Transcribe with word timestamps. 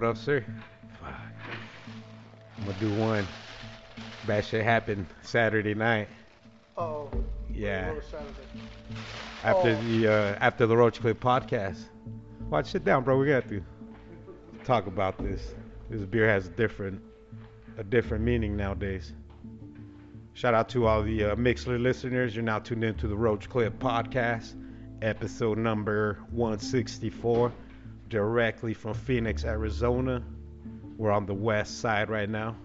What 0.00 0.08
up, 0.08 0.16
sir? 0.16 0.42
Fuck. 0.98 1.12
I'm 2.56 2.64
gonna 2.64 2.78
do 2.80 2.90
one. 2.94 3.26
Bad 4.26 4.46
shit 4.46 4.64
happened 4.64 5.04
Saturday 5.20 5.74
night. 5.74 6.08
Oh. 6.78 7.10
Yeah. 7.52 7.88
what 7.88 7.96
was 7.96 8.06
Saturday? 8.06 8.32
After 9.44 9.68
Oh. 9.68 9.82
the 9.82 10.08
uh, 10.08 10.38
after 10.40 10.66
the 10.66 10.74
Roach 10.74 11.02
Clip 11.02 11.20
podcast. 11.20 11.82
Watch 12.48 12.70
sit 12.70 12.82
down, 12.82 13.04
bro. 13.04 13.18
We 13.18 13.26
got 13.26 13.46
to 13.50 13.62
talk 14.64 14.86
about 14.86 15.18
this. 15.18 15.52
This 15.90 16.00
beer 16.06 16.26
has 16.26 16.46
a 16.46 16.50
different 16.52 17.02
a 17.76 17.84
different 17.84 18.24
meaning 18.24 18.56
nowadays. 18.56 19.12
Shout 20.32 20.54
out 20.54 20.70
to 20.70 20.86
all 20.86 21.02
the 21.02 21.24
uh, 21.24 21.36
Mixlr 21.36 21.78
listeners. 21.78 22.34
You're 22.34 22.42
now 22.42 22.58
tuned 22.58 22.84
into 22.84 23.06
the 23.06 23.16
Roach 23.18 23.50
Clip 23.50 23.78
podcast, 23.78 24.54
episode 25.02 25.58
number 25.58 26.20
164, 26.30 27.52
directly 28.10 28.74
from 28.74 28.92
Phoenix, 28.92 29.44
Arizona. 29.44 30.22
We're 30.98 31.12
on 31.12 31.24
the 31.24 31.32
west 31.32 31.80
side 31.80 32.10
right 32.10 32.28
now. 32.28 32.56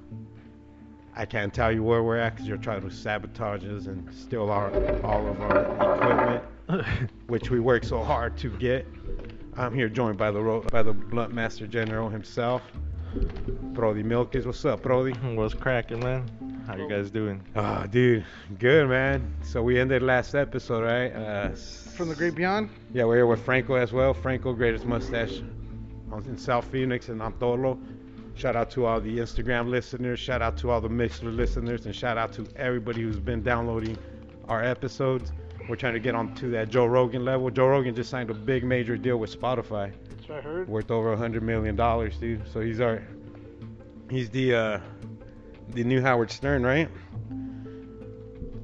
I 1.15 1.25
can't 1.25 1.53
tell 1.53 1.71
you 1.71 1.81
where 1.81 2.03
we're 2.03 2.17
at 2.17 2.33
because 2.33 2.47
you're 2.47 2.57
trying 2.57 2.81
to 2.81 2.91
sabotage 2.91 3.63
us 3.63 3.85
and 3.85 4.13
steal 4.13 4.49
our, 4.49 4.69
all 5.05 5.25
of 5.25 5.39
our 5.39 6.43
equipment, 6.67 7.09
which 7.27 7.49
we 7.49 7.61
worked 7.61 7.85
so 7.85 8.03
hard 8.03 8.35
to 8.39 8.49
get. 8.49 8.85
I'm 9.55 9.73
here 9.73 9.87
joined 9.87 10.17
by 10.17 10.31
the 10.31 10.41
ro- 10.41 10.65
by 10.69 10.83
the 10.83 10.91
Blunt 10.91 11.33
Master 11.33 11.65
General 11.65 12.09
himself, 12.09 12.61
Brody 13.71 14.03
Milkis. 14.03 14.45
What's 14.45 14.65
up, 14.65 14.81
Brody? 14.81 15.13
What's 15.13 15.53
cracking, 15.53 16.01
man? 16.01 16.29
How 16.67 16.75
you 16.77 16.89
guys 16.89 17.11
doing? 17.11 17.41
Oh, 17.55 17.85
dude, 17.87 18.25
good 18.57 18.89
man. 18.89 19.33
So 19.43 19.61
we 19.61 19.79
ended 19.79 20.01
last 20.01 20.33
episode, 20.33 20.83
right? 20.83 21.11
Uh, 21.13 21.49
From 21.95 22.09
the 22.09 22.15
Great 22.15 22.33
Beyond? 22.35 22.69
Yeah, 22.93 23.05
we're 23.05 23.17
here 23.17 23.27
with 23.27 23.43
Franco 23.45 23.75
as 23.75 23.93
well. 23.93 24.13
Franco, 24.13 24.51
greatest 24.53 24.85
mustache 24.85 25.41
in 26.25 26.37
South 26.37 26.65
Phoenix 26.65 27.09
and 27.09 27.21
Antolo. 27.21 27.77
Shout 28.35 28.55
out 28.55 28.69
to 28.71 28.85
all 28.85 28.99
the 28.99 29.17
Instagram 29.19 29.69
listeners. 29.69 30.19
Shout 30.19 30.41
out 30.41 30.57
to 30.57 30.71
all 30.71 30.81
the 30.81 30.89
Mixlr 30.89 31.35
listeners, 31.35 31.85
and 31.85 31.95
shout 31.95 32.17
out 32.17 32.33
to 32.33 32.47
everybody 32.55 33.01
who's 33.01 33.19
been 33.19 33.43
downloading 33.43 33.97
our 34.47 34.63
episodes. 34.63 35.31
We're 35.69 35.75
trying 35.75 35.93
to 35.93 35.99
get 35.99 36.15
on 36.15 36.33
to 36.35 36.47
that 36.49 36.69
Joe 36.69 36.85
Rogan 36.85 37.25
level. 37.25 37.49
Joe 37.51 37.67
Rogan 37.67 37.95
just 37.95 38.09
signed 38.09 38.29
a 38.29 38.33
big 38.33 38.63
major 38.63 38.97
deal 38.97 39.17
with 39.17 39.39
Spotify, 39.39 39.91
That's 40.09 40.29
what 40.29 40.37
I 40.39 40.41
heard. 40.41 40.67
worth 40.67 40.89
over 40.91 41.13
a 41.13 41.17
hundred 41.17 41.43
million 41.43 41.75
dollars, 41.75 42.17
dude. 42.17 42.41
So 42.51 42.59
he's 42.61 42.79
our, 42.81 43.01
he's 44.09 44.29
the 44.29 44.53
uh, 44.55 44.79
the 45.69 45.83
new 45.83 46.01
Howard 46.01 46.31
Stern, 46.31 46.63
right? 46.63 46.89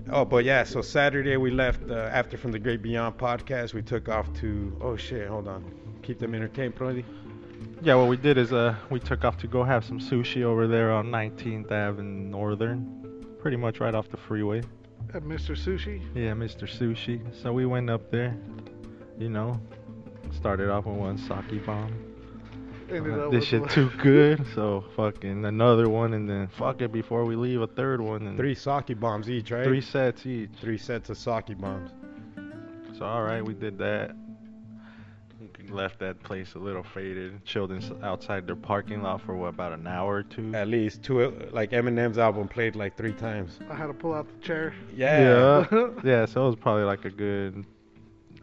Oh, 0.10 0.26
but 0.26 0.44
yeah, 0.44 0.64
so 0.64 0.82
Saturday 0.82 1.38
we 1.38 1.52
left 1.52 1.90
uh, 1.90 1.94
after 2.12 2.38
from 2.38 2.52
the 2.52 2.60
Great 2.60 2.82
Beyond 2.82 3.18
podcast. 3.18 3.74
We 3.74 3.82
took 3.82 4.10
off 4.10 4.32
to 4.36 4.78
oh 4.82 4.98
shit, 4.98 5.28
hold 5.28 5.48
on, 5.48 5.64
keep 6.04 6.20
them 6.20 6.36
entertained, 6.36 6.76
Brody. 6.76 7.06
Yeah, 7.82 7.96
what 7.96 8.10
we 8.10 8.18
did 8.18 8.38
is 8.38 8.52
uh 8.52 8.76
we 8.90 9.00
took 9.00 9.24
off 9.24 9.38
to 9.38 9.48
go 9.48 9.64
have 9.64 9.86
some 9.86 10.00
sushi 10.00 10.44
over 10.44 10.68
there 10.68 10.92
on 10.92 11.08
19th 11.08 11.72
Ave 11.72 12.00
and 12.00 12.30
Northern, 12.30 13.26
pretty 13.40 13.58
much 13.58 13.80
right 13.80 13.96
off 13.96 14.10
the 14.10 14.18
freeway. 14.18 14.62
At 15.14 15.24
Mr. 15.24 15.58
Sushi. 15.58 16.02
Yeah, 16.14 16.32
Mr. 16.32 16.64
Sushi. 16.64 17.22
So 17.42 17.52
we 17.52 17.66
went 17.66 17.90
up 17.90 18.12
there, 18.12 18.38
you 19.18 19.30
know, 19.30 19.60
started 20.32 20.70
off 20.70 20.86
with 20.86 20.96
one 20.96 21.18
sake 21.18 21.66
bomb. 21.66 22.11
Ended 22.92 23.14
Uh, 23.14 23.26
up 23.26 23.32
this 23.32 23.46
shit 23.46 23.70
too 23.70 23.90
good, 24.02 24.46
so 24.56 24.84
fucking 24.96 25.46
another 25.46 25.90
one, 25.90 26.14
and 26.14 26.30
then 26.30 26.48
fuck 26.48 26.82
it 26.82 26.92
before 26.92 27.26
we 27.26 27.36
leave 27.36 27.62
a 27.62 27.68
third 27.68 28.02
one, 28.02 28.28
and 28.28 28.38
Three 28.38 28.56
sake 28.56 29.00
bombs 29.00 29.30
each, 29.30 29.52
right? 29.52 29.64
three 29.66 29.82
sets 29.82 30.26
each. 30.26 30.50
Three 30.60 30.78
sets 30.78 31.10
of 31.10 31.18
sake 31.18 31.58
bombs. 31.60 31.92
So 32.98 33.06
all 33.06 33.24
right, 33.24 33.44
we 33.44 33.54
did 33.54 33.78
that. 33.80 34.16
Left 35.70 36.00
that 36.00 36.22
place 36.24 36.56
a 36.56 36.60
little 36.60 36.84
faded. 36.84 37.46
Chilled 37.46 37.72
in, 37.72 37.82
outside 38.04 38.46
their 38.46 38.56
parking 38.58 39.02
lot 39.04 39.22
for 39.22 39.36
what 39.36 39.48
about 39.50 39.72
an 39.72 39.88
hour 39.88 40.16
or 40.16 40.24
two. 40.24 40.54
At 40.54 40.68
least 40.68 41.02
two, 41.04 41.32
like 41.52 41.72
Eminem's 41.72 42.18
album 42.18 42.48
played 42.50 42.76
like 42.76 42.98
three 42.98 43.14
times. 43.14 43.58
I 43.70 43.76
had 43.76 43.88
to 43.88 43.94
pull 43.94 44.14
out 44.14 44.28
the 44.28 44.46
chair. 44.46 44.74
Yeah, 44.94 45.66
Yeah. 45.72 45.88
yeah, 46.04 46.26
so 46.26 46.44
it 46.44 46.48
was 46.48 46.56
probably 46.58 46.84
like 46.84 47.06
a 47.06 47.10
good 47.10 47.64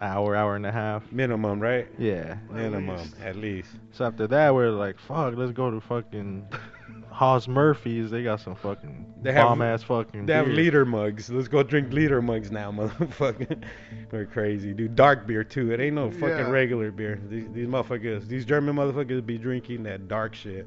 hour, 0.00 0.34
hour 0.36 0.56
and 0.56 0.66
a 0.66 0.72
half. 0.72 1.10
minimum, 1.12 1.60
right? 1.60 1.88
Yeah. 1.98 2.38
At 2.50 2.52
Minimum, 2.52 2.96
least. 2.98 3.14
at 3.22 3.36
least. 3.36 3.70
So 3.92 4.04
after 4.04 4.26
that, 4.28 4.54
we're 4.54 4.70
like, 4.70 4.98
fuck, 5.00 5.34
let's 5.36 5.52
go 5.52 5.70
to 5.70 5.80
fucking 5.80 6.46
Haus 7.10 7.48
Murphy's. 7.48 8.10
They 8.10 8.22
got 8.22 8.40
some 8.40 8.54
fucking 8.54 9.14
They 9.22 9.32
have- 9.32 9.44
bomb 9.48 9.62
ass 9.62 9.82
fucking. 9.82 10.26
They 10.26 10.34
have 10.34 10.46
beer. 10.46 10.54
liter 10.54 10.84
mugs. 10.84 11.30
Let's 11.30 11.48
go 11.48 11.62
drink 11.62 11.92
liter 11.92 12.22
mugs 12.22 12.50
now, 12.50 12.70
motherfucker. 12.72 13.62
We're 14.12 14.26
crazy, 14.26 14.72
dude. 14.72 14.94
Dark 14.94 15.26
beer 15.26 15.42
too. 15.44 15.72
It 15.72 15.80
ain't 15.80 15.96
no 15.96 16.10
fucking 16.10 16.28
Yeah. 16.28 16.50
regular 16.50 16.90
beer. 16.90 17.20
These, 17.28 17.48
these 17.52 17.66
motherfuckers, 17.66 18.28
these 18.28 18.44
German 18.44 18.76
motherfuckers, 18.76 19.24
be 19.26 19.38
drinking 19.38 19.82
that 19.84 20.06
dark 20.08 20.34
shit. 20.34 20.66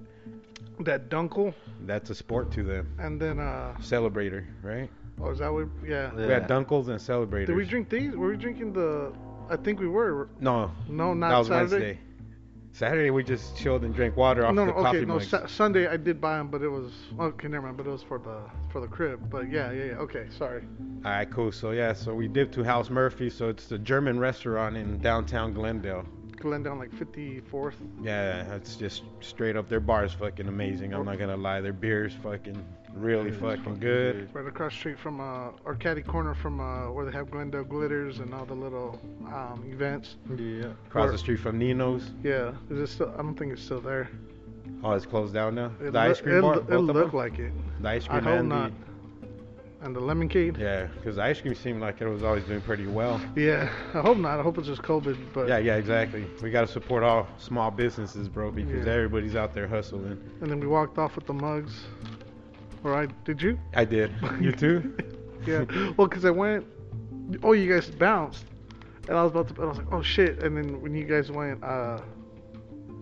That 0.81 1.09
Dunkel. 1.09 1.53
That's 1.85 2.09
a 2.09 2.15
sport 2.15 2.51
to 2.53 2.63
them. 2.63 2.93
And 2.99 3.19
then, 3.21 3.39
uh, 3.39 3.75
Celebrator, 3.81 4.45
right? 4.63 4.89
Oh, 5.23 5.29
is 5.31 5.39
that 5.39 5.51
what? 5.51 5.67
Yeah. 5.85 6.11
Yeah. 6.17 6.25
We 6.27 6.33
had 6.33 6.47
Dunkels 6.47 6.87
and 6.89 6.99
Celebrators. 6.99 7.47
Did 7.47 7.55
we 7.55 7.65
drink 7.65 7.89
these? 7.89 8.15
Were 8.15 8.29
we 8.29 8.37
drinking 8.37 8.73
the. 8.73 9.13
I 9.49 9.57
think 9.57 9.79
we 9.79 9.87
were. 9.87 10.29
No, 10.39 10.71
No, 10.87 11.13
not 11.13 11.29
that 11.29 11.37
was 11.39 11.47
Saturday. 11.47 11.71
Wednesday. 11.71 11.99
Saturday 12.73 13.09
we 13.09 13.21
just 13.21 13.57
chilled 13.57 13.83
and 13.83 13.93
drank 13.93 14.15
water 14.15 14.45
off 14.45 14.55
no, 14.55 14.65
the 14.65 14.71
no, 14.71 14.81
coffee 14.81 14.99
okay, 14.99 15.05
no. 15.05 15.15
mugs. 15.15 15.27
Sa- 15.27 15.45
Sunday 15.45 15.87
I 15.87 15.97
did 15.97 16.21
buy 16.21 16.37
them, 16.37 16.47
but 16.47 16.61
it 16.61 16.69
was 16.69 16.91
okay. 17.19 17.49
Never 17.49 17.65
mind. 17.65 17.77
But 17.77 17.85
it 17.85 17.89
was 17.89 18.01
for 18.01 18.17
the 18.17 18.39
for 18.71 18.79
the 18.79 18.87
crib. 18.87 19.29
But 19.29 19.51
yeah, 19.51 19.71
yeah, 19.71 19.83
yeah. 19.83 19.91
Okay, 19.95 20.27
sorry. 20.37 20.63
All 21.03 21.11
right, 21.11 21.29
cool. 21.29 21.51
So 21.51 21.71
yeah, 21.71 21.91
so 21.93 22.13
we 22.13 22.27
dipped 22.29 22.53
to 22.55 22.63
Haus 22.63 22.89
Murphy. 22.89 23.29
So 23.29 23.49
it's 23.49 23.67
the 23.67 23.77
German 23.77 24.19
restaurant 24.19 24.77
in 24.77 24.99
downtown 24.99 25.53
Glendale. 25.53 26.05
Glendale, 26.37 26.75
like 26.75 26.91
54th. 26.91 27.75
Yeah, 28.01 28.55
it's 28.55 28.75
just 28.75 29.03
straight 29.19 29.55
up. 29.55 29.69
Their 29.69 29.79
bar 29.79 30.05
is 30.05 30.13
fucking 30.13 30.47
amazing. 30.47 30.93
I'm 30.93 31.05
not 31.05 31.19
gonna 31.19 31.37
lie. 31.37 31.61
Their 31.61 31.73
beer 31.73 32.05
is 32.05 32.13
fucking 32.23 32.65
really 32.95 33.29
It's 33.29 33.39
fucking, 33.39 33.63
fucking 33.63 33.79
good. 33.79 34.29
Right 34.33 34.47
across 34.47 34.73
the 34.73 34.77
street 34.79 34.99
from 34.99 35.19
uh, 35.19 35.49
or 35.65 35.75
caddy 35.75 36.01
corner 36.01 36.33
from 36.35 36.59
uh, 36.59 36.91
where 36.91 37.05
they 37.05 37.11
have 37.11 37.31
Glendale 37.31 37.63
glitters 37.63 38.19
and 38.19 38.33
all 38.33 38.45
the 38.45 38.53
little 38.53 38.99
um, 39.27 39.63
events. 39.71 40.15
Yeah. 40.35 40.65
Across 40.87 41.03
Where- 41.05 41.11
the 41.11 41.17
street 41.17 41.39
from 41.39 41.57
Nino's. 41.57 42.11
Yeah, 42.23 42.51
is 42.69 42.79
it 42.79 42.87
still? 42.87 43.13
I 43.13 43.17
don't 43.21 43.35
think 43.37 43.53
it's 43.53 43.61
still 43.63 43.81
there. 43.81 44.09
Oh, 44.83 44.91
it's 44.93 45.05
closed 45.05 45.33
down 45.33 45.55
now. 45.55 45.71
It 45.81 45.91
the 45.93 45.99
ice 45.99 46.21
cream 46.21 46.37
it, 46.37 46.41
bar. 46.41 46.55
loo- 46.55 46.61
both 46.61 46.71
It 46.71 46.93
looked 46.93 47.13
like 47.13 47.39
it. 47.39 47.51
the 47.81 47.89
ice 47.89 48.05
I 48.05 48.07
cream 48.19 48.23
hope 48.23 48.39
and 48.39 48.49
not. 48.49 48.71
And 49.83 49.95
the 49.95 49.99
lemon 49.99 50.29
cake. 50.29 50.57
yeah, 50.59 50.85
because 50.85 51.15
the 51.15 51.23
ice 51.23 51.41
cream 51.41 51.55
seemed 51.55 51.81
like 51.81 52.01
it 52.01 52.07
was 52.07 52.21
always 52.21 52.43
doing 52.43 52.61
pretty 52.61 52.85
well. 52.85 53.19
Yeah, 53.35 53.67
I 53.95 54.01
hope 54.01 54.17
not. 54.17 54.39
I 54.39 54.43
hope 54.43 54.59
it's 54.59 54.67
just 54.67 54.83
COVID. 54.83 55.17
But 55.33 55.47
Yeah, 55.47 55.57
yeah, 55.57 55.75
exactly. 55.77 56.23
We 56.43 56.51
gotta 56.51 56.67
support 56.67 57.01
all 57.01 57.27
small 57.39 57.71
businesses, 57.71 58.29
bro, 58.29 58.51
because 58.51 58.85
Yeah. 58.85 58.93
everybody's 58.93 59.35
out 59.35 59.55
there 59.55 59.67
hustling. 59.67 60.21
And 60.41 60.51
then 60.51 60.59
we 60.59 60.67
walked 60.67 60.99
off 60.99 61.15
with 61.15 61.25
the 61.25 61.33
mugs. 61.33 61.83
All 62.83 62.91
right, 62.91 63.09
did 63.25 63.41
you? 63.41 63.59
I 63.73 63.85
did. 63.85 64.11
You 64.41 64.51
too? 64.51 64.95
yeah. 65.45 65.65
Well, 65.97 66.07
cause 66.07 66.25
I 66.25 66.31
went. 66.31 66.65
Oh, 67.43 67.53
you 67.53 67.71
guys 67.71 67.89
bounced, 67.89 68.45
and 69.07 69.17
I 69.17 69.23
was 69.23 69.31
about 69.31 69.55
to. 69.55 69.61
I 69.61 69.65
was 69.65 69.77
like, 69.77 69.91
oh 69.91 70.01
shit. 70.01 70.43
And 70.43 70.57
then 70.57 70.81
when 70.81 70.95
you 70.95 71.05
guys 71.05 71.31
went 71.31 71.63
uh, 71.63 71.99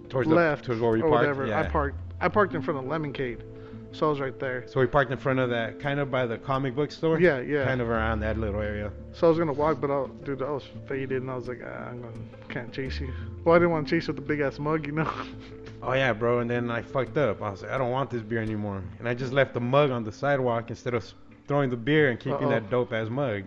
Towards 0.10 0.28
left 0.28 0.64
the, 0.64 0.68
towards 0.68 0.82
where 0.82 0.92
we 0.92 1.00
or 1.02 1.10
parked. 1.10 1.22
whatever, 1.22 1.46
yeah. 1.48 1.60
I 1.62 1.64
parked. 1.68 1.98
I 2.20 2.28
parked 2.28 2.54
in 2.56 2.62
front 2.62 2.80
of 2.80 2.86
Lemon 2.86 3.14
Cade, 3.14 3.44
so 3.92 4.08
I 4.08 4.10
was 4.10 4.20
right 4.20 4.38
there. 4.40 4.66
So 4.68 4.80
we 4.80 4.88
parked 4.88 5.12
in 5.12 5.18
front 5.18 5.40
of 5.40 5.50
that, 5.52 5.80
kind 5.80 6.00
of 6.00 6.12
by 6.12 6.26
the 6.26 6.38
comic 6.38 6.76
book 6.76 6.92
store. 6.92 7.20
Yeah, 7.20 7.40
yeah. 7.40 7.64
Kind 7.66 7.80
of 7.80 7.90
around 7.90 8.20
that 8.22 8.38
little 8.38 8.60
area. 8.60 8.92
So 9.14 9.28
I 9.28 9.30
was 9.30 9.40
gonna 9.40 9.54
walk, 9.54 9.80
but 9.80 9.90
I, 9.90 10.08
dude, 10.26 10.42
I 10.42 10.50
was 10.52 10.64
faded, 10.88 11.22
and 11.22 11.32
I 11.32 11.36
was 11.36 11.48
like, 11.48 11.62
ah, 11.64 11.90
I'm 11.90 12.02
gonna 12.02 12.14
can't 12.50 12.74
chase 12.74 13.00
you. 13.00 13.14
Well, 13.46 13.56
I 13.56 13.60
didn't 13.60 13.72
want 13.72 13.88
to 13.88 13.96
chase 13.96 14.08
you 14.08 14.14
with 14.14 14.24
the 14.24 14.28
big 14.28 14.42
ass 14.42 14.60
mug, 14.60 14.86
you 14.86 14.92
know. 14.94 15.10
Oh 15.82 15.94
yeah, 15.94 16.14
bro. 16.14 16.40
And 16.40 16.50
then 16.50 16.70
I 16.70 16.82
fucked 16.82 17.18
up. 17.18 17.42
I 17.42 17.50
was 17.50 17.62
like, 17.62 17.72
I 17.72 17.78
don't 17.78 17.92
want 17.92 18.10
this 18.10 18.22
beer 18.22 18.42
anymore. 18.42 18.84
And 19.00 19.08
I 19.08 19.14
just 19.14 19.34
left 19.34 19.54
the 19.54 19.60
mug 19.60 19.92
on 19.92 20.04
the 20.04 20.12
sidewalk 20.12 20.70
instead 20.70 20.94
of 20.94 21.06
throwing 21.48 21.70
the 21.70 21.78
beer 21.78 22.10
and 22.10 22.20
keeping 22.20 22.46
Uh-oh. 22.46 22.50
that 22.50 22.70
dope 22.70 22.94
ass 22.94 23.10
mug, 23.10 23.44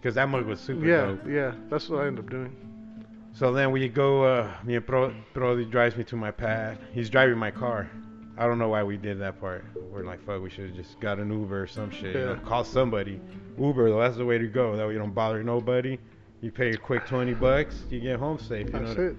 because 0.00 0.14
that 0.16 0.28
mug 0.28 0.46
was 0.46 0.60
super 0.60 0.84
yeah, 0.84 1.06
dope. 1.06 1.26
yeah, 1.28 1.52
that's 1.70 1.88
what 1.88 2.02
I 2.02 2.06
ended 2.06 2.24
up 2.24 2.30
doing. 2.30 2.54
So 3.32 3.52
then 3.52 3.70
we 3.70 3.88
go. 3.88 4.24
Uh, 4.24 4.50
me 4.64 4.76
and 4.76 4.86
Pro, 4.86 5.14
Brody 5.34 5.64
drives 5.64 5.96
me 5.96 6.04
to 6.04 6.16
my 6.16 6.30
pad. 6.30 6.78
He's 6.92 7.10
driving 7.10 7.38
my 7.38 7.50
car. 7.50 7.90
I 8.38 8.46
don't 8.46 8.58
know 8.58 8.68
why 8.68 8.82
we 8.82 8.96
did 8.96 9.18
that 9.20 9.40
part. 9.40 9.64
We're 9.90 10.04
like, 10.04 10.24
fuck, 10.26 10.42
we 10.42 10.50
should 10.50 10.66
have 10.66 10.76
just 10.76 11.00
got 11.00 11.18
an 11.18 11.30
Uber 11.30 11.62
or 11.62 11.66
some 11.66 11.90
shit. 11.90 12.14
You 12.14 12.24
know, 12.26 12.36
call 12.44 12.64
somebody. 12.64 13.20
Uber, 13.58 13.90
though, 13.90 14.00
that's 14.00 14.16
the 14.16 14.26
way 14.26 14.36
to 14.36 14.46
go. 14.46 14.76
That 14.76 14.86
way 14.86 14.92
you 14.92 14.98
don't 14.98 15.14
bother 15.14 15.42
nobody. 15.42 15.98
You 16.42 16.50
pay 16.50 16.70
a 16.70 16.76
quick 16.76 17.06
20 17.06 17.32
bucks, 17.34 17.84
you 17.88 17.98
get 17.98 18.18
home 18.18 18.38
safe. 18.38 18.66
You 18.66 18.72
That's 18.72 18.96
know? 18.96 19.04
it. 19.04 19.16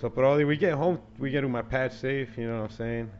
So 0.00 0.08
Brody, 0.08 0.44
we 0.44 0.56
get 0.56 0.74
home, 0.74 1.00
we 1.18 1.30
get 1.30 1.40
to 1.40 1.48
my 1.48 1.62
pad 1.62 1.92
safe, 1.92 2.38
you 2.38 2.46
know 2.46 2.62
what 2.62 2.70
I'm 2.70 2.76
saying? 2.76 3.10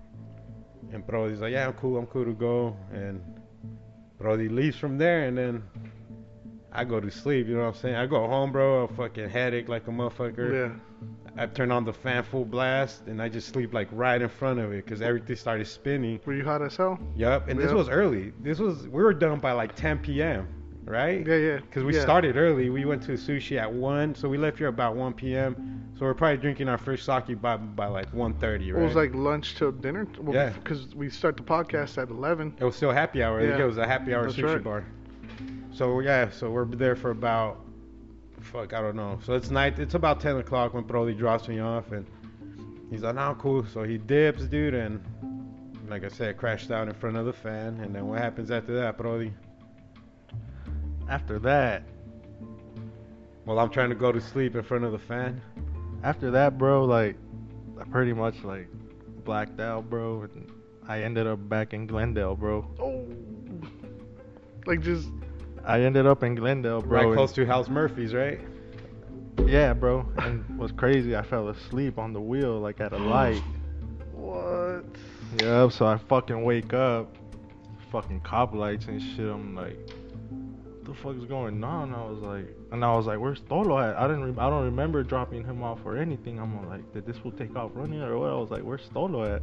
And 0.93 1.05
Brody's 1.05 1.41
like, 1.41 1.53
yeah, 1.53 1.67
I'm 1.67 1.73
cool, 1.73 1.99
I'm 1.99 2.07
cool 2.07 2.25
to 2.25 2.33
go. 2.33 2.77
And 2.93 3.21
Brody 4.17 4.49
leaves 4.49 4.77
from 4.77 4.97
there, 4.97 5.25
and 5.25 5.37
then 5.37 5.65
I 6.73 6.85
go 6.85 7.01
to 7.01 7.11
sleep, 7.11 7.49
you 7.49 7.57
know 7.57 7.63
what 7.63 7.75
I'm 7.75 7.81
saying? 7.81 7.97
I 7.97 8.07
go 8.07 8.29
home, 8.29 8.53
bro, 8.53 8.85
a 8.85 8.89
fucking 8.89 9.29
headache 9.29 9.69
like 9.69 9.89
a 9.89 9.91
motherfucker. 9.91 10.71
Yeah. 10.71 10.81
I 11.37 11.47
turn 11.47 11.73
on 11.73 11.85
the 11.85 11.93
fan 11.93 12.23
full 12.23 12.45
blast, 12.45 13.09
and 13.09 13.21
I 13.21 13.29
just 13.29 13.49
sleep 13.49 13.75
like 13.75 13.89
right 13.91 14.23
in 14.23 14.29
front 14.29 14.61
of 14.61 14.73
it, 14.73 14.85
because 14.85 15.03
everything 15.03 15.35
started 15.35 15.67
spinning. 15.67 16.21
Were 16.25 16.35
you 16.35 16.45
hot 16.45 16.63
as 16.63 16.77
hell? 16.77 16.97
Yup, 17.17 17.49
and 17.49 17.59
this 17.59 17.73
was 17.73 17.89
early. 17.89 18.33
This 18.41 18.61
was, 18.61 18.87
we 18.87 19.03
were 19.03 19.15
done 19.15 19.41
by 19.41 19.51
like 19.51 19.75
10 19.75 19.99
p.m. 19.99 20.47
right? 20.89 21.27
Yeah, 21.27 21.37
yeah. 21.37 21.57
Because 21.57 21.85
we 21.85 21.95
yeah. 21.95 22.03
started 22.03 22.37
early. 22.37 22.71
We 22.71 22.85
went 22.85 23.03
to 23.05 23.13
sushi 23.13 23.59
at 23.61 23.73
1, 23.73 24.15
so 24.15 24.29
we 24.29 24.39
left 24.39 24.59
here 24.59 24.69
about 24.69 24.97
1 24.97 25.13
p.m. 25.15 25.85
So 25.99 26.05
we're 26.05 26.15
probably 26.15 26.39
drinking 26.39 26.69
our 26.69 26.79
first 26.79 27.05
sake 27.05 27.41
by, 27.41 27.57
by 27.57 27.87
like 27.87 28.13
1.30, 28.13 28.43
right? 28.43 28.83
It 28.83 28.85
was 28.85 28.95
like 28.95 29.15
lunch 29.15 29.57
till 29.57 29.73
dinner. 29.73 30.07
Well, 30.21 30.35
Yeah. 30.35 30.51
Because 30.51 30.95
we 30.95 31.11
start 31.11 31.37
the 31.37 31.43
podcast 31.43 32.01
at 32.01 32.09
11. 32.09 32.57
It 32.59 32.65
was 32.65 32.77
still 32.77 32.93
happy 32.93 33.23
hour. 33.23 33.45
Yeah. 33.45 33.59
it 33.59 33.65
was 33.65 33.79
a 33.79 33.87
happy 33.87 34.15
hour 34.15 34.25
That's 34.25 34.37
sushi 34.37 34.55
right. 34.55 34.65
bar. 34.65 34.85
So 35.73 36.01
yeah, 36.01 36.31
so 36.31 36.51
we're 36.51 36.65
there 36.65 36.97
for 36.97 37.11
about, 37.11 37.61
fuck, 38.41 38.73
I 38.73 38.81
don't 38.81 38.97
know. 38.97 39.19
So 39.25 39.35
it's 39.35 39.51
night. 39.51 39.79
It's 39.79 39.95
about 39.95 40.21
10 40.21 40.37
o'clock 40.39 40.75
when 40.75 40.85
Brody 40.85 41.15
drops 41.15 41.47
me 41.49 41.61
off, 41.61 41.93
and 41.93 42.07
he's 42.91 43.03
like, 43.03 43.15
"Nah, 43.15 43.35
cool." 43.35 43.65
So 43.65 43.85
he 43.85 43.99
dips, 43.99 44.45
dude, 44.45 44.75
and 44.75 45.01
like 45.89 46.05
I 46.05 46.09
said, 46.09 46.37
crashed 46.37 46.69
down 46.69 46.89
in 46.89 46.95
front 46.95 47.17
of 47.17 47.27
the 47.27 47.33
fan. 47.33 47.81
And 47.81 47.95
then 47.95 48.07
what 48.07 48.19
happens 48.19 48.51
after 48.51 48.75
that, 48.77 48.99
Brody? 48.99 49.33
After 51.09 51.39
that, 51.41 51.83
Well, 53.47 53.59
I'm 53.59 53.71
trying 53.71 53.89
to 53.89 53.95
go 53.95 54.13
to 54.13 54.21
sleep 54.21 54.55
in 54.57 54.63
front 54.63 54.85
of 54.85 54.93
the 54.93 54.99
fan. 54.99 55.41
after 56.03 56.31
that, 56.33 56.59
bro, 56.59 56.85
like 56.85 57.17
I 57.81 57.85
pretty 57.85 58.13
much 58.13 58.43
like 58.45 58.69
blacked 59.25 59.61
out, 59.61 59.89
bro, 59.89 60.23
and 60.23 60.53
I 60.87 61.03
ended 61.03 61.27
up 61.27 61.49
back 61.49 61.73
in 61.75 61.87
Glendale, 61.87 62.35
bro. 62.37 62.67
Oh. 62.79 63.07
Like 64.67 64.81
just. 64.81 65.09
I 65.65 65.81
ended 65.83 66.07
up 66.07 66.23
in 66.23 66.35
Glendale, 66.35 66.81
bro. 66.83 67.07
right 67.09 67.15
close 67.15 67.33
to 67.33 67.45
Haus 67.47 67.69
Murphy's, 67.69 68.15
right? 68.15 68.41
Yeah, 69.47 69.73
bro. 69.73 70.07
And 70.19 70.59
what's 70.59 70.73
crazy, 70.73 71.17
I 71.17 71.23
fell 71.23 71.49
asleep 71.49 71.99
on 71.99 72.13
the 72.13 72.21
wheel, 72.21 72.59
like 72.59 72.81
at 72.81 72.93
a 72.93 72.99
light. 73.17 73.43
What? 74.13 74.85
Yep. 75.41 75.73
So 75.73 75.87
I 75.87 75.97
fucking 75.97 76.43
wake 76.43 76.75
up, 76.75 77.15
fucking 77.93 78.21
cop 78.23 78.55
lights 78.55 78.87
and 78.87 79.01
shit. 79.01 79.21
I'm 79.29 79.55
like, 79.55 79.77
what 79.79 79.98
the 80.89 80.95
fuck 80.95 81.17
is 81.17 81.25
going 81.25 81.63
on? 81.63 81.95
I 81.95 82.05
was 82.05 82.19
like, 82.21 82.47
and 82.73 82.85
I 82.85 82.95
was 82.97 83.07
like, 83.07 83.19
where's 83.21 83.41
Tolo 83.43 83.81
at? 83.83 83.97
I 83.97 84.09
didn't, 84.09 84.25
re- 84.35 84.43
I 84.43 84.51
don't 84.51 84.65
remember 84.65 85.03
dropping 85.03 85.45
him 85.45 85.63
off 85.63 85.79
or 85.85 85.97
anything. 85.97 86.39
I'm 86.41 86.69
like, 86.69 86.93
did 86.93 87.07
this 87.07 87.23
will 87.23 87.33
take 87.33 87.55
off 87.55 87.71
running 87.75 88.01
or 88.03 88.19
what? 88.19 88.31
I 88.31 88.35
was 88.35 88.51
like, 88.51 88.63
where's 88.63 88.89
Tolo 88.95 89.37
at? 89.37 89.43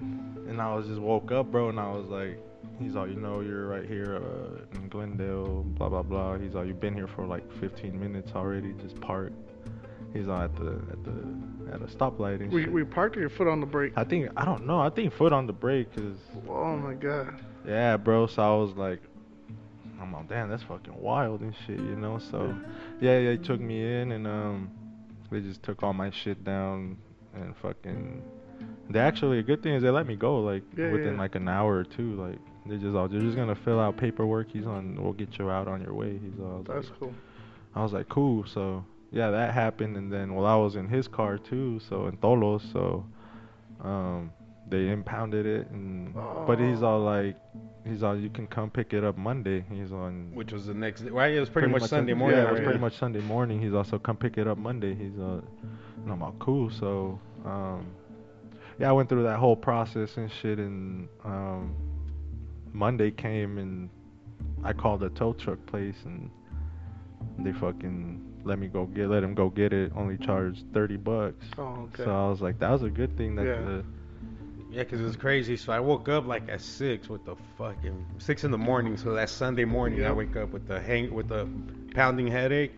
And 0.00 0.60
I 0.60 0.74
was 0.74 0.86
just 0.86 1.00
woke 1.00 1.32
up, 1.32 1.50
bro, 1.50 1.70
and 1.70 1.80
I 1.80 1.90
was 1.90 2.06
like, 2.08 2.38
he's 2.78 2.94
all, 2.96 3.08
you 3.08 3.16
know, 3.16 3.40
you're 3.40 3.66
right 3.66 3.86
here 3.86 4.16
uh, 4.22 4.76
in 4.78 4.88
Glendale, 4.88 5.62
blah 5.76 5.88
blah 5.88 6.02
blah. 6.02 6.36
He's 6.38 6.54
all, 6.54 6.64
you've 6.64 6.80
been 6.80 6.94
here 6.94 7.08
for 7.08 7.24
like 7.26 7.50
15 7.60 7.98
minutes 7.98 8.32
already, 8.34 8.72
just 8.82 9.00
park. 9.00 9.32
He's 10.12 10.28
all 10.28 10.40
at 10.42 10.54
the 10.56 10.72
at 10.92 11.04
the 11.04 11.72
at 11.74 11.82
a 11.82 11.86
stoplight 11.86 12.40
and 12.40 12.52
We, 12.52 12.62
shit. 12.64 12.72
we 12.72 12.84
parked 12.84 13.16
your 13.16 13.28
foot 13.28 13.48
on 13.48 13.60
the 13.60 13.66
brake? 13.66 13.92
I 13.96 14.04
think 14.04 14.28
I 14.36 14.44
don't 14.44 14.66
know. 14.66 14.78
I 14.78 14.88
think 14.90 15.12
foot 15.12 15.32
on 15.32 15.46
the 15.46 15.52
brake, 15.52 15.94
cause 15.94 16.16
Oh 16.48 16.76
my 16.76 16.94
god. 16.94 17.42
yeah, 17.66 17.96
bro. 17.96 18.26
So 18.26 18.42
I 18.42 18.54
was 18.56 18.72
like, 18.76 19.00
I'm 20.06 20.12
like, 20.12 20.28
damn, 20.28 20.48
that's 20.48 20.62
fucking 20.62 21.00
wild 21.00 21.40
and 21.40 21.54
shit, 21.66 21.78
you 21.78 21.96
know. 21.96 22.18
So 22.18 22.54
yeah, 23.00 23.18
yeah 23.18 23.30
they 23.30 23.36
took 23.36 23.60
me 23.60 24.00
in 24.00 24.12
and 24.12 24.26
um, 24.26 24.70
they 25.30 25.40
just 25.40 25.62
took 25.62 25.82
all 25.82 25.92
my 25.92 26.10
shit 26.10 26.44
down 26.44 26.96
and 27.34 27.54
fucking. 27.56 28.22
They 28.88 29.00
actually, 29.00 29.40
a 29.40 29.42
good 29.42 29.62
thing 29.62 29.74
is 29.74 29.82
they 29.82 29.90
let 29.90 30.06
me 30.06 30.16
go 30.16 30.40
like 30.40 30.62
Yeah, 30.76 30.92
within 30.92 31.14
yeah. 31.14 31.20
like 31.20 31.34
an 31.34 31.48
hour 31.48 31.76
or 31.76 31.84
two. 31.84 32.14
Like 32.14 32.38
they 32.66 32.76
just 32.76 32.94
all, 32.96 33.08
they're 33.08 33.20
just 33.20 33.36
gonna 33.36 33.54
fill 33.56 33.80
out 33.80 33.96
paperwork. 33.96 34.50
He's 34.52 34.66
on, 34.66 35.02
we'll 35.02 35.12
get 35.12 35.38
you 35.38 35.50
out 35.50 35.66
on 35.68 35.82
your 35.82 35.92
way. 35.94 36.18
He's 36.18 36.38
all. 36.40 36.64
That's 36.66 36.88
like- 36.90 37.00
cool. 37.00 37.14
I 37.74 37.82
was 37.82 37.92
like, 37.92 38.08
cool. 38.08 38.46
So 38.46 38.84
yeah, 39.12 39.30
that 39.30 39.52
happened, 39.52 39.96
and 39.96 40.12
then 40.12 40.34
well, 40.34 40.46
I 40.46 40.56
was 40.56 40.76
in 40.76 40.88
his 40.88 41.08
car 41.08 41.36
too, 41.36 41.80
so 41.88 42.06
in 42.06 42.16
Tolos, 42.16 42.62
so 42.72 43.04
um, 43.82 44.30
they 44.68 44.88
impounded 44.90 45.46
it, 45.46 45.68
and 45.70 46.14
but 46.46 46.58
he's 46.58 46.82
Oh. 46.82 46.86
all 46.88 47.00
like, 47.00 47.36
he's 47.84 48.02
all, 48.02 48.16
you 48.16 48.28
can 48.30 48.46
come 48.46 48.70
pick 48.70 48.92
it 48.92 49.04
up 49.04 49.16
Monday. 49.16 49.64
He's 49.70 49.92
on. 49.92 50.30
Which 50.34 50.52
was 50.52 50.66
the 50.66 50.74
next 50.74 51.02
day, 51.02 51.10
right? 51.10 51.32
It 51.32 51.40
was 51.40 51.48
pretty, 51.48 51.68
much, 51.68 51.82
Sunday 51.82 52.14
morning. 52.14 52.38
Yeah, 52.38 52.48
it 52.48 52.52
was 52.52 52.60
pretty 52.60 52.78
much 52.78 52.96
Sunday 52.98 53.20
morning. 53.20 53.60
He's 53.62 53.74
also 53.74 53.98
come 53.98 54.16
pick 54.16 54.38
it 54.38 54.46
up 54.48 54.58
Monday. 54.58 54.94
He's 54.94 55.18
uh, 55.18 55.40
and 56.02 56.12
I'm 56.12 56.22
all 56.22 56.34
cool. 56.38 56.70
So 56.70 57.18
um, 57.44 57.86
yeah, 58.78 58.88
I 58.88 58.92
went 58.92 59.08
through 59.08 59.22
that 59.24 59.38
whole 59.38 59.56
process 59.56 60.16
and 60.16 60.30
shit, 60.30 60.58
and 60.58 61.08
um, 61.24 61.74
Monday 62.72 63.10
came 63.10 63.58
and 63.58 63.88
I 64.64 64.72
called 64.72 65.00
the 65.00 65.10
tow 65.10 65.32
truck 65.32 65.64
place 65.66 65.96
and 66.04 66.30
they 67.38 67.52
fucking 67.52 68.22
let 68.44 68.58
me 68.58 68.66
go 68.68 68.86
get 68.86 69.08
let 69.08 69.22
him 69.22 69.34
go 69.34 69.48
get 69.48 69.72
it. 69.72 69.92
Only 69.96 70.16
charged 70.18 70.64
thirty 70.74 70.96
bucks. 70.96 71.44
Oh, 71.56 71.88
okay. 71.94 72.04
So 72.04 72.10
I 72.10 72.28
was 72.28 72.40
like, 72.40 72.58
that 72.58 72.70
was 72.70 72.82
a 72.82 72.90
good 72.90 73.16
thing 73.16 73.34
that 73.36 73.46
Yeah. 73.46 73.60
the 73.62 73.84
Yeah, 74.76 74.84
'cause 74.84 75.00
it 75.00 75.04
was 75.04 75.16
crazy. 75.16 75.56
So 75.56 75.72
I 75.72 75.80
woke 75.80 76.10
up 76.10 76.26
like 76.26 76.50
at 76.50 76.60
six 76.60 77.08
with 77.08 77.24
the 77.24 77.34
fucking 77.56 78.04
six 78.18 78.44
in 78.44 78.50
the 78.50 78.58
morning. 78.58 78.98
So 78.98 79.14
that 79.14 79.30
Sunday 79.30 79.64
morning, 79.64 80.04
I 80.04 80.12
wake 80.12 80.36
up 80.36 80.52
with 80.52 80.66
the 80.68 80.78
hang 80.78 81.14
with 81.14 81.28
the 81.28 81.48
pounding 81.94 82.26
headache. 82.26 82.74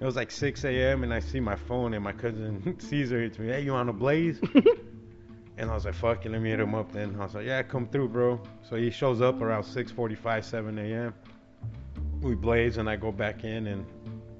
It 0.00 0.06
was 0.06 0.16
like 0.16 0.30
6 0.30 0.64
a.m. 0.64 1.02
and 1.04 1.12
I 1.12 1.18
see 1.18 1.40
my 1.40 1.54
phone 1.54 1.92
and 1.92 2.02
my 2.02 2.14
cousin 2.14 2.74
Caesar 2.78 3.20
hits 3.20 3.38
me. 3.38 3.48
Hey, 3.48 3.60
you 3.60 3.74
on 3.74 3.90
a 3.90 3.92
blaze? 3.92 4.40
and 5.58 5.70
I 5.70 5.74
was 5.74 5.84
like, 5.84 5.92
fuck 5.92 6.24
it, 6.24 6.32
let 6.32 6.40
me 6.40 6.48
hit 6.48 6.60
him 6.60 6.74
up 6.74 6.92
then. 6.92 7.14
I 7.20 7.24
was 7.24 7.34
like, 7.34 7.44
yeah, 7.44 7.62
come 7.62 7.88
through, 7.88 8.08
bro. 8.08 8.40
So 8.62 8.76
he 8.76 8.88
shows 8.88 9.20
up 9.20 9.42
around 9.42 9.64
6:45, 9.64 10.44
7 10.44 10.78
a.m. 10.78 11.14
We 12.22 12.34
blaze 12.36 12.78
and 12.78 12.88
I 12.88 12.96
go 12.96 13.12
back 13.12 13.44
in 13.44 13.66
and 13.66 13.84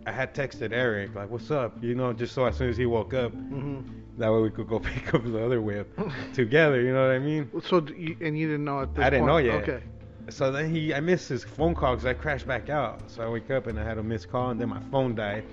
I 0.06 0.12
had 0.12 0.34
texted 0.34 0.72
Eric 0.72 1.14
like, 1.14 1.28
what's 1.28 1.50
up? 1.50 1.84
You 1.84 1.94
know, 1.94 2.14
just 2.14 2.32
so 2.32 2.46
as 2.46 2.56
soon 2.56 2.70
as 2.70 2.78
he 2.78 2.86
woke 2.86 3.12
up, 3.12 3.32
hmm 3.32 3.80
that 4.19 4.32
way 4.32 4.40
we 4.40 4.50
could 4.50 4.69
go 4.69 4.78
pick 4.93 5.12
up 5.14 5.25
the 5.25 5.44
other 5.44 5.61
whip 5.61 5.88
together. 6.32 6.81
You 6.81 6.93
know 6.94 7.06
what 7.08 7.14
I 7.14 7.19
mean? 7.19 7.50
So 7.64 7.81
d- 7.81 8.16
and 8.20 8.38
you 8.38 8.46
didn't 8.49 8.64
know 8.64 8.81
at 8.82 8.94
this 8.94 9.05
I 9.05 9.11
didn't 9.11 9.26
know 9.26 9.34
point? 9.34 9.46
yet. 9.46 9.69
Okay. 9.69 9.82
So 10.31 10.50
then 10.50 10.75
he, 10.75 10.94
I 10.94 11.00
missed 11.00 11.28
his 11.28 11.44
phone 11.44 11.75
call 11.75 11.93
because 11.94 12.06
I 12.06 12.14
crashed 12.14 12.46
back 12.46 12.70
out. 12.70 13.11
So 13.11 13.22
I 13.22 13.28
wake 13.28 13.50
up 13.50 13.66
and 13.66 13.78
I 13.78 13.84
had 13.84 13.99
a 13.99 14.02
missed 14.02 14.31
call, 14.31 14.50
and 14.50 14.61
then 14.61 14.69
my 14.70 14.81
phone 14.90 15.14
died. 15.14 15.44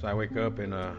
So 0.00 0.06
I 0.08 0.14
wake 0.14 0.36
up 0.36 0.58
and 0.58 0.74
uh, 0.74 0.92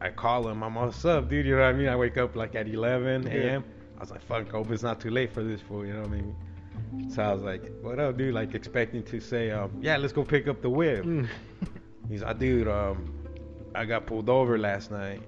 I 0.00 0.08
call 0.10 0.48
him. 0.48 0.62
I'm 0.62 0.76
all, 0.76 0.86
what's 0.86 1.04
up, 1.04 1.28
dude? 1.28 1.44
You 1.46 1.56
know 1.56 1.62
what 1.62 1.68
I 1.68 1.72
mean? 1.74 1.88
I 1.88 1.96
wake 1.96 2.16
up 2.16 2.34
like 2.36 2.54
at 2.54 2.66
11 2.68 3.24
Yeah. 3.26 3.32
a.m. 3.32 3.64
I 3.96 4.00
was 4.00 4.10
like, 4.10 4.22
fuck, 4.22 4.50
hope 4.50 4.70
it's 4.70 4.82
not 4.82 5.00
too 5.00 5.10
late 5.10 5.32
for 5.32 5.42
this 5.42 5.60
fool. 5.60 5.84
You 5.84 5.94
know 5.94 6.00
what 6.00 6.08
I 6.08 6.12
mean? 6.12 6.36
So 7.10 7.22
I 7.22 7.32
was 7.32 7.42
like, 7.42 7.70
what 7.82 7.98
up, 7.98 8.16
dude? 8.16 8.32
Like 8.34 8.54
expecting 8.54 9.02
to 9.04 9.20
say, 9.20 9.50
um, 9.50 9.70
yeah, 9.80 9.96
let's 9.96 10.12
go 10.12 10.24
pick 10.24 10.48
up 10.48 10.62
the 10.62 10.70
whip. 10.70 11.04
Mm. 11.04 11.26
He's 12.08 12.22
like, 12.22 12.38
dude, 12.38 12.68
um, 12.68 13.12
I 13.76 13.84
got 13.84 14.06
pulled 14.06 14.28
over 14.28 14.58
last 14.58 14.90
night. 14.90 15.20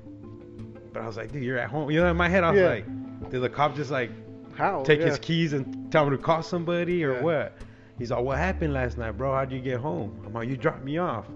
But 0.93 1.03
I 1.03 1.07
was 1.07 1.17
like, 1.17 1.33
dude, 1.33 1.43
you're 1.45 1.59
at 1.59 1.69
home. 1.71 1.91
You 1.91 2.01
know, 2.01 2.11
in 2.11 2.17
my 2.17 2.29
head, 2.29 2.45
I 2.45 2.51
was 2.51 2.61
Yeah. 2.61 2.69
like, 2.69 3.31
did 3.31 3.41
the 3.41 3.49
cop 3.49 3.77
just 3.77 3.91
like 3.91 4.11
How? 4.57 4.83
take 4.83 5.01
yeah. 5.01 5.07
his 5.07 5.19
keys 5.19 5.53
and 5.53 5.91
tell 5.93 6.05
him 6.07 6.11
to 6.13 6.19
call 6.19 6.43
somebody 6.43 7.05
or 7.05 7.15
Yeah. 7.15 7.23
what? 7.23 7.53
He's 7.99 8.11
like, 8.11 8.23
what 8.25 8.39
happened 8.39 8.73
last 8.73 8.97
night, 8.97 9.13
bro? 9.19 9.35
How'd 9.35 9.53
you 9.53 9.61
get 9.61 9.81
home? 9.81 10.23
I'm 10.25 10.33
like, 10.33 10.49
you 10.49 10.57
dropped 10.57 10.85
me 10.85 10.99
off. 10.99 11.27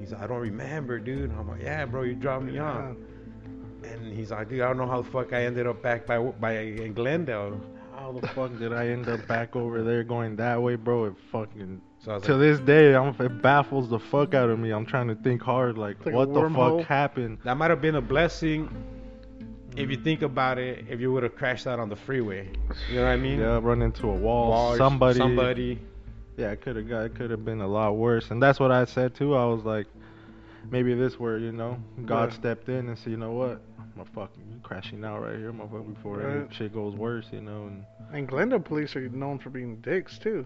He's 0.00 0.10
like, 0.12 0.22
I 0.22 0.26
don't 0.26 0.40
remember, 0.40 0.98
dude. 0.98 1.30
I'm 1.38 1.48
like, 1.48 1.62
yeah, 1.62 1.84
bro, 1.84 2.02
you 2.02 2.14
dropped 2.14 2.44
me 2.44 2.58
off. 2.58 2.90
And 3.84 4.12
he's 4.12 4.30
like, 4.30 4.48
dude, 4.48 4.62
I 4.62 4.68
don't 4.68 4.78
know 4.78 4.86
how 4.86 5.02
the 5.02 5.10
fuck 5.10 5.32
I 5.32 5.44
ended 5.44 5.66
up 5.66 5.82
back 5.82 6.06
by 6.06 6.18
by 6.18 6.58
in 6.58 6.92
Glendale. 6.94 7.60
how 7.94 8.12
the 8.12 8.26
fuck 8.28 8.56
did 8.58 8.72
I 8.72 8.88
end 8.88 9.08
up 9.08 9.26
back 9.28 9.54
over 9.54 9.82
there 9.82 10.02
going 10.02 10.34
that 10.36 10.60
way, 10.60 10.74
bro? 10.76 11.04
It 11.06 11.14
fucking 11.30 11.80
So 12.04 12.18
to 12.18 12.32
like, 12.32 12.40
this 12.40 12.58
day, 12.60 12.94
I'm, 12.94 13.14
it 13.20 13.42
baffles 13.42 13.88
the 13.88 13.98
fuck 13.98 14.34
out 14.34 14.50
of 14.50 14.58
me. 14.58 14.70
I'm 14.70 14.86
trying 14.86 15.08
to 15.08 15.14
think 15.14 15.40
hard, 15.40 15.78
like, 15.78 16.04
like 16.04 16.14
what 16.14 16.34
the 16.34 16.40
wormhole. 16.40 16.80
fuck 16.80 16.88
happened? 16.88 17.38
that 17.44 17.56
might 17.56 17.70
have 17.70 17.80
been 17.80 17.94
a 17.94 18.00
blessing 18.00 18.68
if 19.76 19.88
you 19.88 19.96
mm. 19.96 20.04
think 20.04 20.22
about 20.22 20.58
it. 20.58 20.84
If 20.88 21.00
you 21.00 21.12
would 21.12 21.22
have 21.22 21.36
crashed 21.36 21.66
out 21.66 21.78
on 21.78 21.88
the 21.88 21.96
freeway, 21.96 22.50
you 22.90 22.96
know 22.96 23.04
what 23.04 23.12
I 23.12 23.16
mean? 23.16 23.38
Yeah, 23.38 23.60
run 23.62 23.82
into 23.82 24.08
a 24.08 24.14
wall. 24.14 24.50
Wall 24.50 24.76
somebody, 24.76 25.18
somebody. 25.18 25.78
Yeah, 26.36 26.50
it 26.50 26.60
could 26.60 26.76
have 26.76 26.88
got. 26.88 27.04
It 27.04 27.14
could 27.14 27.30
have 27.30 27.44
been 27.44 27.60
a 27.60 27.68
lot 27.68 27.96
worse. 27.96 28.30
And 28.30 28.42
that's 28.42 28.58
what 28.58 28.72
I 28.72 28.84
said 28.84 29.14
too. 29.14 29.36
I 29.36 29.44
was 29.44 29.64
like, 29.64 29.86
maybe 30.70 30.94
this 30.94 31.20
where 31.20 31.38
you 31.38 31.52
know 31.52 31.78
God 32.04 32.30
Yeah. 32.30 32.38
stepped 32.38 32.68
in 32.68 32.88
and 32.88 32.98
said, 32.98 33.10
you 33.10 33.16
know 33.16 33.32
what, 33.32 33.60
I'm 33.98 34.04
fucking 34.06 34.60
crashing 34.62 35.04
out 35.04 35.22
right 35.22 35.38
here, 35.38 35.52
motherfucker, 35.52 35.94
before 35.94 36.22
any 36.22 36.40
Right. 36.40 36.54
shit 36.54 36.74
goes 36.74 36.94
worse, 36.94 37.28
you 37.32 37.40
know. 37.40 37.66
And 37.66 37.84
And 38.12 38.28
Glendale 38.28 38.60
police 38.60 38.96
are 38.96 39.08
known 39.08 39.38
for 39.38 39.50
being 39.50 39.76
dicks 39.76 40.18
too, 40.18 40.44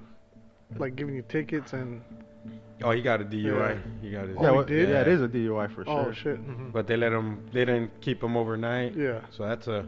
like 0.78 0.96
giving 0.96 1.14
you 1.14 1.22
tickets 1.28 1.72
and. 1.72 2.02
Oh, 2.84 2.90
he 2.90 3.00
got 3.00 3.22
a 3.22 3.24
DUI. 3.24 3.42
Yeah. 3.42 3.78
He 4.02 4.10
got 4.10 4.28
his. 4.28 4.36
Oh, 4.38 4.42
yeah, 4.42 4.50
he 4.50 4.56
what- 4.56 4.66
did? 4.66 4.88
yeah, 4.90 5.00
it 5.00 5.08
is 5.08 5.22
a 5.22 5.28
DUI 5.28 5.68
for 5.74 5.84
sure. 5.84 5.88
Oh, 5.88 6.12
sure. 6.12 6.36
shit. 6.36 6.46
Mhm. 6.46 6.72
But 6.72 6.86
they 6.86 6.96
let 6.96 7.12
him. 7.12 7.40
They 7.52 7.64
didn't 7.64 8.00
keep 8.00 8.22
him 8.22 8.36
overnight. 8.36 8.94
Yeah. 8.94 9.20
So 9.30 9.44
that's 9.46 9.66
a 9.66 9.86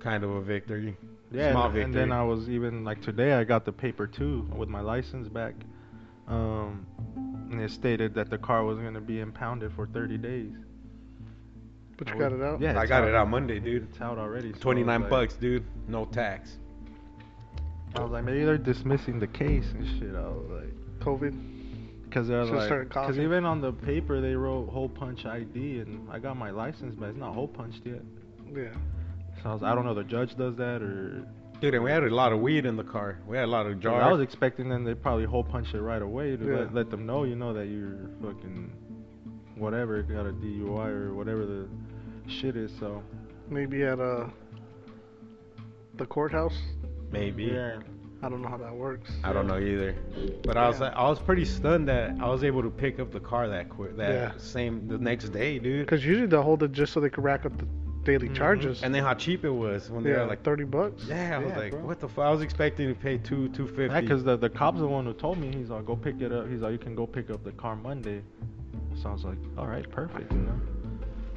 kind 0.00 0.22
of 0.24 0.30
a 0.30 0.40
victory. 0.42 0.96
Yeah, 1.32 1.52
Small 1.52 1.66
and, 1.70 1.78
and 1.78 1.94
then. 1.94 2.12
I 2.12 2.22
was 2.24 2.48
even 2.50 2.84
like 2.84 3.00
today 3.02 3.34
I 3.34 3.44
got 3.44 3.64
the 3.64 3.72
paper 3.72 4.06
too 4.06 4.48
with 4.54 4.68
my 4.68 4.80
license 4.80 5.28
back. 5.28 5.54
Um, 6.28 6.86
and 7.50 7.60
it 7.60 7.70
stated 7.70 8.14
that 8.14 8.30
the 8.30 8.38
car 8.38 8.64
was 8.64 8.78
gonna 8.78 9.00
be 9.00 9.18
impounded 9.20 9.72
for 9.72 9.86
30 9.86 10.16
days. 10.18 10.52
But 11.96 12.08
you 12.08 12.14
got 12.18 12.32
it 12.32 12.40
out. 12.40 12.60
Yeah, 12.60 12.78
I 12.78 12.82
it's 12.82 12.88
got 12.88 13.04
it 13.06 13.14
out 13.14 13.28
Monday, 13.28 13.58
dude. 13.60 13.82
It's 13.90 14.00
out 14.00 14.16
already. 14.18 14.52
so 14.52 14.58
29 14.60 15.00
like- 15.02 15.10
bucks, 15.10 15.34
dude. 15.34 15.64
No 15.88 16.04
tax. 16.04 16.58
I 17.96 18.00
was 18.00 18.10
like, 18.12 18.24
maybe 18.24 18.44
they're 18.44 18.58
dismissing 18.58 19.18
the 19.18 19.26
case 19.26 19.66
and 19.74 19.86
shit. 19.98 20.14
I 20.14 20.20
was 20.28 20.46
like, 20.50 21.00
COVID. 21.00 21.34
because 22.04 22.28
they're 22.28 22.42
Should've 22.44 22.54
like, 22.56 22.66
started 22.66 22.88
because 22.88 23.06
coughing. 23.08 23.22
even 23.24 23.44
on 23.44 23.60
the 23.60 23.72
paper 23.72 24.20
they 24.20 24.34
wrote 24.34 24.68
hole 24.70 24.88
punch 24.88 25.24
ID, 25.26 25.80
and 25.80 26.08
I 26.10 26.18
got 26.18 26.36
my 26.36 26.50
license, 26.50 26.94
but 26.98 27.08
it's 27.10 27.18
not 27.18 27.34
hole 27.34 27.48
punched 27.48 27.80
yet. 27.84 28.02
Yeah. 28.54 28.72
So 29.42 29.50
I 29.50 29.52
was, 29.54 29.62
I 29.62 29.74
don't 29.74 29.84
know, 29.84 29.94
the 29.94 30.04
judge 30.04 30.36
does 30.36 30.56
that 30.56 30.82
or 30.82 31.26
Dude, 31.60 31.74
and 31.74 31.84
we 31.84 31.90
had 31.90 32.02
a 32.04 32.08
lot 32.14 32.32
of 32.32 32.40
weed 32.40 32.64
in 32.64 32.76
the 32.76 32.84
car. 32.84 33.18
We 33.26 33.36
had 33.36 33.44
a 33.44 33.50
lot 33.50 33.66
of 33.66 33.80
jars. 33.80 34.02
I 34.02 34.10
was 34.10 34.22
expecting 34.22 34.68
them 34.70 34.86
to 34.86 34.96
probably 34.96 35.24
hole 35.26 35.44
punch 35.44 35.74
it 35.74 35.80
right 35.82 36.00
away 36.00 36.34
to 36.36 36.44
Yeah. 36.44 36.56
let, 36.60 36.74
let 36.74 36.90
them 36.90 37.04
know, 37.04 37.24
you 37.24 37.36
know, 37.36 37.52
that 37.52 37.66
you're 37.66 38.08
fucking 38.22 38.72
whatever, 39.56 40.02
got 40.02 40.24
a 40.26 40.32
DUI 40.32 40.88
or 40.88 41.12
whatever 41.14 41.44
the 41.44 41.68
shit 42.28 42.56
is. 42.56 42.70
So 42.80 43.02
Maybe 43.50 43.82
at 43.82 43.98
uh 44.00 44.28
the 45.96 46.06
courthouse. 46.06 46.56
Maybe. 47.12 47.44
yeah, 47.44 47.78
I 48.22 48.28
don't 48.28 48.42
know 48.42 48.48
how 48.48 48.56
that 48.58 48.74
works. 48.74 49.10
I 49.24 49.32
don't 49.32 49.46
know 49.46 49.58
either. 49.58 49.94
But 50.44 50.56
I 50.56 50.68
was 50.68 50.80
Yeah. 50.80 50.92
I 50.94 51.08
was 51.08 51.18
pretty 51.18 51.44
stunned 51.44 51.88
that 51.88 52.16
I 52.20 52.28
was 52.28 52.44
able 52.44 52.62
to 52.62 52.70
pick 52.70 53.00
up 53.00 53.10
the 53.12 53.20
car 53.20 53.48
that 53.48 53.68
quick 53.68 53.96
that 53.96 54.12
Yeah. 54.12 54.32
same 54.38 54.86
the 54.88 54.98
next 54.98 55.30
day, 55.30 55.58
dude. 55.58 55.86
Because 55.86 56.04
usually 56.04 56.26
they'll 56.26 56.42
hold 56.42 56.62
it 56.62 56.72
just 56.72 56.92
so 56.92 57.00
they 57.00 57.10
could 57.10 57.24
rack 57.24 57.46
up 57.46 57.56
the 57.58 57.66
daily 58.04 58.28
Mhm. 58.28 58.34
charges. 58.34 58.82
And 58.82 58.94
then 58.94 59.02
how 59.04 59.14
cheap 59.14 59.44
it 59.44 59.50
was 59.50 59.90
when 59.90 60.02
they 60.04 60.12
were 60.12 60.24
like 60.24 60.42
thirty 60.42 60.64
bucks. 60.64 61.06
Yeah, 61.08 61.36
I 61.38 61.44
was 61.44 61.54
like, 61.56 61.72
bro. 61.72 61.80
what 61.80 62.00
the 62.00 62.08
fuck? 62.08 62.24
I 62.26 62.30
was 62.30 62.42
expecting 62.42 62.88
to 62.88 62.94
pay 62.94 63.18
two 63.18 63.48
two 63.50 63.66
fifty. 63.66 63.94
Yeah, 63.94 64.00
because 64.00 64.22
the 64.24 64.36
the 64.36 64.48
cop's 64.50 64.78
the 64.80 64.86
one 64.88 65.04
who 65.06 65.12
told 65.12 65.38
me. 65.38 65.52
He's 65.54 65.70
like, 65.70 65.84
go 65.86 65.96
pick 65.96 66.20
it 66.20 66.32
up. 66.32 66.48
He's 66.48 66.60
like, 66.60 66.72
you 66.72 66.78
can 66.78 66.94
go 66.94 67.06
pick 67.06 67.30
up 67.30 67.42
the 67.44 67.52
car 67.52 67.76
Monday. 67.76 68.22
So 68.94 69.08
I 69.08 69.12
was 69.12 69.24
like, 69.24 69.38
all 69.56 69.66
right, 69.66 69.88
perfect. 69.90 70.32
You 70.32 70.38
know, 70.40 70.60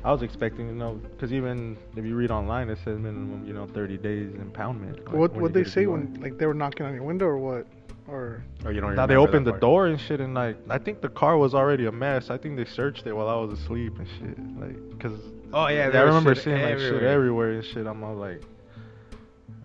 I 0.06 0.12
was 0.12 0.22
expecting, 0.22 0.68
you 0.68 0.76
know, 0.76 0.96
because 0.96 1.32
even 1.32 1.78
if 1.96 2.04
you 2.04 2.16
read 2.16 2.30
online, 2.30 2.70
it 2.70 2.78
says 2.80 3.00
minimum, 3.00 3.46
you 3.48 3.54
know, 3.54 3.68
30 3.68 3.98
days 3.98 4.30
impoundment. 4.32 4.98
like, 5.06 5.16
what 5.16 5.32
when 5.32 5.42
what 5.42 5.54
they 5.54 5.64
say 5.64 5.86
when 5.86 6.14
like 6.22 6.38
they 6.38 6.46
were 6.46 6.54
knocking 6.54 6.86
on 6.86 6.94
your 6.94 7.04
window 7.04 7.26
or 7.26 7.38
what? 7.38 7.66
Or 8.06 8.44
oh, 8.66 8.70
you 8.70 8.82
don't 8.82 8.96
Now 8.96 9.06
they 9.06 9.16
opened 9.16 9.48
the 9.48 9.52
part. 9.52 9.62
door 9.62 9.88
and 9.88 10.00
shit, 10.00 10.20
and 10.20 10.34
like 10.34 10.58
I 10.70 10.78
think 10.78 11.00
the 11.00 11.08
car 11.08 11.38
was 11.38 11.56
already 11.56 11.86
a 11.86 11.92
mess. 11.92 12.30
I 12.30 12.38
think 12.38 12.58
they 12.58 12.66
searched 12.66 13.08
it 13.08 13.14
while 13.14 13.30
I 13.30 13.36
was 13.36 13.58
asleep 13.58 13.98
and 13.98 14.08
shit, 14.20 14.60
like, 14.60 15.00
cause 15.00 15.20
Oh 15.54 15.68
yeah, 15.68 15.90
I 15.94 16.02
remember 16.02 16.36
shit 16.36 16.44
seeing 16.44 16.62
like 16.62 16.80
shit 16.80 16.88
everywhere. 16.88 17.08
everywhere 17.08 17.52
and 17.52 17.64
shit. 17.64 17.88
I'm 17.88 18.04
all 18.04 18.16
like, 18.16 18.42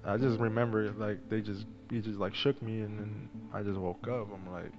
I 0.05 0.17
just 0.19 0.39
remember 0.39 0.93
like 0.93 1.19
they 1.29 1.41
just 1.41 1.67
he 1.91 2.01
just 2.01 2.19
like 2.19 2.35
shook 2.35 2.61
me 2.63 2.83
and 2.83 2.99
then 2.99 3.29
I 3.53 3.63
just 3.63 3.79
woke 3.79 4.07
up. 4.07 4.29
I'm 4.33 4.53
like, 4.53 4.71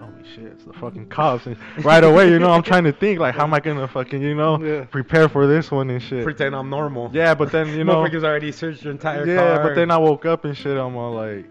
holy 0.00 0.24
shit, 0.34 0.44
it's 0.44 0.64
the 0.64 0.72
fucking 0.74 1.08
cops. 1.08 1.46
And 1.46 1.56
right 1.84 2.02
away, 2.04 2.30
you 2.30 2.38
know, 2.38 2.50
I'm 2.50 2.62
trying 2.62 2.84
to 2.84 2.92
think 2.92 3.18
like, 3.20 3.34
how 3.34 3.44
am 3.44 3.54
I 3.54 3.60
gonna 3.60 3.88
fucking 3.88 4.22
you 4.22 4.34
know 4.34 4.62
Yeah. 4.62 4.84
prepare 4.84 5.28
for 5.28 5.46
this 5.46 5.70
one 5.70 5.90
and 5.90 6.02
shit. 6.02 6.24
Pretend 6.24 6.54
I'm 6.54 6.70
normal. 6.70 7.10
Yeah, 7.12 7.34
but 7.34 7.50
then 7.52 7.68
you 7.76 7.84
know, 7.84 8.02
Motherfuckers 8.04 8.24
already 8.24 8.52
searched 8.52 8.82
your 8.84 8.92
entire 8.92 9.26
yeah, 9.26 9.36
car. 9.56 9.62
but 9.62 9.74
then 9.74 9.90
I 9.90 9.98
woke 9.98 10.24
up 10.26 10.44
and 10.44 10.56
shit. 10.56 10.76
I'm 10.76 10.96
all 10.96 11.14
like, 11.14 11.46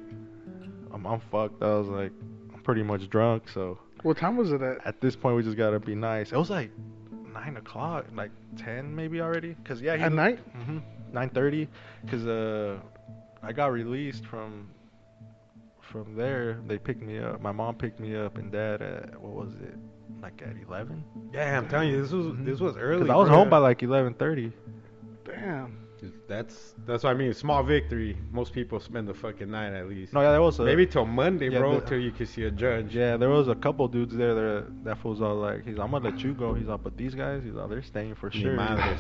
I'm, 0.93 1.05
I'm 1.05 1.19
fucked. 1.31 1.61
I 1.61 1.75
was 1.75 1.87
like, 1.87 2.11
I'm 2.53 2.61
pretty 2.61 2.83
much 2.83 3.09
drunk, 3.09 3.49
so. 3.53 3.77
what 4.03 4.17
time 4.17 4.37
was 4.37 4.51
it 4.51 4.61
at? 4.61 4.85
At 4.85 5.01
this 5.01 5.15
point, 5.15 5.35
we 5.35 5.43
just 5.43 5.57
gotta 5.57 5.79
be 5.79 5.95
nice. 5.95 6.31
It 6.31 6.37
was 6.37 6.49
like 6.49 6.71
nine 7.33 7.57
o'clock, 7.57 8.05
like 8.15 8.31
ten 8.57 8.95
maybe 8.95 9.21
already. 9.21 9.55
Cause 9.63 9.81
yeah, 9.81 9.95
he 9.95 10.03
At 10.03 10.11
night? 10.13 10.39
Mm-hmm, 10.57 10.79
Nine 11.13 11.29
thirty. 11.29 11.67
Cause 12.09 12.25
uh, 12.25 12.77
I 13.43 13.51
got 13.53 13.71
released 13.71 14.25
from 14.25 14.67
from 15.87 16.15
there. 16.15 16.59
They 16.67 16.77
picked 16.77 17.01
me 17.01 17.19
up. 17.19 17.41
My 17.41 17.51
mom 17.51 17.75
picked 17.75 17.99
me 17.99 18.15
up, 18.15 18.37
and 18.37 18.51
dad 18.51 18.81
at 18.81 19.19
what 19.21 19.33
was 19.33 19.53
it? 19.61 19.75
Like 20.21 20.41
at 20.41 20.55
eleven. 20.67 21.03
yeah, 21.33 21.57
I'm 21.57 21.67
telling 21.67 21.89
you, 21.89 22.01
this 22.01 22.11
was 22.11 22.27
this 22.39 22.55
mm-hmm. 22.55 22.65
was 22.65 22.77
early. 22.77 23.01
Cause 23.01 23.09
I 23.09 23.15
was 23.15 23.29
bro. 23.29 23.37
home 23.37 23.49
by 23.49 23.57
like 23.57 23.83
eleven 23.83 24.13
thirty. 24.13 24.51
Damn. 25.25 25.87
That's 26.27 26.75
that's 26.85 27.03
what 27.03 27.09
I 27.09 27.13
mean. 27.13 27.33
Small 27.33 27.63
victory. 27.63 28.17
Most 28.31 28.53
people 28.53 28.79
spend 28.79 29.07
the 29.07 29.13
fucking 29.13 29.49
night 29.49 29.73
at 29.73 29.89
least. 29.89 30.13
No, 30.13 30.21
yeah, 30.21 30.31
there 30.31 30.41
was 30.41 30.59
a 30.59 30.63
Maybe 30.63 30.85
till 30.85 31.05
Monday, 31.05 31.49
yeah, 31.49 31.59
bro, 31.59 31.79
the- 31.79 31.85
till 31.85 31.99
you 31.99 32.11
can 32.11 32.25
see 32.25 32.43
a 32.43 32.51
judge. 32.51 32.95
Yeah, 32.95 33.17
there 33.17 33.29
was 33.29 33.47
a 33.47 33.55
couple 33.55 33.87
dudes 33.87 34.15
there 34.15 34.35
that 34.35 34.83
that 34.83 35.03
was 35.03 35.21
all 35.21 35.35
like, 35.35 35.65
he's 35.65 35.79
I'm 35.79 35.91
gonna 35.91 36.09
let 36.09 36.19
you 36.19 36.33
go. 36.33 36.53
He's 36.53 36.67
like, 36.67 36.83
but 36.83 36.97
these 36.97 37.15
guys, 37.15 37.41
he's 37.43 37.53
like, 37.53 37.69
they're 37.69 37.81
staying 37.81 38.15
for 38.15 38.29
Ni 38.29 38.41
sure. 38.41 38.55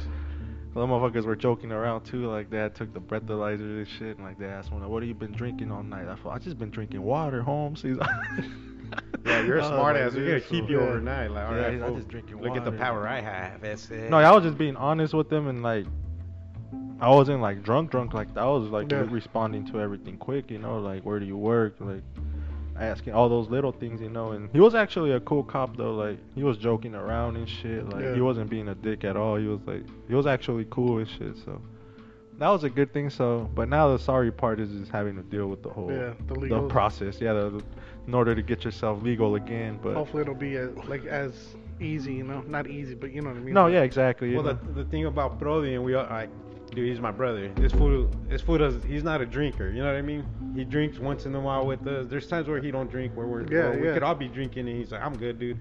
madres. 0.85 1.11
The 1.11 1.19
motherfuckers 1.21 1.25
were 1.25 1.35
joking 1.35 1.71
around 1.71 2.03
too, 2.05 2.27
like 2.27 2.49
dad 2.49 2.75
took 2.75 2.93
the 2.93 2.99
breathalyzer 3.01 3.59
and 3.79 3.87
shit, 3.87 4.17
and 4.17 4.25
like 4.25 4.37
they 4.37 4.45
asked 4.45 4.71
me, 4.71 4.79
like, 4.79 4.89
what 4.89 5.01
have 5.03 5.07
you 5.07 5.15
been 5.15 5.31
drinking 5.31 5.71
all 5.71 5.83
night? 5.83 6.07
I 6.07 6.15
thought 6.15 6.35
I 6.35 6.39
just 6.39 6.57
been 6.59 6.69
drinking 6.71 7.01
water, 7.01 7.41
Holmes. 7.41 7.81
He's 7.81 7.97
like, 7.97 8.09
Yeah, 9.25 9.41
you're 9.45 9.57
a 9.57 9.65
I 9.65 9.67
smart 9.67 9.95
like, 9.95 10.03
ass. 10.05 10.13
We're 10.13 10.25
gonna 10.25 10.39
keep 10.39 10.65
fool." 10.65 10.71
you 10.71 10.79
Yeah. 10.79 10.87
overnight. 10.87 11.31
Like, 11.31 11.47
all 11.49 11.55
Yeah, 11.55 11.67
right, 11.67 11.79
fool, 11.81 11.95
just 11.95 12.07
drinking 12.07 12.41
look 12.41 12.55
at 12.55 12.63
the 12.63 12.71
power 12.71 13.07
I 13.07 13.19
have. 13.21 13.61
That's 13.61 13.89
it. 13.91 14.09
No, 14.09 14.17
I 14.17 14.31
was 14.33 14.43
just 14.43 14.57
being 14.57 14.75
honest 14.77 15.13
with 15.13 15.29
them 15.29 15.47
and 15.47 15.61
like 15.63 15.85
I 16.99 17.09
wasn't 17.09 17.41
like 17.41 17.61
drunk 17.63 17.91
drunk 17.91 18.13
like. 18.13 18.35
I 18.37 18.45
was 18.45 18.69
like 18.69 18.91
Yeah. 18.91 19.05
responding 19.09 19.65
to 19.67 19.79
everything 19.79 20.17
quick, 20.17 20.49
you 20.49 20.57
know, 20.57 20.79
like 20.79 21.03
where 21.03 21.19
do 21.19 21.25
you 21.25 21.37
work, 21.37 21.75
like 21.79 22.01
asking 22.79 23.13
all 23.13 23.29
those 23.29 23.49
little 23.49 23.71
things, 23.71 24.01
you 24.01 24.09
know. 24.09 24.31
And 24.31 24.49
he 24.51 24.59
was 24.59 24.75
actually 24.75 25.11
a 25.11 25.19
cool 25.21 25.43
cop 25.43 25.75
though. 25.77 25.93
Like 25.93 26.17
he 26.35 26.43
was 26.43 26.57
joking 26.57 26.95
around 26.95 27.35
and 27.37 27.47
shit. 27.49 27.87
Like 27.89 28.03
Yeah. 28.03 28.15
he 28.15 28.21
wasn't 28.21 28.49
being 28.49 28.69
a 28.69 28.75
dick 28.75 29.03
at 29.03 29.15
all. 29.17 29.35
He 29.37 29.47
was 29.47 29.59
like 29.65 29.83
he 30.07 30.15
was 30.15 30.25
actually 30.27 30.65
cool 30.69 30.99
and 30.99 31.07
shit. 31.09 31.35
So 31.45 31.61
that 32.39 32.49
was 32.49 32.63
a 32.63 32.69
good 32.69 32.93
thing. 32.93 33.09
So, 33.09 33.49
but 33.55 33.67
now 33.69 33.91
the 33.95 33.99
sorry 33.99 34.31
part 34.31 34.59
is 34.59 34.69
just 34.71 34.91
having 34.91 35.15
to 35.15 35.23
deal 35.23 35.47
with 35.47 35.63
the 35.63 35.69
whole 35.69 35.91
Yeah, 35.91 36.13
the 36.27 36.47
the 36.47 36.67
process. 36.67 37.19
Yeah, 37.19 37.33
the, 37.33 37.49
the- 37.51 37.63
in 38.07 38.13
order 38.13 38.33
to 38.33 38.41
get 38.41 38.63
yourself 38.63 39.03
legal 39.03 39.35
again. 39.35 39.77
But 39.83 39.95
Hopefully 39.95 40.21
it'll 40.21 40.33
be 40.33 40.55
as, 40.55 40.69
like 40.87 41.03
as 41.07 41.33
easy, 41.81 42.13
you 42.13 42.23
know, 42.23 42.39
not 42.47 42.65
easy, 42.69 42.95
but 42.95 43.11
you 43.11 43.19
know 43.21 43.31
what 43.31 43.35
I 43.37 43.41
mean. 43.41 43.53
no, 43.53 43.67
yeah, 43.67 43.81
exactly. 43.81 44.33
Well, 44.33 44.43
the, 44.43 44.53
the 44.73 44.85
thing 44.85 45.07
about 45.07 45.39
Brody 45.39 45.73
and 45.75 45.83
we 45.83 45.93
are 45.93 46.09
like, 46.09 46.29
dude, 46.77 46.87
he's 46.87 47.01
my 47.01 47.11
brother. 47.11 47.51
This 47.55 47.71
fool, 47.71 48.07
this 48.29 48.41
fool 48.41 48.59
does. 48.59 48.83
He's 48.83 49.03
not 49.03 49.19
a 49.19 49.25
drinker. 49.25 49.71
You 49.71 49.81
know 49.81 49.87
what 49.87 49.97
I 49.97 50.03
mean? 50.03 50.23
He 50.55 50.63
drinks 50.63 50.99
once 50.99 51.25
in 51.25 51.33
a 51.33 51.39
while 51.39 51.65
with 51.65 51.85
us. 51.87 52.05
There's 52.07 52.27
times 52.27 52.47
where 52.47 52.61
he 52.61 52.69
don't 52.69 52.89
drink, 52.89 53.17
where 53.17 53.25
we're, 53.25 53.41
Yeah, 53.51 53.69
where 53.69 53.79
we 53.79 53.87
could 53.87 54.03
all 54.03 54.13
be 54.13 54.27
drinking, 54.27 54.69
and 54.69 54.77
he's 54.77 54.91
like, 54.91 55.01
I'm 55.01 55.17
good, 55.17 55.39
dude. 55.39 55.57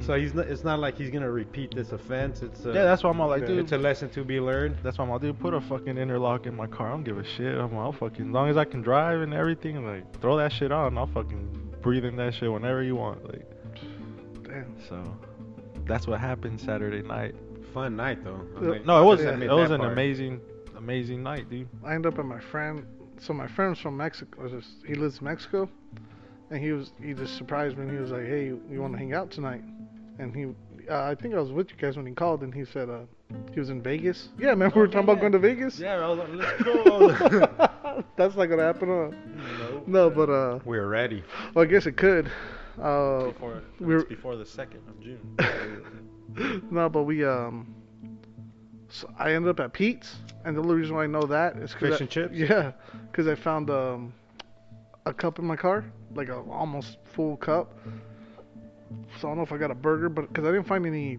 So 0.00 0.12
mm-hmm. 0.12 0.22
he's 0.22 0.34
not. 0.34 0.46
It's 0.46 0.62
not 0.62 0.78
like 0.78 0.96
he's 0.96 1.10
gonna 1.10 1.30
repeat 1.30 1.74
this 1.74 1.90
offense. 1.90 2.42
It's 2.42 2.64
a, 2.64 2.68
yeah, 2.68 2.84
that's 2.84 3.02
why 3.02 3.10
I'm 3.10 3.20
all 3.20 3.28
like, 3.28 3.42
Yeah, 3.42 3.48
dude. 3.48 3.58
it's 3.58 3.72
a 3.72 3.78
lesson 3.78 4.10
to 4.10 4.24
be 4.24 4.38
learned. 4.38 4.76
That's 4.84 4.98
why 4.98 5.04
I'm 5.04 5.10
like, 5.10 5.22
dude, 5.22 5.40
put 5.40 5.54
a 5.54 5.60
fucking 5.60 5.98
interlock 5.98 6.46
in 6.46 6.54
my 6.54 6.68
car. 6.68 6.88
I 6.88 6.90
don't 6.90 7.04
give 7.04 7.18
a 7.18 7.24
shit. 7.24 7.56
I'm 7.56 7.76
all 7.76 7.92
fucking, 7.92 8.28
as 8.28 8.32
long 8.32 8.48
as 8.48 8.56
I 8.56 8.64
can 8.64 8.80
drive 8.80 9.22
and 9.22 9.34
everything, 9.34 9.84
like, 9.84 10.20
throw 10.20 10.36
that 10.36 10.52
shit 10.52 10.70
on. 10.70 10.96
I'll 10.96 11.08
fucking 11.08 11.78
breathe 11.82 12.04
in 12.04 12.14
that 12.16 12.34
shit 12.34 12.52
whenever 12.52 12.82
you 12.82 12.94
want. 12.94 13.24
Like, 13.24 13.50
Damn. 14.44 14.76
so 14.88 15.02
that's 15.84 16.06
what 16.06 16.20
happened 16.20 16.60
Saturday 16.60 17.02
night. 17.02 17.34
Fun 17.74 17.96
night 17.96 18.22
though. 18.24 18.40
I 18.54 18.58
Uh, 18.58 18.60
mean, 18.62 18.86
No, 18.86 19.02
it 19.02 19.04
was, 19.04 19.24
I'll 19.24 19.42
it 19.42 19.48
was 19.50 19.70
an 19.70 19.80
part. 19.80 19.92
amazing, 19.92 20.40
amazing 20.78 21.22
night, 21.22 21.50
dude. 21.50 21.68
I 21.84 21.94
ended 21.94 22.12
up 22.12 22.18
at 22.20 22.24
my 22.24 22.38
friend. 22.40 22.86
So 23.18 23.32
my 23.32 23.46
friend's 23.48 23.78
from 23.80 23.96
Mexico. 23.96 24.48
just- 24.48 24.84
He 24.86 24.94
lives 24.94 25.18
in 25.18 25.24
Mexico, 25.24 25.68
and 26.50 26.62
he 26.62 26.72
was 26.72 26.92
he 27.02 27.14
just 27.14 27.36
surprised 27.36 27.76
me. 27.76 27.82
and 27.84 27.92
He 27.92 27.98
was 27.98 28.10
like, 28.12 28.26
"Hey, 28.26 28.46
you 28.46 28.80
want 28.80 28.92
to 28.94 28.98
hang 28.98 29.12
out 29.12 29.30
tonight?" 29.30 29.62
And 30.18 30.34
he, 30.34 30.44
uh, 30.88 31.02
I 31.02 31.14
think 31.16 31.34
I 31.34 31.40
was 31.40 31.50
with 31.50 31.70
you 31.70 31.76
guys 31.76 31.96
when 31.96 32.06
he 32.06 32.12
called, 32.12 32.42
and 32.42 32.54
he 32.54 32.64
said, 32.64 32.88
uh, 32.88 33.00
he 33.52 33.58
was 33.58 33.70
in 33.70 33.82
Vegas. 33.82 34.28
Yeah, 34.38 34.50
remember 34.50 34.76
we 34.76 34.80
were 34.82 34.86
talking 34.86 35.04
about 35.08 35.18
going 35.20 35.32
to 35.32 35.38
Vegas? 35.40 35.80
Yeah, 35.80 35.96
I 35.96 36.08
was 36.08 36.18
like, 36.18 36.28
let's 36.32 36.62
go. 36.62 38.04
That's 38.16 38.36
not 38.36 38.46
gonna 38.46 38.62
happen, 38.62 38.88
huh? 38.88 39.80
No, 39.86 40.10
but 40.10 40.30
uh, 40.30 40.58
We're 40.64 40.86
ready. 40.86 41.24
well, 41.54 41.64
I 41.64 41.66
guess 41.68 41.86
it 41.86 41.96
could. 41.96 42.30
Uh, 42.80 43.26
before, 43.26 43.62
we're- 43.80 44.04
before 44.04 44.36
the 44.36 44.46
second 44.46 44.80
of 44.88 45.00
June. 45.00 46.62
no, 46.70 46.88
but 46.88 47.04
we 47.04 47.24
um. 47.24 47.74
So 48.88 49.10
I 49.18 49.32
ended 49.32 49.50
up 49.50 49.60
at 49.60 49.72
Pete's, 49.72 50.16
and 50.44 50.56
the 50.56 50.60
only 50.60 50.74
reason 50.76 50.94
why 50.94 51.04
I 51.04 51.06
know 51.06 51.22
that 51.22 51.56
is 51.56 51.72
because 51.72 51.90
Fish 51.94 52.00
and 52.00 52.10
chips? 52.10 52.34
Yeah, 52.34 52.72
because 53.10 53.26
I 53.26 53.34
found 53.34 53.70
um 53.70 54.12
a 55.06 55.12
cup 55.12 55.38
in 55.38 55.44
my 55.44 55.56
car, 55.56 55.84
like 56.14 56.28
a 56.28 56.36
almost 56.38 56.98
full 57.04 57.36
cup. 57.36 57.78
So 59.18 59.28
I 59.28 59.30
don't 59.30 59.38
know 59.38 59.42
if 59.42 59.52
I 59.52 59.56
got 59.58 59.70
a 59.70 59.74
burger, 59.74 60.08
but 60.08 60.28
because 60.28 60.44
I 60.44 60.52
didn't 60.52 60.66
find 60.66 60.86
any, 60.86 61.18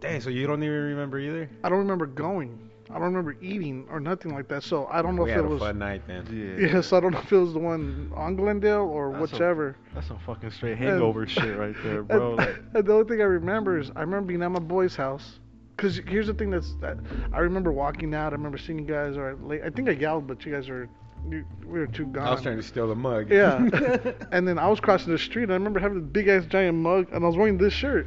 Dang, 0.00 0.20
so 0.20 0.30
you 0.30 0.46
don't 0.46 0.62
even 0.62 0.74
remember 0.76 1.18
either? 1.18 1.48
I 1.64 1.68
don't 1.68 1.78
remember 1.78 2.06
going. 2.06 2.58
I 2.90 2.94
don't 2.94 3.02
remember 3.02 3.36
eating 3.40 3.86
or 3.90 3.98
nothing 4.00 4.32
like 4.32 4.48
that. 4.48 4.62
So 4.62 4.86
I 4.90 5.02
don't 5.02 5.16
know 5.16 5.24
we 5.24 5.30
if 5.30 5.36
had 5.36 5.44
it 5.44 5.48
a 5.48 5.50
was. 5.50 5.60
fun 5.60 5.78
night 5.78 6.02
then. 6.06 6.26
yeah. 6.60 6.66
Yeah, 6.74 6.80
so 6.80 6.96
I 6.96 7.00
don't 7.00 7.12
know 7.12 7.18
if 7.20 7.32
it 7.32 7.36
was 7.36 7.52
the 7.52 7.58
one 7.58 8.12
on 8.14 8.36
Glendale 8.36 8.82
or 8.82 9.12
That's 9.12 9.32
a- 9.32 9.34
whichever. 9.36 9.76
That's 9.94 10.06
some 10.06 10.18
fucking 10.26 10.50
straight 10.50 10.78
hangover 10.78 11.26
shit 11.26 11.56
right 11.58 11.74
there, 11.82 12.02
bro. 12.02 12.28
And, 12.30 12.36
Like, 12.38 12.56
and 12.74 12.86
the 12.86 12.92
only 12.92 13.08
thing 13.08 13.20
I 13.20 13.24
remember 13.24 13.78
is 13.78 13.90
I 13.96 14.00
remember 14.00 14.28
being 14.28 14.42
at 14.42 14.50
my 14.50 14.58
boy's 14.60 14.94
house. 14.96 15.40
Cause 15.78 16.00
here's 16.06 16.26
the 16.28 16.32
thing 16.34 16.48
that's 16.50 16.74
that 16.80 16.96
I 17.34 17.40
remember 17.40 17.70
walking 17.70 18.14
out. 18.14 18.32
I 18.32 18.36
remember 18.36 18.56
seeing 18.56 18.78
you 18.78 18.86
guys 18.86 19.16
or 19.18 19.36
late. 19.42 19.60
I 19.62 19.68
think 19.68 19.88
I 19.90 19.92
yelled, 19.92 20.26
but 20.26 20.42
you 20.46 20.52
guys 20.52 20.68
were 20.68 20.88
you, 21.28 21.44
we 21.66 21.80
were 21.80 21.86
too 21.86 22.06
gone. 22.06 22.26
I 22.28 22.30
was 22.30 22.40
trying 22.42 22.56
to 22.56 22.62
steal 22.62 22.88
the 22.88 22.94
mug. 22.94 23.30
Yeah. 23.30 23.56
and 24.32 24.46
then 24.48 24.58
I 24.58 24.68
was 24.68 24.80
crossing 24.80 25.12
the 25.12 25.18
street. 25.18 25.42
And 25.44 25.52
I 25.52 25.56
remember 25.56 25.78
having 25.80 26.00
this 26.00 26.08
big 26.12 26.28
ass 26.28 26.46
giant 26.46 26.78
mug, 26.78 27.08
and 27.12 27.22
I 27.24 27.26
was 27.26 27.36
wearing 27.36 27.58
this 27.58 27.72
shirt, 27.74 28.06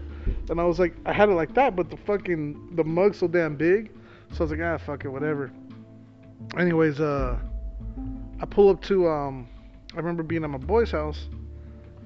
and 0.50 0.60
I 0.60 0.64
was 0.64 0.80
like, 0.80 0.96
I 1.06 1.12
had 1.14 1.30
it 1.30 1.34
like 1.34 1.54
that, 1.56 1.76
but 1.76 1.90
the 1.92 1.98
fucking 1.98 2.76
the 2.76 2.84
mug's 2.84 3.20
so 3.20 3.28
damn 3.28 3.56
big, 3.56 3.92
so 4.32 4.40
I 4.40 4.44
was 4.44 4.52
like, 4.52 4.60
ah, 4.62 4.78
fuck 4.78 5.06
it, 5.06 5.10
whatever. 5.10 5.52
Anyways, 6.58 7.00
uh, 7.00 7.38
I 8.42 8.46
pull 8.46 8.70
up 8.70 8.82
to 8.84 9.08
um, 9.08 9.48
I 9.94 9.98
remember 9.98 10.24
being 10.24 10.44
at 10.44 10.50
my 10.50 10.58
boy's 10.58 10.92
house, 10.92 11.28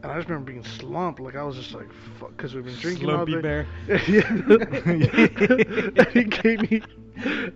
and 0.02 0.12
I 0.12 0.16
just 0.16 0.30
remember 0.30 0.52
being 0.52 0.64
slumped, 0.64 1.20
like 1.20 1.36
I 1.36 1.44
was 1.44 1.56
just 1.56 1.74
like, 1.74 1.88
fuck, 2.20 2.36
because 2.36 2.54
we've 2.56 2.66
been 2.66 2.76
drinking 2.76 3.10
all 3.10 3.26
Slumpy 3.26 3.36
day. 3.36 3.42
bear. 3.42 3.68
yeah. 4.08 6.04
he 6.14 6.24
gave 6.24 6.62
me, 6.70 6.82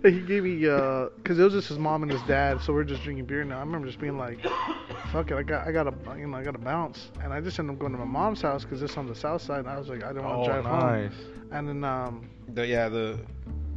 he 0.02 0.20
gave 0.20 0.44
me, 0.44 0.68
uh, 0.68 1.08
cause 1.24 1.38
it 1.38 1.42
was 1.42 1.52
just 1.54 1.68
his 1.68 1.78
mom 1.78 2.02
and 2.02 2.12
his 2.12 2.22
dad, 2.22 2.60
so 2.60 2.72
we're 2.72 2.84
just 2.84 3.02
drinking 3.02 3.26
beer 3.26 3.44
now. 3.44 3.56
I 3.56 3.60
remember 3.60 3.86
just 3.86 4.00
being 4.00 4.18
like, 4.18 4.40
fuck 5.12 5.30
it, 5.30 5.36
I 5.36 5.42
got, 5.42 5.66
I 5.66 5.72
got 5.72 5.84
to, 5.84 6.18
you 6.18 6.26
know, 6.26 6.36
I 6.36 6.44
got 6.44 6.52
to 6.52 6.58
bounce, 6.58 7.10
and 7.22 7.32
I 7.32 7.40
just 7.40 7.58
ended 7.58 7.74
up 7.74 7.80
going 7.80 7.92
to 7.92 7.98
my 7.98 8.04
mom's 8.04 8.42
house, 8.42 8.64
cause 8.64 8.82
it's 8.82 8.96
on 8.96 9.06
the 9.06 9.14
south 9.14 9.42
side, 9.42 9.60
and 9.60 9.68
I 9.68 9.78
was 9.78 9.88
like, 9.88 10.04
I 10.04 10.12
don't 10.12 10.24
want 10.24 10.40
oh, 10.40 10.42
to 10.42 10.48
drive 10.48 10.64
home, 10.64 10.80
nice. 10.80 11.12
and 11.52 11.68
then, 11.68 11.84
um, 11.84 12.28
The, 12.54 12.66
yeah, 12.66 12.88
the 12.88 13.18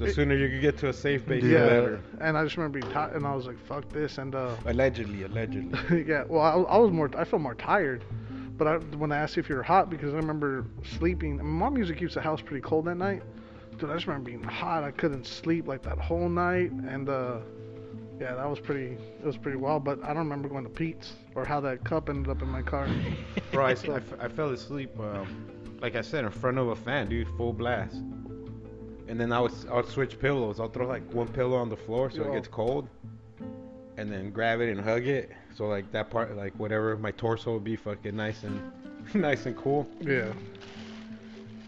The 0.01 0.07
It- 0.07 0.15
sooner 0.15 0.35
you 0.35 0.49
can 0.49 0.61
get 0.61 0.77
to 0.79 0.89
a 0.89 0.93
safe 0.93 1.27
base, 1.27 1.43
the 1.43 1.49
Yeah. 1.49 1.67
better. 1.67 1.99
And 2.19 2.35
I 2.37 2.43
just 2.43 2.57
remember 2.57 2.79
being 2.79 2.91
tired, 2.91 3.15
and 3.15 3.25
I 3.25 3.35
was 3.35 3.45
like, 3.45 3.59
"Fuck 3.59 3.87
this!" 3.89 4.17
And 4.17 4.33
uh, 4.33 4.55
Allegedly, 4.65 5.23
allegedly. 5.23 6.05
yeah, 6.07 6.23
well, 6.27 6.41
I, 6.41 6.73
I 6.73 6.77
was 6.77 6.91
more, 6.91 7.09
I 7.15 7.23
felt 7.23 7.41
more 7.43 7.53
tired. 7.55 8.03
But 8.57 8.67
I, 8.67 8.77
when 8.97 9.11
I 9.11 9.17
asked 9.17 9.35
you 9.37 9.41
if 9.41 9.49
you 9.49 9.55
were 9.55 9.63
hot, 9.63 9.89
because 9.91 10.13
I 10.13 10.17
remember 10.17 10.65
sleeping. 10.97 11.39
And 11.39 11.47
my 11.47 11.65
mom 11.65 11.77
usually 11.77 11.97
keeps 11.99 12.15
the 12.15 12.21
house 12.21 12.41
pretty 12.41 12.61
cold 12.61 12.87
at 12.87 12.97
night. 12.97 13.21
Dude, 13.77 13.89
I 13.89 13.93
just 13.93 14.07
remember 14.07 14.29
being 14.31 14.43
hot. 14.43 14.83
I 14.83 14.91
couldn't 14.91 15.25
sleep 15.25 15.67
like 15.67 15.81
that 15.83 15.97
whole 15.99 16.29
night, 16.29 16.71
and 16.71 17.07
uh, 17.07 17.37
yeah, 18.19 18.33
that 18.35 18.49
was 18.49 18.59
pretty. 18.59 18.93
It 19.19 19.25
was 19.25 19.37
pretty 19.37 19.57
wild. 19.57 19.83
But 19.83 20.03
I 20.03 20.07
don't 20.07 20.17
remember 20.17 20.47
going 20.49 20.63
to 20.63 20.69
Pete's 20.69 21.13
or 21.35 21.45
how 21.45 21.59
that 21.61 21.83
cup 21.83 22.09
ended 22.09 22.29
up 22.31 22.41
in 22.41 22.47
my 22.49 22.61
car. 22.63 22.87
Bro, 23.51 23.65
I, 23.65 23.69
I 23.69 23.73
f- 23.73 24.13
I 24.19 24.27
fell 24.27 24.49
asleep, 24.49 24.91
um, 24.99 25.77
like 25.79 25.95
I 25.95 26.01
said, 26.01 26.23
in 26.25 26.31
front 26.31 26.57
of 26.57 26.67
a 26.69 26.75
fan, 26.75 27.07
dude, 27.07 27.27
full 27.37 27.53
blast. 27.53 28.01
And 29.11 29.19
then 29.19 29.33
I 29.33 29.41
would, 29.41 29.51
I 29.69 29.75
would 29.75 29.89
switch 29.89 30.17
pillows. 30.19 30.61
I'll 30.61 30.69
throw 30.69 30.87
like 30.87 31.03
one 31.13 31.27
pillow 31.27 31.57
on 31.57 31.67
the 31.67 31.75
floor 31.75 32.09
so 32.09 32.23
Yo. 32.23 32.31
it 32.31 32.35
gets 32.35 32.47
cold. 32.47 32.87
And 33.97 34.09
then 34.09 34.31
grab 34.31 34.61
it 34.61 34.69
and 34.69 34.79
hug 34.79 35.05
it. 35.05 35.31
So 35.53 35.67
like 35.67 35.91
that 35.91 36.09
part, 36.09 36.37
like 36.37 36.53
whatever, 36.57 36.95
my 36.95 37.11
torso 37.11 37.51
would 37.55 37.63
be 37.65 37.75
fucking 37.75 38.15
nice 38.15 38.43
and 38.43 38.71
nice 39.13 39.45
and 39.47 39.57
cool. 39.57 39.85
Yeah, 39.99 40.31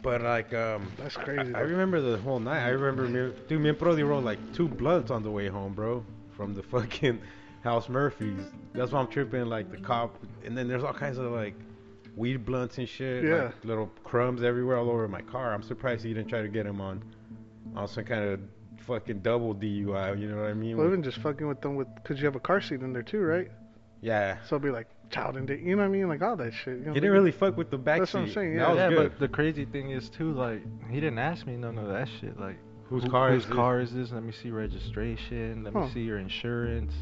But 0.02 0.22
like, 0.22 0.54
um, 0.54 0.90
that's 0.98 1.18
crazy. 1.18 1.54
I 1.54 1.60
though. 1.64 1.68
remember 1.68 2.00
the 2.00 2.18
whole 2.20 2.40
night. 2.40 2.64
I 2.66 2.70
remember 2.70 3.04
me, 3.10 3.34
dude, 3.50 3.60
me 3.62 3.70
and 3.70 3.78
Brody 3.78 4.04
rolled 4.04 4.24
like 4.24 4.40
two 4.54 4.70
blunts 4.70 5.12
on 5.12 5.22
the 5.22 5.30
way 5.30 5.50
home, 5.50 5.74
bro, 5.74 6.04
from 6.38 6.54
the 6.54 6.64
fucking 6.74 7.20
Haus 7.66 7.90
Murphys. 7.90 8.40
That's 8.74 8.94
why 8.94 9.02
I'm 9.02 9.08
tripping, 9.08 9.48
like 9.48 9.70
the 9.70 9.78
cop. 9.78 10.18
And 10.46 10.58
then 10.58 10.70
there's 10.70 10.84
all 10.86 10.94
kinds 10.94 11.18
of 11.18 11.30
like 11.34 11.56
weed 12.16 12.46
blunts 12.46 12.78
and 12.78 12.88
shit, 12.88 13.26
Yeah. 13.26 13.44
like 13.48 13.66
little 13.66 13.90
crumbs 14.06 14.44
everywhere 14.44 14.78
all 14.78 14.90
over 14.90 15.10
my 15.10 15.22
car. 15.22 15.54
I'm 15.54 15.62
surprised 15.64 16.06
he 16.06 16.14
didn't 16.14 16.30
try 16.30 16.42
to 16.42 16.48
get 16.48 16.66
him 16.66 16.80
on, 16.80 17.02
on 17.76 17.88
some 17.88 18.04
kind 18.06 18.24
of 18.24 18.40
fucking 18.86 19.20
double 19.20 19.56
DUI. 19.56 20.20
You 20.20 20.28
know 20.28 20.38
what 20.42 20.46
I 20.50 20.54
mean? 20.54 20.78
Well, 20.78 20.88
even 20.88 21.04
just 21.04 21.20
fucking 21.20 21.48
with 21.48 21.62
them 21.62 21.76
with, 21.76 21.88
cause 22.04 22.20
you 22.20 22.26
have 22.26 22.36
a 22.36 22.40
car 22.40 22.62
seat 22.62 22.82
in 22.82 22.94
there 22.94 23.04
too, 23.04 23.22
right? 23.22 23.50
yeah. 24.02 24.38
So 24.48 24.56
it'll 24.58 24.66
be 24.66 24.70
like 24.72 24.88
child 25.10 25.38
and 25.38 25.48
you 25.48 25.76
know 25.76 25.84
what 25.84 25.86
I 25.86 25.88
mean, 25.90 26.10
like 26.10 26.22
all 26.22 26.36
that 26.38 26.54
shit. 26.54 26.80
You 26.80 26.86
know, 26.86 26.94
He 26.94 27.00
didn't 27.00 27.12
really 27.12 27.32
fuck 27.32 27.56
with 27.56 27.70
the 27.70 27.78
back 27.78 27.98
seat. 27.98 28.00
That's 28.02 28.14
what 28.14 28.20
I'm 28.22 28.28
seat. 28.28 28.34
saying, 28.34 28.56
That 28.58 28.62
yeah. 28.62 28.70
was 28.70 28.78
yeah, 28.78 28.90
good. 28.90 29.12
but 29.12 29.20
the 29.20 29.28
crazy 29.28 29.66
thing 29.66 29.92
is 29.92 30.10
too, 30.10 30.34
like 30.34 30.62
he 30.90 30.96
didn't 31.00 31.20
ask 31.20 31.46
me 31.46 31.56
none 31.56 31.78
of 31.78 31.88
that 31.88 32.08
shit. 32.20 32.38
Like 32.40 32.58
Whose 32.90 33.04
who- 33.04 33.10
car 33.10 33.32
whose 33.32 33.44
is 33.44 33.50
this? 33.50 33.58
is 33.92 34.10
this? 34.10 34.12
Let 34.12 34.24
me 34.24 34.32
see 34.34 34.50
registration. 34.52 35.64
Let 35.64 35.74
Huh. 35.74 35.86
me 35.86 35.92
see 35.94 36.02
your 36.02 36.18
insurance. 36.20 36.94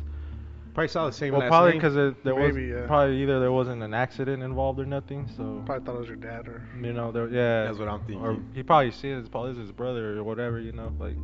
Probably 0.74 0.88
saw 0.88 1.06
the 1.08 1.12
same 1.12 1.32
Well, 1.34 1.42
last 1.42 1.50
probably 1.50 1.74
because 1.74 1.96
there 2.24 2.34
was 2.36 2.56
yeah. 2.56 2.88
probably 2.88 3.22
either 3.22 3.40
there 3.42 3.52
wasn't 3.52 3.84
an 3.84 3.94
accident 3.94 4.42
involved 4.42 4.80
or 4.80 4.86
nothing. 4.86 5.28
So 5.36 5.62
Probably 5.66 5.86
thought 5.86 5.96
it 5.96 6.00
was 6.00 6.08
your 6.08 6.16
dad 6.18 6.48
or. 6.48 6.64
you 6.82 6.94
know, 6.94 7.12
there 7.12 7.28
yeah. 7.28 7.66
That's 7.66 7.78
what 7.78 7.90
I'm 7.90 8.00
thinking. 8.06 8.24
Or 8.24 8.38
he 8.54 8.64
probably 8.64 8.92
seen 8.92 9.18
his 9.18 9.28
probably 9.28 9.60
his 9.60 9.72
brother 9.72 10.18
or 10.18 10.24
whatever. 10.24 10.60
You 10.60 10.72
know, 10.72 10.94
like 10.98 11.16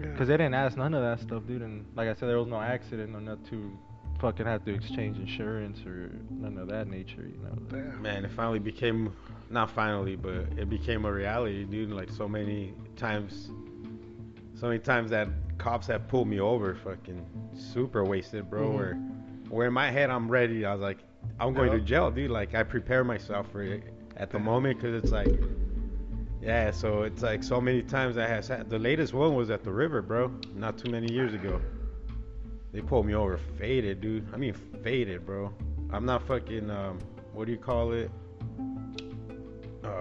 Yeah. 0.00 0.08
because 0.08 0.28
they 0.28 0.36
didn't 0.36 0.54
ask 0.54 0.76
none 0.76 0.92
of 0.92 1.02
that 1.02 1.20
stuff, 1.26 1.46
dude. 1.46 1.62
And 1.62 1.86
like 1.96 2.08
I 2.08 2.14
said, 2.14 2.28
there 2.28 2.38
was 2.38 2.48
no 2.48 2.60
accident 2.60 3.14
or 3.16 3.20
not 3.22 3.42
to 3.46 3.72
fucking 4.20 4.44
have 4.44 4.62
to 4.66 4.74
exchange 4.74 5.16
insurance 5.16 5.80
or 5.86 6.12
none 6.28 6.58
of 6.58 6.68
that 6.68 6.86
nature. 6.86 7.22
You 7.22 7.38
know. 7.42 7.54
Damn. 7.70 8.02
Man, 8.02 8.24
it 8.26 8.30
finally 8.32 8.58
became, 8.58 9.14
not 9.48 9.70
finally, 9.70 10.14
but 10.16 10.46
it 10.58 10.68
became 10.68 11.06
a 11.06 11.12
reality, 11.12 11.64
dude. 11.64 11.90
Like 11.90 12.10
so 12.10 12.28
many 12.28 12.74
times, 12.96 13.50
so 14.54 14.66
many 14.66 14.78
times 14.78 15.10
that 15.10 15.28
cops 15.60 15.86
have 15.88 16.08
pulled 16.08 16.26
me 16.26 16.40
over, 16.40 16.74
fucking 16.74 17.24
super 17.54 18.02
wasted, 18.02 18.48
bro. 18.48 18.70
Mhm. 18.70 18.74
Where, 18.74 18.94
where 19.50 19.66
in 19.66 19.74
my 19.74 19.90
head 19.90 20.08
I'm 20.10 20.28
ready. 20.28 20.64
I 20.64 20.72
was 20.72 20.80
like, 20.80 20.98
I'm 21.38 21.52
going 21.52 21.70
to 21.70 21.80
jail, 21.80 22.10
dude. 22.10 22.30
Like 22.30 22.54
I 22.54 22.62
prepare 22.62 23.04
myself 23.04 23.46
for 23.52 23.62
it 23.62 23.82
at 24.16 24.30
the 24.30 24.38
moment 24.38 24.80
because 24.80 25.02
it's 25.02 25.12
like, 25.12 25.38
yeah. 26.40 26.70
So 26.70 27.02
it's 27.02 27.22
like 27.22 27.44
so 27.44 27.60
many 27.60 27.82
times 27.82 28.16
I 28.16 28.26
have. 28.26 28.44
Sat, 28.44 28.70
the 28.70 28.78
latest 28.78 29.12
one 29.12 29.34
was 29.34 29.50
at 29.50 29.62
the 29.62 29.70
river, 29.70 30.00
bro. 30.00 30.32
Not 30.54 30.78
too 30.78 30.90
many 30.90 31.12
years 31.12 31.34
ago. 31.34 31.60
They 32.72 32.80
pulled 32.80 33.04
me 33.04 33.14
over, 33.14 33.36
faded, 33.58 34.00
dude. 34.00 34.26
I 34.32 34.38
mean, 34.38 34.54
faded, 34.82 35.26
bro. 35.26 35.52
I'm 35.92 36.06
not 36.06 36.26
fucking. 36.26 36.70
Um, 36.70 36.98
what 37.34 37.44
do 37.46 37.52
you 37.52 37.58
call 37.58 37.92
it? 37.92 38.10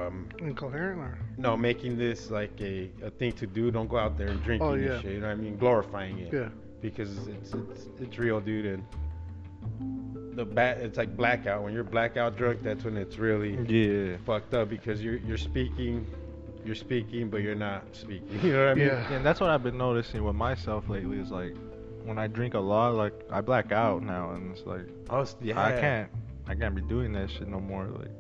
Um, 0.08 0.30
Incoherent 0.40 1.00
or? 1.00 1.18
no, 1.38 1.56
making 1.58 1.98
this 1.98 2.30
like 2.30 2.52
a, 2.62 2.90
a 3.04 3.10
thing 3.10 3.32
to 3.34 3.48
do. 3.48 3.72
Don't 3.72 3.88
go 3.88 3.98
out 3.98 4.18
there 4.18 4.28
and 4.28 4.42
drinking 4.44 4.68
Oh, 4.68 4.74
and 4.74 4.84
yeah. 4.84 5.02
shit. 5.02 5.14
You 5.14 5.20
know 5.22 5.28
what 5.28 5.34
I 5.34 5.36
mean? 5.36 5.58
Glorifying 5.58 6.20
it. 6.20 6.34
Yeah. 6.34 6.50
Because 6.82 7.28
it's 7.28 7.54
it's 7.54 7.86
it's 8.00 8.18
real, 8.18 8.40
dude. 8.40 8.66
And 8.66 8.84
the 10.36 10.46
bat, 10.46 10.78
it's 10.80 10.98
like 10.98 11.16
blackout. 11.18 11.64
When 11.64 11.74
you're 11.74 11.84
blackout 11.84 12.38
drunk, 12.38 12.64
that's 12.64 12.84
when 12.84 12.98
it's 12.98 13.18
really 13.18 13.58
Yeah. 13.68 14.18
fucked 14.26 14.54
up 14.54 14.70
because 14.70 15.04
you're 15.04 15.18
you're 15.18 15.38
speaking, 15.38 16.08
you're 16.66 16.76
speaking, 16.76 17.30
but 17.30 17.42
you're 17.42 17.56
not 17.56 17.84
speaking. 17.96 18.40
You 18.44 18.54
know 18.54 18.60
what 18.66 18.72
I 18.72 18.74
mean? 18.76 18.88
Yeah. 18.88 19.10
Yeah, 19.10 19.16
and 19.18 19.26
that's 19.26 19.40
what 19.42 19.50
I've 19.50 19.64
been 19.64 19.78
noticing 19.78 20.24
with 20.24 20.36
myself 20.36 20.88
lately 20.90 21.18
is 21.20 21.32
like 21.32 21.56
when 22.06 22.18
I 22.18 22.28
drink 22.28 22.54
a 22.54 22.60
lot, 22.60 22.96
like 22.96 23.14
I 23.30 23.42
black 23.42 23.72
out 23.72 24.02
now, 24.04 24.32
and 24.32 24.52
it's 24.52 24.66
like 24.66 24.88
Oh, 25.10 25.26
yeah. 25.42 25.60
I 25.62 25.72
can't, 25.72 26.10
I 26.48 26.56
can't 26.56 26.74
be 26.76 26.82
doing 26.82 27.12
that 27.14 27.30
shit 27.30 27.48
no 27.48 27.60
more. 27.60 27.86
Like, 27.88 28.12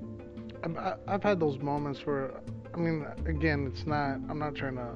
I've, 0.63 0.77
I- 0.77 0.95
I've 1.07 1.23
had 1.23 1.39
those 1.39 1.57
moments 1.59 2.05
where, 2.05 2.31
I 2.73 2.77
mean, 2.77 3.05
again, 3.25 3.67
it's 3.71 3.85
not. 3.85 4.15
I'm 4.29 4.39
not 4.39 4.55
trying 4.55 4.75
to. 4.75 4.89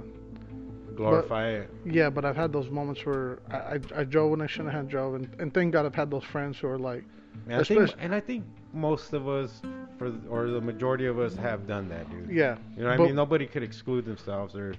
glorify 0.96 1.50
it. 1.50 1.70
Yeah, 1.86 2.10
but 2.10 2.26
I've 2.26 2.36
had 2.36 2.52
those 2.54 2.70
moments 2.70 3.06
where 3.06 3.40
I, 3.50 3.56
I, 3.58 3.80
I 3.98 4.04
drove 4.04 4.32
when 4.32 4.42
I 4.42 4.48
shouldn't 4.48 4.74
have 4.74 4.88
drove, 4.88 5.16
and, 5.16 5.28
and 5.40 5.54
thank 5.54 5.74
God 5.74 5.86
I've 5.86 5.96
had 5.96 6.12
those 6.12 6.24
friends 6.24 6.60
who 6.60 6.68
are 6.68 6.78
like, 6.78 7.04
And 7.48 7.62
I 7.62 7.64
think, 7.64 7.94
and 8.00 8.14
I 8.14 8.20
think 8.20 8.44
most 8.74 9.14
of 9.14 9.28
us, 9.28 9.62
for 9.98 10.12
or 10.30 10.48
the 10.50 10.62
majority 10.62 11.06
of 11.08 11.18
us, 11.20 11.36
have 11.36 11.66
done 11.68 11.90
that, 11.90 12.10
dude. 12.12 12.30
yeah. 12.30 12.58
You 12.78 12.84
know 12.84 12.90
what 12.90 12.98
but, 12.98 13.04
I 13.04 13.08
mean? 13.08 13.16
Nobody 13.16 13.46
could 13.48 13.64
exclude 13.64 14.06
themselves, 14.06 14.56
or 14.56 14.76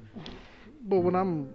But 0.88 1.00
when 1.00 1.14
I'm, 1.16 1.48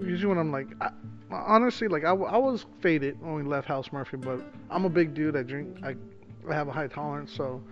usually 0.00 0.28
when 0.28 0.38
I'm 0.38 0.50
like, 0.52 0.68
I, 0.80 0.90
honestly, 1.30 1.86
like 1.86 2.04
I, 2.04 2.10
I 2.10 2.36
was 2.36 2.66
faded 2.80 3.20
when 3.20 3.34
we 3.34 3.42
left 3.42 3.68
Haus 3.68 3.92
Murphy, 3.92 4.16
but 4.16 4.40
I'm 4.70 4.84
a 4.84 4.90
big 4.90 5.14
dude. 5.14 5.36
I 5.36 5.42
drink. 5.44 5.78
I, 5.84 5.94
I 6.50 6.54
have 6.54 6.66
a 6.68 6.72
high 6.72 6.86
tolerance, 6.88 7.30
so 7.32 7.62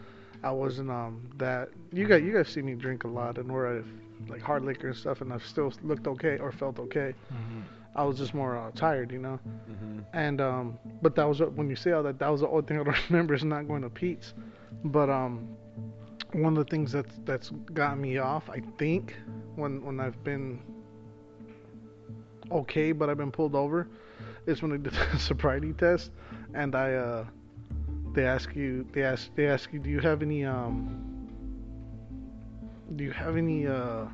I 0.42 0.51
wasn't 0.53 0.90
um 0.90 1.29
that. 1.38 1.68
You 1.92 2.07
guys, 2.07 2.22
you 2.22 2.33
guys 2.33 2.48
see 2.48 2.62
me 2.62 2.74
drink 2.74 3.05
a 3.05 3.09
lot, 3.09 3.38
and 3.38 3.51
where 3.51 3.79
I 3.79 3.83
like 4.29 4.42
hard 4.42 4.64
liquor 4.64 4.88
and 4.88 4.96
stuff, 4.96 5.20
and 5.20 5.33
I've 5.33 5.44
still 5.46 5.72
looked 5.83 6.07
okay 6.07 6.38
or 6.38 6.53
felt 6.53 6.79
okay. 6.79 7.14
I 7.96 8.05
was 8.05 8.18
just 8.18 8.35
more 8.35 8.57
uh, 8.57 8.70
tired, 8.74 9.11
you 9.11 9.18
know. 9.18 9.40
And 10.12 10.40
um, 10.40 10.79
but 11.03 11.14
that 11.16 11.24
was 11.29 11.40
when 11.40 11.68
you 11.68 11.77
say 11.77 11.92
all 11.92 12.03
that, 12.05 12.18
that 12.18 12.29
was 12.29 12.40
the 12.42 12.48
only 12.48 12.62
thing 12.62 12.79
I 12.79 12.83
remember 13.11 13.35
is 13.35 13.44
not 13.44 13.66
going 13.66 13.83
to 13.83 13.90
Pete's. 13.90 14.35
But 14.85 15.11
um, 15.11 15.48
one 16.33 16.57
of 16.57 16.64
the 16.64 16.70
things 16.70 16.92
that's 16.92 17.18
that's 17.24 17.51
got 17.74 17.98
me 17.98 18.18
off, 18.18 18.48
I 18.51 18.62
think, 18.79 19.16
when 19.57 19.85
when 19.85 19.98
I've 20.01 20.22
been 20.22 20.61
okay, 22.53 22.92
but 22.92 23.11
I've 23.11 23.16
been 23.18 23.33
pulled 23.33 23.55
over, 23.55 23.88
is 24.46 24.62
when 24.62 24.72
I 24.72 24.77
did 24.77 24.92
the 25.12 25.18
sobriety 25.18 25.72
test, 25.72 26.11
and 26.55 26.74
I 26.74 26.94
uh, 26.94 27.24
they 28.18 28.26
ask 28.26 28.54
you, 28.57 28.85
they 28.94 29.02
ask 29.04 29.31
they 29.37 29.46
ask 29.46 29.72
you, 29.72 29.78
do 29.78 29.90
you 29.90 30.00
have 30.00 30.22
any 30.22 30.44
um, 30.44 30.74
do 32.96 33.04
you 33.04 33.12
have 33.12 33.37
any 33.37 33.66
uh, 33.66 34.04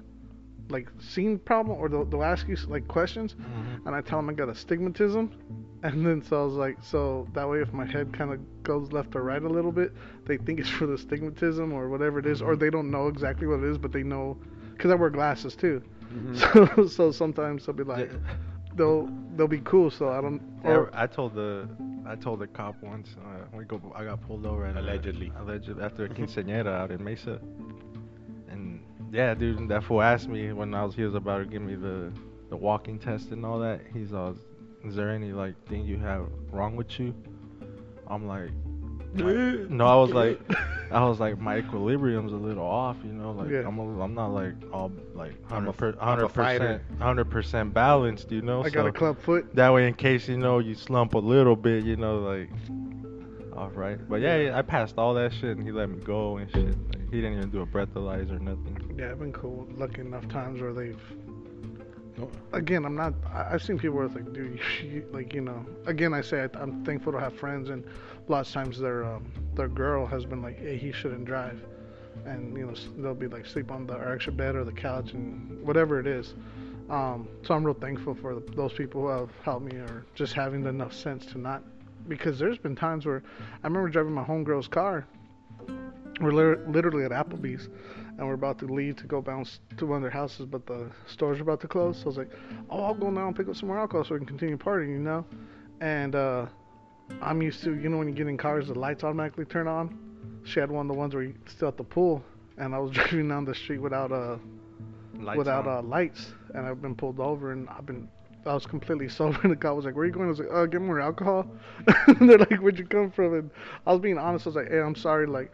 like 0.68 0.88
scene 1.00 1.38
problem, 1.38 1.78
or 1.78 1.88
they'll, 1.88 2.04
they'll 2.04 2.22
ask 2.24 2.48
you 2.48 2.56
like 2.68 2.86
questions, 2.88 3.34
Mm-hmm. 3.34 3.86
and 3.86 3.96
I 3.96 4.00
tell 4.02 4.18
them 4.18 4.28
I 4.30 4.34
got 4.34 4.48
astigmatism, 4.48 5.30
and 5.82 6.06
then 6.06 6.22
so 6.22 6.42
I 6.42 6.44
was 6.44 6.54
like, 6.54 6.76
so 6.82 7.26
that 7.34 7.48
way 7.48 7.60
if 7.60 7.72
my 7.72 7.86
head 7.86 8.12
kind 8.12 8.30
of 8.32 8.38
goes 8.62 8.92
left 8.92 9.14
or 9.16 9.22
right 9.22 9.42
a 9.42 9.48
little 9.48 9.72
bit, 9.72 9.92
they 10.26 10.36
think 10.36 10.60
it's 10.60 10.68
for 10.68 10.86
the 10.86 10.94
astigmatism 10.94 11.72
or 11.72 11.88
whatever 11.88 12.18
it 12.18 12.26
is, 12.26 12.42
or 12.42 12.56
they 12.56 12.70
don't 12.70 12.90
know 12.90 13.08
exactly 13.08 13.46
what 13.46 13.60
it 13.60 13.70
is, 13.70 13.78
but 13.78 13.92
they 13.92 14.02
know, 14.02 14.36
because 14.72 14.90
I 14.90 14.94
wear 14.96 15.10
glasses 15.10 15.54
too. 15.56 15.82
Mm-hmm. 16.12 16.34
So 16.76 16.86
so 16.86 17.10
sometimes 17.12 17.66
they'll 17.66 17.74
be 17.74 17.84
like, 17.84 18.10
they'll 18.74 19.08
they'll 19.36 19.48
be 19.48 19.60
cool. 19.60 19.90
So 19.90 20.08
I 20.10 20.20
don't. 20.20 20.40
Yeah, 20.64 20.70
Or, 20.70 20.90
I 20.94 21.06
told 21.06 21.34
the 21.34 21.68
I 22.06 22.16
told 22.16 22.40
the 22.40 22.46
cop 22.46 22.76
once 22.82 23.08
uh, 23.24 23.44
we 23.56 23.64
go 23.64 23.80
I 23.94 24.04
got 24.04 24.20
pulled 24.26 24.44
over 24.46 24.66
at 24.66 24.76
a- 24.76 24.80
Allegedly. 24.80 25.32
allegedly 25.38 25.82
after 25.82 26.04
a 26.04 26.08
quinceañera 26.08 26.66
out 26.68 26.90
in 26.90 27.02
Mesa, 27.02 27.40
and 28.48 28.80
yeah, 29.12 29.34
dude, 29.34 29.68
that 29.68 29.84
fool 29.84 30.02
asked 30.02 30.28
me 30.28 30.52
when 30.52 30.74
I 30.74 30.84
was 30.84 30.94
he 30.94 31.02
was 31.02 31.14
about 31.14 31.38
to 31.38 31.44
give 31.46 31.62
me 31.62 31.74
the 31.74 32.12
the 32.50 32.56
walking 32.56 32.98
test 32.98 33.30
and 33.30 33.44
all 33.44 33.58
that. 33.60 33.80
He's 33.92 34.12
all, 34.12 34.36
is 34.84 34.94
there 34.94 35.10
any 35.10 35.32
like 35.32 35.54
thing 35.68 35.84
you 35.84 35.98
have 35.98 36.26
wrong 36.52 36.76
with 36.76 36.98
you? 37.00 37.14
I'm 38.06 38.26
like, 38.26 38.50
my- 38.50 38.63
no, 39.70 39.86
I 39.86 39.94
was 39.96 40.10
like, 40.10 40.40
I 40.90 41.04
was 41.04 41.20
like 41.20 41.38
my 41.38 41.58
equilibrium's 41.58 42.32
a 42.32 42.36
little 42.36 42.64
off, 42.64 42.96
you 43.04 43.12
know, 43.12 43.32
like 43.32 43.50
Yeah. 43.50 43.66
I'm 43.66 43.78
a, 43.78 44.00
I'm 44.02 44.14
not 44.14 44.28
like 44.28 44.54
all 44.72 44.90
like 45.14 45.34
I'm 45.50 45.68
a 45.68 45.72
hundred 45.72 45.72
per, 45.74 45.88
f- 45.90 45.94
I'm 46.00 46.00
a 46.00 46.10
hundred 46.10 46.28
fighter. 46.28 46.58
percent 46.58 46.82
hundred 47.00 47.30
percent 47.30 47.74
balanced, 47.74 48.30
you 48.32 48.42
know. 48.42 48.62
I 48.64 48.70
got 48.70 48.86
a 48.86 48.92
club 48.92 49.20
foot. 49.20 49.54
that 49.54 49.72
way, 49.72 49.86
in 49.88 49.94
case 49.94 50.28
you 50.28 50.36
know 50.36 50.58
you 50.58 50.74
slump 50.74 51.14
a 51.14 51.18
little 51.18 51.56
bit, 51.56 51.84
you 51.84 51.96
know, 51.96 52.18
like, 52.18 52.50
all 53.56 53.70
right. 53.70 53.98
But 54.08 54.20
yeah, 54.20 54.36
yeah, 54.36 54.58
I 54.58 54.62
passed 54.62 54.98
all 54.98 55.14
that 55.14 55.32
shit, 55.32 55.56
and 55.56 55.64
he 55.64 55.70
let 55.72 55.88
me 55.88 55.98
go 56.04 56.36
and 56.38 56.50
shit. 56.50 56.66
Like, 56.88 57.10
he 57.10 57.20
didn't 57.20 57.38
even 57.38 57.50
do 57.50 57.62
a 57.62 57.66
breathalyzer 57.66 58.36
or 58.36 58.40
nothing. 58.40 58.94
Yeah, 58.98 59.12
I've 59.12 59.18
been 59.20 59.32
cool. 59.32 59.68
Lucky 59.76 60.00
enough 60.00 60.26
times 60.28 60.60
where 60.60 60.72
they've. 60.72 61.00
Again, 62.52 62.84
I'm 62.84 62.94
not. 62.94 63.12
I, 63.32 63.48
I've 63.54 63.62
seen 63.62 63.76
people 63.78 63.96
where 63.96 64.06
it's 64.06 64.14
like, 64.14 64.32
dude, 64.32 64.60
you, 64.82 64.88
you, 64.88 65.06
like 65.12 65.34
you 65.34 65.40
know. 65.40 65.64
Again, 65.86 66.14
I 66.14 66.20
say 66.20 66.42
I, 66.42 66.58
I'm 66.60 66.84
thankful 66.84 67.12
to 67.12 67.18
have 67.20 67.34
friends, 67.34 67.70
and 67.70 67.84
lots 68.28 68.48
of 68.48 68.54
times 68.54 68.78
their 68.78 69.04
um, 69.04 69.30
their 69.54 69.68
girl 69.68 70.06
has 70.06 70.24
been 70.24 70.42
like, 70.42 70.58
hey, 70.58 70.76
he 70.76 70.92
shouldn't 70.92 71.24
drive, 71.24 71.60
and 72.26 72.56
you 72.56 72.66
know 72.66 72.74
they'll 72.98 73.14
be 73.14 73.28
like 73.28 73.46
sleep 73.46 73.70
on 73.70 73.86
the 73.86 73.94
extra 73.94 74.32
bed 74.32 74.56
or 74.56 74.64
the 74.64 74.72
couch 74.72 75.12
and 75.12 75.62
whatever 75.64 76.00
it 76.00 76.06
is. 76.06 76.34
Um, 76.90 77.28
so 77.42 77.54
I'm 77.54 77.64
real 77.64 77.74
thankful 77.74 78.14
for 78.14 78.34
the, 78.34 78.40
those 78.54 78.72
people 78.72 79.02
who 79.02 79.08
have 79.08 79.30
helped 79.42 79.64
me 79.64 79.78
or 79.78 80.04
just 80.14 80.34
having 80.34 80.66
enough 80.66 80.92
sense 80.92 81.24
to 81.26 81.38
not. 81.38 81.62
Because 82.06 82.38
there's 82.38 82.58
been 82.58 82.76
times 82.76 83.06
where 83.06 83.22
I 83.62 83.66
remember 83.66 83.88
driving 83.88 84.12
my 84.12 84.24
homegirl's 84.24 84.68
car. 84.68 85.06
We're 86.20 86.32
lit- 86.32 86.68
literally 86.68 87.04
at 87.04 87.10
Applebee's, 87.10 87.70
and 88.18 88.28
we're 88.28 88.34
about 88.34 88.58
to 88.58 88.66
leave 88.66 88.96
to 88.96 89.06
go 89.06 89.22
bounce 89.22 89.60
to 89.78 89.86
one 89.86 89.96
of 89.96 90.02
their 90.02 90.10
houses, 90.10 90.46
but 90.46 90.66
the 90.66 90.90
stores 91.06 91.38
are 91.38 91.42
about 91.42 91.60
to 91.62 91.68
close. 91.68 91.96
So 91.96 92.04
I 92.04 92.06
was 92.06 92.18
like, 92.18 92.30
"Oh, 92.68 92.84
I'll 92.84 92.94
go 92.94 93.10
now 93.10 93.26
and 93.28 93.34
pick 93.34 93.48
up 93.48 93.56
some 93.56 93.68
more 93.68 93.78
alcohol 93.78 94.04
so 94.04 94.14
we 94.14 94.18
can 94.18 94.26
continue 94.26 94.58
partying," 94.58 94.90
you 94.90 94.98
know. 94.98 95.24
And 95.80 96.14
uh, 96.14 96.46
I'm 97.20 97.42
used 97.42 97.62
to, 97.64 97.74
you 97.74 97.88
know, 97.88 97.98
when 97.98 98.08
you 98.08 98.14
get 98.14 98.26
in 98.26 98.36
cars, 98.36 98.68
the 98.68 98.78
lights 98.78 99.04
automatically 99.04 99.44
turn 99.44 99.68
on. 99.68 99.98
She 100.44 100.60
had 100.60 100.70
one 100.70 100.86
of 100.86 100.92
the 100.92 100.98
ones 100.98 101.14
where 101.14 101.22
you 101.24 101.34
still 101.46 101.68
at 101.68 101.76
the 101.76 101.84
pool, 101.84 102.22
and 102.58 102.74
I 102.74 102.78
was 102.78 102.90
driving 102.92 103.28
down 103.28 103.44
the 103.44 103.54
street 103.54 103.78
without 103.78 104.12
uh 104.12 104.36
Lights 105.18 105.38
without 105.38 105.66
on. 105.66 105.78
uh 105.78 105.82
lights, 105.82 106.32
and 106.54 106.66
I've 106.66 106.82
been 106.82 106.94
pulled 106.94 107.20
over, 107.20 107.52
and 107.52 107.68
I've 107.68 107.86
been 107.86 108.08
I 108.46 108.52
was 108.52 108.66
completely 108.66 109.08
sober, 109.18 109.38
and 109.42 109.52
the 109.52 109.56
cop 109.56 109.76
was 109.76 109.84
like, 109.84 109.94
"Where 109.94 110.02
are 110.02 110.06
you 110.06 110.12
going?" 110.12 110.26
I 110.26 110.30
was 110.30 110.38
like, 110.40 110.48
"Uh, 110.52 110.66
get 110.66 110.80
more 110.82 111.00
alcohol." 111.00 111.46
and 112.08 112.28
they're 112.28 112.38
like, 112.38 112.58
"Where'd 112.60 112.78
you 112.78 112.86
come 112.86 113.10
from?" 113.10 113.34
And 113.34 113.50
I 113.86 113.92
was 113.92 114.00
being 114.00 114.18
honest. 114.18 114.46
I 114.46 114.50
was 114.50 114.56
like, 114.56 114.70
"Hey, 114.70 114.80
I'm 114.80 114.94
sorry. 114.96 115.26
Like, 115.26 115.52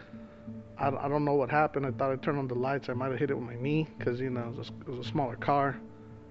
I, 0.79 0.89
I 0.89 1.09
don't 1.09 1.25
know 1.25 1.35
what 1.35 1.51
happened. 1.51 1.87
I 1.87 1.91
thought 1.93 2.11
I 2.11 2.17
turned 2.17 2.39
on 2.39 2.49
the 2.49 2.55
lights. 2.55 2.89
I 2.89 2.95
might 2.95 3.11
have 3.11 3.19
hit 3.21 3.31
it 3.31 3.35
with 3.35 3.47
my 3.47 3.57
knee, 3.57 3.87
cause 4.01 4.19
you 4.21 4.31
know 4.31 4.41
it 4.49 4.57
was, 4.57 4.69
a, 4.71 4.73
it 4.91 4.97
was 4.97 5.07
a 5.07 5.11
smaller 5.11 5.37
car, 5.37 5.79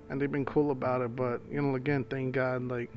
and 0.09 0.19
they've 0.21 0.31
been 0.31 0.45
cool 0.45 0.71
about 0.71 1.01
it. 1.01 1.15
But 1.15 1.41
you 1.51 1.61
know, 1.61 1.75
again, 1.75 2.03
thank 2.09 2.35
God, 2.35 2.67
like 2.67 2.91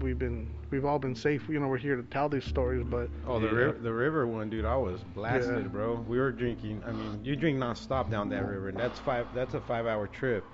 we've 0.00 0.18
been 0.18 0.48
we've 0.70 0.84
all 0.84 0.98
been 0.98 1.14
safe. 1.14 1.48
You 1.48 1.58
know, 1.60 1.68
we're 1.68 1.78
here 1.78 1.96
to 1.96 2.02
tell 2.04 2.28
these 2.28 2.44
stories, 2.44 2.84
but 2.84 3.08
Oh, 3.26 3.38
the 3.40 3.46
Yeah. 3.48 3.52
river, 3.54 3.78
the 3.82 3.92
river 3.92 4.26
one, 4.26 4.48
dude. 4.50 4.64
I 4.64 4.76
was 4.76 5.02
blasted, 5.14 5.62
Yeah. 5.64 5.68
bro. 5.68 5.94
We 6.08 6.18
were 6.18 6.30
drinking. 6.32 6.82
I 6.86 6.92
mean, 6.92 7.20
you 7.24 7.36
drink 7.36 7.58
nonstop 7.58 8.10
down 8.10 8.28
that 8.30 8.46
river, 8.48 8.68
and 8.68 8.78
that's 8.78 8.98
five. 9.00 9.26
That's 9.34 9.54
a 9.54 9.60
five-hour 9.60 10.06
trip. 10.08 10.44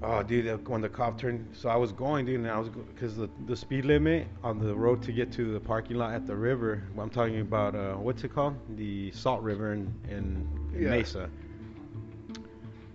Oh, 0.00 0.22
dude, 0.22 0.68
when 0.68 0.80
the 0.80 0.88
cop 0.88 1.18
turned, 1.18 1.48
so 1.52 1.68
I 1.68 1.74
was 1.74 1.90
going, 1.90 2.24
dude, 2.24 2.36
and 2.38 2.48
I 2.48 2.56
was 2.56 2.68
because 2.68 3.16
the 3.16 3.28
the 3.46 3.56
speed 3.56 3.84
limit 3.84 4.28
on 4.44 4.60
the 4.60 4.72
road 4.74 5.02
to 5.02 5.12
get 5.12 5.32
to 5.32 5.52
the 5.52 5.58
parking 5.58 5.96
lot 5.96 6.12
at 6.14 6.24
the 6.24 6.36
river. 6.36 6.84
I'm 6.96 7.10
talking 7.10 7.40
about 7.40 7.74
uh, 7.74 7.94
what's 7.94 8.22
it 8.22 8.32
called? 8.32 8.54
The 8.76 9.10
Salt 9.10 9.42
River 9.42 9.72
in, 9.72 9.92
in, 10.08 10.46
in 10.72 10.82
Yeah. 10.82 10.90
Mesa. 10.90 11.28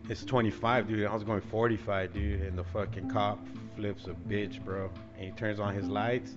It's 0.09 0.23
25, 0.25 0.87
dude. 0.87 1.05
I 1.05 1.13
was 1.13 1.23
going 1.23 1.41
45, 1.41 2.13
dude, 2.13 2.41
and 2.41 2.57
the 2.57 2.63
fucking 2.63 3.09
cop 3.09 3.39
flips 3.75 4.05
a 4.05 4.11
bitch, 4.29 4.63
bro. 4.63 4.89
And 5.17 5.25
he 5.25 5.31
turns 5.31 5.59
on 5.59 5.73
his 5.75 5.87
lights. 5.87 6.31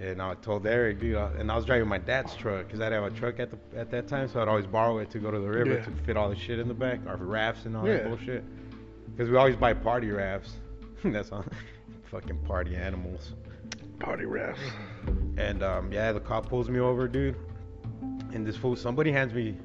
And 0.00 0.20
I 0.20 0.34
told 0.34 0.66
Eric, 0.66 1.00
dude, 1.00 1.16
and 1.16 1.50
I 1.50 1.56
was 1.56 1.64
driving 1.64 1.88
my 1.88 1.96
dad's 1.98 2.34
truck 2.34 2.66
because 2.66 2.80
I 2.80 2.90
didn't 2.90 3.04
have 3.04 3.12
a 3.12 3.16
truck 3.16 3.40
at 3.40 3.50
the 3.50 3.78
at 3.78 3.90
that 3.92 4.06
time, 4.08 4.28
so 4.28 4.40
I'd 4.42 4.48
always 4.48 4.66
borrow 4.66 4.98
it 4.98 5.08
to 5.12 5.18
go 5.18 5.30
to 5.30 5.38
the 5.38 5.48
river 5.48 5.76
Yeah. 5.76 5.84
to 5.84 5.90
fit 6.04 6.18
all 6.18 6.28
the 6.28 6.36
shit 6.36 6.58
in 6.58 6.68
the 6.68 6.74
back, 6.74 7.00
our 7.06 7.16
rafts 7.16 7.64
and 7.64 7.74
all 7.74 7.86
Yeah. 7.86 7.94
that 7.98 8.08
bullshit. 8.08 8.44
Because 9.10 9.30
we 9.30 9.36
always 9.38 9.56
buy 9.56 9.72
party 9.72 10.10
rafts. 10.10 10.52
That's 11.04 11.32
all. 11.32 11.44
Fucking 12.10 12.38
party 12.44 12.76
animals. 12.76 13.32
party 13.98 14.26
rafts. 14.26 14.60
And 15.38 15.62
um, 15.62 15.90
yeah, 15.90 16.12
the 16.12 16.20
cop 16.20 16.46
pulls 16.50 16.68
me 16.68 16.78
over, 16.78 17.08
dude. 17.08 17.34
And 18.34 18.46
this 18.46 18.56
fool, 18.56 18.76
somebody 18.76 19.10
hands 19.10 19.32
me, 19.32 19.56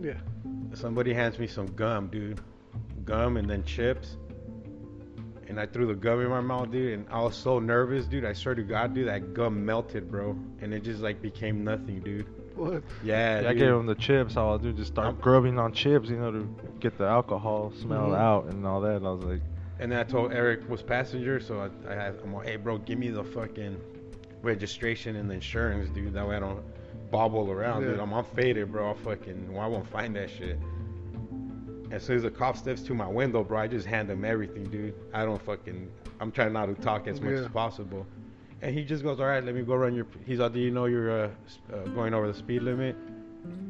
Yeah. 0.00 0.14
somebody 0.74 1.12
hands 1.12 1.36
me 1.40 1.48
some 1.48 1.66
gum, 1.74 2.06
dude. 2.06 2.40
Gum 3.04 3.36
and 3.38 3.50
then 3.50 3.64
chips. 3.64 4.16
And 5.48 5.58
I 5.58 5.64
threw 5.66 5.86
the 5.86 5.94
gum 5.94 6.20
in 6.20 6.28
my 6.28 6.40
mouth, 6.42 6.70
dude. 6.70 6.92
And 6.92 7.06
I 7.10 7.22
was 7.22 7.34
so 7.34 7.58
nervous, 7.58 8.04
dude. 8.06 8.24
I 8.24 8.34
swear 8.34 8.54
to 8.54 8.62
God, 8.62 8.94
dude, 8.94 9.08
that 9.08 9.32
gum 9.32 9.64
melted, 9.64 10.10
bro. 10.10 10.36
And 10.60 10.74
it 10.74 10.82
just 10.84 11.00
like 11.00 11.22
became 11.22 11.64
nothing, 11.64 12.00
dude. 12.00 12.26
What? 12.54 12.82
Yeah, 13.02 13.40
Yeah, 13.40 13.48
I 13.50 13.54
gave 13.54 13.68
him 13.72 13.86
the 13.86 13.94
chips. 13.94 14.36
All 14.36 14.50
I'll 14.50 14.58
do 14.58 14.68
is 14.70 14.76
just 14.76 14.92
start 14.92 15.06
I'm- 15.06 15.16
grubbing 15.20 15.58
on 15.58 15.72
chips, 15.72 16.10
you 16.10 16.16
know, 16.18 16.30
to 16.32 16.48
get 16.80 16.98
the 16.98 17.04
alcohol 17.06 17.72
smell 17.80 18.08
Mhm. 18.08 18.18
out 18.18 18.44
and 18.46 18.66
all 18.66 18.80
that. 18.82 18.96
And 18.96 19.06
I 19.06 19.10
was 19.12 19.24
like, 19.24 19.40
And 19.80 19.92
then 19.92 20.00
I 20.00 20.02
told 20.02 20.32
Eric 20.32 20.68
was 20.68 20.82
passenger, 20.82 21.38
so 21.40 21.60
I, 21.60 21.90
I 21.90 21.94
had, 21.94 22.16
I'm 22.24 22.34
like, 22.34 22.48
hey, 22.48 22.56
bro, 22.56 22.78
give 22.78 22.98
me 22.98 23.08
the 23.10 23.22
fucking 23.22 23.76
registration 24.42 25.16
and 25.16 25.30
the 25.30 25.34
insurance, 25.34 25.88
dude. 25.90 26.12
That 26.14 26.28
way 26.28 26.36
I 26.36 26.40
don't 26.40 26.62
bobble 27.10 27.50
around, 27.50 27.82
dude. 27.84 27.98
I'm, 28.00 28.12
I'm 28.12 28.24
faded, 28.24 28.70
bro. 28.72 28.88
I'll 28.88 28.94
fucking, 28.94 29.52
well, 29.52 29.62
I 29.62 29.66
won't 29.66 29.86
find 29.88 30.14
that 30.16 30.30
shit. 30.30 30.58
As 31.90 32.02
soon 32.02 32.16
as 32.16 32.22
the 32.22 32.30
cop 32.30 32.56
steps 32.56 32.82
to 32.82 32.94
my 32.94 33.06
window, 33.08 33.42
bro, 33.42 33.58
I 33.60 33.66
just 33.66 33.86
hand 33.86 34.10
him 34.10 34.24
everything, 34.24 34.64
dude. 34.64 34.94
I 35.14 35.24
don't 35.24 35.40
fucking, 35.40 35.90
I'm 36.20 36.30
trying 36.30 36.52
not 36.52 36.66
to 36.66 36.74
talk 36.74 37.06
as 37.06 37.20
much 37.20 37.32
Yeah. 37.34 37.40
as 37.40 37.48
possible. 37.48 38.06
And 38.60 38.74
he 38.74 38.84
just 38.84 39.02
goes, 39.02 39.20
all 39.20 39.26
right, 39.26 39.42
let 39.42 39.54
me 39.54 39.62
go 39.62 39.76
run 39.76 39.94
your. 39.94 40.06
He's 40.26 40.40
like, 40.40 40.52
do 40.52 40.58
you 40.60 40.70
know 40.70 40.86
you're 40.86 41.10
uh, 41.10 41.30
uh, 41.72 41.76
going 41.94 42.12
over 42.12 42.26
the 42.26 42.34
speed 42.34 42.62
limit? 42.62 42.96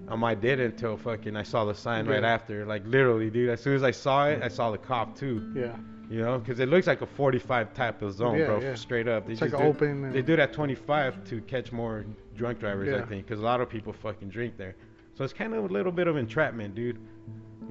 Um, 0.09 0.25
I 0.25 0.35
did 0.35 0.59
until 0.61 0.97
fucking 0.97 1.37
I 1.37 1.43
saw 1.43 1.67
the 1.67 1.75
sign 1.75 2.07
right 2.07 2.25
after. 2.25 2.65
Like 2.65 2.83
literally, 2.87 3.29
dude. 3.31 3.51
As 3.51 3.61
soon 3.61 3.75
as 3.77 3.83
I 3.83 3.91
saw 3.91 4.27
it, 4.29 4.43
I 4.43 4.49
saw 4.49 4.71
the 4.71 4.79
cop 4.79 5.15
too. 5.17 5.53
Yeah. 5.55 5.77
You 6.11 6.23
know, 6.23 6.39
because 6.39 6.59
it 6.59 6.71
looks 6.71 6.87
like 6.87 7.03
a 7.03 7.07
45 7.07 7.75
type 7.75 8.01
of 8.01 8.15
zone, 8.15 8.39
Yeah, 8.39 8.47
bro. 8.47 8.61
yeah. 8.63 8.75
Straight 8.77 9.07
up. 9.07 9.27
They 9.27 9.33
It's 9.33 9.43
like 9.43 9.51
just 9.51 9.61
an 9.63 9.67
do- 9.67 9.77
open. 9.77 10.11
They 10.11 10.23
do 10.23 10.37
that 10.37 10.55
25 10.55 11.23
to 11.29 11.43
catch 11.43 11.71
more 11.71 12.07
drunk 12.35 12.59
drivers, 12.61 12.89
I 12.95 13.05
think, 13.05 13.27
because 13.27 13.41
a 13.41 13.45
lot 13.45 13.61
of 13.61 13.69
people 13.69 13.93
fucking 13.93 14.31
drink 14.31 14.57
there. 14.57 14.75
So 15.15 15.23
it's 15.25 15.35
kind 15.35 15.53
of 15.53 15.65
a 15.65 15.73
little 15.73 15.93
bit 15.93 16.07
of 16.07 16.17
entrapment, 16.17 16.75
dude. 16.75 16.99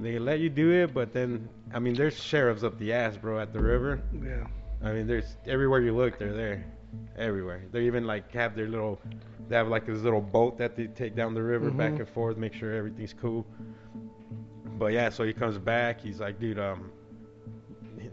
They 0.00 0.18
let 0.18 0.38
you 0.40 0.48
do 0.48 0.70
it, 0.70 0.94
but 0.94 1.12
then, 1.12 1.48
I 1.74 1.78
mean, 1.80 1.94
there's 1.94 2.22
sheriffs 2.22 2.62
up 2.62 2.78
the 2.78 2.92
ass, 2.92 3.16
bro, 3.16 3.40
at 3.40 3.52
the 3.52 3.60
river. 3.60 4.00
Yeah. 4.24 4.46
I 4.82 4.92
mean, 4.92 5.06
there's 5.08 5.36
everywhere 5.46 5.80
you 5.80 5.94
look, 5.96 6.18
they're 6.18 6.32
there, 6.32 6.64
everywhere. 7.16 7.64
They 7.72 7.84
even 7.86 8.06
like 8.06 8.32
have 8.32 8.54
their 8.54 8.68
little, 8.68 9.00
they 9.48 9.56
have 9.56 9.66
like 9.68 9.86
this 9.86 9.98
little 10.02 10.20
boat 10.20 10.56
that 10.58 10.76
they 10.76 10.86
take 10.86 11.16
down 11.16 11.34
the 11.34 11.42
river 11.42 11.70
back 11.72 11.92
Mhm. 11.94 11.98
and 12.00 12.08
forth, 12.08 12.36
make 12.36 12.54
sure 12.54 12.72
everything's 12.74 13.12
cool. 13.12 13.44
But 14.78 14.92
yeah, 14.92 15.08
so 15.08 15.24
he 15.24 15.32
comes 15.32 15.58
back. 15.58 16.00
He's 16.00 16.20
like, 16.20 16.38
dude, 16.38 16.60
um, 16.60 16.92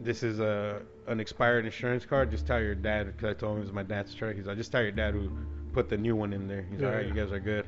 this 0.01 0.23
is 0.23 0.39
a 0.39 0.81
an 1.07 1.19
expired 1.19 1.65
insurance 1.65 2.03
card. 2.03 2.31
Just 2.31 2.47
tell 2.47 2.59
your 2.59 2.73
dad, 2.73 3.05
because 3.05 3.29
I 3.29 3.33
told 3.37 3.53
him 3.53 3.57
it 3.59 3.65
was 3.65 3.71
my 3.73 3.83
dad's 3.83 4.15
truck. 4.15 4.35
He's 4.35 4.47
like, 4.47 4.57
just 4.57 4.71
tell 4.71 4.81
your 4.81 4.91
dad 4.91 5.13
who 5.13 5.29
put 5.71 5.87
the 5.87 5.97
new 5.97 6.15
one 6.15 6.33
in 6.33 6.47
there. 6.47 6.63
He's 6.71 6.79
Yeah, 6.81 6.87
like, 6.87 6.95
all 6.95 6.97
right, 7.01 7.07
yeah. 7.07 7.13
you 7.13 7.21
guys 7.21 7.31
are 7.31 7.39
good. 7.39 7.67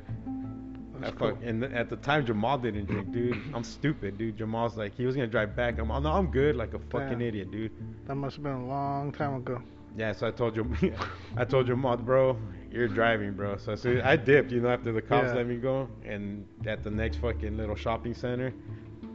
That's 1.00 1.18
fuck, 1.18 1.36
and 1.42 1.64
at 1.64 1.88
the 1.90 1.96
time 1.96 2.24
Jamal 2.26 2.58
didn't 2.58 2.86
drink, 2.86 3.12
dude. 3.12 3.36
I'm 3.54 3.64
stupid, 3.64 4.18
dude. 4.18 4.36
Jamal's 4.36 4.76
like 4.76 4.94
he 4.96 5.06
was 5.06 5.14
gonna 5.14 5.26
drive 5.28 5.54
back. 5.56 5.78
I'm, 5.78 5.88
no, 5.88 6.12
I'm 6.12 6.30
good, 6.30 6.56
like 6.56 6.74
a 6.74 6.78
fucking 6.78 7.18
Damn. 7.18 7.22
idiot, 7.22 7.50
dude. 7.50 7.72
That 8.06 8.14
must 8.16 8.36
have 8.36 8.42
been 8.42 8.52
a 8.52 8.66
long 8.66 9.12
time 9.12 9.34
ago. 9.36 9.62
Yeah, 9.96 10.12
so 10.12 10.28
I 10.28 10.30
told 10.30 10.54
you, 10.54 10.70
I 11.36 11.44
told 11.44 11.66
Jamal, 11.66 11.96
bro, 11.96 12.36
you're 12.70 12.86
driving, 12.88 13.32
bro. 13.32 13.56
So, 13.56 13.72
I 13.72 13.74
so 13.74 14.00
I 14.04 14.16
dipped, 14.16 14.52
you 14.52 14.60
know, 14.60 14.68
after 14.68 14.92
the 14.92 15.02
cops 15.02 15.28
Yeah. 15.28 15.34
let 15.34 15.46
me 15.46 15.56
go, 15.56 15.88
and 16.04 16.46
at 16.66 16.84
the 16.84 16.90
next 16.90 17.16
fucking 17.16 17.56
little 17.56 17.74
shopping 17.74 18.14
center, 18.14 18.52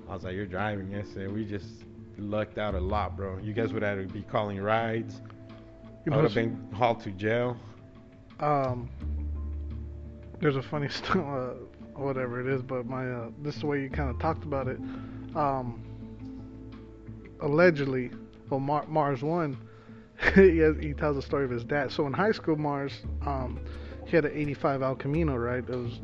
I 0.09 0.13
was 0.15 0.23
like, 0.23 0.33
you're 0.33 0.45
driving. 0.45 0.93
I 0.95 1.03
said, 1.03 1.31
we 1.31 1.45
just 1.45 1.85
lucked 2.17 2.57
out 2.57 2.75
a 2.75 2.79
lot, 2.79 3.15
bro. 3.15 3.37
You 3.37 3.53
guys 3.53 3.71
would 3.71 3.83
have 3.83 3.99
to 4.05 4.13
be 4.13 4.23
calling 4.23 4.59
rides. 4.59 5.21
You 6.05 6.11
I 6.11 6.15
would 6.17 6.25
have 6.25 6.33
been 6.33 6.67
hauled 6.73 6.99
to 7.01 7.11
jail. 7.11 7.55
um, 8.41 8.89
there's 10.41 10.57
a 10.57 10.61
funny 10.61 10.89
story, 10.89 11.55
whatever 11.95 12.39
it 12.39 12.53
is, 12.53 12.61
but 12.61 12.85
my 12.85 13.09
uh, 13.09 13.29
this 13.41 13.55
is 13.55 13.61
the 13.61 13.67
way 13.67 13.81
you 13.81 13.89
kind 13.89 14.09
of 14.09 14.19
talked 14.19 14.43
about 14.43 14.67
it. 14.67 14.79
Um, 15.35 15.83
allegedly, 17.41 18.11
well, 18.49 18.59
Mar- 18.59 18.85
Mars 18.87 19.21
one, 19.21 19.57
he 20.35 20.57
has, 20.59 20.77
he 20.77 20.93
tells 20.93 21.15
the 21.15 21.21
story 21.21 21.45
of 21.45 21.51
his 21.51 21.63
dad. 21.63 21.91
So 21.91 22.07
in 22.07 22.13
high 22.13 22.31
school, 22.31 22.55
Mars, 22.55 23.01
um, 23.25 23.59
he 24.05 24.15
had 24.15 24.25
an 24.25 24.31
'85 24.35 24.81
El 24.81 24.95
Camino, 24.95 25.35
right? 25.35 25.63
It 25.67 25.69
was 25.69 25.99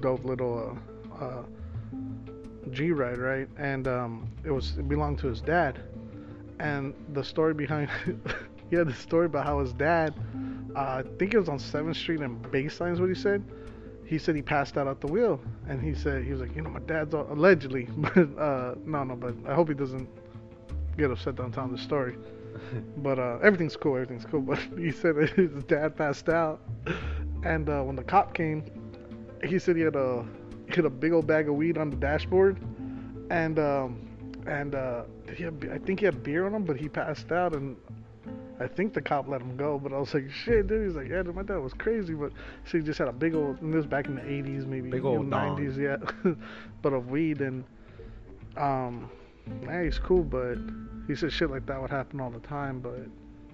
dope 0.00 0.24
little 0.24 0.78
uh, 1.20 1.24
uh, 1.24 1.42
G 2.70 2.92
ride, 2.92 3.18
right? 3.18 3.48
And 3.58 3.88
um, 3.88 4.30
it 4.44 4.50
was 4.50 4.78
it 4.78 4.88
belonged 4.88 5.18
to 5.20 5.28
his 5.28 5.40
dad. 5.40 5.80
And 6.58 6.94
the 7.12 7.24
story 7.24 7.54
behind, 7.54 7.90
he 8.70 8.76
had 8.76 8.86
the 8.86 8.94
story 8.94 9.26
about 9.26 9.46
how 9.46 9.58
his 9.58 9.72
dad 9.72 10.14
uh, 10.74 11.02
I 11.04 11.18
think 11.18 11.34
it 11.34 11.38
was 11.38 11.48
on 11.48 11.58
7th 11.58 11.96
Street 11.96 12.20
and 12.20 12.42
Baseline 12.44 12.92
is 12.92 13.00
what 13.00 13.08
he 13.08 13.14
said. 13.14 13.42
He 14.12 14.18
said 14.18 14.36
he 14.36 14.42
passed 14.42 14.76
out 14.76 14.86
at 14.86 15.00
the 15.00 15.06
wheel, 15.06 15.40
and 15.66 15.80
he 15.80 15.94
said 15.94 16.22
he 16.22 16.32
was 16.32 16.42
like, 16.42 16.54
you 16.54 16.60
know, 16.60 16.68
my 16.68 16.80
dad's 16.80 17.14
all, 17.14 17.26
allegedly, 17.32 17.88
but 17.96 18.38
uh, 18.38 18.74
no, 18.84 19.04
no, 19.04 19.16
but 19.16 19.34
I 19.48 19.54
hope 19.54 19.68
he 19.68 19.74
doesn't 19.74 20.06
get 20.98 21.10
upset 21.10 21.36
telling 21.36 21.72
the 21.72 21.78
story. 21.78 22.18
But 22.98 23.18
uh, 23.18 23.38
everything's 23.42 23.74
cool, 23.74 23.94
everything's 23.94 24.26
cool. 24.26 24.42
But 24.50 24.58
he 24.76 24.92
said 24.92 25.16
his 25.30 25.64
dad 25.64 25.96
passed 25.96 26.28
out, 26.28 26.60
and 27.42 27.70
uh, 27.70 27.82
when 27.84 27.96
the 27.96 28.04
cop 28.04 28.34
came, 28.34 28.66
he 29.42 29.58
said 29.58 29.76
he 29.76 29.82
had 29.82 29.96
a 29.96 30.26
he 30.68 30.74
had 30.74 30.84
a 30.84 30.90
big 30.90 31.12
old 31.12 31.26
bag 31.26 31.48
of 31.48 31.54
weed 31.54 31.78
on 31.78 31.88
the 31.88 31.96
dashboard, 31.96 32.60
and 33.30 33.58
um, 33.58 34.10
and 34.46 34.74
uh, 34.74 35.04
he 35.34 35.44
had, 35.44 35.70
I 35.72 35.78
think 35.78 36.00
he 36.00 36.04
had 36.04 36.22
beer 36.22 36.44
on 36.44 36.54
him, 36.54 36.64
but 36.64 36.76
he 36.76 36.86
passed 36.86 37.32
out, 37.32 37.54
and 37.54 37.78
I 38.62 38.68
think 38.68 38.94
the 38.94 39.02
cop 39.02 39.28
let 39.28 39.40
him 39.40 39.56
go, 39.56 39.78
but 39.78 39.92
I 39.92 39.98
was 39.98 40.14
like, 40.14 40.30
shit, 40.30 40.68
dude. 40.68 40.86
He's 40.86 40.96
like, 40.96 41.08
yeah, 41.08 41.22
dude, 41.22 41.34
my 41.34 41.42
dad 41.42 41.58
was 41.58 41.74
crazy, 41.74 42.14
but 42.14 42.32
so 42.64 42.78
he 42.78 42.84
just 42.84 42.98
had 42.98 43.08
a 43.08 43.12
big 43.12 43.34
old, 43.34 43.60
and 43.60 43.72
this 43.72 43.78
was 43.78 43.86
back 43.86 44.06
in 44.06 44.14
the 44.14 44.22
80s, 44.22 44.66
maybe 44.66 44.90
Big 44.90 45.02
you 45.02 45.22
know, 45.24 45.36
90s, 45.36 45.76
yeah, 45.76 46.32
but 46.82 46.92
of 46.92 47.10
weed, 47.10 47.40
and 47.40 47.64
um, 48.56 49.10
man, 49.62 49.84
he's 49.84 49.98
cool, 49.98 50.22
but 50.22 50.56
he 51.06 51.16
said 51.16 51.32
shit 51.32 51.50
like 51.50 51.66
that 51.66 51.80
would 51.80 51.90
happen 51.90 52.20
all 52.20 52.30
the 52.30 52.40
time, 52.40 52.80
but 52.80 53.00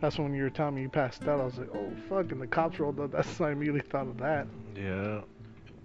that's 0.01 0.19
when 0.19 0.35
you 0.35 0.43
were 0.43 0.51
telling 0.51 0.75
me 0.75 0.83
you 0.83 0.89
passed 0.89 1.23
out. 1.23 1.41
I 1.41 1.45
was 1.45 1.59
like, 1.59 1.75
oh 1.75 1.91
fuck, 2.09 2.31
and 2.33 2.41
the 2.41 2.47
cops 2.47 2.79
rolled 2.79 3.01
up. 3.01 3.11
That's 3.13 3.39
when 3.39 3.49
I 3.49 3.53
immediately 3.53 3.81
thought 3.81 4.07
of 4.07 4.19
that. 4.19 4.47
yeah. 4.77 5.21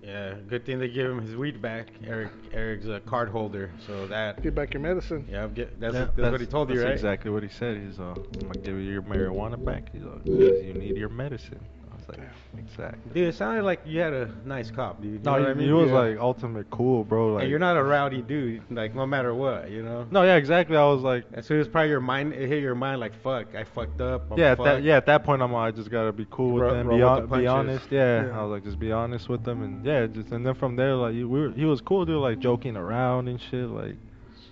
Yeah, 0.04 0.34
good 0.50 0.66
thing 0.66 0.80
they 0.80 0.90
give 0.90 1.10
him 1.10 1.22
his 1.22 1.36
weed 1.36 1.62
back. 1.62 1.88
Eric 2.06 2.30
Eric's 2.52 2.86
a 2.88 3.00
card 3.00 3.30
holder, 3.30 3.72
so 3.88 4.06
that 4.08 4.42
Get 4.44 4.54
back 4.54 4.74
your 4.74 4.82
medicine. 4.82 5.26
yeah, 5.32 5.48
get, 5.48 5.80
that's, 5.80 5.94
Yeah, 5.96 6.08
that's, 6.16 6.32
what 6.32 6.42
he 6.42 6.46
told 6.48 6.70
you, 6.70 6.76
that's 6.76 6.86
right? 6.86 6.94
exactly 6.94 7.32
what 7.32 7.42
he 7.42 7.48
said. 7.50 7.78
He's 7.78 8.00
uh, 8.00 8.14
I'm 8.14 8.24
gonna 8.42 8.60
give 8.60 8.76
you 8.76 8.92
your 8.92 9.02
marijuana 9.02 9.64
back. 9.64 9.94
He's 9.94 10.02
like, 10.04 10.26
'Cause 10.26 10.62
you 10.64 10.74
need 10.74 10.98
your 10.98 11.08
medicine. 11.10 11.66
I 12.08 12.12
was 12.12 12.20
like, 12.20 12.28
exactly. 12.66 13.12
Dude, 13.14 13.30
it 13.30 13.36
sounded 13.36 13.64
like 13.64 13.82
you 13.86 14.00
had 14.00 14.14
a 14.14 14.30
nice 14.46 14.70
cop, 14.72 15.02
dude. 15.02 15.12
You 15.14 15.20
No, 15.24 15.32
know 15.34 15.38
he, 15.38 15.44
what 15.44 15.50
I 15.52 15.54
mean? 15.54 15.68
he 15.68 15.74
was 15.74 15.88
Yeah. 15.90 15.94
like 16.00 16.18
ultimate 16.20 16.70
cool, 16.70 17.04
bro. 17.04 17.34
Like, 17.34 17.42
and 17.44 17.50
you're 17.50 17.60
not 17.60 17.78
a 17.78 17.84
rowdy 17.84 18.22
dude, 18.22 18.62
like 18.70 18.94
no 18.96 19.06
matter 19.06 19.34
what, 19.34 19.70
you 19.72 19.84
know. 19.84 20.06
No, 20.12 20.24
yeah, 20.24 20.36
exactly. 20.36 20.76
I 20.78 20.84
was 20.86 21.02
like, 21.02 21.26
As 21.34 21.46
soon 21.46 21.60
as 21.60 21.68
probably 21.68 21.90
your 21.90 22.02
mind 22.02 22.34
it 22.34 22.48
hit 22.48 22.62
your 22.62 22.76
mind, 22.76 23.00
like 23.00 23.14
fuck, 23.22 23.56
I 23.56 23.64
fucked 23.64 24.02
up. 24.02 24.32
I'm 24.32 24.38
yeah, 24.38 24.52
at 24.52 24.58
that, 24.64 24.84
yeah. 24.84 24.98
At 24.98 25.06
that 25.08 25.24
point, 25.24 25.42
I'm 25.42 25.52
like, 25.54 25.74
I 25.74 25.76
just 25.76 25.90
gotta 25.90 26.12
be 26.12 26.28
cool 26.30 26.52
with 26.54 26.64
Ro- 26.64 26.74
them, 26.74 26.88
roll 26.88 26.98
be, 26.98 27.04
with 27.04 27.16
the 27.16 27.22
be 27.38 27.46
punches. 27.46 27.50
honest. 27.50 27.86
Yeah. 27.92 28.26
Yeah. 28.28 28.40
I 28.40 28.44
was 28.44 28.52
like, 28.52 28.64
just 28.64 28.80
be 28.80 28.92
honest 28.92 29.30
with 29.30 29.44
them, 29.44 29.64
and 29.64 29.86
yeah, 29.86 30.08
just 30.08 30.32
and 30.32 30.46
then 30.46 30.54
from 30.56 30.76
there, 30.76 30.96
like, 30.96 31.14
he, 31.14 31.24
we 31.24 31.40
were, 31.42 31.52
he 31.52 31.66
was 31.66 31.82
cool, 31.82 32.06
dude, 32.06 32.18
like 32.22 32.40
joking 32.40 32.76
around 32.78 33.28
and 33.28 33.40
shit, 33.40 33.70
like 33.70 33.96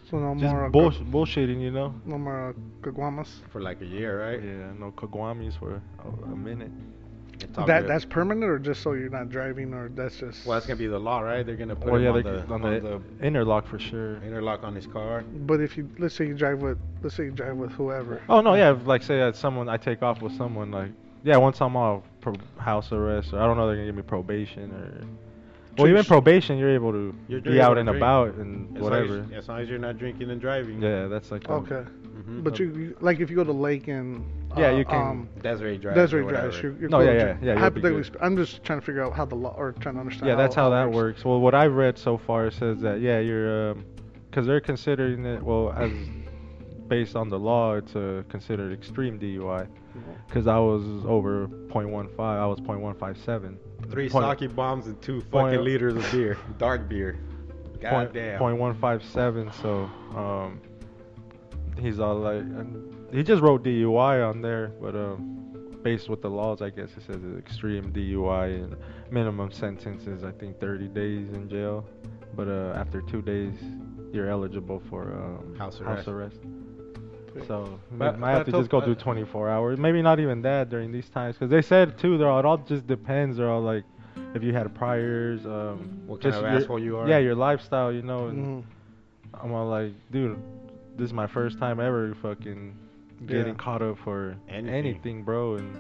So 0.10 0.18
no 0.20 0.34
just 0.40 0.54
more 0.54 0.66
uh, 0.66 0.70
bull- 0.70 0.92
bullshitting, 0.92 1.62
you 1.62 1.72
know. 1.72 1.94
no 2.06 2.18
more 2.18 2.50
uh, 2.50 2.54
caguamas. 2.82 3.30
for 3.52 3.62
like 3.62 3.80
a 3.82 3.86
year, 3.86 4.22
right? 4.22 4.42
Yeah, 4.44 4.72
no 4.78 4.92
kagwamis 4.92 5.58
for 5.58 5.82
a, 6.04 6.32
a 6.32 6.36
minute. 6.36 6.72
It's 7.44 7.58
all 7.58 7.66
That 7.66 7.82
good. 7.82 7.90
that's 7.90 8.06
permanent 8.06 8.44
or 8.50 8.60
just 8.60 8.82
so 8.82 8.94
you're 8.94 9.10
not 9.10 9.30
driving 9.30 9.74
or 9.74 9.90
that's 9.90 10.20
just. 10.20 10.46
well, 10.46 10.56
that's 10.56 10.66
gonna 10.68 10.78
be 10.78 10.88
the 10.88 11.00
law, 11.00 11.20
right? 11.22 11.46
They're 11.46 11.56
gonna 11.56 11.76
put 11.76 11.88
Well, 11.92 11.96
him 11.96 12.04
yeah, 12.04 12.10
on, 12.10 12.16
they, 12.16 12.22
the, 12.24 12.44
on, 12.54 12.64
on 12.66 12.74
the, 12.74 13.02
the 13.20 13.26
interlock 13.26 13.68
for 13.68 13.80
sure. 13.80 14.16
interlock 14.24 14.64
on 14.64 14.76
his 14.76 14.88
car. 14.88 15.24
But 15.46 15.60
if 15.62 15.78
you 15.78 15.90
let's 16.00 16.16
say 16.16 16.28
you 16.28 16.34
drive 16.36 16.62
with 16.62 16.78
let's 17.02 17.16
say 17.16 17.26
you 17.26 17.32
drive 17.32 17.58
with 17.58 17.72
whoever. 17.72 18.22
Oh 18.30 18.42
no, 18.42 18.54
yeah, 18.56 18.72
if, 18.74 18.86
like 18.86 19.04
say 19.04 19.18
that 19.20 19.36
someone 19.36 19.70
I 19.70 19.78
take 19.78 20.02
off 20.04 20.22
with 20.22 20.36
someone 20.38 20.72
like 20.72 20.92
yeah, 21.24 21.38
once 21.38 21.62
I'm 21.62 21.76
off 21.76 22.04
pro- 22.20 22.34
house 22.58 22.92
arrest 22.92 23.34
or 23.34 23.40
I 23.40 23.46
don't 23.46 23.58
know 23.58 23.68
they're 23.68 23.76
gonna 23.76 23.88
give 23.88 23.96
me 23.96 24.02
probation 24.02 24.72
or 24.72 25.06
well 25.78 25.88
even 25.88 26.04
probation 26.04 26.58
you're 26.58 26.74
able 26.74 26.92
to 26.92 27.16
You're 27.28 27.42
be 27.42 27.62
out 27.62 27.78
and 27.78 27.88
drink. 27.88 27.98
about 28.00 28.36
and 28.36 28.76
As 28.78 28.84
long 28.84 28.94
as- 28.94 29.10
whatever. 29.10 29.36
As 29.36 29.48
long 29.48 29.60
as 29.60 29.70
you're 29.70 29.80
not 29.80 29.98
drinking 29.98 30.30
and 30.32 30.42
driving. 30.42 30.82
Yeah, 30.82 31.08
that's 31.08 31.32
like 31.32 31.48
a- 31.48 31.52
Okay. 31.54 31.84
Mhm. 32.20 32.44
But 32.44 32.60
you, 32.60 32.66
you 32.76 32.98
like 33.02 33.20
if 33.20 33.30
you 33.30 33.36
go 33.36 33.44
to 33.44 33.52
lake 33.54 33.88
and. 33.88 34.24
Yeah, 34.58 34.68
uh, 34.70 34.78
you 34.78 34.86
can- 34.86 34.96
Um, 35.08 35.30
Desiree 35.42 35.78
drives. 35.78 35.96
Desiree 35.98 36.22
or 36.22 36.26
whatever. 36.26 36.48
drives. 36.50 36.64
You're, 36.64 36.74
you're 36.74 36.90
No, 36.90 36.98
cool 37.00 37.06
yeah, 37.08 37.14
yeah, 37.14 37.38
yeah, 37.42 37.60
Hypothetically, 37.60 38.04
sp- 38.08 38.22
I'm 38.22 38.36
just 38.38 38.64
trying 38.64 38.80
to 38.80 38.86
figure 38.86 39.04
out 39.04 39.14
how 39.14 39.26
the 39.26 39.36
law 39.36 39.54
or 39.58 39.72
trying 39.74 39.96
to 39.96 40.02
understand. 40.02 40.28
Yeah, 40.28 40.36
that's 40.36 40.56
how 40.56 40.70
that 40.70 40.88
it 40.88 40.92
works. 40.94 41.24
Well, 41.26 41.40
what 41.40 41.54
I've 41.56 41.74
read 41.74 41.98
so 41.98 42.18
far 42.18 42.52
says 42.52 42.80
that 42.82 43.02
yeah, 43.02 43.20
you're 43.20 43.76
because 44.30 44.48
they're 44.48 44.62
considering 44.62 45.26
it 45.26 45.42
well 45.44 45.74
as 45.76 45.92
based 46.88 47.16
on 47.16 47.30
the 47.30 47.40
law, 47.40 47.76
it's 47.76 47.96
uh, 47.96 48.24
considered 48.30 48.74
extreme 48.74 49.18
DUI. 49.20 49.68
Because 50.28 50.48
I 50.48 50.58
was 50.58 50.84
over 51.06 51.48
.15, 51.48 52.18
I 52.20 52.46
was 52.46 52.60
.157. 52.62 53.58
Three 53.90 54.10
Point- 54.10 54.40
sake 54.40 54.56
bombs 54.56 54.88
and 54.88 55.02
two 55.02 55.22
point- 55.22 55.52
fucking 55.52 55.64
liters 55.66 55.96
of 55.96 56.10
beer, 56.12 56.38
dark 56.58 56.88
beer. 56.88 57.20
God 57.82 57.90
point, 57.92 58.14
damn. 58.14 58.38
point 58.40 58.58
one 58.58 58.74
five 58.76 59.04
seven. 59.04 59.52
So 59.62 59.90
um, 60.16 60.62
he's 61.80 62.00
all 62.00 62.16
like, 62.16 62.38
and 62.42 63.01
he 63.12 63.24
just 63.24 63.42
wrote 63.42 63.64
DUI 63.64 64.28
on 64.28 64.42
there, 64.42 64.72
but 64.82 64.96
um, 64.96 65.78
based 65.84 66.10
with 66.10 66.22
the 66.22 66.30
laws, 66.30 66.62
I 66.62 66.70
guess 66.70 66.90
it 66.98 67.04
says 67.06 67.22
extreme 67.38 67.92
DUI 67.92 68.64
and 68.64 68.76
minimum 69.12 69.52
sentence 69.52 70.08
is 70.08 70.24
I 70.24 70.32
think 70.32 70.60
30 70.60 70.88
days 70.88 71.30
in 71.34 71.50
jail, 71.50 71.86
but 72.36 72.48
uh, 72.48 72.74
after 72.76 73.02
two 73.02 73.22
days 73.22 73.54
you're 74.14 74.30
eligible 74.30 74.82
for 74.90 75.14
um, 75.14 75.56
House 75.58 75.80
House 75.80 76.08
arrest. 76.08 76.08
arrest. 76.08 77.48
So 77.48 77.80
But- 77.94 78.16
I 78.16 78.18
but 78.20 78.28
have 78.28 78.46
to 78.48 78.52
just 78.52 78.70
go 78.70 78.80
uh, 78.80 78.86
through 78.86 78.96
24 78.96 79.50
hours. 79.50 79.80
Maybe 79.80 80.02
not 80.02 80.20
even 80.20 80.42
that 80.42 80.70
during 80.70 80.92
these 80.92 81.08
times, 81.10 81.36
because 81.38 81.50
they 81.50 81.62
said 81.62 81.98
too. 81.98 82.18
They're 82.18 82.30
all, 82.30 82.40
it 82.40 82.46
all 82.46 82.58
just 82.58 82.86
depends. 82.88 83.38
They're 83.38 83.50
all 83.50 83.62
like, 83.62 83.84
if 84.36 84.44
you 84.44 84.54
had 84.54 84.74
priors, 84.76 85.46
um, 85.46 86.02
What 86.08 86.20
kind 86.22 86.34
just 86.34 86.44
of 86.44 86.52
your- 86.52 86.62
asshole 86.62 86.80
you 86.80 86.98
are. 86.98 87.08
Yeah, 87.08 87.20
your 87.20 87.36
lifestyle, 87.36 87.92
you 87.94 88.02
know. 88.02 88.28
And 88.28 88.64
Mhm. 88.64 89.42
I'm 89.42 89.54
all 89.54 89.68
like, 89.68 89.94
dude, 90.12 90.38
this 90.98 91.06
is 91.06 91.14
my 91.14 91.26
first 91.28 91.58
time 91.58 91.80
ever 91.80 92.14
fucking 92.22 92.76
getting 93.26 93.48
Yeah. 93.48 93.54
caught 93.54 93.82
up 93.82 93.98
for 94.00 94.36
Anything. 94.50 94.74
anything, 94.74 95.24
bro. 95.24 95.56
And 95.56 95.80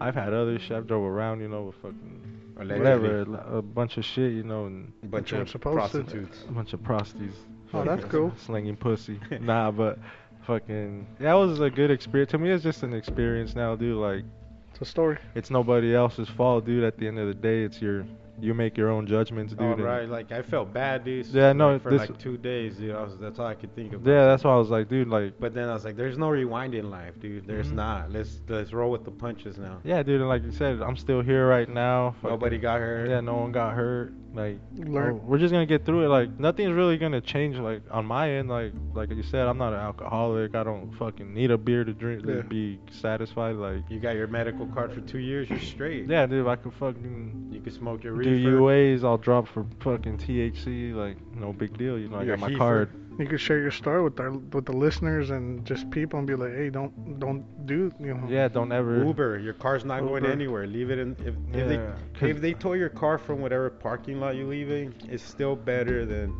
I've 0.00 0.14
had 0.14 0.32
other 0.32 0.58
shit. 0.58 0.76
I've 0.76 0.86
drove 0.86 1.04
around, 1.04 1.40
you 1.40 1.48
know, 1.48 1.64
with 1.64 1.76
fucking 1.76 2.20
Allegedly. 2.56 2.78
whatever, 2.78 3.56
a 3.58 3.62
bunch 3.62 3.96
of 3.96 4.04
shit, 4.04 4.32
you 4.32 4.42
know, 4.42 4.66
and 4.66 4.92
A 5.02 5.06
bunch 5.06 5.32
of 5.32 5.38
weren't 5.38 5.48
to. 5.50 5.58
prostitutes. 5.58 6.44
a 6.48 6.52
bunch 6.52 6.72
of 6.72 6.82
prosties. 6.82 7.34
Oh, 7.72 7.84
that's 7.84 8.04
cool. 8.04 8.32
Slinging 8.36 8.76
pussy. 8.76 9.18
nah, 9.40 9.70
but 9.72 9.98
fucking 10.46 11.06
that 11.20 11.34
was 11.34 11.60
a 11.60 11.70
good 11.70 11.90
experience. 11.90 12.30
To 12.32 12.38
me, 12.38 12.50
it's 12.50 12.62
just 12.62 12.82
an 12.82 12.92
experience 12.94 13.54
now, 13.56 13.74
dude. 13.74 13.96
Like 13.96 14.24
It's 14.70 14.80
a 14.82 14.84
story. 14.84 15.18
it's 15.34 15.50
nobody 15.50 15.94
else's 15.94 16.28
fault, 16.28 16.64
dude. 16.66 16.84
At 16.84 16.98
the 16.98 17.08
end 17.08 17.18
of 17.18 17.26
the 17.28 17.34
day, 17.34 17.62
it's 17.64 17.80
your 17.82 18.04
you 18.40 18.54
make 18.54 18.76
your 18.76 18.90
own 18.90 19.06
judgments, 19.06 19.52
dude. 19.52 19.62
All 19.62 19.72
and- 19.74 19.82
right, 19.84 20.08
like 20.08 20.32
I 20.32 20.42
felt 20.42 20.72
bad, 20.72 21.04
dude. 21.04 21.26
Yeah, 21.26 21.52
no, 21.52 21.72
like, 21.72 21.82
for 21.82 21.90
this- 21.90 22.00
like 22.08 22.18
two 22.18 22.36
days, 22.36 22.76
dude. 22.76 22.94
I 22.94 23.02
was, 23.02 23.16
that's 23.18 23.38
all 23.38 23.46
I 23.46 23.54
could 23.54 23.74
think 23.74 23.92
of. 23.92 24.06
Yeah, 24.06 24.26
that's 24.26 24.44
why 24.44 24.52
I 24.52 24.56
was 24.56 24.70
like, 24.70 24.88
dude, 24.88 25.08
like 25.08 25.34
But 25.38 25.54
then 25.54 25.68
I 25.68 25.74
was 25.74 25.84
like, 25.84 25.96
"There's 25.96 26.18
no 26.18 26.30
rewind 26.30 26.74
in 26.74 26.90
life, 26.90 27.18
dude. 27.20 27.46
There's 27.46 27.68
Mhm. 27.70 27.74
not. 27.76 28.12
Let's 28.12 28.40
let's 28.48 28.72
roll 28.72 28.90
with 28.90 29.04
the 29.04 29.10
punches 29.10 29.58
now. 29.58 29.78
Yeah, 29.84 30.02
dude, 30.02 30.20
and 30.20 30.28
like 30.28 30.42
you 30.44 30.50
said, 30.52 30.80
I'm 30.80 30.96
still 30.96 31.20
here 31.22 31.48
right 31.48 31.68
now. 31.68 32.14
Nobody 32.22 32.58
got 32.58 32.80
hurt. 32.80 33.08
Yeah, 33.08 33.20
no 33.20 33.34
one 33.36 33.52
got 33.52 33.74
hurt. 33.74 34.12
Like, 34.34 34.58
Learn. 34.76 35.24
we're 35.28 35.38
just 35.38 35.52
gonna 35.52 35.64
get 35.64 35.84
through 35.86 36.04
it. 36.06 36.08
Like, 36.08 36.40
nothing's 36.40 36.72
really 36.72 36.98
gonna 36.98 37.20
change. 37.20 37.56
Like 37.56 37.82
on 37.92 38.04
my 38.04 38.28
end, 38.32 38.48
like 38.48 38.72
like 38.92 39.10
you 39.10 39.22
said, 39.22 39.46
I'm 39.46 39.58
not 39.58 39.72
an 39.72 39.78
alcoholic. 39.78 40.56
I 40.56 40.64
don't 40.64 40.90
fucking 40.94 41.32
need 41.32 41.52
a 41.52 41.58
beer 41.58 41.84
to 41.84 41.92
drink 41.92 42.26
to 42.26 42.42
be 42.42 42.80
satisfied. 42.90 43.54
Like, 43.54 43.88
You 43.88 44.00
got 44.00 44.16
your 44.16 44.26
medical 44.26 44.66
card 44.66 44.92
for 44.92 45.00
two 45.02 45.18
years. 45.18 45.48
You're 45.48 45.60
straight. 45.60 46.08
yeah, 46.08 46.26
dude, 46.26 46.48
I 46.48 46.56
can 46.56 46.72
fucking 46.72 47.50
You 47.52 47.60
can 47.60 47.72
smoke 47.72 48.02
your 48.02 48.14
do 48.24 48.30
reefer. 48.34 48.50
UAs, 48.60 49.04
I'll 49.04 49.18
drop 49.18 49.46
for 49.46 49.64
fucking 49.80 50.18
THC. 50.18 50.92
Like, 50.94 51.16
no 51.34 51.52
big 51.52 51.76
deal. 51.78 51.98
You 51.98 52.08
know, 52.08 52.16
I 52.18 52.24
got 52.24 52.38
my 52.38 52.48
heifer. 52.48 52.58
card. 52.58 52.90
You 53.18 53.26
could 53.26 53.40
share 53.40 53.60
your 53.60 53.70
story 53.70 54.02
with 54.02 54.18
our 54.18 54.32
with 54.32 54.64
the 54.66 54.72
listeners 54.72 55.30
and 55.30 55.64
just 55.64 55.88
people 55.90 56.18
and 56.18 56.26
be 56.26 56.34
like, 56.34 56.52
hey, 56.52 56.68
don't 56.68 57.20
don't 57.20 57.44
do 57.64 57.92
you 58.00 58.14
know. 58.14 58.26
Yeah, 58.28 58.48
don't 58.48 58.72
ever. 58.72 59.04
Uber, 59.04 59.38
your 59.38 59.54
car's 59.54 59.84
not 59.84 60.00
going 60.00 60.26
anywhere. 60.26 60.66
Leave 60.66 60.90
it 60.90 60.98
in. 60.98 61.12
If, 61.20 61.28
if 61.28 61.34
Yeah, 61.54 61.64
they 61.66 61.76
'cause- 61.76 62.28
if 62.30 62.40
they 62.40 62.54
tow 62.54 62.72
your 62.72 62.88
car 62.88 63.18
from 63.18 63.40
whatever 63.40 63.70
parking 63.70 64.18
lot 64.18 64.34
you're 64.34 64.48
leaving, 64.48 64.92
it's 65.08 65.22
still 65.22 65.54
better 65.54 66.04
than 66.04 66.34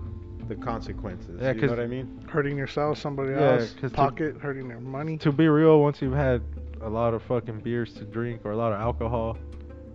the 0.49 0.57
consequences. 0.57 1.39
Yeah, 1.41 1.51
you 1.51 1.55
know 1.55 1.61
'cause- 1.61 1.71
what 1.71 1.79
I 1.81 1.87
mean? 1.87 2.21
Hurting 2.27 2.59
yourself, 2.59 2.99
somebody 2.99 3.31
Yeah, 3.31 3.53
else, 3.53 3.73
'cause 3.81 3.93
to- 3.93 3.97
pocket, 3.97 4.39
hurting 4.39 4.67
their 4.67 4.81
money. 4.81 5.17
to 5.19 5.31
be 5.31 5.47
real, 5.49 5.81
once 5.81 6.03
you've 6.03 6.13
had 6.13 6.43
a 6.83 6.91
lot 6.91 7.15
of 7.15 7.23
fucking 7.23 7.61
beers 7.61 7.93
to 7.95 8.05
drink 8.05 8.41
or 8.45 8.51
a 8.51 8.57
lot 8.57 8.73
of 8.73 8.81
alcohol, 8.81 9.39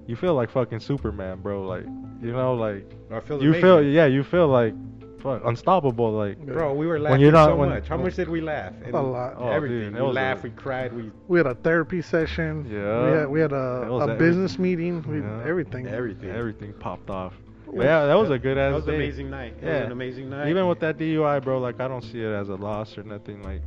you 0.10 0.16
feel 0.16 0.34
like 0.34 0.50
fucking 0.50 0.80
Superman, 0.80 1.40
bro. 1.42 1.62
Like, 1.74 1.86
you 2.22 2.32
know, 2.32 2.54
like 2.56 2.84
I 3.12 3.20
feel 3.20 3.42
you 3.42 3.50
amazing. 3.50 3.62
feel, 3.62 3.84
yeah, 3.84 4.06
you 4.08 4.24
feel 4.24 4.48
like 4.48 4.74
fuck 5.22 5.42
unstoppable. 5.46 6.12
Like, 6.14 6.38
Bro, 6.40 6.74
we 6.76 6.88
were 6.88 6.98
laughing 7.00 7.22
you're 7.22 7.32
not- 7.32 7.50
so 7.50 7.56
when- 7.58 7.70
much. 7.70 7.88
How 7.88 7.98
much 7.98 8.16
did 8.16 8.30
we 8.30 8.42
laugh? 8.42 8.74
And 8.86 8.96
A 8.96 9.02
lot. 9.02 9.36
Oh, 9.38 9.50
everything. 9.50 9.92
dude, 9.92 9.96
we 9.96 10.02
was 10.02 10.16
a- 10.16 10.20
laughed. 10.20 10.44
we 10.44 10.50
cried. 10.52 10.94
We 10.94 11.12
We 11.28 11.38
had 11.40 11.46
a 11.48 11.56
therapy 11.56 12.02
session. 12.02 12.66
Yeah. 12.70 13.06
We 13.06 13.18
had 13.18 13.28
we 13.30 13.40
had 13.40 13.52
a, 13.52 13.84
a 13.92 14.16
business 14.16 14.58
meeting. 14.58 15.04
We 15.08 15.20
Yeah. 15.20 15.44
everything. 15.46 15.88
everything. 15.88 16.30
everything 16.32 16.74
popped 16.80 17.10
off. 17.10 17.34
But 17.68 17.84
yeah, 17.86 18.06
that 18.08 18.16
was 18.16 18.32
a 18.32 18.40
good 18.40 18.58
ass 18.58 18.72
That 18.72 18.76
was 18.78 18.88
an 18.88 18.96
amazing 18.96 19.30
night. 19.30 19.54
It 19.62 19.66
Yeah. 19.68 19.74
was 19.78 19.86
an 19.88 19.92
amazing 19.92 20.28
night. 20.32 20.48
Even 20.50 20.68
with 20.68 20.80
that 20.80 20.98
DUI, 20.98 21.40
bro, 21.40 21.60
like 21.60 21.80
I 21.80 21.88
don't 21.88 22.04
see 22.04 22.22
it 22.24 22.34
as 22.34 22.50
a 22.50 22.56
loss 22.56 22.98
or 22.98 23.04
nothing. 23.04 23.44
Like 23.44 23.62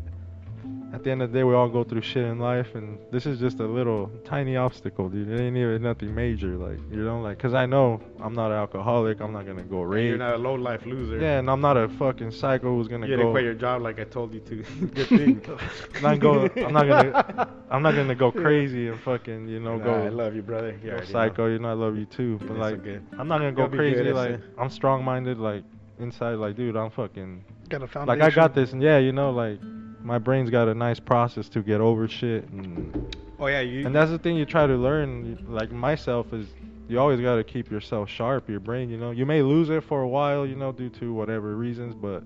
at 0.92 1.03
the 1.05 1.11
end 1.11 1.22
of 1.22 1.33
the 1.33 1.38
day, 1.38 1.44
we 1.44 1.55
all 1.55 1.68
go 1.68 1.85
through 1.85 2.03
shit 2.03 2.25
in 2.25 2.38
life, 2.38 2.75
and 2.75 2.98
this 3.11 3.25
is 3.25 3.38
just 3.40 3.61
a 3.61 3.66
little 3.66 4.11
tiny 4.25 4.57
obstacle, 4.57 5.09
dude. 5.09 5.29
It 5.29 5.40
ain't 5.40 5.57
even 5.57 5.83
nothing 5.83 6.14
major, 6.14 6.57
like 6.57 6.79
you 6.90 7.03
know, 7.05 7.20
like 7.20 7.38
because 7.38 7.55
I 7.55 7.64
know 7.66 8.01
I'm 8.20 8.35
not 8.35 8.51
an 8.51 8.59
alcoholic. 8.59 9.20
I'm 9.20 9.33
not 9.33 9.46
gonna 9.46 9.62
go 9.62 9.81
And 9.83 9.90
rape. 9.90 10.09
You're 10.09 10.18
not 10.18 10.35
a 10.35 10.38
low 10.38 10.55
life 10.55 10.85
loser. 10.85 11.18
yeah, 11.18 11.38
and 11.38 11.48
I'm 11.51 11.61
not 11.61 11.77
a 11.77 11.88
fucking 11.88 12.31
psycho 12.33 12.77
who's 12.77 12.88
gonna 12.88 13.07
You 13.07 13.12
didn't 13.16 13.27
go. 13.29 13.33
quit 13.33 13.44
your 13.44 13.55
job 13.55 13.83
like 13.83 13.98
I 14.01 14.05
told 14.05 14.35
you 14.35 14.40
to. 14.40 14.57
Good 14.94 15.09
thing. 15.09 15.42
not 16.03 16.20
go. 16.20 16.48
I'm 16.57 16.72
not 16.72 16.87
gonna. 16.87 17.48
I'm 17.70 17.83
not 17.83 17.94
gonna 17.94 18.14
go 18.14 18.31
crazy 18.31 18.88
and 18.88 19.01
fucking 19.01 19.48
you 19.48 19.61
know 19.61 19.79
Nah, 19.79 19.85
go. 19.85 19.94
I 19.94 20.09
love 20.11 20.35
you, 20.37 20.42
brother. 20.42 20.72
You 20.83 20.90
go 20.90 20.96
already 20.96 21.07
know. 21.07 21.12
psycho, 21.12 21.46
you 21.46 21.59
know 21.59 21.68
I 21.70 21.72
love 21.72 21.96
you 21.96 22.05
too. 22.05 22.37
But 22.42 22.51
It's 22.51 22.59
like, 22.59 22.75
okay. 22.81 23.01
I'm 23.18 23.29
not 23.29 23.38
gonna 23.38 23.53
go 23.53 23.62
You'll 23.62 23.70
crazy. 23.70 24.03
good 24.03 24.14
Like. 24.14 24.40
I'm 24.59 24.68
strong-minded. 24.68 25.38
Like 25.38 25.64
inside, 25.98 26.35
like, 26.35 26.55
dude, 26.57 26.77
I'm 26.77 26.90
fucking 26.90 27.44
Got 27.70 27.83
a 27.83 27.87
foundation. 27.87 28.18
like 28.20 28.33
I 28.33 28.35
got 28.35 28.55
this, 28.55 28.72
and 28.72 28.83
yeah, 28.83 28.98
you 28.98 29.12
know, 29.12 29.31
like 29.31 29.59
my 30.03 30.19
brain's 30.19 30.51
got 30.51 30.69
a 30.69 30.75
nice 30.75 31.01
process 31.01 31.49
to 31.51 31.62
get 31.62 31.81
over 31.81 32.09
shit, 32.09 32.49
and 32.51 33.17
Oh 33.38 33.47
yeah, 33.47 33.61
you. 33.61 33.87
and 33.87 33.95
that's 33.95 34.11
the 34.11 34.19
thing 34.19 34.37
you 34.37 34.45
try 34.45 34.67
to 34.67 34.75
learn. 34.77 35.38
Like 35.49 35.71
myself 35.73 36.33
is, 36.33 36.47
you 36.88 36.99
always 37.01 37.21
got 37.21 37.37
to 37.37 37.45
keep 37.45 37.71
yourself 37.71 38.09
sharp, 38.09 38.49
your 38.49 38.61
brain. 38.61 38.91
You 38.91 38.99
know, 38.99 39.11
you 39.11 39.27
may 39.27 39.43
lose 39.43 39.71
it 39.71 39.83
for 39.85 40.03
a 40.03 40.09
while, 40.09 40.47
you 40.47 40.57
know, 40.57 40.73
due 40.73 40.91
to 40.91 41.12
whatever 41.12 41.57
reasons, 41.57 41.95
but 41.95 42.23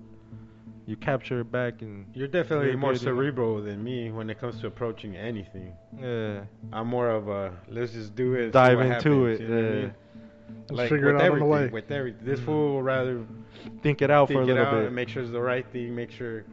you 0.85 0.95
capture 0.95 1.41
it 1.41 1.51
back, 1.51 1.81
and 1.81 2.05
You're 2.13 2.27
definitely 2.27 2.75
more 2.75 2.93
good, 2.93 3.01
you 3.01 3.07
know? 3.07 3.15
cerebral 3.15 3.61
than 3.61 3.83
me 3.83 4.11
when 4.11 4.29
it 4.29 4.39
comes 4.39 4.59
to 4.61 4.67
approaching 4.67 5.15
anything. 5.17 5.73
yeah, 5.99 6.41
I'm 6.71 6.87
more 6.87 7.09
of 7.09 7.27
a 7.27 7.51
let's 7.69 7.91
just 7.93 8.15
do 8.15 8.35
it. 8.35 8.51
dive 8.51 8.79
into 8.79 8.93
happens, 8.93 9.39
it. 9.39 9.41
you 9.43 9.47
know 9.49 9.55
what 9.55 9.63
I 9.63 9.67
yeah. 9.67 9.81
mean? 9.81 9.93
Let's 10.69 10.71
Like 10.77 10.89
figure 10.89 11.09
it 11.09 11.13
with 11.13 11.21
out 11.23 11.31
on 11.31 11.39
the 11.39 11.45
way. 11.45 11.67
with 11.67 11.91
everything. 11.91 12.25
This 12.25 12.39
Mhm. 12.39 12.45
fool 12.45 12.73
will 12.75 12.81
rather 12.83 13.21
Think 13.81 14.01
it 14.01 14.09
out 14.09 14.27
for 14.29 14.35
a 14.39 14.43
it 14.43 14.45
little 14.45 14.63
out 14.65 14.71
bit. 14.75 14.85
and 14.85 14.95
make 14.95 15.09
sure 15.09 15.21
it's 15.21 15.31
the 15.31 15.41
right 15.41 15.65
thing. 15.73 15.93
Make 15.93 16.09
sure 16.11 16.45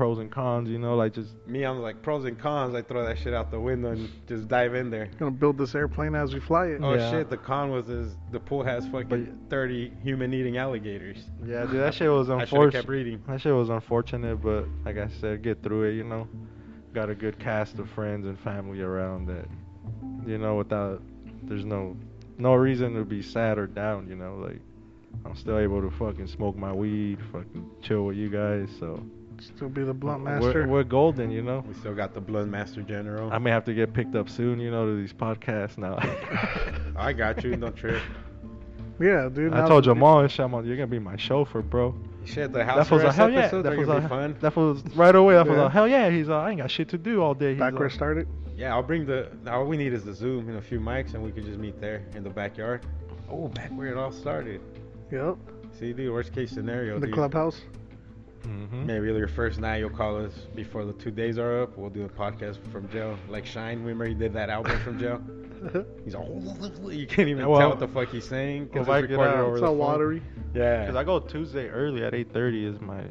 pros 0.00 0.18
and 0.18 0.30
cons, 0.30 0.70
you 0.70 0.78
know, 0.78 0.96
like 0.96 1.12
just 1.12 1.28
Me, 1.46 1.62
I'm 1.62 1.80
like 1.80 2.00
pros 2.00 2.24
and 2.24 2.38
cons. 2.38 2.74
I 2.74 2.80
throw 2.80 3.04
that 3.04 3.18
shit 3.18 3.34
out 3.34 3.50
the 3.50 3.60
window 3.60 3.90
and 3.90 4.08
just 4.26 4.48
dive 4.48 4.74
in 4.74 4.88
there. 4.88 5.10
Gonna 5.18 5.30
build 5.30 5.58
this 5.58 5.74
airplane 5.74 6.14
as 6.14 6.32
we 6.32 6.40
fly 6.40 6.68
it. 6.68 6.80
Oh 6.82 6.94
Yeah. 6.94 7.10
shit! 7.10 7.28
The 7.28 7.36
con 7.36 7.70
was 7.70 7.90
is 7.90 8.16
the 8.32 8.40
pool 8.40 8.62
has 8.62 8.86
fucking 8.88 9.08
But- 9.08 9.50
30 9.50 9.92
human-eating 10.02 10.56
alligators. 10.56 11.28
yeah, 11.44 11.66
dude, 11.66 11.80
that 11.80 11.92
shit 11.92 12.10
was 12.10 12.30
I 12.30 12.40
unfortunate. 12.40 12.72
kept 12.80 12.88
reading. 12.88 13.22
That 13.28 13.42
shit 13.42 13.54
was 13.54 13.68
unfortunate, 13.68 14.36
but 14.36 14.64
like 14.86 14.96
I 14.96 15.08
said, 15.08 15.42
get 15.42 15.62
through 15.62 15.82
it, 15.90 15.96
you 15.96 16.04
know. 16.04 16.26
Got 16.94 17.10
a 17.10 17.14
good 17.14 17.38
cast 17.38 17.78
of 17.78 17.90
friends 17.90 18.24
and 18.26 18.38
family 18.40 18.80
around 18.80 19.26
that, 19.26 19.48
you 20.26 20.38
know, 20.38 20.56
without 20.56 21.02
there's 21.42 21.66
no 21.66 21.94
no 22.38 22.54
reason 22.54 22.94
to 22.94 23.04
be 23.04 23.20
sad 23.20 23.58
or 23.58 23.66
down, 23.66 24.08
you 24.08 24.16
know. 24.16 24.36
Like 24.36 24.60
I'm 25.26 25.36
still 25.36 25.58
able 25.58 25.82
to 25.82 25.90
fucking 25.90 26.26
smoke 26.28 26.56
my 26.56 26.72
weed, 26.72 27.18
fucking 27.32 27.68
chill 27.82 28.06
with 28.06 28.16
you 28.16 28.30
guys. 28.30 28.70
So 28.78 29.04
Still 29.40 29.68
be 29.68 29.82
the 29.84 29.94
blunt 29.94 30.22
we're, 30.24 30.40
master. 30.40 30.68
we're 30.68 30.82
golden, 30.84 31.30
you 31.30 31.42
know. 31.42 31.64
We 31.66 31.74
still 31.74 31.94
got 31.94 32.12
the 32.14 32.20
blunt 32.20 32.50
Master 32.50 32.82
General. 32.82 33.32
I 33.32 33.38
may 33.38 33.50
have 33.50 33.64
to 33.64 33.74
get 33.74 33.92
picked 33.94 34.14
up 34.14 34.28
soon, 34.28 34.60
you 34.60 34.70
know, 34.70 34.84
to 34.86 34.96
these 34.96 35.12
podcasts 35.12 35.78
now. 35.78 35.96
I 36.96 37.12
got 37.12 37.42
you. 37.42 37.56
Don't 37.56 37.74
trip. 37.74 38.02
yeah, 39.00 39.28
dude. 39.32 39.52
I 39.54 39.62
now 39.62 39.68
told 39.68 39.84
that- 39.84 39.88
Jamal 39.90 40.20
and 40.20 40.30
Shaman, 40.30 40.66
you're 40.66 40.76
gonna 40.76 40.86
be 40.86 40.98
my 40.98 41.16
chauffeur, 41.16 41.62
bro. 41.62 41.94
Shit, 42.26 42.52
the 42.52 42.58
That 42.58 42.64
house 42.66 42.90
was 42.90 43.02
like, 43.02 43.06
arrest 43.06 43.16
hell 43.16 43.30
yeah. 43.30 43.48
That 43.48 43.64
was 43.76 43.86
be 43.88 43.92
like, 43.94 44.08
fun. 44.08 44.36
that 44.40 44.54
was 44.54 44.82
right 44.94 45.14
away. 45.14 45.34
That 45.34 45.46
was 45.46 45.56
Yeah. 45.56 45.62
like, 45.64 45.72
hell 45.72 45.88
yeah. 45.88 46.10
He's 46.10 46.28
like, 46.28 46.46
I 46.46 46.50
ain't 46.50 46.60
got 46.60 46.70
shit 46.70 46.88
to 46.90 46.98
do 46.98 47.22
all 47.22 47.32
day. 47.34 47.52
He's 47.52 47.58
Back 47.58 47.74
where 47.78 47.86
it 47.86 47.92
started. 47.92 48.28
Yeah, 48.56 48.74
I'll 48.74 48.82
bring 48.82 49.06
the. 49.06 49.30
All 49.46 49.64
we 49.64 49.78
need 49.78 49.94
is 49.94 50.04
the 50.04 50.12
Zoom 50.12 50.50
and 50.50 50.58
a 50.58 50.62
few 50.62 50.80
mics, 50.80 51.14
and 51.14 51.22
we 51.22 51.32
could 51.32 51.46
just 51.46 51.58
meet 51.58 51.80
there 51.80 52.04
in 52.14 52.22
the 52.22 52.28
backyard. 52.28 52.84
Oh, 53.30 53.48
back 53.48 53.70
where 53.70 53.88
it 53.88 53.96
all 53.96 54.12
started. 54.12 54.60
Yep. 55.10 55.38
See, 55.78 55.92
the 55.94 56.10
worst 56.10 56.34
case 56.34 56.50
scenario. 56.50 56.98
the 56.98 57.06
dude. 57.06 57.14
clubhouse. 57.14 57.62
Mhm. 58.42 58.86
Maybe 58.86 59.06
your 59.08 59.28
first 59.28 59.60
night, 59.60 59.78
you'll 59.78 59.90
call 59.90 60.16
us 60.24 60.32
before 60.54 60.84
the 60.84 60.92
two 60.94 61.10
days 61.10 61.38
are 61.38 61.62
up. 61.62 61.76
We'll 61.76 61.90
do 61.90 62.04
a 62.04 62.08
podcast 62.08 62.58
from 62.72 62.88
jail, 62.88 63.16
like 63.28 63.44
Shyne. 63.46 63.80
Remember 63.80 64.06
he 64.06 64.14
did 64.14 64.32
that 64.32 64.48
album 64.50 64.78
from 64.80 64.98
jail. 64.98 65.20
He's 66.04 66.14
all 66.14 66.40
you 66.90 67.06
can't 67.06 67.28
even 67.28 67.46
Well, 67.46 67.60
tell 67.60 67.68
what 67.70 67.78
the 67.80 67.88
fuck 67.88 68.08
he's 68.08 68.24
saying 68.26 68.64
because 68.66 68.86
well, 68.86 68.96
it's 68.98 69.04
if 69.04 69.10
I 69.10 69.14
get 69.14 69.20
recorded 69.20 69.38
out, 69.38 69.44
over 69.44 69.52
it's 69.56 69.60
the 69.60 69.66
all 69.66 69.72
phone. 69.72 69.78
watery. 69.78 70.22
Yeah. 70.54 70.86
Cause 70.86 70.96
I 70.96 71.04
go 71.04 71.20
Tuesday 71.20 71.68
early 71.68 72.02
at 72.02 72.14
8:30 72.14 72.64
is 72.74 72.80
my 72.80 73.02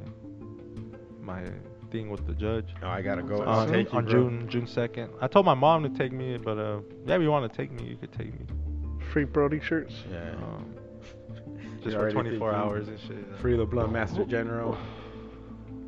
my 1.22 1.44
thing 1.92 2.10
with 2.10 2.26
the 2.26 2.34
judge. 2.34 2.74
Oh, 2.82 2.88
I 2.88 3.02
gotta 3.04 3.22
go. 3.22 3.42
On- 3.42 3.48
on 3.48 3.68
take 3.72 3.92
you, 3.92 3.98
on. 4.00 4.08
June 4.08 4.50
June 4.50 4.65
2nd. 4.65 5.10
I 5.22 5.28
told 5.28 5.46
my 5.46 5.54
mom 5.54 5.84
to 5.84 5.89
take 5.89 6.12
me, 6.12 6.38
but 6.38 6.58
uh, 6.58 6.80
yeah, 7.06 7.15
if 7.18 7.22
you 7.22 7.30
want 7.30 7.52
to 7.52 7.56
take 7.56 7.72
me, 7.72 7.84
you 7.84 7.98
could 7.98 8.12
take 8.12 8.34
me. 8.34 8.46
Free 9.12 9.26
Brody 9.26 9.60
shirts. 9.60 9.94
Yeah. 10.12 10.32
Um, 10.36 10.74
You 11.80 11.86
just 11.86 11.96
for 11.98 12.12
24 12.12 12.54
hours 12.54 12.88
and 12.89 13.00
shit. 13.00 13.18
Free 13.39 13.56
the 13.56 13.65
Blunt 13.65 13.92
Master 13.94 14.26
General. 14.26 14.78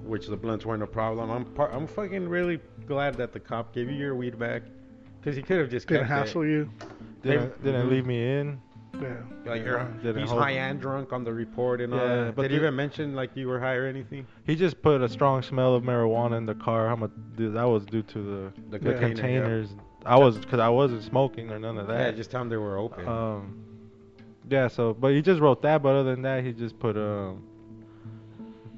Which 0.04 0.28
the 0.28 0.36
blunts 0.38 0.66
weren't 0.66 0.84
a 0.84 0.88
problem. 0.88 1.30
I'm 1.30 1.46
par- 1.46 1.72
I'm 1.72 1.88
fucking 1.88 2.28
really 2.28 2.60
glad 2.88 3.16
that 3.16 3.32
the 3.34 3.40
cop 3.40 3.74
gave 3.74 3.90
you 3.90 3.96
your 3.96 4.16
weed 4.16 4.38
back, 4.40 4.64
because 5.20 5.36
he 5.36 5.42
could 5.42 5.60
have 5.60 5.70
just 5.70 5.88
Didn't 5.88 6.08
kept 6.08 6.10
hassle 6.28 6.42
it. 6.42 6.48
you. 6.50 6.70
Didn't 7.22 7.64
didn't 7.64 7.88
Mhm. 7.88 7.92
leave 7.92 8.06
me 8.06 8.38
in. 8.40 8.60
Yeah. 9.02 9.14
Like 9.46 9.64
you're, 9.64 9.84
Didn't 10.04 10.18
he's 10.22 10.30
hold- 10.30 10.42
high 10.44 10.52
and 10.52 10.80
drunk 10.80 11.14
on 11.14 11.24
the 11.24 11.34
report 11.34 11.82
and 11.82 11.94
all 11.94 12.00
Yeah, 12.00 12.16
that. 12.26 12.36
but 12.36 12.42
Did 12.44 12.52
he 12.52 12.58
the- 12.58 12.64
even 12.64 12.76
mention 12.76 13.16
like 13.16 13.36
you 13.36 13.48
were 13.48 13.60
high 13.60 13.76
or 13.76 13.86
anything? 13.86 14.28
He 14.44 14.56
just 14.56 14.82
put 14.82 15.02
a 15.02 15.08
strong 15.10 15.42
smell 15.42 15.76
of 15.76 15.84
marijuana 15.84 16.38
in 16.38 16.46
the 16.46 16.56
car. 16.56 16.88
How 16.88 16.96
much? 16.98 17.12
Dude, 17.36 17.54
that 17.56 17.64
was 17.64 17.86
due 17.86 18.02
to 18.04 18.18
the 18.22 18.52
The 18.70 18.80
the 18.80 18.92
Yeah. 18.92 19.00
container, 19.00 19.00
yeah. 19.00 19.08
containers. 19.08 19.76
I 20.06 20.18
was 20.20 20.38
because 20.40 20.60
I 20.60 20.70
wasn't 20.70 21.04
smoking 21.04 21.52
or 21.52 21.58
none 21.60 21.78
of 21.78 21.88
that. 21.88 22.00
Yeah, 22.00 22.12
just 22.12 22.32
tell 22.32 22.42
him 22.42 22.50
they 22.50 22.58
were 22.58 22.78
open. 22.78 23.08
Um, 23.08 23.56
yeah. 24.50 24.68
So, 24.68 24.94
but 24.94 25.14
he 25.14 25.22
just 25.22 25.40
wrote 25.42 25.62
that. 25.62 25.82
But 25.84 25.96
other 25.96 26.12
than 26.12 26.24
that, 26.24 26.44
he 26.44 26.52
just 26.52 26.78
put 26.80 26.98
um 26.98 27.44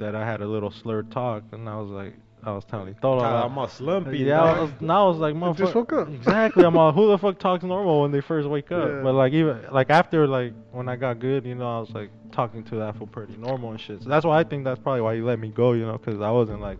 that 0.03 0.15
I 0.15 0.25
had 0.25 0.41
a 0.41 0.47
little 0.47 0.69
slurred 0.71 1.11
talk, 1.11 1.43
and 1.51 1.67
I 1.67 1.77
was 1.79 1.89
like, 1.89 2.13
I 2.45 2.51
was 2.51 2.65
telling. 2.65 2.93
Tyler, 2.95 3.17
like- 3.21 3.45
I'm 3.45 3.57
all 3.57 3.67
slumpy. 3.69 4.17
yeah, 4.19 4.43
I 4.43 4.61
was, 4.61 4.71
now 4.81 5.05
I 5.05 5.09
was 5.09 5.17
like, 5.17 5.33
motherfucker. 5.33 5.57
just 5.57 5.75
woke 5.75 5.93
up. 5.93 6.09
Exactly. 6.09 6.65
I'm 6.65 6.75
all, 6.77 6.91
who 6.91 7.07
the 7.07 7.17
fuck 7.17 7.39
talks 7.39 7.63
normal 7.63 8.01
when 8.01 8.11
they 8.11 8.19
first 8.19 8.49
wake 8.49 8.69
up? 8.71 8.89
Yeah. 8.89 9.01
But 9.01 9.13
like 9.13 9.31
even 9.33 9.63
like 9.71 9.89
after 9.89 10.27
like 10.27 10.53
when 10.71 10.89
I 10.89 10.97
got 10.97 11.19
good, 11.19 11.45
you 11.45 11.55
know, 11.55 11.77
I 11.77 11.79
was 11.79 11.91
like 11.91 12.09
talking 12.33 12.63
to 12.65 12.75
that 12.75 12.97
for 12.97 13.07
pretty 13.07 13.37
normal 13.37 13.71
and 13.71 13.79
shit. 13.79 14.03
So 14.03 14.09
that's 14.09 14.25
why 14.25 14.39
I 14.39 14.43
think 14.43 14.65
that's 14.65 14.79
probably 14.79 15.01
why 15.01 15.13
you 15.13 15.25
let 15.25 15.39
me 15.39 15.49
go, 15.49 15.71
you 15.71 15.85
know, 15.85 15.97
because 15.97 16.19
I 16.19 16.31
wasn't 16.31 16.59
like 16.59 16.79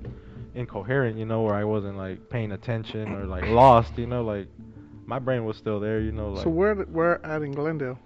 incoherent, 0.53 1.17
you 1.17 1.25
know, 1.25 1.43
where 1.43 1.55
I 1.55 1.63
wasn't 1.63 1.97
like 1.97 2.29
paying 2.29 2.51
attention 2.51 3.13
or 3.15 3.25
like 3.25 3.45
lost, 3.47 3.97
you 3.97 4.05
know, 4.07 4.23
like 4.23 4.47
my 5.05 5.19
brain 5.19 5.45
was 5.45 5.55
still 5.57 5.79
there, 5.79 5.99
you 6.01 6.11
know, 6.11 6.29
like 6.31 6.43
so 6.43 6.49
where 6.49 6.75
where 6.75 7.11
are 7.11 7.25
at 7.25 7.41
in 7.41 7.51
Glendale? 7.53 7.97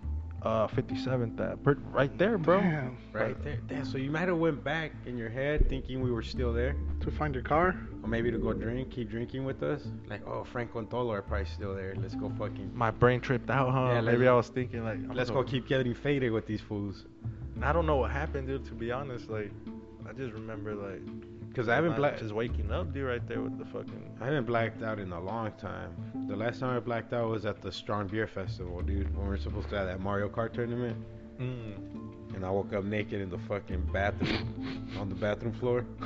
Uh 0.44 0.68
57th 0.68 1.36
that 1.38 1.64
per- 1.64 1.78
right 1.92 2.16
there, 2.18 2.38
bro. 2.38 2.62
Damn. 2.62 2.98
right 3.12 3.42
there. 3.44 3.58
Damn, 3.68 3.86
so 3.86 3.98
you 3.98 4.12
might 4.12 4.28
have 4.28 4.38
went 4.38 4.64
back 4.64 4.92
in 5.06 5.18
your 5.18 5.30
head 5.30 5.68
thinking 5.68 6.02
we 6.02 6.12
were 6.12 6.22
still 6.22 6.54
there, 6.54 6.76
To 7.02 7.12
find 7.12 7.34
your 7.34 7.44
car. 7.44 7.76
or 8.04 8.08
maybe 8.10 8.30
to 8.32 8.38
go 8.38 8.54
drink, 8.54 8.92
keep 8.92 9.10
drinking 9.10 9.46
with 9.46 9.64
us. 9.64 9.82
Like, 10.08 10.26
oh, 10.28 10.44
Franco 10.44 10.80
and 10.80 10.90
Tolo 10.90 11.12
are 11.12 11.22
probably 11.24 11.46
still 11.48 11.74
there. 11.76 11.96
Let's 11.98 12.14
go 12.16 12.30
fucking. 12.38 12.72
My 12.76 12.92
brain 12.92 13.20
tripped 13.20 13.50
out, 13.50 13.72
huh? 13.74 13.94
Yeah, 13.96 14.02
Maybe 14.02 14.18
let's- 14.20 14.30
I 14.30 14.34
was 14.36 14.50
thinking 14.50 14.84
like 14.84 14.96
I'm 14.98 15.10
Let's 15.14 15.30
go 15.32 15.38
gonna- 15.38 15.48
keep 15.48 15.68
getting 15.68 15.94
faded 15.96 16.32
with 16.32 16.46
these 16.46 16.62
fools. 16.62 17.06
I 17.62 17.74
don't 17.74 17.88
know 17.88 17.96
what 17.98 18.12
happened, 18.12 18.48
dude. 18.48 18.66
To 18.66 18.74
be 18.74 18.92
honest, 18.92 19.30
like 19.32 19.52
I 20.08 20.14
just 20.14 20.34
remember 20.34 20.76
like 20.76 21.02
Cause 21.58 21.70
I 21.70 21.74
haven't 21.76 21.96
blacked. 21.96 22.20
just 22.20 22.34
waking 22.36 22.72
up, 22.72 22.94
dude, 22.94 23.08
right 23.08 23.28
there 23.28 23.42
with 23.42 23.58
the 23.58 23.66
fucking. 23.66 24.16
I 24.22 24.26
haven't 24.26 24.46
blacked 24.46 24.84
out 24.84 25.00
in 25.00 25.12
a 25.12 25.20
long 25.20 25.52
time. 25.54 25.92
The 26.30 26.36
last 26.36 26.60
time 26.60 26.78
I 26.78 26.80
blacked 26.80 27.14
out 27.14 27.30
was 27.30 27.48
at 27.48 27.64
the 27.64 27.72
Strong 27.72 28.10
Beer 28.10 28.28
Festival, 28.28 28.80
dude. 28.84 29.12
When 29.16 29.24
we 29.26 29.30
were 29.32 29.38
supposed 29.40 29.70
to 29.70 29.78
have 29.78 29.88
that 29.88 30.00
Mario 30.00 30.30
Kart 30.30 30.54
tournament, 30.54 30.96
Mm. 31.40 32.36
and 32.36 32.46
I 32.46 32.50
woke 32.52 32.74
up 32.74 32.84
naked 32.84 33.22
in 33.22 33.30
the 33.32 33.38
fucking 33.40 33.90
bathroom, 33.92 34.88
on 35.00 35.10
the 35.10 35.16
bathroom 35.16 35.54
floor. 35.54 35.84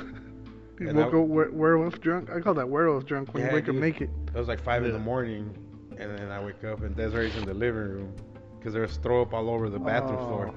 You 0.80 0.88
And 0.88 0.98
woke 0.98 1.14
I- 1.14 1.18
up 1.18 1.28
were- 1.28 1.50
werewolf 1.52 2.00
drunk. 2.00 2.30
I 2.30 2.40
call 2.40 2.54
that 2.54 2.68
werewolf 2.68 3.04
drunk 3.04 3.34
when 3.34 3.42
Yeah, 3.42 3.50
you 3.50 3.54
wake 3.56 3.66
dude. 3.66 3.76
up 3.76 3.80
naked. 3.82 4.10
It 4.34 4.38
was 4.38 4.48
like 4.48 4.60
five 4.62 4.84
in 4.84 4.92
the 4.92 4.98
morning, 4.98 5.54
and 5.98 6.18
then 6.18 6.30
I 6.30 6.42
wake 6.42 6.64
up 6.64 6.80
and 6.82 6.96
Desiree's 6.96 7.36
in 7.36 7.44
the 7.44 7.52
living 7.54 7.82
room, 7.82 8.14
cause 8.64 8.72
there 8.72 8.82
was 8.82 8.96
throw 8.96 9.20
up 9.22 9.32
all 9.34 9.48
over 9.50 9.68
the 9.68 9.78
bathroom 9.78 10.18
Oh. 10.20 10.26
floor. 10.26 10.54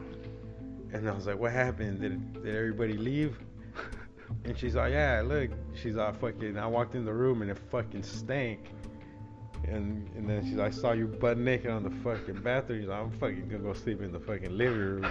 And 0.94 1.08
I 1.08 1.12
was 1.14 1.28
like, 1.28 1.38
"What 1.38 1.52
happened? 1.52 2.00
Did 2.00 2.34
did 2.44 2.56
everybody 2.56 2.94
leave?" 2.98 3.38
And 4.44 4.58
she's 4.58 4.76
like, 4.76 4.92
"Yeah, 4.92 5.24
look." 5.26 5.52
She's 5.74 5.96
like, 5.96 6.20
"Fucking." 6.20 6.58
I 6.58 6.68
walked 6.68 6.96
in 6.96 7.06
the 7.06 7.14
room 7.14 7.42
and 7.42 7.52
it 7.52 7.58
fucking 7.72 8.04
stank. 8.04 8.72
And 9.68 10.10
and 10.16 10.30
then 10.30 10.44
she's 10.46 10.56
like, 10.56 10.74
"I 10.74 10.76
saw 10.76 10.92
you 10.92 11.08
butt 11.08 11.38
naked 11.38 11.72
on 11.72 11.84
the 11.84 11.90
fucking 11.90 12.42
bathroom." 12.42 12.82
She's 12.82 12.90
like, 12.90 13.02
"I'm 13.02 13.12
fucking 13.12 13.48
gonna 13.50 13.64
go 13.64 13.74
sleep 13.74 14.02
in 14.02 14.12
the 14.12 14.20
fucking 14.20 14.56
living 14.56 14.78
room." 14.78 15.06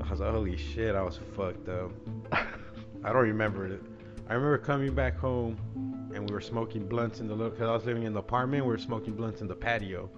I 0.00 0.10
was 0.10 0.20
like, 0.20 0.32
"Holy 0.32 0.56
shit!" 0.56 0.94
I 0.94 1.02
was 1.02 1.18
fucked 1.34 1.68
up. 1.68 1.90
I 2.32 3.12
don't 3.12 3.22
remember 3.22 3.66
it. 3.66 3.82
I 4.28 4.34
remember 4.34 4.58
coming 4.58 4.94
back 4.94 5.16
home 5.18 5.58
and 6.14 6.28
we 6.28 6.34
were 6.34 6.40
smoking 6.40 6.86
blunts 6.86 7.20
in 7.20 7.28
the 7.28 7.34
little. 7.34 7.52
Cause 7.52 7.68
I 7.68 7.72
was 7.72 7.84
living 7.84 8.04
in 8.04 8.12
the 8.12 8.20
apartment. 8.20 8.64
We 8.64 8.72
were 8.72 8.78
smoking 8.78 9.14
blunts 9.14 9.40
in 9.42 9.48
the 9.48 9.54
patio. 9.54 10.10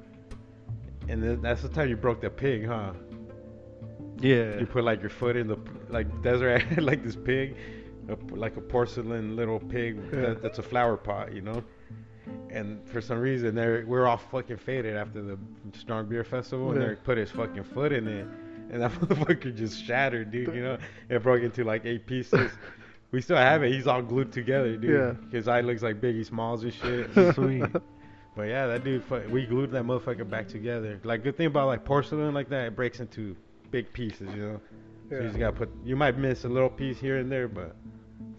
And 1.09 1.23
then 1.23 1.43
that's 1.43 1.63
the 1.63 1.69
time 1.69 1.89
you 1.89 1.97
broke 1.97 2.21
the 2.21 2.31
pig, 2.31 2.67
huh? 2.67 2.93
Yeah. 4.21 4.59
You 4.59 4.67
put 4.67 4.85
like 4.85 5.01
your 5.01 5.11
foot 5.11 5.37
in 5.37 5.49
the 5.49 5.59
like 5.89 6.07
had 6.25 6.83
like 6.83 7.05
this 7.05 7.17
pig, 7.17 7.57
a, 8.09 8.35
like 8.35 8.57
a 8.57 8.61
porcelain 8.61 9.37
little 9.37 9.61
pig 9.61 10.11
that, 10.11 10.43
that's 10.43 10.59
a 10.59 10.63
flower 10.63 10.97
pot, 10.97 11.33
you 11.33 11.43
know. 11.43 11.63
And 12.51 12.87
for 12.89 13.01
some 13.01 13.19
reason, 13.19 13.55
they 13.55 13.85
we're 13.85 14.07
all 14.07 14.17
fucking 14.17 14.59
faded 14.59 14.97
after 14.97 15.23
the 15.23 15.39
strong 15.73 16.07
beer 16.07 16.25
festival, 16.25 16.73
and 16.73 16.83
they 16.83 16.95
put 16.95 17.19
his 17.19 17.31
fucking 17.31 17.65
foot 17.65 17.93
in 17.93 18.07
it, 18.07 18.27
and 18.71 18.83
that 18.83 18.93
motherfucker 19.01 19.55
just 19.55 19.85
shattered, 19.85 20.31
dude. 20.31 20.55
You 20.55 20.63
know, 20.63 20.79
it 21.09 21.23
broke 21.23 21.43
into 21.43 21.65
like 21.65 21.85
eight 21.85 22.07
pieces. 22.07 22.51
We 23.11 23.23
still 23.23 23.39
have 23.39 23.63
it. 23.63 23.73
He's 23.73 23.87
all 23.87 24.03
glued 24.03 24.33
together, 24.33 24.77
dude. 24.77 24.91
Yeah. 24.91 25.31
His 25.33 25.49
eye 25.49 25.63
looks 25.63 25.81
like 25.81 25.99
Biggie 25.99 26.27
Smalls 26.27 26.63
and 26.63 26.75
shit. 26.75 27.35
Sweet. 27.35 27.65
But 28.37 28.49
yeah, 28.49 28.67
that 28.67 28.85
dude, 28.85 29.03
we 29.31 29.47
glued 29.47 29.73
that 29.73 29.83
motherfucker 29.83 30.29
back 30.29 30.47
together. 30.47 31.01
Like 31.03 31.25
good 31.25 31.37
thing 31.37 31.47
about 31.47 31.69
like 31.69 31.85
porcelain 31.85 32.35
like 32.35 32.51
that, 32.51 32.67
it 32.67 32.77
breaks 32.77 33.01
into 33.01 33.35
big 33.71 33.93
pieces, 33.93 34.29
you 34.35 34.43
know. 34.43 34.61
Yeah. 35.11 35.17
So 35.17 35.23
you 35.23 35.29
just 35.29 35.39
gotta 35.39 35.57
put. 35.57 35.71
You 35.85 35.97
might 35.97 36.19
miss 36.19 36.45
a 36.45 36.49
little 36.49 36.69
piece 36.69 37.01
here 37.01 37.17
and 37.17 37.33
there, 37.33 37.49
but 37.49 37.75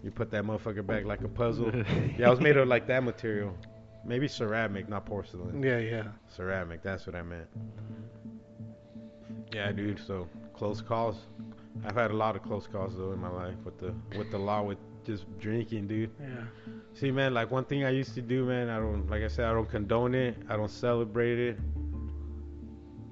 you 0.02 0.10
put 0.10 0.30
that 0.30 0.44
motherfucker 0.44 0.86
back 0.86 1.04
like 1.04 1.22
a 1.22 1.28
puzzle. 1.28 1.72
yeah, 2.18 2.26
I 2.26 2.30
was 2.30 2.40
made 2.40 2.56
of 2.56 2.68
like 2.68 2.86
that 2.86 3.02
material. 3.02 3.56
Maybe 4.04 4.28
ceramic, 4.28 4.88
not 4.88 5.04
porcelain. 5.04 5.62
Yeah, 5.62 5.78
yeah. 5.78 6.04
Ceramic, 6.28 6.82
that's 6.82 7.06
what 7.06 7.14
I 7.14 7.22
meant. 7.22 7.48
Yeah, 9.52 9.72
dude. 9.72 10.00
So 10.06 10.28
close 10.54 10.80
calls. 10.80 11.16
I've 11.84 11.94
had 11.94 12.10
a 12.10 12.16
lot 12.16 12.36
of 12.36 12.42
close 12.42 12.66
calls 12.66 12.96
though 12.96 13.12
in 13.12 13.18
my 13.18 13.30
life 13.30 13.56
with 13.64 13.78
the 13.78 13.94
with 14.16 14.30
the 14.30 14.38
law 14.38 14.62
with 14.62 14.78
just 15.04 15.24
drinking, 15.38 15.88
dude. 15.88 16.10
Yeah. 16.20 16.44
See, 16.94 17.10
man, 17.10 17.34
like 17.34 17.50
one 17.50 17.64
thing 17.64 17.84
I 17.84 17.90
used 17.90 18.14
to 18.14 18.22
do, 18.22 18.44
man. 18.44 18.68
I 18.68 18.78
don't, 18.78 19.08
like 19.08 19.22
I 19.22 19.28
said, 19.28 19.46
I 19.46 19.52
don't 19.52 19.68
condone 19.68 20.14
it. 20.14 20.36
I 20.48 20.56
don't 20.56 20.70
celebrate 20.70 21.38
it. 21.38 21.58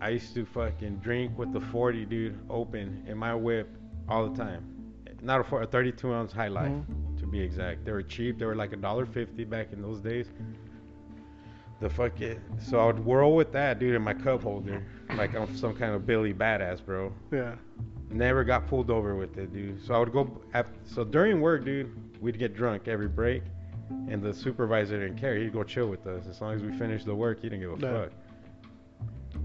I 0.01 0.11
used 0.11 0.35
to 0.35 0.45
fucking 0.45 0.99
drink 0.99 1.37
with 1.37 1.53
the 1.53 1.61
40, 1.61 2.05
dude, 2.05 2.39
open 2.49 3.05
in 3.09 3.19
my 3.19 3.35
whip 3.35 3.69
all 4.09 4.29
the 4.29 4.37
time. 4.37 4.78
Not 5.21 5.41
a, 5.41 5.45
40, 5.45 5.65
a 5.65 5.67
32 5.69 6.13
ounce 6.15 6.33
High 6.33 6.49
Life, 6.49 6.71
Mhm. 6.71 7.19
to 7.21 7.27
be 7.27 7.41
exact. 7.41 7.85
They 7.85 7.93
were 7.93 8.03
cheap. 8.03 8.39
They 8.39 8.47
were 8.47 8.55
like 8.55 8.73
a 8.73 8.77
dollar 8.77 9.05
fifty 9.07 9.45
back 9.45 9.73
in 9.73 9.83
those 9.83 10.01
days. 10.01 10.31
The 11.81 11.89
fucking 11.91 12.41
so 12.59 12.81
I 12.81 12.87
would 12.87 13.05
whirl 13.05 13.35
with 13.37 13.53
that, 13.53 13.79
dude, 13.79 13.95
in 13.95 14.03
my 14.03 14.15
cup 14.15 14.43
holder, 14.43 14.83
like 15.17 15.35
I'm 15.37 15.55
some 15.55 15.75
kind 15.75 15.93
of 15.95 16.07
Billy 16.07 16.35
badass, 16.35 16.85
bro. 16.85 17.13
Yeah. 17.31 17.55
Never 18.11 18.43
got 18.43 18.67
pulled 18.67 18.91
over 18.91 19.15
with 19.15 19.37
it, 19.39 19.53
dude. 19.53 19.81
So 19.85 19.95
I 19.95 19.99
would 19.99 20.13
go. 20.13 20.41
After, 20.55 20.73
so 20.85 21.05
during 21.05 21.41
work, 21.41 21.65
dude, 21.65 21.91
we'd 22.21 22.39
get 22.39 22.55
drunk 22.57 22.89
every 22.89 23.07
break, 23.09 23.43
and 24.09 24.23
the 24.23 24.33
supervisor 24.35 24.99
didn't 24.99 25.19
care. 25.19 25.37
He'd 25.37 25.53
go 25.53 25.63
chill 25.63 25.89
with 25.89 26.07
us 26.07 26.27
as 26.27 26.41
long 26.41 26.55
as 26.55 26.63
we 26.63 26.73
finished 26.79 27.07
the 27.07 27.15
work. 27.15 27.41
He 27.43 27.49
didn't 27.49 27.61
give 27.61 27.73
a 27.83 27.87
Yeah. 27.87 28.01
fuck. 28.05 28.13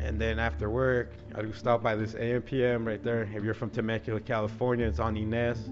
And 0.04 0.20
then 0.20 0.38
after 0.38 0.70
work, 0.70 1.14
I'd 1.34 1.56
stop 1.56 1.82
by 1.82 1.96
this 1.96 2.14
AMPM 2.14 2.86
right 2.86 3.02
there. 3.02 3.24
If 3.24 3.42
you're 3.42 3.54
from 3.54 3.70
Temecula, 3.70 4.20
California, 4.20 4.86
it's 4.86 5.00
on 5.00 5.16
Ynez, 5.16 5.70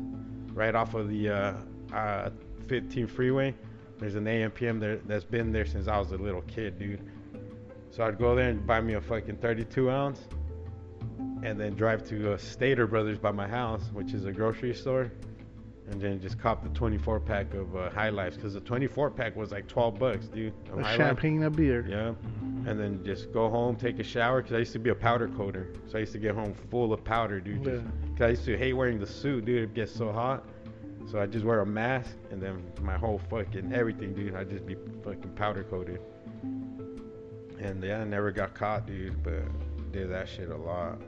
right 0.53 0.73
off 0.73 0.93
of 0.93 1.09
the 1.09 1.29
uh, 1.29 1.53
uh, 1.93 2.29
15 2.67 3.07
freeway. 3.07 3.53
There's 3.99 4.15
an 4.15 4.23
AMPM 4.23 4.79
there 4.79 4.97
that's 5.05 5.25
been 5.25 5.51
there 5.51 5.65
since 5.65 5.89
I 5.89 5.99
was 5.99 6.13
a 6.13 6.17
little 6.17 6.43
kid, 6.43 6.79
dude. 6.79 7.01
So 7.91 8.05
I'd 8.05 8.17
go 8.17 8.33
there 8.33 8.49
and 8.49 8.65
buy 8.65 8.79
me 8.79 8.93
a 8.93 9.01
fucking 9.01 9.35
32 9.35 9.91
ounce, 9.91 10.21
and 11.43 11.59
then 11.59 11.75
drive 11.75 12.07
to 12.07 12.33
uh, 12.33 12.37
Stater 12.37 12.87
Brothers 12.87 13.17
by 13.17 13.31
my 13.31 13.49
house, 13.49 13.89
which 13.91 14.13
is 14.13 14.23
a 14.23 14.31
grocery 14.31 14.73
store, 14.73 15.11
and 15.89 15.99
then 15.99 16.21
just 16.21 16.39
cop 16.39 16.63
the 16.63 16.69
24 16.69 17.19
pack 17.19 17.53
of 17.53 17.75
uh, 17.75 17.89
High 17.89 18.09
Lifes, 18.09 18.35
because 18.35 18.53
the 18.53 18.61
24 18.61 19.11
pack 19.11 19.35
was 19.35 19.51
like 19.51 19.67
12 19.67 19.99
bucks, 19.99 20.27
dude. 20.27 20.53
A 20.67 20.75
High 20.75 20.81
Life. 20.81 20.97
champagne, 20.97 21.43
a 21.43 21.49
beer. 21.49 21.85
Yeah. 21.87 22.13
And 22.69 22.79
then 22.79 23.03
just 23.03 23.31
go 23.33 23.49
home, 23.49 23.75
take 23.75 23.99
a 23.99 24.03
shower, 24.03 24.41
because 24.41 24.55
I 24.55 24.59
used 24.59 24.73
to 24.73 24.79
be 24.79 24.91
a 24.91 24.95
powder 24.95 25.27
coater. 25.29 25.73
So 25.87 25.97
I 25.97 26.01
used 26.01 26.13
to 26.13 26.19
get 26.19 26.35
home 26.35 26.53
full 26.69 26.93
of 26.93 27.03
powder, 27.03 27.39
dude. 27.39 27.65
Yeah. 27.65 27.79
Because 28.09 28.25
I 28.25 28.29
used 28.29 28.45
to 28.45 28.57
hate 28.57 28.73
wearing 28.73 28.99
the 28.99 29.07
suit, 29.07 29.45
dude. 29.45 29.63
It 29.63 29.73
gets 29.73 29.91
so 29.93 30.11
hot. 30.11 30.45
So 31.09 31.19
I 31.19 31.25
just 31.25 31.43
wear 31.43 31.61
a 31.61 31.65
mask, 31.65 32.15
and 32.29 32.41
then 32.41 32.63
my 32.81 32.97
whole 32.97 33.19
fucking 33.29 33.73
everything, 33.73 34.13
dude. 34.13 34.35
I 34.35 34.43
just 34.43 34.65
be 34.65 34.75
fucking 35.03 35.33
powder 35.35 35.63
coated. 35.63 35.99
And 37.59 37.83
yeah, 37.83 38.01
I 38.01 38.03
never 38.05 38.31
got 38.31 38.53
caught, 38.53 38.87
dude. 38.87 39.21
But 39.23 39.43
did 39.91 40.09
that 40.11 40.29
shit 40.29 40.49
a 40.49 40.55
lot. 40.55 41.01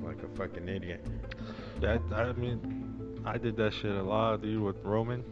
Like 0.00 0.22
a 0.22 0.28
fucking 0.36 0.68
idiot. 0.68 1.04
Yeah, 1.82 1.98
I, 2.12 2.22
I 2.22 2.32
mean, 2.32 2.77
I 3.24 3.36
did 3.38 3.56
that 3.56 3.72
shit 3.74 3.94
a 3.94 4.02
lot, 4.02 4.42
dude, 4.42 4.60
with 4.62 4.76
Roman. 4.84 5.24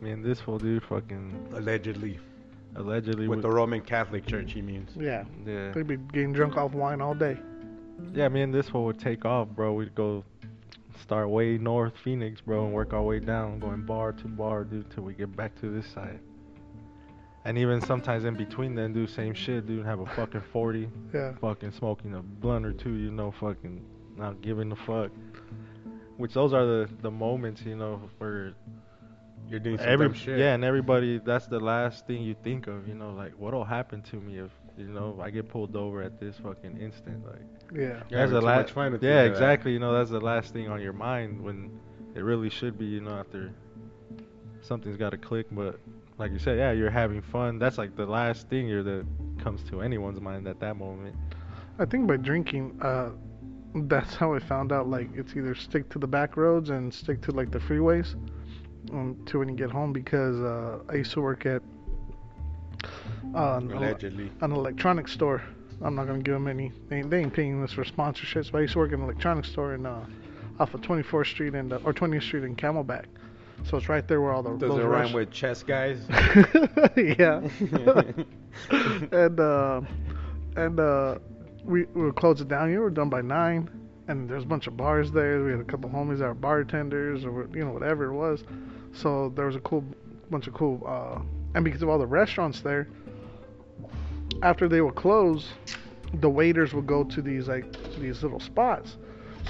Me 0.00 0.10
and 0.10 0.24
this 0.24 0.40
fool, 0.40 0.58
dude, 0.58 0.82
fucking 0.84 1.48
Allegedly. 1.54 2.18
allegedly 2.76 3.28
With 3.28 3.38
would- 3.38 3.44
the 3.44 3.50
Roman 3.54 3.80
Catholic 3.82 4.26
Church, 4.26 4.52
he 4.52 4.62
means. 4.62 4.90
Yeah. 4.98 5.24
yeah, 5.46 5.72
They'd 5.72 5.86
be 5.86 5.96
getting 5.96 6.32
drunk 6.32 6.56
off 6.56 6.72
wine 6.72 7.00
all 7.00 7.14
day. 7.14 7.38
yeah. 8.14 8.28
Me 8.28 8.42
and 8.42 8.52
this 8.54 8.68
fool 8.68 8.84
would 8.86 8.98
take 8.98 9.24
off, 9.24 9.48
bro. 9.48 9.74
We'd 9.74 9.94
go 9.94 10.24
start 11.00 11.28
way 11.28 11.58
north 11.58 11.94
Phoenix, 12.02 12.40
bro, 12.40 12.64
and 12.64 12.72
work 12.74 12.92
our 12.94 13.02
way 13.02 13.20
down, 13.20 13.58
going 13.58 13.82
bar 13.84 14.12
to 14.12 14.28
bar, 14.28 14.64
dude, 14.64 14.90
till 14.90 15.02
we 15.04 15.12
get 15.14 15.34
back 15.36 15.58
to 15.60 15.68
this 15.70 15.86
side. 15.86 16.20
And 17.44 17.56
even 17.58 17.80
sometimes 17.80 18.24
in 18.24 18.34
between 18.34 18.74
then 18.74 18.92
do 18.92 19.06
same 19.06 19.32
shit, 19.34 19.66
dude. 19.66 19.84
Have 19.86 20.00
a 20.00 20.06
fucking 20.06 20.42
forty, 20.52 20.88
Yeah. 21.12 21.32
fucking 21.40 21.72
smoking 21.72 22.14
a 22.14 22.20
blunt 22.22 22.64
or 22.66 22.72
two, 22.72 22.94
you 22.94 23.10
know, 23.10 23.30
fucking 23.30 23.82
not 24.16 24.40
giving 24.42 24.70
a 24.72 24.76
fuck. 24.76 25.10
Which 26.20 26.34
those 26.34 26.52
are 26.52 26.64
the 26.66 26.88
the 27.02 27.10
moments, 27.10 27.62
you 27.62 27.76
know, 27.76 28.00
where 28.18 28.52
You're 29.48 29.60
doing 29.60 29.78
some 29.78 29.88
every 29.88 30.06
dumb 30.08 30.14
shit. 30.14 30.38
yeah, 30.38 30.54
and 30.54 30.62
everybody 30.64 31.18
that's 31.18 31.46
the 31.46 31.60
last 31.60 32.06
thing 32.06 32.22
you 32.22 32.34
think 32.44 32.66
of, 32.66 32.86
you 32.86 32.94
know, 32.94 33.10
like 33.12 33.32
what'll 33.32 33.64
happen 33.64 34.02
to 34.10 34.16
me 34.16 34.38
if 34.38 34.50
you 34.78 34.86
know 34.86 35.18
I 35.20 35.30
get 35.30 35.48
pulled 35.48 35.74
over 35.76 36.02
at 36.02 36.20
this 36.20 36.36
fucking 36.38 36.78
instant, 36.80 37.24
like 37.26 37.42
Yeah. 37.74 38.00
That's 38.10 38.12
having 38.12 38.34
the 38.34 38.40
too 38.40 38.46
la- 38.46 38.64
fun 38.64 38.98
yeah, 39.02 39.22
it, 39.22 39.30
exactly. 39.32 39.72
You 39.72 39.78
know, 39.78 39.92
that's 39.92 40.10
the 40.10 40.20
last 40.20 40.52
thing 40.52 40.68
on 40.68 40.80
your 40.80 40.92
mind 40.92 41.42
when 41.42 41.78
it 42.14 42.22
really 42.22 42.50
should 42.50 42.78
be. 42.78 42.86
You 42.86 43.00
know, 43.00 43.16
after 43.18 43.50
something's 44.62 44.96
got 44.96 45.10
to 45.10 45.18
click. 45.18 45.46
But 45.50 45.80
like 46.18 46.32
you 46.32 46.38
said, 46.38 46.58
yeah, 46.58 46.72
you're 46.72 46.90
having 46.90 47.22
fun. 47.22 47.58
That's 47.58 47.78
like 47.78 47.96
the 47.96 48.06
last 48.06 48.48
thing 48.48 48.68
you're 48.68 48.82
that 48.82 49.06
comes 49.42 49.62
to 49.70 49.80
anyone's 49.82 50.20
mind 50.20 50.46
at 50.46 50.60
that 50.60 50.76
moment. 50.76 51.16
I 51.78 51.84
think 51.86 52.06
by 52.06 52.16
drinking, 52.18 52.78
uh, 52.82 53.10
that's 53.74 54.14
how 54.14 54.34
I 54.34 54.38
found 54.40 54.72
out. 54.72 54.88
Like, 54.88 55.08
it's 55.14 55.34
either 55.36 55.54
stick 55.54 55.88
to 55.90 55.98
the 55.98 56.06
back 56.06 56.36
roads 56.36 56.70
and 56.70 56.92
stick 56.92 57.20
to 57.22 57.32
like 57.32 57.50
the 57.50 57.58
freeways, 57.58 58.14
um, 58.92 59.16
to 59.26 59.38
when 59.38 59.48
you 59.48 59.54
get 59.56 59.70
home. 59.70 59.92
Because 59.92 60.40
uh, 60.40 60.80
I 60.88 60.94
used 60.96 61.12
to 61.12 61.20
work 61.20 61.46
at 61.46 61.62
uh, 63.34 63.56
an, 63.62 63.70
ele- 63.72 63.80
an 64.40 64.52
electronics 64.52 65.12
store. 65.12 65.42
I'm 65.82 65.94
not 65.94 66.06
gonna 66.06 66.18
give 66.20 66.34
them 66.34 66.46
any. 66.48 66.72
They, 66.88 66.96
ain't- 66.98 67.10
they 67.10 67.20
ain't 67.20 67.32
paying 67.32 67.62
us 67.62 67.72
for 67.72 67.84
sponsorships. 67.84 68.50
But 68.52 68.58
I 68.58 68.60
used 68.62 68.74
to 68.74 68.78
work 68.80 68.92
in 68.92 68.98
an 69.00 69.04
electronics 69.04 69.48
store 69.50 69.74
in 69.74 69.86
uh, 69.86 70.04
off 70.58 70.74
of 70.74 70.80
24th 70.82 71.26
Street 71.26 71.54
and 71.54 71.72
uh, 71.72 71.78
or 71.84 71.92
20th 71.94 72.22
Street 72.22 72.44
in 72.44 72.54
Camelback. 72.56 73.04
So 73.64 73.76
it's 73.76 73.88
right 73.90 74.06
there 74.08 74.20
where 74.22 74.32
all 74.32 74.42
the 74.42 74.56
Does 74.56 74.74
it 74.76 74.82
rush- 74.82 75.06
rhyme 75.06 75.12
with 75.14 75.30
chess 75.30 75.62
guys? 75.62 76.00
yeah. 76.96 77.40
and 79.12 79.38
uh, 79.40 79.80
and 80.56 80.80
uh, 80.80 81.18
we 81.64 81.84
would 81.94 82.16
close 82.16 82.40
it 82.40 82.48
down. 82.48 82.70
You 82.70 82.80
were 82.80 82.90
done 82.90 83.08
by 83.08 83.22
nine, 83.22 83.68
and 84.08 84.28
there's 84.28 84.42
a 84.42 84.46
bunch 84.46 84.66
of 84.66 84.76
bars 84.76 85.10
there. 85.12 85.44
We 85.44 85.52
had 85.52 85.60
a 85.60 85.64
couple 85.64 85.90
homies 85.90 86.18
that 86.18 86.28
were 86.28 86.34
bartenders 86.34 87.24
or 87.24 87.48
you 87.54 87.64
know 87.64 87.72
whatever 87.72 88.06
it 88.06 88.14
was. 88.14 88.44
So 88.92 89.32
there 89.36 89.46
was 89.46 89.56
a 89.56 89.60
cool 89.60 89.84
bunch 90.30 90.46
of 90.46 90.54
cool. 90.54 90.82
Uh, 90.86 91.22
and 91.54 91.64
because 91.64 91.82
of 91.82 91.88
all 91.88 91.98
the 91.98 92.06
restaurants 92.06 92.60
there, 92.60 92.88
after 94.42 94.68
they 94.68 94.80
would 94.80 94.94
close, 94.94 95.48
the 96.14 96.30
waiters 96.30 96.72
would 96.72 96.86
go 96.86 97.04
to 97.04 97.22
these 97.22 97.48
like 97.48 97.64
these 97.98 98.22
little 98.22 98.40
spots. 98.40 98.96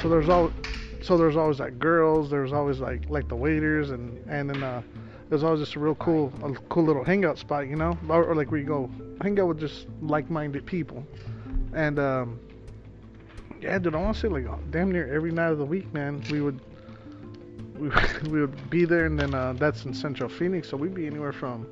So 0.01 0.09
there's 0.09 0.29
all, 0.29 0.53
so 1.03 1.17
there's 1.17 1.37
always 1.37 1.61
like 1.61 1.79
girls. 1.79 2.31
There's 2.31 2.53
always 2.53 2.81
like 2.81 3.09
like 3.09 3.29
the 3.29 3.37
waiters 3.37 3.91
and 3.91 4.19
and 4.29 4.51
then 4.51 4.63
uh, 4.63 4.83
there's 5.29 5.45
always 5.45 5.61
just 5.61 5.77
a 5.77 5.81
real 5.81 5.95
cool 5.97 6.33
a 6.43 6.53
cool 6.69 6.85
little 6.85 7.05
hangout 7.05 7.39
spot, 7.39 7.69
you 7.69 7.77
know, 7.77 7.97
or, 8.09 8.25
or 8.25 8.35
like 8.35 8.51
where 8.51 8.61
you 8.61 8.67
go 8.67 8.91
hang 9.23 9.39
out 9.39 9.49
with 9.49 9.61
just 9.61 9.87
like-minded 10.03 10.65
people. 10.67 11.07
And 11.75 11.99
um, 11.99 12.41
yeah, 13.61 13.79
dude, 13.79 13.95
I 13.95 13.99
want 13.99 14.17
to 14.17 14.21
say 14.21 14.29
like 14.29 14.47
damn 14.71 14.91
near 14.91 15.13
every 15.13 15.33
night 15.33 15.51
of 15.53 15.59
the 15.59 15.65
week, 15.65 15.93
man, 15.93 16.23
we 16.31 16.41
would 16.41 16.61
we, 17.79 17.91
we 18.31 18.41
would 18.41 18.71
be 18.71 18.85
there, 18.85 19.07
and 19.07 19.19
then 19.19 19.35
uh, 19.35 19.53
that's 19.55 19.85
in 19.85 19.95
Central 19.95 20.29
Phoenix, 20.29 20.69
so 20.69 20.77
we'd 20.77 20.95
be 20.95 21.07
anywhere 21.07 21.33
from 21.33 21.67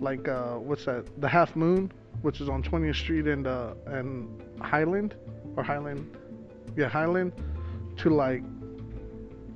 like 0.00 0.28
uh, 0.28 0.54
what's 0.54 0.84
that? 0.84 1.04
The 1.20 1.28
Half 1.28 1.56
Moon, 1.56 1.90
which 2.22 2.40
is 2.40 2.48
on 2.48 2.62
20th 2.62 2.96
Street 2.96 3.26
and 3.26 3.46
uh, 3.46 3.74
and 3.86 4.42
Highland 4.60 5.14
or 5.56 5.62
Highland, 5.62 6.16
yeah 6.76 6.88
Highland, 6.88 7.32
to 7.98 8.10
like 8.10 8.42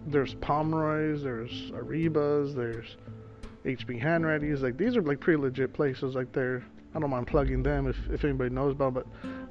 there's 0.07 0.35
Pomeroy's, 0.35 1.23
there's 1.23 1.71
Arribas, 1.73 2.55
there's 2.55 2.97
HB 3.65 4.03
Handready's. 4.03 4.63
Like 4.63 4.77
these 4.77 4.97
are 4.97 5.03
like 5.03 5.21
pretty 5.21 5.41
legit 5.41 5.73
places. 5.73 6.15
Like 6.15 6.33
they're 6.33 6.65
I 6.95 6.99
don't 6.99 7.11
mind 7.11 7.29
plugging 7.29 7.63
them 7.63 7.87
if, 7.87 7.97
if 8.11 8.25
anybody 8.25 8.51
knows 8.51 8.73
about. 8.73 8.95
But 8.95 9.07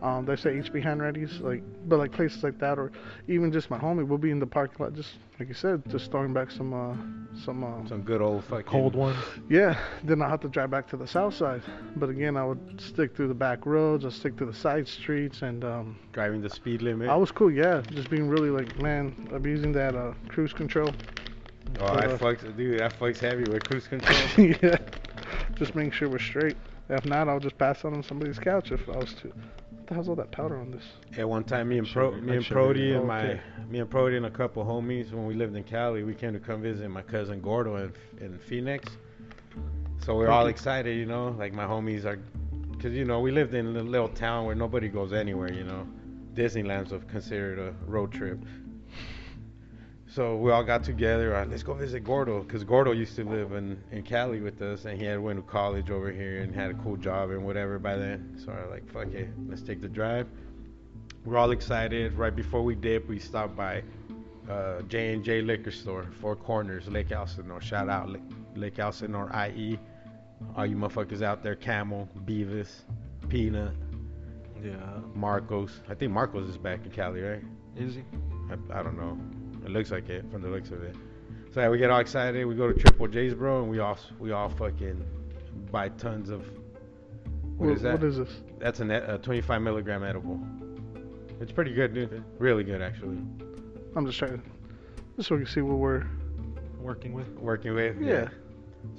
um, 0.05 0.25
they 0.25 0.35
say 0.35 0.51
HB 0.51 0.83
Handready's. 0.83 1.39
Like 1.39 1.63
but 1.87 1.97
like 1.97 2.11
places 2.11 2.43
like 2.43 2.59
that, 2.59 2.77
or 2.77 2.91
even 3.27 3.51
just 3.51 3.69
my 3.69 3.77
homie, 3.79 4.05
we'll 4.05 4.17
be 4.17 4.31
in 4.31 4.39
the 4.39 4.45
parking 4.47 4.83
lot, 4.83 4.93
just 4.93 5.13
like 5.39 5.47
you 5.47 5.53
said, 5.53 5.81
just 5.89 6.11
throwing 6.11 6.33
back 6.33 6.51
some 6.51 6.73
uh, 6.73 6.95
some 7.45 7.63
uh, 7.63 7.87
Some 7.87 8.01
good 8.01 8.21
old 8.21 8.43
fucking 8.43 8.65
Cold 8.65 8.93
ones. 8.95 9.17
yeah, 9.49 9.79
then 10.03 10.21
I 10.21 10.27
have 10.27 10.41
to 10.41 10.49
drive 10.49 10.69
back 10.69 10.87
to 10.89 10.97
the 10.97 11.07
south 11.07 11.33
side. 11.33 11.61
But 11.95 12.09
again, 12.09 12.35
I 12.35 12.45
would 12.45 12.81
stick 12.81 13.15
through 13.15 13.29
the 13.29 13.33
back 13.33 13.65
roads. 13.65 14.05
I 14.05 14.09
stick 14.09 14.35
to 14.37 14.45
the 14.45 14.53
side 14.53 14.87
streets, 14.87 15.41
and 15.41 15.63
um, 15.63 15.97
driving 16.11 16.41
the 16.41 16.49
speed 16.49 16.81
limit. 16.81 17.07
I 17.09 17.15
was 17.15 17.31
cool. 17.31 17.49
Yeah, 17.51 17.81
just 17.91 18.09
being 18.09 18.27
really 18.27 18.49
like, 18.49 18.81
man, 18.81 19.29
abusing 19.31 19.71
that 19.73 19.95
uh, 19.95 20.13
cruise 20.27 20.51
control. 20.51 20.91
oh, 21.79 21.85
uh, 21.85 22.01
that 22.07 22.19
fucks, 22.19 22.57
dude. 22.57 22.79
That 22.81 22.99
fucks 22.99 23.19
heavy 23.19 23.49
with 23.49 23.63
cruise 23.63 23.87
control. 23.87 24.19
yeah, 24.61 24.77
just 25.55 25.73
making 25.73 25.91
sure 25.91 26.09
we're 26.09 26.19
straight. 26.19 26.57
If 26.89 27.05
not, 27.05 27.29
I'll 27.29 27.39
just 27.39 27.57
pass 27.57 27.85
out 27.85 27.93
on 27.93 28.01
somebody's 28.03 28.39
couch 28.39 28.71
if 28.71 28.87
I 28.89 28.97
was 28.97 29.13
to. 29.21 29.27
What 29.27 29.87
the 29.87 29.93
hell's 29.93 30.09
all 30.09 30.15
that 30.15 30.31
powder 30.31 30.57
on 30.57 30.71
this? 30.71 30.83
At 31.17 31.27
one 31.27 31.43
time, 31.43 31.69
me 31.69 31.77
and 31.77 31.87
Pro, 31.87 32.11
me 32.11 32.37
and. 32.37 32.45
Prody 32.45 32.93
and 32.93 33.07
my, 33.07 33.21
okay. 33.31 33.41
me 33.69 33.79
and 33.79 33.89
Prody 33.89 34.17
and 34.17 34.25
a 34.25 34.29
couple 34.31 34.63
homies 34.65 35.11
when 35.11 35.25
we 35.25 35.33
lived 35.35 35.55
in 35.55 35.63
Cali, 35.63 36.03
we 36.03 36.13
came 36.15 36.33
to 36.33 36.39
come 36.39 36.61
visit 36.61 36.89
my 36.89 37.01
cousin 37.01 37.41
Gordo 37.41 37.75
in, 37.77 37.93
in 38.19 38.37
Phoenix. 38.39 38.91
So 40.03 40.15
we're 40.15 40.29
all 40.29 40.43
Okay. 40.43 40.51
excited, 40.51 40.97
you 40.97 41.05
know, 41.05 41.35
like 41.37 41.53
my 41.53 41.65
homies 41.65 42.05
are, 42.05 42.19
cause 42.81 42.91
you 42.93 43.03
know 43.05 43.19
we 43.19 43.31
lived 43.31 43.53
in 43.53 43.67
a 43.75 43.83
little 43.83 44.07
town 44.07 44.45
where 44.45 44.55
nobody 44.55 44.87
goes 44.89 45.13
anywhere, 45.13 45.51
you 45.51 45.63
know. 45.63 45.87
Disneyland's 46.33 46.91
of 46.91 47.07
considered 47.07 47.59
a 47.59 47.73
road 47.85 48.11
trip. 48.11 48.39
So 50.19 50.35
we 50.35 50.51
all 50.51 50.65
got 50.65 50.83
together. 50.83 51.33
Uh, 51.33 51.45
let's 51.45 51.63
go 51.63 51.73
visit 51.73 52.03
Gordo, 52.03 52.43
cause 52.43 52.65
Gordo 52.65 52.91
used 52.91 53.15
to 53.15 53.23
live 53.23 53.53
in, 53.53 53.81
in 53.89 54.03
Cali 54.03 54.41
with 54.41 54.61
us, 54.61 54.83
and 54.83 54.99
he 54.99 55.05
had 55.05 55.17
went 55.17 55.39
to 55.39 55.49
college 55.49 55.89
over 55.89 56.11
here 56.11 56.41
and 56.41 56.53
had 56.53 56.71
a 56.71 56.73
cool 56.73 56.97
job 56.97 57.29
and 57.29 57.41
whatever 57.41 57.79
by 57.79 57.95
then. 57.95 58.37
So 58.37 58.51
I 58.51 58.63
was 58.63 58.69
like, 58.69 58.91
fuck 58.91 59.13
it, 59.13 59.29
let's 59.47 59.61
take 59.61 59.79
the 59.79 59.87
drive. 59.87 60.27
We're 61.23 61.37
all 61.37 61.51
excited. 61.51 62.11
Right 62.15 62.35
before 62.35 62.63
we 62.63 62.75
dip, 62.75 63.07
we 63.07 63.17
stopped 63.17 63.55
by 63.55 63.81
uh, 64.49 64.81
J 64.89 65.13
and 65.13 65.23
J 65.23 65.41
Liquor 65.41 65.71
Store, 65.71 66.05
Four 66.19 66.35
Corners, 66.35 66.89
Lake 66.89 67.13
Elsinore. 67.13 67.61
Shout 67.61 67.87
out 67.87 68.09
Lake, 68.09 68.21
Lake 68.57 68.77
Elsinore, 68.77 69.31
IE. 69.47 69.79
All 70.57 70.65
you 70.65 70.75
motherfuckers 70.75 71.21
out 71.21 71.43
there, 71.43 71.55
Camel, 71.55 72.09
Beavis, 72.25 72.81
Peanut, 73.29 73.71
Yeah. 74.61 74.73
Marcos. 75.15 75.79
I 75.87 75.93
think 75.93 76.11
Marcos 76.11 76.49
is 76.49 76.57
back 76.57 76.83
in 76.83 76.91
Cali, 76.91 77.21
right? 77.21 77.43
Is 77.77 77.95
he? 77.95 78.03
I, 78.51 78.79
I 78.81 78.83
don't 78.83 78.97
know. 78.97 79.17
It 79.69 79.73
looks 79.73 79.91
like 79.91 80.09
it 80.09 80.25
from 80.31 80.41
the 80.41 80.47
looks 80.49 80.71
of 80.71 80.81
it. 80.81 80.95
So 81.53 81.61
yeah, 81.61 81.69
we 81.69 81.77
get 81.77 81.91
all 81.91 81.99
excited. 81.99 82.43
We 82.43 82.55
go 82.55 82.71
to 82.71 82.79
Triple 82.79 83.07
J's, 83.07 83.35
bro, 83.35 83.61
and 83.61 83.69
we 83.69 83.77
all 83.77 83.99
we 84.17 84.31
all 84.31 84.49
fucking 84.49 85.05
buy 85.71 85.89
tons 85.89 86.31
of. 86.31 86.43
what 87.57 87.69
is 87.69 87.83
that? 87.83 87.93
What 87.93 88.03
is 88.03 88.17
this? 88.17 88.41
That's 88.57 88.79
a, 88.79 88.85
net, 88.85 89.07
a 89.07 89.19
25 89.19 89.61
milligram 89.61 90.03
edible. 90.03 90.39
It's 91.39 91.51
pretty 91.51 91.71
good, 91.71 91.93
dude. 91.93 92.23
Really 92.39 92.63
good, 92.63 92.81
actually. 92.81 93.17
I'm 93.95 94.07
just 94.07 94.17
trying, 94.17 94.41
just 95.15 95.29
so 95.29 95.35
we 95.35 95.43
can 95.43 95.53
see 95.53 95.61
what 95.61 95.77
we're. 95.77 96.07
Working 96.79 97.13
with. 97.13 97.29
Working 97.37 97.75
with. 97.75 98.01
Yeah. 98.01 98.29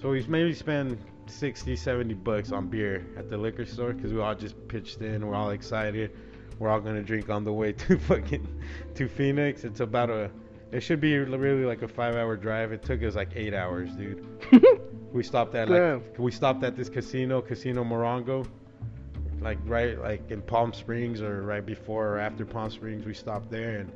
So 0.00 0.10
we 0.10 0.24
maybe 0.26 0.54
spend 0.54 0.98
60, 1.26 1.74
70 1.74 2.14
bucks 2.14 2.52
on 2.52 2.68
beer 2.68 3.06
at 3.16 3.28
the 3.28 3.36
liquor 3.36 3.66
store 3.66 3.92
because 3.92 4.12
we 4.12 4.20
all 4.20 4.36
just 4.36 4.54
pitched 4.68 5.00
in. 5.00 5.26
We're 5.26 5.34
all 5.34 5.50
excited. 5.50 6.16
We're 6.60 6.68
all 6.68 6.80
gonna 6.80 7.02
drink 7.02 7.28
on 7.28 7.42
the 7.42 7.52
way 7.52 7.72
to 7.88 7.98
fucking 7.98 8.46
to 8.94 9.08
Phoenix. 9.08 9.64
It's 9.64 9.80
about 9.80 10.10
a. 10.10 10.30
It 10.72 10.80
should 10.80 11.00
be 11.00 11.18
really 11.18 11.64
like 11.64 11.82
a 11.82 11.88
five-hour 11.88 12.36
drive. 12.36 12.72
It 12.72 12.82
took 12.82 13.02
us 13.02 13.16
like 13.16 13.30
eight 13.34 13.54
hours, 13.54 13.90
dude. 13.96 14.24
We 15.12 15.24
stopped 15.24 15.54
at 15.56 15.68
Damn. 15.68 15.94
like 15.98 16.18
we 16.18 16.30
stopped 16.30 16.62
at 16.62 16.76
this 16.76 16.88
casino, 16.88 17.42
Casino 17.42 17.82
Morongo, 17.82 18.46
like 19.40 19.58
right 19.64 19.98
like 20.00 20.30
in 20.30 20.40
Palm 20.40 20.72
Springs 20.72 21.20
or 21.20 21.42
right 21.42 21.64
before 21.64 22.14
or 22.14 22.18
after 22.18 22.46
Palm 22.46 22.70
Springs. 22.70 23.04
We 23.04 23.14
stopped 23.14 23.50
there 23.50 23.80
and 23.80 23.92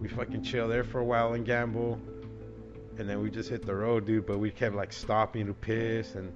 we 0.00 0.08
fucking 0.08 0.42
chill 0.44 0.68
there 0.68 0.84
for 0.84 1.00
a 1.00 1.04
while 1.04 1.32
and 1.32 1.44
gamble, 1.44 2.00
and 2.98 3.08
then 3.08 3.20
we 3.22 3.30
just 3.30 3.48
hit 3.48 3.66
the 3.66 3.74
road, 3.74 4.06
dude. 4.06 4.26
But 4.26 4.38
we 4.38 4.52
kept 4.52 4.76
like 4.76 4.92
stopping 4.92 5.46
to 5.46 5.54
piss 5.54 6.14
and. 6.14 6.32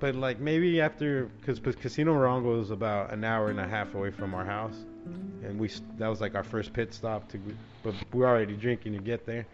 But 0.00 0.16
like 0.16 0.40
maybe 0.40 0.80
after, 0.80 1.26
because 1.40 1.60
Casino 1.76 2.12
Morongo 2.12 2.60
is 2.60 2.70
about 2.72 3.12
an 3.12 3.22
hour 3.22 3.50
and 3.50 3.60
a 3.60 3.68
half 3.68 3.94
away 3.94 4.10
from 4.10 4.34
our 4.34 4.44
house, 4.44 4.84
and 5.42 5.58
we 5.58 5.70
that 5.98 6.08
was 6.08 6.20
like 6.20 6.34
our 6.34 6.44
first 6.44 6.72
pit 6.72 6.92
stop 6.94 7.28
to, 7.30 7.38
but 7.82 7.94
we 8.12 8.20
were 8.20 8.26
already 8.26 8.56
drinking 8.56 8.92
to 8.94 9.00
get 9.00 9.26
there 9.26 9.46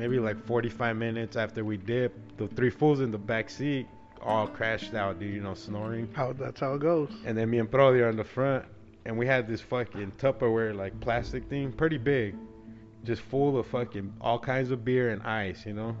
maybe 0.00 0.18
like 0.18 0.42
45 0.46 0.96
minutes 0.96 1.36
after 1.36 1.62
we 1.62 1.76
dipped, 1.76 2.38
the 2.38 2.48
three 2.48 2.70
fools 2.70 3.00
in 3.00 3.10
the 3.10 3.18
back 3.18 3.50
seat 3.50 3.86
all 4.22 4.46
crashed 4.46 4.94
out, 4.94 5.20
dude, 5.20 5.34
you 5.34 5.42
know, 5.42 5.52
snoring. 5.52 6.08
How 6.14 6.32
that's 6.32 6.58
how 6.58 6.72
it 6.74 6.80
goes. 6.80 7.10
And 7.26 7.36
then 7.36 7.50
me 7.50 7.58
and 7.58 7.70
Brody 7.70 8.00
are 8.00 8.08
in 8.08 8.16
the 8.16 8.24
front, 8.24 8.64
and 9.04 9.18
we 9.18 9.26
had 9.26 9.46
this 9.46 9.60
fucking 9.60 10.12
Tupperware 10.12 10.74
like 10.74 10.98
plastic 11.00 11.48
thing, 11.50 11.70
pretty 11.70 11.98
big, 11.98 12.34
just 13.04 13.20
full 13.20 13.58
of 13.58 13.66
fucking 13.66 14.14
all 14.22 14.38
kinds 14.38 14.70
of 14.70 14.86
beer 14.86 15.10
and 15.10 15.22
ice, 15.22 15.66
you 15.66 15.74
know. 15.74 15.94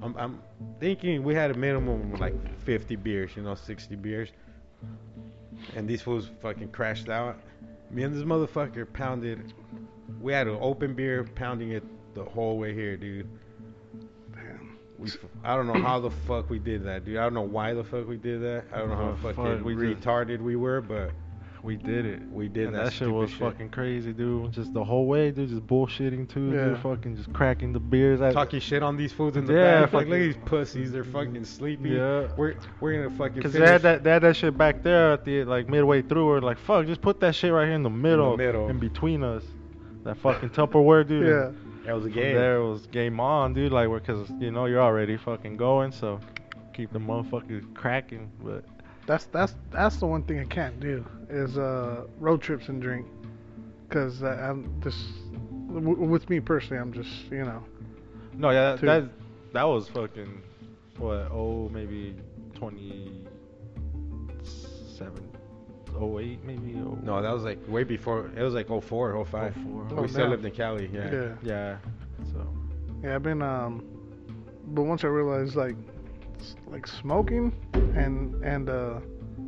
I'm, 0.00 0.16
I'm 0.16 0.42
thinking 0.80 1.22
we 1.22 1.34
had 1.34 1.50
a 1.50 1.54
minimum 1.54 2.14
of 2.14 2.20
like 2.20 2.34
50 2.60 2.96
beers, 2.96 3.32
you 3.36 3.42
know, 3.42 3.54
60 3.54 3.96
beers. 3.96 4.30
And 5.74 5.86
these 5.86 6.00
fools 6.00 6.30
fucking 6.40 6.68
crashed 6.68 7.10
out. 7.10 7.38
Me 7.96 8.02
and 8.02 8.14
this 8.14 8.24
motherfucker 8.24 8.92
pounded. 8.92 9.54
We 10.20 10.30
had 10.34 10.48
an 10.48 10.58
open 10.60 10.92
beer, 10.92 11.24
pounding 11.34 11.70
it 11.72 11.82
the 12.14 12.24
whole 12.24 12.58
way 12.58 12.74
here, 12.74 12.94
dude. 12.94 13.26
Damn. 14.34 14.76
We, 14.98 15.08
I 15.42 15.56
don't 15.56 15.66
know 15.66 15.80
how 15.82 15.98
the 16.00 16.10
fuck 16.10 16.50
we 16.50 16.58
did 16.58 16.84
that, 16.84 17.06
dude. 17.06 17.16
I 17.16 17.22
don't 17.22 17.32
know 17.32 17.40
why 17.40 17.72
the 17.72 17.82
fuck 17.82 18.06
we 18.06 18.18
did 18.18 18.42
that. 18.42 18.66
I 18.70 18.80
don't 18.80 18.90
know 18.90 18.96
how 18.96 19.08
uh, 19.12 19.16
fuck, 19.16 19.36
fucking 19.36 19.64
we 19.64 19.74
just- 19.74 20.06
retarded 20.06 20.42
we 20.42 20.56
were, 20.56 20.82
but 20.82 21.12
We 21.62 21.76
did 21.76 22.06
it. 22.06 22.20
we 22.30 22.48
did 22.48 22.66
And 22.68 22.76
that. 22.76 22.84
that 22.84 22.92
shit 22.92 23.10
was 23.10 23.30
shit. 23.30 23.38
fucking 23.40 23.70
crazy, 23.70 24.12
dude. 24.12 24.52
Just 24.52 24.72
the 24.72 24.84
whole 24.84 25.06
way, 25.06 25.30
dude. 25.30 25.48
Just 25.48 25.66
bullshitting 25.66 26.28
too, 26.28 26.52
Yeah. 26.52 26.64
dude. 26.66 26.78
Fucking 26.78 27.16
just 27.16 27.32
cracking 27.32 27.72
the 27.72 27.80
beers. 27.80 28.20
At, 28.20 28.34
talking 28.34 28.60
shit 28.60 28.82
on 28.82 28.96
these 28.96 29.12
fools 29.12 29.36
in 29.36 29.44
the 29.46 29.54
Yeah, 29.54 29.82
back. 29.82 29.92
Like, 29.92 30.06
look 30.06 30.18
at 30.18 30.22
these 30.22 30.36
pussies. 30.44 30.92
They're 30.92 31.02
fucking 31.04 31.44
sleepy. 31.44 31.90
Yeah. 31.90 32.28
We're 32.36 32.54
we're 32.80 32.92
gonna 33.02 33.16
fucking. 33.16 33.42
Cause 33.42 33.52
they 33.52 33.58
finish. 33.58 33.70
had 33.72 33.82
that, 33.82 34.04
they 34.04 34.10
had 34.10 34.22
that 34.22 34.36
shit 34.36 34.56
back 34.56 34.82
there 34.82 35.12
at 35.12 35.24
the 35.24 35.44
like 35.44 35.68
midway 35.68 36.02
through. 36.02 36.26
We're 36.26 36.40
like, 36.40 36.58
fuck, 36.58 36.86
just 36.86 37.00
put 37.00 37.18
that 37.20 37.34
shit 37.34 37.52
right 37.52 37.64
here 37.66 37.74
in 37.74 37.82
the 37.82 37.90
middle, 37.90 38.32
in, 38.32 38.38
the 38.38 38.44
middle. 38.46 38.68
in 38.68 38.78
between 38.78 39.22
us. 39.24 39.42
That 40.04 40.16
fucking 40.18 40.50
Tupperware, 40.50 41.06
dude. 41.06 41.26
Yeah. 41.26 41.50
That 41.84 41.94
was 41.94 42.04
a 42.04 42.10
game. 42.10 42.34
there 42.34 42.56
it 42.58 42.68
was 42.68 42.86
game 42.86 43.18
on, 43.20 43.54
dude. 43.54 43.72
Like, 43.72 43.88
because 43.92 44.28
you 44.40 44.50
know 44.50 44.66
you're 44.66 44.80
already 44.82 45.16
fucking 45.16 45.56
going, 45.56 45.90
so 45.92 46.20
keep 46.74 46.92
the 46.92 46.98
motherfuckers 46.98 47.72
cracking. 47.74 48.30
But 48.42 48.64
That's 49.06 49.26
that's 49.26 49.54
that's 49.70 49.96
the 49.96 50.06
one 50.06 50.22
thing 50.24 50.38
I 50.40 50.44
can't 50.44 50.78
do 50.80 51.04
is 51.28 51.58
uh 51.58 52.06
road 52.18 52.40
trips 52.42 52.68
and 52.68 52.80
drink, 52.80 53.06
cause 53.90 54.22
I, 54.22 54.34
I'm 54.48 54.80
just 54.82 54.98
w- 55.68 55.98
with 56.04 56.28
me 56.30 56.40
personally 56.40 56.80
I'm 56.80 56.92
just 56.92 57.10
you 57.30 57.44
know 57.44 57.64
no, 58.38 58.50
yeah, 58.50 58.76
Two. 58.76 58.86
that 58.86 59.04
that 59.52 59.64
was 59.64 59.88
fucking 59.88 60.42
what? 60.98 61.30
Oh, 61.32 61.70
maybe 61.72 62.14
twenty 62.54 63.24
seven, 64.96 65.28
oh 65.98 66.18
eight, 66.18 66.44
maybe. 66.44 66.74
Oh, 66.78 66.98
No, 67.02 67.22
that 67.22 67.32
was 67.32 67.44
like 67.44 67.58
way 67.68 67.84
before. 67.84 68.30
It 68.36 68.42
was 68.42 68.54
like 68.54 68.68
04, 68.68 69.24
05. 69.24 69.54
04. 69.54 69.88
Oh, 69.90 70.02
we 70.02 70.08
still 70.08 70.20
damn. 70.22 70.30
lived 70.30 70.44
in 70.44 70.52
Cali. 70.52 70.90
Yeah. 70.92 71.10
yeah 71.12 71.34
Yeah. 71.42 71.76
So 72.32 72.46
yeah 73.02 73.14
I've 73.14 73.22
been 73.22 73.42
um 73.42 73.84
but 74.68 74.82
once 74.82 75.04
I 75.04 75.08
realized 75.08 75.54
like 75.54 75.76
like 76.66 76.86
smoking 76.86 77.54
and 77.74 78.34
and 78.44 78.68
uh 78.68 79.00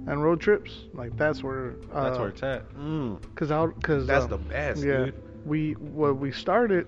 and 0.08 0.22
road 0.22 0.40
trips 0.40 0.84
like 0.94 1.16
that's 1.16 1.42
where 1.42 1.74
uh, 1.92 2.04
that's 2.04 2.18
where 2.18 2.28
it's 2.28 2.42
at. 2.42 2.68
Mm, 2.74 3.20
cause 3.34 3.50
I 3.50 3.66
cause 3.82 4.06
that's 4.06 4.24
um, 4.24 4.30
the 4.30 4.38
best, 4.38 4.82
yeah 4.82 5.06
dude. 5.06 5.14
we 5.44 5.72
what 5.72 6.16
we 6.16 6.32
started 6.32 6.86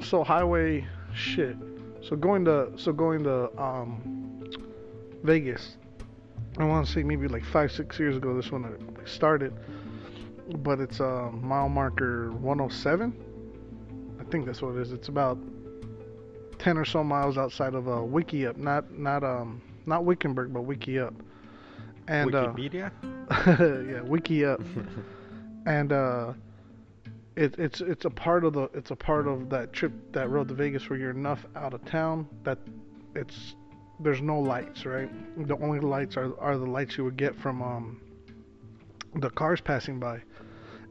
so 0.00 0.24
highway 0.24 0.86
shit. 1.14 1.56
So 2.02 2.16
going 2.16 2.44
to 2.46 2.72
so 2.76 2.92
going 2.92 3.22
to 3.24 3.62
um 3.62 4.22
vegas 5.22 5.76
i 6.58 6.64
want 6.64 6.84
to 6.84 6.92
say 6.92 7.02
maybe 7.02 7.28
like 7.28 7.44
five 7.44 7.70
six 7.70 7.98
years 7.98 8.16
ago 8.16 8.34
this 8.34 8.50
one 8.50 8.76
started 9.04 9.54
but 10.58 10.80
it's 10.80 11.00
uh, 11.00 11.30
mile 11.32 11.68
marker 11.68 12.32
107 12.32 13.14
i 14.20 14.24
think 14.24 14.44
that's 14.44 14.60
what 14.60 14.74
it 14.74 14.80
is. 14.80 14.92
It's 14.92 15.08
about 15.08 15.38
10 16.58 16.76
or 16.76 16.84
so 16.84 17.04
miles 17.04 17.38
outside 17.38 17.74
of 17.74 17.88
uh 17.88 17.92
Wikieup 17.92 18.56
not 18.56 18.92
not 18.92 19.22
um 19.22 19.62
not 19.86 20.04
wickenburg 20.04 20.52
but 20.52 20.64
Wikieup 20.64 21.14
and 22.08 22.34
uh, 22.34 22.52
Wikipedia. 22.52 22.90
yeah 23.30 24.00
Wikieup 24.00 24.64
and 25.66 25.92
uh 25.92 26.32
it, 27.36 27.54
it's 27.58 27.80
it's 27.80 28.04
a 28.04 28.10
part 28.10 28.44
of 28.44 28.52
the 28.52 28.64
it's 28.74 28.90
a 28.90 28.96
part 28.96 29.26
of 29.26 29.48
that 29.50 29.72
trip 29.72 29.92
that 30.12 30.28
road 30.28 30.48
to 30.48 30.54
Vegas 30.54 30.88
where 30.90 30.98
you're 30.98 31.10
enough 31.10 31.46
out 31.56 31.72
of 31.72 31.84
town 31.86 32.28
that 32.44 32.58
it's 33.14 33.54
there's 34.00 34.20
no 34.20 34.38
lights 34.38 34.84
right? 34.84 35.10
The 35.46 35.56
only 35.56 35.80
lights 35.80 36.16
are 36.16 36.38
are 36.38 36.58
the 36.58 36.66
lights 36.66 36.98
you 36.98 37.04
would 37.04 37.16
get 37.16 37.34
from 37.40 37.62
um 37.62 38.00
the 39.14 39.30
cars 39.30 39.60
passing 39.60 39.98
by. 39.98 40.22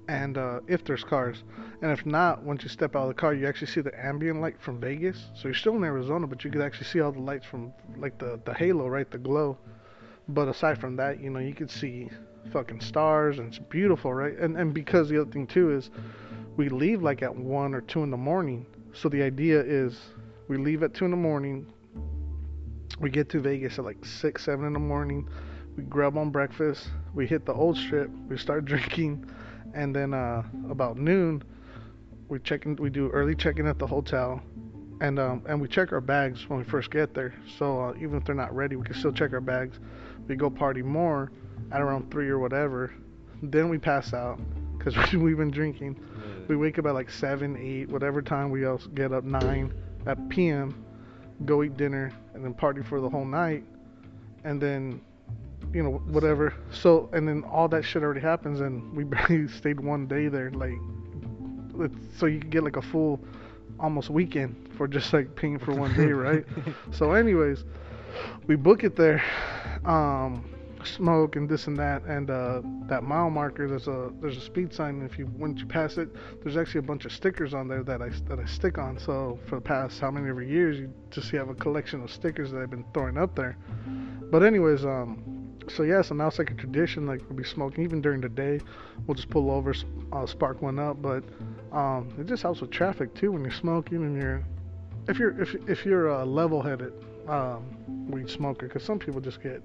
And 0.07 0.38
uh, 0.38 0.59
if 0.68 0.84
there's 0.84 1.03
cars. 1.03 1.43
And 1.82 1.91
if 1.91 2.05
not 2.05 2.43
once 2.43 2.64
you 2.64 2.70
step 2.70 2.95
out 2.95 3.03
of 3.03 3.07
the 3.09 3.14
car 3.14 3.34
you 3.34 3.47
actually 3.47 3.68
see 3.68 3.82
the 3.82 3.93
ambient 4.05 4.41
light 4.41 4.59
from 4.59 4.80
Vegas. 4.80 5.30
So 5.36 5.47
you're 5.47 5.53
still 5.53 5.76
in 5.76 5.84
Arizona 5.84 6.26
but 6.26 6.43
you 6.43 6.49
could 6.49 6.62
actually 6.62 6.88
see 6.88 7.01
all 7.01 7.12
the 7.12 7.22
lights 7.22 7.45
from 7.45 7.72
like 7.97 8.18
the 8.18 8.39
the 8.45 8.53
halo 8.53 8.88
right? 8.88 9.09
The 9.09 9.20
glow 9.20 9.57
but 10.28 10.48
aside 10.48 10.80
from 10.80 10.96
that 10.96 11.20
you 11.20 11.30
know 11.30 11.40
you 11.40 11.54
could 11.54 11.72
see 11.72 12.10
fucking 12.52 12.82
stars 12.82 13.40
and 13.40 13.48
it's 13.48 13.60
beautiful 13.60 14.14
right? 14.14 14.38
And 14.38 14.58
and 14.58 14.74
because 14.74 15.10
the 15.10 15.22
other 15.22 15.32
thing 15.32 15.48
too 15.48 15.72
is 15.72 15.90
we 16.58 16.70
leave 16.70 17.02
like 17.02 17.22
at 17.22 17.36
one 17.36 17.74
or 17.74 17.82
two 17.82 18.04
in 18.04 18.12
the 18.12 18.18
morning. 18.18 18.66
So 18.94 19.10
the 19.10 19.22
idea 19.22 19.62
is 19.62 20.00
we 20.48 20.58
leave 20.58 20.84
at 20.84 20.94
two 20.94 21.06
in 21.06 21.12
the 21.12 21.18
morning 21.18 21.66
we 23.00 23.10
get 23.10 23.30
to 23.30 23.40
vegas 23.40 23.80
at 23.80 23.86
like 23.86 24.04
six 24.06 24.44
seven 24.44 24.66
in 24.66 24.74
the 24.74 24.80
morning 24.80 25.28
we 25.78 25.84
grab 25.84 26.18
on 26.18 26.30
breakfast 26.30 26.90
we 27.16 27.26
hit 27.26 27.46
the 27.46 27.54
old 27.54 27.78
strip 27.78 28.12
we 28.28 28.38
start 28.38 28.66
drinking 28.72 29.26
and 29.74 29.96
then 29.96 30.14
uh 30.14 30.44
about 30.70 30.98
noon 30.98 31.42
we 32.28 32.38
check 32.40 32.66
in 32.66 32.76
we 32.76 32.90
do 32.90 33.10
early 33.10 33.36
check-in 33.36 33.66
at 33.66 33.80
the 33.80 33.88
hotel 33.88 34.42
and 35.02 35.20
um 35.20 35.42
and 35.48 35.60
we 35.60 35.68
check 35.68 35.92
our 35.92 36.02
bags 36.02 36.48
when 36.50 36.60
we 36.60 36.66
first 36.66 36.92
get 36.92 37.14
there. 37.14 37.34
So 37.58 37.82
uh, 37.82 37.94
even 37.96 38.16
if 38.16 38.26
they're 38.26 38.36
not 38.36 38.56
ready 38.56 38.76
we 38.76 38.86
can 38.86 38.96
still 38.96 39.12
check 39.12 39.34
our 39.34 39.42
bags 39.42 39.80
we 40.28 40.36
go 40.36 40.50
party 40.50 40.82
more 40.82 41.32
at 41.72 41.82
around 41.82 42.12
three 42.12 42.30
or 42.30 42.40
whatever. 42.40 42.94
Then 43.42 43.70
we 43.70 43.78
pass 43.78 44.14
out 44.14 44.40
because 44.78 44.96
we've 45.14 45.38
been 45.38 45.52
drinking. 45.52 46.00
We 46.48 46.56
wake 46.56 46.80
up 46.80 46.86
at 46.86 46.94
like 46.94 47.10
seven, 47.10 47.56
eight, 47.58 47.90
whatever 47.90 48.22
time 48.22 48.50
we 48.50 48.66
else 48.66 48.88
get 48.94 49.12
up 49.14 49.24
nine 49.24 49.74
at 50.06 50.30
p.m. 50.30 50.84
Go 51.46 51.64
eat 51.64 51.78
dinner 51.78 52.12
and 52.34 52.44
then 52.44 52.54
party 52.54 52.82
for 52.82 53.00
the 53.00 53.10
whole 53.10 53.26
night, 53.26 53.64
and 54.44 54.62
then 54.62 55.02
you 55.74 55.84
know 55.84 56.02
whatever. 56.08 56.54
So 56.72 57.10
and 57.14 57.28
then 57.28 57.44
all 57.44 57.68
that 57.70 57.84
shit 57.84 58.04
already 58.04 58.22
happens, 58.22 58.62
and 58.62 58.96
we 58.96 59.04
barely 59.06 59.48
stayed 59.48 59.80
one 59.80 60.08
day 60.08 60.28
there. 60.28 60.52
Like, 60.52 60.78
so 62.18 62.26
you 62.26 62.40
get 62.40 62.64
like 62.64 62.78
a 62.78 62.82
full 62.82 63.20
almost 63.80 64.10
weekend 64.10 64.70
for 64.78 64.88
just 64.88 65.12
like 65.14 65.36
paying 65.36 65.60
for 65.60 65.74
one 65.74 65.94
day, 65.96 66.12
right? 66.12 66.46
So, 66.92 67.12
anyways, 67.12 67.64
we 68.47 68.55
book 68.55 68.84
it 68.84 68.95
there, 68.95 69.24
um, 69.86 70.49
smoke 70.86 71.36
and 71.36 71.47
this 71.47 71.68
and 71.68 71.78
that, 71.78 72.03
and 72.03 72.30
uh, 72.30 72.62
that 72.88 73.03
mile 73.03 73.30
marker. 73.30 73.68
There's 73.68 73.88
a 73.88 74.12
there's 74.20 74.38
a 74.38 74.41
speed 74.41 74.74
sign. 74.74 75.01
If 75.01 75.18
you 75.18 75.28
once 75.38 75.62
you 75.62 75.66
pass 75.66 75.97
it, 75.97 76.09
there's 76.43 76.57
actually 76.57 76.80
a 76.80 76.84
bunch 76.84 77.05
of 77.05 77.12
stickers 77.12 77.53
on 77.53 77.68
there 77.68 77.84
that 77.84 78.01
I 78.01 78.09
that 78.28 78.39
I 78.39 78.45
stick 78.45 78.78
on. 78.78 78.99
So 78.99 79.39
for 79.47 79.55
the 79.55 79.62
past 79.62 79.99
how 79.99 80.12
many 80.12 80.30
ever 80.30 80.41
years, 80.41 80.78
you 80.80 80.93
just 81.09 81.32
have 81.32 81.49
a 81.49 81.55
collection 81.55 82.01
of 82.03 82.12
stickers 82.12 82.51
that 82.51 82.62
I've 82.62 82.70
been 82.72 82.86
throwing 82.93 83.18
up 83.18 83.36
there. 83.36 83.57
But 84.32 84.43
anyways, 84.43 84.86
um, 84.86 85.57
so 85.70 85.84
yeah, 85.84 86.01
so 86.01 86.16
now 86.16 86.28
it's 86.28 86.39
like 86.39 86.51
a 86.51 86.55
tradition. 86.55 87.05
Like 87.05 87.22
we'll 87.30 87.38
be 87.38 87.43
smoking 87.43 87.84
even 87.84 88.01
during 88.01 88.22
the 88.22 88.30
day. 88.30 88.59
We'll 89.05 89.16
just 89.16 89.30
pull 89.30 89.51
over, 89.51 89.74
uh, 90.14 90.26
spark 90.26 90.62
one 90.62 90.80
up. 90.80 91.01
But 91.01 91.24
um, 91.72 92.14
it 92.20 92.28
just 92.28 92.43
helps 92.43 92.62
with 92.62 92.72
traffic 92.72 93.14
too 93.14 93.32
when 93.32 93.43
you're 93.43 93.51
smoking 93.51 93.97
and 93.97 94.22
you're 94.22 94.43
if 95.07 95.20
you're 95.20 95.39
if 95.41 95.55
if 95.68 95.86
you're 95.86 96.12
uh, 96.12 96.26
level-headed 96.26 96.93
um, 97.32 98.10
weed 98.10 98.30
smoker, 98.30 98.68
because 98.68 98.84
some 98.84 99.00
people 99.00 99.22
just 99.22 99.42
get 99.42 99.64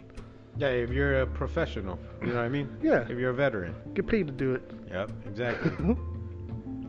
Yeah, 0.57 0.69
if 0.69 0.91
you're 0.91 1.23
a 1.23 1.27
professional, 1.27 1.99
you 2.21 2.29
know 2.29 2.37
what 2.37 2.45
I 2.45 2.49
mean. 2.49 2.69
Yeah. 2.83 3.03
If 3.09 3.19
you're 3.19 3.31
a 3.31 3.35
veteran. 3.35 3.75
Get 3.95 4.07
paid 4.07 4.27
to 4.29 4.33
do 4.33 4.55
it. 4.55 4.71
Yep, 4.91 5.11
exactly. 5.27 5.73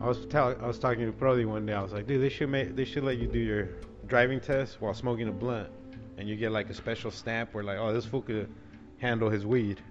I 0.00 0.06
was 0.06 0.26
tell 0.26 0.54
I 0.62 0.66
was 0.66 0.78
talking 0.78 1.06
to 1.06 1.12
Brody 1.12 1.44
one 1.44 1.66
day. 1.66 1.72
I 1.72 1.82
was 1.82 1.92
like, 1.92 2.06
dude, 2.06 2.22
they 2.22 2.28
should 2.28 2.48
make 2.50 2.76
they 2.76 2.84
should 2.84 3.02
let 3.02 3.18
you 3.18 3.26
do 3.26 3.40
your 3.40 3.68
driving 4.06 4.40
test 4.40 4.80
while 4.80 4.94
smoking 4.94 5.28
a 5.28 5.32
blunt, 5.32 5.70
and 6.16 6.28
you 6.28 6.36
get 6.36 6.52
like 6.52 6.70
a 6.70 6.74
special 6.74 7.10
stamp 7.10 7.52
where 7.52 7.64
like, 7.64 7.78
oh, 7.78 7.92
this 7.92 8.04
fool 8.04 8.22
could 8.22 8.48
handle 8.98 9.28
his 9.28 9.44
weed. 9.44 9.82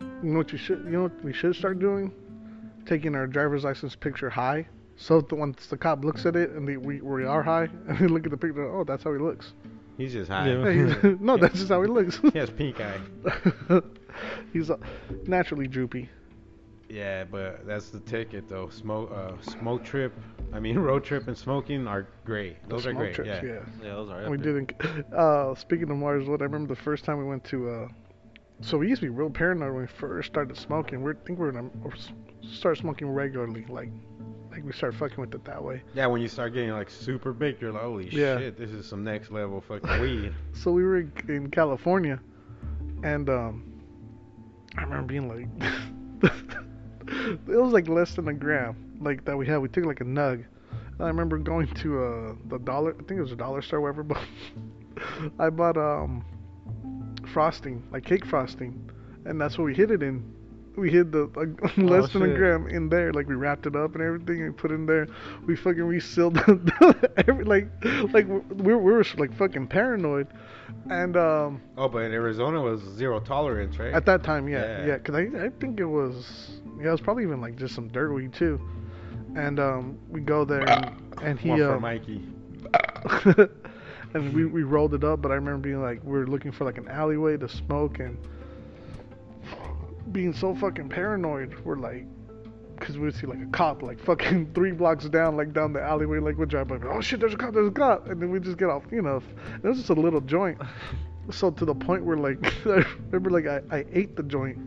You 0.00 0.30
know 0.30 0.38
what 0.38 0.52
you 0.52 0.58
should? 0.58 0.84
You 0.84 0.90
know 0.90 1.02
what 1.02 1.24
we 1.24 1.32
should 1.32 1.56
start 1.56 1.80
doing? 1.80 2.12
Taking 2.86 3.16
our 3.16 3.26
driver's 3.26 3.64
license 3.64 3.96
picture 3.96 4.30
high. 4.30 4.68
So 4.98 5.20
that 5.20 5.34
once 5.34 5.66
the 5.66 5.76
cop 5.76 6.04
looks 6.04 6.24
at 6.24 6.36
it 6.36 6.50
and 6.50 6.66
they, 6.66 6.76
we 6.76 7.00
we 7.00 7.24
are 7.24 7.42
high, 7.42 7.64
and 7.88 7.98
they 7.98 8.06
look 8.06 8.24
at 8.24 8.30
the 8.30 8.36
picture, 8.36 8.70
oh, 8.70 8.84
that's 8.84 9.02
how 9.02 9.12
he 9.12 9.18
looks. 9.18 9.52
He's 9.96 10.12
just 10.12 10.30
high. 10.30 10.48
Yeah. 10.50 10.64
Hey, 10.64 10.76
he's- 10.76 11.16
no, 11.20 11.36
that's 11.36 11.54
just 11.54 11.68
how 11.68 11.80
he 11.82 11.88
looks. 11.88 12.18
he 12.18 12.38
has 12.38 12.50
pink 12.50 12.80
eye. 12.80 13.00
He's 14.52 14.70
uh, 14.70 14.76
naturally 15.26 15.66
droopy. 15.68 16.08
Yeah, 16.88 17.24
but 17.24 17.66
that's 17.66 17.90
the 17.90 18.00
ticket 18.00 18.48
though. 18.48 18.68
Smoke, 18.70 19.10
uh, 19.12 19.32
smoke 19.42 19.84
trip. 19.84 20.12
I 20.52 20.60
mean, 20.60 20.78
road 20.78 21.04
trip 21.04 21.26
and 21.28 21.36
smoking 21.36 21.86
are 21.86 22.06
great. 22.24 22.62
The 22.62 22.68
Those 22.76 22.86
are 22.86 22.92
great. 22.94 23.14
trips, 23.14 23.28
yeah. 23.42 23.60
Yeah, 23.82 23.94
those 23.94 24.08
are. 24.10 24.20
And 24.20 24.30
we 24.30 24.38
epic. 24.38 24.78
didn't. 24.78 25.12
Uh, 25.12 25.54
speaking 25.56 25.90
of 25.90 25.96
Marswood, 25.96 26.40
I 26.40 26.44
remember 26.44 26.74
the 26.74 26.80
first 26.80 27.04
time 27.04 27.18
we 27.18 27.24
went 27.24 27.44
to. 27.46 27.68
Uh, 27.70 27.88
so 28.62 28.78
we 28.78 28.88
used 28.88 29.02
to 29.02 29.06
be 29.06 29.10
real 29.10 29.28
paranoid 29.28 29.72
when 29.72 29.82
we 29.82 29.86
first 29.88 30.28
started 30.28 30.56
smoking. 30.56 31.02
We 31.02 31.12
think 31.26 31.38
we 31.38 31.46
were 31.46 31.52
gonna 31.52 31.70
start 32.40 32.78
smoking 32.78 33.10
regularly, 33.10 33.66
like, 33.68 33.90
like 34.56 34.64
we 34.64 34.72
start 34.72 34.94
fucking 34.94 35.18
with 35.18 35.34
it 35.34 35.44
that 35.44 35.62
way. 35.62 35.82
Yeah, 35.94 36.06
when 36.06 36.22
you 36.22 36.28
start 36.28 36.54
getting 36.54 36.70
like 36.70 36.88
super 36.88 37.32
big, 37.32 37.60
you're 37.60 37.72
like, 37.72 37.82
holy 37.82 38.08
Yeah. 38.08 38.38
shit, 38.38 38.56
this 38.58 38.70
is 38.70 38.86
some 38.86 39.04
next 39.04 39.30
level 39.30 39.60
fucking 39.60 40.00
weed. 40.00 40.32
So 40.54 40.70
we 40.72 40.82
were 40.82 40.98
in, 40.98 41.12
in 41.28 41.50
California, 41.50 42.18
and 43.02 43.28
um, 43.28 43.62
I 44.76 44.82
remember 44.82 45.06
being 45.06 45.28
like, 45.28 45.46
it 47.08 47.46
was 47.48 47.72
like 47.72 47.88
less 47.88 48.14
than 48.14 48.28
a 48.28 48.32
gram, 48.34 48.96
like 49.00 49.24
that 49.26 49.36
we 49.36 49.46
had. 49.46 49.58
We 49.58 49.68
took 49.68 49.84
like 49.84 50.00
a 50.00 50.04
nug. 50.04 50.44
And 50.98 51.02
I 51.04 51.08
remember 51.08 51.36
going 51.36 51.66
to 51.74 52.02
uh 52.02 52.34
the 52.48 52.58
dollar. 52.58 52.92
I 52.98 53.02
think 53.04 53.18
it 53.18 53.22
was 53.22 53.32
a 53.32 53.36
dollar 53.36 53.60
store, 53.62 53.80
whatever. 53.82 54.02
But 54.14 54.18
I 55.38 55.50
bought 55.50 55.76
um 55.76 56.24
frosting, 57.34 57.82
like 57.92 58.04
cake 58.06 58.24
frosting, 58.24 58.90
and 59.26 59.38
that's 59.38 59.58
what 59.58 59.64
we 59.64 59.74
hid 59.74 59.90
it 59.90 60.02
in. 60.02 60.24
We 60.76 60.90
hid 60.90 61.12
the 61.12 61.30
like, 61.34 61.76
less 61.78 62.12
than 62.12 62.22
a 62.22 62.34
gram 62.34 62.68
in 62.68 62.88
there. 62.88 63.12
Like 63.12 63.26
we 63.28 63.34
wrapped 63.34 63.66
it 63.66 63.74
up 63.74 63.94
and 63.94 64.02
everything 64.02 64.42
and 64.42 64.56
put 64.56 64.70
it 64.70 64.74
in 64.74 64.86
there. 64.86 65.06
We 65.46 65.56
fucking 65.56 65.82
resealed 65.82 66.34
the, 66.46 67.10
every 67.26 67.44
like 67.44 67.68
like 68.12 68.26
we 68.28 68.74
were, 68.74 68.78
we 68.78 68.92
were 68.92 69.04
like 69.16 69.34
fucking 69.36 69.68
paranoid. 69.68 70.28
And 70.90 71.16
um, 71.16 71.60
Oh, 71.76 71.88
but 71.88 72.02
in 72.02 72.12
Arizona 72.12 72.60
was 72.60 72.80
zero 72.96 73.20
tolerance, 73.20 73.78
right? 73.78 73.94
at 73.94 74.04
that 74.06 74.22
time, 74.22 74.48
yeah, 74.48 74.80
Yeah. 74.80 74.86
yeah, 74.86 74.96
because 74.98 75.14
I, 75.14 75.46
I 75.46 75.50
think 75.60 75.80
it 75.80 75.84
was 75.84 76.60
yeah, 76.78 76.88
it 76.88 76.92
was 76.92 77.00
probably 77.00 77.22
even 77.22 77.40
like 77.40 77.56
just 77.56 77.74
some 77.74 77.88
dirt 77.88 78.12
weed 78.12 78.32
too. 78.34 78.60
And 79.36 79.60
um, 79.60 79.98
we 80.08 80.20
go 80.20 80.44
there 80.44 80.66
and, 80.68 81.14
and 81.22 81.38
he 81.38 81.50
One 81.50 81.58
for 81.58 81.74
um, 81.76 81.82
Mikey. 81.82 82.22
and 84.14 84.32
we, 84.34 84.46
we 84.46 84.62
rolled 84.62 84.94
it 84.94 85.04
up, 85.04 85.20
but 85.20 85.30
I 85.30 85.34
remember 85.34 85.58
being 85.58 85.82
like, 85.82 86.02
we 86.02 86.12
were 86.12 86.26
looking 86.26 86.52
for 86.52 86.64
like 86.64 86.78
an 86.78 86.88
alleyway 86.88 87.36
to 87.36 87.48
smoke 87.48 87.98
and 87.98 88.16
being 90.12 90.32
so 90.32 90.54
fucking 90.54 90.88
paranoid. 90.88 91.54
We're 91.64 91.76
like, 91.76 92.06
because 92.78 92.98
we 92.98 93.04
would 93.04 93.14
see 93.14 93.26
like 93.26 93.40
a 93.40 93.46
cop 93.46 93.82
like 93.82 93.98
fucking 93.98 94.52
three 94.54 94.72
blocks 94.72 95.08
down, 95.08 95.36
like 95.36 95.52
down 95.52 95.72
the 95.72 95.82
alleyway, 95.82 96.18
like 96.18 96.36
we'd 96.36 96.48
drive 96.48 96.68
by, 96.68 96.78
oh 96.88 97.00
shit, 97.00 97.20
there's 97.20 97.34
a 97.34 97.36
cop, 97.36 97.54
there's 97.54 97.68
a 97.68 97.72
cop, 97.72 98.08
and 98.08 98.20
then 98.20 98.30
we 98.30 98.40
just 98.40 98.58
get 98.58 98.68
off, 98.68 98.84
you 98.90 99.02
know. 99.02 99.22
It 99.62 99.66
was 99.66 99.78
just 99.78 99.90
a 99.90 99.94
little 99.94 100.20
joint. 100.20 100.60
So 101.28 101.50
to 101.50 101.64
the 101.64 101.74
point 101.74 102.04
where 102.04 102.16
like, 102.16 102.38
I 102.66 102.84
remember 103.10 103.30
like 103.30 103.48
I, 103.48 103.60
I 103.78 103.84
ate 103.92 104.14
the 104.14 104.22
joint. 104.22 104.58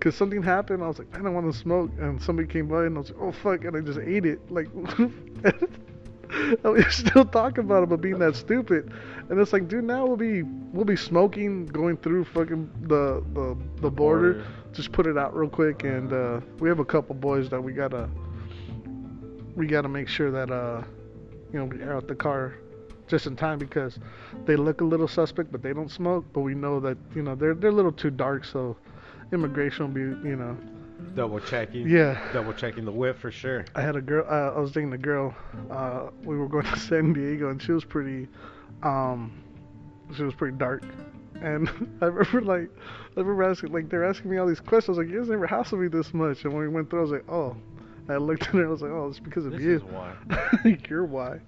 Cause 0.00 0.16
something 0.16 0.42
happened, 0.42 0.82
I 0.82 0.88
was 0.88 0.98
like, 0.98 1.12
man, 1.12 1.26
I 1.26 1.28
want 1.28 1.52
to 1.52 1.56
smoke, 1.56 1.90
and 1.98 2.20
somebody 2.20 2.48
came 2.48 2.66
by, 2.66 2.86
and 2.86 2.96
I 2.96 3.00
was 3.00 3.10
like, 3.10 3.20
oh 3.20 3.30
fuck, 3.30 3.64
and 3.66 3.76
I 3.76 3.80
just 3.82 3.98
ate 3.98 4.24
it, 4.24 4.40
like, 4.50 4.68
we 6.64 6.82
still 6.84 7.24
talk 7.24 7.58
about 7.58 7.82
it, 7.82 7.88
but 7.90 8.00
being 8.00 8.18
that 8.20 8.36
stupid, 8.36 8.90
and 9.28 9.38
it's 9.38 9.52
like, 9.52 9.68
dude, 9.68 9.84
now 9.84 10.06
we'll 10.06 10.16
be 10.16 10.42
we'll 10.42 10.84
be 10.84 10.96
smoking, 10.96 11.66
going 11.66 11.96
through 11.98 12.24
fucking 12.24 12.70
the 12.82 13.22
the 13.34 13.56
the 13.80 13.90
border, 13.90 14.44
just 14.72 14.92
put 14.92 15.06
it 15.06 15.16
out 15.18 15.34
real 15.36 15.48
quick, 15.50 15.84
and 15.84 16.12
uh, 16.12 16.40
we 16.58 16.68
have 16.68 16.78
a 16.78 16.84
couple 16.84 17.14
boys 17.14 17.48
that 17.50 17.60
we 17.62 17.72
gotta 17.72 18.08
we 19.54 19.66
gotta 19.66 19.88
make 19.88 20.08
sure 20.08 20.30
that 20.30 20.50
uh, 20.50 20.82
you 21.52 21.58
know, 21.58 21.66
we 21.66 21.82
air 21.82 21.94
out 21.96 22.08
the 22.08 22.14
car 22.14 22.54
just 23.08 23.26
in 23.26 23.36
time 23.36 23.58
because 23.58 23.98
they 24.46 24.56
look 24.56 24.80
a 24.80 24.84
little 24.84 25.08
suspect, 25.08 25.52
but 25.52 25.62
they 25.62 25.72
don't 25.72 25.90
smoke, 25.90 26.24
but 26.32 26.40
we 26.40 26.54
know 26.54 26.80
that 26.80 26.96
you 27.14 27.22
know 27.22 27.34
they're 27.34 27.54
they're 27.54 27.70
a 27.70 27.74
little 27.74 27.92
too 27.92 28.10
dark, 28.10 28.44
so 28.44 28.76
immigration 29.32 29.86
will 29.86 29.94
be 29.94 30.28
you 30.28 30.36
know 30.36 30.56
Double 31.14 31.40
checking. 31.40 31.88
yeah. 31.88 32.18
Double 32.32 32.52
checking 32.52 32.84
the 32.84 32.92
whip 32.92 33.18
for 33.18 33.30
sure. 33.30 33.64
I 33.74 33.82
had 33.82 33.96
a 33.96 34.00
girl. 34.00 34.24
Uh, 34.28 34.56
I 34.56 34.60
was 34.60 34.70
dating 34.70 34.92
a 34.92 34.98
girl. 34.98 35.34
Uh, 35.70 36.08
we 36.22 36.36
were 36.36 36.48
going 36.48 36.64
to 36.72 36.78
San 36.78 37.12
Diego, 37.12 37.50
and 37.50 37.60
she 37.60 37.72
was 37.72 37.84
pretty. 37.84 38.28
Um, 38.82 39.42
she 40.16 40.22
was 40.22 40.34
pretty 40.34 40.56
dark. 40.56 40.82
And 41.40 41.68
I 42.00 42.06
remember 42.06 42.40
like, 42.42 42.70
I 43.16 43.20
remember 43.20 43.44
asking 43.44 43.72
like 43.72 43.88
they're 43.88 44.04
asking 44.04 44.30
me 44.30 44.38
all 44.38 44.46
these 44.46 44.60
questions. 44.60 44.96
I 44.98 45.00
was 45.00 45.06
like, 45.06 45.12
you 45.14 45.20
guys 45.20 45.28
never 45.30 45.46
hassled 45.46 45.80
me 45.80 45.88
this 45.88 46.12
much. 46.14 46.44
And 46.44 46.52
when 46.52 46.62
we 46.62 46.68
went 46.68 46.90
through, 46.90 47.00
I 47.00 47.02
was 47.02 47.10
like, 47.12 47.28
oh. 47.30 47.56
I 48.08 48.16
looked 48.16 48.42
at 48.42 48.48
her. 48.48 48.66
I 48.66 48.68
was 48.68 48.82
like, 48.82 48.90
oh, 48.90 49.06
it's 49.08 49.20
because 49.20 49.46
of 49.46 49.52
This 49.52 49.62
you. 49.62 49.76
is 49.76 49.82
why. 49.84 50.12
You're 50.90 51.04
why. 51.04 51.38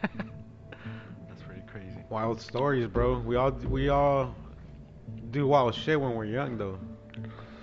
That's 0.02 1.42
pretty 1.46 1.62
crazy. 1.66 1.98
Wild 2.08 2.40
stories, 2.40 2.86
bro. 2.86 3.18
We 3.18 3.36
all 3.36 3.50
we 3.50 3.88
all 3.88 4.34
do 5.32 5.46
wild 5.46 5.74
shit 5.74 6.00
when 6.00 6.14
we're 6.14 6.26
young, 6.26 6.56
though. 6.56 6.78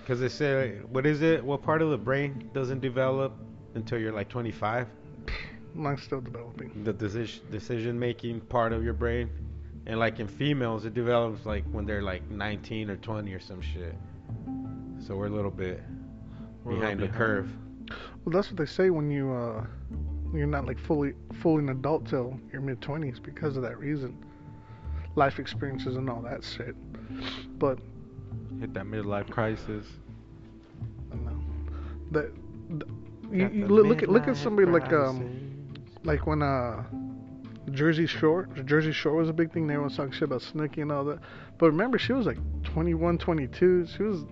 Cause 0.06 0.20
they 0.20 0.28
say, 0.28 0.78
what 0.90 1.04
is 1.04 1.20
it? 1.20 1.44
What 1.44 1.62
part 1.62 1.82
of 1.82 1.90
the 1.90 1.98
brain 1.98 2.50
doesn't 2.54 2.80
develop 2.80 3.32
until 3.74 3.98
you're 3.98 4.12
like 4.12 4.28
25? 4.28 4.86
Mine's 5.74 6.02
still 6.02 6.20
developing. 6.20 6.82
The 6.84 6.92
decision 6.92 7.44
decision 7.50 7.98
making 7.98 8.40
part 8.42 8.72
of 8.72 8.82
your 8.82 8.94
brain, 8.94 9.30
and 9.88 9.98
like 9.98 10.20
in 10.20 10.28
females, 10.28 10.84
it 10.84 10.94
develops 10.94 11.46
like 11.46 11.64
when 11.72 11.86
they're 11.86 12.02
like 12.02 12.30
19 12.30 12.90
or 12.90 12.96
20 12.96 13.32
or 13.32 13.40
some 13.40 13.60
shit. 13.60 13.94
So 15.04 15.16
we're 15.16 15.26
a 15.26 15.30
little 15.30 15.50
bit 15.50 15.82
We're 16.62 16.72
a 16.72 16.74
little 16.74 16.80
behind 16.80 17.00
the 17.00 17.06
behind. 17.06 17.18
curve. 17.18 17.50
Well, 18.24 18.32
that's 18.32 18.48
what 18.48 18.58
they 18.58 18.66
say 18.66 18.90
when 18.90 19.10
you 19.10 19.32
uh, 19.32 19.64
you're 20.34 20.46
not 20.46 20.66
like 20.66 20.78
fully 20.78 21.14
fully 21.40 21.62
an 21.62 21.70
adult 21.70 22.06
till 22.06 22.38
your 22.52 22.60
mid 22.60 22.82
twenties 22.82 23.18
because 23.18 23.56
of 23.56 23.62
that 23.62 23.78
reason. 23.78 24.16
Life 25.16 25.38
experiences 25.38 25.96
and 25.96 26.08
all 26.10 26.20
that 26.22 26.44
shit. 26.44 26.76
But 27.58 27.78
Hit 28.60 28.74
that 28.74 28.84
midlife 28.84 29.30
crisis. 29.30 29.86
I 31.10 31.14
don't 31.16 31.24
know. 31.24 31.42
The, 32.10 32.32
the 32.76 32.86
you, 33.34 33.48
you 33.48 33.66
look, 33.66 33.86
look 33.86 34.02
at 34.02 34.08
look 34.10 34.28
at 34.28 34.34
midlife 34.34 34.42
somebody 34.42 34.70
like 34.70 34.92
um 34.92 35.72
like 36.04 36.26
when 36.26 36.42
uh 36.42 36.82
Jersey 37.68 38.06
Shore 38.06 38.48
Jersey 38.64 38.92
Shore 38.92 39.14
was 39.14 39.28
a 39.28 39.32
big 39.32 39.52
thing. 39.52 39.64
Everyone 39.64 39.84
was 39.84 39.96
talking 39.96 40.12
shit 40.12 40.22
about 40.22 40.42
Snooki 40.42 40.82
and 40.82 40.90
all 40.92 41.04
that. 41.04 41.18
But 41.58 41.66
remember, 41.66 41.98
she 41.98 42.12
was 42.12 42.26
like 42.26 42.38
21, 42.64 43.18
22. 43.18 43.86
She 43.86 44.02
was 44.02 44.24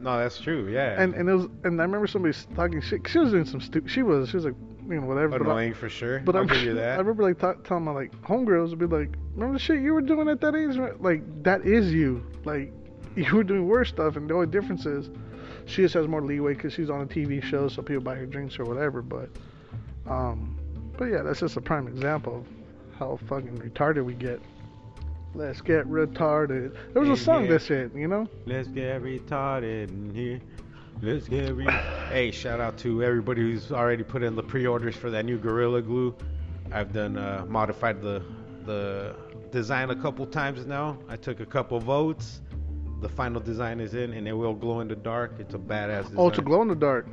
No, 0.00 0.18
that's 0.18 0.40
true. 0.40 0.68
Yeah. 0.68 1.00
and 1.02 1.14
and 1.14 1.28
it 1.28 1.34
was 1.34 1.46
and 1.64 1.80
I 1.80 1.84
remember 1.84 2.06
somebody 2.06 2.36
talking 2.54 2.80
shit. 2.80 3.06
She 3.08 3.18
was 3.18 3.30
doing 3.30 3.44
some 3.44 3.60
stupid. 3.60 3.90
She 3.90 4.02
was 4.02 4.28
she 4.28 4.36
was 4.36 4.44
like 4.46 4.54
you 4.88 5.00
know 5.00 5.06
whatever. 5.06 5.38
but 5.38 5.42
I- 5.42 5.50
annoying 5.50 5.74
for 5.74 5.88
sure. 5.88 6.20
But 6.20 6.34
I'll 6.36 6.42
I'm, 6.42 6.48
give 6.48 6.62
you 6.62 6.74
that. 6.82 6.94
I 6.94 6.96
remember 7.00 7.22
like 7.22 7.38
t- 7.40 7.62
telling 7.64 7.84
my 7.84 7.92
like 7.92 8.12
homegirls 8.22 8.70
to 8.70 8.76
be 8.76 8.86
like, 8.86 9.14
remember 9.34 9.54
the 9.54 9.58
shit 9.58 9.80
you 9.80 9.92
were 9.94 10.00
doing 10.02 10.28
at 10.28 10.40
that 10.40 10.54
age? 10.54 10.76
Like 11.00 11.22
that 11.44 11.64
is 11.66 11.92
you. 11.92 12.24
Like 12.44 12.72
you 13.16 13.36
were 13.36 13.44
doing 13.44 13.66
worse 13.68 13.88
stuff, 13.90 14.16
and 14.16 14.28
the 14.28 14.34
only 14.34 14.46
difference 14.48 14.86
is 14.86 15.10
she 15.66 15.82
just 15.82 15.94
has 15.94 16.08
more 16.08 16.20
leeway 16.22 16.54
because 16.54 16.72
she's 16.72 16.90
on 16.90 17.02
a 17.02 17.06
TV 17.06 17.40
show, 17.42 17.68
so 17.68 17.82
people 17.82 18.02
buy 18.02 18.16
her 18.16 18.26
drinks 18.26 18.58
or 18.58 18.64
whatever. 18.64 19.02
But 19.02 19.28
um, 20.08 20.58
but 20.98 21.04
yeah, 21.06 21.22
that's 21.22 21.40
just 21.40 21.56
a 21.56 21.60
prime 21.60 21.86
example 21.86 22.38
of 22.38 22.46
how 22.98 23.18
fucking 23.28 23.58
retarded 23.58 24.04
we 24.04 24.14
get. 24.14 24.40
Let's 25.34 25.60
get 25.60 25.88
retarded. 25.88 26.76
There 26.92 27.02
was 27.02 27.20
a 27.20 27.22
song 27.22 27.44
yeah. 27.44 27.52
that 27.52 27.62
shit, 27.62 27.94
you 27.94 28.06
know. 28.06 28.28
Let's 28.46 28.68
get 28.68 29.02
retarded 29.02 29.88
in 29.88 30.14
here. 30.14 30.40
Let's 31.00 31.26
get 31.26 31.54
re- 31.54 31.64
Hey, 32.10 32.30
shout 32.30 32.60
out 32.60 32.76
to 32.78 33.02
everybody 33.02 33.40
who's 33.40 33.72
already 33.72 34.02
put 34.02 34.22
in 34.22 34.36
the 34.36 34.42
pre-orders 34.42 34.94
for 34.94 35.10
that 35.10 35.24
new 35.24 35.38
Gorilla 35.38 35.80
Glue. 35.80 36.14
I've 36.70 36.92
done 36.92 37.16
uh, 37.16 37.44
modified 37.48 38.02
the 38.02 38.22
the 38.64 39.16
design 39.50 39.90
a 39.90 39.96
couple 39.96 40.26
times 40.26 40.66
now. 40.66 40.98
I 41.08 41.16
took 41.16 41.40
a 41.40 41.46
couple 41.46 41.80
votes. 41.80 42.40
The 43.00 43.08
final 43.08 43.40
design 43.40 43.80
is 43.80 43.94
in, 43.94 44.12
and 44.12 44.28
it 44.28 44.32
will 44.32 44.54
glow 44.54 44.80
in 44.80 44.88
the 44.88 44.94
dark. 44.94 45.34
It's 45.38 45.54
a 45.54 45.58
badass 45.58 46.04
design. 46.04 46.16
Oh, 46.18 46.30
to 46.30 46.40
glow 46.40 46.62
in 46.62 46.68
the 46.68 46.74
dark. 46.74 47.06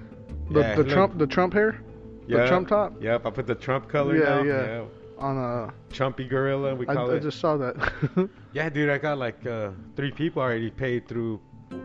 The 0.51 0.59
Yeah, 0.59 0.75
the. 0.75 0.83
Trump 0.83 1.17
the 1.17 1.27
Trump 1.27 1.53
hair, 1.53 1.81
the 2.27 2.47
Trump 2.47 2.67
top 2.67 3.01
Yep, 3.01 3.25
I 3.25 3.29
put 3.31 3.47
the 3.47 3.55
Trump 3.55 3.89
color 3.89 4.17
Yeah, 4.17 4.23
now. 4.23 4.43
yeah. 4.43 4.83
On 5.19 5.37
a 5.37 5.73
Chumpy 5.93 6.27
Gorilla, 6.29 6.75
we 6.75 6.87
I, 6.87 6.93
call 6.93 7.11
I 7.11 7.15
it. 7.15 7.21
just 7.23 7.39
saw 7.39 7.57
that. 7.57 7.75
Yeah, 8.53 8.67
dude, 8.69 8.89
I 8.89 8.97
got 8.97 9.19
like 9.19 9.45
uh, 9.45 9.69
three 9.95 10.11
people 10.11 10.41
already 10.41 10.71
paid 10.71 11.07
through 11.07 11.39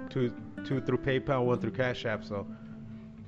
two 0.09 0.33
two 0.65 0.81
through 0.81 0.99
PayPal, 0.99 1.45
one 1.45 1.61
through 1.61 1.73
Cash 1.73 2.07
App. 2.07 2.25
So, 2.25 2.47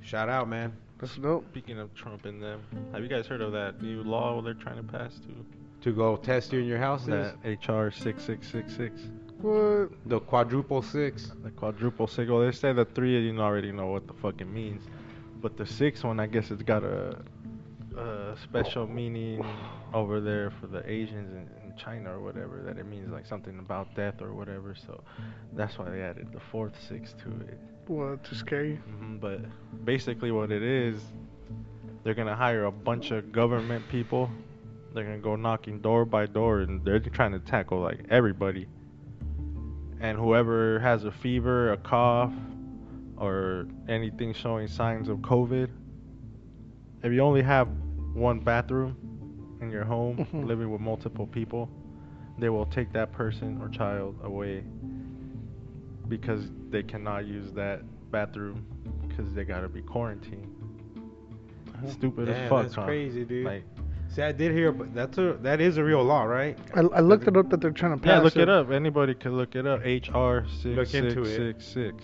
shout 0.01 0.27
out, 0.27 0.49
man. 0.49 0.73
That's 0.99 1.15
dope. 1.17 1.45
Speaking 1.51 1.77
of 1.77 1.93
Trump 1.93 2.25
and 2.25 2.41
them, 2.41 2.61
have 2.91 3.03
you 3.03 3.07
guys 3.07 3.27
heard 3.27 3.41
of 3.41 3.51
that 3.51 3.81
new 3.81 4.01
law 4.01 4.41
they're 4.41 4.55
trying 4.55 4.77
to 4.77 4.91
pass 4.91 5.19
to? 5.19 5.45
To 5.83 5.95
go 5.95 6.15
test 6.17 6.51
you 6.51 6.59
in 6.59 6.65
your 6.65 6.79
house. 6.79 7.05
That 7.05 7.35
HR 7.45 7.91
six 7.91 8.23
six 8.23 8.47
six 8.47 8.75
six. 8.75 9.01
What? 9.41 9.91
The 10.07 10.19
quadruple 10.19 10.81
six. 10.81 11.31
The 11.43 11.51
quadruple 11.51 12.07
six. 12.07 12.29
Well, 12.29 12.39
they 12.39 12.51
say 12.51 12.73
the 12.73 12.85
three, 12.85 13.19
you 13.19 13.39
already 13.39 13.71
know 13.71 13.87
what 13.87 14.07
the 14.07 14.13
fuck 14.13 14.41
it 14.41 14.47
means. 14.47 14.81
But 15.39 15.57
the 15.57 15.65
sixth 15.67 16.03
one, 16.03 16.19
I 16.19 16.25
guess 16.25 16.49
it's 16.49 16.63
got 16.63 16.83
a, 16.83 17.19
a 17.97 18.35
special 18.43 18.87
meaning 18.87 19.43
over 19.93 20.19
there 20.21 20.51
for 20.51 20.67
the 20.67 20.87
Asians 20.89 21.33
in, 21.33 21.49
in 21.63 21.75
China 21.77 22.11
or 22.17 22.21
whatever. 22.21 22.61
That 22.65 22.77
it 22.77 22.85
means 22.85 23.11
like 23.11 23.25
something 23.25 23.59
about 23.59 23.93
death 23.95 24.21
or 24.21 24.33
whatever. 24.33 24.75
So 24.75 25.03
that's 25.53 25.77
why 25.77 25.89
they 25.89 26.01
added 26.01 26.31
the 26.31 26.39
fourth 26.39 26.73
six 26.87 27.13
to 27.23 27.29
it. 27.47 27.59
What? 27.87 28.23
To 28.25 28.35
scare 28.35 28.65
you? 28.65 28.75
hmm 28.75 29.17
But 29.17 29.41
basically, 29.85 30.31
what 30.31 30.51
it 30.51 30.63
is, 30.63 31.01
they're 32.03 32.13
gonna 32.13 32.35
hire 32.35 32.65
a 32.65 32.71
bunch 32.71 33.11
of 33.11 33.31
government 33.31 33.87
people. 33.89 34.29
They're 34.93 35.03
gonna 35.03 35.17
go 35.19 35.35
knocking 35.35 35.79
door 35.79 36.05
by 36.05 36.25
door, 36.25 36.61
and 36.61 36.83
they're 36.83 36.99
trying 36.99 37.31
to 37.33 37.39
tackle 37.39 37.79
like 37.79 38.05
everybody. 38.09 38.67
And 39.99 40.17
whoever 40.17 40.79
has 40.79 41.05
a 41.05 41.11
fever, 41.11 41.71
a 41.71 41.77
cough, 41.77 42.33
or 43.17 43.67
anything 43.87 44.33
showing 44.33 44.67
signs 44.67 45.09
of 45.09 45.17
COVID, 45.19 45.69
if 47.03 47.11
you 47.11 47.21
only 47.21 47.41
have 47.41 47.67
one 48.17 48.39
bathroom 48.39 48.95
in 49.61 49.69
your 49.71 49.83
home, 49.85 50.17
Mhm. 50.17 50.45
living 50.45 50.71
with 50.71 50.81
multiple 50.81 51.27
people, 51.27 51.69
they 52.39 52.49
will 52.49 52.65
take 52.65 52.91
that 52.93 53.11
person 53.11 53.59
or 53.61 53.69
child 53.69 54.15
away 54.23 54.63
because 56.07 56.51
they 56.69 56.83
cannot 56.83 57.25
use 57.25 57.51
that 57.53 57.81
bathroom 58.11 58.65
because 59.07 59.33
they 59.33 59.43
gotta 59.43 59.67
be 59.69 59.81
quarantined. 59.81 60.47
Stupid 61.87 62.29
as 62.29 62.49
fuck, 62.49 62.63
that's 62.63 62.75
huh? 62.75 62.85
crazy, 62.85 63.23
dude. 63.23 63.45
Like, 63.45 63.63
See, 64.17 64.23
I 64.23 64.31
did 64.31 64.51
hear, 64.51 64.71
but 64.71 64.95
that's 64.95 65.19
a 65.19 65.33
that 65.43 65.61
is 65.61 65.77
a 65.77 65.83
real 65.83 66.01
law, 66.03 66.23
right? 66.23 66.57
I, 66.73 66.79
I 66.79 66.99
looked 67.01 67.27
it 67.27 67.37
up 67.37 67.51
that 67.51 67.61
they're 67.61 67.69
trying 67.69 67.91
to 67.91 67.99
pass 68.03 68.17
yeah, 68.17 68.19
look 68.21 68.35
it 68.35 68.49
up. 68.49 68.71
Anybody 68.71 69.13
can 69.13 69.37
look 69.37 69.55
it 69.55 69.67
up. 69.67 69.81
HR 69.81 70.43
six 70.49 70.65
Look 70.75 70.93
into 70.95 71.23
six 71.23 71.27
it. 71.27 71.61
six 71.61 71.65
six. 71.67 72.03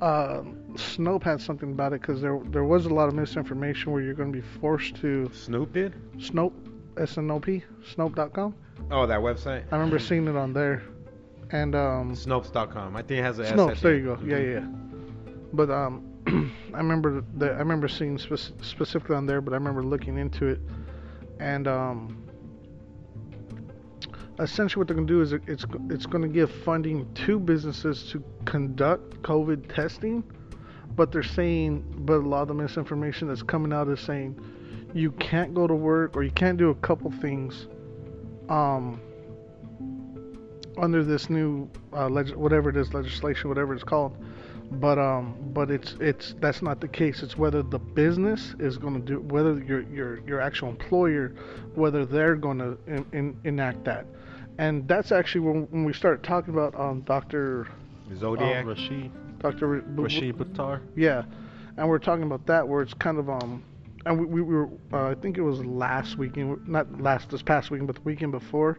Uh, 0.00 0.42
Snope 0.74 1.22
had 1.22 1.40
something 1.40 1.70
about 1.70 1.92
it 1.92 2.00
because 2.00 2.20
there 2.20 2.40
there 2.46 2.64
was 2.64 2.86
a 2.86 2.88
lot 2.92 3.06
of 3.06 3.14
misinformation 3.14 3.92
where 3.92 4.02
you're 4.02 4.12
going 4.12 4.32
to 4.32 4.40
be 4.40 4.44
forced 4.60 4.96
to 4.96 5.30
Snoop 5.32 5.72
did. 5.72 5.94
Snoop, 6.18 6.52
S 6.98 7.16
N 7.16 7.30
O 7.30 7.38
P, 7.38 7.62
Snoop.com. 7.94 8.56
Oh, 8.90 9.06
that 9.06 9.20
website. 9.20 9.62
I 9.70 9.76
remember 9.76 10.00
seeing 10.00 10.26
it 10.26 10.34
on 10.34 10.52
there, 10.52 10.82
and 11.52 11.76
um, 11.76 12.12
Snopes.com. 12.16 12.96
I 12.96 13.02
think 13.02 13.20
it 13.20 13.22
has 13.22 13.38
a 13.38 13.44
S 13.46 13.52
Snopes. 13.52 13.70
at 13.70 13.76
the 13.76 13.82
There 13.82 13.96
you 13.98 14.04
go. 14.04 14.18
Yeah, 14.24 14.36
Mhm. 14.36 14.52
yeah. 14.52 14.60
yeah. 14.60 15.32
But 15.52 15.70
um, 15.70 16.08
I 16.74 16.78
remember 16.78 17.22
that 17.36 17.52
I 17.52 17.58
remember 17.58 17.86
seeing 17.86 18.18
spec- 18.18 18.52
specifically 18.62 19.14
on 19.14 19.26
there, 19.26 19.40
but 19.40 19.52
I 19.52 19.56
remember 19.58 19.84
looking 19.84 20.18
into 20.18 20.46
it, 20.46 20.60
and 21.42 21.66
um, 21.66 22.24
essentially 24.38 24.80
what 24.80 24.86
they're 24.86 24.96
gonna 24.96 25.08
do 25.08 25.20
is 25.20 25.32
it's 25.32 25.66
it's 25.90 26.06
gonna 26.06 26.28
give 26.28 26.50
funding 26.50 27.12
to 27.14 27.38
businesses 27.40 28.04
to 28.12 28.22
conduct 28.44 29.20
COVID 29.22 29.74
testing, 29.74 30.22
but 30.94 31.10
they're 31.10 31.22
saying, 31.22 31.84
but 31.98 32.14
a 32.14 32.28
lot 32.28 32.42
of 32.42 32.48
the 32.48 32.54
misinformation 32.54 33.26
that's 33.26 33.42
coming 33.42 33.72
out 33.72 33.88
is 33.88 34.00
saying 34.00 34.38
you 34.94 35.10
can't 35.12 35.52
go 35.52 35.66
to 35.66 35.74
work 35.74 36.16
or 36.16 36.22
you 36.22 36.30
can't 36.30 36.58
do 36.58 36.70
a 36.70 36.74
couple 36.76 37.10
things, 37.10 37.66
um, 38.48 39.00
under 40.78 41.02
this 41.02 41.28
new 41.28 41.68
uh, 41.92 42.08
leg- 42.08 42.36
whatever 42.36 42.70
it 42.70 42.76
is 42.76 42.94
legislation, 42.94 43.48
whatever 43.48 43.74
it's 43.74 43.84
called. 43.84 44.16
But 44.80 44.98
um, 44.98 45.34
but 45.52 45.70
it's 45.70 45.96
it's 46.00 46.34
that's 46.40 46.62
not 46.62 46.80
the 46.80 46.88
case. 46.88 47.22
It's 47.22 47.36
whether 47.36 47.62
the 47.62 47.78
business 47.78 48.54
is 48.58 48.78
going 48.78 48.94
to 48.94 49.00
do 49.00 49.20
whether 49.20 49.58
your 49.60 49.82
your 49.82 50.20
your 50.26 50.40
actual 50.40 50.70
employer, 50.70 51.34
whether 51.74 52.04
they're 52.06 52.36
going 52.36 52.58
to 52.58 52.78
in, 52.86 53.06
in, 53.12 53.36
enact 53.44 53.84
that, 53.84 54.06
and 54.58 54.88
that's 54.88 55.12
actually 55.12 55.42
when, 55.42 55.62
when 55.70 55.84
we 55.84 55.92
start 55.92 56.22
talking 56.22 56.54
about 56.54 56.78
um 56.78 57.02
Doctor 57.02 57.68
Zodiac. 58.16 58.62
Um, 58.62 58.68
Rashid 58.68 59.38
Doctor 59.38 59.66
Rashid 59.68 60.36
Buttar. 60.36 60.80
yeah, 60.96 61.24
and 61.76 61.88
we're 61.88 61.98
talking 61.98 62.24
about 62.24 62.46
that 62.46 62.66
where 62.66 62.82
it's 62.82 62.94
kind 62.94 63.18
of 63.18 63.28
um, 63.28 63.62
and 64.06 64.18
we, 64.18 64.40
we 64.40 64.42
were 64.42 64.68
uh, 64.92 65.10
I 65.10 65.14
think 65.14 65.38
it 65.38 65.42
was 65.42 65.64
last 65.64 66.16
weekend, 66.16 66.66
not 66.66 67.00
last 67.00 67.30
this 67.30 67.42
past 67.42 67.70
weekend, 67.70 67.88
but 67.88 67.96
the 67.96 68.02
weekend 68.02 68.32
before. 68.32 68.78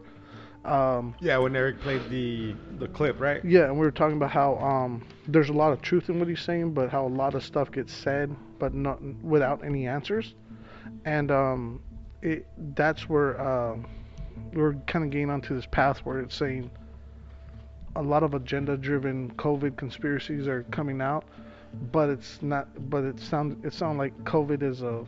Um, 0.64 1.14
yeah, 1.20 1.36
when 1.36 1.54
Eric 1.54 1.80
played 1.80 2.08
the 2.08 2.54
the 2.78 2.88
clip, 2.88 3.20
right? 3.20 3.44
yeah, 3.44 3.64
and 3.64 3.74
we 3.74 3.80
were 3.80 3.90
talking 3.90 4.16
about 4.16 4.30
how 4.30 4.56
um, 4.56 5.06
there's 5.28 5.50
a 5.50 5.52
lot 5.52 5.72
of 5.72 5.82
truth 5.82 6.08
in 6.08 6.18
what 6.18 6.26
he's 6.28 6.40
saying, 6.40 6.72
but 6.72 6.88
how 6.88 7.06
a 7.06 7.08
lot 7.08 7.34
of 7.34 7.44
stuff 7.44 7.70
gets 7.70 7.92
said, 7.92 8.34
but 8.58 8.72
not 8.72 9.02
without 9.22 9.62
any 9.62 9.86
answers, 9.86 10.34
and 11.04 11.30
um, 11.30 11.82
it 12.22 12.46
that's 12.74 13.08
where 13.10 13.38
uh, 13.40 13.76
we're 14.54 14.74
kind 14.86 15.04
of 15.04 15.10
getting 15.10 15.30
onto 15.30 15.54
this 15.54 15.66
path 15.66 15.98
where 15.98 16.20
it's 16.20 16.34
saying 16.34 16.70
a 17.96 18.02
lot 18.02 18.22
of 18.22 18.34
agenda-driven 18.34 19.32
COVID 19.32 19.76
conspiracies 19.76 20.48
are 20.48 20.64
coming 20.64 21.00
out, 21.00 21.24
but 21.92 22.08
it's 22.08 22.40
not. 22.42 22.68
But 22.90 23.04
it 23.04 23.20
sound 23.20 23.64
it 23.64 23.74
sounds 23.74 23.98
like 23.98 24.16
COVID 24.24 24.62
is 24.62 24.82
a 24.82 25.04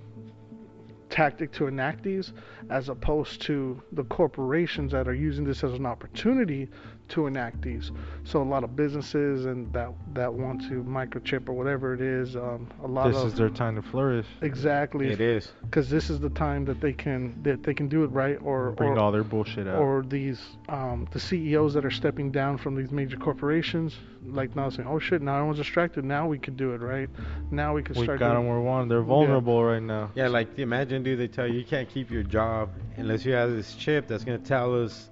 tactic 1.11 1.53
to 1.53 1.67
enact 1.67 2.03
these, 2.03 2.33
as 2.71 2.89
opposed 2.89 3.43
to 3.43 3.81
the 3.93 4.05
corporations 4.05 4.93
that 4.93 5.09
are 5.09 5.15
using 5.15 5.45
this 5.45 5.63
as 5.65 5.73
an 5.75 5.87
opportunity 5.87 6.69
to 7.09 7.27
enact 7.27 7.63
these. 7.63 7.93
So 8.25 8.43
a 8.43 8.45
lot 8.45 8.65
of 8.65 8.75
businesses 8.75 9.47
and 9.47 9.73
that 9.73 9.93
that 10.15 10.33
want 10.33 10.63
to 10.69 10.83
microchip 10.83 11.49
or 11.49 11.53
whatever 11.53 11.95
it 11.95 12.01
is, 12.01 12.35
um, 12.37 12.67
a 12.83 12.87
lot 12.87 13.09
This 13.09 13.17
of 13.17 13.25
this 13.25 13.33
is 13.35 13.39
their 13.39 13.49
time 13.49 13.77
to 13.77 13.83
flourish. 13.83 14.27
exactly 14.43 15.11
It 15.13 15.21
is. 15.21 15.53
because 15.63 15.89
this 15.89 16.11
is 16.11 16.19
the 16.21 16.31
time 16.31 16.65
that 16.65 16.81
they 16.81 16.93
can 16.93 17.41
that 17.43 17.63
they 17.63 17.75
can 17.75 17.89
do 17.89 18.03
it 18.05 18.09
right 18.09 18.39
or 18.43 18.73
Bring 18.73 18.91
or, 18.93 18.99
all 18.99 19.13
their 19.13 19.23
bullshit 19.25 19.69
out. 19.69 19.79
or 19.81 20.03
these 20.03 20.41
um, 20.69 21.07
the 21.13 21.21
CEOs 21.21 21.75
that 21.75 21.85
are 21.85 21.91
stepping 21.91 22.31
down 22.33 22.59
from 22.59 22.75
these 22.75 22.91
major 22.91 23.17
corporations, 23.17 23.97
like 24.27 24.57
now 24.57 24.69
saying, 24.69 24.89
"Oh 24.89 24.99
shit, 24.99 25.23
now 25.23 25.35
everyone's 25.37 25.59
distracted. 25.59 26.05
Now 26.05 26.27
we 26.27 26.39
could 26.39 26.57
do 26.57 26.73
it 26.73 26.81
right. 26.81 27.09
Now 27.51 27.75
we 27.75 27.83
can 27.83 27.95
we 27.95 28.05
start." 28.05 28.19
got 28.19 28.33
doing 28.33 28.39
them 28.41 28.49
where 28.49 28.59
we 28.59 28.65
want. 28.67 28.89
They're 28.89 29.03
vulnerable 29.03 29.63
right 29.65 29.83
now. 29.83 30.11
Yeah, 30.17 30.29
like 30.29 30.59
imagine, 30.59 31.03
dude, 31.05 31.19
they 31.21 31.29
tell 31.29 31.47
you 31.47 31.55
you 31.59 31.65
can't 31.65 31.89
keep 31.89 32.11
your 32.11 32.25
job 32.25 32.71
unless 32.97 33.25
you 33.25 33.33
have 33.35 33.51
this 33.51 33.75
chip 33.77 34.09
that's 34.09 34.25
gonna 34.25 34.39
tell 34.39 34.83
us, 34.83 35.09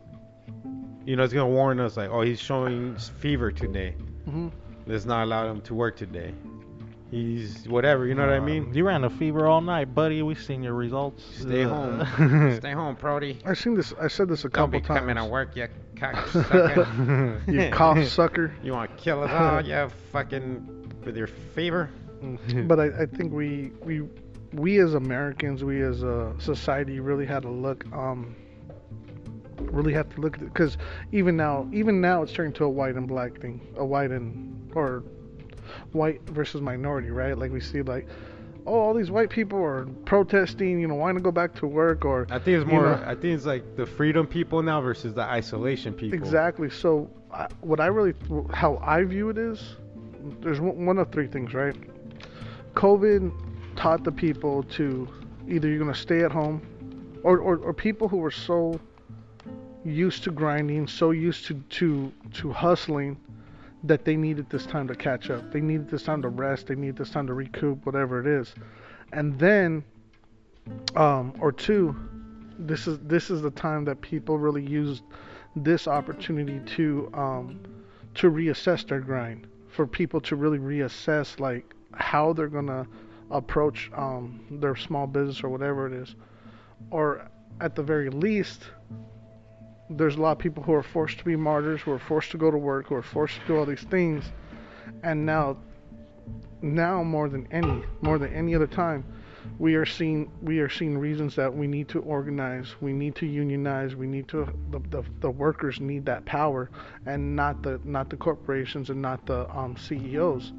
you 1.07 1.17
know, 1.17 1.23
it's 1.23 1.33
gonna 1.33 1.49
warn 1.49 1.81
us 1.81 1.97
like, 1.97 2.11
oh, 2.11 2.23
he's 2.23 2.41
showing 2.41 2.97
fever 2.97 3.51
today. 3.53 3.95
Mhm. 4.29 4.51
Let's 4.87 5.05
not 5.05 5.25
allow 5.25 5.51
him 5.51 5.61
to 5.63 5.75
work 5.75 5.97
today. 5.97 6.35
He's 7.11 7.69
whatever, 7.69 8.07
you 8.07 8.15
know 8.15 8.23
what 8.27 8.33
I 8.35 8.39
Uh, 8.39 8.45
mean? 8.45 8.75
You 8.75 8.87
ran 8.87 9.05
a 9.05 9.11
fever 9.11 9.47
all 9.47 9.61
night, 9.61 9.95
buddy. 9.95 10.23
We 10.23 10.35
seen 10.35 10.63
your 10.63 10.75
results. 10.75 11.23
Stay 11.41 11.65
Uh, 11.65 11.69
home. 12.05 12.53
Stay 12.57 12.73
home, 12.73 12.97
Prody. 12.97 13.39
I 13.47 13.55
seen 13.55 13.75
this. 13.75 13.93
I 14.01 14.09
said 14.09 14.29
this 14.29 14.41
a 14.41 14.49
Don't 14.49 14.53
couple 14.53 14.81
be 14.81 14.87
coming 14.87 15.15
to 15.15 15.21
times. 15.21 15.31
work, 15.31 15.55
you 15.55 15.69
cocksucker. 15.95 17.41
You 17.47 17.71
cough 17.71 18.05
sucker. 18.09 18.53
You 18.63 18.73
want 18.79 18.97
to 18.97 19.03
kill 19.03 19.23
us 19.23 19.31
all, 19.31 19.61
you 19.61 19.89
fucking 20.13 20.93
with 21.05 21.17
your 21.17 21.29
fever? 21.29 21.91
But 22.67 22.81
I, 22.81 23.03
I 23.03 23.07
think 23.07 23.33
we 23.33 23.71
we 23.85 24.03
we 24.53 24.79
as 24.81 24.95
Americans, 24.95 25.63
we 25.63 25.83
as 25.83 26.03
a 26.03 26.33
society, 26.39 26.99
really 27.01 27.27
had 27.27 27.43
to 27.43 27.51
look 27.51 27.85
um 27.93 28.35
really 29.61 29.93
have 29.93 30.09
to 30.15 30.21
look 30.21 30.37
at 30.37 30.43
it 30.43 30.53
because 30.53 30.77
even 31.13 31.37
now, 31.37 31.69
even 31.73 32.01
now, 32.01 32.23
it's 32.23 32.33
turning 32.33 32.53
to 32.55 32.65
a 32.65 32.69
white 32.69 32.95
and 32.95 33.07
black 33.09 33.41
thing, 33.41 33.61
a 33.77 33.85
white 33.85 34.11
and 34.11 34.71
or 34.75 35.03
white 35.93 36.21
versus 36.31 36.61
minority, 36.61 37.11
right? 37.11 37.37
Like 37.39 37.53
we 37.53 37.61
see 37.61 37.83
like. 37.83 38.07
Oh, 38.67 38.79
all 38.79 38.95
these 38.95 39.11
white 39.11 39.29
people 39.29 39.63
are 39.63 39.85
protesting, 40.07 40.81
you 40.81 40.89
know, 40.89 40.95
wanting 40.95 41.17
to 41.19 41.23
go 41.23 41.31
back 41.31 41.55
to 41.57 41.67
work, 41.67 42.07
or 42.07 42.27
I 42.31 42.39
think 42.39 42.57
it's 42.63 42.67
You 42.67 42.73
more. 42.79 42.87
know- 42.97 43.03
I 43.07 43.15
think 43.15 43.35
it's 43.37 43.45
like 43.45 43.77
the 43.77 43.85
freedom 43.85 44.27
people 44.27 44.63
now 44.63 44.81
versus 44.81 45.13
the 45.13 45.21
isolation 45.21 45.93
people. 45.93 46.17
Exactly. 46.19 46.71
So, 46.71 47.11
I, 47.31 47.47
what 47.61 47.79
I 47.79 47.89
really, 47.89 48.15
how 48.55 48.79
I 48.83 49.05
view 49.05 49.29
it 49.29 49.37
is, 49.37 49.77
there's 50.41 50.63
one 50.63 50.97
of 50.97 51.13
three 51.13 51.27
things, 51.27 51.53
right? 51.53 51.77
COVID 52.75 53.33
taught 53.77 54.03
the 54.03 54.13
people 54.13 54.63
to 54.63 55.09
either 55.47 55.69
you're 55.69 55.79
gonna 55.79 55.95
stay 55.95 56.23
at 56.25 56.33
home, 56.33 56.63
or 57.23 57.39
or, 57.41 57.59
or 57.59 57.75
people 57.75 58.09
who 58.09 58.17
were 58.17 58.31
so 58.31 58.81
used 59.85 60.25
to 60.25 60.31
grinding, 60.31 60.87
so 60.87 61.11
used 61.11 61.47
to 61.47 61.55
to 61.71 62.13
to 62.35 62.53
hustling, 62.53 63.17
that 63.85 64.05
they 64.05 64.17
needed 64.17 64.49
this 64.51 64.67
time 64.67 64.89
to 64.89 64.95
catch 64.95 65.31
up. 65.31 65.53
They 65.53 65.61
needed 65.61 65.91
this 65.91 66.03
time 66.03 66.23
to 66.23 66.29
rest. 66.29 66.67
They 66.67 66.75
needed 66.75 66.97
this 66.97 67.11
time 67.11 67.27
to 67.27 67.35
recoup, 67.35 67.85
whatever 67.85 68.21
it 68.21 68.27
is, 68.27 68.55
and 69.13 69.39
then, 69.39 69.85
um, 70.97 71.35
or 71.41 71.53
two, 71.53 71.95
this 72.59 72.87
is 72.87 72.99
this 73.01 73.31
is 73.31 73.43
the 73.43 73.51
time 73.51 73.85
that 73.85 74.01
people 74.01 74.39
really 74.39 74.65
used 74.65 75.03
this 75.57 75.87
opportunity 75.87 76.61
to 76.77 77.11
um, 77.15 77.61
to 78.15 78.31
reassess 78.31 78.87
their 78.87 79.01
grind 79.01 79.47
for 79.69 79.87
people 79.87 80.21
to 80.21 80.37
really 80.37 80.59
reassess 80.59 81.39
like 81.41 81.75
how 81.93 82.33
they're 82.33 82.49
gonna 82.49 82.87
approach 83.31 83.91
um, 83.95 84.41
their 84.51 84.77
small 84.77 85.07
business 85.07 85.43
or 85.43 85.49
whatever 85.49 85.87
it 85.87 85.93
is 85.93 86.15
or 86.91 87.29
at 87.61 87.75
the 87.75 87.83
very 87.83 88.11
least 88.11 88.63
there's 89.91 90.17
a 90.17 90.21
lot 90.21 90.33
of 90.33 90.39
people 90.39 90.63
who 90.63 90.73
are 90.73 90.83
forced 90.83 91.19
to 91.19 91.25
be 91.25 91.37
martyrs 91.37 91.81
who 91.83 91.93
are 91.93 91.99
forced 91.99 92.31
to 92.31 92.39
go 92.39 92.51
to 92.51 92.57
work 92.57 92.89
who 92.89 92.95
are 92.95 93.03
forced 93.03 93.39
to 93.41 93.47
do 93.47 93.57
all 93.57 93.67
these 93.67 93.83
things 93.83 94.25
and 95.03 95.25
now 95.25 95.57
now 96.63 97.03
more 97.03 97.29
than 97.29 97.47
any 97.51 97.83
more 98.01 98.19
than 98.19 98.33
any 98.33 98.55
other 98.55 98.67
time 98.67 99.05
we 99.59 99.75
are 99.75 99.87
seeing 99.87 100.31
we 100.43 100.59
are 100.59 100.69
seeing 100.69 100.99
reasons 100.99 101.37
that 101.37 101.55
we 101.55 101.67
need 101.67 101.89
to 101.89 102.01
organize, 102.01 102.75
we 102.81 102.93
need 102.93 103.15
to 103.17 103.27
unionize, 103.27 103.95
we 103.95 104.07
need 104.07 104.29
to 104.29 104.47
the, 104.71 104.81
the, 104.91 105.03
the 105.21 105.31
workers 105.31 105.81
need 105.81 106.07
that 106.07 106.25
power, 106.25 106.71
and 107.07 107.37
not 107.37 107.63
the 107.63 107.81
not 107.85 108.11
the 108.11 108.17
corporations 108.17 108.91
and 108.91 109.01
not 109.01 109.25
the 109.27 109.49
um, 109.57 109.77
CEOs. 109.77 110.53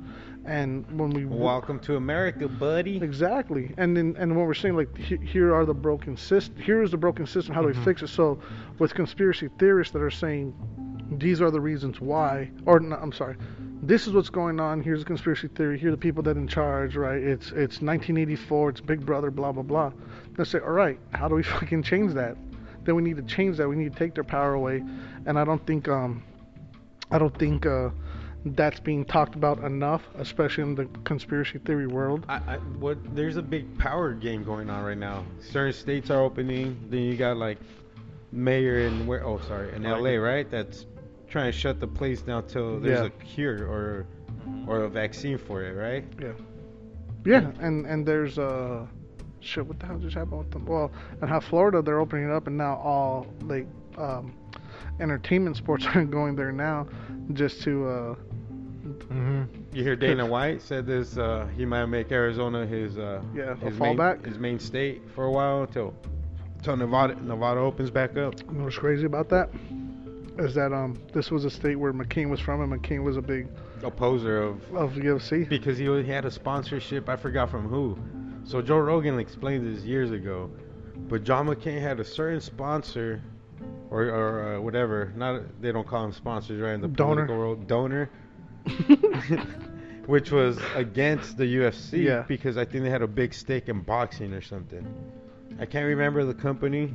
And 0.46 0.86
when 1.00 1.10
we 1.10 1.26
Welcome 1.26 1.80
to 1.82 1.96
America, 1.96 2.48
buddy. 2.48 2.98
Exactly, 2.98 3.74
and 3.78 3.98
then 3.98 4.16
and 4.20 4.36
when 4.36 4.46
we're 4.46 4.54
saying 4.54 4.76
like 4.76 4.96
here 4.96 5.56
are 5.56 5.66
the 5.66 5.74
broken 5.74 6.16
system, 6.16 6.56
here 6.58 6.84
is 6.84 6.92
the 6.92 6.98
broken 6.98 7.26
system. 7.26 7.56
How 7.56 7.62
do 7.64 7.70
Mhm. 7.70 7.78
we 7.78 7.84
fix 7.84 8.04
it? 8.04 8.10
So, 8.10 8.40
with 8.78 8.94
conspiracy 8.94 9.50
theorists 9.58 9.92
that 9.94 10.02
are 10.04 10.12
saying 10.12 10.54
these 11.18 11.42
are 11.42 11.50
the 11.50 11.60
reasons 11.62 12.00
why, 12.00 12.52
or 12.66 12.80
no, 12.80 12.96
I'm 12.96 13.12
sorry, 13.12 13.38
this 13.82 14.06
is 14.06 14.14
what's 14.14 14.30
going 14.30 14.60
on. 14.60 14.82
Here's 14.82 15.02
a 15.02 15.06
conspiracy 15.06 15.48
theory. 15.48 15.80
Here 15.80 15.90
are 15.90 15.92
the 15.92 15.98
people 15.98 16.22
that 16.24 16.38
are 16.38 16.40
in 16.40 16.48
charge, 16.48 16.96
right? 16.96 17.22
It's 17.22 17.52
it's 17.52 17.82
1984. 17.82 18.70
It's 18.70 18.82
Big 18.82 19.04
Brother. 19.04 19.32
Blah 19.32 19.52
blah 19.52 19.64
blah. 19.64 19.92
Let's 20.38 20.52
say, 20.52 20.60
all 20.60 20.72
right, 20.74 21.00
how 21.12 21.28
do 21.28 21.34
we 21.36 21.44
fucking 21.56 21.82
change 21.82 22.14
that? 22.14 22.38
Then 22.84 22.94
we 22.94 23.02
need 23.02 23.18
to 23.18 23.24
change 23.24 23.58
that. 23.58 23.68
We 23.68 23.76
need 23.76 23.94
to 23.94 23.98
take 23.98 24.14
their 24.14 24.24
power 24.24 24.54
away, 24.54 24.84
and 25.26 25.40
I 25.40 25.44
don't 25.44 25.66
think 25.66 25.88
um, 25.88 26.22
I 27.10 27.18
don't 27.18 27.36
think 27.36 27.66
uh, 27.66 27.90
that's 28.46 28.80
being 28.80 29.04
talked 29.06 29.36
about 29.36 29.60
enough, 29.64 30.04
especially 30.20 30.64
in 30.64 30.76
the 30.76 30.86
conspiracy 31.04 31.58
theory 31.60 31.88
world. 31.88 32.26
I, 32.30 32.36
I, 32.36 32.58
what 32.80 32.98
there's 33.16 33.38
a 33.38 33.42
big 33.42 33.78
power 33.80 34.14
game 34.14 34.44
going 34.44 34.70
on 34.70 34.84
right 34.84 34.98
now. 34.98 35.24
Certain 35.40 35.74
states 35.74 36.10
are 36.12 36.22
opening. 36.22 36.78
Then 36.90 37.02
you 37.02 37.18
got 37.18 37.38
like 37.38 37.58
mayor 38.32 38.80
in 38.88 39.08
where? 39.08 39.26
Oh, 39.26 39.40
sorry, 39.48 39.74
in 39.76 39.86
L.A. 39.86 40.18
Right? 40.18 40.50
That's 40.50 40.86
trying 41.28 41.52
to 41.52 41.58
shut 41.58 41.80
the 41.80 41.88
place 41.88 42.22
down 42.22 42.46
till 42.48 42.80
there's 42.80 43.00
Yeah. 43.00 43.06
a 43.08 43.10
cure 43.10 43.66
or 43.68 44.06
or 44.68 44.82
a 44.84 44.90
vaccine 44.90 45.38
for 45.40 45.64
it, 45.64 45.74
right? 45.74 46.06
Yeah. 46.22 46.34
Yeah, 47.26 47.52
and 47.60 47.88
and 47.88 48.06
there's 48.06 48.38
uh, 48.38 48.86
shit. 49.40 49.66
What 49.66 49.80
the 49.80 49.88
hell 49.88 49.98
just 49.98 50.16
happened 50.16 50.38
with 50.38 50.52
them? 50.52 50.66
Well, 50.68 50.92
and 51.22 51.28
how 51.28 51.40
Florida 51.40 51.82
they're 51.82 52.00
opening 52.00 52.26
it 52.30 52.32
up, 52.32 52.46
and 52.46 52.56
now 52.56 52.76
all 52.76 53.26
like 53.42 53.66
um, 53.98 54.36
entertainment 55.00 55.58
sports 55.58 55.88
are 55.96 56.06
going 56.06 56.36
there 56.36 56.52
now, 56.52 56.86
just 57.34 57.64
to 57.64 57.88
uh, 57.88 58.16
hmm 59.04 59.44
You 59.74 59.84
hear 59.84 59.96
Dana 59.96 60.26
White 60.26 60.62
said 60.62 60.86
this. 60.86 61.18
Uh, 61.18 61.48
he 61.56 61.66
might 61.66 61.86
make 61.86 62.12
Arizona 62.12 62.66
his 62.66 62.98
uh, 62.98 63.22
Yeah, 63.34 63.56
his 63.56 63.78
main, 63.80 63.98
fallback. 63.98 64.26
his 64.26 64.38
main 64.38 64.60
state 64.60 65.02
for 65.14 65.26
a 65.26 65.32
while 65.32 65.64
until 65.64 65.94
until 66.58 66.78
Nevada 66.78 67.16
Nevada 67.24 67.60
opens 67.60 67.92
back 67.92 68.18
up. 68.18 68.36
You 68.50 68.58
know 68.58 68.64
what's 68.66 68.78
crazy 68.78 69.06
about 69.06 69.30
that? 69.30 69.50
Is 70.38 70.54
that 70.56 70.74
um 70.74 70.98
this 71.14 71.32
was 71.32 71.46
a 71.46 71.50
state 71.50 71.76
where 71.76 71.94
McCain 71.94 72.30
was 72.30 72.40
from, 72.40 72.62
and 72.62 72.72
McCain 72.82 73.04
was 73.04 73.18
a 73.18 73.22
big 73.22 73.48
Opposer 73.84 74.42
of 74.42 74.76
of 74.76 74.94
UFC. 74.94 75.48
because 75.48 75.78
he 75.78 75.86
he 75.86 76.10
had 76.10 76.26
a 76.26 76.32
sponsorship. 76.32 77.08
I 77.10 77.16
forgot 77.16 77.50
from 77.50 77.68
who. 77.68 77.98
So 78.44 78.62
Joe 78.62 78.80
Rogan 78.80 79.20
explained 79.20 79.66
this 79.76 79.84
years 79.84 80.12
ago, 80.12 80.50
but 81.10 81.24
John 81.24 81.48
McCain 81.48 81.82
had 81.82 82.00
a 82.00 82.04
certain 82.06 82.42
sponsor, 82.42 83.22
or 83.90 84.04
or 84.06 84.56
uh, 84.56 84.62
whatever. 84.62 85.12
Not 85.16 85.62
they 85.62 85.72
don't 85.72 85.88
call 85.88 86.04
them 86.04 86.12
sponsors 86.14 86.60
right 86.62 86.74
in 86.74 86.82
the 86.82 86.88
Donor. 86.88 87.26
political 87.28 87.38
world. 87.38 87.68
Donor. 87.68 88.10
which 90.06 90.32
was 90.32 90.60
against 90.76 91.38
the 91.38 91.44
UFC 91.58 92.04
Yeah. 92.04 92.24
because 92.28 92.58
I 92.58 92.66
think 92.66 92.84
they 92.84 92.90
had 92.90 93.02
a 93.02 93.08
big 93.08 93.34
stake 93.34 93.70
in 93.70 93.82
boxing 93.82 94.34
or 94.34 94.42
something. 94.42 94.86
I 95.60 95.66
can't 95.66 95.86
remember 95.86 96.24
the 96.26 96.34
company. 96.34 96.94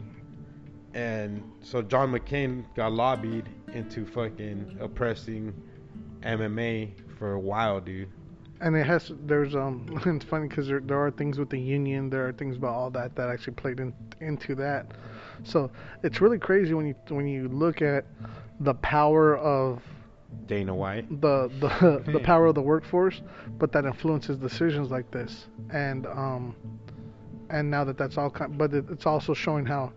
And 0.94 1.42
so 1.62 1.82
John 1.82 2.12
McCain 2.12 2.64
got 2.74 2.92
lobbied 2.92 3.48
into 3.72 4.04
fucking 4.04 4.78
oppressing 4.80 5.54
MMA 6.22 6.90
for 7.18 7.32
a 7.34 7.40
while, 7.40 7.80
dude. 7.80 8.08
and 8.60 8.76
it 8.76 8.84
has 8.86 9.12
there's 9.26 9.54
um 9.54 9.86
it's 10.06 10.24
funny 10.24 10.48
because 10.48 10.66
there 10.66 10.80
there 10.80 10.98
are 10.98 11.10
things 11.10 11.38
with 11.38 11.48
the 11.50 11.60
union, 11.60 12.10
there 12.10 12.26
are 12.28 12.32
things 12.32 12.56
about 12.56 12.74
all 12.74 12.90
that 12.90 13.14
that 13.16 13.28
actually 13.28 13.54
played 13.54 13.78
in, 13.80 13.92
into 14.20 14.54
that. 14.56 14.86
So 15.44 15.70
it's 16.02 16.20
really 16.20 16.38
crazy 16.38 16.74
when 16.74 16.86
you 16.86 16.94
when 17.08 17.26
you 17.28 17.48
look 17.48 17.82
at 17.82 18.04
the 18.58 18.74
power 18.74 19.38
of 19.38 19.80
Dana 20.46 20.74
White. 20.74 21.20
the 21.20 21.50
the 21.60 22.02
the 22.12 22.20
power 22.20 22.46
of 22.46 22.54
the 22.54 22.62
workforce, 22.62 23.22
but 23.58 23.72
that 23.72 23.84
influences 23.84 24.36
decisions 24.36 24.90
like 24.90 25.10
this. 25.10 25.46
And 25.72 26.06
um, 26.06 26.56
and 27.50 27.70
now 27.70 27.84
that 27.84 27.98
that's 27.98 28.18
all, 28.18 28.30
kind, 28.30 28.56
but 28.56 28.72
it, 28.74 28.84
it's 28.90 29.06
also 29.06 29.34
showing 29.34 29.66
how 29.66 29.92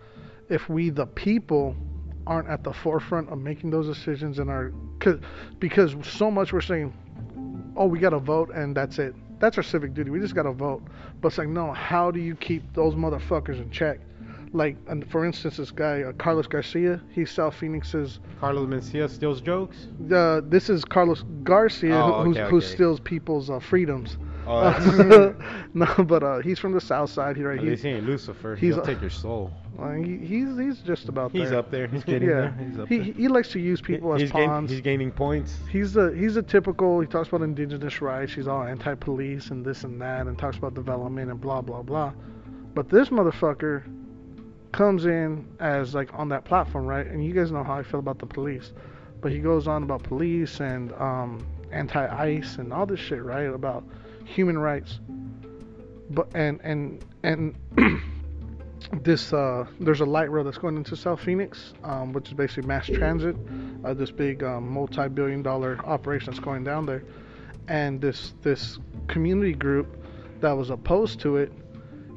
if 0.50 0.70
we 0.70 0.90
the 0.90 1.06
people 1.06 1.76
aren't 2.26 2.50
at 2.50 2.64
the 2.64 2.74
forefront 2.74 3.30
of 3.30 3.38
making 3.38 3.70
those 3.70 3.88
decisions 3.88 4.40
and 4.40 4.50
are 4.50 4.74
cause, 5.00 5.20
because 5.60 5.96
so 6.04 6.32
much 6.32 6.54
we're 6.54 6.62
saying, 6.62 6.94
oh, 7.76 7.86
we 7.86 8.00
got 8.00 8.12
to 8.12 8.20
vote 8.20 8.50
and 8.54 8.76
that's 8.76 9.00
it. 9.00 9.16
That's 9.40 9.58
our 9.58 9.64
civic 9.64 9.94
duty. 9.94 10.10
We 10.10 10.20
just 10.20 10.36
got 10.36 10.44
to 10.44 10.54
vote. 10.54 10.84
But 11.20 11.30
it's 11.30 11.38
like, 11.38 11.50
no, 11.50 11.74
how 11.74 12.12
do 12.12 12.20
you 12.20 12.36
keep 12.36 12.74
those 12.74 12.94
motherfuckers 12.96 13.62
in 13.62 13.70
check? 13.72 14.00
Like, 14.54 14.78
and 14.88 15.10
for 15.10 15.26
instance, 15.26 15.58
this 15.58 15.72
guy, 15.72 16.04
uh, 16.04 16.12
Carlos 16.14 16.46
Garcia, 16.46 17.02
he's 17.10 17.32
South 17.32 17.56
Phoenix's 17.56 18.20
Carlos 18.40 18.70
Mencia 18.70 19.10
steals 19.10 19.42
jokes. 19.42 19.88
uh, 20.14 20.42
this 20.46 20.70
is 20.70 20.86
Carlos 20.86 21.24
Garcia, 21.44 21.96
Oh, 21.96 22.20
who, 22.20 22.24
who's, 22.30 22.38
okay, 22.38 22.50
who 22.52 22.58
okay. 22.58 22.66
steals 22.68 23.00
people's 23.00 23.50
uh, 23.50 23.60
freedoms. 23.60 24.18
Oh, 24.46 24.60
Uh, 25.34 25.34
no, 25.74 25.88
but 26.06 26.22
uh, 26.22 26.40
he's 26.40 26.60
from 26.60 26.74
the 26.74 26.82
South 26.82 27.10
Side. 27.10 27.36
He, 27.38 27.44
right, 27.44 27.58
at 27.58 27.64
least 27.66 27.82
he, 27.84 27.90
he 27.90 27.96
ain't 27.96 28.06
Lucifer. 28.06 28.56
he's 28.56 28.76
He'll 28.76 28.84
a- 28.84 28.86
take 28.86 29.02
your 29.02 29.10
soul. 29.10 29.50
uh, 29.80 29.94
he, 29.94 30.18
he's 30.18 30.56
he's 30.58 30.80
just 30.80 31.10
about 31.10 31.32
He's 31.32 31.50
there. 31.50 31.58
up 31.60 31.72
there. 31.72 31.88
He's 31.88 32.04
getting 32.12 32.28
yeah, 32.30 32.36
there. 32.36 32.68
He's 32.70 32.78
up 32.80 32.88
he, 32.90 32.98
there. 33.00 33.14
he 33.14 33.28
likes 33.30 33.48
to 33.54 33.60
use 33.60 33.82
people 33.82 34.14
as 34.14 34.22
he's, 34.22 34.32
gain- 34.32 34.50
pawns. 34.50 34.70
he's 34.70 34.82
gaining 34.82 35.12
points. 35.12 35.58
He's 35.72 35.96
a 35.96 36.14
he's 36.14 36.36
a 36.36 36.44
typical. 36.44 37.00
He 37.00 37.08
talks 37.08 37.30
about 37.30 37.42
indigenous 37.42 38.02
rights. 38.02 38.34
He's 38.34 38.48
all 38.48 38.62
anti-police 38.64 39.50
and 39.50 39.66
this 39.66 39.84
and 39.86 40.00
that, 40.02 40.28
and 40.28 40.38
talks 40.38 40.58
about 40.58 40.74
development 40.76 41.32
and 41.32 41.42
blah 41.42 41.62
blah 41.62 41.82
blah. 41.82 42.12
But 42.76 42.90
this 42.90 43.10
motherfucker 43.10 43.84
comes 44.74 45.06
in 45.06 45.48
as 45.60 45.96
like 45.96 46.10
on 46.14 46.28
that 46.30 46.44
platform, 46.44 46.86
right? 46.86 47.08
And 47.08 47.24
you 47.26 47.32
guys 47.32 47.52
know 47.52 47.64
how 47.64 47.76
I 47.76 47.84
feel 47.84 48.00
about 48.00 48.20
the 48.20 48.26
police. 48.26 48.74
But 49.22 49.32
he 49.32 49.40
goes 49.40 49.68
on 49.68 49.84
about 49.84 50.04
police 50.04 50.60
and 50.60 50.92
um, 50.94 51.48
anti-ICE 51.72 52.58
and 52.58 52.74
all 52.74 52.86
this 52.86 53.00
shit, 53.00 53.24
right? 53.24 53.44
About 53.44 53.86
human 54.26 54.58
rights. 54.58 55.00
But 56.10 56.28
and 56.36 56.60
and 56.64 57.06
and 57.24 57.56
this 59.04 59.32
uh, 59.32 59.66
there's 59.80 60.02
a 60.02 60.06
light 60.06 60.30
rail 60.30 60.44
that's 60.44 60.58
going 60.58 60.76
into 60.76 60.96
South 60.98 61.22
Phoenix, 61.22 61.74
um, 61.84 62.12
which 62.12 62.28
is 62.28 62.34
basically 62.34 62.68
mass 62.68 62.88
transit. 62.88 63.36
Uh, 63.86 63.94
this 63.94 64.12
big 64.12 64.44
um, 64.44 64.70
multi-billion-dollar 64.70 65.80
operation 65.86 66.32
that's 66.32 66.44
going 66.44 66.64
down 66.64 66.86
there, 66.86 67.04
and 67.68 68.02
this 68.02 68.34
this 68.42 68.80
community 69.08 69.54
group 69.54 70.04
that 70.42 70.52
was 70.52 70.70
opposed 70.70 71.22
to 71.22 71.38
it, 71.38 71.52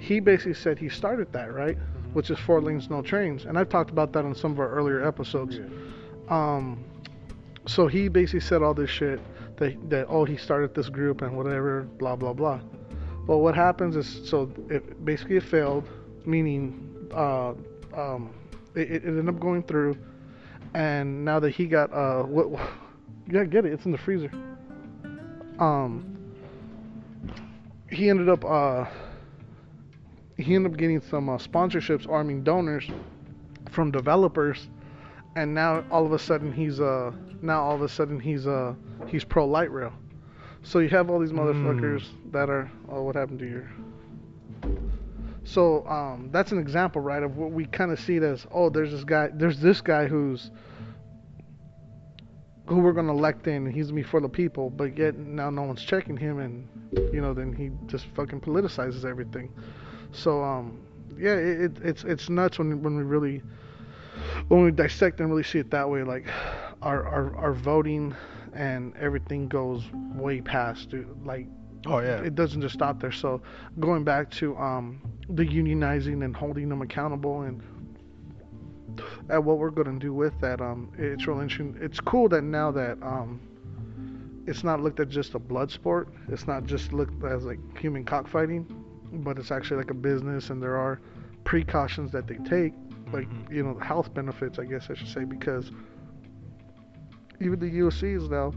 he 0.01 0.19
basically 0.21 0.55
said 0.55 0.79
he 0.79 0.89
started 0.89 1.33
that 1.33 1.55
right, 1.55 1.79
which 2.17 2.31
is 2.31 2.39
four 2.39 2.63
lanes 2.63 2.89
no 2.89 3.03
trains, 3.03 3.45
and 3.45 3.59
I've 3.59 3.69
talked 3.69 3.91
about 3.91 4.15
that 4.15 4.25
on 4.25 4.35
some 4.35 4.53
of 4.53 4.59
our 4.59 4.71
earlier 4.71 5.07
episodes. 5.07 5.61
Um, 6.31 6.83
so 7.67 7.89
he 7.89 8.09
basically 8.09 8.41
said 8.41 8.63
all 8.63 8.73
this 8.73 8.89
shit 8.89 9.21
that 9.59 9.91
that 9.91 10.07
oh 10.09 10.25
he 10.25 10.39
started 10.39 10.75
this 10.75 10.89
group 10.89 11.21
and 11.21 11.37
whatever 11.37 11.83
blah 11.99 12.17
blah 12.17 12.33
blah. 12.33 12.59
But 13.27 13.37
what 13.37 13.55
happens 13.55 13.97
is 13.97 14.27
so 14.27 14.51
it 14.71 15.05
basically 15.05 15.37
it 15.37 15.43
failed, 15.43 15.87
meaning 16.25 17.11
uh, 17.13 17.51
um, 17.95 18.33
it, 18.75 18.91
it 18.91 19.05
ended 19.05 19.29
up 19.29 19.39
going 19.39 19.63
through, 19.65 19.99
and 20.73 21.23
now 21.23 21.39
that 21.39 21.51
he 21.51 21.67
got 21.67 21.93
uh 21.93 22.23
what 22.23 22.49
you 23.27 23.33
gotta 23.35 23.45
get 23.45 23.67
it, 23.67 23.75
it's 23.75 23.85
in 23.85 23.93
the 23.93 23.99
freezer. 23.99 24.31
Um, 25.59 26.17
he 27.91 28.09
ended 28.09 28.31
up 28.31 28.43
uh 28.43 28.87
he 30.37 30.55
ended 30.55 30.73
up 30.73 30.79
getting 30.79 31.01
some 31.01 31.29
uh, 31.29 31.39
sponsorships, 31.39 32.09
arming 32.09 32.43
donors 32.43 32.89
from 33.71 33.91
developers, 33.91 34.69
and 35.35 35.55
now 35.55 35.85
all 35.91 36.05
of 36.07 36.13
a 36.13 36.19
sudden 36.19 36.53
he's 36.53 36.81
uh 36.81 37.13
now 37.43 37.63
all 37.63 37.75
of 37.75 37.83
a 37.83 37.89
sudden 37.89 38.19
he's 38.19 38.47
uh 38.47 38.75
he's 39.07 39.25
pro 39.25 39.47
light 39.47 39.71
rail. 39.71 39.93
So 40.63 40.81
you 40.81 40.89
have 40.89 41.11
all 41.11 41.21
these 41.21 41.33
motherfuckers 41.33 42.05
that 42.33 42.51
are 42.51 42.71
oh 42.91 43.03
what 43.03 43.17
happened 43.17 43.39
to 43.41 43.49
your 43.49 43.71
so 45.47 45.87
um, 45.87 46.31
that's 46.33 46.51
an 46.51 46.59
example, 46.59 47.01
right, 47.01 47.23
of 47.23 47.37
what 47.37 47.53
we 47.53 47.67
kind 47.67 47.93
of 47.93 48.01
see 48.01 48.17
it 48.17 48.25
as. 48.25 48.47
Oh, 48.51 48.69
there's 48.69 48.91
this 48.91 49.05
guy. 49.05 49.31
There's 49.33 49.61
this 49.61 49.81
guy 49.81 50.07
who's 50.09 50.51
who 52.67 52.81
we're 52.81 52.93
gonna 52.93 53.13
elect 53.13 53.47
in, 53.47 53.67
and 53.67 53.73
he's 53.73 53.93
gonna 53.93 54.03
for 54.03 54.21
the 54.21 54.29
people. 54.29 54.71
But 54.71 54.99
yet 54.99 55.17
now 55.17 55.51
no 55.51 55.63
one's 55.63 55.85
checking 55.85 56.17
him, 56.17 56.41
and 56.41 56.69
you 57.15 57.21
know 57.21 57.33
then 57.33 57.53
he 57.53 57.71
just 57.87 58.07
fucking 58.17 58.41
politicizes 58.41 59.05
everything. 59.05 59.53
So 60.17 60.43
um, 60.43 60.81
yeah, 61.19 61.35
it, 61.35 61.61
it, 61.61 61.73
it's 61.83 62.05
it's 62.05 62.29
nuts 62.29 62.59
when 62.59 62.83
when 62.83 62.97
we 62.97 63.03
really 63.03 63.43
when 64.49 64.65
we 64.65 64.71
dissect 64.71 65.21
and 65.21 65.29
really 65.29 65.43
see 65.43 65.59
it 65.59 65.71
that 65.71 65.89
way. 65.89 66.03
Like 66.03 66.27
our 66.83 67.07
our, 67.07 67.37
our 67.37 67.53
voting 67.53 68.15
and 68.55 68.97
everything 68.97 69.49
goes 69.49 69.85
way 70.15 70.41
past 70.41 70.91
dude, 70.91 71.25
like 71.25 71.47
Oh 71.87 71.99
yeah. 72.01 72.21
it 72.23 72.35
doesn't 72.35 72.61
just 72.61 72.75
stop 72.75 73.01
there. 73.01 73.13
So 73.13 73.41
going 73.79 74.05
back 74.05 74.31
to 74.33 74.57
um, 74.57 75.01
the 75.29 75.45
unionizing 75.45 76.25
and 76.25 76.35
holding 76.35 76.69
them 76.69 76.83
accountable 76.83 77.43
and 77.43 77.63
at 79.29 79.43
what 79.43 79.59
we're 79.59 79.71
going 79.71 79.93
to 79.93 79.99
do 79.99 80.13
with 80.13 80.39
that, 80.41 80.61
um, 80.61 80.91
it's 80.99 81.27
real 81.27 81.41
interesting. 81.41 81.77
It's 81.81 82.01
cool 82.01 82.29
that 82.31 82.43
now 82.43 82.71
that 82.73 83.01
um, 83.03 83.41
it's 84.47 84.65
not 84.65 84.81
looked 84.81 85.01
at 85.01 85.09
just 85.09 85.35
a 85.35 85.39
blood 85.39 85.71
sport. 85.71 86.09
It's 86.29 86.47
not 86.47 86.65
just 86.65 86.93
looked 86.93 87.23
as 87.25 87.45
like 87.45 87.59
human 87.79 88.05
cockfighting. 88.05 88.67
But 89.25 89.39
it's 89.39 89.51
actually 89.51 89.79
like 89.79 89.91
a 89.91 89.95
business, 89.95 90.51
and 90.51 90.63
there 90.63 90.77
are 90.77 91.01
precautions 91.45 92.11
that 92.13 92.27
they 92.27 92.37
take, 92.39 92.73
like 93.13 93.29
Mhm. 93.29 93.53
you 93.53 93.63
know, 93.63 93.75
the 93.75 93.85
health 93.85 94.13
benefits, 94.15 94.59
I 94.59 94.65
guess 94.65 94.89
I 94.91 94.95
should 94.95 95.09
say, 95.09 95.25
because 95.25 95.71
even 97.41 97.59
the 97.59 97.71
UFCs 97.71 98.29
now 98.31 98.53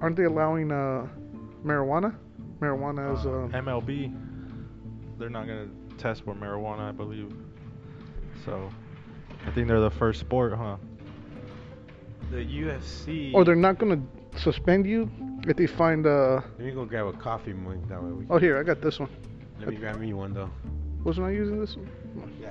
aren't 0.00 0.16
they 0.16 0.24
allowing 0.24 0.70
uh, 0.72 1.06
marijuana? 1.64 2.14
Marijuana 2.60 3.14
is 3.18 3.26
uh, 3.26 3.48
MLB. 3.56 4.12
They're 5.18 5.30
not 5.30 5.46
gonna 5.46 5.68
test 5.98 6.24
for 6.24 6.34
marijuana, 6.34 6.88
I 6.88 6.92
believe. 6.92 7.32
So, 8.44 8.70
I 9.46 9.50
think 9.50 9.68
they're 9.68 9.80
the 9.80 9.90
first 9.90 10.20
sport, 10.20 10.52
huh? 10.54 10.76
The 12.30 12.44
UFC. 12.44 13.32
or 13.34 13.44
they're 13.44 13.54
not 13.56 13.78
gonna 13.78 14.00
suspend 14.36 14.86
you 14.86 15.10
if 15.46 15.56
they 15.56 15.66
find 15.66 16.06
uh. 16.06 16.40
Let 16.58 16.60
me 16.66 16.70
go 16.72 16.84
grab 16.84 17.06
a 17.06 17.12
coffee 17.12 17.52
mug 17.52 17.86
that 17.88 18.02
way. 18.02 18.10
We 18.12 18.26
Oh, 18.30 18.38
here 18.38 18.58
I 18.58 18.62
got 18.62 18.80
this 18.80 18.98
one. 18.98 19.10
Let 19.62 19.70
me 19.70 19.76
grab 19.76 20.00
me 20.00 20.12
one 20.12 20.34
though. 20.34 20.50
Wasn't 21.04 21.24
I 21.24 21.30
using 21.30 21.60
this 21.60 21.76
one? 21.76 21.88
Yeah. 22.40 22.50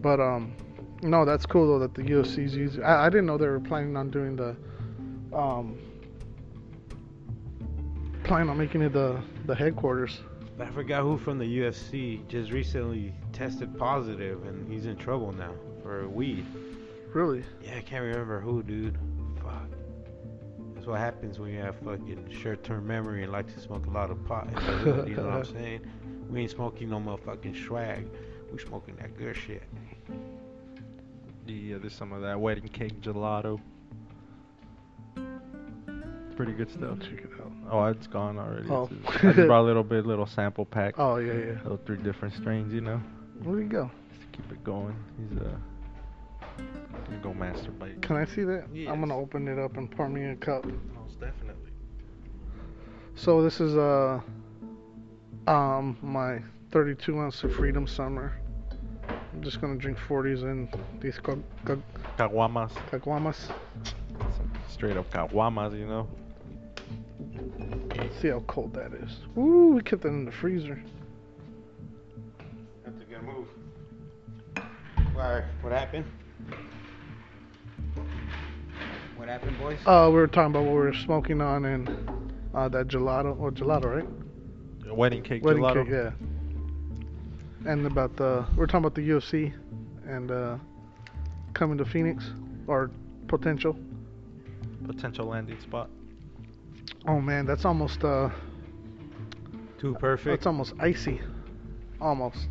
But 0.00 0.18
um, 0.18 0.54
no, 1.02 1.26
that's 1.26 1.44
cool 1.44 1.66
though 1.66 1.78
that 1.80 1.94
the 1.94 2.02
UFC's 2.02 2.56
using. 2.56 2.82
I, 2.82 3.04
I 3.04 3.10
didn't 3.10 3.26
know 3.26 3.36
they 3.36 3.46
were 3.46 3.60
planning 3.60 3.96
on 3.98 4.10
doing 4.10 4.34
the 4.34 4.56
um, 5.36 5.78
planning 8.24 8.48
on 8.48 8.56
making 8.56 8.80
it 8.80 8.94
the 8.94 9.20
the 9.44 9.54
headquarters. 9.54 10.20
But 10.56 10.68
I 10.68 10.70
forgot 10.70 11.02
who 11.02 11.18
from 11.18 11.38
the 11.38 11.58
UFC 11.58 12.26
just 12.28 12.50
recently 12.50 13.12
tested 13.34 13.76
positive 13.76 14.46
and 14.46 14.72
he's 14.72 14.86
in 14.86 14.96
trouble 14.96 15.32
now 15.32 15.52
for 15.82 16.08
weed. 16.08 16.46
Really? 17.12 17.44
Yeah, 17.62 17.76
I 17.76 17.82
can't 17.82 18.02
remember 18.02 18.40
who, 18.40 18.62
dude. 18.62 18.96
Fuck. 20.86 20.94
That's 20.94 21.00
what 21.00 21.00
happens 21.00 21.38
when 21.38 21.50
you 21.52 21.60
have 21.60 21.76
fucking 21.84 22.28
short-term 22.42 22.86
memory 22.86 23.24
and 23.24 23.32
like 23.32 23.52
to 23.54 23.60
smoke 23.60 23.86
a 23.86 23.90
lot 23.90 24.10
of 24.10 24.24
pot. 24.26 24.46
in 24.48 24.54
the 24.54 24.60
hood, 24.60 25.08
you 25.08 25.16
know 25.16 25.24
what 25.26 25.32
I'm 25.34 25.44
saying? 25.54 25.80
We 26.30 26.40
ain't 26.42 26.50
smoking 26.50 26.90
no 26.90 26.98
motherfucking 27.00 27.66
swag. 27.66 28.06
We 28.52 28.58
smoking 28.58 28.96
that 28.96 29.16
good 29.16 29.36
shit. 29.36 29.62
Yeah, 31.46 31.78
there's 31.78 31.94
some 31.94 32.12
of 32.12 32.22
that 32.22 32.40
wedding 32.40 32.68
cake 32.68 33.00
gelato. 33.00 33.60
Pretty 36.36 36.52
good 36.52 36.70
stuff. 36.70 36.98
Check 37.00 37.20
it 37.24 37.30
out. 37.40 37.52
Oh, 37.70 37.84
it's 37.86 38.06
gone 38.06 38.38
already. 38.38 38.68
Oh. 38.68 38.84
It's- 38.92 39.24
I 39.24 39.32
just 39.32 39.46
brought 39.48 39.62
a 39.62 39.66
little 39.66 39.82
bit, 39.84 40.04
little 40.06 40.26
sample 40.26 40.64
pack. 40.66 40.94
Oh 40.98 41.16
yeah, 41.16 41.32
yeah. 41.32 41.52
Little 41.62 41.80
three 41.86 41.96
different 41.96 42.34
strains, 42.34 42.72
you 42.74 42.80
know, 42.82 43.00
Where 43.42 43.56
do 43.56 43.62
you 43.62 43.68
go? 43.68 43.90
just 44.10 44.20
to 44.20 44.26
keep 44.36 44.52
it 44.52 44.62
going. 44.62 44.94
He's 45.18 45.38
uh, 45.38 45.48
gonna 46.56 47.18
go 47.22 47.32
masturbate. 47.32 48.00
Can 48.02 48.16
I 48.16 48.24
see 48.24 48.44
that? 48.44 48.64
I'm 48.88 49.00
gonna 49.00 49.16
open 49.16 49.48
it 49.48 49.58
up 49.58 49.76
and 49.76 49.90
pour 49.90 50.08
me 50.08 50.24
a 50.26 50.36
cup. 50.36 50.64
Most 50.64 51.20
definitely. 51.20 51.70
So 53.14 53.42
this 53.42 53.60
is 53.60 53.76
uh 53.76 54.20
um 55.46 55.96
my 56.02 56.40
32 56.70 57.18
ounce 57.18 57.42
of 57.44 57.54
Freedom 57.54 57.86
Summer. 57.86 58.32
I'm 59.32 59.42
just 59.42 59.60
gonna 59.60 59.76
drink 59.76 59.98
40s 59.98 60.42
and 60.42 60.68
these 61.00 61.18
ca- 61.18 61.36
ca- 61.64 61.76
Caguamas. 62.18 62.72
caguamas. 62.90 63.50
Straight 64.68 64.96
up 64.96 65.10
caguamas, 65.10 65.78
you 65.78 65.86
know. 65.86 66.08
See 68.20 68.28
how 68.28 68.40
cold 68.46 68.72
that 68.74 68.92
is. 68.94 69.20
Ooh, 69.36 69.74
we 69.74 69.82
kept 69.82 70.02
that 70.02 70.08
in 70.08 70.24
the 70.24 70.32
freezer. 70.32 70.82
That's 72.84 72.96
a 73.00 73.04
good 73.04 73.22
move. 73.22 73.46
Why? 75.14 75.42
What 75.60 75.72
happened? 75.72 76.04
What 79.26 79.32
happened, 79.32 79.58
boys? 79.58 79.78
Uh, 79.84 80.06
we 80.08 80.14
were 80.14 80.28
talking 80.28 80.52
about 80.52 80.62
what 80.62 80.74
we 80.74 80.78
were 80.78 80.94
smoking 80.94 81.40
on 81.40 81.64
and 81.64 81.88
uh, 82.54 82.68
that 82.68 82.86
gelato 82.86 83.36
or 83.40 83.50
gelato, 83.50 83.96
right? 83.96 84.96
Wedding 84.96 85.20
cake 85.20 85.42
Wedding 85.44 85.64
gelato. 85.64 85.84
cake, 85.84 86.14
yeah. 87.64 87.72
And 87.72 87.84
about 87.86 88.14
the 88.14 88.46
we 88.52 88.58
we're 88.58 88.66
talking 88.66 88.84
about 88.84 88.94
the 88.94 89.00
UFC 89.00 89.52
and 90.06 90.30
uh, 90.30 90.58
coming 91.54 91.76
to 91.78 91.84
Phoenix 91.84 92.24
or 92.68 92.92
potential. 93.26 93.76
Potential 94.86 95.26
landing 95.26 95.60
spot. 95.60 95.90
Oh 97.08 97.20
man, 97.20 97.46
that's 97.46 97.64
almost 97.64 98.04
uh, 98.04 98.30
Too 99.80 99.96
perfect. 99.98 100.38
that's 100.38 100.46
almost 100.46 100.74
icy, 100.78 101.20
almost. 102.00 102.46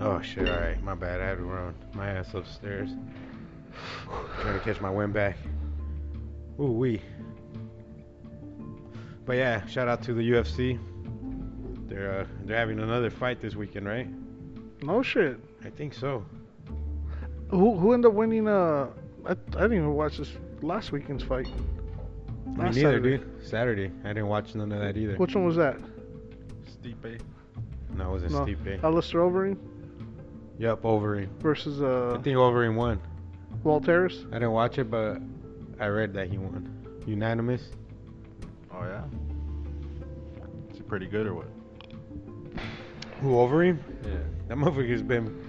Oh 0.00 0.20
shit! 0.20 0.50
All 0.50 0.60
right, 0.60 0.82
my 0.84 0.94
bad. 0.94 1.22
I 1.22 1.28
had 1.28 1.38
to 1.38 1.44
run 1.44 1.74
my 1.94 2.10
ass 2.10 2.34
upstairs. 2.34 2.90
Trying 4.42 4.58
to 4.58 4.60
catch 4.62 4.82
my 4.82 4.90
wind 4.90 5.14
back. 5.14 5.38
Ooh 6.60 6.70
wee. 6.72 7.00
But 9.26 9.36
yeah, 9.36 9.64
shout 9.66 9.88
out 9.88 10.02
to 10.04 10.14
the 10.14 10.22
UFC. 10.32 10.78
They're 11.88 12.20
uh, 12.20 12.26
they're 12.44 12.56
having 12.58 12.80
another 12.80 13.10
fight 13.10 13.40
this 13.40 13.54
weekend, 13.54 13.86
right? 13.86 14.08
No 14.82 15.02
shit. 15.02 15.38
I 15.64 15.70
think 15.70 15.94
so. 15.94 16.24
Who 17.50 17.76
who 17.76 17.92
ended 17.92 18.10
up 18.10 18.14
winning? 18.14 18.48
Uh, 18.48 18.88
I, 19.24 19.30
I 19.30 19.34
didn't 19.34 19.72
even 19.74 19.94
watch 19.94 20.18
this 20.18 20.30
last 20.60 20.92
weekend's 20.92 21.22
fight. 21.24 21.46
Me 21.46 22.56
Last 22.64 22.76
neither, 22.76 22.88
Saturday. 22.98 23.16
dude. 23.18 23.46
Saturday. 23.46 23.90
I 24.04 24.08
didn't 24.08 24.28
watch 24.28 24.54
none 24.54 24.70
of 24.72 24.80
that 24.80 24.96
either. 24.96 25.16
Which 25.16 25.34
one 25.34 25.44
was 25.46 25.56
that? 25.56 25.76
Stipe. 26.82 27.20
No, 27.96 28.08
it 28.08 28.10
wasn't 28.12 28.32
No. 28.32 28.40
Stipe. 28.40 28.82
Alistair 28.84 29.20
Overeem 29.20 29.56
Yep, 30.58 30.82
Overeem. 30.82 31.28
versus 31.40 31.80
uh, 31.82 32.16
I 32.18 32.22
think 32.22 32.36
Overeem 32.36 32.74
won. 32.76 33.00
Walt 33.64 33.86
Harris. 33.86 34.24
I 34.30 34.34
didn't 34.34 34.52
watch 34.52 34.78
it, 34.78 34.90
but 34.90 35.18
I 35.80 35.86
read 35.86 36.12
that 36.14 36.28
he 36.28 36.38
won. 36.38 36.70
Unanimous. 37.06 37.70
Oh 38.72 38.82
yeah. 38.82 39.04
Is 40.70 40.76
he 40.78 40.82
pretty 40.82 41.06
good 41.06 41.26
or 41.26 41.34
what? 41.34 41.46
Who 43.20 43.30
Overeem? 43.30 43.78
Yeah. 44.04 44.18
That 44.48 44.56
motherfucker's 44.56 45.02
been. 45.02 45.42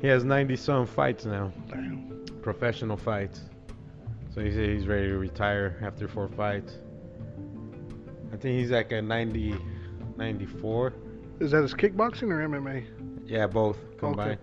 He 0.00 0.06
has 0.06 0.24
90 0.24 0.56
some 0.56 0.86
fights 0.86 1.24
now, 1.24 1.52
Damn. 1.68 2.24
professional 2.42 2.96
fights. 2.96 3.42
So 4.32 4.40
he 4.42 4.52
said 4.52 4.68
he's 4.68 4.86
ready 4.86 5.08
to 5.08 5.18
retire 5.18 5.76
after 5.82 6.06
four 6.06 6.28
fights. 6.28 6.78
I 8.32 8.36
think 8.36 8.58
he's 8.60 8.70
like 8.70 8.92
a 8.92 9.02
90, 9.02 9.56
94. 10.16 10.92
Is 11.40 11.50
that 11.50 11.62
his 11.62 11.74
kickboxing 11.74 12.30
or 12.30 12.46
MMA? 12.48 12.84
Yeah, 13.26 13.46
both 13.46 13.78
combined. 13.98 14.32
Okay. 14.32 14.40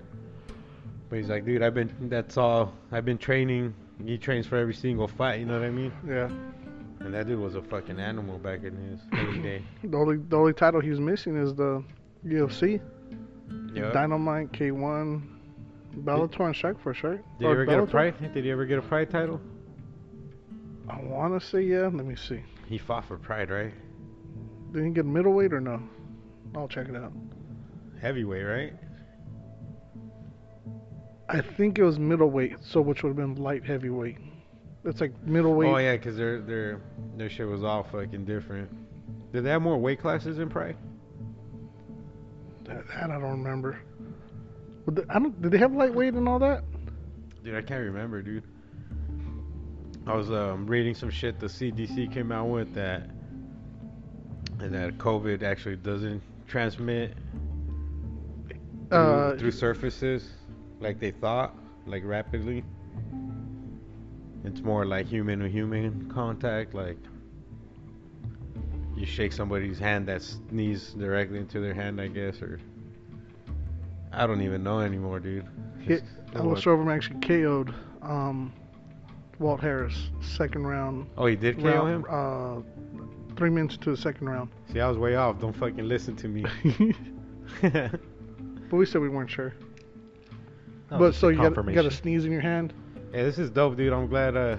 But 1.10 1.20
he's 1.20 1.30
like, 1.30 1.46
dude, 1.46 1.62
I've 1.62 1.74
been. 1.74 1.94
That's 2.10 2.36
all. 2.38 2.74
I've 2.92 3.06
been 3.06 3.18
training. 3.18 3.74
He 4.04 4.18
trains 4.18 4.46
for 4.46 4.58
every 4.58 4.74
single 4.74 5.08
fight. 5.08 5.40
You 5.40 5.46
know 5.46 5.60
what 5.60 5.66
I 5.66 5.72
mean? 5.72 5.92
Yeah. 6.08 6.30
And 7.00 7.14
that 7.14 7.28
dude 7.28 7.40
was 7.40 7.56
a 7.56 7.62
fucking 7.62 8.00
animal 8.00 8.38
back 8.40 8.64
in 8.64 8.76
his 8.76 9.00
day. 9.44 9.64
The 9.84 9.98
only 9.98 10.18
the 10.18 10.38
only 10.38 10.54
title 10.54 10.82
he's 10.82 11.00
missing 11.00 11.38
is 11.38 11.54
the 11.54 11.84
UFC. 12.26 12.82
Yeah. 13.74 13.92
Dynamite, 13.92 14.52
K1, 14.54 15.22
Bellator, 16.04 16.68
and 16.68 16.80
for 16.82 16.94
sure 16.94 17.16
Did 17.16 17.24
he 17.40 17.46
Or 17.46 17.52
ever 17.52 17.66
get 17.66 17.80
a 17.80 17.82
Bellator? 17.84 17.90
pride? 17.92 18.34
Did 18.34 18.44
he 18.44 18.52
ever 18.52 18.66
get 18.66 18.80
a 18.80 18.82
pride 18.82 19.10
title? 19.12 19.40
I 20.90 21.00
want 21.02 21.40
to 21.40 21.46
say 21.46 21.62
yeah. 21.62 21.90
Let 21.92 22.06
me 22.06 22.16
see. 22.16 22.42
He 22.68 22.78
fought 22.78 23.06
for 23.06 23.18
pride, 23.18 23.50
right? 23.52 23.74
Did 24.72 24.84
he 24.84 24.90
get 24.92 25.06
middleweight 25.06 25.54
or 25.54 25.62
no? 25.62 25.82
I'll 26.56 26.68
check 26.68 26.90
it 26.90 26.96
out. 26.96 27.12
Heavyweight, 28.02 28.46
right? 28.46 28.74
I 31.28 31.42
think 31.42 31.80
it 31.80 31.84
was 31.84 31.98
middleweight, 32.00 32.58
so 32.62 32.82
which 32.82 33.04
would 33.04 33.10
have 33.10 33.16
been 33.18 33.36
light 33.36 33.66
heavyweight. 33.66 34.18
It's 34.84 35.02
like 35.02 35.12
middleweight. 35.26 35.70
Oh 35.70 35.78
yeah, 35.78 35.98
'cause 35.98 36.16
their 36.16 36.40
their 36.42 36.82
their 37.18 37.30
shit 37.30 37.48
was 37.48 37.64
all 37.64 37.84
fucking 37.84 38.26
different. 38.26 38.70
Did 39.34 39.44
they 39.44 39.50
have 39.50 39.62
more 39.62 39.78
weight 39.78 40.00
classes 40.00 40.38
in 40.40 40.50
Pride? 40.50 40.78
That, 42.66 42.88
that 42.88 43.10
I 43.12 43.20
don't 43.20 43.24
remember. 43.44 43.80
But 44.86 44.96
the, 44.96 45.06
I 45.10 45.20
don't. 45.20 45.42
Did 45.42 45.52
they 45.52 45.58
have 45.58 45.74
lightweight 45.74 46.14
and 46.14 46.28
all 46.30 46.40
that? 46.40 46.64
Dude, 47.44 47.56
I 47.56 47.62
can't 47.62 47.84
remember, 47.84 48.22
dude. 48.22 48.44
I 50.08 50.16
was 50.16 50.30
um, 50.30 50.68
reading 50.68 50.94
some 50.94 51.10
shit 51.10 51.40
the 51.40 51.48
CDC 51.48 52.14
came 52.14 52.32
out 52.32 52.46
with 52.50 52.72
that, 52.76 53.10
and 54.60 54.74
that 54.74 55.00
COVID 55.00 55.42
actually 55.42 55.78
doesn't 55.78 56.22
transmit 56.48 57.16
through, 58.90 58.98
Uh, 58.98 59.36
through 59.38 59.52
surfaces 59.52 60.32
like 60.86 61.00
they 61.00 61.12
thought, 61.12 61.56
like 61.88 62.04
rapidly. 62.06 62.64
It's 64.44 64.62
more 64.62 64.86
like 64.86 65.08
human 65.08 65.40
to 65.40 65.50
human 65.50 66.10
contact, 66.14 66.76
like 66.76 66.98
you 68.96 69.06
shake 69.06 69.34
somebody's 69.34 69.80
hand 69.80 70.08
that 70.08 70.22
sneezes 70.22 70.94
directly 70.94 71.40
into 71.40 71.60
their 71.60 71.74
hand, 71.74 72.00
I 72.00 72.08
guess, 72.08 72.42
or 72.42 72.60
I 74.14 74.28
don't 74.28 74.44
even 74.44 74.64
know 74.64 74.80
anymore, 74.80 75.20
dude. 75.20 75.48
Hit, 75.80 76.02
Just- 76.02 76.36
Alistair 76.36 76.78
Overeem 76.78 76.96
actually 76.96 77.20
KO'd 77.22 77.74
um, 78.04 78.54
Walt 79.40 79.60
Harris 79.60 80.10
second 80.22 80.68
round. 80.68 81.08
Oh, 81.18 81.26
he 81.26 81.36
did 81.36 81.58
KO 81.58 81.64
round, 81.64 81.90
him. 81.90 82.06
Uh, 82.08 83.36
three 83.36 83.50
minutes 83.50 83.76
into 83.76 83.90
the 83.90 83.98
second 83.98 84.30
round. 84.30 84.50
See, 84.72 84.80
I 84.80 84.88
was 84.88 84.98
way 85.00 85.16
off. 85.16 85.40
Don't 85.40 85.56
fucking 85.56 85.88
listen 85.88 86.16
to 86.18 86.28
me. 86.28 86.46
but 87.62 88.00
we 88.72 88.86
said 88.86 89.02
we 89.02 89.10
weren't 89.10 89.32
sure. 89.32 89.56
That 90.90 91.00
but 91.00 91.16
so 91.16 91.30
you 91.30 91.38
got 91.38 91.56
you 91.68 91.74
got 91.74 91.86
a 91.86 91.92
sneeze 91.92 92.26
in 92.26 92.32
your 92.32 92.42
hand. 92.42 92.74
Yeah, 93.14 93.24
this 93.24 93.38
is 93.40 93.50
dope, 93.50 93.76
dude. 93.78 93.94
I'm 93.94 94.08
glad 94.08 94.36
uh 94.38 94.58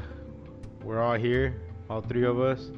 we're 0.83 1.01
all 1.01 1.15
here, 1.15 1.61
all 1.91 2.01
three 2.01 2.25
of 2.25 2.41
us. 2.41 2.71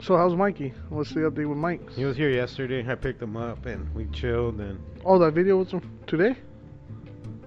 So 0.00 0.16
how's 0.16 0.34
Mikey? 0.34 0.74
What's 0.90 1.10
the 1.14 1.20
update 1.20 1.48
with 1.48 1.56
Mike? 1.58 1.90
He 1.92 2.04
was 2.04 2.16
here 2.16 2.28
yesterday. 2.30 2.84
I 2.90 2.94
picked 2.94 3.22
him 3.22 3.36
up 3.36 3.66
and 3.66 3.92
we 3.94 4.06
chilled 4.06 4.60
and 4.60 4.78
Oh, 5.04 5.18
that 5.18 5.32
video 5.32 5.56
was 5.58 5.70
from 5.70 5.82
today. 6.06 6.36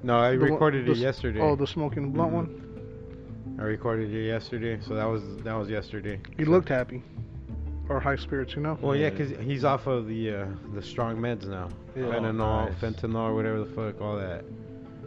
no, 0.04 0.18
I 0.18 0.32
The 0.32 0.40
one- 0.40 0.52
recorded 0.52 0.86
the 0.86 0.92
it 0.92 0.98
yesterday. 0.98 1.40
Oh, 1.42 1.56
the 1.56 1.68
smoking 1.68 2.12
blunt 2.12 2.32
Mhm. 2.32 2.36
one. 2.36 2.64
I 3.60 3.64
recorded 3.64 4.14
it 4.14 4.26
yesterday, 4.28 4.80
so 4.82 4.94
that 4.96 5.06
was 5.06 5.24
that 5.44 5.54
was 5.56 5.70
yesterday. 5.70 6.20
He 6.38 6.46
So- 6.46 6.52
looked 6.52 6.70
happy, 6.70 7.02
or 7.90 8.00
high 8.00 8.16
spirits, 8.16 8.56
you 8.56 8.62
know. 8.62 8.78
Well, 8.82 8.96
yeah, 8.96 9.10
'cause 9.10 9.30
he's 9.42 9.64
off 9.66 9.88
of 9.88 10.08
the 10.08 10.34
uh, 10.36 10.46
the 10.76 10.82
strong 10.82 11.18
meds 11.18 11.48
now. 11.48 11.70
Yeah. 11.96 12.04
Fentanyl, 12.04 12.42
Oh, 12.42 12.66
nice. 12.66 12.74
fentanyl, 12.76 13.34
whatever 13.36 13.60
the 13.60 13.66
fuck, 13.66 14.00
all 14.02 14.18
that. 14.18 14.44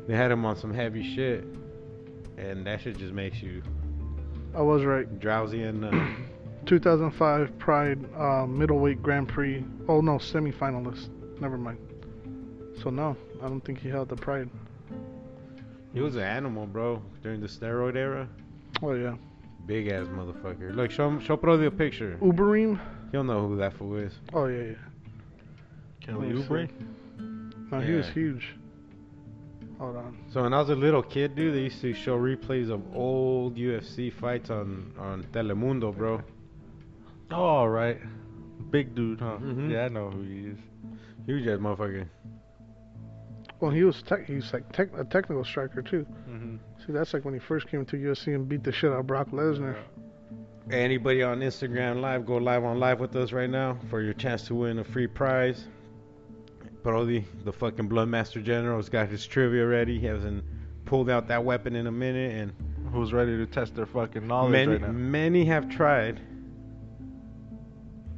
They 0.07 0.17
had 0.17 0.31
him 0.31 0.45
on 0.45 0.57
some 0.57 0.73
heavy 0.73 1.03
shit, 1.15 1.45
and 2.37 2.67
that 2.67 2.81
shit 2.81 2.99
just 2.99 3.13
makes 3.13 3.43
you 3.43 3.63
I 4.55 4.63
was 4.63 4.85
right. 4.85 5.21
drowsy 5.21 5.63
and 5.63 5.85
uh, 5.85 5.91
2005 6.67 7.59
Pride 7.59 7.99
uh, 8.17 8.47
middleweight 8.47 9.03
Grand 9.03 9.29
Prix. 9.29 9.65
Oh 9.89 10.01
no, 10.01 10.19
semifinalist. 10.19 11.09
Never 11.41 11.57
mind. 11.57 11.79
So 12.83 12.91
no, 12.91 13.17
I 13.43 13.49
don't 13.49 13.65
think 13.65 13.79
he 13.79 13.89
held 13.89 14.09
the 14.09 14.17
Pride. 14.17 14.51
he 15.95 16.01
was 16.01 16.17
an 16.17 16.23
animal, 16.23 16.67
bro, 16.67 17.01
during 17.23 17.41
the 17.41 17.47
steroid 17.47 17.97
era. 17.97 18.29
Oh 18.83 18.95
yeah. 18.95 19.15
Big 19.67 19.89
ass 19.89 20.07
motherfucker. 20.09 20.75
Look, 20.75 20.91
show 20.91 21.09
him, 21.09 21.21
show 21.21 21.37
Pro 21.37 21.57
the 21.57 21.71
picture. 21.71 22.19
Uberine. 22.21 22.81
He'll 23.13 23.25
know 23.25 23.47
who 23.47 23.57
that 23.59 23.75
fool 23.75 23.97
is. 23.97 24.13
Oh 24.33 24.47
yeah, 24.47 24.63
yeah. 24.63 24.75
Kelly 26.01 26.33
Let 26.33 26.37
me 26.37 26.43
see. 26.43 26.49
Oubre? 26.49 27.71
No, 27.71 27.81
he 27.81 27.93
was 27.93 28.09
huge. 28.09 28.57
Hold 29.81 29.97
on. 29.97 30.19
So 30.31 30.43
when 30.43 30.53
I 30.53 30.59
was 30.61 30.69
a 30.69 30.75
little 30.75 31.03
kid, 31.03 31.35
dude, 31.35 31.55
they 31.55 31.61
used 31.61 31.81
to 31.81 31.95
show 31.95 32.19
replays 32.19 32.69
of 32.71 32.83
old 32.95 33.57
UFC 33.57 34.13
fights 34.13 34.51
on 34.51 34.93
on 34.99 35.25
Telemundo, 35.33 35.97
bro. 35.97 36.21
Oh, 37.31 37.35
all 37.35 37.69
right. 37.71 37.99
Big 38.71 38.95
dude, 38.95 39.21
huh? 39.21 39.39
Mhm. 39.41 39.71
Yeah, 39.71 39.87
I 39.87 39.89
know 39.89 40.11
who 40.11 40.23
he 40.23 40.49
is. 40.49 40.59
Huge 41.25 41.47
ass 41.47 41.59
motherfucker. 41.59 42.07
Well, 43.61 43.71
he 43.71 43.85
was 43.85 44.03
tech. 44.03 44.27
He's 44.27 44.53
like 44.53 44.71
tech, 44.73 44.89
a 44.99 45.05
technical 45.05 45.45
striker 45.45 45.81
too. 45.81 46.07
Mm-hmm. 46.29 46.57
See, 46.85 46.93
that's 46.93 47.15
like 47.15 47.25
when 47.25 47.33
he 47.33 47.41
first 47.41 47.67
came 47.69 47.87
to 47.87 47.97
UFC 47.97 48.35
and 48.35 48.47
beat 48.47 48.63
the 48.65 48.73
shit 48.73 48.93
out 48.93 49.01
of 49.01 49.07
Brock 49.07 49.31
Lesnar. 49.31 49.77
Anybody 50.71 51.23
on 51.23 51.41
Instagram 51.41 52.01
Live, 52.03 52.27
go 52.27 52.37
live 52.37 52.65
on 52.65 52.79
live 52.79 53.01
with 53.01 53.17
us 53.17 53.33
right 53.33 53.51
now 53.51 53.79
for 53.89 54.03
your 54.03 54.15
chance 54.15 54.47
to 54.49 54.55
win 54.55 54.79
a 54.79 54.85
free 54.85 55.07
prize. 55.07 55.67
Brody, 56.83 57.25
the 57.45 57.53
fucking 57.53 57.89
Bloodmaster 57.89 58.43
General's 58.43 58.89
got 58.89 59.09
his 59.09 59.27
trivia 59.27 59.67
ready. 59.67 59.99
He 59.99 60.07
hasn't 60.07 60.45
pulled 60.85 61.11
out 61.11 61.29
that 61.29 61.45
weapon 61.45 61.77
in 61.77 61.87
a 61.87 61.93
minute, 61.93 62.33
and 62.35 62.53
Who's 62.93 63.13
ready 63.13 63.37
to 63.37 63.47
test 63.47 63.77
their 63.77 63.87
fucking 63.87 64.27
knowledge 64.27 64.51
many 64.51 64.73
right 64.73 64.81
now? 64.81 64.89
many 64.91 65.45
have 65.45 65.69
tried. 65.69 66.21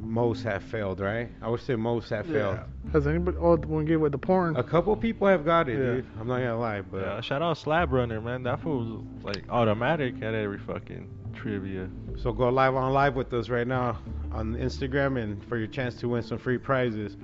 Most 0.01 0.43
have 0.45 0.63
failed, 0.63 0.99
right? 1.01 1.29
I 1.43 1.49
would 1.49 1.61
say 1.61 1.77
most 1.77 2.09
have 2.11 2.27
failed. 2.27 2.59
Has 2.93 3.07
anybody? 3.07 3.37
Oh, 3.39 3.57
the 3.57 3.69
one 3.69 3.85
gave 3.85 4.01
with 4.01 4.13
the 4.13 4.19
porn. 4.19 4.57
A 4.57 4.63
couple 4.63 4.97
people 4.97 5.29
have 5.29 5.45
got 5.45 5.69
it, 5.69 5.73
Yeah. 5.79 5.85
dude. 5.97 6.07
I'm 6.19 6.27
not 6.27 6.39
gonna 6.39 6.59
lie, 6.59 6.81
but 6.81 7.03
Yeah, 7.03 7.21
shout 7.21 7.43
out 7.43 7.57
Slab 7.59 7.93
Runner, 7.93 8.21
man. 8.21 8.43
That 8.43 8.61
fool 8.61 9.05
was 9.15 9.25
like 9.37 9.45
automatic 9.51 10.21
at 10.23 10.35
every 10.35 10.59
fucking 10.59 11.09
trivia. 11.35 11.89
So 12.17 12.33
go 12.33 12.49
live 12.49 12.75
on 12.75 12.93
live 12.93 13.15
with 13.15 13.33
us 13.35 13.49
right 13.49 13.67
now 13.67 13.99
on 14.33 14.55
Instagram 14.57 15.23
and 15.23 15.43
for 15.45 15.57
your 15.57 15.69
chance 15.69 15.95
to 15.97 16.09
win 16.09 16.23
some 16.23 16.39
free 16.39 16.59
prizes. 16.59 17.17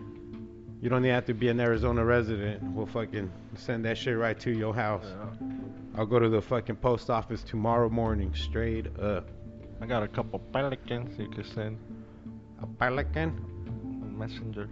You 0.80 0.88
don't 0.88 1.04
even 1.04 1.14
have 1.14 1.26
to 1.26 1.34
be 1.34 1.48
an 1.48 1.58
Arizona 1.60 2.04
resident. 2.04 2.62
We'll 2.62 2.86
fucking 2.86 3.30
send 3.56 3.84
that 3.84 3.98
shit 3.98 4.16
right 4.16 4.38
to 4.40 4.50
your 4.50 4.74
house. 4.74 5.06
I'll 5.96 6.06
go 6.06 6.18
to 6.20 6.28
the 6.28 6.40
fucking 6.40 6.76
post 6.76 7.10
office 7.10 7.42
tomorrow 7.42 7.88
morning, 7.88 8.32
straight 8.34 8.86
up. 9.00 9.28
I 9.80 9.86
got 9.86 10.02
a 10.04 10.08
couple 10.08 10.38
pelicans 10.52 11.18
you 11.18 11.28
can 11.28 11.44
send 11.44 11.78
A 12.62 12.66
pelican? 12.66 13.30
on 14.02 14.18
Messenger. 14.18 14.68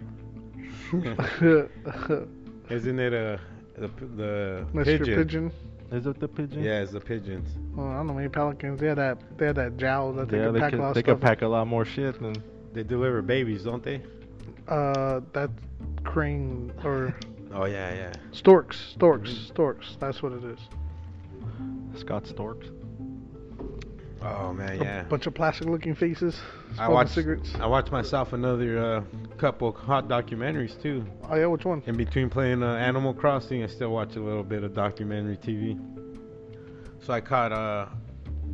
Isn't 2.69 2.99
it 2.99 3.13
a 3.13 3.39
the 3.77 3.87
the 4.15 4.65
Mr. 4.73 4.85
pigeon? 4.85 5.15
Pigeon. 5.15 5.51
Is 5.91 6.05
it 6.05 6.19
the 6.19 6.27
pigeon? 6.27 6.63
Yeah, 6.63 6.81
it's 6.81 6.91
the 6.91 6.99
pigeons. 6.99 7.49
Well, 7.75 7.87
I 7.87 7.95
don't 7.97 8.07
know. 8.07 8.13
Maybe 8.13 8.29
pelicans. 8.29 8.79
They 8.79 8.87
had 8.87 8.97
that. 8.97 9.37
They 9.37 9.45
had 9.47 9.55
that 9.55 9.77
jowl 9.77 10.13
that 10.13 10.29
they 10.29 10.37
yeah, 10.37 10.45
could 10.47 10.55
they 10.55 10.59
pack 10.59 10.73
a 10.73 10.77
lot 10.77 10.93
they 10.93 11.01
stuff. 11.01 11.15
could 11.15 11.21
pack 11.21 11.41
a 11.41 11.47
lot 11.47 11.67
more 11.67 11.85
shit 11.85 12.19
than 12.21 12.35
They 12.73 12.83
deliver 12.83 13.21
babies, 13.21 13.63
don't 13.63 13.83
they? 13.83 14.01
Uh, 14.67 15.21
that 15.33 15.49
crane 16.03 16.73
or 16.83 17.15
Oh 17.53 17.65
yeah, 17.65 17.93
yeah. 17.93 18.13
storks. 18.31 18.77
Storks. 18.93 19.29
Mhm. 19.29 19.47
Storks. 19.47 19.97
That's 19.99 20.21
what 20.21 20.33
it 20.33 20.43
is. 20.43 20.59
Scott 21.95 22.27
Storks. 22.27 22.67
Oh 24.21 24.51
man, 24.51 24.81
yeah. 24.81 25.01
A 25.01 25.03
bunch 25.05 25.27
of 25.27 25.33
plastic-looking 25.35 25.95
faces. 25.95 26.39
I 26.71 26.75
smoking 26.75 26.93
watched 26.93 27.11
cigarettes. 27.13 27.53
I 27.59 27.67
watched 27.67 27.91
myself 27.91 28.33
another 28.33 28.77
uh, 28.79 29.03
couple 29.37 29.71
hot 29.71 30.07
documentaries 30.07 30.79
too. 30.81 31.05
Oh 31.29 31.35
yeah, 31.35 31.45
which 31.45 31.65
one? 31.65 31.81
In 31.85 31.95
between 31.95 32.29
playing 32.29 32.63
uh, 32.63 32.73
Animal 32.75 33.13
Crossing, 33.13 33.63
I 33.63 33.67
still 33.67 33.91
watch 33.91 34.15
a 34.15 34.19
little 34.19 34.43
bit 34.43 34.63
of 34.63 34.73
documentary 34.73 35.37
TV. 35.37 35.79
So 37.01 37.13
I 37.13 37.21
caught 37.21 37.51
uh, 37.53 37.85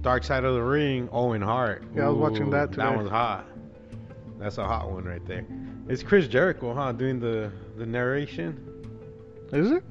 Dark 0.01 0.23
Side 0.23 0.43
of 0.43 0.53
the 0.53 0.61
Ring, 0.61 1.09
Owen 1.11 1.41
Hart. 1.41 1.83
Yeah, 1.95 2.05
I 2.05 2.09
was 2.09 2.17
watching 2.17 2.49
that 2.51 2.71
today. 2.71 2.83
That 2.83 2.89
today. 2.89 2.95
one's 2.97 3.09
hot. 3.09 3.47
That's 4.37 4.57
a 4.57 4.65
hot 4.67 4.91
one 4.91 5.05
right 5.05 5.25
there. 5.25 5.45
It's 5.87 6.03
Chris 6.03 6.27
Jericho, 6.27 6.73
huh, 6.73 6.91
doing 6.93 7.19
the 7.19 7.51
the 7.77 7.85
narration. 7.85 8.57
Is 9.51 9.71
it? 9.71 9.83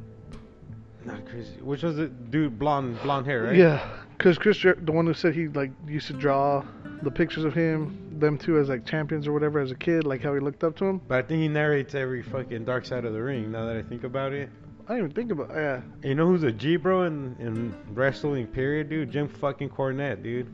Not 1.05 1.27
Chris. 1.27 1.49
Which 1.61 1.83
was 1.83 1.99
it? 1.99 2.31
Dude, 2.31 2.59
blonde 2.59 2.99
blonde 3.03 3.27
hair, 3.27 3.45
right? 3.45 3.57
Yeah, 3.57 3.87
because 4.17 4.39
Chris, 4.39 4.57
Jer- 4.57 4.79
the 4.81 4.93
one 4.93 5.07
who 5.07 5.15
said 5.15 5.35
he 5.35 5.49
like 5.49 5.71
used 5.87 6.07
to 6.07 6.13
draw 6.15 6.65
the 7.03 7.11
pictures 7.11 7.45
of 7.45 7.53
him, 7.55 8.19
them 8.19 8.39
two 8.39 8.59
as 8.59 8.69
like 8.69 8.87
champions 8.87 9.27
or 9.27 9.33
whatever 9.33 9.61
as 9.61 9.71
a 9.71 9.75
kid, 9.75 10.05
like 10.05 10.23
how 10.23 10.33
he 10.33 10.41
looked 10.41 10.65
up 10.65 10.77
to 10.77 10.85
him. 10.85 11.01
But 11.09 11.25
I 11.25 11.29
think 11.29 11.41
he 11.43 11.49
narrates 11.49 11.95
every 11.95 12.23
fucking 12.23 12.65
Dark 12.65 12.85
Side 12.87 13.05
of 13.05 13.13
the 13.13 13.23
Ring. 13.23 13.51
Now 13.51 13.67
that 13.67 13.77
I 13.77 13.83
think 13.83 14.05
about 14.05 14.33
it. 14.33 14.49
I 14.89 14.95
didn't 14.97 15.11
even 15.13 15.15
think 15.15 15.31
about. 15.33 15.51
Yeah, 15.55 15.81
You 16.03 16.15
know 16.17 16.27
who's 16.27 16.43
a 16.43 16.51
G 16.53 16.77
bro 16.77 17.05
in, 17.05 17.37
in 17.39 17.75
wrestling 17.95 18.47
period, 18.49 18.89
dude? 18.89 19.11
Jim 19.13 19.29
fucking 19.29 19.71
Cornette, 19.71 20.23
dude. 20.23 20.53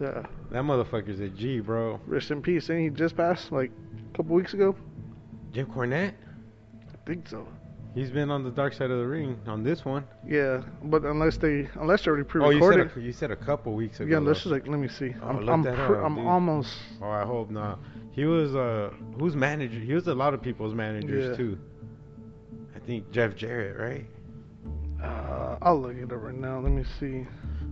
yeah. 0.00 0.22
That 0.50 0.62
motherfucker's 0.64 1.20
a 1.20 1.28
G, 1.28 1.60
bro. 1.60 2.00
Rest 2.06 2.30
in 2.30 2.42
peace. 2.42 2.70
Ain't 2.70 2.80
he 2.80 2.90
just 2.90 3.16
passed 3.16 3.50
like 3.52 3.70
couple 4.20 4.36
weeks 4.36 4.52
ago? 4.52 4.76
Jim 5.52 5.64
Cornette? 5.66 6.12
I 6.92 6.96
think 7.06 7.26
so. 7.26 7.48
He's 7.94 8.10
been 8.10 8.30
on 8.30 8.44
the 8.44 8.50
dark 8.50 8.74
side 8.74 8.90
of 8.90 8.98
the 8.98 9.06
ring 9.06 9.40
on 9.46 9.64
this 9.64 9.82
one. 9.84 10.04
Yeah, 10.28 10.60
but 10.84 11.04
unless 11.06 11.38
they 11.38 11.68
unless 11.80 12.04
they 12.04 12.10
already 12.10 12.24
Oh, 12.34 12.50
you 12.50 12.58
pre-recorded. 12.60 12.90
said 12.90 13.02
a, 13.02 13.04
you 13.06 13.12
said 13.12 13.30
a 13.30 13.36
couple 13.36 13.72
weeks 13.72 13.98
ago. 13.98 14.10
yeah, 14.10 14.20
this 14.22 14.44
though. 14.44 14.50
is 14.50 14.52
like 14.52 14.68
let 14.68 14.78
me 14.78 14.88
see. 14.88 15.14
Oh, 15.22 15.28
I'm 15.28 15.48
I'm, 15.48 15.62
that 15.62 15.74
pr- 15.74 15.96
up, 15.96 16.04
I'm 16.04 16.18
almost. 16.26 16.72
Oh, 17.02 17.08
I 17.08 17.24
hope 17.24 17.50
not. 17.50 17.80
He 18.12 18.26
was 18.26 18.54
uh, 18.54 18.90
who's 19.18 19.34
manager? 19.34 19.78
He 19.80 19.94
was 19.94 20.06
a 20.06 20.14
lot 20.14 20.34
of 20.34 20.42
people's 20.42 20.74
managers 20.74 21.30
Yeah. 21.30 21.36
too. 21.36 21.58
I 22.76 22.78
think 22.80 23.10
Jeff 23.10 23.34
Jarrett, 23.34 23.76
right? 23.78 24.06
Uh, 25.02 25.56
I'll 25.62 25.80
look 25.80 25.96
it 25.96 26.12
up 26.12 26.22
right 26.22 26.34
now. 26.34 26.60
Let 26.60 26.70
me 26.72 26.84
see. 27.00 27.26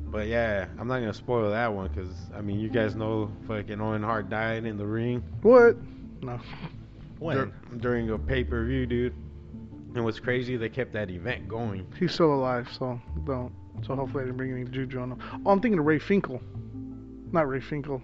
But 0.07 0.27
yeah, 0.29 0.67
I'm 0.81 0.89
not 0.89 0.99
gonna 1.01 1.13
spoil 1.15 1.51
that 1.51 1.73
one 1.73 1.89
because 1.89 2.11
I 2.35 2.41
mean 2.41 2.59
you 2.59 2.71
guys 2.71 2.97
know 2.97 3.31
fucking 3.47 3.81
Owen 3.81 4.03
Hart 4.03 4.31
died 4.31 4.65
in 4.65 4.79
the 4.79 4.87
ring 4.87 5.23
What? 5.43 5.77
No. 6.23 6.41
When? 7.19 7.37
dur- 7.37 7.53
during 7.79 8.11
a 8.11 8.19
pay 8.19 8.45
per 8.45 8.65
view, 8.65 8.87
dude. 8.87 9.15
And 9.95 10.05
what's 10.05 10.21
crazy, 10.21 10.57
they 10.57 10.69
kept 10.69 10.93
that 10.93 11.11
event 11.11 11.49
going. 11.49 11.87
He's 11.99 12.13
still 12.13 12.33
alive, 12.35 12.69
so 12.79 13.01
don't. 13.25 13.53
So 13.85 13.95
hopefully 13.95 14.23
I 14.23 14.27
didn't 14.27 14.37
bring 14.37 14.53
any 14.53 14.65
juju 14.65 15.01
on 15.01 15.13
him. 15.13 15.43
Oh, 15.47 15.51
I'm 15.51 15.61
thinking 15.61 15.79
of 15.79 15.87
Ray 15.87 15.99
Finkel. 15.99 16.41
Not 17.33 17.49
Ray 17.49 17.61
Finkel. 17.61 18.03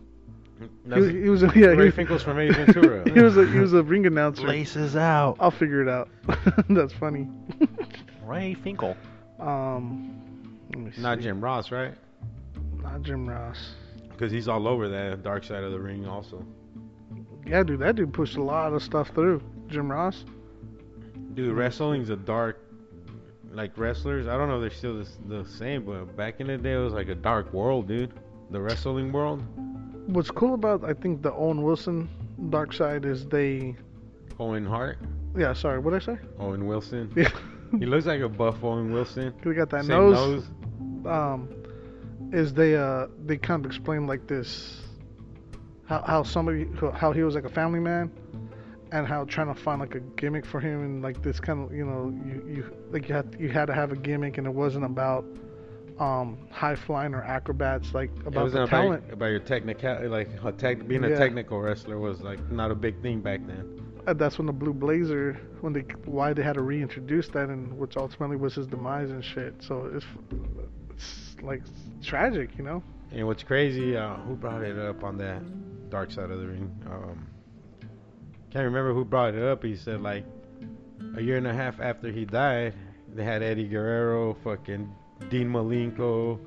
He, 0.61 0.67
That's- 0.87 1.11
he 1.11 1.29
was 1.29 1.43
a, 1.43 1.53
yeah. 1.55 1.69
Ray 1.69 1.87
he, 1.87 1.91
Finkel's 1.91 2.23
from 2.23 2.39
Ace 2.39 2.55
Ventura. 2.55 3.03
he 3.15 3.21
was 3.21 3.37
a 3.37 3.47
he 3.47 3.59
was 3.59 3.73
a 3.73 3.83
ring 3.83 4.07
announcer. 4.07 4.47
Laces 4.47 4.97
out. 4.97 5.37
I'll 5.41 5.51
figure 5.51 5.83
it 5.83 5.89
out. 5.89 6.09
That's 6.71 6.93
funny. 6.95 7.29
Ray 8.25 8.55
Finkel. 8.55 8.97
um, 9.41 10.59
let 10.71 10.79
me 10.79 10.93
see. 10.93 11.03
Not 11.03 11.19
Jim 11.21 11.43
Ross, 11.43 11.71
right? 11.71 11.95
Not 12.83 13.03
Jim 13.03 13.29
Ross. 13.29 13.75
Because 14.11 14.31
he's 14.33 14.49
all 14.49 14.69
over 14.69 14.89
that 14.89 15.23
dark 15.23 15.45
side 15.45 15.65
of 15.65 15.73
the 15.73 15.81
ring 15.81 16.07
also. 16.07 16.45
Yeah, 17.47 17.63
dude, 17.63 17.81
that 17.81 17.97
dude 17.97 18.13
pushed 18.13 18.37
a 18.37 18.43
lot 18.43 18.73
of 18.73 18.83
stuff 18.83 19.09
through. 19.11 19.43
Jim 19.69 19.91
Ross. 19.91 20.25
Dude, 21.35 21.55
wrestling's 21.57 22.11
a 22.11 22.17
dark, 22.17 22.61
like 23.53 23.77
wrestlers. 23.77 24.27
I 24.29 24.37
don't 24.37 24.49
know 24.49 24.57
if 24.57 24.61
they're 24.63 24.79
still 24.79 24.99
the, 25.27 25.43
the 25.43 25.49
same, 25.49 25.85
but 25.85 26.17
back 26.17 26.41
in 26.41 26.47
the 26.47 26.57
day, 26.57 26.75
it 26.75 26.79
was 26.79 26.93
like 26.93 27.09
a 27.09 27.15
dark 27.15 27.53
world, 27.53 27.89
dude. 27.89 28.13
The 28.51 28.61
wrestling 28.61 29.11
world. 29.13 29.43
What's 30.07 30.31
cool 30.31 30.55
about 30.55 30.85
I 30.85 30.93
think 30.93 31.23
the 31.23 31.33
Owen 31.33 31.63
Wilson 31.63 32.09
Dark 32.51 32.73
Side 32.73 33.05
is 33.05 33.27
they. 33.27 33.75
Owen 34.39 34.67
Hart, 34.67 34.99
Yeah, 35.37 35.53
sorry, 35.53 35.79
what 35.79 35.93
did 35.93 36.03
I 36.03 36.15
say? 36.15 36.19
Owen 36.39 36.67
Wilson. 36.67 37.13
Yeah. 37.17 37.31
He 37.79 37.87
looks 37.87 38.07
like 38.07 38.21
a 38.21 38.29
buff 38.29 38.63
Owen 38.63 38.93
Wilson. 38.93 39.35
He 39.43 39.53
got 39.53 39.69
that 39.71 39.85
Same 39.87 39.89
nose. 40.13 40.45
um, 41.07 41.49
is 42.33 42.55
they 42.55 42.77
uh 42.77 43.09
they 43.27 43.37
kind 43.37 43.65
of 43.65 43.69
explain 43.69 44.07
like 44.07 44.29
this 44.29 44.81
how 45.87 46.03
how 46.07 46.23
somebody 46.23 46.69
how 46.95 47.13
he 47.13 47.23
was 47.23 47.35
like 47.35 47.45
a 47.45 47.49
family 47.49 47.81
man 47.81 48.11
and 48.93 49.07
how 49.07 49.25
trying 49.25 49.53
to 49.53 49.61
find 49.61 49.81
like 49.81 49.95
a 49.95 50.01
gimmick 50.01 50.47
for 50.47 50.61
him 50.61 50.83
and 50.85 51.03
like 51.03 51.23
this 51.23 51.41
kind 51.41 51.65
of 51.65 51.75
you 51.75 51.85
know 51.85 52.13
you 52.25 52.43
you 52.47 52.77
like 52.91 53.09
you 53.09 53.15
had 53.15 53.37
you 53.39 53.49
had 53.49 53.67
to 53.67 53.75
have 53.75 53.93
a 53.93 53.97
gimmick 53.97 54.39
and 54.39 54.47
it 54.47 54.55
wasn't 54.55 54.85
about 54.85 55.25
um, 55.99 56.39
high 56.51 56.75
flying 56.75 57.15
or 57.15 57.23
acrobats, 57.23 57.95
like 57.95 58.11
about 58.27 58.51
the 58.51 58.63
about, 58.63 58.69
talent. 58.69 59.13
about 59.13 59.27
your 59.27 59.39
technical, 59.39 60.09
like 60.09 60.29
a 60.45 60.53
tech, 60.53 60.87
being 60.89 61.05
a 61.05 61.09
Yeah. 61.09 61.19
technical 61.19 61.61
wrestler 61.61 61.99
was 61.99 62.21
like 62.21 62.51
not 62.51 62.71
a 62.71 62.75
big 62.75 63.01
thing 63.01 63.21
back 63.21 63.47
then. 63.47 63.81
And 64.07 64.19
that's 64.19 64.37
when 64.37 64.47
the 64.47 64.53
Blue 64.53 64.75
Blazer, 64.75 65.39
when 65.61 65.73
they 65.73 65.83
why 66.05 66.33
they 66.33 66.43
had 66.43 66.55
to 66.55 66.63
reintroduce 66.63 67.29
that, 67.29 67.49
and 67.49 67.79
which 67.79 67.97
ultimately 67.97 68.37
was 68.37 68.55
his 68.55 68.67
demise 68.67 69.11
and 69.11 69.25
shit. 69.25 69.55
So 69.63 69.91
it's 69.95 70.07
it's 70.91 71.37
like 71.43 71.63
tragic, 72.03 72.51
you 72.59 72.65
know. 72.65 72.83
And 73.15 73.27
what's 73.29 73.45
crazy, 73.45 73.97
uh, 73.97 74.17
who 74.17 74.35
brought 74.35 74.63
it 74.63 74.77
up 74.77 75.05
on 75.05 75.17
that 75.19 75.41
dark 75.89 76.11
side 76.11 76.31
of 76.31 76.41
the 76.41 76.49
ring? 76.49 76.75
Um, 76.91 77.29
can't 78.51 78.65
remember 78.65 78.93
who 78.93 79.05
brought 79.05 79.35
it 79.35 79.43
up. 79.43 79.63
He 79.63 79.77
said 79.77 80.03
like 80.03 80.25
a 81.17 81.21
year 81.21 81.37
and 81.37 81.47
a 81.47 81.55
half 81.55 81.81
after 81.81 82.11
he 82.11 82.25
died, 82.25 82.75
they 83.15 83.23
had 83.25 83.43
Eddie 83.43 83.69
Guerrero, 83.69 84.35
fucking 84.43 84.93
Dean 85.29 85.49
Malenko, 85.49 86.41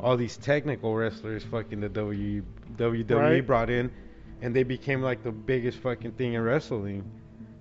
all 0.00 0.16
these 0.16 0.38
technical 0.38 0.94
wrestlers, 0.94 1.44
fucking 1.44 1.80
the 1.80 1.88
W 1.90 2.42
WWE 2.76 3.14
Right. 3.18 3.46
brought 3.46 3.68
in, 3.68 3.90
and 4.40 4.56
they 4.56 4.62
became 4.62 5.02
like 5.02 5.22
the 5.22 5.30
biggest 5.32 5.78
fucking 5.78 6.12
thing 6.12 6.32
in 6.32 6.42
wrestling. 6.42 7.04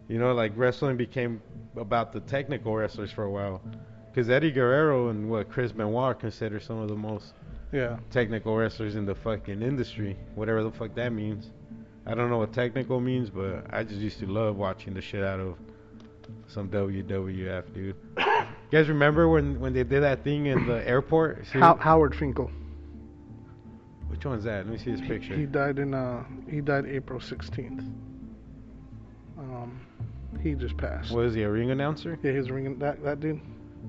You 0.08 0.20
know, 0.20 0.34
like 0.34 0.54
wrestling 0.56 0.96
became 0.96 1.42
about 1.76 2.14
the 2.14 2.22
technical 2.22 2.76
wrestlers 2.76 3.12
for 3.12 3.26
a 3.26 3.30
while. 3.32 3.62
Because 4.10 4.30
Eddie 4.30 4.52
Guerrero 4.52 5.10
and 5.10 5.30
what 5.30 5.50
Chris 5.50 5.72
Benoit 5.72 5.96
are 6.04 6.14
considered 6.14 6.62
some 6.64 6.78
of 6.80 6.88
the 6.88 6.96
most 6.96 7.34
Yeah. 7.74 7.98
technical 8.12 8.56
wrestlers 8.56 8.96
in 8.96 9.06
the 9.06 9.16
fucking 9.16 9.62
industry, 9.64 10.16
whatever 10.36 10.64
the 10.64 10.72
fuck 10.72 10.94
that 10.96 11.12
means. 11.12 11.50
I 12.06 12.14
don't 12.14 12.30
know 12.30 12.38
what 12.38 12.54
technical 12.54 13.00
means, 13.00 13.30
but 13.30 13.66
I 13.72 13.84
just 13.84 14.00
used 14.00 14.20
to 14.20 14.28
love 14.28 14.56
watching 14.58 14.94
the 14.94 15.02
shit 15.02 15.24
out 15.24 15.40
of 15.40 15.56
some 16.48 16.70
WWF, 16.70 17.74
dude. 17.74 17.96
You 18.72 18.80
guys 18.80 18.90
remember 18.90 19.30
when 19.30 19.60
when 19.60 19.72
they 19.74 19.84
did 19.84 20.02
that 20.02 20.24
thing 20.24 20.48
in 20.48 20.66
the 20.66 20.88
airport? 20.88 21.46
See- 21.54 21.60
How, 21.60 21.76
Howard 21.76 22.16
Finkel. 22.16 22.50
Which 24.08 24.26
one's 24.26 24.44
that? 24.46 24.66
Let 24.66 24.68
me 24.68 24.78
see 24.80 24.90
his 24.92 25.02
picture. 25.02 25.36
He 25.36 25.46
died 25.46 25.78
in 25.78 25.94
uh 25.94 26.24
he 26.50 26.60
died 26.60 26.88
April 26.88 27.20
16th. 27.20 27.80
Um, 29.38 29.80
he 30.42 30.54
just 30.56 30.76
passed. 30.78 31.12
What 31.12 31.26
is 31.26 31.36
he, 31.36 31.44
a 31.44 31.50
ring 31.52 31.70
announcer? 31.70 32.18
Yeah, 32.24 32.32
he's 32.32 32.50
ringing 32.50 32.80
that 32.80 33.04
that 33.04 33.20
dude. 33.20 33.40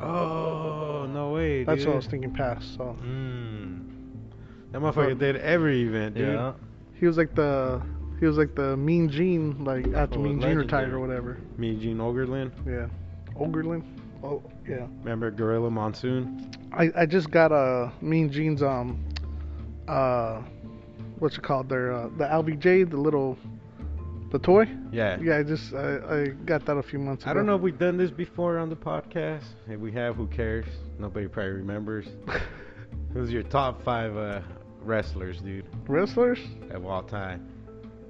Oh, 0.01 1.07
no 1.13 1.33
way, 1.33 1.65
That's 1.65 1.79
dude. 1.81 1.89
what 1.89 1.93
I 1.95 1.97
was 1.97 2.07
thinking. 2.07 2.33
Passed. 2.33 2.75
So 2.77 2.97
Mm. 3.05 3.81
That 4.73 4.81
motherfucker 4.83 5.19
did 5.19 5.37
every 5.37 5.83
event, 5.83 6.17
dude. 6.17 6.29
Yeah. 6.35 6.53
he 6.99 7.07
was 7.07 7.17
like 7.17 7.35
the 7.35 7.81
he 8.21 8.27
was 8.27 8.37
like 8.37 8.55
the 8.55 8.77
Mean 8.77 9.09
Gene, 9.09 9.65
like 9.65 9.87
after 9.95 10.19
Oh, 10.19 10.23
Mean 10.23 10.41
Gene 10.41 10.57
retired 10.57 10.89
legendary. 10.89 10.93
or 10.93 11.01
whatever. 11.01 11.39
Mean 11.59 11.81
Gene 11.81 11.99
Okerlund. 11.99 12.51
Yeah, 12.67 12.89
Okerlund. 13.39 13.85
Oh 14.23 14.43
yeah. 14.69 14.87
Remember 15.01 15.31
Gorilla 15.31 15.71
Monsoon? 15.71 16.51
I 16.73 16.91
I 16.97 17.07
just 17.07 17.31
got 17.31 17.53
a 17.53 17.55
uh, 17.55 17.91
Mean 18.01 18.31
Gene's 18.33 18.63
um 18.63 19.05
uh 19.87 20.41
what's 21.21 21.37
it 21.37 21.43
called? 21.43 21.69
Their 21.69 21.93
uh, 21.93 22.09
the 22.19 22.25
LBJ, 22.25 22.91
the 22.91 22.97
little 22.97 23.39
the 24.35 24.41
toy. 24.41 24.67
Yeah. 24.91 25.17
Yeah, 25.23 25.39
I 25.39 25.43
just 25.45 25.73
I, 25.75 26.23
I 26.23 26.27
got 26.45 26.67
that 26.67 26.77
a 26.77 26.83
few 26.83 26.99
months 26.99 27.23
ago. 27.23 27.31
I 27.31 27.35
don't 27.35 27.47
know 27.47 27.55
if 27.55 27.61
we've 27.63 27.79
done 27.79 27.97
this 27.97 28.11
before 28.11 28.59
on 28.59 28.69
the 28.69 28.75
podcast. 28.75 29.45
If 29.69 29.79
we 29.79 29.93
have, 29.93 30.17
who 30.17 30.27
cares? 30.27 30.67
Nobody 30.99 31.29
probably 31.29 31.53
remembers. 31.53 32.07
Who's 33.13 33.31
your 33.31 33.45
top 33.45 33.85
five 33.85 34.17
uh, 34.17 34.41
wrestlers, 34.83 35.41
dude, 35.41 35.67
Wrestlers? 35.87 36.41
of 36.71 36.85
all 36.85 37.05
time? 37.05 37.47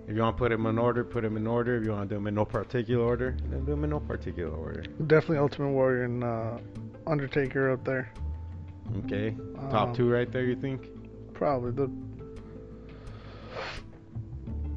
If 0.08 0.14
you 0.16 0.22
want 0.22 0.36
to 0.36 0.38
put 0.38 0.48
them 0.50 0.64
in 0.64 0.78
order, 0.78 1.04
put 1.04 1.24
them 1.24 1.36
in 1.36 1.46
order. 1.46 1.76
If 1.76 1.84
you 1.84 1.90
want 1.92 2.08
to 2.08 2.14
do 2.14 2.18
them 2.18 2.26
in 2.26 2.34
no 2.34 2.46
particular 2.46 3.04
order, 3.04 3.36
then 3.50 3.60
do 3.66 3.72
them 3.72 3.84
in 3.84 3.90
no 3.90 4.00
particular 4.00 4.50
order. 4.56 4.82
Definitely 5.06 5.38
Ultimate 5.38 5.72
Warrior 5.72 6.04
and 6.04 6.24
uh, 6.24 6.56
Undertaker 7.06 7.70
up 7.70 7.84
there. 7.84 8.10
Okay. 9.04 9.36
Top 9.70 9.88
Um, 9.88 9.94
two 9.94 10.08
right 10.10 10.30
there, 10.32 10.44
you 10.44 10.56
think? 10.56 10.88
Probably 11.34 11.72
the 11.72 11.90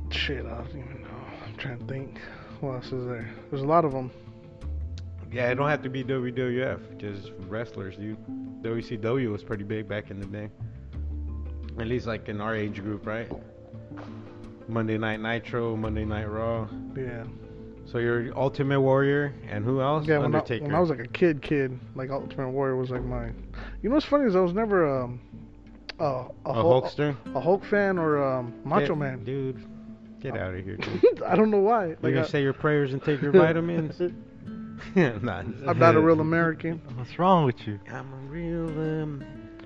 shit. 0.10 0.46
I 0.46 0.50
don't 0.50 0.70
even. 0.72 0.97
I'm 1.46 1.56
trying 1.58 1.80
to 1.80 1.86
think. 1.86 2.20
What 2.62 2.76
else 2.76 2.92
is 2.92 3.06
there? 3.06 3.30
There's 3.50 3.62
a 3.62 3.66
lot 3.68 3.86
of 3.86 3.92
them. 3.92 4.12
Yeah, 5.32 5.50
it 5.52 5.56
don't 5.56 5.70
have 5.70 5.84
to 5.84 5.90
be 5.90 6.04
WWF. 6.04 6.98
Just 6.98 7.32
wrestlers, 7.48 7.96
dude. 7.98 8.18
WCW 8.64 9.32
was 9.32 9.44
pretty 9.44 9.64
big 9.64 9.88
back 9.88 10.10
in 10.10 10.20
the 10.20 10.26
day. 10.26 10.50
At 11.80 11.88
least 11.88 12.08
like 12.08 12.28
in 12.30 12.42
our 12.42 12.56
age 12.56 12.82
group, 12.82 13.06
right? 13.06 13.30
Monday 14.68 14.98
Night 14.98 15.20
Nitro, 15.22 15.76
Monday 15.76 16.06
Night 16.06 16.26
Raw. 16.26 16.68
Yeah. 16.96 17.24
So 17.86 18.00
you're 18.00 18.38
Ultimate 18.38 18.82
Warrior, 18.82 19.34
and 19.50 19.64
who 19.64 19.82
else? 19.82 20.08
Yeah. 20.08 20.18
When 20.18 20.34
I, 20.36 20.40
Undertaker. 20.40 20.66
when 20.66 20.76
I 20.76 20.80
was 20.80 20.90
like 20.90 21.00
a 21.00 21.08
kid, 21.08 21.42
kid, 21.42 21.78
like 21.96 22.10
Ultimate 22.10 22.50
Warrior 22.50 22.76
was 22.76 22.90
like 22.90 23.04
my. 23.04 23.28
You 23.82 23.90
know 23.90 23.96
what's 23.96 24.06
funny 24.06 24.26
is 24.26 24.36
I 24.36 24.40
was 24.42 24.54
never 24.54 25.04
um 25.04 25.20
uh, 26.00 26.04
a 26.46 26.50
a 26.50 26.54
Hulk, 26.54 26.86
Hulkster. 26.86 27.16
a 27.36 27.40
Hulk 27.40 27.64
fan 27.66 27.98
or 27.98 28.22
um 28.24 28.54
Macho 28.66 28.96
Man. 28.96 29.24
dude. 29.24 29.64
Get 30.22 30.36
out 30.38 30.54
of 30.56 30.64
here, 30.66 30.78
dude. 30.78 31.24
I 31.26 31.36
don't 31.36 31.52
know 31.52 31.60
why. 31.60 31.88
You 31.88 31.98
Like 32.02 32.14
gonna 32.14 32.22
I, 32.26 32.30
say 32.30 32.42
your 32.42 32.54
prayers 32.54 32.94
and 32.94 33.04
take 33.04 33.22
your 33.22 33.32
vitamins? 33.46 34.00
nah. 34.96 35.40
I'm 35.40 35.80
not 35.80 35.96
a 35.96 36.00
real 36.00 36.20
American. 36.22 36.82
What's 36.96 37.18
wrong 37.20 37.46
with 37.46 37.68
you? 37.68 37.80
I'm 37.92 38.12
a 38.14 38.18
real 38.32 38.68
um. 38.68 39.24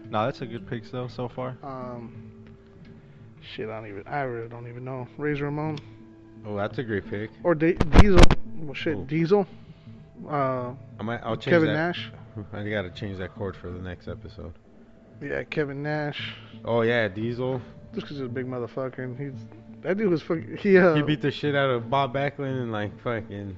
No, 0.10 0.26
that's 0.26 0.42
a 0.42 0.46
good 0.46 0.68
pick 0.68 0.90
though 0.92 1.08
so 1.08 1.30
far. 1.30 1.58
Um. 1.64 2.28
Shit, 3.42 3.70
I 3.70 3.80
don't 3.80 3.90
even. 3.90 4.04
I 4.08 4.22
really 4.22 4.50
don't 4.50 4.68
even 4.68 4.84
know. 4.86 5.08
Razor 5.18 5.46
Ramon 5.46 5.80
Oh, 6.46 6.56
that's 6.58 6.78
a 6.80 6.84
great 6.84 7.08
pick. 7.10 7.30
or 7.44 7.54
D- 7.56 7.74
Diesel. 8.00 8.20
Well, 8.58 8.74
shit, 8.74 8.98
Ooh. 8.98 9.06
Diesel. 9.06 9.48
Uh, 10.28 10.74
I 11.00 11.04
might. 11.04 11.20
I'll 11.24 11.36
change 11.38 11.54
Kevin 11.54 11.68
that. 11.70 11.74
Nash. 11.98 12.12
I 12.54 12.68
gotta 12.70 12.90
change 12.92 13.18
that 13.18 13.36
chord 13.36 13.56
for 13.56 13.70
the 13.70 13.80
next 13.80 14.08
episode. 14.08 14.54
Yeah, 15.22 15.44
Kevin 15.44 15.84
Nash. 15.84 16.34
Oh 16.66 16.82
yeah, 16.82 17.08
Diesel. 17.08 17.62
Just 17.94 18.08
'cause 18.08 18.18
he's 18.18 18.26
a 18.26 18.30
big 18.30 18.48
motherfucker 18.48 19.00
and 19.00 19.18
he's 19.20 19.34
that 19.82 19.98
dude 19.98 20.10
was 20.10 20.22
fucking. 20.22 20.58
He 20.58 20.78
uh. 20.78 20.96
He 20.96 21.02
beat 21.02 21.22
the 21.22 21.32
shit 21.32 21.56
out 21.56 21.70
of 21.70 21.90
Bob 21.90 22.14
Backlund 22.14 22.62
in 22.62 22.72
like 22.72 23.00
fucking 23.02 23.56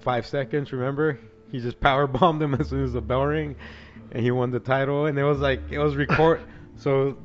five 0.00 0.26
seconds. 0.26 0.72
Remember? 0.72 1.18
He 1.50 1.60
just 1.60 1.80
power 1.80 2.06
bombed 2.06 2.42
him 2.42 2.54
as 2.54 2.68
soon 2.68 2.84
as 2.84 2.92
the 2.92 3.00
bell 3.00 3.26
rang, 3.26 3.56
and 4.12 4.22
he 4.22 4.30
won 4.30 4.50
the 4.50 4.60
title. 4.60 5.06
And 5.06 5.18
it 5.18 5.24
was 5.24 5.38
like 5.38 5.60
it 5.70 5.78
was 5.78 5.96
record, 5.96 6.40
so 6.76 7.16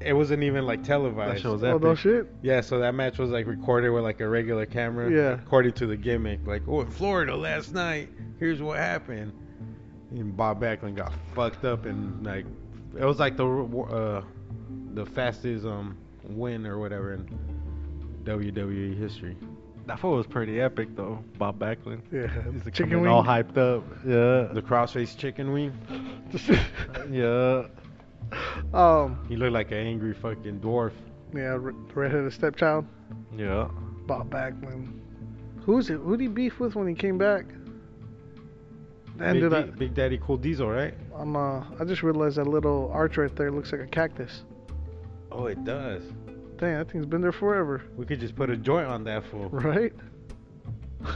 it 0.00 0.12
wasn't 0.12 0.42
even 0.42 0.66
like 0.66 0.84
televised. 0.84 1.36
That 1.36 1.40
shit 1.42 1.50
was 1.50 1.64
oh, 1.64 1.70
epic. 1.70 1.82
no 1.82 1.94
shit. 1.94 2.26
Yeah, 2.42 2.60
so 2.60 2.78
that 2.80 2.94
match 2.94 3.18
was 3.18 3.30
like 3.30 3.46
recorded 3.46 3.90
with 3.90 4.04
like 4.04 4.20
a 4.20 4.28
regular 4.28 4.66
camera. 4.66 5.10
Yeah. 5.10 5.42
According 5.42 5.72
to 5.74 5.86
the 5.86 5.96
gimmick, 5.96 6.46
like, 6.46 6.62
oh, 6.68 6.82
in 6.82 6.90
Florida 6.90 7.34
last 7.34 7.72
night, 7.72 8.10
here's 8.38 8.60
what 8.60 8.78
happened. 8.78 9.32
And 10.10 10.36
Bob 10.36 10.60
Backlund 10.60 10.96
got 10.96 11.12
fucked 11.34 11.64
up 11.64 11.86
and 11.86 12.24
like, 12.24 12.46
it 12.96 13.04
was 13.04 13.18
like 13.18 13.36
the 13.36 13.46
uh, 13.46 14.22
the 14.94 15.04
fastest 15.04 15.66
um 15.66 15.96
win 16.28 16.66
or 16.66 16.78
whatever 16.78 17.14
in 17.14 17.26
WWE 18.24 18.98
history. 18.98 19.36
That 19.86 20.00
fool 20.00 20.16
was 20.16 20.26
pretty 20.26 20.60
epic 20.60 20.96
though. 20.96 21.22
Bob 21.38 21.58
Backlund. 21.58 22.02
Yeah. 22.12 22.26
He's 22.52 22.64
like 22.64 22.74
Chicken 22.74 23.02
wing. 23.02 23.10
all 23.10 23.22
hyped 23.22 23.56
up. 23.56 23.84
Yeah. 24.04 24.52
The 24.52 24.62
crossface 24.62 25.16
chicken 25.16 25.52
wing. 25.52 25.72
yeah. 27.10 27.66
um. 28.74 29.24
He 29.28 29.36
looked 29.36 29.52
like 29.52 29.70
an 29.70 29.78
angry 29.78 30.14
fucking 30.14 30.58
dwarf. 30.60 30.92
Yeah, 31.32 31.56
re- 31.58 31.72
redheaded 31.94 32.32
stepchild. 32.32 32.86
Yeah. 33.36 33.68
Bob 34.06 34.30
Backlund. 34.30 34.98
Who's 35.64 35.90
it? 35.90 35.98
Who'd 35.98 36.20
he 36.20 36.28
beef 36.28 36.58
with 36.58 36.74
when 36.74 36.88
he 36.88 36.94
came 36.94 37.18
back? 37.18 37.44
Big, 39.18 39.40
did 39.40 39.54
I? 39.54 39.62
D- 39.62 39.70
Big 39.78 39.94
Daddy 39.94 40.18
Cool 40.18 40.36
Diesel, 40.36 40.68
right? 40.68 40.94
I'm 41.14 41.36
uh. 41.36 41.62
I 41.80 41.84
just 41.84 42.02
realized 42.02 42.36
that 42.36 42.46
little 42.46 42.90
arch 42.92 43.16
right 43.16 43.34
there 43.36 43.50
looks 43.50 43.72
like 43.72 43.80
a 43.80 43.86
cactus. 43.86 44.42
Oh, 45.36 45.46
it 45.46 45.62
does. 45.64 46.02
Dang, 46.56 46.78
that 46.78 46.90
thing's 46.90 47.04
been 47.06 47.20
there 47.20 47.32
forever, 47.32 47.82
We 47.96 48.06
could 48.06 48.18
just 48.20 48.34
put 48.34 48.48
a 48.48 48.56
joint 48.56 48.86
on 48.88 49.04
that 49.04 49.24
fool. 49.30 49.48
right? 49.50 49.92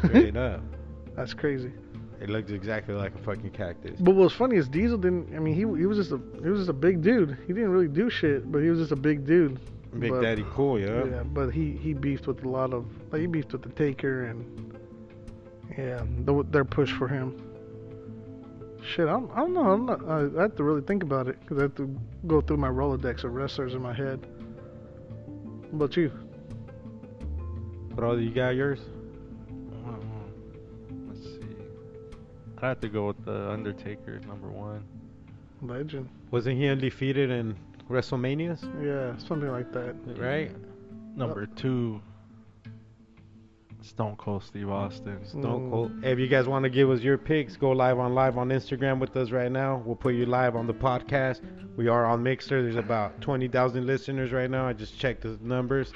Straight 0.04 0.36
up. 0.48 0.60
That's 1.16 1.32
crazy. 1.34 1.72
It 2.20 2.28
looks 2.28 2.50
exactly 2.50 2.94
like 2.94 3.14
a 3.14 3.18
fucking 3.18 3.50
cactus. 3.52 3.98
But 3.98 4.14
what's 4.14 4.34
funny 4.34 4.56
is 4.56 4.68
Diesel 4.68 4.98
didn't. 4.98 5.34
I 5.34 5.38
mean, 5.38 5.54
he 5.54 5.60
he 5.60 5.86
was 5.86 5.96
just 5.96 6.12
a 6.12 6.20
he 6.42 6.50
was 6.50 6.60
just 6.60 6.68
a 6.70 6.74
big 6.74 7.00
dude. 7.00 7.38
He 7.46 7.54
didn't 7.54 7.70
really 7.70 7.88
do 7.88 8.10
shit, 8.10 8.52
but 8.52 8.58
he 8.62 8.68
was 8.68 8.78
just 8.78 8.92
a 8.92 8.96
big 8.96 9.24
dude. 9.26 9.58
Big 9.98 10.10
But- 10.10 10.20
Daddy 10.20 10.44
Cool, 10.52 10.78
yeah. 10.78 11.04
Yeah, 11.06 11.22
but 11.22 11.48
he 11.48 11.72
he 11.72 11.94
beefed 11.94 12.26
with 12.26 12.44
a 12.44 12.48
lot 12.48 12.74
of 12.74 12.84
like 13.10 13.22
he 13.22 13.26
beefed 13.26 13.52
with 13.52 13.62
the 13.62 13.70
Taker 13.70 14.24
and 14.26 14.76
yeah, 15.78 16.02
the, 16.24 16.44
their 16.50 16.64
push 16.66 16.92
for 16.92 17.08
him. 17.08 17.40
Shit, 18.82 19.08
I 19.08 19.12
don't, 19.12 19.30
I 19.32 19.36
don't 19.36 19.54
know. 19.54 19.70
I'm 19.70 19.86
not, 19.86 20.08
I, 20.08 20.38
I 20.38 20.42
have 20.42 20.56
to 20.56 20.64
really 20.64 20.80
think 20.82 21.02
about 21.02 21.28
it 21.28 21.38
because 21.40 21.58
I 21.58 21.62
have 21.62 21.74
to 21.76 21.94
go 22.26 22.40
through 22.40 22.56
my 22.56 22.68
Rolodex 22.68 23.24
of 23.24 23.32
wrestlers 23.34 23.74
in 23.74 23.82
my 23.82 23.92
head. 23.92 24.26
What 25.70 25.86
about 25.86 25.96
you? 25.96 26.10
Bro, 27.94 28.16
you 28.16 28.30
got 28.30 28.50
yours? 28.50 28.80
Mm, 29.52 30.02
Let's 31.08 31.22
see. 31.24 31.56
I 32.62 32.68
have 32.68 32.80
to 32.80 32.88
go 32.88 33.08
with 33.08 33.24
the 33.24 33.50
Undertaker 33.50 34.20
number 34.26 34.48
one. 34.48 34.84
Legend. 35.62 36.08
Wasn't 36.30 36.56
he 36.56 36.68
undefeated 36.68 37.30
in 37.30 37.56
WrestleManias? 37.90 38.62
Yeah, 38.82 39.16
something 39.26 39.50
like 39.50 39.72
that. 39.72 39.94
Right? 40.18 40.50
Number 41.14 41.46
two. 41.46 42.00
Stone 43.82 44.16
Cold 44.16 44.42
Steve 44.44 44.68
Austin. 44.68 45.24
Stone 45.24 45.68
Mm. 45.68 45.70
Cold. 45.70 45.92
Hey, 46.02 46.12
if 46.12 46.18
you 46.18 46.28
guys 46.28 46.46
want 46.46 46.64
to 46.64 46.68
give 46.70 46.90
us 46.90 47.00
your 47.00 47.16
picks, 47.18 47.56
go 47.56 47.70
live 47.70 47.98
on 47.98 48.14
live 48.14 48.36
on 48.36 48.48
Instagram 48.50 48.98
with 49.00 49.16
us 49.16 49.30
right 49.30 49.50
now. 49.50 49.82
We'll 49.84 49.96
put 49.96 50.14
you 50.14 50.26
live 50.26 50.54
on 50.56 50.66
the 50.66 50.74
podcast. 50.74 51.40
We 51.76 51.88
are 51.88 52.04
on 52.04 52.22
Mixlr. 52.22 52.62
There's 52.62 52.76
about 52.76 53.20
20,000 53.22 53.86
listeners 53.86 54.32
right 54.32 54.50
now. 54.50 54.66
I 54.68 54.74
just 54.74 54.98
checked 54.98 55.22
the 55.22 55.38
numbers. 55.40 55.92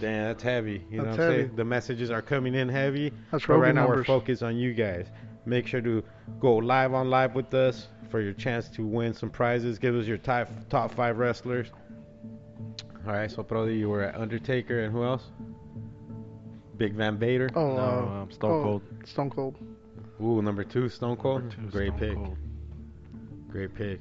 Damn, 0.00 0.24
that's 0.24 0.42
heavy. 0.42 0.84
You 0.90 0.98
know 0.98 1.04
what 1.04 1.12
I'm 1.14 1.18
heavy. 1.18 1.36
saying? 1.44 1.56
The 1.56 1.64
messages 1.64 2.10
are 2.10 2.20
coming 2.20 2.54
in 2.54 2.68
heavy. 2.68 3.10
That's 3.32 3.46
But 3.46 3.56
right 3.58 3.74
now 3.74 3.82
numbers. 3.86 3.98
we're 4.00 4.04
focused 4.04 4.42
on 4.42 4.56
you 4.56 4.74
guys. 4.74 5.06
Make 5.46 5.66
sure 5.66 5.80
to 5.80 6.02
go 6.40 6.56
live 6.56 6.92
on 6.92 7.08
live 7.08 7.34
with 7.34 7.54
us 7.54 7.88
for 8.10 8.20
your 8.20 8.34
chance 8.34 8.68
to 8.70 8.86
win 8.86 9.14
some 9.14 9.30
prizes. 9.30 9.78
Give 9.78 9.94
us 9.94 10.06
your 10.06 10.18
top 10.18 10.50
top 10.68 10.92
five 10.92 11.16
wrestlers. 11.16 11.68
All 13.06 13.14
right, 13.14 13.30
so 13.30 13.42
Brody, 13.42 13.76
you 13.76 13.88
were 13.88 14.02
at 14.02 14.16
Undertaker 14.20 14.80
and 14.84 14.92
who 14.92 15.04
else? 15.04 15.30
Big 16.78 16.94
Van 16.94 17.18
Vader. 17.18 17.50
Oh, 17.54 17.74
no, 17.74 17.78
uh, 17.78 18.22
um, 18.22 18.30
Stone 18.30 18.50
oh, 18.50 18.62
Cold. 18.62 18.82
Stone 19.04 19.30
Cold. 19.30 19.56
Ooh, 20.22 20.40
number 20.42 20.64
two, 20.64 20.88
Stone 20.88 21.16
Cold. 21.16 21.42
Number 21.42 21.56
two, 21.56 21.70
Great 21.70 21.88
Stone 21.88 21.98
pick. 21.98 22.14
Cold. 22.16 22.36
Great 23.50 23.74
pick. 23.74 24.00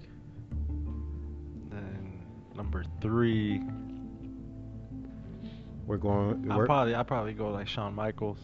Then 1.70 2.24
number 2.56 2.84
three, 3.02 3.62
We're 5.86 5.98
going. 5.98 6.50
I 6.52 6.58
We're, 6.58 6.66
probably 6.66 6.96
I 6.96 7.04
probably 7.04 7.34
go 7.34 7.50
like 7.50 7.68
Shawn 7.68 7.96
Michaels. 7.96 8.40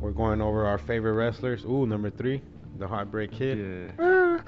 we're 0.00 0.10
going 0.10 0.40
over 0.40 0.66
our 0.66 0.78
favorite 0.78 1.12
wrestlers. 1.12 1.64
Ooh, 1.64 1.86
number 1.86 2.10
three, 2.10 2.42
the 2.78 2.86
Heartbreak 2.86 3.32
Kid. 3.32 3.92
Yeah. 3.98 4.40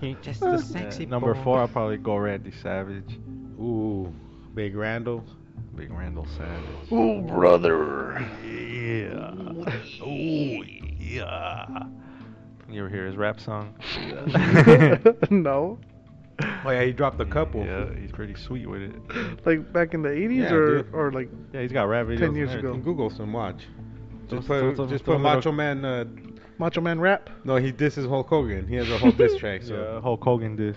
He 0.00 0.16
just 0.22 0.42
a 0.42 0.58
sexy. 0.62 1.04
Yeah, 1.04 1.10
Number 1.10 1.34
four, 1.44 1.58
I'll 1.58 1.68
probably 1.68 1.98
go 1.98 2.16
Randy 2.16 2.52
Savage. 2.62 3.18
Ooh, 3.60 4.12
Big 4.54 4.74
Randall. 4.74 5.22
Big 5.76 5.90
Randall 5.92 6.26
Savage. 6.36 6.88
Oh, 6.90 7.20
brother. 7.22 8.18
Yeah. 8.44 9.34
Oh 10.02 10.62
yeah. 10.98 11.66
You 12.68 12.80
ever 12.80 12.88
hear 12.88 13.06
his 13.06 13.16
rap 13.16 13.40
song? 13.40 13.74
no. 15.30 15.78
Oh 16.64 16.70
yeah, 16.70 16.84
he 16.84 16.92
dropped 16.92 17.20
a 17.20 17.26
couple. 17.26 17.64
Yeah, 17.64 17.86
he's 18.00 18.12
pretty 18.12 18.34
sweet 18.34 18.66
with 18.66 18.82
it. 18.82 18.94
Like 19.46 19.72
back 19.72 19.92
in 19.94 20.02
the 20.02 20.08
80s 20.08 20.36
Yeah, 20.36 20.52
or, 20.52 20.82
dude. 20.82 20.94
or 20.94 21.12
like. 21.12 21.28
Yeah, 21.52 21.62
he's 21.62 21.72
got 21.72 21.84
rap 21.84 22.06
videos. 22.06 22.18
10 22.18 22.28
and 22.28 22.36
years 22.36 22.52
You 22.52 22.58
ago. 22.60 22.72
can 22.72 22.82
Google 22.82 23.10
some. 23.10 23.32
Watch. 23.32 23.66
Those- 24.28 24.38
Just 24.38 24.48
put, 24.48 24.60
those- 24.60 24.76
those- 24.76 24.90
just 24.90 25.04
those 25.04 25.14
put 25.16 25.20
Macho 25.22 25.52
Man. 25.52 25.84
Uh, 25.84 26.04
Macho 26.58 26.80
Man 26.80 27.00
rap? 27.00 27.30
no, 27.44 27.56
he 27.56 27.72
disses 27.72 28.06
Hulk 28.06 28.28
Hogan. 28.28 28.66
He 28.68 28.74
has 28.76 28.90
a 28.90 28.98
whole 28.98 29.12
diss 29.12 29.36
track. 29.38 29.62
So 29.62 29.74
Yeah, 29.94 30.00
Hulk 30.00 30.22
Hogan 30.22 30.56
this. 30.56 30.76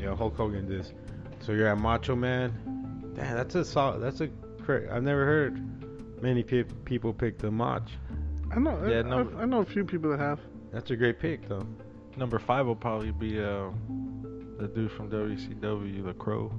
yeah, 0.00 0.14
Hulk 0.16 0.34
Hogan 0.36 0.68
diss. 0.68 0.92
So 1.40 1.52
you're 1.52 1.68
at 1.68 1.78
Macho 1.78 2.16
Man. 2.16 2.52
Damn, 3.14 3.36
that's 3.36 3.54
a 3.54 3.64
solid. 3.64 4.00
That's 4.00 4.20
a. 4.20 4.28
Cra- 4.64 4.94
I've 4.94 5.02
never 5.02 5.24
heard 5.26 6.22
many 6.22 6.42
pe- 6.42 6.62
people 6.84 7.12
pick 7.12 7.38
the 7.38 7.50
Mach. 7.50 7.82
I 8.54 8.58
know. 8.58 8.78
Yeah, 8.86 9.00
I, 9.00 9.02
no. 9.02 9.30
I, 9.36 9.42
I 9.42 9.44
know 9.44 9.60
a 9.60 9.64
few 9.64 9.84
people 9.84 10.10
that 10.10 10.20
have. 10.20 10.38
That's 10.72 10.90
a 10.90 10.96
great 10.96 11.18
pick 11.18 11.48
though. 11.48 11.66
Number 12.16 12.38
five 12.38 12.66
will 12.66 12.76
probably 12.76 13.10
be 13.10 13.40
uh, 13.40 13.70
the 14.58 14.68
dude 14.68 14.92
from 14.92 15.10
WCW, 15.10 16.04
the 16.04 16.14
Crow, 16.14 16.52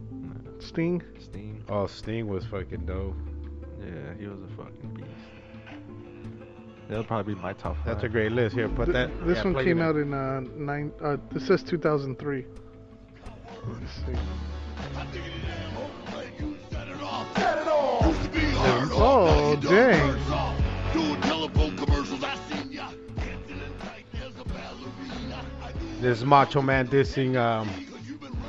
Sting. 0.59 1.01
Sting. 1.19 1.63
Oh, 1.69 1.87
Sting 1.87 2.27
was 2.27 2.45
fucking 2.45 2.85
dope. 2.85 3.15
Yeah, 3.79 4.13
he 4.19 4.25
was 4.27 4.39
a 4.41 4.47
fucking 4.57 4.93
beast. 4.95 5.09
That'll 6.89 7.03
probably 7.05 7.35
be 7.35 7.41
my 7.41 7.53
top 7.53 7.77
five. 7.77 7.85
That's 7.85 8.03
a 8.03 8.09
great 8.09 8.31
list. 8.31 8.55
Here, 8.55 8.67
put 8.69 8.85
Th- 8.85 8.93
that. 8.93 9.25
this 9.25 9.37
yeah, 9.37 9.43
one 9.51 9.63
came 9.63 9.79
it 9.79 9.83
out 9.83 9.95
in 9.95 10.13
uh, 10.13 10.41
nine. 10.55 10.91
Uh, 11.03 11.17
this 11.31 11.47
says 11.47 11.63
2003. 11.63 12.45
Let's 13.65 13.93
see. 13.95 15.59
Oh, 18.95 19.55
dang. 19.55 20.17
This 25.99 26.19
is 26.19 26.25
Macho 26.25 26.61
Man 26.61 26.87
dissing 26.87 27.37
um, 27.37 27.69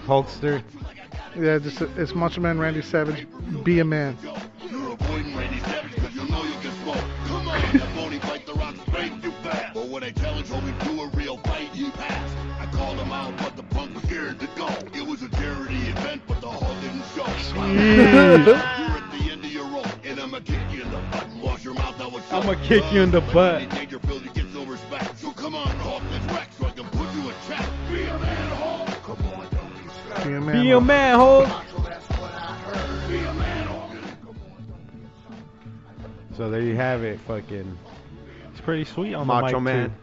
Hulkster. 0.06 0.62
Yeah, 1.36 1.58
just 1.58 1.80
it's 1.80 2.14
Macho 2.14 2.40
Man 2.40 2.58
Randy 2.58 2.82
Savage. 2.82 3.26
Be 3.62 3.78
a 3.78 3.84
man. 3.84 4.18
You're 4.22 4.96
I'ma 22.44 22.62
kick 22.62 22.84
you 22.92 23.00
in 23.00 23.10
the 23.10 23.22
butt. 23.22 23.62
Rodney 23.62 23.68
Dangerfield, 23.68 24.22
you 24.22 24.30
get 24.32 24.52
no 24.52 24.66
respect. 24.66 25.18
So 25.18 25.30
come 25.30 25.54
on, 25.54 25.66
Hulk, 25.78 26.02
let's 26.10 26.26
wreck 26.26 26.50
so 26.58 26.66
I 26.66 26.70
can 26.72 26.84
put 26.90 27.10
you 27.14 27.30
in 27.30 27.34
check. 27.48 27.66
Be 27.90 28.04
a 28.04 28.18
man, 28.18 28.56
Hulk. 28.56 28.88
Come 29.02 29.26
on, 29.32 29.48
don't 29.50 30.22
be 30.22 30.32
a 30.32 30.40
man. 30.42 30.62
Be 30.62 30.70
Hulk. 31.16 31.46
That's 31.46 32.10
what 32.10 32.34
I 32.34 32.54
heard. 32.66 33.08
Be 33.08 33.16
a 33.16 33.32
man, 33.32 33.66
Hulk. 33.66 33.90
So 36.36 36.50
there 36.50 36.60
you 36.60 36.76
have 36.76 37.02
it, 37.02 37.18
fucking 37.20 37.78
It's 38.50 38.60
pretty 38.60 38.84
sweet 38.84 39.14
on 39.14 39.26
Macho 39.26 39.52
the 39.52 39.60
mic 39.60 39.62
Man. 39.62 39.88
too. 39.88 39.94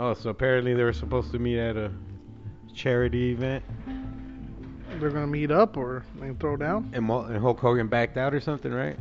Oh, 0.00 0.14
so 0.14 0.30
apparently 0.30 0.74
they 0.74 0.82
were 0.82 0.92
supposed 0.92 1.30
to 1.30 1.38
meet 1.38 1.60
at 1.60 1.76
a 1.76 1.92
charity 2.74 3.30
event, 3.30 3.62
They're 5.00 5.10
gonna 5.10 5.26
meet 5.26 5.50
up 5.50 5.76
or 5.76 6.04
they 6.20 6.32
throw 6.34 6.56
down. 6.56 6.90
and, 6.92 7.04
Mo- 7.04 7.24
and 7.24 7.38
Hulk 7.38 7.58
Hogan 7.58 7.88
backed 7.88 8.16
out 8.16 8.34
or 8.34 8.40
something, 8.40 8.72
right? 8.72 8.96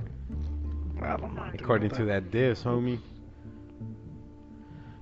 I 1.01 1.15
don't 1.17 1.33
know. 1.35 1.49
According 1.53 1.91
to 1.91 2.05
that 2.05 2.31
diss, 2.31 2.63
homie. 2.63 2.99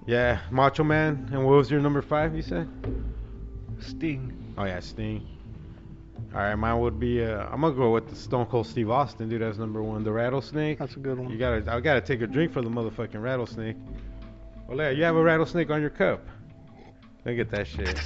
Yeah, 0.05 0.39
Macho 0.51 0.83
Man. 0.83 1.29
And 1.31 1.43
what 1.45 1.55
was 1.55 1.69
your 1.71 1.81
number 1.81 2.01
five? 2.01 2.35
You 2.35 2.41
said? 2.41 2.67
Sting. 3.79 4.53
Oh 4.57 4.63
yeah, 4.65 4.79
Sting. 4.79 5.27
All 6.33 6.39
right, 6.41 6.55
mine 6.55 6.79
would 6.79 6.99
be. 6.99 7.23
Uh, 7.23 7.47
I'm 7.51 7.61
gonna 7.61 7.75
go 7.75 7.91
with 7.91 8.09
the 8.09 8.15
Stone 8.15 8.47
Cold 8.47 8.67
Steve 8.67 8.89
Austin, 8.89 9.29
dude. 9.29 9.41
That's 9.41 9.57
number 9.57 9.81
one. 9.81 10.03
The 10.03 10.11
rattlesnake. 10.11 10.79
That's 10.79 10.95
a 10.95 10.99
good 10.99 11.17
one. 11.17 11.29
You 11.29 11.37
gotta, 11.37 11.71
I 11.71 11.79
gotta 11.79 12.01
take 12.01 12.21
a 12.21 12.27
drink 12.27 12.51
for 12.53 12.61
the 12.61 12.69
motherfucking 12.69 13.21
rattlesnake. 13.21 13.75
Well, 14.67 14.77
yeah, 14.77 14.89
you 14.89 15.03
have 15.03 15.15
a 15.15 15.23
rattlesnake 15.23 15.69
on 15.69 15.81
your 15.81 15.89
cup. 15.89 16.25
Look 17.25 17.39
at 17.39 17.49
that 17.51 17.67
shit. 17.67 17.99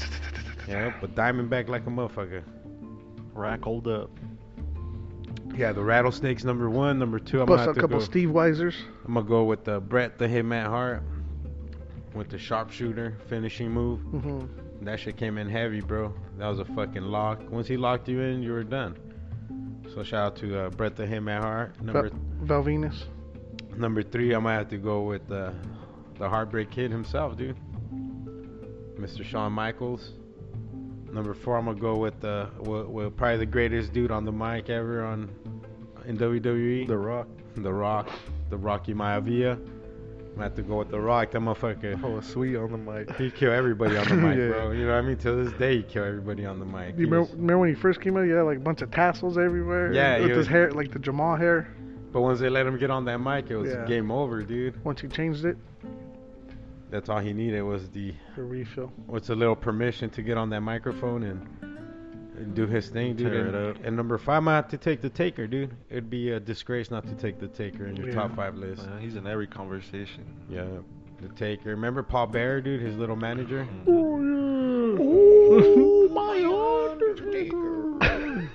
Yeah, 0.68 0.94
but 1.02 1.16
Diamondback 1.16 1.68
like 1.68 1.86
a 1.88 1.90
motherfucker. 1.90 2.44
Rackled 3.34 3.88
up. 3.88 4.10
Yeah, 5.56 5.74
the 5.74 5.84
rattlesnake's 5.84 6.44
number 6.44 6.70
one. 6.70 6.98
Number 7.00 7.20
two, 7.20 7.42
I'm 7.42 7.48
Plus 7.48 7.66
gonna 7.66 7.72
a 7.72 7.82
couple 7.82 8.00
go. 8.00 8.06
Steve 8.06 8.30
Weisers. 8.30 8.76
I'm 9.06 9.14
gonna 9.14 9.28
go 9.28 9.44
with 9.44 9.64
the 9.66 9.80
Brett 9.80 10.18
the 10.18 10.28
Hitman 10.28 10.68
Hart 10.68 11.04
with 12.14 12.30
the 12.30 12.38
sharpshooter 12.38 13.18
finishing 13.28 13.72
move. 13.72 14.00
hmm 14.02 14.46
That 14.86 15.00
shit 15.00 15.18
came 15.18 15.38
in 15.38 15.50
heavy, 15.50 15.82
bro. 15.82 16.14
That 16.38 16.48
was 16.48 16.60
a 16.60 16.66
fucking 16.66 17.04
lock. 17.04 17.42
Once 17.50 17.68
he 17.68 17.78
locked 17.78 18.08
you 18.08 18.22
in, 18.22 18.42
you 18.42 18.52
were 18.54 18.64
done. 18.64 18.98
So 19.94 20.04
shout 20.04 20.26
out 20.26 20.36
to 20.38 20.58
uh, 20.66 20.70
Brett 20.70 20.96
the 20.96 21.06
Hitman 21.06 21.42
Hart. 21.42 21.82
Number 21.82 22.10
Val 22.44 22.64
Venis. 22.64 23.04
number 23.76 24.04
three, 24.04 24.34
I 24.34 24.40
might 24.40 24.54
have 24.56 24.70
to 24.70 24.78
go 24.78 25.02
with 25.04 25.30
uh, 25.32 25.52
the 26.18 26.30
Heartbreak 26.30 26.72
Kid 26.72 26.92
himself, 26.92 27.36
dude. 27.38 27.58
Mr. 28.98 29.24
Shawn 29.26 29.52
Michaels. 29.52 30.12
Number 31.12 31.34
four, 31.34 31.58
I'm 31.58 31.66
gonna 31.66 31.80
go 31.80 31.98
with 31.98 32.24
uh, 32.24 32.48
with, 32.60 32.88
with 32.88 33.18
probably 33.18 33.38
the 33.38 33.46
greatest 33.46 33.92
dude 33.94 34.12
on 34.12 34.24
the 34.26 34.32
mic 34.32 34.70
ever 34.70 35.04
on 35.04 35.30
in 36.06 36.18
WWE. 36.18 36.88
The 36.88 36.98
Rock. 36.98 37.28
The 37.56 37.72
Rock, 37.74 38.10
the 38.50 38.58
Rocky 38.58 38.94
Maivia. 38.94 39.54
I'm 39.54 40.36
gonna 40.36 40.44
have 40.44 40.56
to 40.56 40.62
go 40.62 40.78
with 40.78 40.90
The 40.90 41.00
Rock. 41.02 41.32
That 41.32 41.40
motherfucker. 41.40 42.02
Oh, 42.02 42.22
sweet 42.22 42.56
on 42.56 42.72
the 42.72 42.78
mic. 42.78 43.14
He 43.18 43.30
kill 43.30 43.52
everybody 43.52 43.98
on 43.98 44.08
the 44.08 44.16
mic, 44.28 44.38
Yeah. 44.38 44.48
bro. 44.48 44.72
You 44.72 44.86
know 44.88 44.94
what 44.96 45.04
I 45.04 45.08
mean? 45.08 45.18
To 45.18 45.34
this 45.44 45.52
day, 45.60 45.78
he 45.78 45.84
kill 45.84 46.06
everybody 46.06 46.46
on 46.46 46.60
the 46.60 46.66
mic. 46.66 46.96
You 46.98 47.06
remember, 47.06 47.22
was- 47.24 47.32
remember 47.32 47.58
when 47.60 47.70
he 47.70 47.76
first 47.76 48.00
came 48.00 48.16
out? 48.16 48.24
He 48.24 48.30
had 48.32 48.44
like 48.44 48.58
a 48.58 48.62
bunch 48.62 48.82
of 48.82 48.90
tassels 48.92 49.38
everywhere. 49.38 49.92
Yeah, 49.94 50.20
with 50.20 50.30
his 50.30 50.38
was- 50.38 50.48
hair, 50.48 50.72
like 50.72 50.92
the 50.94 51.00
Jamal 51.00 51.36
hair. 51.36 51.68
but 52.14 52.22
once 52.22 52.40
they 52.40 52.48
let 52.50 52.66
him 52.66 52.78
get 52.78 52.90
on 52.90 53.04
that 53.06 53.18
mic, 53.20 53.52
it 53.52 53.58
was 53.58 53.72
Yeah. 53.74 53.86
game 53.86 54.10
over, 54.10 54.42
dude. 54.42 54.82
Once 54.86 55.02
he 55.02 55.10
changed 55.10 55.44
it, 55.44 55.58
That's 56.92 57.08
all 57.10 57.20
he 57.20 57.34
needed 57.34 57.62
was 57.64 57.90
the 57.90 58.14
the 58.36 58.44
refill. 58.44 58.92
what's 59.08 59.30
a 59.30 59.36
little 59.36 59.56
permission 59.56 60.10
to 60.12 60.22
get 60.22 60.38
on 60.38 60.50
that 60.50 60.60
microphone 60.62 61.24
and, 61.24 61.48
and 62.38 62.54
do 62.54 62.68
his 62.68 62.90
thing, 62.90 63.16
dude. 63.16 63.32
Tear 63.32 63.46
and, 63.48 63.56
it 63.56 63.78
up. 63.78 63.84
and 63.86 63.96
number 63.96 64.18
five, 64.18 64.38
I 64.38 64.40
might 64.42 64.56
have 64.56 64.68
to 64.70 64.78
take 64.78 65.00
the 65.02 65.10
Taker, 65.10 65.48
dude. 65.48 65.72
It'd 65.90 66.10
be 66.10 66.32
a 66.32 66.40
disgrace 66.40 66.92
not 66.92 67.08
to 67.08 67.14
take 67.16 67.40
the 67.40 67.48
Taker 67.48 67.88
in 67.88 67.96
your 67.96 68.10
Yeah. 68.10 68.14
top 68.16 68.36
five 68.36 68.56
list. 68.56 68.82
Uh, 68.86 68.98
he's 68.98 69.16
in 69.16 69.26
every 69.26 69.48
conversation. 69.48 70.26
Yeah, 70.50 70.66
the 71.22 71.30
Taker. 71.30 71.70
Remember 71.70 72.04
Paul 72.04 72.28
Bearer, 72.28 72.60
dude, 72.62 72.82
his 72.82 72.98
little 72.98 73.16
manager. 73.16 73.66
Mhm. 73.86 74.98
Oh 75.00 76.10
my 76.12 76.92
undertaker. 76.92 77.98
Hey, 78.02 78.50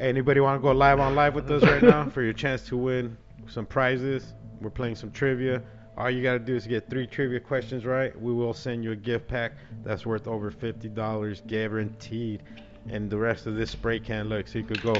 anybody 0.08 0.40
want 0.40 0.58
to 0.60 0.62
go 0.62 0.72
live 0.72 0.98
on 0.98 1.14
live 1.14 1.34
with 1.34 1.50
us 1.50 1.62
right 1.62 1.82
now 1.82 2.08
for 2.08 2.22
your 2.22 2.32
chance 2.32 2.62
to 2.68 2.76
win 2.76 3.16
some 3.48 3.66
prizes? 3.66 4.32
We're 4.60 4.70
playing 4.70 4.94
some 4.96 5.10
trivia. 5.10 5.62
All 5.96 6.10
you 6.10 6.22
got 6.22 6.32
to 6.32 6.38
do 6.38 6.56
is 6.56 6.66
get 6.66 6.88
three 6.88 7.06
trivia 7.06 7.38
questions 7.38 7.84
right. 7.84 8.18
We 8.20 8.32
will 8.32 8.54
send 8.54 8.82
you 8.82 8.92
a 8.92 8.96
gift 8.96 9.28
pack 9.28 9.52
that's 9.84 10.06
worth 10.06 10.26
over 10.26 10.50
$50 10.50 11.46
guaranteed. 11.46 12.42
And 12.88 13.10
the 13.10 13.18
rest 13.18 13.46
of 13.46 13.56
this 13.56 13.70
spray 13.70 14.00
can, 14.00 14.28
look, 14.28 14.48
so 14.48 14.58
you 14.58 14.64
could 14.64 14.82
go 14.82 14.94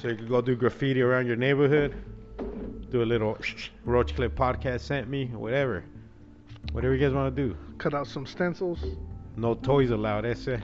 So 0.00 0.08
you 0.08 0.16
could 0.16 0.28
go 0.28 0.40
do 0.40 0.56
graffiti 0.56 1.00
around 1.00 1.26
your 1.26 1.36
neighborhood. 1.36 1.94
Do 2.90 3.02
a 3.02 3.04
little 3.04 3.38
Roach 3.84 4.14
Clip 4.14 4.34
podcast 4.34 4.80
sent 4.80 5.08
me, 5.08 5.26
whatever. 5.26 5.84
Whatever 6.72 6.94
you 6.94 7.00
guys 7.00 7.14
want 7.14 7.34
to 7.34 7.48
do. 7.48 7.56
Cut 7.78 7.94
out 7.94 8.06
some 8.06 8.26
stencils. 8.26 8.84
No 9.36 9.54
toys 9.54 9.90
allowed, 9.90 10.26
ese. 10.26 10.60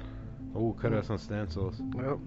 Oh, 0.55 0.77
cut 0.81 0.93
out 0.93 1.07
some 1.07 1.19
stencils. 1.19 1.81
Yep. 1.97 2.19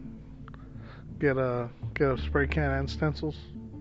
Get 1.20 1.38
a 1.38 1.70
get 1.94 2.12
a 2.12 2.18
spray 2.18 2.48
can 2.48 2.72
and 2.72 2.90
stencils. 2.90 3.36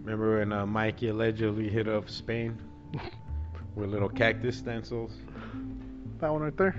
Remember 0.04 0.38
when 0.38 0.52
uh, 0.52 0.66
Mikey 0.66 1.08
allegedly 1.08 1.68
hit 1.68 1.88
up 1.88 2.08
Spain 2.08 2.58
with 3.74 3.90
little 3.90 4.08
cactus 4.08 4.56
stencils? 4.56 5.12
That 6.20 6.32
one 6.32 6.42
right 6.42 6.56
there. 6.56 6.74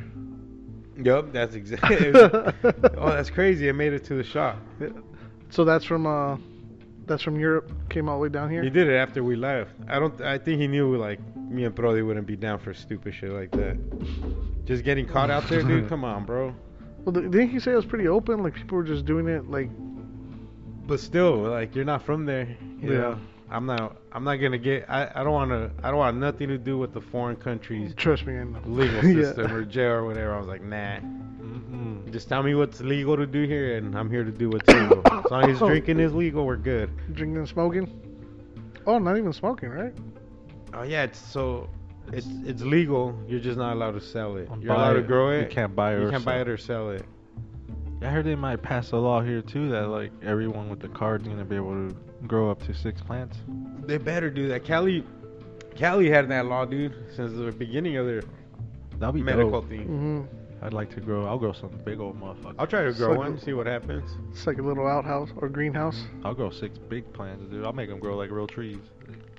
Yup, 0.97 1.31
that's 1.31 1.55
exactly. 1.55 2.11
oh, 2.13 3.09
that's 3.09 3.29
crazy. 3.29 3.67
It 3.67 3.73
made 3.73 3.93
it 3.93 4.03
to 4.05 4.15
the 4.15 4.23
shop. 4.23 4.57
So 5.49 5.63
that's 5.63 5.85
from 5.85 6.05
uh, 6.05 6.37
that's 7.05 7.23
from 7.23 7.39
Europe. 7.39 7.71
Came 7.89 8.09
all 8.09 8.17
the 8.17 8.23
way 8.23 8.29
down 8.29 8.49
here. 8.49 8.63
He 8.63 8.69
did 8.69 8.87
it 8.87 8.95
after 8.95 9.23
we 9.23 9.35
left. 9.35 9.71
I 9.87 9.99
don't. 9.99 10.19
I 10.21 10.37
think 10.37 10.59
he 10.59 10.67
knew 10.67 10.95
like 10.97 11.19
me 11.35 11.65
and 11.65 11.75
Brody 11.75 12.01
wouldn't 12.01 12.27
be 12.27 12.35
down 12.35 12.59
for 12.59 12.73
stupid 12.73 13.13
shit 13.13 13.31
like 13.31 13.51
that. 13.51 13.77
Just 14.65 14.83
getting 14.83 15.05
caught 15.05 15.29
out 15.29 15.47
there, 15.47 15.63
dude. 15.63 15.89
Come 15.89 16.03
on, 16.03 16.25
bro. 16.25 16.55
Well, 17.03 17.13
didn't 17.13 17.49
he 17.49 17.59
say 17.59 17.71
it 17.71 17.75
was 17.75 17.85
pretty 17.85 18.07
open? 18.07 18.43
Like 18.43 18.53
people 18.53 18.77
were 18.77 18.83
just 18.83 19.05
doing 19.05 19.27
it. 19.27 19.49
Like 19.49 19.69
But 20.91 20.99
still, 20.99 21.37
like 21.37 21.73
you're 21.73 21.85
not 21.85 22.03
from 22.03 22.25
there. 22.25 22.57
You 22.81 22.91
Yeah. 22.91 22.97
know? 22.99 23.17
I'm 23.49 23.65
not. 23.65 23.95
I'm 24.11 24.25
not 24.25 24.35
gonna 24.35 24.57
get. 24.57 24.89
I. 24.89 25.09
I 25.15 25.23
don't 25.23 25.31
want 25.31 25.51
to. 25.51 25.71
I 25.85 25.89
don't 25.89 25.99
want 25.99 26.17
nothing 26.17 26.49
to 26.49 26.57
do 26.57 26.77
with 26.77 26.91
the 26.93 26.99
foreign 26.99 27.37
countries 27.37 27.93
trust 27.95 28.25
me, 28.25 28.37
I 28.37 28.43
know. 28.43 28.59
legal 28.65 29.01
Yeah. 29.05 29.23
system 29.23 29.53
or 29.53 29.63
jail 29.63 29.91
or 29.91 30.05
whatever. 30.05 30.33
I 30.33 30.37
was 30.37 30.47
like, 30.47 30.61
nah. 30.61 30.97
Mm-mm. 30.97 32.11
Just 32.11 32.27
tell 32.27 32.43
me 32.43 32.55
what's 32.55 32.81
legal 32.81 33.15
to 33.15 33.25
do 33.25 33.43
here, 33.43 33.77
and 33.77 33.97
I'm 33.97 34.09
here 34.09 34.25
to 34.25 34.31
do 34.31 34.49
what's 34.49 34.67
legal. 34.67 35.01
As 35.25 35.31
long 35.31 35.49
as 35.49 35.61
oh. 35.61 35.67
drinking 35.69 36.01
is 36.01 36.13
legal, 36.13 36.45
we're 36.45 36.57
good. 36.57 36.89
Drinking 37.13 37.37
and 37.37 37.47
smoking. 37.47 37.87
Oh, 38.85 38.97
not 38.97 39.17
even 39.17 39.31
smoking, 39.31 39.69
right? 39.69 39.93
Oh 40.73 40.83
yeah, 40.83 41.03
it's 41.03 41.19
so. 41.19 41.69
It's 42.11 42.27
it's 42.45 42.63
legal. 42.63 43.17
You're 43.29 43.39
just 43.39 43.57
not 43.57 43.71
allowed 43.77 43.93
to 43.93 44.01
sell 44.01 44.35
it. 44.35 44.49
You're 44.59 44.75
Buy 44.75 44.75
allowed 44.75 44.93
to 44.95 45.01
grow 45.03 45.29
it. 45.29 45.31
grow 45.31 45.31
You 45.37 45.41
it. 45.45 45.49
can't 45.51 45.73
buy 45.73 45.95
it 45.95 46.01
You 46.01 46.07
or 46.07 46.11
can't 46.11 46.25
buy 46.25 46.41
it 46.41 46.49
or 46.49 46.57
sell 46.57 46.89
it. 46.91 47.05
I 48.01 48.05
heard 48.09 48.25
they 48.25 48.35
might 48.35 48.61
pass 48.63 48.91
a 48.91 48.97
law 48.97 49.21
here 49.21 49.41
too 49.41 49.69
that 49.69 49.87
like 49.87 50.11
everyone 50.23 50.69
with 50.69 50.79
the 50.79 50.87
card's 50.87 51.27
gonna 51.27 51.45
be 51.45 51.55
able 51.55 51.89
to 51.89 51.95
grow 52.27 52.49
up 52.49 52.61
to 52.65 52.73
six 52.73 53.01
plants. 53.01 53.37
They 53.85 53.97
better 53.97 54.29
do 54.29 54.47
that. 54.49 54.63
Cali, 54.65 55.03
Cali 55.75 56.09
had 56.09 56.27
that 56.29 56.45
law, 56.47 56.65
dude, 56.65 56.93
since 57.15 57.31
the 57.33 57.51
beginning 57.51 57.97
of 57.97 58.05
their 58.07 58.23
That'll 58.97 59.13
be 59.13 59.21
medical 59.23 59.61
dope. 59.61 59.69
thing. 59.69 59.87
Mm-hmm. 59.87 60.65
I'd 60.65 60.73
like 60.73 60.91
to 60.95 60.99
grow. 61.01 61.25
I'll 61.25 61.39
grow 61.39 61.53
some 61.53 61.71
big 61.85 61.99
old 61.99 62.19
motherfucker. 62.21 62.55
I'll 62.59 62.67
try 62.67 62.83
to 62.83 62.93
grow 62.93 63.09
like 63.09 63.17
one, 63.17 63.33
a- 63.33 63.39
see 63.41 63.53
what 63.53 63.65
happens. 63.65 64.11
It's 64.31 64.45
like 64.45 64.59
a 64.59 64.61
little 64.61 64.87
outhouse 64.87 65.29
or 65.37 65.49
greenhouse. 65.49 66.03
I'll 66.23 66.35
grow 66.35 66.51
six 66.51 66.77
big 66.77 67.11
plants, 67.13 67.45
dude. 67.51 67.65
I'll 67.65 67.73
make 67.73 67.89
them 67.89 67.99
grow 67.99 68.15
like 68.15 68.29
real 68.31 68.45
trees. 68.47 68.77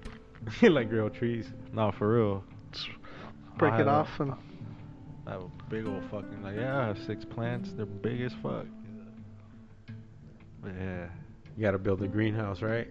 like 0.62 0.90
real 0.90 1.10
trees. 1.10 1.46
No, 1.72 1.92
for 1.92 2.14
real. 2.16 2.44
Break 3.58 3.72
I'll 3.74 3.80
it 3.80 3.86
have 3.86 3.86
a- 3.86 3.90
off 3.90 4.20
and 4.20 4.32
I 5.26 5.30
have 5.32 5.42
a 5.42 5.50
big 5.72 5.86
old 5.86 6.04
fucking 6.10 6.42
like 6.42 6.54
yeah, 6.56 6.78
I 6.78 6.86
have 6.88 6.98
six 7.06 7.24
plants. 7.24 7.72
They're 7.74 7.86
big 7.86 8.20
as 8.20 8.32
fuck. 8.42 8.66
Yeah, 10.64 11.06
You 11.56 11.62
gotta 11.62 11.78
build 11.78 12.02
a 12.02 12.06
greenhouse, 12.08 12.60
right? 12.62 12.88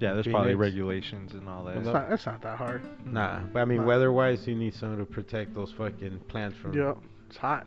yeah. 0.00 0.14
There's 0.14 0.26
probably 0.26 0.54
regulations 0.54 1.34
and 1.34 1.48
all 1.48 1.64
that. 1.64 1.76
it's 1.76 1.86
not, 1.86 2.10
it's 2.12 2.26
not 2.26 2.40
that 2.42 2.56
hard. 2.58 2.82
Nah, 3.06 3.40
but 3.52 3.60
I 3.60 3.64
mean, 3.66 3.82
Nah. 3.82 3.86
weather-wise, 3.86 4.46
you 4.48 4.54
need 4.56 4.74
something 4.74 4.98
to 4.98 5.04
protect 5.04 5.54
those 5.54 5.70
fucking 5.72 6.18
plants 6.28 6.56
from. 6.58 6.72
Yep. 6.74 6.96
It's 7.28 7.36
hot. 7.36 7.66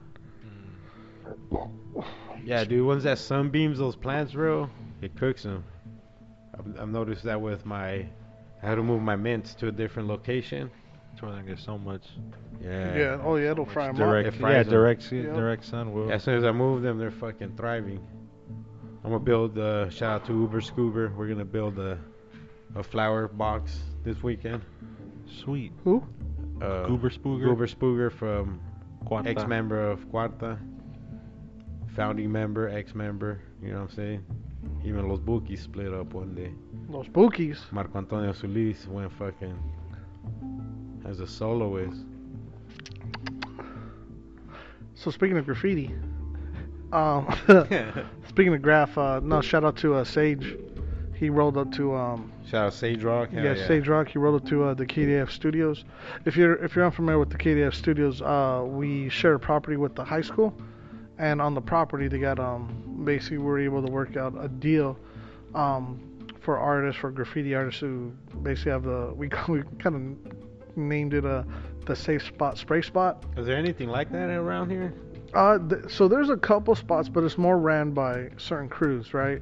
Mm. 1.51 2.03
Yeah, 2.43 2.63
dude. 2.65 2.85
Once 2.85 3.03
that 3.03 3.19
sunbeams 3.19 3.77
those 3.77 3.95
plants, 3.95 4.33
bro, 4.33 4.69
it 5.01 5.15
cooks 5.17 5.43
them. 5.43 5.63
I've, 6.57 6.81
I've 6.81 6.89
noticed 6.89 7.23
that 7.23 7.39
with 7.39 7.65
my. 7.65 8.05
I 8.63 8.67
had 8.69 8.75
to 8.75 8.83
move 8.83 9.01
my 9.01 9.15
mints 9.15 9.53
to 9.55 9.67
a 9.67 9.71
different 9.71 10.07
location. 10.09 10.71
That's 11.15 11.21
why 11.21 11.41
they 11.41 11.47
get 11.47 11.59
so 11.59 11.77
much. 11.77 12.03
Yeah. 12.61 12.95
Yeah. 12.97 13.21
Oh 13.23 13.37
yeah, 13.37 13.51
it'll 13.51 13.63
much 13.65 13.73
fry 13.73 13.85
'em 13.85 13.91
up. 13.91 13.95
direct, 13.97 14.27
It 14.27 14.33
yeah, 14.33 14.39
fries 14.41 14.65
'em. 14.67 14.71
direct, 14.73 15.01
sun- 15.03 15.17
Yep. 15.23 15.35
direct 15.35 15.63
sun 15.65 15.93
will. 15.93 16.11
As 16.11 16.23
soon 16.23 16.35
as 16.37 16.43
I 16.43 16.51
move 16.51 16.81
them, 16.81 16.97
they're 16.97 17.09
fucking 17.11 17.55
thriving. 17.55 18.05
I'm 19.03 19.11
gonna 19.11 19.19
build. 19.19 19.57
Uh, 19.57 19.89
shout 19.89 20.11
out 20.21 20.25
to 20.25 20.33
Uber 20.33 20.59
Scoober. 20.59 21.15
We're 21.15 21.27
gonna 21.29 21.45
build 21.45 21.79
a, 21.79 21.97
a 22.75 22.83
flower 22.83 23.29
box 23.29 23.79
this 24.03 24.21
weekend. 24.23 24.61
Sweet. 25.27 25.71
Who? 25.85 26.03
Uh, 26.61 26.85
Goober 26.87 27.09
Spooger. 27.09 27.43
Goober 27.45 27.67
Spooger 27.67 28.11
from 28.11 28.59
Cuarta. 29.05 29.29
ex-member 29.29 29.89
of 29.89 30.09
Cuarta, 30.11 30.57
founding 31.95 32.29
member, 32.31 32.67
ex-member. 32.67 33.39
You 33.61 33.69
know 33.69 33.75
what 33.81 33.89
I'm 33.91 33.95
saying? 33.95 34.25
Even 34.83 35.07
Los 35.07 35.19
Bukis 35.19 35.59
split 35.59 35.93
up 35.93 36.13
one 36.13 36.35
day. 36.35 36.51
Los 36.89 37.07
Bukis. 37.07 37.71
Marco 37.71 37.97
Antonio 37.99 38.33
Solis 38.33 38.85
went 38.87 39.11
fucking 39.13 39.57
as 41.05 41.19
a 41.19 41.27
soloist. 41.27 42.01
So 44.95 45.11
speaking 45.11 45.37
of 45.37 45.45
graffiti, 45.45 45.93
um, 46.91 47.27
speaking 48.27 48.53
of 48.53 48.61
graph, 48.61 48.97
uh, 48.97 49.19
no 49.21 49.41
shout 49.41 49.63
out 49.63 49.77
to 49.77 49.95
uh, 49.95 50.03
Sage. 50.03 50.57
He 51.15 51.29
rolled 51.29 51.57
up 51.57 51.71
to 51.73 51.95
um, 51.95 52.31
Shout 52.45 52.67
out 52.67 52.73
Sage 52.73 53.03
Rock. 53.03 53.29
Hell 53.29 53.43
yeah, 53.43 53.67
Sage 53.67 53.87
Rock. 53.87 54.09
He 54.09 54.17
rolled 54.17 54.41
up 54.41 54.49
to 54.49 54.63
uh, 54.63 54.73
the 54.73 54.85
KDF 54.85 55.29
Studios. 55.29 55.85
If 56.25 56.35
you're 56.35 56.55
if 56.63 56.75
you're 56.75 56.85
unfamiliar 56.85 57.19
with 57.19 57.29
the 57.29 57.37
KDF 57.37 57.73
Studios, 57.73 58.21
uh, 58.21 58.63
we 58.65 59.09
share 59.09 59.35
a 59.35 59.39
property 59.39 59.77
with 59.77 59.95
the 59.95 60.03
high 60.03 60.21
school, 60.21 60.53
and 61.17 61.41
on 61.41 61.53
the 61.53 61.61
property 61.61 62.07
they 62.07 62.19
got 62.19 62.39
um 62.39 63.03
basically 63.05 63.37
we're 63.37 63.59
able 63.59 63.85
to 63.85 63.91
work 63.91 64.17
out 64.17 64.33
a 64.39 64.47
deal, 64.47 64.97
um, 65.53 66.27
for 66.41 66.57
artists 66.57 66.99
for 66.99 67.11
graffiti 67.11 67.55
artists 67.55 67.79
who 67.79 68.11
basically 68.41 68.71
have 68.71 68.83
the 68.83 69.13
we 69.15 69.29
we 69.47 69.63
kind 69.79 70.17
of 70.25 70.44
named 70.77 71.13
it 71.13 71.25
uh 71.25 71.43
the 71.85 71.95
safe 71.95 72.25
spot 72.25 72.57
spray 72.57 72.81
spot. 72.81 73.23
Is 73.37 73.45
there 73.45 73.57
anything 73.57 73.89
like 73.89 74.11
that 74.11 74.29
around 74.29 74.69
here? 74.71 74.93
Uh, 75.33 75.59
th- 75.59 75.91
so 75.91 76.07
there's 76.07 76.29
a 76.29 76.37
couple 76.37 76.73
spots, 76.75 77.09
but 77.09 77.23
it's 77.23 77.37
more 77.37 77.57
ran 77.59 77.91
by 77.91 78.29
certain 78.37 78.69
crews, 78.69 79.13
right? 79.13 79.41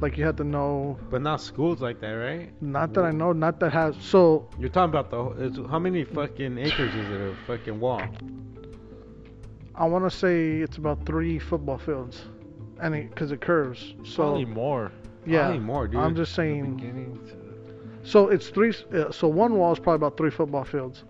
Like 0.00 0.16
you 0.16 0.24
have 0.24 0.36
to 0.36 0.44
know. 0.44 0.98
But 1.10 1.20
not 1.22 1.40
schools 1.40 1.80
like 1.80 2.00
that, 2.00 2.12
right? 2.12 2.50
Not 2.62 2.92
that 2.94 3.04
I 3.04 3.10
know. 3.10 3.32
Not 3.32 3.60
that 3.60 3.72
has. 3.72 3.94
So 4.00 4.48
You're 4.58 4.68
talking 4.70 4.96
about 4.96 5.10
the 5.10 5.44
it's, 5.46 5.56
how 5.70 5.78
many 5.78 6.04
fucking 6.04 6.58
acres 6.58 6.94
is 6.94 7.08
it 7.10 7.20
of 7.20 7.36
fucking 7.46 7.78
wall? 7.78 8.02
I 9.74 9.86
want 9.86 10.04
to 10.10 10.16
say 10.16 10.58
it's 10.58 10.76
about 10.76 11.04
three 11.06 11.38
football 11.38 11.78
fields, 11.78 12.22
and 12.80 12.94
it 12.94 13.10
because 13.10 13.32
it 13.32 13.40
curves. 13.40 13.94
So 14.04 14.16
Probably 14.24 14.44
more. 14.44 14.92
yeah, 15.26 15.42
Probably 15.44 15.60
more, 15.60 15.88
dude. 15.88 16.00
I'm 16.00 16.14
just 16.14 16.34
From 16.34 16.44
the 16.44 16.52
saying. 16.52 16.76
beginning 16.76 17.18
to- 17.28 17.41
So 18.04 18.28
it's 18.28 18.48
three. 18.48 18.74
Uh, 18.92 19.10
so 19.10 19.28
one 19.28 19.54
wall 19.56 19.72
is 19.72 19.78
probably 19.78 19.96
about 20.06 20.16
three 20.16 20.30
football 20.30 20.64
fields, 20.64 21.04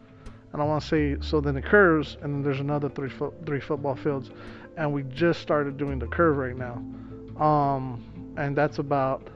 and 0.52 0.60
I 0.60 0.64
want 0.64 0.82
to 0.82 0.89
say 0.89 1.16
so. 1.20 1.40
Then 1.40 1.56
it 1.56 1.64
curves, 1.64 2.16
and 2.23 2.35
then 2.35 2.43
there's 2.43 2.60
another 2.60 2.89
three 2.89 3.09
foot 3.09 3.35
three 3.47 3.60
football 3.60 3.97
fields, 3.97 4.31
and 4.77 4.93
we 4.93 5.02
just 5.05 5.40
started 5.40 5.77
doing 5.77 5.98
the 5.98 6.06
curve 6.06 6.36
right 6.36 6.56
now, 6.56 6.74
um, 7.44 8.35
and 8.36 8.56
that's 8.56 8.78
about. 8.78 9.28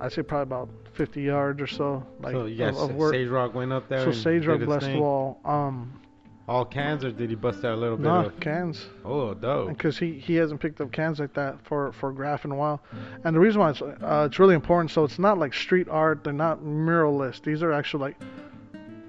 I'd 0.00 0.12
say 0.12 0.22
probably 0.22 0.42
about 0.42 0.68
50 0.94 1.22
yards 1.22 1.62
or 1.62 1.68
so, 1.68 2.04
like 2.20 2.34
so 2.34 2.46
you 2.46 2.56
guys, 2.56 2.76
of, 2.76 2.90
of 2.90 2.96
work. 2.96 3.14
Sage 3.14 3.28
Rock 3.28 3.54
went 3.54 3.72
up 3.72 3.88
there. 3.88 4.04
so 4.04 4.10
Sage 4.10 4.46
Rock 4.46 4.60
blessed 4.60 4.94
wall. 4.94 5.38
Um, 5.44 6.01
All 6.48 6.64
cans, 6.64 7.04
or 7.04 7.12
did 7.12 7.30
he 7.30 7.36
bust 7.36 7.64
out 7.64 7.74
a 7.74 7.80
little 7.80 7.96
bit 7.96 8.02
no 8.02 8.26
of? 8.26 8.40
cans. 8.40 8.86
Oh, 9.04 9.32
dope. 9.32 9.68
because 9.68 9.96
he, 9.96 10.18
he 10.18 10.34
hasn't 10.34 10.60
picked 10.60 10.80
up 10.80 10.90
cans 10.90 11.20
like 11.20 11.32
that 11.34 11.64
for, 11.64 11.92
for 11.92 12.10
graph 12.10 12.44
in 12.44 12.50
a 12.50 12.56
while. 12.56 12.82
And 13.24 13.34
the 13.34 13.40
reason 13.40 13.60
why 13.60 13.70
it's, 13.70 13.80
uh, 13.80 14.26
it's 14.28 14.40
really 14.40 14.56
important, 14.56 14.90
so 14.90 15.04
it's 15.04 15.20
not 15.20 15.38
like 15.38 15.54
street 15.54 15.88
art, 15.88 16.24
they're 16.24 16.32
not 16.32 16.60
muralists. 16.60 17.42
These 17.42 17.62
are 17.62 17.72
actually 17.72 18.02
like, 18.02 18.16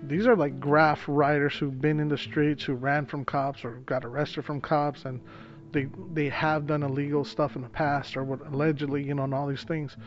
these 0.04 0.28
are 0.28 0.36
like 0.36 0.60
graph 0.60 1.08
writers 1.08 1.56
who've 1.56 1.82
been 1.82 2.00
in 2.00 2.08
the 2.08 2.18
streets, 2.18 2.64
who 2.64 2.76
ran 2.76 3.06
from 3.08 3.26
cops 3.26 3.66
or 3.66 3.72
got 3.86 4.06
arrested 4.06 4.46
from 4.46 4.62
cops, 4.62 5.06
and 5.06 5.20
they 5.72 5.88
they 6.14 6.30
have 6.30 6.68
done 6.68 6.84
illegal 6.84 7.26
stuff 7.26 7.56
in 7.56 7.62
the 7.62 7.70
past 7.70 8.16
or 8.16 8.24
what 8.24 8.46
allegedly, 8.46 9.04
you 9.04 9.14
know, 9.16 9.24
and 9.24 9.34
all 9.34 9.48
these 9.48 9.64
things. 9.64 9.98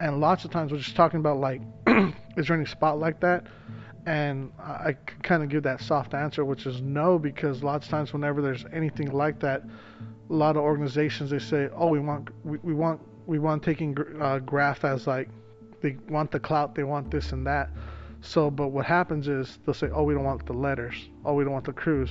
And 0.00 0.20
lots 0.20 0.44
of 0.44 0.50
times 0.50 0.72
we're 0.72 0.78
just 0.78 0.96
talking 0.96 1.20
about 1.20 1.38
like, 1.38 1.62
is 2.36 2.48
there 2.48 2.56
any 2.56 2.66
spot 2.66 2.98
like 2.98 3.20
that? 3.20 3.46
And 4.06 4.52
I 4.58 4.92
kind 5.22 5.42
of 5.42 5.48
give 5.48 5.62
that 5.62 5.80
soft 5.80 6.12
answer, 6.12 6.44
which 6.44 6.66
is 6.66 6.82
no, 6.82 7.18
because 7.18 7.62
lots 7.62 7.86
of 7.86 7.90
times 7.90 8.12
whenever 8.12 8.42
there's 8.42 8.66
anything 8.72 9.10
like 9.12 9.40
that, 9.40 9.62
a 10.28 10.32
lot 10.32 10.56
of 10.56 10.62
organizations 10.62 11.30
they 11.30 11.38
say, 11.38 11.68
oh, 11.74 11.88
we 11.88 12.00
want 12.00 12.28
we, 12.44 12.58
we 12.58 12.74
want 12.74 13.00
we 13.26 13.38
want 13.38 13.62
taking 13.62 13.96
uh, 14.20 14.38
graph 14.40 14.84
as 14.84 15.06
like 15.06 15.28
they 15.80 15.96
want 16.08 16.30
the 16.30 16.40
clout, 16.40 16.74
they 16.74 16.84
want 16.84 17.10
this 17.10 17.32
and 17.32 17.46
that. 17.46 17.70
So, 18.20 18.50
but 18.50 18.68
what 18.68 18.86
happens 18.86 19.28
is 19.28 19.58
they'll 19.64 19.74
say, 19.74 19.88
oh, 19.92 20.02
we 20.02 20.14
don't 20.14 20.24
want 20.24 20.44
the 20.46 20.54
letters, 20.54 20.94
oh, 21.24 21.34
we 21.34 21.44
don't 21.44 21.52
want 21.52 21.66
the 21.66 21.72
crews. 21.72 22.10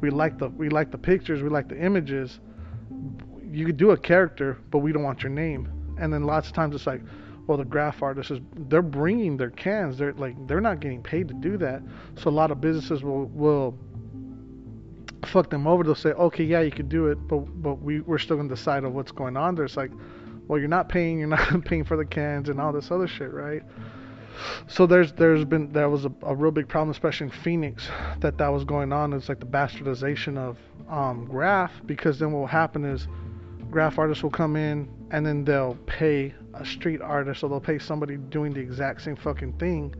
We 0.00 0.10
like 0.10 0.38
the 0.38 0.48
we 0.48 0.68
like 0.68 0.90
the 0.90 0.98
pictures, 0.98 1.42
we 1.42 1.48
like 1.48 1.68
the 1.68 1.78
images. 1.78 2.40
You 3.50 3.66
could 3.66 3.76
do 3.76 3.90
a 3.90 3.96
character, 3.96 4.58
but 4.70 4.78
we 4.78 4.92
don't 4.92 5.02
want 5.02 5.22
your 5.22 5.30
name. 5.30 5.68
And 5.98 6.12
then 6.12 6.24
lots 6.24 6.48
of 6.48 6.54
times 6.54 6.74
it's 6.74 6.86
like, 6.86 7.02
well, 7.46 7.58
the 7.58 7.64
graph 7.64 8.02
artists 8.02 8.30
is 8.30 8.40
they're 8.68 8.82
bringing 8.82 9.36
their 9.36 9.50
cans. 9.50 9.98
They're 9.98 10.12
like 10.12 10.34
they're 10.46 10.60
not 10.60 10.80
getting 10.80 11.02
paid 11.02 11.28
to 11.28 11.34
do 11.34 11.56
that. 11.58 11.82
So 12.16 12.30
a 12.30 12.32
lot 12.32 12.50
of 12.50 12.60
businesses 12.60 13.02
will 13.02 13.26
will 13.26 13.76
fuck 15.26 15.50
them 15.50 15.66
over. 15.66 15.82
They'll 15.82 15.94
say, 15.94 16.10
okay, 16.10 16.44
yeah, 16.44 16.60
you 16.60 16.70
could 16.70 16.88
do 16.88 17.06
it, 17.08 17.16
but 17.26 17.40
but 17.62 17.82
we 17.82 18.00
we're 18.00 18.18
still 18.18 18.36
gonna 18.36 18.48
decide 18.48 18.84
on 18.84 18.94
what's 18.94 19.12
going 19.12 19.36
on 19.36 19.54
there. 19.54 19.64
It's 19.64 19.76
like, 19.76 19.90
well, 20.46 20.58
you're 20.58 20.68
not 20.68 20.88
paying, 20.88 21.18
you're 21.18 21.28
not 21.28 21.64
paying 21.64 21.84
for 21.84 21.96
the 21.96 22.04
cans 22.04 22.48
and 22.48 22.60
all 22.60 22.72
this 22.72 22.90
other 22.90 23.08
shit, 23.08 23.32
right? 23.32 23.62
So 24.68 24.86
there's 24.86 25.12
there's 25.12 25.44
been 25.44 25.72
there 25.72 25.88
was 25.88 26.04
a, 26.04 26.12
a 26.22 26.34
real 26.34 26.52
big 26.52 26.68
problem, 26.68 26.90
especially 26.90 27.26
in 27.26 27.32
Phoenix, 27.32 27.88
that 28.20 28.38
that 28.38 28.48
was 28.48 28.64
going 28.64 28.92
on. 28.92 29.12
It's 29.12 29.28
like 29.28 29.40
the 29.40 29.46
bastardization 29.46 30.38
of 30.38 30.58
um, 30.88 31.26
graph 31.26 31.72
because 31.86 32.18
then 32.18 32.32
what 32.32 32.40
will 32.40 32.46
happen 32.46 32.84
is 32.84 33.08
graph 33.70 33.98
artists 33.98 34.22
will 34.22 34.30
come 34.30 34.56
in 34.56 34.88
and 35.10 35.24
then 35.24 35.44
they'll 35.44 35.76
pay 35.86 36.34
a 36.54 36.64
street 36.64 37.00
artist 37.00 37.42
or 37.42 37.48
they'll 37.48 37.60
pay 37.60 37.78
somebody 37.78 38.16
doing 38.16 38.52
the 38.52 38.60
exact 38.60 39.02
same 39.02 39.16
fucking 39.16 39.52
thing 39.54 39.94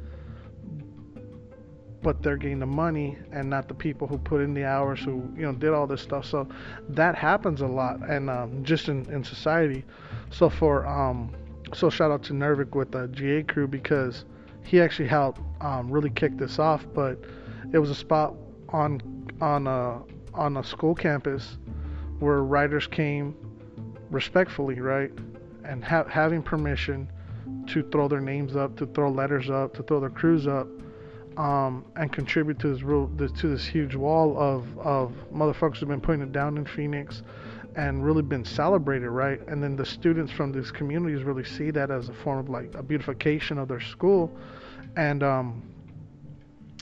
but 2.02 2.22
they're 2.22 2.36
getting 2.36 2.58
the 2.58 2.66
money 2.66 3.16
and 3.30 3.48
not 3.48 3.68
the 3.68 3.74
people 3.74 4.06
who 4.06 4.18
put 4.18 4.40
in 4.40 4.52
the 4.54 4.64
hours 4.64 5.00
who 5.00 5.22
you 5.36 5.42
know 5.42 5.52
did 5.52 5.70
all 5.70 5.86
this 5.86 6.02
stuff. 6.02 6.24
So 6.26 6.48
that 6.88 7.14
happens 7.14 7.60
a 7.60 7.66
lot 7.66 8.08
and 8.08 8.28
um, 8.28 8.64
just 8.64 8.88
in, 8.88 9.08
in 9.10 9.22
society. 9.24 9.84
So 10.30 10.50
for 10.50 10.86
um 10.86 11.34
so 11.72 11.88
shout 11.88 12.10
out 12.10 12.22
to 12.24 12.32
Nervik 12.32 12.74
with 12.74 12.92
the 12.92 13.08
GA 13.08 13.42
crew 13.44 13.66
because 13.66 14.24
he 14.64 14.80
actually 14.80 15.08
helped 15.08 15.40
um, 15.60 15.90
really 15.90 16.10
kick 16.10 16.36
this 16.36 16.58
off 16.58 16.86
but 16.94 17.18
it 17.72 17.78
was 17.78 17.90
a 17.90 17.94
spot 17.94 18.34
on 18.68 19.00
on 19.40 19.66
a 19.66 20.02
on 20.34 20.56
a 20.56 20.64
school 20.64 20.94
campus 20.94 21.56
where 22.18 22.42
writers 22.42 22.86
came 22.86 23.34
respectfully 24.10 24.80
right 24.80 25.10
and 25.64 25.84
ha- 25.84 26.04
having 26.08 26.42
permission 26.42 27.08
to 27.66 27.82
throw 27.90 28.08
their 28.08 28.20
names 28.20 28.56
up 28.56 28.76
to 28.76 28.86
throw 28.86 29.10
letters 29.10 29.50
up 29.50 29.74
to 29.74 29.82
throw 29.82 30.00
their 30.00 30.10
crews 30.10 30.46
up 30.46 30.66
um, 31.36 31.84
and 31.96 32.12
contribute 32.12 32.58
to 32.58 32.72
this 32.72 32.82
real 32.82 33.06
this, 33.16 33.32
to 33.32 33.48
this 33.48 33.64
huge 33.64 33.94
wall 33.94 34.38
of 34.38 34.78
of 34.78 35.12
motherfuckers 35.32 35.78
who've 35.78 35.88
been 35.88 36.00
putting 36.00 36.22
it 36.22 36.32
down 36.32 36.56
in 36.56 36.64
Phoenix 36.64 37.22
and 37.76 38.04
really 38.04 38.22
been 38.22 38.44
celebrated, 38.44 39.08
right? 39.08 39.40
And 39.48 39.62
then 39.62 39.76
the 39.76 39.86
students 39.86 40.32
from 40.32 40.52
these 40.52 40.70
communities 40.70 41.22
really 41.22 41.44
see 41.44 41.70
that 41.70 41.90
as 41.90 42.08
a 42.08 42.12
form 42.12 42.38
of 42.38 42.48
like 42.48 42.74
a 42.74 42.82
beautification 42.82 43.58
of 43.58 43.68
their 43.68 43.80
school. 43.80 44.30
And 44.96 45.22
um, 45.22 45.62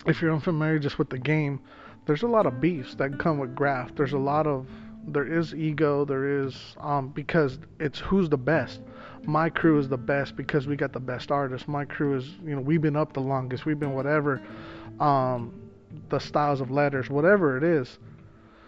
if 0.07 0.20
you're 0.20 0.32
unfamiliar 0.32 0.78
just 0.78 0.98
with 0.98 1.11
the 1.11 1.19
game, 1.19 1.61
there's 2.07 2.23
a 2.23 2.27
lot 2.28 2.47
of 2.47 2.61
beefs 2.61 2.94
that 2.97 3.19
come 3.19 3.39
with 3.39 3.55
graft. 3.55 3.97
There's 3.97 4.15
a 4.15 4.19
lot 4.19 4.47
of 4.47 4.66
there 5.09 5.27
is 5.27 5.55
ego, 5.55 6.05
there 6.05 6.44
is 6.44 6.77
um, 6.78 7.09
because 7.09 7.59
it's 7.78 7.98
who's 7.98 8.28
the 8.28 8.39
best 8.39 8.81
my 9.24 9.51
crew 9.51 9.78
is 9.78 9.89
the 9.89 9.98
best 9.98 10.36
because 10.36 10.66
we 10.66 10.77
got 10.77 10.93
the 10.93 11.01
best 11.01 11.31
artists. 11.31 11.68
My 11.68 11.85
crew 11.85 12.16
is, 12.16 12.27
you 12.44 12.55
know, 12.55 12.60
we've 12.60 12.81
been 12.81 12.97
up 12.97 13.12
the 13.12 13.20
longest. 13.20 13.66
We've 13.66 13.78
been 13.78 13.93
whatever, 13.93 14.40
um, 14.98 15.52
the 16.09 16.18
styles 16.18 16.60
of 16.60 16.70
letters, 16.70 17.10
whatever 17.10 17.56
it 17.56 17.64
is. 17.64 17.98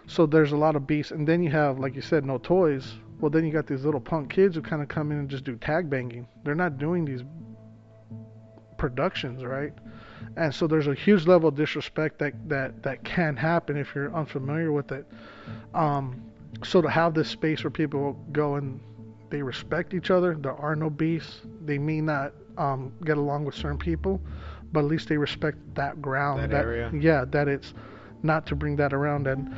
So 0.07 0.25
there's 0.25 0.51
a 0.51 0.57
lot 0.57 0.75
of 0.75 0.85
beasts, 0.85 1.11
and 1.11 1.27
then 1.27 1.41
you 1.41 1.49
have, 1.51 1.79
like 1.79 1.95
you 1.95 2.01
said, 2.01 2.25
no 2.25 2.37
toys. 2.37 2.93
Well, 3.19 3.31
then 3.31 3.45
you 3.45 3.53
got 3.53 3.67
these 3.67 3.85
little 3.85 4.01
punk 4.01 4.29
kids 4.29 4.55
who 4.55 4.61
kind 4.61 4.81
of 4.81 4.89
come 4.89 5.11
in 5.11 5.17
and 5.17 5.29
just 5.29 5.45
do 5.45 5.55
tag 5.55 5.89
banging. 5.89 6.27
They're 6.43 6.55
not 6.55 6.77
doing 6.77 7.05
these 7.05 7.21
productions, 8.77 9.43
right? 9.43 9.73
And 10.35 10.53
so 10.53 10.67
there's 10.67 10.87
a 10.87 10.93
huge 10.93 11.27
level 11.27 11.49
of 11.49 11.55
disrespect 11.55 12.19
that 12.19 12.33
that 12.49 12.83
that 12.83 13.03
can 13.03 13.35
happen 13.35 13.77
if 13.77 13.93
you're 13.95 14.13
unfamiliar 14.13 14.71
with 14.71 14.91
it. 14.91 15.05
Um, 15.73 16.21
so 16.63 16.81
to 16.81 16.89
have 16.89 17.13
this 17.13 17.29
space 17.29 17.63
where 17.63 17.71
people 17.71 18.13
go 18.31 18.55
and 18.55 18.79
they 19.33 19.41
respect 19.41 19.95
each 19.95 20.11
other. 20.11 20.35
There 20.35 20.53
are 20.53 20.75
no 20.75 20.91
beefs. 20.91 21.41
They 21.65 21.79
may 21.79 22.01
not 22.01 22.33
um, 22.59 22.93
get 23.03 23.17
along 23.17 23.45
with 23.45 23.55
certain 23.55 23.79
people, 23.79 24.21
but 24.71 24.81
at 24.81 24.85
least 24.85 25.09
they 25.09 25.17
respect 25.17 25.57
that 25.73 25.99
ground. 26.03 26.51
That 26.51 26.53
area? 26.53 26.91
Yeah, 26.93 27.25
that 27.29 27.47
it's 27.47 27.73
not 28.21 28.45
to 28.45 28.55
bring 28.55 28.75
that 28.75 28.93
around. 28.93 29.25
And 29.25 29.51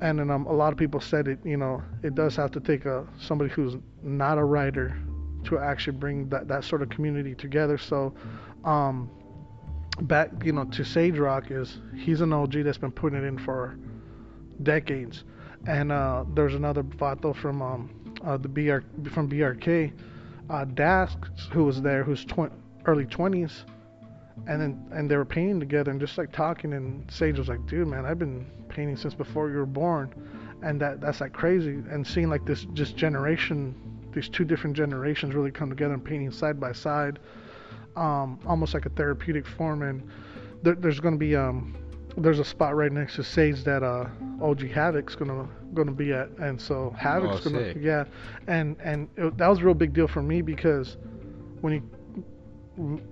and 0.00 0.18
then, 0.18 0.30
um, 0.30 0.46
a 0.46 0.52
lot 0.52 0.72
of 0.72 0.78
people 0.78 0.98
said 0.98 1.28
it. 1.28 1.38
You 1.44 1.58
know, 1.58 1.82
it 2.02 2.14
does 2.14 2.36
have 2.36 2.50
to 2.52 2.60
take 2.60 2.86
a 2.86 3.06
somebody 3.20 3.50
who's 3.50 3.76
not 4.02 4.38
a 4.38 4.44
writer 4.44 4.96
to 5.44 5.58
actually 5.58 5.98
bring 5.98 6.26
that 6.30 6.48
that 6.48 6.64
sort 6.64 6.80
of 6.80 6.88
community 6.88 7.34
together. 7.34 7.76
So. 7.76 8.14
Um, 8.64 9.10
back 10.02 10.30
you 10.44 10.52
know 10.52 10.64
to 10.64 10.84
Sage 10.84 11.18
Rock 11.18 11.50
is 11.50 11.78
he's 11.96 12.20
an 12.20 12.32
OG 12.32 12.52
that's 12.64 12.78
been 12.78 12.92
putting 12.92 13.18
it 13.18 13.24
in 13.24 13.38
for 13.38 13.76
decades 14.62 15.24
and 15.66 15.92
uh, 15.92 16.24
there's 16.34 16.54
another 16.54 16.82
vato 16.82 17.34
from 17.34 17.62
um, 17.62 17.90
uh, 18.24 18.36
the 18.36 18.48
BR 18.48 18.78
from 19.10 19.28
BRK, 19.28 19.92
uh, 20.50 20.64
Dask, 20.64 21.16
who 21.52 21.64
was 21.64 21.82
there, 21.82 22.02
who's 22.02 22.24
tw- 22.24 22.52
early 22.86 23.04
20s, 23.06 23.64
and 24.46 24.60
then 24.60 24.86
and 24.92 25.10
they 25.10 25.16
were 25.16 25.24
painting 25.24 25.60
together 25.60 25.90
and 25.90 26.00
just 26.00 26.18
like 26.18 26.32
talking. 26.32 26.72
And 26.72 27.10
Sage 27.10 27.38
was 27.38 27.48
like, 27.48 27.64
"Dude, 27.66 27.88
man, 27.88 28.06
I've 28.06 28.18
been 28.18 28.46
painting 28.68 28.96
since 28.96 29.14
before 29.14 29.50
you 29.50 29.56
were 29.56 29.66
born," 29.66 30.14
and 30.62 30.80
that 30.80 31.00
that's 31.00 31.20
like 31.20 31.32
crazy. 31.32 31.82
And 31.90 32.06
seeing 32.06 32.28
like 32.28 32.44
this 32.44 32.64
just 32.72 32.96
generation, 32.96 33.74
these 34.12 34.28
two 34.28 34.44
different 34.44 34.76
generations 34.76 35.34
really 35.34 35.50
come 35.50 35.70
together 35.70 35.94
and 35.94 36.04
painting 36.04 36.30
side 36.30 36.58
by 36.60 36.72
side, 36.72 37.18
um, 37.96 38.38
almost 38.46 38.74
like 38.74 38.86
a 38.86 38.90
therapeutic 38.90 39.46
form. 39.46 39.82
And 39.82 40.02
there, 40.62 40.74
there's 40.74 41.00
going 41.00 41.14
to 41.14 41.18
be 41.18 41.34
um, 41.36 41.74
there's 42.16 42.38
a 42.38 42.44
spot 42.44 42.74
right 42.76 42.90
next 42.92 43.16
to 43.16 43.24
Sage 43.24 43.64
that 43.64 43.82
uh, 43.82 44.06
OG 44.40 44.70
Havoc's 44.70 45.14
gonna 45.14 45.48
gonna 45.74 45.92
be 45.92 46.12
at, 46.12 46.30
and 46.38 46.60
so 46.60 46.94
Havoc's 46.98 47.38
Oh, 47.38 47.38
gonna 47.40 47.64
sick. 47.64 47.76
yeah, 47.78 48.04
and 48.46 48.76
and 48.82 49.08
it, 49.16 49.36
that 49.38 49.48
was 49.48 49.60
a 49.60 49.64
real 49.64 49.74
big 49.74 49.92
deal 49.92 50.08
for 50.08 50.22
me 50.22 50.40
because 50.42 50.96
when 51.60 51.72
you 51.74 51.82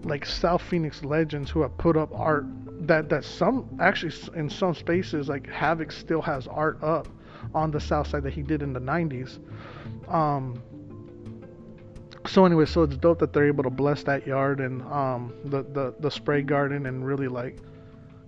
like 0.04 0.24
South 0.24 0.62
Phoenix 0.62 1.02
legends 1.04 1.50
who 1.50 1.60
have 1.62 1.76
put 1.76 1.96
up 1.96 2.10
art 2.14 2.46
that 2.86 3.08
that 3.08 3.24
some 3.24 3.68
actually 3.80 4.12
in 4.34 4.48
some 4.48 4.74
spaces 4.74 5.28
like 5.28 5.46
Havoc 5.48 5.90
still 5.92 6.22
has 6.22 6.46
art 6.46 6.82
up 6.82 7.08
on 7.54 7.70
the 7.70 7.80
south 7.80 8.08
side 8.08 8.22
that 8.24 8.32
he 8.32 8.42
did 8.42 8.62
in 8.62 8.72
the 8.72 8.80
90s. 8.80 9.38
Um, 10.08 10.62
so 12.26 12.44
anyway, 12.44 12.66
so 12.66 12.82
it's 12.82 12.96
dope 12.96 13.18
that 13.20 13.32
they're 13.32 13.46
able 13.46 13.64
to 13.64 13.70
bless 13.70 14.02
that 14.04 14.26
yard 14.26 14.60
and 14.60 14.82
um, 14.82 15.32
the, 15.44 15.62
the 15.62 15.94
the 16.00 16.10
spray 16.10 16.42
garden 16.42 16.86
and 16.86 17.06
really 17.06 17.28
like 17.28 17.58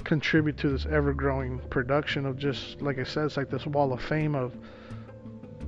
contribute 0.05 0.57
to 0.59 0.69
this 0.71 0.87
ever-growing 0.87 1.59
production 1.71 2.25
of 2.27 2.39
just 2.39 2.81
like 2.81 2.99
I 2.99 3.05
said, 3.05 3.27
it's 3.27 3.37
like 3.37 3.51
this 3.51 3.67
wall 3.67 3.93
of 3.93 4.03
fame 4.03 4.35
of 4.35 4.55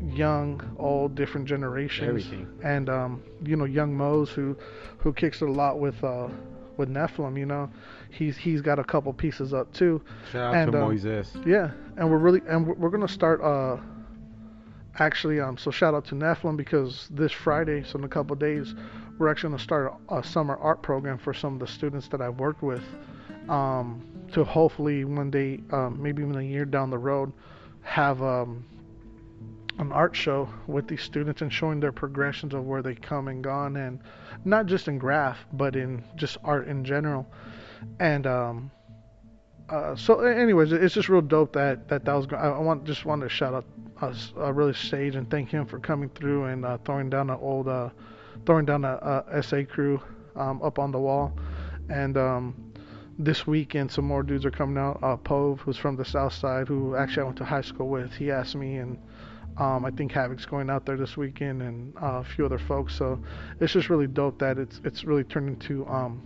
young, 0.03 0.61
old, 0.79 1.15
different 1.15 1.47
generations, 1.47 2.09
Everything. 2.09 2.49
and 2.63 2.89
um, 2.89 3.23
you 3.45 3.57
know, 3.57 3.65
young 3.65 3.95
Mose 3.95 4.31
who 4.31 4.57
who 4.99 5.13
kicks 5.13 5.43
it 5.43 5.49
a 5.49 5.53
lot 5.53 5.79
with 5.79 6.03
uh, 6.05 6.29
with 6.77 6.89
Nephilim. 6.89 7.39
You 7.39 7.47
know, 7.47 7.71
he's 8.11 8.37
he's 8.37 8.63
got 8.63 8.79
a 8.79 8.85
couple 8.85 9.13
pieces 9.13 9.53
up 9.53 9.73
too. 9.73 10.01
Shout 10.33 10.55
out 10.55 10.63
And, 10.63 10.73
to 10.73 10.83
um, 10.83 10.91
Moises. 10.91 11.47
Yeah, 11.47 11.73
and 11.97 12.11
we're 12.11 12.19
really 12.19 12.41
and 12.49 12.67
we're, 12.67 12.75
we're 12.75 12.91
gonna 12.91 13.09
start 13.09 13.43
uh 13.43 13.77
actually 15.01 15.41
um 15.41 15.57
so 15.59 15.71
shout 15.71 15.95
out 15.95 16.05
to 16.07 16.15
Nephilim 16.15 16.57
because 16.57 17.09
this 17.11 17.33
Friday, 17.33 17.83
so 17.83 17.99
in 17.99 18.05
a 18.05 18.09
couple 18.09 18.37
days, 18.37 18.75
we're 19.19 19.29
actually 19.29 19.51
gonna 19.51 19.63
start 19.63 19.95
a, 20.11 20.23
summer 20.23 20.57
art 20.57 20.83
program 20.83 21.19
for 21.19 21.35
some 21.35 21.55
of 21.55 21.61
the 21.61 21.67
students 21.67 22.09
that 22.09 22.21
I've 22.21 22.39
worked 22.39 22.63
with. 22.63 22.83
Um, 23.49 24.07
to 24.33 24.45
hopefully 24.45 25.05
one 25.05 25.31
day, 25.31 25.61
um, 25.73 26.01
maybe 26.01 26.23
even 26.23 26.37
a 26.37 26.43
year 26.43 26.65
down 26.65 26.91
the 26.91 26.99
road, 26.99 27.33
have 27.83 28.23
um 28.23 28.65
an 29.79 29.93
art 29.93 30.15
show 30.15 30.49
with 30.67 30.87
these 30.87 31.03
students 31.03 31.41
and 31.41 31.51
showing 31.51 31.81
their 31.81 31.93
progressions 31.93 32.53
of 32.53 32.67
where 32.67 32.83
they 32.83 32.95
come 32.95 33.29
and 33.29 33.43
gone 33.43 33.77
and 33.77 33.99
not 34.45 34.67
just 34.67 34.89
in 34.89 34.99
graph 34.99 35.39
but 35.55 35.75
in 35.75 36.05
just 36.17 36.37
art 36.45 36.69
in 36.69 36.85
general 36.85 37.27
and 37.99 38.27
um 38.27 38.71
uh, 39.71 39.95
so 39.95 40.21
anyways 40.21 40.73
it's 40.73 40.95
just 40.95 41.09
real 41.09 41.23
dope 41.23 41.53
that 41.53 41.89
that 41.89 42.05
that 42.05 42.13
was 42.13 42.27
I 42.37 42.59
want 42.59 42.85
just 42.85 43.07
wanted 43.07 43.25
to 43.25 43.29
shout 43.31 43.55
out 43.55 43.65
us 44.03 44.33
uh, 44.37 44.53
really 44.53 44.75
Sage 44.75 45.15
and 45.15 45.31
thank 45.31 45.51
him 45.51 45.67
for 45.67 45.79
coming 45.79 46.09
through 46.11 46.45
and 46.45 46.65
uh, 46.65 46.79
throwing 46.85 47.11
down 47.11 47.31
an 47.31 47.39
old 47.41 47.69
uh 47.69 47.91
throwing 48.47 48.65
down 48.65 48.85
a, 48.85 49.25
a 49.33 49.43
SA 49.43 49.63
crew 49.69 50.01
um, 50.37 50.63
up 50.63 50.79
on 50.79 50.91
the 50.91 50.99
wall 50.99 51.33
and 51.89 52.17
um 52.17 52.73
this 53.19 53.47
weekend 53.47 53.91
some 53.91 54.05
more 54.05 54.23
dudes 54.23 54.47
are 54.47 54.51
coming 54.51 54.79
out 54.79 54.99
uh 55.03 55.17
Pove 55.17 55.59
who's 55.61 55.77
from 55.77 55.97
the 55.97 56.05
south 56.05 56.33
side 56.33 56.69
who 56.69 56.97
actually 56.97 57.23
I 57.23 57.25
went 57.25 57.37
to 57.39 57.45
high 57.45 57.61
school 57.61 57.89
with 57.89 58.13
he 58.13 58.31
asked 58.31 58.55
me 58.55 58.77
and 58.77 58.99
um, 59.59 59.85
I 59.85 59.91
think 59.91 60.13
Havoc's 60.13 60.47
going 60.47 60.71
out 60.71 60.87
there 60.87 60.97
this 60.97 61.19
weekend 61.19 61.61
and 61.61 61.95
uh, 62.03 62.21
a 62.21 62.25
few 62.25 62.47
other 62.47 62.59
folks. 62.59 62.95
So 62.95 63.23
it's 63.61 63.75
just 63.75 63.91
really 63.91 64.07
dope 64.07 64.39
that 64.39 64.59
it's 64.59 64.81
it's 64.85 65.05
really 65.05 65.25
turned 65.25 65.51
into 65.51 65.87
um, 65.87 66.23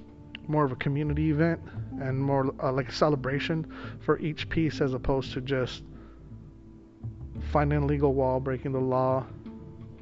more 0.47 0.65
of 0.65 0.73
a 0.73 0.77
community 0.77 1.31
event 1.31 1.61
and 2.01 2.19
more 2.19 2.55
uh, 2.63 2.73
like 2.73 2.89
a 2.89 2.93
celebration 2.93 3.67
for 4.05 4.19
each 4.21 4.49
piece 4.49 4.81
as 4.81 4.95
opposed 4.95 5.33
to 5.33 5.41
just 5.41 5.83
finding 7.55 7.79
a 7.85 7.87
legal 7.87 8.13
wall, 8.15 8.41
breaking 8.41 8.73
the 8.73 8.81
law, 8.81 9.25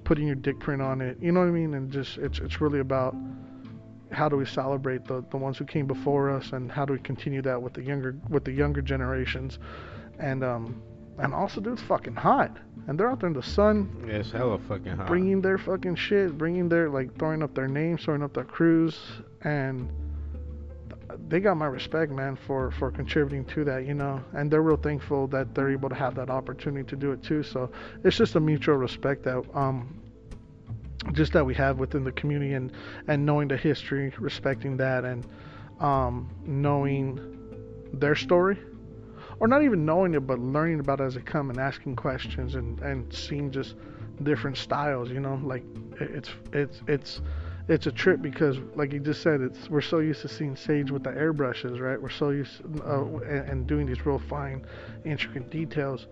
putting 0.05 0.27
your 0.27 0.37
dick 0.37 0.59
print 0.59 0.81
on 0.81 1.03
it. 1.03 1.19
You 1.21 1.33
know 1.33 1.41
what 1.41 1.49
I 1.49 1.53
mean? 1.53 1.75
And 1.75 1.93
just 1.93 2.17
it's 2.17 2.39
it's 2.39 2.63
really 2.63 2.81
about 2.81 3.15
how 4.11 4.27
do 4.31 4.37
we 4.39 4.47
celebrate 4.47 5.05
the, 5.05 5.23
the 5.31 5.37
ones 5.37 5.59
who 5.59 5.67
came 5.67 5.87
before 5.87 6.31
us 6.31 6.53
and 6.53 6.73
how 6.73 6.87
do 6.87 6.95
we 6.95 6.99
continue 6.99 7.43
that 7.43 7.61
with 7.61 7.75
the 7.75 7.83
younger 7.83 8.17
with 8.31 8.45
the 8.47 8.53
younger 8.53 8.81
generations 8.83 9.59
and 10.19 10.43
um 10.45 10.83
and 11.19 11.33
also 11.35 11.61
dude 11.61 11.75
it's 11.75 11.83
fucking 11.83 12.15
hot 12.15 12.57
and 12.89 12.99
they're 12.99 13.11
out 13.11 13.21
there 13.21 13.29
in 13.29 13.35
the 13.35 13.43
sun 13.43 13.77
Yeah, 14.07 14.15
it's 14.15 14.31
hella 14.33 14.59
fucking 14.59 14.97
hot. 14.97 15.07
bringing 15.07 15.41
their 15.43 15.59
fucking 15.59 15.97
shit, 15.97 16.37
bringing 16.39 16.69
their 16.71 16.89
like 16.89 17.19
throwing 17.19 17.43
up 17.43 17.55
their 17.55 17.69
names, 17.69 18.03
throwing 18.05 18.23
up 18.23 18.33
their 18.35 18.45
crews, 18.45 18.99
and 19.43 19.91
they 21.29 21.41
got 21.41 21.57
my 21.57 21.67
respect, 21.67 22.13
man, 22.13 22.37
for 22.37 22.71
for 22.73 22.91
contributing 22.91 23.45
to 23.47 23.65
that, 23.65 23.87
you 23.87 23.95
know. 23.95 24.23
And 24.35 24.51
they're 24.51 24.63
real 24.63 24.77
thankful 24.77 25.27
that 25.29 25.55
they're 25.55 25.71
able 25.71 25.89
to 25.89 25.95
have 25.95 26.15
that 26.17 26.31
opportunity 26.31 26.87
to 26.89 26.97
do 26.97 27.13
it 27.13 27.23
too. 27.23 27.43
So 27.43 27.71
it's 28.05 28.17
just 28.17 28.37
a 28.37 28.41
mutual 28.41 28.77
respect 28.77 29.25
that 29.25 29.43
um 29.55 30.03
just 31.13 31.33
that 31.33 31.45
we 31.45 31.55
have 31.55 31.79
within 31.79 32.05
the 32.05 32.13
community 32.13 32.55
and 32.55 32.73
and 33.09 33.27
knowing 33.27 33.49
the 33.49 33.57
history, 33.57 34.13
respecting 34.19 34.77
that, 34.77 35.05
and 35.05 35.27
um, 35.81 36.31
knowing 36.45 37.39
their 37.93 38.15
story, 38.15 38.59
or 39.41 39.49
not 39.49 39.63
even 39.63 39.85
knowing 39.85 40.15
it, 40.15 40.21
but 40.21 40.39
learning 40.39 40.81
about 40.81 41.01
it 41.01 41.05
as 41.05 41.17
it 41.17 41.27
come 41.27 41.51
and 41.51 41.59
asking 41.59 41.97
questions 41.97 42.55
and 42.55 42.79
and 42.81 43.13
seeing 43.13 43.51
just 43.51 43.75
different 44.23 44.57
styles. 44.57 45.11
You 45.11 45.21
know, 45.21 45.41
like 45.43 45.65
it's 45.99 46.31
it's 46.53 46.83
it's 46.87 47.21
it's 47.73 47.87
a 47.87 47.93
trip 47.93 48.21
because, 48.23 48.59
like 48.75 48.93
you 48.93 49.01
just 49.01 49.23
said, 49.23 49.41
it's 49.41 49.69
we're 49.71 49.81
so 49.81 49.99
used 49.99 50.21
to 50.23 50.29
seeing 50.29 50.55
Sage 50.57 50.91
with 50.91 51.03
the 51.05 51.11
airbrushes, 51.11 51.81
right? 51.81 52.01
We're 52.01 52.11
so 52.11 52.31
used 52.31 52.61
uh, 52.85 53.05
and, 53.05 53.49
and 53.51 53.67
doing 53.67 53.87
these 53.87 54.05
real 54.07 54.19
fine, 54.19 54.65
intricate 55.05 55.51
details. 55.51 56.07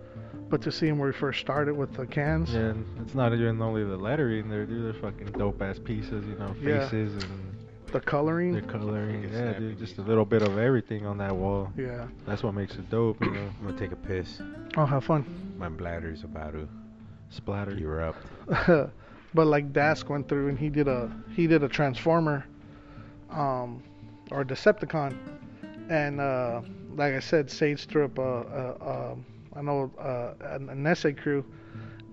But 0.49 0.63
to 0.63 0.73
see 0.73 0.87
him 0.89 0.99
where 0.99 1.13
he 1.13 1.19
first 1.19 1.41
started 1.41 1.75
with 1.77 1.93
the 1.95 2.07
cans, 2.07 2.53
Yeah, 2.53 2.61
and 2.71 2.85
it's 3.03 3.15
not 3.15 3.33
even 3.33 3.61
only 3.63 3.85
the 3.85 3.97
lettering 3.97 4.49
there, 4.49 4.67
dude. 4.67 4.85
They're 4.85 5.01
fucking 5.01 5.33
dope 5.39 5.61
ass 5.63 5.79
pieces, 5.79 6.25
you 6.27 6.35
know, 6.37 6.55
Yeah. 6.61 6.89
faces 6.89 7.23
and 7.23 7.57
the 7.93 8.01
coloring, 8.01 8.53
the 8.55 8.63
coloring. 8.63 9.25
Yeah, 9.25 9.31
snappy. 9.31 9.59
dude, 9.61 9.79
just 9.79 9.99
a 9.99 10.03
little 10.03 10.25
bit 10.25 10.43
of 10.43 10.59
everything 10.59 11.07
on 11.07 11.19
that 11.19 11.35
wall. 11.35 11.73
yeah. 11.77 12.07
That's 12.27 12.43
what 12.43 12.55
makes 12.55 12.75
it 12.77 12.89
dope, 12.91 13.21
you 13.21 13.31
know. 13.33 13.49
I'm 13.61 13.67
gonna 13.67 13.79
take 13.79 13.93
a 13.93 13.97
piss. 13.97 14.41
Oh, 14.77 14.87
have 14.87 15.05
fun. 15.05 15.25
My 15.59 15.69
bladder's 15.69 16.23
about 16.25 16.53
to 16.53 16.69
Splatter. 17.31 17.75
You 17.75 17.87
erupt. 17.89 18.25
but 19.35 19.47
like 19.47 19.73
Dask 19.73 20.09
went 20.09 20.29
through 20.29 20.49
and 20.49 20.59
he 20.59 20.69
did 20.69 20.89
a 20.89 21.11
he 21.35 21.47
did 21.47 21.63
a 21.63 21.69
Transformer, 21.69 22.45
um, 23.31 23.83
or 24.31 24.45
Decepticon, 24.45 25.17
and 25.89 26.21
uh, 26.21 26.63
like 26.97 27.15
I 27.15 27.21
said, 27.21 27.51
Sage 27.51 27.87
threw 27.87 28.05
up 28.05 28.19
a, 28.19 28.23
a, 28.23 28.91
a 28.91 29.17
I 29.57 29.63
know 29.63 29.91
uh, 29.99 30.35
an, 30.43 30.95
SA 30.95 31.11
crew, 31.21 31.45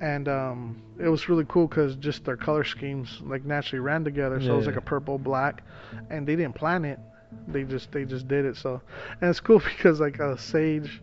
and 0.02 0.28
um, 0.28 0.82
it 1.00 1.08
was 1.08 1.30
really 1.30 1.46
cool 1.48 1.68
because 1.68 1.96
just 1.96 2.26
their 2.26 2.38
color 2.38 2.64
schemes 2.64 3.20
like 3.24 3.46
naturally 3.46 3.80
ran 3.80 4.04
together. 4.04 4.42
So 4.42 4.54
it 4.54 4.58
was 4.58 4.68
like 4.68 4.76
a 4.76 4.82
purple 4.82 5.18
black, 5.18 5.64
and 6.10 6.28
they 6.28 6.36
didn't 6.36 6.56
plan 6.56 6.86
it. 6.86 7.00
They 7.48 7.64
just 7.64 7.92
they 7.92 8.06
just 8.06 8.28
did 8.28 8.46
it. 8.46 8.58
So 8.58 8.82
and 9.22 9.30
it's 9.30 9.40
cool 9.40 9.60
because 9.78 10.00
like 10.00 10.20
uh, 10.20 10.38
Sage 10.38 11.02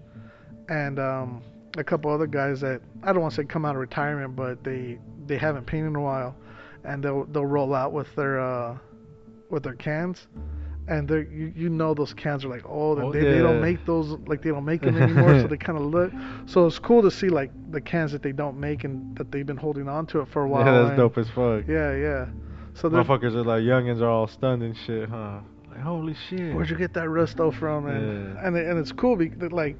and 0.68 0.98
um, 0.98 1.42
a 1.76 1.84
couple 1.84 2.10
other 2.10 2.26
guys 2.26 2.60
that 2.60 2.80
I 3.02 3.12
don't 3.12 3.22
want 3.22 3.34
to 3.34 3.42
say 3.42 3.46
come 3.46 3.64
out 3.64 3.74
of 3.74 3.80
retirement, 3.80 4.36
but 4.36 4.62
they 4.64 4.98
they 5.26 5.38
haven't 5.38 5.66
painted 5.66 5.88
in 5.88 5.96
a 5.96 6.00
while, 6.00 6.36
and 6.84 7.02
they'll 7.02 7.24
they'll 7.26 7.46
roll 7.46 7.74
out 7.74 7.92
with 7.92 8.14
their 8.14 8.40
uh, 8.40 8.76
with 9.50 9.62
their 9.62 9.74
cans, 9.74 10.26
and 10.88 11.08
they 11.08 11.20
you 11.32 11.52
you 11.56 11.68
know 11.68 11.94
those 11.94 12.14
cans 12.14 12.44
are 12.44 12.48
like 12.48 12.64
old 12.68 12.98
and 12.98 13.08
Oh, 13.08 13.12
they, 13.12 13.20
they 13.22 13.38
don't 13.38 13.60
make 13.60 13.84
those 13.86 14.16
like 14.26 14.42
they 14.42 14.50
don't 14.50 14.64
make 14.64 14.82
them 14.86 14.96
anymore, 15.00 15.40
so 15.40 15.46
they 15.48 15.56
kind 15.56 15.78
of 15.78 15.84
look. 15.84 16.12
So 16.46 16.66
it's 16.66 16.78
cool 16.78 17.02
to 17.02 17.10
see 17.10 17.28
like 17.28 17.50
the 17.72 17.80
cans 17.80 18.12
that 18.12 18.22
they 18.22 18.32
don't 18.32 18.58
make 18.58 18.84
and 18.84 19.16
that 19.16 19.32
they've 19.32 19.46
been 19.46 19.56
holding 19.56 19.88
on 19.88 20.06
to 20.06 20.20
it 20.20 20.28
for 20.28 20.42
a 20.44 20.48
while. 20.48 20.64
Yeah, 20.66 20.72
that's 20.78 20.88
and- 20.90 20.96
dope 20.98 21.18
as 21.18 21.28
fuck. 21.30 21.64
Yeah, 21.68 21.94
yeah. 21.96 22.26
So 22.74 22.90
Motherfuckers 22.90 23.34
are 23.34 23.44
like 23.44 23.62
youngins 23.62 24.00
are 24.00 24.08
all 24.08 24.26
stunned 24.26 24.62
and 24.64 24.76
shit, 24.76 25.08
huh? 25.08 25.40
Like 25.70 25.80
holy 25.80 26.14
shit. 26.28 26.54
Where'd 26.54 26.68
you 26.70 26.76
get 26.76 26.92
that 26.94 27.06
Rusto 27.06 27.52
from? 27.56 27.86
And 27.86 28.34
Yeah. 28.34 28.46
and, 28.46 28.56
and 28.56 28.78
it's 28.78 28.90
cool 28.92 29.14
because 29.16 29.52
like 29.52 29.76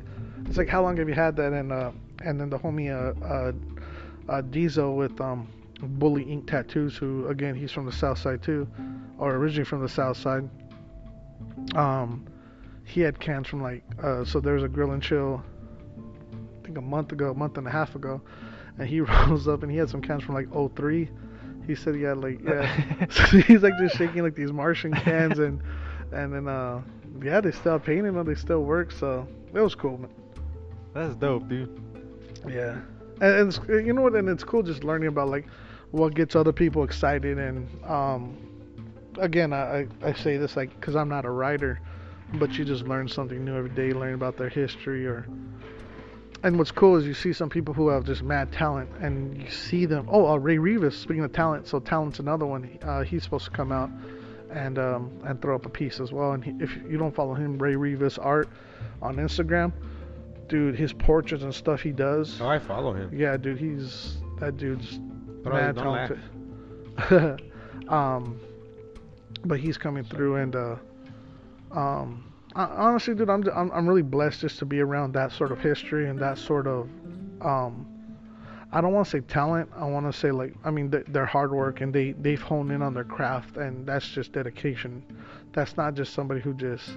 it's 0.47 0.57
like 0.57 0.69
how 0.69 0.83
long 0.83 0.97
have 0.97 1.09
you 1.09 1.15
had 1.15 1.37
that? 1.37 1.53
And 1.53 1.73
uh 1.73 1.93
and 2.25 2.41
then 2.41 2.51
the 2.51 2.59
homie 2.59 2.91
uh 2.91 3.25
uh, 3.25 3.53
uh 4.29 4.41
Diesel 4.43 4.97
with 4.97 5.21
um 5.21 5.49
Bully 5.81 6.23
Ink 6.23 6.47
Tattoos, 6.47 6.97
who 6.97 7.27
again 7.29 7.55
he's 7.55 7.73
from 7.73 7.87
the 7.87 7.93
South 7.93 8.19
Side 8.19 8.43
too, 8.43 8.69
or 9.19 9.35
originally 9.35 9.65
from 9.65 9.81
the 9.81 9.89
South 9.89 10.17
Side. 10.17 10.49
Um, 11.75 12.27
he 12.85 13.01
had 13.01 13.19
cans 13.19 13.49
from 13.49 13.63
like 13.63 13.83
uh 14.03 14.25
so 14.25 14.41
there 14.41 14.55
was 14.55 14.63
a 14.63 14.69
grill 14.69 14.93
and 14.93 15.03
chill. 15.03 15.43
I 16.33 16.67
think 16.67 16.79
a 16.79 16.83
month 16.83 17.13
ago, 17.13 17.31
a 17.31 17.35
month 17.35 17.59
and 17.59 17.67
a 17.67 17.71
half 17.71 17.95
ago, 17.95 18.21
and 18.79 18.89
he 18.89 19.01
rolls 19.01 19.49
up 19.49 19.63
and 19.63 19.71
he 19.71 19.79
had 19.79 19.91
some 19.91 20.03
cans 20.03 20.23
from 20.23 20.35
like 20.35 20.49
'03. 20.77 21.09
He 21.67 21.75
said 21.75 21.95
he 21.95 22.03
had 22.03 22.19
like 22.19 22.41
yeah. 22.45 23.07
so 23.11 23.39
he's 23.39 23.63
like 23.63 23.77
just 23.79 23.97
shaking 23.97 24.23
like 24.23 24.35
these 24.35 24.53
Martian 24.53 24.93
cans 24.93 25.39
and 25.39 25.63
and 26.13 26.33
then 26.33 26.49
uh 26.49 26.83
yeah 27.23 27.41
they 27.41 27.53
still 27.53 27.79
painting 27.79 28.13
them 28.13 28.27
they 28.27 28.35
still 28.35 28.63
work 28.65 28.91
so 28.91 29.27
it 29.55 29.61
was 29.61 29.75
cool 29.75 29.99
man. 29.99 30.11
That's 30.95 31.15
dope, 31.17 31.49
dude. 31.49 31.81
yeah 32.49 32.79
and, 33.21 33.35
and 33.35 33.49
it's, 33.49 33.61
you 33.69 33.93
know 33.93 34.03
what 34.03 34.15
and 34.15 34.29
it's 34.29 34.45
cool 34.45 34.63
just 34.63 34.85
learning 34.85 35.09
about 35.09 35.29
like 35.29 35.47
what 35.91 36.15
gets 36.15 36.35
other 36.35 36.53
people 36.53 36.85
excited 36.85 37.39
and 37.39 37.69
um 37.85 38.37
again 39.19 39.53
I 39.53 39.87
I, 40.03 40.13
say 40.13 40.37
this 40.37 40.57
like 40.57 40.75
because 40.81 40.97
I'm 40.97 41.09
not 41.09 41.25
a 41.25 41.31
writer 41.31 41.81
but 42.35 42.53
you 42.59 42.65
just 42.65 42.85
learn 42.85 43.09
something 43.09 43.45
new 43.45 43.57
every 43.57 43.71
day 43.71 43.93
learn 43.93 44.15
about 44.15 44.37
their 44.37 44.49
history 44.49 45.07
or 45.07 45.27
and 46.43 46.59
what's 46.59 46.73
cool 46.73 46.97
is 46.97 47.07
you 47.07 47.15
see 47.15 47.33
some 47.33 47.49
people 47.49 47.73
who 47.73 47.89
have 47.89 48.05
just 48.05 48.23
mad 48.23 48.53
talent 48.53 48.91
and 49.01 49.41
you 49.41 49.51
see 49.51 49.87
them 49.87 50.09
oh 50.11 50.27
uh, 50.27 50.37
Ray 50.37 50.59
Rivas 50.59 50.97
speaking 50.97 51.25
of 51.25 51.33
talent 51.33 51.69
so 51.69 51.79
talent's 51.79 52.19
another 52.19 52.47
one 52.47 52.79
uh, 52.83 53.03
he's 53.03 53.23
supposed 53.23 53.45
to 53.45 53.51
come 53.53 53.71
out 53.71 53.91
and 54.55 54.79
um, 54.79 55.11
and 55.25 55.41
throw 55.43 55.55
up 55.57 55.67
a 55.67 55.69
piece 55.69 56.01
as 56.01 56.13
well. 56.13 56.33
And 56.33 56.45
he, 56.45 56.53
if 56.61 56.75
you 56.89 56.97
don't 56.97 57.15
follow 57.15 57.35
him, 57.35 57.59
Ray 57.59 57.77
Rivas 57.77 58.19
Art 58.19 58.49
on 59.03 59.17
Instagram, 59.17 59.73
dude, 60.49 60.77
his 60.77 60.93
portraits 60.93 61.43
and 61.43 61.55
stuff 61.55 61.81
he 61.81 61.93
does. 61.93 62.41
Oh, 62.41 62.49
I 62.49 62.59
follow 62.59 62.93
him. 62.93 63.11
Yeah, 63.13 63.37
dude, 63.37 63.59
he's 63.59 64.19
that 64.41 64.57
dude's 64.57 65.01
mad 65.45 65.77
talented. 65.77 66.21
um, 67.89 68.41
but 69.45 69.61
he's 69.61 69.77
coming 69.77 70.05
through, 70.05 70.37
and 70.37 70.57
uh, 70.57 70.77
um, 71.73 72.33
I, 72.55 72.65
honestly, 72.65 73.15
dude, 73.15 73.31
I'm, 73.31 73.45
I'm 73.55 73.71
I'm 73.73 73.89
really 73.89 74.03
blessed 74.03 74.41
just 74.41 74.59
to 74.61 74.65
be 74.65 74.81
around 74.81 75.13
that 75.15 75.33
sort 75.33 75.53
of 75.53 75.61
history 75.61 76.09
and 76.09 76.19
that 76.19 76.39
sort 76.39 76.67
of 76.67 76.89
um. 77.41 77.87
I 78.73 78.81
don't 78.81 78.93
want 78.93 79.07
to 79.07 79.11
say 79.13 79.21
talent. 79.21 79.71
I 79.77 79.85
want 79.85 80.13
to 80.13 80.19
say 80.19 80.33
like 80.33 80.53
I 80.65 80.73
mean 80.73 80.91
th- 80.91 81.05
their 81.07 81.27
hard 81.27 81.53
work 81.53 81.81
and 81.81 81.95
they 81.95 82.11
they've 82.11 82.43
honed 82.43 82.73
in 82.73 82.83
on 82.83 82.93
their 82.93 83.05
craft 83.05 83.57
and 83.57 83.87
that's 83.87 84.09
just 84.09 84.33
dedication. 84.33 85.05
That's 85.53 85.77
not 85.77 85.95
just 85.95 86.13
somebody 86.13 86.41
who 86.41 86.55
just 86.55 86.91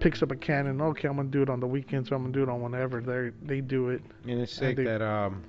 picks 0.00 0.22
up 0.22 0.30
a 0.30 0.36
cannon. 0.36 0.80
okay 0.80 1.08
I'm 1.08 1.16
gonna 1.16 1.28
do 1.28 1.42
it 1.42 1.48
on 1.50 1.60
the 1.60 1.66
weekends 1.66 2.10
or 2.10 2.14
I'm 2.16 2.22
gonna 2.22 2.32
do 2.34 2.42
it 2.42 2.48
on 2.48 2.60
whenever 2.62 3.00
they 3.00 3.30
they 3.46 3.60
do 3.60 3.90
it. 3.90 4.02
And 4.26 4.40
it's 4.40 4.52
sick 4.52 4.76
they- 4.76 4.84
that 4.84 5.02
um 5.02 5.42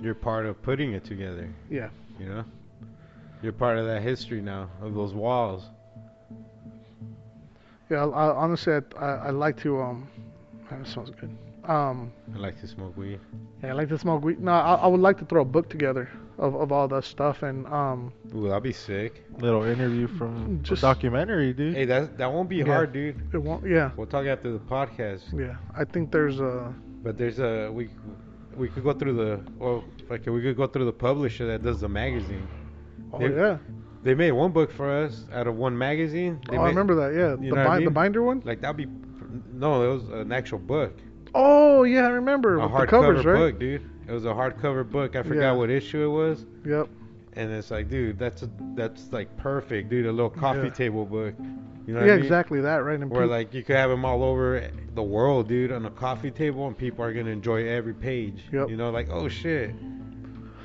you're 0.00 0.14
part 0.14 0.46
of 0.46 0.60
putting 0.62 0.92
it 0.94 1.04
together. 1.04 1.48
Yeah. 1.70 1.88
You 2.18 2.26
know, 2.26 2.44
you're 3.40 3.52
part 3.52 3.78
of 3.78 3.86
that 3.86 4.02
history 4.02 4.40
now 4.42 4.68
of 4.80 4.94
those 4.94 5.14
walls. 5.14 5.62
Yeah, 7.88 8.06
I, 8.06 8.08
I, 8.08 8.34
honestly, 8.34 8.72
I, 8.74 8.80
I, 9.04 9.08
I 9.26 9.30
like 9.30 9.56
to. 9.62 9.80
Um, 9.80 10.08
that 10.70 10.86
smells 10.86 11.10
good. 11.10 11.36
Um, 11.64 12.12
I 12.34 12.38
like 12.38 12.60
to 12.62 12.66
smoke 12.66 12.96
weed. 12.96 13.20
yeah, 13.62 13.70
I 13.70 13.72
like 13.72 13.88
to 13.90 13.98
smoke 13.98 14.24
weed. 14.24 14.40
No, 14.40 14.52
I, 14.52 14.74
I 14.74 14.86
would 14.88 15.00
like 15.00 15.18
to 15.18 15.24
throw 15.24 15.42
a 15.42 15.44
book 15.44 15.68
together 15.70 16.10
of, 16.42 16.54
of 16.56 16.72
all 16.72 16.88
that 16.88 17.04
stuff 17.04 17.42
and 17.42 17.66
um, 17.68 18.12
Ooh, 18.34 18.48
that'd 18.48 18.62
be 18.62 18.72
sick. 18.72 19.24
Little 19.38 19.64
interview 19.64 20.06
from 20.18 20.60
Just- 20.62 20.82
a 20.82 20.86
documentary, 20.86 21.52
dude. 21.52 21.74
Hey, 21.76 21.84
that 21.86 22.18
that 22.18 22.30
won't 22.32 22.48
be 22.48 22.56
Yeah. 22.56 22.64
hard, 22.74 22.92
dude. 22.92 23.16
it 23.32 23.38
won't. 23.38 23.64
Yeah, 23.66 23.90
We'll 23.96 24.06
talk 24.16 24.26
after 24.26 24.52
the 24.52 24.58
podcast. 24.58 25.22
yeah. 25.32 25.56
I 25.76 25.84
think 25.84 26.10
there's 26.12 26.40
a. 26.40 26.74
But 27.04 27.16
there's 27.18 27.38
a 27.38 27.70
we 27.72 27.88
we 28.56 28.68
could 28.68 28.84
go 28.84 28.92
through 28.92 29.14
the 29.14 29.40
well, 29.58 29.84
like 30.10 30.26
we 30.26 30.40
could 30.42 30.56
go 30.56 30.66
through 30.66 30.84
the 30.84 30.92
publisher 31.08 31.46
that 31.46 31.62
does 31.62 31.80
the 31.80 31.88
magazine. 31.88 32.46
Oh 33.12 33.18
They- 33.18 33.34
yeah. 33.34 33.58
They 34.04 34.14
made 34.16 34.32
one 34.32 34.50
book 34.50 34.72
for 34.72 34.90
us 34.90 35.26
out 35.32 35.46
of 35.46 35.54
one 35.56 35.78
magazine. 35.78 36.40
They 36.50 36.56
Oh, 36.58 36.62
I 36.62 36.68
remember 36.70 36.94
that. 36.96 37.10
Yeah, 37.14 37.30
you 37.40 37.50
the 37.50 37.56
know 37.56 37.62
what 37.62 37.70
I 37.70 37.78
bi- 37.78 37.84
the 37.84 37.90
binder 38.00 38.22
one. 38.24 38.42
Like 38.44 38.60
that'd 38.60 38.76
be 38.76 38.88
no, 39.52 39.68
it 39.88 39.94
was 39.94 40.08
an 40.10 40.32
actual 40.32 40.58
book, 40.58 40.92
Oh 41.34 41.84
yeah, 41.84 42.06
I 42.06 42.10
remember 42.10 42.58
a 42.58 42.62
the 42.62 42.68
hardcover 42.68 42.88
covers, 42.90 43.24
right? 43.24 43.38
book, 43.38 43.60
dude. 43.60 43.88
It 44.08 44.12
was 44.12 44.24
a 44.24 44.28
hardcover 44.28 44.88
book. 44.88 45.16
I 45.16 45.22
forgot 45.22 45.40
Yeah. 45.40 45.52
what 45.52 45.70
issue 45.70 46.02
it 46.04 46.08
was. 46.08 46.46
Yep. 46.66 46.88
And 47.34 47.50
it's 47.50 47.70
like, 47.70 47.88
dude, 47.88 48.18
that's 48.18 48.42
a, 48.42 48.50
that's 48.74 49.10
like 49.12 49.34
perfect, 49.36 49.88
dude. 49.88 50.06
A 50.06 50.12
little 50.12 50.28
coffee 50.30 50.64
Yeah. 50.64 50.70
table 50.70 51.04
book. 51.06 51.34
You 51.86 51.94
know 51.94 52.04
yeah, 52.04 52.12
I 52.12 52.16
mean? 52.16 52.24
exactly 52.24 52.60
that, 52.60 52.84
right? 52.84 52.98
And 53.00 53.10
Where 53.10 53.22
peop- 53.22 53.30
like 53.30 53.54
you 53.54 53.62
could 53.64 53.76
have 53.76 53.90
them 53.90 54.04
all 54.04 54.22
over 54.22 54.68
the 54.94 55.02
world, 55.02 55.48
dude, 55.48 55.72
on 55.72 55.84
a 55.86 55.90
coffee 55.90 56.30
table, 56.30 56.66
and 56.68 56.76
people 56.78 57.04
are 57.04 57.12
gonna 57.12 57.30
enjoy 57.30 57.66
every 57.68 57.94
page. 57.94 58.44
Yep. 58.52 58.68
You 58.70 58.76
know, 58.76 58.90
like 58.90 59.08
oh 59.10 59.28
shit. 59.28 59.74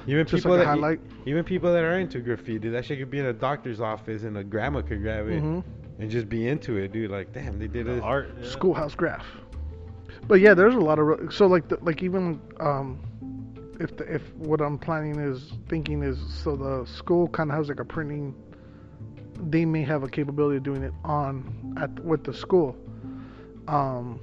Even 0.06 0.26
just 0.26 0.44
people 0.44 0.52
like 0.58 0.62
that 0.62 0.68
highlight. 0.68 1.00
even 1.26 1.44
people 1.44 1.72
that 1.74 1.84
are 1.84 2.00
into 2.00 2.20
graffiti, 2.20 2.60
dude, 2.60 2.74
that 2.74 2.86
shit 2.86 2.98
could 3.00 3.10
be 3.12 3.20
in 3.20 3.26
a 3.26 3.34
doctor's 3.34 3.82
office 3.82 4.24
and 4.24 4.38
a 4.38 4.44
grandma 4.44 4.82
could 4.82 5.02
grab 5.02 5.28
it 5.28 5.40
hmm 5.42 5.60
and 6.00 6.12
just 6.12 6.30
be 6.30 6.48
into 6.48 6.78
it, 6.78 6.92
dude. 6.92 7.10
Like 7.12 7.34
damn, 7.34 7.58
they 7.58 7.68
did 7.68 7.88
The 7.88 7.98
it. 7.98 8.04
art. 8.04 8.30
yeah. 8.42 8.48
Schoolhouse 8.48 8.94
graph. 8.94 9.26
But 10.28 10.40
yeah, 10.42 10.54
there's 10.54 10.76
a 10.76 10.80
lot 10.80 11.00
of 11.00 11.06
ro- 11.08 11.30
so 11.30 11.48
like 11.48 11.68
the, 11.70 11.78
like 11.82 12.04
even 12.04 12.40
um, 12.60 13.00
if 13.80 13.96
the, 13.98 14.14
if 14.14 14.34
what 14.36 14.62
I'm 14.62 14.78
planning 14.78 15.20
is 15.20 15.54
thinking 15.68 16.04
is 16.04 16.18
so 16.44 16.56
the 16.56 16.86
school 16.86 17.28
kind 17.28 17.52
of 17.52 17.58
has 17.58 17.70
like 17.70 17.80
a 17.80 17.86
printing. 17.86 18.36
They 19.50 19.66
may 19.66 19.84
have 19.84 20.04
a 20.04 20.10
capability 20.10 20.58
of 20.58 20.64
doing 20.64 20.84
it 20.84 20.94
on 21.04 21.76
at 21.80 22.00
with 22.04 22.24
the 22.24 22.34
school. 22.34 22.76
Um, 23.68 24.20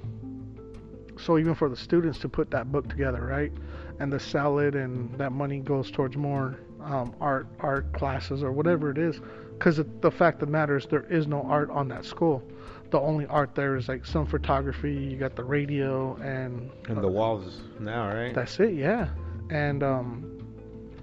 so 1.17 1.37
even 1.37 1.55
for 1.55 1.69
the 1.69 1.77
students 1.77 2.19
to 2.19 2.29
put 2.29 2.51
that 2.51 2.71
book 2.71 2.89
together, 2.89 3.25
right, 3.25 3.51
and 3.99 4.11
the 4.11 4.19
sell 4.19 4.59
it, 4.59 4.75
and 4.75 5.17
that 5.17 5.31
money 5.31 5.59
goes 5.59 5.89
towards 5.89 6.17
more 6.17 6.59
um, 6.83 7.15
art 7.21 7.47
art 7.59 7.93
classes 7.93 8.43
or 8.43 8.51
whatever 8.51 8.91
it 8.91 8.97
is, 8.97 9.21
because 9.57 9.79
the 10.01 10.11
fact 10.11 10.41
of 10.41 10.49
the 10.49 10.51
matter 10.51 10.75
is 10.75 10.85
there 10.87 11.05
is 11.09 11.27
no 11.27 11.41
art 11.43 11.69
on 11.69 11.87
that 11.87 12.03
school 12.03 12.43
the 12.91 12.99
only 12.99 13.25
art 13.25 13.55
there 13.55 13.75
is 13.75 13.87
like 13.89 14.05
some 14.05 14.25
photography. 14.25 14.93
You 14.93 15.17
got 15.17 15.35
the 15.35 15.43
radio 15.43 16.15
and 16.17 16.69
And 16.87 17.03
the 17.03 17.07
walls 17.07 17.61
now, 17.79 18.07
right? 18.07 18.33
that's 18.33 18.59
it. 18.59 18.73
Yeah, 18.73 19.09
and 19.49 19.83
um, 19.83 20.35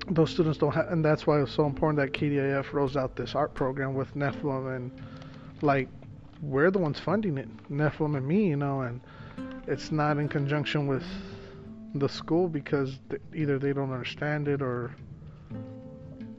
those 0.08 0.30
students 0.30 0.58
don't 0.58 0.72
have, 0.72 0.88
and 0.88 1.04
that's 1.04 1.26
why 1.26 1.40
it's 1.40 1.52
so 1.52 1.66
important 1.66 1.96
that 1.98 2.18
KDIF 2.18 2.72
rolls 2.72 2.96
out 2.96 3.16
this 3.16 3.34
art 3.34 3.54
program 3.54 3.94
with 3.94 4.14
Nephilim 4.14 4.76
and 4.76 4.90
like 5.62 5.88
we're 6.42 6.70
the 6.70 6.78
ones 6.78 6.98
funding 6.98 7.38
it, 7.38 7.48
Nephilim 7.70 8.16
and 8.16 8.26
me, 8.26 8.48
you 8.48 8.56
know, 8.56 8.80
and 8.80 9.00
it's 9.66 9.92
not 9.92 10.18
in 10.18 10.28
conjunction 10.28 10.86
with 10.88 11.04
the 11.94 12.08
school 12.08 12.48
because 12.48 12.98
th- 13.10 13.22
either 13.34 13.58
they 13.58 13.72
don't 13.72 13.92
understand 13.92 14.48
it 14.48 14.60
or 14.60 14.94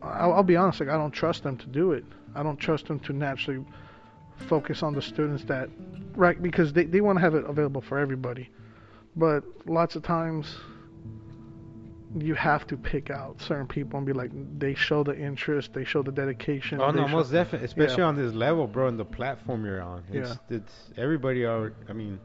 I'll, 0.01 0.33
I'll 0.33 0.43
be 0.43 0.57
honest, 0.57 0.81
like 0.81 0.89
I 0.89 0.97
don't 0.97 1.11
trust 1.11 1.43
them 1.43 1.57
to 1.57 1.67
do 1.67 1.93
it. 1.93 2.03
I 2.35 2.43
don't 2.43 2.57
trust 2.57 2.87
them 2.87 2.99
to 3.01 3.13
naturally 3.13 3.63
focus 4.35 4.83
on 4.83 4.93
the 4.93 5.01
students 5.01 5.43
that 5.45 5.69
right 6.15 6.41
because 6.41 6.73
they, 6.73 6.83
they 6.83 7.01
want 7.01 7.17
to 7.17 7.21
have 7.21 7.35
it 7.35 7.45
available 7.45 7.81
for 7.81 7.97
everybody. 7.97 8.49
But 9.15 9.43
lots 9.67 9.95
of 9.95 10.03
times 10.03 10.57
you 12.17 12.35
have 12.35 12.67
to 12.67 12.77
pick 12.77 13.09
out 13.09 13.41
certain 13.41 13.67
people 13.67 13.97
and 13.97 14.05
be 14.05 14.13
like 14.13 14.31
they 14.59 14.75
show 14.75 15.03
the 15.03 15.17
interest, 15.17 15.73
they 15.73 15.83
show 15.83 16.03
the 16.03 16.11
dedication. 16.11 16.79
Oh 16.79 16.91
no, 16.91 17.07
most 17.07 17.31
definitely, 17.31 17.65
especially 17.65 18.01
Yeah. 18.03 18.09
on 18.09 18.15
this 18.15 18.33
level, 18.33 18.67
bro, 18.67 18.87
and 18.87 18.99
the 18.99 19.05
platform 19.05 19.65
you're 19.65 19.81
on. 19.81 20.03
It's, 20.11 20.37
it's 20.49 20.91
everybody. 20.97 21.43
Are, 21.45 21.73
I 21.89 21.93
mean, 21.93 22.19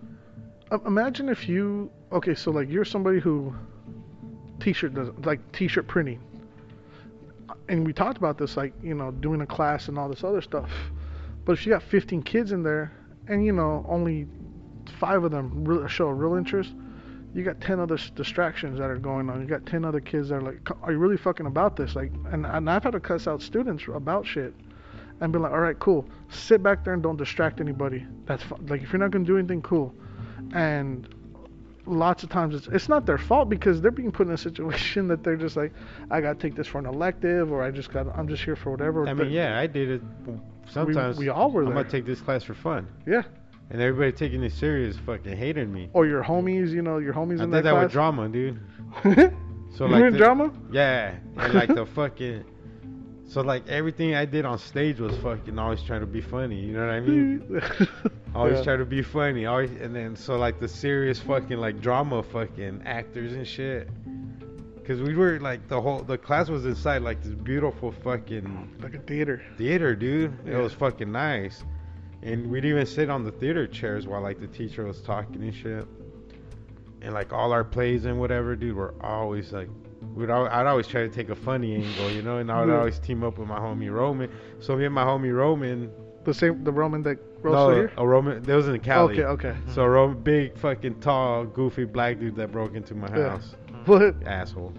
imagine 0.86 1.28
if 1.28 1.48
you 1.48 1.90
okay, 2.12 2.34
so 2.34 2.50
like 2.50 2.68
you're 2.68 2.84
somebody 2.84 3.20
who 3.20 3.54
t-shirt 4.60 4.94
does 4.94 5.08
like 5.24 5.40
t-shirt 5.52 5.86
printing, 5.86 6.20
and 7.68 7.86
we 7.86 7.92
talked 7.92 8.18
about 8.18 8.36
this 8.36 8.56
like 8.56 8.74
you 8.82 8.94
know 8.94 9.10
doing 9.10 9.40
a 9.40 9.46
class 9.46 9.88
and 9.88 9.98
all 9.98 10.08
this 10.08 10.24
other 10.24 10.42
stuff. 10.42 10.70
But 11.44 11.52
if 11.52 11.64
you 11.64 11.72
got 11.72 11.82
15 11.82 12.22
kids 12.24 12.52
in 12.52 12.62
there, 12.62 12.92
and 13.26 13.44
you 13.44 13.52
know 13.52 13.86
only 13.88 14.26
five 14.98 15.24
of 15.24 15.30
them 15.30 15.64
really 15.64 15.88
show 15.88 16.08
a 16.08 16.14
real 16.14 16.34
interest, 16.34 16.74
you 17.38 17.44
got 17.44 17.60
10 17.60 17.80
other 17.80 17.98
distractions 18.14 18.78
that 18.78 18.90
are 18.90 18.98
going 18.98 19.30
on. 19.30 19.40
You 19.40 19.46
got 19.46 19.64
10 19.64 19.84
other 19.84 20.00
kids 20.00 20.28
that 20.28 20.36
are 20.36 20.42
like, 20.42 20.68
are 20.82 20.92
you 20.92 20.98
really 20.98 21.16
fucking 21.16 21.46
about 21.46 21.76
this? 21.76 21.94
Like, 21.94 22.12
and, 22.32 22.44
and 22.44 22.68
I've 22.68 22.82
had 22.82 22.92
to 22.92 23.00
cuss 23.00 23.26
out 23.26 23.40
students 23.40 23.84
about 23.92 24.26
shit. 24.26 24.52
And 25.20 25.32
be 25.32 25.38
like, 25.38 25.50
all 25.50 25.58
right, 25.60 25.78
cool. 25.78 26.06
Sit 26.28 26.62
back 26.62 26.84
there 26.84 26.94
and 26.94 27.02
don't 27.02 27.16
distract 27.16 27.60
anybody. 27.60 28.06
That's 28.26 28.42
fu- 28.42 28.58
like 28.68 28.82
if 28.82 28.92
you're 28.92 29.00
not 29.00 29.10
gonna 29.10 29.24
do 29.24 29.36
anything, 29.36 29.62
cool 29.62 29.92
and 30.54 31.08
lots 31.86 32.22
of 32.22 32.28
times 32.28 32.54
it's 32.54 32.68
it's 32.68 32.88
not 32.88 33.06
their 33.06 33.18
fault 33.18 33.48
because 33.48 33.80
they're 33.80 33.90
being 33.90 34.12
put 34.12 34.26
in 34.26 34.32
a 34.32 34.38
situation 34.38 35.08
that 35.08 35.24
they're 35.24 35.36
just 35.36 35.56
like 35.56 35.72
I 36.10 36.20
gotta 36.20 36.38
take 36.38 36.54
this 36.54 36.66
for 36.66 36.78
an 36.78 36.86
elective 36.86 37.50
or 37.50 37.62
I 37.62 37.70
just 37.70 37.90
got 37.90 38.06
I'm 38.16 38.28
just 38.28 38.44
here 38.44 38.56
for 38.56 38.70
whatever. 38.70 39.06
I 39.06 39.14
mean, 39.14 39.30
yeah, 39.30 39.58
I 39.58 39.66
did 39.66 39.90
it. 39.90 40.02
Sometimes 40.70 41.16
we 41.16 41.28
all 41.28 41.50
were 41.50 41.64
I'm 41.64 41.72
gonna 41.72 41.88
take 41.88 42.04
this 42.04 42.20
class 42.20 42.42
for 42.44 42.54
fun, 42.54 42.88
yeah. 43.06 43.22
And 43.70 43.80
everybody 43.82 44.12
taking 44.12 44.42
it 44.42 44.52
serious 44.52 44.96
fucking 45.04 45.36
hated 45.36 45.68
me. 45.68 45.88
Or 45.92 46.06
your 46.06 46.22
homies, 46.24 46.70
you 46.70 46.82
know, 46.82 46.98
your 46.98 47.12
homies 47.14 47.40
I 47.40 47.44
in 47.44 47.50
did 47.50 47.58
that 47.58 47.62
that 47.64 47.72
with 47.74 47.82
class. 47.82 47.92
drama, 47.92 48.28
dude. 48.28 48.60
So 49.76 49.84
you 49.86 49.92
like 49.92 50.04
in 50.04 50.12
the- 50.14 50.18
drama? 50.18 50.50
Yeah, 50.72 51.14
and 51.36 51.54
like 51.54 51.68
the 51.72 51.84
fucking. 51.94 52.42
So 53.26 53.42
like 53.42 53.68
everything 53.68 54.14
I 54.14 54.24
did 54.24 54.46
on 54.46 54.58
stage 54.58 54.98
was 54.98 55.14
fucking 55.18 55.58
always 55.58 55.82
trying 55.82 56.00
to 56.00 56.06
be 56.06 56.22
funny. 56.22 56.58
You 56.58 56.72
know 56.72 56.86
what 56.86 56.94
I 56.94 57.00
mean? 57.00 57.60
Always 58.34 58.56
Yeah. 58.58 58.64
try 58.64 58.76
to 58.76 58.86
be 58.86 59.02
funny. 59.02 59.44
Always, 59.44 59.70
and 59.72 59.94
then 59.94 60.16
so 60.16 60.38
like 60.38 60.58
the 60.58 60.66
serious 60.68 61.20
fucking 61.20 61.58
like 61.58 61.80
drama 61.82 62.22
fucking 62.22 62.82
actors 62.86 63.34
and 63.34 63.46
shit. 63.46 63.88
Cause 64.86 65.02
we 65.02 65.14
were 65.14 65.38
like 65.40 65.68
the 65.68 65.78
whole 65.78 66.00
the 66.02 66.16
class 66.16 66.48
was 66.48 66.64
inside 66.64 67.02
like 67.02 67.22
this 67.22 67.34
beautiful 67.34 67.92
fucking 67.92 68.76
like 68.80 68.94
a 68.94 68.98
theater. 69.00 69.42
theater, 69.58 69.94
dude. 69.94 70.32
It 70.46 70.56
was 70.56 70.72
fucking 70.72 71.12
nice. 71.12 71.62
And 72.22 72.50
we'd 72.50 72.64
even 72.64 72.84
sit 72.86 73.10
on 73.10 73.24
the 73.24 73.30
theater 73.32 73.66
chairs 73.66 74.06
while 74.06 74.20
like 74.20 74.40
the 74.40 74.46
teacher 74.48 74.84
was 74.84 75.00
talking 75.00 75.42
and 75.42 75.54
shit. 75.54 75.86
And 77.00 77.14
like 77.14 77.32
all 77.32 77.52
our 77.52 77.64
plays 77.64 78.04
and 78.06 78.18
whatever, 78.18 78.56
dude, 78.56 78.74
were 78.74 78.94
always 79.00 79.52
like 79.52 79.68
we'd 80.14 80.30
al- 80.30 80.48
I'd 80.48 80.66
always 80.66 80.86
try 80.88 81.02
to 81.02 81.08
take 81.08 81.28
a 81.28 81.34
funny 81.36 81.76
angle, 81.76 82.10
you 82.10 82.22
know, 82.22 82.38
and 82.38 82.50
I 82.50 82.60
would 82.64 82.72
Yeah. 82.72 82.78
always 82.78 82.98
team 82.98 83.22
up 83.22 83.38
with 83.38 83.46
my 83.48 83.58
homie 83.58 83.92
Roman. 83.92 84.30
So 84.58 84.76
me 84.76 84.84
and 84.84 84.94
my 84.94 85.04
homie 85.04 85.34
Roman, 85.34 85.90
The 86.24 86.34
same 86.34 86.64
the 86.64 86.72
Roman 86.72 87.02
that 87.04 87.18
no, 87.44 87.70
here? 87.70 87.92
a 87.96 88.06
Roman, 88.06 88.42
that 88.42 88.54
was 88.54 88.66
in 88.66 88.72
the 88.72 88.78
Cali. 88.80 89.14
Okay, 89.14 89.24
okay. 89.24 89.56
So 89.72 89.82
a 89.82 89.88
Roman, 89.88 90.20
big 90.20 90.58
fucking 90.58 90.98
tall, 91.00 91.44
goofy 91.44 91.84
black 91.84 92.18
dude 92.18 92.34
that 92.36 92.50
broke 92.50 92.74
into 92.74 92.94
my 92.96 93.08
Yeah. 93.16 93.28
house. 93.30 93.54
What? 93.86 94.16
Asshole. 94.26 94.74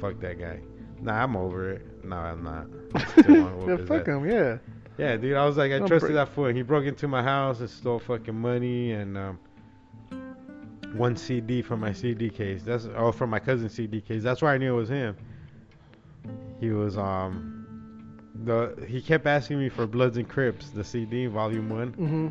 Fuck 0.00 0.18
that 0.20 0.38
guy. 0.40 0.58
Nah, 1.00 1.22
I'm 1.22 1.36
over 1.36 1.70
it. 1.70 2.04
No, 2.04 2.16
I'm 2.16 2.42
not. 2.42 2.66
Yeah, 3.28 3.76
fuck 3.86 4.00
ass. 4.02 4.06
him, 4.08 4.28
yeah. 4.28 4.58
Yeah, 4.98 5.16
dude, 5.16 5.36
I 5.36 5.46
was 5.46 5.56
like, 5.56 5.72
I 5.72 5.78
trusted 5.78 6.00
break- 6.00 6.12
that 6.14 6.28
fool. 6.28 6.46
He 6.46 6.62
broke 6.62 6.84
into 6.84 7.08
my 7.08 7.22
house 7.22 7.60
and 7.60 7.70
stole 7.70 7.98
fucking 7.98 8.38
money 8.38 8.92
and 8.92 9.16
um, 9.16 9.38
one 10.94 11.16
CD 11.16 11.62
from 11.62 11.80
my 11.80 11.92
CD 11.92 12.28
case. 12.28 12.62
That's 12.62 12.86
oh, 12.96 13.12
from 13.12 13.30
my 13.30 13.38
cousin's 13.38 13.74
CD 13.74 14.00
case. 14.00 14.22
That's 14.22 14.42
why 14.42 14.54
I 14.54 14.58
knew 14.58 14.74
it 14.74 14.76
was 14.76 14.88
him. 14.88 15.16
He 16.60 16.70
was 16.70 16.98
um, 16.98 18.22
the 18.44 18.84
he 18.86 19.00
kept 19.00 19.26
asking 19.26 19.58
me 19.58 19.68
for 19.68 19.86
Bloods 19.86 20.16
and 20.18 20.28
Crips, 20.28 20.70
the 20.70 20.84
CD, 20.84 21.26
Volume 21.26 21.68
One, 21.68 21.92
hmm 21.92 22.28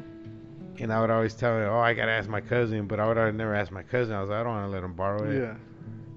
and 0.80 0.92
I 0.92 1.02
would 1.02 1.12
always 1.12 1.36
tell 1.36 1.58
him, 1.58 1.70
oh, 1.70 1.80
I 1.80 1.94
gotta 1.94 2.12
ask 2.12 2.30
my 2.30 2.42
cousin, 2.42 2.88
but 2.88 3.00
I 3.00 3.08
would 3.08 3.36
never 3.36 3.54
ask 3.54 3.72
my 3.72 3.84
cousin. 3.84 4.16
I 4.16 4.22
was 4.22 4.30
like, 4.30 4.40
I 4.40 4.44
don't 4.44 4.54
want 4.54 4.66
to 4.68 4.72
let 4.72 4.84
him 4.84 4.94
borrow 4.94 5.30
it. 5.30 5.40
Yeah. 5.40 5.56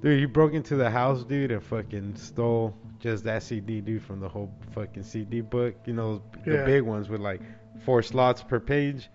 Dude, 0.01 0.19
he 0.21 0.27
broke 0.27 0.53
into 0.53 0.77
the 0.77 0.89
house, 0.89 1.25
dude, 1.25 1.51
and 1.51 1.63
fucking 1.63 2.17
stole 2.17 2.75
just 3.05 3.23
that 3.25 3.43
CD, 3.43 3.81
dude, 3.83 4.03
from 4.03 4.19
the 4.19 4.29
whole 4.29 4.51
fucking 4.73 5.03
CD 5.05 5.43
book. 5.43 5.75
You 5.85 5.93
know, 5.93 6.23
the 6.45 6.55
Yeah. 6.55 6.65
big 6.65 6.83
ones 6.83 7.09
with 7.11 7.21
like 7.21 7.41
four 7.85 8.03
slots 8.03 8.43
per 8.43 8.59
page. 8.59 9.09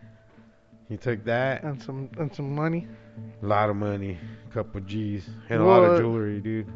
He 0.88 0.96
took 0.98 1.24
that, 1.26 1.64
And 1.64 1.82
some 1.82 2.10
and 2.18 2.34
some 2.34 2.54
money 2.56 2.88
a 3.44 3.46
lot 3.46 3.70
of 3.70 3.76
money, 3.76 4.18
a 4.50 4.54
couple 4.54 4.80
G's, 4.82 5.28
and 5.50 5.62
a 5.62 5.66
lot 5.66 5.84
of 5.84 5.98
jewelry, 6.00 6.40
dude, 6.40 6.68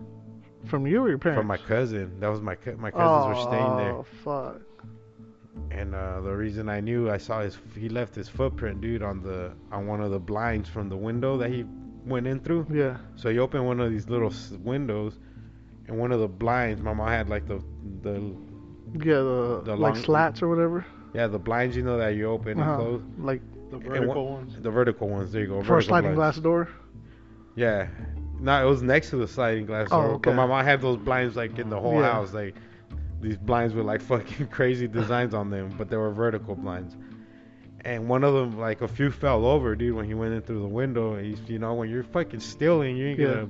from 0.65 0.85
you 0.88 1.02
or 1.03 1.10
your 1.10 1.18
parents? 1.19 1.40
from 1.40 1.48
my 1.48 1.57
cousin. 1.57 2.19
That 2.19 2.30
was 2.30 2.41
my 2.41 2.57
my 2.77 2.91
cousins 2.91 3.26
were 3.35 3.41
staying 3.49 3.77
there, 3.77 3.91
Oh 3.94 4.03
fuck. 4.23 4.61
and 5.72 5.94
uh, 5.95 6.19
the 6.22 6.35
reason 6.35 6.68
I 6.68 6.80
knew 6.80 7.10
I 7.10 7.18
saw 7.18 7.41
his 7.41 7.57
he 7.77 7.90
left 7.90 8.14
his 8.15 8.27
footprint, 8.27 8.81
dude, 8.81 9.03
on 9.03 9.22
the 9.22 9.52
on 9.72 9.85
one 9.88 10.02
of 10.02 10.10
the 10.11 10.19
blinds 10.19 10.68
from 10.68 10.90
the 10.90 10.98
window 10.98 11.38
that 11.38 11.49
he 11.52 11.64
went 12.06 12.27
in 12.27 12.40
through. 12.40 12.65
Yeah. 12.72 12.98
So 13.15 13.30
he 13.30 13.38
opened 13.40 13.65
one 13.65 13.80
of 13.80 13.90
these 13.91 14.10
little 14.10 14.34
windows, 14.64 15.18
and 15.88 15.97
one 15.97 16.11
of 16.11 16.19
the 16.19 16.27
blinds, 16.27 16.81
my 16.81 16.93
mom 16.93 17.07
had 17.07 17.30
like 17.30 17.47
the 17.47 17.61
the 18.01 18.35
Yeah, 18.93 19.15
the, 19.15 19.61
The 19.65 19.76
like 19.76 19.93
long- 19.95 20.03
slats 20.03 20.41
or 20.41 20.47
whatever. 20.49 20.85
yeah 21.14 21.27
the 21.27 21.39
blinds 21.39 21.76
you 21.76 21.84
know 21.84 21.97
that 21.97 22.10
you 22.15 22.26
open 22.30 22.51
and 22.53 22.61
Uh-huh. 22.61 22.76
close. 22.77 23.01
Like 23.18 23.41
The 23.72 23.77
vertical 23.80 24.07
what- 24.26 24.31
ones. 24.39 24.57
The 24.61 24.72
vertical 24.72 25.10
ones. 25.10 25.31
There 25.31 25.41
you 25.41 25.47
go. 25.47 25.64
for 25.64 25.77
a 25.77 25.84
sliding 25.84 26.14
blinds. 26.14 26.38
glass 26.38 26.43
door. 26.43 26.68
Yeah. 27.55 27.88
No, 28.39 28.65
it 28.65 28.69
was 28.69 28.81
next 28.81 29.10
to 29.11 29.15
the 29.18 29.27
sliding 29.27 29.65
glass 29.65 29.88
Oh, 29.91 30.01
door. 30.01 30.11
okay. 30.15 30.30
But 30.31 30.35
my 30.35 30.45
mom 30.45 30.64
had 30.65 30.81
those 30.81 30.97
blinds 30.97 31.35
like 31.35 31.57
in 31.60 31.69
the 31.69 31.80
whole 31.80 31.99
Yeah. 32.01 32.11
house, 32.11 32.34
like 32.34 32.55
these 33.22 33.38
blinds 33.38 33.73
with 33.73 33.85
like 33.85 34.01
fucking 34.11 34.47
crazy 34.47 34.88
designs 34.88 35.34
on 35.34 35.49
them, 35.49 35.73
but 35.77 35.89
they 35.89 35.97
were 35.97 36.11
vertical 36.11 36.55
blinds. 36.55 36.97
And 37.85 38.07
one 38.07 38.23
of 38.23 38.34
them, 38.34 38.60
like 38.60 38.81
a 38.81 38.88
few 38.88 39.11
fell 39.11 39.45
over, 39.45 39.76
dude, 39.76 39.95
when 39.95 40.05
he 40.05 40.14
went 40.14 40.34
in 40.34 40.41
through 40.41 40.61
the 40.61 40.68
window. 40.68 41.18
He's, 41.18 41.39
you 41.47 41.60
know, 41.60 41.73
when 41.73 41.89
you're 41.89 42.03
fucking 42.03 42.39
stealing, 42.39 42.95
you 42.97 43.07
ain't 43.07 43.19
Yeah. 43.19 43.27
gonna. 43.27 43.49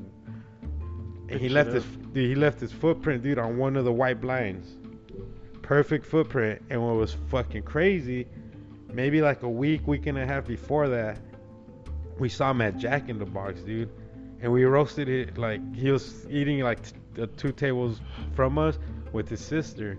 And 1.34 1.42
he 1.42 1.50
left 1.50 1.72
his, 1.72 1.84
dude, 1.86 2.30
he 2.30 2.36
left 2.36 2.60
his 2.60 2.72
footprint, 2.72 3.24
dude, 3.24 3.40
on 3.40 3.58
one 3.58 3.76
of 3.76 3.86
the 3.86 3.92
white 3.92 4.22
blinds. 4.22 4.68
Perfect 5.62 6.06
footprint. 6.06 6.62
And 6.70 6.82
what 6.84 6.96
was 6.96 7.16
fucking 7.30 7.64
crazy, 7.64 8.28
maybe 8.92 9.22
like 9.22 9.44
a 9.44 9.50
week, 9.50 9.88
week 9.88 10.06
and 10.08 10.18
a 10.18 10.26
half 10.26 10.46
before 10.46 10.90
that, 10.90 11.18
we 12.20 12.30
saw 12.30 12.52
him 12.52 12.62
at 12.62 12.78
Jack 12.78 13.10
in 13.10 13.18
the 13.18 13.26
Box, 13.26 13.62
dude. 13.62 13.90
And 14.42 14.52
we 14.52 14.66
roasted 14.66 15.08
it 15.10 15.38
like 15.38 15.62
he 15.76 15.90
was 15.90 16.26
eating 16.30 16.60
like 16.60 16.80
t- 17.16 17.26
two 17.38 17.52
tables 17.54 18.02
from 18.36 18.58
us 18.58 18.78
with 19.14 19.30
his 19.30 19.40
sister. 19.40 19.98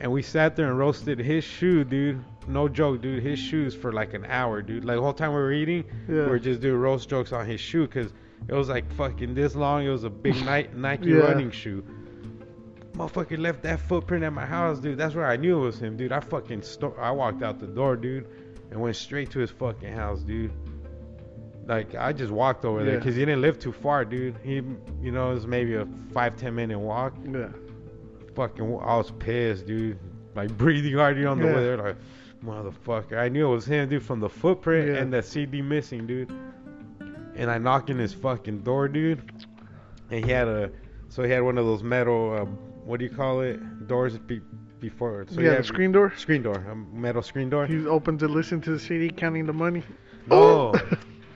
And 0.00 0.10
we 0.10 0.22
sat 0.22 0.56
there 0.56 0.68
and 0.68 0.78
roasted 0.78 1.18
his 1.18 1.44
shoe, 1.44 1.84
dude. 1.84 2.22
No 2.48 2.68
joke, 2.68 3.02
dude. 3.02 3.22
His 3.22 3.38
shoes 3.38 3.74
for 3.74 3.92
like 3.92 4.14
an 4.14 4.24
hour, 4.26 4.62
dude. 4.62 4.84
Like 4.84 4.96
the 4.96 5.02
whole 5.02 5.12
time 5.12 5.30
we 5.30 5.36
were 5.36 5.52
eating, 5.52 5.84
we 6.08 6.16
Yeah. 6.16 6.26
were 6.26 6.38
just 6.38 6.60
doing 6.60 6.80
roast 6.80 7.08
jokes 7.08 7.32
on 7.32 7.44
his 7.46 7.60
shoe 7.60 7.86
because 7.86 8.12
it 8.48 8.54
was 8.54 8.68
like 8.68 8.90
fucking 8.94 9.34
this 9.34 9.54
long. 9.54 9.84
It 9.84 9.90
was 9.90 10.04
a 10.04 10.10
big 10.10 10.34
Ni- 10.44 10.68
Nike 10.74 11.10
Yeah. 11.10 11.16
running 11.18 11.50
shoe. 11.50 11.84
Motherfucker 12.92 13.38
left 13.38 13.62
that 13.62 13.80
footprint 13.80 14.24
at 14.24 14.32
my 14.32 14.46
house, 14.46 14.78
dude. 14.78 14.96
That's 14.96 15.14
where 15.14 15.26
I 15.26 15.36
knew 15.36 15.58
it 15.58 15.60
was 15.66 15.78
him, 15.80 15.96
dude. 15.96 16.12
I 16.12 16.20
fucking 16.20 16.62
sto- 16.62 16.96
I 16.98 17.10
walked 17.10 17.42
out 17.42 17.58
the 17.60 17.66
door, 17.66 17.94
dude, 17.96 18.26
and 18.70 18.80
went 18.80 18.96
straight 18.96 19.30
to 19.32 19.38
his 19.38 19.50
fucking 19.50 19.92
house, 19.92 20.20
dude. 20.22 20.52
Like 21.66 21.94
I 21.96 22.12
just 22.12 22.32
walked 22.32 22.64
over 22.64 22.84
there 22.84 22.98
because 22.98 23.16
he 23.16 23.22
didn't 23.24 23.42
live 23.42 23.58
too 23.58 23.72
far, 23.72 24.04
dude. 24.04 24.36
He, 24.42 24.54
you 25.02 25.10
know, 25.10 25.32
it 25.32 25.34
was 25.34 25.46
maybe 25.46 25.74
a 25.74 25.86
five 26.14 26.36
ten 26.36 26.54
minute 26.54 26.78
walk. 26.78 27.14
Yeah. 27.28 27.48
Fucking, 28.34 28.64
I 28.82 28.96
was 28.96 29.10
pissed, 29.18 29.66
dude. 29.66 29.98
Like 30.34 30.56
breathing 30.56 30.94
hard 30.94 31.16
dude, 31.16 31.26
on 31.26 31.38
the 31.38 31.46
Yeah. 31.46 31.54
way 31.56 31.62
there, 31.64 31.76
like 31.76 31.96
motherfucker. 32.44 33.18
I 33.18 33.28
knew 33.28 33.46
it 33.48 33.54
was 33.54 33.66
him, 33.66 33.88
dude, 33.88 34.04
from 34.04 34.20
the 34.20 34.28
footprint 34.28 34.88
Yeah. 34.88 35.02
and 35.02 35.12
the 35.12 35.22
CD 35.22 35.60
missing, 35.60 36.06
dude. 36.06 36.30
And 37.36 37.50
I 37.50 37.58
knocked 37.58 37.90
in 37.90 37.98
his 37.98 38.12
fucking 38.14 38.60
door, 38.60 38.88
dude. 38.88 39.22
And 40.10 40.24
he 40.24 40.30
had 40.30 40.48
a, 40.48 40.70
so 41.08 41.22
he 41.22 41.30
had 41.30 41.42
one 41.42 41.58
of 41.58 41.66
those 41.66 41.82
metal, 41.82 42.32
uh, 42.32 42.44
what 42.84 42.98
do 42.98 43.04
you 43.04 43.10
call 43.10 43.40
it? 43.42 43.86
Doors 43.88 44.16
be, 44.18 44.40
before. 44.80 45.26
So 45.28 45.40
yeah, 45.40 45.50
the 45.50 45.56
had- 45.56 45.66
screen 45.66 45.92
door. 45.92 46.12
Screen 46.16 46.42
door, 46.42 46.54
a 46.54 46.74
metal 46.96 47.22
screen 47.22 47.50
door. 47.50 47.66
He's 47.66 47.86
open 47.86 48.16
to 48.18 48.28
listen 48.28 48.60
to 48.62 48.70
the 48.70 48.78
CD, 48.78 49.10
counting 49.10 49.46
the 49.46 49.52
money. 49.52 49.82
No. 50.28 50.74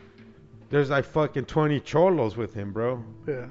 There's 0.71 0.91
like 0.91 1.05
fucking 1.05 1.47
20 1.47 1.81
cholos 1.81 2.37
with 2.37 2.55
him, 2.55 2.73
bro. 2.73 3.05
yeah. 3.27 3.47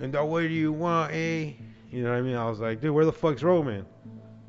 And 0.00 0.12
dog, 0.12 0.28
what 0.30 0.40
do 0.40 0.48
you 0.48 0.72
want, 0.72 1.12
eh? 1.14 1.52
You 1.90 2.02
know 2.02 2.10
what 2.10 2.18
I 2.18 2.22
mean? 2.22 2.36
I 2.36 2.48
was 2.48 2.58
like, 2.60 2.80
dude, 2.80 2.90
where 2.94 3.04
the 3.04 3.12
fuck's 3.12 3.42
Roman? 3.42 3.86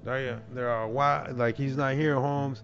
There, 0.04 0.42
there 0.54 0.70
are 0.70 0.88
why 0.88 1.28
like 1.36 1.58
he's 1.58 1.76
not 1.78 1.94
here, 1.94 2.16
Holmes. 2.16 2.64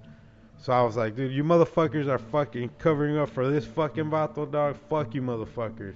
So 0.63 0.71
I 0.71 0.81
was 0.81 0.95
like, 0.95 1.17
dude, 1.17 1.33
you 1.33 1.43
motherfuckers 1.43 2.07
are 2.07 2.17
fucking 2.17 2.69
covering 2.79 3.17
up 3.17 3.29
for 3.29 3.49
this 3.49 3.65
fucking 3.65 4.05
vato, 4.05 4.49
dog. 4.49 4.77
Fuck 4.89 5.13
you, 5.13 5.21
motherfuckers. 5.21 5.95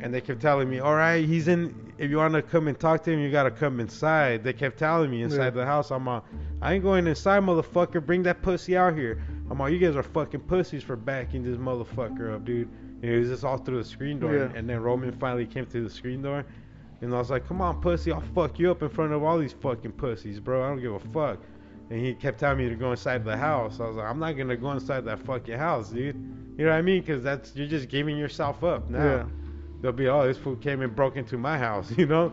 And 0.00 0.12
they 0.12 0.20
kept 0.20 0.40
telling 0.40 0.68
me, 0.68 0.80
all 0.80 0.96
right, 0.96 1.24
he's 1.24 1.46
in. 1.46 1.92
If 1.96 2.10
you 2.10 2.16
want 2.16 2.34
to 2.34 2.42
come 2.42 2.66
and 2.66 2.76
talk 2.76 3.04
to 3.04 3.12
him, 3.12 3.20
you 3.20 3.30
gotta 3.30 3.52
come 3.52 3.78
inside. 3.78 4.42
They 4.42 4.52
kept 4.52 4.76
telling 4.76 5.08
me 5.08 5.22
inside 5.22 5.44
Yeah. 5.44 5.50
the 5.50 5.64
house. 5.64 5.92
I'm 5.92 6.08
all, 6.08 6.24
I 6.60 6.74
ain't 6.74 6.82
going 6.82 7.06
inside, 7.06 7.44
motherfucker. 7.44 8.04
Bring 8.04 8.24
that 8.24 8.42
pussy 8.42 8.76
out 8.76 8.96
here. 8.96 9.22
I'm 9.48 9.60
all, 9.60 9.70
you 9.70 9.78
guys 9.78 9.94
are 9.94 10.02
fucking 10.02 10.40
pussies 10.40 10.82
for 10.82 10.96
backing 10.96 11.44
this 11.44 11.56
motherfucker 11.56 12.34
up, 12.34 12.44
dude. 12.44 12.68
And 13.02 13.04
it 13.04 13.20
was 13.20 13.28
just 13.28 13.44
all 13.44 13.56
through 13.56 13.78
the 13.78 13.88
screen 13.88 14.18
door. 14.18 14.34
Yeah. 14.34 14.48
And 14.56 14.68
then 14.68 14.80
Roman 14.82 15.12
finally 15.12 15.46
came 15.46 15.64
to 15.66 15.80
the 15.84 15.90
screen 15.90 16.22
door. 16.22 16.44
And 17.02 17.14
I 17.14 17.18
was 17.18 17.30
like, 17.30 17.46
come 17.46 17.60
on, 17.60 17.80
pussy, 17.80 18.10
I'll 18.10 18.20
fuck 18.34 18.58
you 18.58 18.68
up 18.72 18.82
in 18.82 18.88
front 18.88 19.12
of 19.12 19.22
all 19.22 19.38
these 19.38 19.52
fucking 19.52 19.92
pussies, 19.92 20.40
bro. 20.40 20.64
I 20.64 20.70
don't 20.70 20.80
give 20.80 20.92
a 20.92 20.98
fuck. 20.98 21.38
And 21.90 22.00
he 22.04 22.14
kept 22.14 22.40
telling 22.40 22.58
me 22.58 22.68
to 22.68 22.74
go 22.74 22.90
inside 22.90 23.24
the 23.24 23.36
house. 23.36 23.78
I 23.80 23.86
was 23.86 23.96
like, 23.96 24.06
I'm 24.08 24.18
not 24.18 24.32
gonna 24.32 24.56
go 24.56 24.72
inside 24.72 25.04
that 25.04 25.20
fucking 25.20 25.56
house, 25.56 25.90
dude. 25.90 26.16
You 26.58 26.64
know 26.64 26.70
what 26.70 26.78
I 26.78 26.82
mean? 26.82 27.00
Because 27.00 27.22
that's 27.22 27.54
you're 27.54 27.68
just 27.68 27.88
giving 27.88 28.16
yourself 28.16 28.64
up 28.64 28.90
now. 28.90 29.04
Yeah. 29.04 29.24
They'll 29.82 29.92
be, 29.92 30.08
oh, 30.08 30.26
this 30.26 30.38
fool 30.38 30.56
came 30.56 30.80
and 30.80 30.96
broke 30.96 31.16
into 31.16 31.36
my 31.38 31.58
house, 31.58 31.90
you 31.96 32.06
know. 32.06 32.32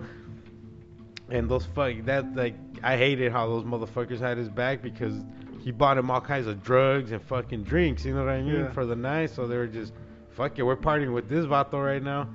And 1.30 1.50
those 1.50 1.66
fuck 1.66 1.94
that 2.06 2.36
like 2.36 2.56
I 2.84 2.98
hated 2.98 3.32
how 3.32 3.48
those 3.48 3.64
motherfuckers 3.64 4.20
had 4.20 4.38
his 4.38 4.50
back 4.50 4.82
because 4.82 5.14
he 5.62 5.72
bought 5.72 5.98
him 5.98 6.10
all 6.12 6.20
kinds 6.22 6.48
of 6.48 6.62
drugs 6.64 7.12
and 7.12 7.22
fucking 7.22 7.64
drinks. 7.64 8.04
You 8.06 8.14
know 8.16 8.26
what 8.26 8.34
I 8.34 8.42
mean 8.42 8.56
Yeah. 8.56 8.72
for 8.72 8.86
the 8.86 8.96
night. 8.96 9.30
So 9.30 9.48
they 9.48 9.56
were 9.58 9.68
just, 9.68 9.94
fuck 10.32 10.58
it, 10.60 10.64
we're 10.64 10.76
partying 10.76 11.14
with 11.14 11.30
this 11.30 11.46
vato 11.46 11.84
right 11.84 12.04
now. 12.04 12.28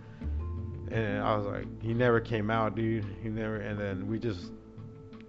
And 0.91 1.19
I 1.23 1.37
was 1.37 1.45
like, 1.47 1.67
he 1.83 1.93
never 1.93 2.21
came 2.21 2.51
out, 2.51 2.75
dude. 2.75 3.05
He 3.23 3.29
never. 3.29 3.57
And 3.57 3.79
then 3.79 4.07
we 4.07 4.19
just 4.19 4.53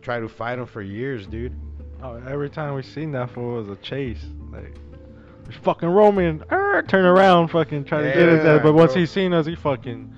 tried 0.02 0.22
to 0.22 0.30
fight 0.30 0.58
him 0.60 0.66
for 0.66 0.82
years, 0.82 1.28
dude. 1.28 1.54
Oh, 2.02 2.16
every 2.28 2.50
time 2.50 2.76
we 2.76 2.82
seen 2.84 3.12
that 3.14 3.30
fool 3.32 3.58
it 3.58 3.68
was 3.68 3.70
a 3.70 3.82
chase. 3.82 4.24
Like, 4.52 4.76
there's 5.44 5.58
fucking 5.64 5.90
Roman. 5.90 6.44
Er, 6.52 6.84
turn 6.88 7.06
around, 7.06 7.50
fucking 7.50 7.84
try 7.86 8.02
to 8.04 8.08
get 8.08 8.30
his 8.30 8.44
Yeah, 8.44 8.56
ass. 8.56 8.60
But 8.64 8.74
once 8.74 8.94
bro. 8.94 9.02
he 9.02 9.06
seen 9.06 9.34
us, 9.34 9.46
he 9.46 9.56
fucking 9.56 10.14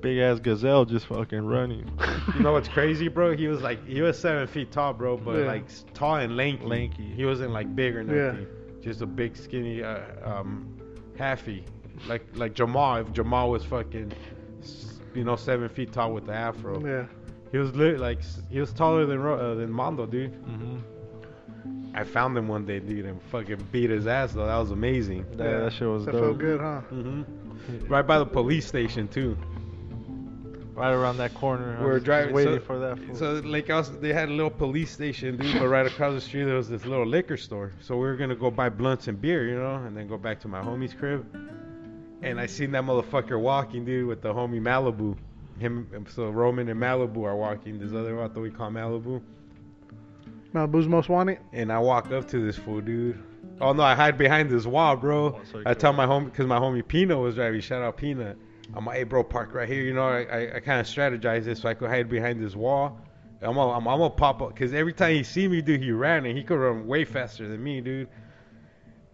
big 0.00 0.18
ass 0.18 0.38
gazelle 0.40 0.84
just 0.84 1.06
fucking 1.06 1.44
running. 1.46 1.90
You 2.34 2.42
know 2.42 2.52
what's 2.52 2.68
crazy, 2.68 3.08
bro? 3.08 3.34
He 3.36 3.46
was 3.48 3.62
like, 3.62 3.86
he 3.86 4.02
was 4.02 4.18
seven 4.18 4.46
feet 4.46 4.70
tall, 4.72 4.92
bro, 4.92 5.16
but 5.16 5.38
Yeah. 5.38 5.46
like 5.46 5.64
tall 5.94 6.16
and 6.16 6.36
lanky. 6.36 6.66
Lanky. 6.66 7.04
He 7.14 7.24
wasn't 7.24 7.52
like 7.52 7.74
big 7.74 7.96
or 7.96 8.02
nothing. 8.02 8.46
Yeah. 8.46 8.82
Just 8.82 9.00
a 9.00 9.06
big, 9.06 9.36
skinny, 9.36 9.82
uh, 9.82 10.00
um, 10.24 10.76
halfy, 11.18 11.62
like 12.08 12.24
like 12.34 12.52
Jamal. 12.54 12.96
If 12.96 13.12
Jamal 13.12 13.50
was 13.50 13.64
fucking, 13.64 14.12
you 15.14 15.24
know, 15.24 15.36
seven 15.36 15.68
feet 15.68 15.92
tall 15.92 16.12
with 16.12 16.26
the 16.26 16.34
afro, 16.34 16.84
Yeah. 16.84 17.06
he 17.52 17.58
was 17.58 17.74
lit 17.74 17.98
like 18.00 18.18
he 18.50 18.60
was 18.60 18.72
taller 18.72 19.06
than 19.06 19.24
uh, 19.24 19.54
than 19.54 19.70
Mondo, 19.72 20.04
dude. 20.06 20.32
hmm 20.34 20.65
I 21.96 22.04
found 22.04 22.36
him 22.36 22.46
one 22.46 22.66
day, 22.66 22.78
dude, 22.78 23.06
and 23.06 23.20
fucking 23.22 23.68
beat 23.72 23.88
his 23.88 24.06
ass 24.06 24.34
though. 24.34 24.46
That 24.46 24.58
was 24.58 24.70
amazing. 24.70 25.24
That, 25.36 25.64
that 25.64 25.72
shit 25.72 25.88
was 25.88 26.04
That 26.04 26.12
dope. 26.12 26.22
felt 26.22 26.38
good, 26.38 26.60
huh? 26.60 26.80
hmm 26.82 27.22
Right 27.88 28.06
by 28.06 28.18
the 28.18 28.26
police 28.26 28.66
station 28.66 29.08
too. 29.08 29.36
Right 30.74 30.92
around 30.92 31.16
that 31.16 31.32
corner. 31.32 31.78
We 31.80 31.86
were 31.86 31.98
driving 31.98 32.34
waiting 32.34 32.58
so, 32.58 32.60
for 32.60 32.78
that. 32.80 32.98
Fool. 32.98 33.14
So 33.16 33.32
like 33.46 33.70
us, 33.70 33.88
they 33.88 34.12
had 34.12 34.28
a 34.28 34.32
little 34.32 34.50
police 34.50 34.90
station, 34.90 35.38
dude. 35.38 35.58
but 35.58 35.68
right 35.68 35.86
across 35.86 36.12
the 36.12 36.20
street 36.20 36.44
there 36.44 36.56
was 36.56 36.68
this 36.68 36.84
little 36.84 37.06
liquor 37.06 37.38
store. 37.38 37.72
So 37.80 37.94
we 37.96 38.02
were 38.02 38.16
gonna 38.16 38.36
go 38.36 38.50
buy 38.50 38.68
blunts 38.68 39.08
and 39.08 39.18
beer, 39.18 39.48
you 39.48 39.56
know, 39.58 39.76
and 39.76 39.96
then 39.96 40.06
go 40.06 40.18
back 40.18 40.38
to 40.40 40.48
my 40.48 40.60
homie's 40.60 40.92
crib. 40.92 41.24
And 42.22 42.38
I 42.38 42.44
seen 42.44 42.72
that 42.72 42.84
motherfucker 42.84 43.40
walking, 43.40 43.86
dude, 43.86 44.06
with 44.06 44.20
the 44.20 44.34
homie 44.34 44.60
Malibu. 44.60 45.16
Him, 45.58 46.06
so 46.10 46.28
Roman 46.28 46.68
and 46.68 46.78
Malibu 46.78 47.24
are 47.24 47.36
walking. 47.36 47.78
This 47.78 47.94
other 47.94 48.14
what 48.14 48.36
we 48.36 48.50
call 48.50 48.70
Malibu. 48.70 49.22
Malibu's 50.54 50.88
most 50.88 51.08
wanted. 51.08 51.38
And 51.52 51.72
I 51.72 51.78
walk 51.78 52.10
up 52.12 52.28
to 52.28 52.44
this 52.44 52.56
fool, 52.56 52.80
dude. 52.80 53.22
Oh 53.60 53.72
no, 53.72 53.82
I 53.82 53.94
hide 53.94 54.18
behind 54.18 54.50
this 54.50 54.66
wall, 54.66 54.96
bro. 54.96 55.26
Oh, 55.36 55.40
so 55.50 55.60
I 55.60 55.70
could- 55.70 55.80
tell 55.80 55.92
my 55.92 56.06
homie, 56.06 56.32
cause 56.32 56.46
my 56.46 56.58
homie 56.58 56.86
Pino 56.86 57.22
was 57.22 57.34
driving. 57.36 57.60
Shout 57.60 57.82
out 57.82 57.96
Pino. 57.96 58.34
I'm 58.74 58.84
like, 58.84 58.96
hey 58.98 59.04
bro, 59.04 59.22
park 59.24 59.54
right 59.54 59.68
here. 59.68 59.82
You 59.82 59.94
know, 59.94 60.02
I 60.08 60.22
I, 60.24 60.56
I 60.56 60.60
kind 60.60 60.80
of 60.80 60.86
strategized 60.86 61.44
this 61.44 61.60
so 61.60 61.68
I 61.68 61.74
could 61.74 61.88
hide 61.88 62.08
behind 62.08 62.42
this 62.42 62.54
wall. 62.56 62.98
I'm 63.42 63.54
gonna, 63.54 63.70
I'm, 63.72 63.86
I'm 63.86 63.98
gonna 63.98 64.10
pop 64.10 64.42
up, 64.42 64.56
cause 64.56 64.72
every 64.72 64.92
time 64.92 65.14
he 65.14 65.22
see 65.22 65.46
me, 65.46 65.62
dude, 65.62 65.82
he 65.82 65.92
ran 65.92 66.24
and 66.26 66.36
he 66.36 66.42
could 66.42 66.58
run 66.58 66.86
way 66.86 67.04
faster 67.04 67.46
than 67.46 67.62
me, 67.62 67.80
dude. 67.80 68.08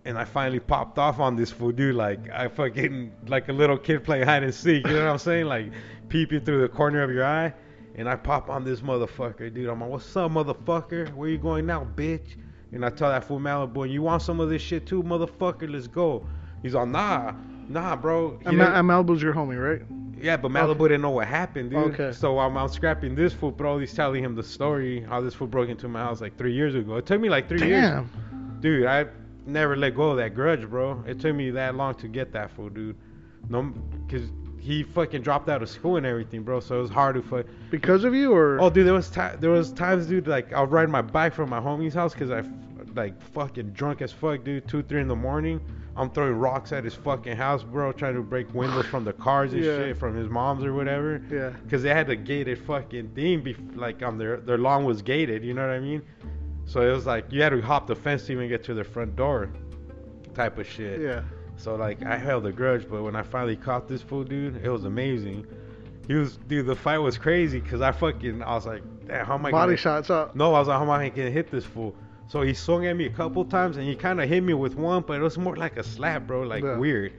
And 0.04 0.18
I 0.18 0.24
finally 0.24 0.58
popped 0.60 0.98
off 0.98 1.20
on 1.20 1.36
this 1.36 1.50
fool, 1.52 1.70
dude. 1.70 1.94
Like 1.94 2.28
I 2.30 2.48
fucking 2.48 3.12
like 3.28 3.48
a 3.48 3.52
little 3.52 3.78
kid 3.78 4.02
playing 4.04 4.24
hide 4.26 4.42
and 4.42 4.54
seek. 4.54 4.86
You 4.86 4.94
know 4.94 5.04
what 5.04 5.12
I'm 5.12 5.18
saying? 5.18 5.46
Like 5.46 5.70
peeping 6.08 6.40
through 6.44 6.62
the 6.62 6.68
corner 6.68 7.02
of 7.02 7.10
your 7.10 7.24
eye. 7.24 7.52
And 7.94 8.08
I 8.08 8.16
pop 8.16 8.48
on 8.48 8.64
this 8.64 8.80
motherfucker, 8.80 9.52
dude. 9.52 9.68
I'm 9.68 9.80
like, 9.80 9.90
what's 9.90 10.16
up, 10.16 10.30
motherfucker? 10.32 11.14
Where 11.14 11.28
you 11.28 11.38
going 11.38 11.66
now, 11.66 11.86
bitch? 11.94 12.36
And 12.72 12.84
I 12.84 12.90
tell 12.90 13.10
that 13.10 13.24
fool 13.24 13.38
Malibu, 13.38 13.84
and 13.84 13.92
you 13.92 14.00
want 14.02 14.22
some 14.22 14.40
of 14.40 14.48
this 14.48 14.62
shit 14.62 14.86
too, 14.86 15.02
motherfucker? 15.02 15.70
Let's 15.70 15.86
go. 15.86 16.26
He's 16.62 16.74
all, 16.74 16.86
nah, 16.86 17.34
nah, 17.68 17.96
bro. 17.96 18.40
And, 18.46 18.56
Ma- 18.56 18.80
Malibu's 18.80 19.20
your 19.20 19.34
homie, 19.34 19.60
right? 19.60 19.86
yeah, 20.22 20.36
but 20.36 20.52
Malibu 20.52 20.78
didn't 20.84 21.02
know 21.02 21.10
what 21.10 21.26
happened, 21.26 21.70
dude. 21.70 21.98
Okay. 22.00 22.12
So 22.12 22.38
I'm, 22.38 22.56
I'm 22.56 22.68
scrapping 22.68 23.14
this 23.14 23.32
fool, 23.32 23.50
but 23.50 23.66
always 23.66 23.92
telling 23.92 24.22
him 24.22 24.36
the 24.36 24.42
story, 24.42 25.02
how 25.02 25.20
this 25.20 25.34
fool 25.34 25.48
broke 25.48 25.68
into 25.68 25.88
my 25.88 26.00
house 26.00 26.20
like 26.20 26.38
three 26.38 26.54
years 26.54 26.74
ago. 26.74 26.96
It 26.96 27.06
took 27.06 27.20
me 27.20 27.28
like 27.28 27.48
three 27.48 27.66
years. 27.66 27.90
Damn. 27.90 28.58
Dude, 28.60 28.86
I 28.86 29.06
never 29.46 29.76
let 29.76 29.96
go 29.96 30.10
of 30.10 30.16
that 30.18 30.34
grudge, 30.34 30.68
bro. 30.68 31.02
It 31.06 31.20
took 31.20 31.34
me 31.34 31.50
that 31.50 31.74
long 31.74 31.96
to 31.96 32.08
get 32.08 32.32
that 32.32 32.52
fool, 32.52 32.68
dude. 32.68 32.96
No, 33.48 33.62
because 34.06 34.30
he 34.62 34.84
fucking 34.84 35.22
dropped 35.22 35.48
out 35.48 35.60
of 35.60 35.68
school 35.68 35.96
and 35.96 36.06
everything, 36.06 36.42
bro. 36.44 36.60
So 36.60 36.78
it 36.78 36.82
was 36.82 36.90
hard 36.90 37.16
to 37.16 37.22
fuck. 37.22 37.46
Because 37.70 38.04
of 38.04 38.14
you, 38.14 38.32
or 38.32 38.60
Oh, 38.60 38.70
dude, 38.70 38.86
there 38.86 38.94
was 38.94 39.10
there 39.40 39.50
was 39.50 39.72
times, 39.72 40.06
dude, 40.06 40.28
like 40.28 40.52
I'll 40.52 40.66
ride 40.68 40.88
my 40.88 41.02
bike 41.02 41.34
from 41.34 41.50
my 41.50 41.58
homie's 41.58 41.94
house 41.94 42.12
because 42.12 42.30
I 42.30 42.38
f- 42.38 42.46
like 42.94 43.20
fucking 43.32 43.70
drunk 43.70 44.02
as 44.02 44.12
fuck, 44.12 44.44
dude. 44.44 44.68
Two, 44.68 44.82
three 44.84 45.00
in 45.00 45.08
the 45.08 45.16
morning. 45.16 45.60
I'm 45.96 46.08
throwing 46.10 46.34
rocks 46.36 46.72
at 46.72 46.84
his 46.84 46.94
fucking 46.94 47.36
house, 47.36 47.62
bro, 47.64 47.92
trying 47.92 48.14
to 48.14 48.22
break 48.22 48.54
windows 48.54 48.86
from 48.86 49.04
the 49.04 49.12
cars 49.12 49.52
and 49.52 49.62
Yeah. 49.64 49.76
shit 49.78 49.98
from 49.98 50.16
his 50.16 50.28
mom's 50.28 50.64
or 50.64 50.72
whatever. 50.72 51.20
yeah, 51.30 51.50
Cause 51.68 51.82
they 51.82 51.90
had 51.90 52.08
a 52.08 52.16
gated 52.16 52.58
fucking 52.60 53.08
thing, 53.10 53.42
bef- 53.42 53.76
like 53.76 54.00
on 54.02 54.16
their 54.16 54.36
their 54.38 54.58
lawn 54.58 54.84
was 54.84 55.02
gated. 55.02 55.42
You 55.44 55.54
know 55.54 55.66
what 55.66 55.74
I 55.74 55.80
mean? 55.80 56.02
So 56.66 56.80
it 56.88 56.92
was 56.94 57.04
like 57.04 57.24
you 57.32 57.42
had 57.42 57.50
to 57.50 57.60
hop 57.60 57.88
the 57.88 57.96
fence 57.96 58.26
to 58.26 58.32
even 58.32 58.48
get 58.48 58.62
to 58.64 58.74
their 58.74 58.84
front 58.84 59.16
door, 59.16 59.50
type 60.34 60.56
of 60.58 60.66
shit. 60.68 61.00
yeah. 61.00 61.22
So 61.62 61.76
like 61.76 62.02
I 62.04 62.16
held 62.18 62.44
a 62.46 62.52
grudge, 62.52 62.86
but 62.90 63.02
when 63.02 63.14
I 63.14 63.22
finally 63.22 63.56
caught 63.56 63.86
this 63.88 64.02
fool, 64.02 64.24
dude, 64.24 64.56
it 64.64 64.68
was 64.68 64.84
amazing. 64.84 65.46
He 66.08 66.14
was, 66.14 66.36
dude, 66.48 66.66
the 66.66 66.74
fight 66.74 66.98
was 66.98 67.16
crazy, 67.16 67.60
cause 67.60 67.80
I 67.80 67.92
fucking, 67.92 68.42
I 68.42 68.54
was 68.54 68.66
like, 68.66 68.82
damn, 69.06 69.24
how 69.24 69.34
am 69.34 69.46
I 69.46 69.52
Body 69.52 69.66
gonna? 69.70 69.76
shots 69.76 70.10
up. 70.10 70.34
No, 70.34 70.52
I 70.54 70.58
was 70.58 70.66
like, 70.66 70.76
how 70.76 70.82
am 70.82 70.90
I 70.90 71.08
gonna 71.08 71.30
hit 71.30 71.50
this 71.52 71.64
fool? 71.64 71.94
So 72.26 72.42
he 72.42 72.52
swung 72.54 72.86
at 72.86 72.96
me 72.96 73.06
a 73.06 73.10
couple 73.10 73.44
times, 73.44 73.76
and 73.76 73.86
he 73.86 73.94
kind 73.94 74.20
of 74.20 74.28
hit 74.28 74.42
me 74.42 74.54
with 74.54 74.74
one, 74.74 75.04
but 75.06 75.20
it 75.20 75.22
was 75.22 75.38
more 75.38 75.54
like 75.54 75.76
a 75.76 75.84
slap, 75.84 76.26
bro, 76.26 76.42
like 76.42 76.64
Yeah. 76.64 76.76
weird. 76.78 77.12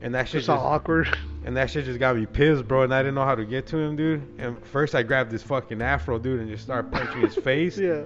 And 0.00 0.14
that 0.14 0.28
shit 0.28 0.38
Just 0.40 0.46
just, 0.46 0.58
awkward. 0.62 1.16
and 1.44 1.56
that 1.56 1.70
shit 1.70 1.84
just 1.84 1.98
got 1.98 2.16
me 2.16 2.24
pissed, 2.26 2.66
bro. 2.66 2.82
And 2.82 2.94
I 2.94 3.00
didn't 3.02 3.14
know 3.14 3.24
how 3.24 3.34
to 3.34 3.44
get 3.44 3.66
to 3.68 3.78
him, 3.78 3.96
dude. 3.96 4.22
And 4.38 4.56
first 4.66 4.94
I 4.94 5.02
grabbed 5.02 5.30
this 5.30 5.42
fucking 5.42 5.80
afro, 5.82 6.18
dude, 6.18 6.40
and 6.40 6.48
just 6.48 6.64
started 6.64 6.90
punching 6.92 7.20
his 7.22 7.34
face. 7.44 7.76
yeah. 7.78 8.02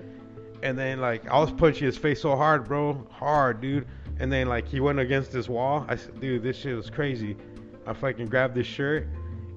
And 0.63 0.77
then 0.77 1.01
like 1.01 1.29
I 1.29 1.39
was 1.39 1.51
punching 1.53 1.85
his 1.87 1.97
face 1.97 2.21
so 2.21 2.35
hard, 2.37 2.65
bro, 2.67 3.07
hard, 3.13 3.61
dude. 3.61 3.87
And 4.21 4.33
then 4.33 4.49
like 4.49 4.67
he 4.67 4.81
went 4.81 4.99
against 4.99 5.33
this 5.33 5.49
wall. 5.49 5.85
I 5.89 5.97
said, 5.97 6.21
dude, 6.21 6.43
this 6.43 6.57
shit 6.57 6.77
was 6.77 6.91
crazy. 6.91 7.37
I 7.87 7.93
fucking 7.93 8.27
grabbed 8.27 8.57
his 8.57 8.67
shirt 8.67 9.07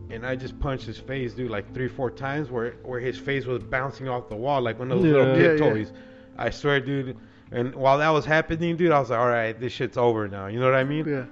and 0.09 0.25
I 0.25 0.35
just 0.35 0.59
punched 0.59 0.85
his 0.85 0.97
face, 0.97 1.33
dude, 1.33 1.49
like 1.49 1.73
three, 1.73 1.87
four 1.87 2.11
times, 2.11 2.49
where 2.51 2.71
where 2.83 2.99
his 2.99 3.17
face 3.17 3.45
was 3.45 3.63
bouncing 3.63 4.07
off 4.09 4.29
the 4.29 4.35
wall 4.35 4.61
like 4.61 4.77
one 4.77 4.91
of 4.91 5.01
those 5.01 5.11
little 5.11 5.35
kid 5.35 5.59
Yeah, 5.59 5.65
yeah. 5.65 5.73
toys. 5.73 5.93
I 6.37 6.49
swear, 6.49 6.79
dude. 6.79 7.17
And 7.51 7.75
while 7.75 7.97
that 7.97 8.09
was 8.09 8.25
happening, 8.25 8.77
dude, 8.77 8.91
I 8.91 8.99
was 8.99 9.09
like, 9.09 9.19
all 9.19 9.27
right, 9.27 9.59
this 9.59 9.73
shit's 9.73 9.97
over 9.97 10.27
now. 10.27 10.47
You 10.47 10.59
know 10.59 10.65
what 10.65 10.75
I 10.75 10.83
mean? 10.83 11.05
Yeah. 11.07 11.25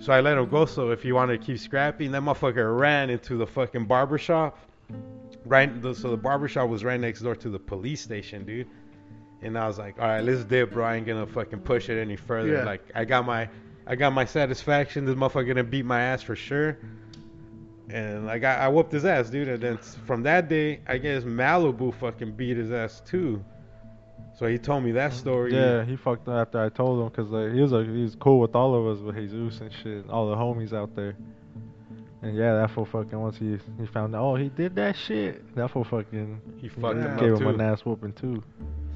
So 0.00 0.12
I 0.12 0.20
let 0.20 0.36
him 0.36 0.48
go. 0.48 0.66
So 0.66 0.90
if 0.90 1.02
he 1.02 1.12
wanted 1.12 1.40
to 1.40 1.46
keep 1.46 1.58
scrapping, 1.58 2.10
that 2.12 2.22
motherfucker 2.22 2.78
ran 2.78 3.10
into 3.10 3.36
the 3.36 3.46
fucking 3.46 3.86
barber 3.86 4.18
shop. 4.18 4.58
Right. 5.44 5.80
The, 5.80 5.94
so 5.94 6.10
the 6.10 6.16
barber 6.16 6.48
shop 6.48 6.68
was 6.68 6.84
right 6.84 6.98
next 6.98 7.20
door 7.22 7.36
to 7.36 7.48
the 7.48 7.58
police 7.58 8.00
station, 8.00 8.44
dude. 8.44 8.66
And 9.42 9.58
I 9.58 9.66
was 9.66 9.78
like, 9.78 9.98
all 9.98 10.06
right, 10.06 10.24
let's 10.24 10.44
dip, 10.44 10.72
bro. 10.72 10.84
I 10.84 10.96
ain't 10.96 11.06
gonna 11.06 11.26
fucking 11.26 11.60
push 11.60 11.88
it 11.88 12.00
any 12.00 12.16
further. 12.16 12.54
Yeah. 12.54 12.64
Like 12.64 12.82
I 12.94 13.04
got 13.04 13.26
my, 13.26 13.48
I 13.86 13.94
got 13.94 14.12
my 14.12 14.24
satisfaction. 14.24 15.04
This 15.04 15.14
motherfucker 15.14 15.48
gonna 15.48 15.64
beat 15.64 15.84
my 15.84 16.00
ass 16.00 16.22
for 16.22 16.34
sure. 16.36 16.78
And 17.88 18.26
like 18.26 18.44
I, 18.44 18.56
I 18.56 18.68
whooped 18.68 18.92
his 18.92 19.04
ass, 19.04 19.30
dude. 19.30 19.48
And 19.48 19.62
then 19.62 19.78
from 19.78 20.22
that 20.24 20.48
day, 20.48 20.80
I 20.86 20.98
guess 20.98 21.22
Malibu 21.22 21.94
fucking 21.94 22.32
beat 22.32 22.56
his 22.56 22.72
ass 22.72 23.02
too. 23.06 23.44
So 24.38 24.46
he 24.46 24.58
told 24.58 24.84
me 24.84 24.92
that 24.92 25.12
story. 25.12 25.54
Yeah, 25.54 25.84
he 25.84 25.96
fucked 25.96 26.28
up 26.28 26.48
after 26.48 26.62
I 26.62 26.68
told 26.68 27.00
him 27.00 27.08
because 27.08 27.30
like, 27.30 27.52
he 27.52 27.60
was 27.60 27.72
like 27.72 27.86
he 27.86 28.02
was 28.02 28.16
cool 28.16 28.40
with 28.40 28.54
all 28.54 28.74
of 28.74 28.86
us 28.86 29.02
with 29.02 29.16
Jesus 29.16 29.60
and 29.60 29.72
shit, 29.72 30.10
all 30.10 30.28
the 30.28 30.36
homies 30.36 30.72
out 30.72 30.94
there. 30.94 31.16
And 32.26 32.36
yeah, 32.36 32.54
that 32.54 32.72
fool 32.72 32.84
fucking 32.86 33.18
once 33.20 33.36
he 33.38 33.56
he 33.78 33.86
found 33.86 34.14
out, 34.16 34.22
oh 34.24 34.34
he 34.34 34.48
did 34.48 34.74
that 34.74 34.96
shit. 34.96 35.54
That 35.54 35.70
fool 35.70 35.84
fucking 35.84 36.40
He 36.56 36.68
fucked 36.68 36.96
Yeah. 36.96 37.04
him 37.12 37.16
gave 37.18 37.34
up 37.34 37.40
him 37.40 37.46
too. 37.46 37.48
an 37.54 37.60
ass 37.60 37.84
whooping 37.84 38.14
too. 38.14 38.42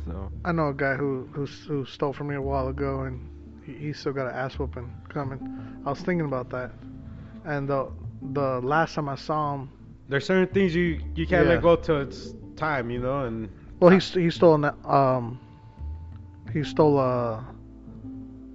So 0.05 0.33
I 0.45 0.51
know 0.51 0.69
a 0.71 0.75
guy 0.75 0.95
who 0.97 1.29
who 1.33 1.47
who 1.69 1.85
stole 1.85 2.13
from 2.13 2.27
me 2.29 2.35
a 2.35 2.43
while 2.43 2.67
ago, 2.69 3.03
and 3.03 3.29
he, 3.65 3.73
he 3.75 3.93
still 3.93 4.13
got 4.13 4.27
an 4.27 4.35
ass 4.35 4.59
whooping 4.59 4.91
coming. 5.09 5.39
I 5.87 5.91
was 5.91 6.01
thinking 6.01 6.27
about 6.27 6.51
that, 6.51 6.73
and 7.45 7.69
the 7.69 7.89
the 8.33 8.61
last 8.65 8.95
time 8.97 9.09
I 9.09 9.15
saw 9.15 9.55
him, 9.55 9.71
there's 10.09 10.27
certain 10.27 10.53
things 10.53 10.75
you 10.75 11.01
you 11.15 11.25
can't 11.27 11.47
Yeah. 11.47 11.55
let 11.55 11.63
go 11.63 11.77
till 11.77 12.01
it's 12.01 12.35
time, 12.57 12.91
you 12.91 12.99
know, 13.01 13.27
and 13.27 13.49
Well, 13.79 13.91
he 13.93 13.99
he 14.01 14.31
stole 14.31 14.55
an, 14.57 14.73
um 14.85 15.39
he 16.53 16.65
stole 16.65 16.99
uh 16.99 17.43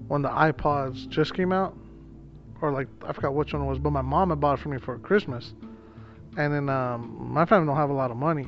when 0.09 0.21
the 0.21 0.29
iPods 0.29 1.07
just 1.07 1.33
came 1.33 1.53
out, 1.53 1.77
or 2.65 2.71
like 2.71 2.87
I 3.05 3.13
forgot 3.13 3.33
which 3.33 3.53
one 3.53 3.61
it 3.61 3.65
was, 3.65 3.79
but 3.79 3.91
my 3.91 4.01
mom 4.01 4.29
had 4.29 4.39
bought 4.39 4.59
it 4.59 4.61
for 4.61 4.69
me 4.69 4.77
for 4.77 4.97
Christmas, 4.99 5.53
and 6.37 6.53
then 6.53 6.69
um 6.69 7.15
my 7.19 7.45
family 7.45 7.67
don't 7.67 7.77
have 7.77 7.89
a 7.89 7.93
lot 7.93 8.11
of 8.11 8.17
money, 8.17 8.47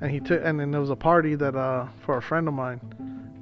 and 0.00 0.10
he 0.10 0.20
took 0.20 0.40
and 0.44 0.58
then 0.58 0.70
there 0.70 0.80
was 0.80 0.90
a 0.90 0.96
party 0.96 1.34
that 1.36 1.54
uh 1.54 1.86
for 2.04 2.16
a 2.16 2.22
friend 2.22 2.48
of 2.48 2.54
mine, 2.54 2.80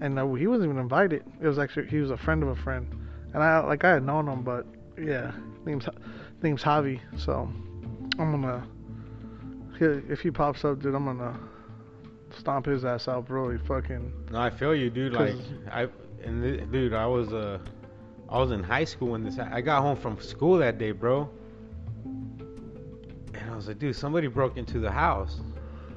and 0.01 0.19
uh, 0.19 0.33
he 0.35 0.47
wasn't 0.47 0.71
even 0.71 0.81
invited. 0.81 1.25
It 1.41 1.47
was 1.47 1.59
actually 1.59 1.89
he 1.89 1.99
was 1.99 2.11
a 2.11 2.17
friend 2.17 2.43
of 2.43 2.49
a 2.49 2.57
friend, 2.57 2.87
and 3.35 3.43
I 3.43 3.61
like 3.61 3.85
I 3.85 3.91
had 3.95 4.05
known 4.05 4.29
him, 4.29 4.43
but 4.43 4.67
yeah, 4.99 5.33
name's 5.65 5.89
name's 6.43 6.63
Javi, 6.63 7.01
so 7.17 7.49
I'm 8.19 8.43
gonna 8.43 8.65
if 9.85 10.21
he 10.21 10.31
pops 10.31 10.65
up, 10.65 10.81
dude, 10.81 10.95
I'm 10.95 11.05
gonna 11.05 11.39
stomp 12.39 12.67
his 12.67 12.85
ass 12.85 13.09
out, 13.09 13.29
really 13.31 13.59
fucking 13.59 14.13
No, 14.31 14.41
I 14.41 14.51
feel 14.51 14.75
you, 14.75 14.91
dude. 14.91 15.13
Like 15.13 15.35
I 15.71 15.89
and 16.25 16.43
th- 16.43 16.71
dude, 16.71 16.95
I 16.95 17.07
was 17.07 17.33
uh 17.33 17.59
I 18.33 18.39
was 18.39 18.51
in 18.51 18.63
high 18.63 18.85
school 18.85 19.09
when 19.09 19.25
this 19.25 19.39
I 19.39 19.61
got 19.61 19.83
home 19.83 19.97
from 19.97 20.19
school 20.21 20.57
that 20.59 20.79
day, 20.79 20.93
bro. 20.93 21.29
And 22.05 23.51
I 23.51 23.55
was 23.55 23.69
like, 23.69 23.79
dude, 23.79 23.95
somebody 23.95 24.27
broke 24.27 24.57
into 24.57 24.79
the 24.79 24.91
house. 24.91 25.41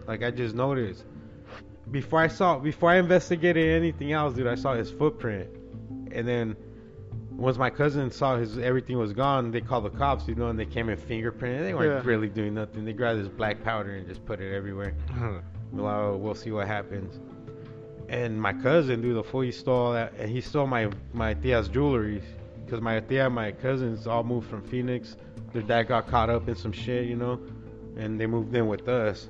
Like 0.08 0.22
I 0.24 0.32
just 0.32 0.54
noticed. 0.56 1.06
Before 1.92 2.20
I 2.20 2.28
saw 2.28 2.60
before 2.60 2.90
I 2.90 2.98
investigated 2.98 3.70
anything 3.76 4.12
else, 4.12 4.34
dude, 4.36 4.48
I 4.48 4.56
saw 4.56 4.74
his 4.74 4.92
footprint. 4.92 5.50
And 6.12 6.28
then 6.28 6.56
once 7.32 7.58
my 7.58 7.70
cousin 7.70 8.12
saw 8.12 8.38
his 8.38 8.58
everything 8.58 8.98
was 8.98 9.14
gone, 9.14 9.52
they 9.52 9.62
called 9.62 9.86
the 9.86 9.90
cops, 9.90 10.28
you 10.28 10.36
know, 10.36 10.48
and 10.50 10.58
they 10.60 10.66
came 10.66 10.90
and 10.90 11.00
fingerprinted. 11.00 11.62
They 11.64 11.74
weren't 11.74 12.04
Yeah. 12.06 12.10
really 12.10 12.30
doing 12.30 12.54
nothing. 12.54 12.86
They 12.86 12.94
grabbed 12.94 13.20
this 13.20 13.28
black 13.28 13.64
powder 13.64 13.96
and 13.96 14.08
just 14.08 14.26
put 14.26 14.40
it 14.42 14.54
everywhere. 14.54 14.94
Well, 15.72 16.18
we'll 16.18 16.36
see 16.36 16.52
what 16.52 16.68
happens. 16.68 17.20
And 18.08 18.40
my 18.40 18.54
cousin, 18.54 19.02
dude, 19.02 19.16
the 19.18 19.24
fool, 19.24 19.42
he 19.42 19.52
stole 19.52 19.94
that, 19.94 20.14
and 20.20 20.30
he 20.30 20.40
stole 20.42 20.68
my 20.68 20.90
my 21.14 21.34
tia's 21.34 21.68
jewelry, 21.68 22.22
cause 22.70 22.80
my 22.82 23.00
tia, 23.00 23.26
and 23.26 23.36
my 23.36 23.52
cousins 23.52 24.06
all 24.08 24.24
moved 24.24 24.50
from 24.50 24.62
Phoenix. 24.64 25.16
Their 25.54 25.64
dad 25.64 25.84
got 25.88 26.08
caught 26.08 26.30
up 26.30 26.48
in 26.48 26.56
some 26.56 26.72
shit, 26.72 27.08
you 27.08 27.16
know, 27.16 27.40
and 27.98 28.20
they 28.20 28.28
moved 28.28 28.54
in 28.56 28.68
with 28.68 28.88
us. 28.88 29.28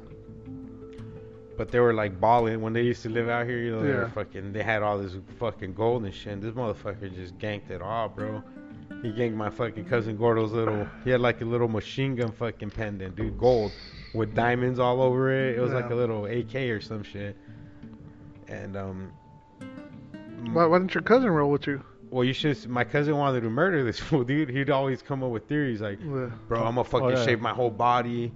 But 1.58 1.72
they 1.72 1.80
were 1.80 1.94
like 1.94 2.20
balling 2.20 2.60
when 2.62 2.74
they 2.74 2.82
used 2.82 3.02
to 3.04 3.10
live 3.10 3.30
out 3.30 3.46
here, 3.48 3.60
you 3.60 3.72
know. 3.72 3.82
They 3.82 3.94
were 3.94 4.02
Yeah. 4.02 4.10
fucking. 4.10 4.52
They 4.52 4.64
had 4.64 4.84
all 4.84 4.98
this 4.98 5.16
fucking 5.40 5.74
gold 5.74 6.04
and 6.04 6.14
shit. 6.14 6.34
And 6.34 6.42
this 6.42 6.54
motherfucker 6.54 7.14
just 7.16 7.38
ganked 7.38 7.70
it 7.70 7.82
all, 7.82 8.10
bro. 8.10 8.44
He 9.02 9.12
ganked 9.14 9.36
my 9.36 9.50
fucking 9.50 9.86
cousin 9.86 10.18
Gordo's 10.18 10.52
little. 10.52 10.86
He 11.06 11.12
had 11.12 11.22
like 11.22 11.40
a 11.42 11.46
little 11.46 11.70
machine 11.70 12.16
gun 12.16 12.32
fucking 12.32 12.72
pendant, 12.72 13.16
dude, 13.16 13.38
gold 13.38 13.72
with 14.14 14.36
diamonds 14.36 14.80
all 14.80 15.02
over 15.02 15.32
it. 15.32 15.58
It 15.58 15.62
was 15.62 15.72
like 15.72 15.90
a 15.92 15.96
little 15.96 16.26
AK 16.26 16.56
or 16.72 16.82
some 16.82 17.04
shit. 17.04 17.38
And 18.48 18.76
um. 18.78 19.12
why, 20.54 20.66
why 20.66 20.78
didn't 20.78 20.94
your 20.94 21.04
cousin 21.04 21.30
roll 21.30 21.52
with 21.52 21.68
you? 21.68 21.84
Well, 22.12 22.24
you 22.24 22.34
should. 22.34 22.68
My 22.70 22.84
cousin 22.84 23.16
wanted 23.18 23.42
to 23.42 23.50
murder 23.50 23.84
this 23.84 24.00
fool, 24.06 24.24
dude. 24.24 24.50
He'd 24.50 24.70
always 24.70 25.02
come 25.02 25.24
up 25.24 25.32
with 25.32 25.48
theories 25.48 25.82
like, 25.82 26.00
Yeah. 26.02 26.30
"Bro, 26.48 26.60
I'm 26.64 26.76
gonna 26.76 26.84
fucking 26.84 27.10
yeah. 27.10 27.26
shave 27.26 27.42
my 27.42 27.52
whole 27.54 27.72
body." 27.72 28.32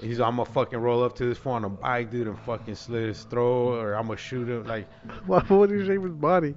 He's, 0.00 0.20
I'm 0.20 0.36
gonna 0.36 0.44
fucking 0.50 0.78
roll 0.78 1.02
up 1.02 1.14
to 1.16 1.24
this 1.24 1.38
fool 1.38 1.52
on 1.52 1.64
a 1.64 1.68
bike, 1.68 2.10
dude, 2.10 2.26
and 2.26 2.38
fucking 2.40 2.74
slit 2.74 3.08
his 3.08 3.22
throat, 3.24 3.78
or 3.78 3.94
I'm 3.94 4.06
gonna 4.06 4.18
shoot 4.18 4.48
him, 4.48 4.64
like, 4.64 4.86
Why 5.26 5.42
would 5.48 5.70
he 5.70 5.84
shave 5.86 6.02
his 6.02 6.12
body? 6.12 6.54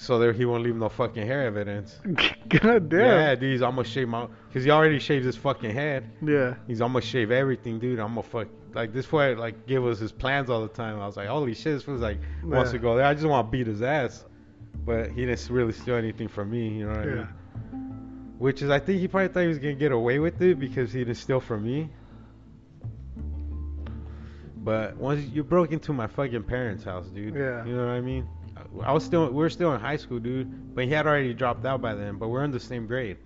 So 0.00 0.18
there 0.18 0.32
he 0.32 0.44
won't 0.44 0.62
leave 0.62 0.76
no 0.76 0.88
fucking 0.88 1.26
hair 1.26 1.42
evidence. 1.46 1.98
God 2.48 2.88
damn. 2.88 3.00
Yeah, 3.00 3.34
dude, 3.34 3.52
he's, 3.52 3.62
I'm 3.62 3.72
gonna 3.76 3.84
shave 3.84 4.08
my, 4.08 4.26
cause 4.52 4.64
he 4.64 4.70
already 4.70 4.98
shaved 4.98 5.24
his 5.26 5.36
fucking 5.36 5.70
head. 5.72 6.10
Yeah. 6.22 6.54
He's, 6.66 6.80
I'm 6.80 6.92
gonna 6.92 7.04
shave 7.04 7.30
everything, 7.30 7.78
dude. 7.78 7.98
I'm 7.98 8.10
gonna 8.14 8.22
fuck, 8.22 8.48
like 8.74 8.92
this 8.92 9.06
boy 9.06 9.34
like 9.36 9.66
give 9.66 9.84
us 9.84 9.98
his 9.98 10.12
plans 10.12 10.48
all 10.50 10.62
the 10.62 10.68
time. 10.68 11.00
I 11.00 11.06
was 11.06 11.16
like, 11.16 11.28
holy 11.28 11.54
shit, 11.54 11.74
this 11.74 11.82
fool's 11.82 12.00
like 12.00 12.18
wants 12.44 12.70
to 12.70 12.78
go 12.78 12.96
there. 12.96 13.04
I 13.06 13.14
just 13.14 13.26
want 13.26 13.46
to 13.46 13.50
beat 13.50 13.66
his 13.66 13.82
ass, 13.82 14.24
but 14.84 15.10
he 15.10 15.26
didn't 15.26 15.50
really 15.50 15.72
steal 15.72 15.96
anything 15.96 16.28
from 16.28 16.50
me. 16.50 16.68
You 16.68 16.86
know 16.86 16.90
what 16.92 17.00
I 17.00 17.04
Yeah. 17.06 17.14
mean? 17.14 17.28
Which 18.38 18.62
is, 18.62 18.70
I 18.70 18.78
think 18.78 19.00
he 19.00 19.08
probably 19.08 19.28
thought 19.28 19.40
he 19.40 19.48
was 19.48 19.58
gonna 19.58 19.74
get 19.74 19.90
away 19.90 20.20
with 20.20 20.40
it 20.42 20.60
because 20.60 20.92
he 20.92 21.00
didn't 21.00 21.16
steal 21.16 21.40
from 21.40 21.64
me. 21.64 21.90
But 24.58 24.96
once 24.96 25.24
you 25.32 25.42
broke 25.42 25.72
into 25.72 25.92
my 25.92 26.06
fucking 26.06 26.44
parents' 26.44 26.84
house, 26.84 27.06
dude. 27.08 27.34
Yeah. 27.34 27.64
You 27.64 27.74
know 27.74 27.86
what 27.86 27.92
I 27.92 28.00
mean? 28.00 28.28
I 28.82 28.92
was 28.92 29.04
still, 29.04 29.26
we 29.28 29.34
were 29.36 29.50
still 29.50 29.72
in 29.74 29.80
high 29.80 29.96
school, 29.96 30.18
dude. 30.18 30.74
But 30.74 30.84
he 30.84 30.90
had 30.90 31.06
already 31.06 31.34
dropped 31.34 31.64
out 31.64 31.80
by 31.80 31.94
then. 31.94 32.16
But 32.18 32.28
we're 32.28 32.44
in 32.44 32.50
the 32.50 32.60
same 32.60 32.86
grade. 32.86 33.16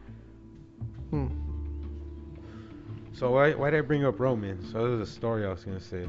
Hmm. 1.10 1.26
So 3.14 3.30
why, 3.30 3.52
why 3.52 3.70
did 3.70 3.78
I 3.78 3.80
bring 3.82 4.04
up 4.04 4.18
Roman? 4.18 4.64
So 4.72 4.96
this 4.96 5.06
is 5.08 5.14
a 5.14 5.18
story 5.18 5.44
I 5.46 5.50
was 5.50 5.64
gonna 5.64 5.80
say. 5.80 6.08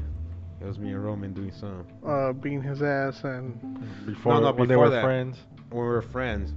It 0.60 0.66
was 0.66 0.78
me 0.78 0.92
and 0.92 1.04
Roman 1.04 1.34
doing 1.34 1.52
something 1.52 1.84
Uh, 2.06 2.32
beating 2.32 2.62
his 2.62 2.80
ass 2.82 3.22
and 3.24 3.60
Before 4.06 4.34
No, 4.34 4.40
no, 4.40 4.52
when 4.52 4.68
they 4.68 4.74
before 4.74 4.84
were 4.84 4.90
that. 4.90 5.02
friends. 5.04 5.38
when 5.70 5.82
we 5.82 5.88
were 5.88 6.00
friends. 6.02 6.54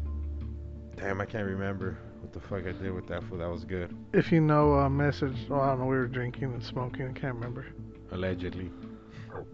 Damn, 0.96 1.20
I 1.20 1.26
can't 1.26 1.46
remember 1.46 1.98
what 2.22 2.32
the 2.32 2.40
fuck 2.40 2.60
I 2.66 2.72
did 2.72 2.94
with 2.94 3.08
that 3.08 3.24
fool. 3.24 3.40
That 3.40 3.50
was 3.50 3.66
good. 3.66 3.94
if 4.14 4.32
you 4.32 4.40
know, 4.40 4.80
uh, 4.80 4.88
message. 4.90 5.36
Oh, 5.50 5.60
I 5.60 5.68
don't 5.70 5.80
know. 5.80 5.86
We 5.86 5.96
were 5.98 6.08
drinking 6.08 6.54
and 6.54 6.64
smoking. 6.64 7.08
I 7.10 7.12
can't 7.20 7.36
remember. 7.36 7.66
Allegedly. 8.12 8.72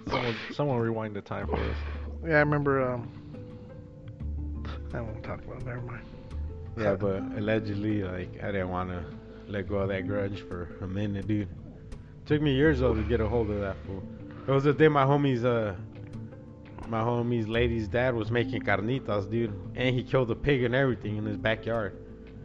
Someone, 0.08 0.36
someone 0.52 0.78
rewind 0.80 1.16
the 1.16 1.22
time 1.22 1.48
for 1.48 1.56
us. 1.56 1.76
Yeah, 2.26 2.36
I 2.36 2.40
remember. 2.40 2.82
Um, 2.82 3.12
I 4.94 5.02
won't 5.02 5.24
talk 5.24 5.44
about. 5.44 5.62
it. 5.62 5.66
Never 5.66 5.82
mind. 5.82 6.04
Yeah, 6.78 6.96
but 6.96 7.22
allegedly, 7.38 8.04
like 8.04 8.42
I 8.44 8.48
didn't 8.48 8.70
want 8.70 8.90
to 8.90 9.04
let 9.48 9.68
go 9.68 9.78
of 9.78 9.90
that 9.90 10.08
grudge 10.08 10.42
for 10.48 10.70
a 10.82 10.88
minute, 10.88 11.28
dude. 11.28 11.48
Took 12.26 12.42
me 12.42 12.54
years 12.54 12.80
though 12.80 12.94
to 12.94 13.04
get 13.04 13.20
a 13.22 13.28
hold 13.28 13.50
of 13.50 13.60
that 13.60 13.76
fool. 13.86 14.04
It 14.48 14.52
was 14.52 14.64
the 14.64 14.74
day 14.74 14.88
my 14.88 15.04
homie's 15.04 15.46
uh, 15.46 15.76
my 16.88 17.02
homie's 17.02 17.48
lady's 17.48 17.88
dad 17.88 18.16
was 18.16 18.32
making 18.32 18.62
carnitas, 18.64 19.30
dude, 19.30 19.54
and 19.76 19.96
he 19.96 20.04
killed 20.04 20.32
a 20.32 20.36
pig 20.36 20.64
and 20.64 20.74
everything 20.76 21.18
in 21.18 21.26
his 21.26 21.38
backyard. 21.38 21.98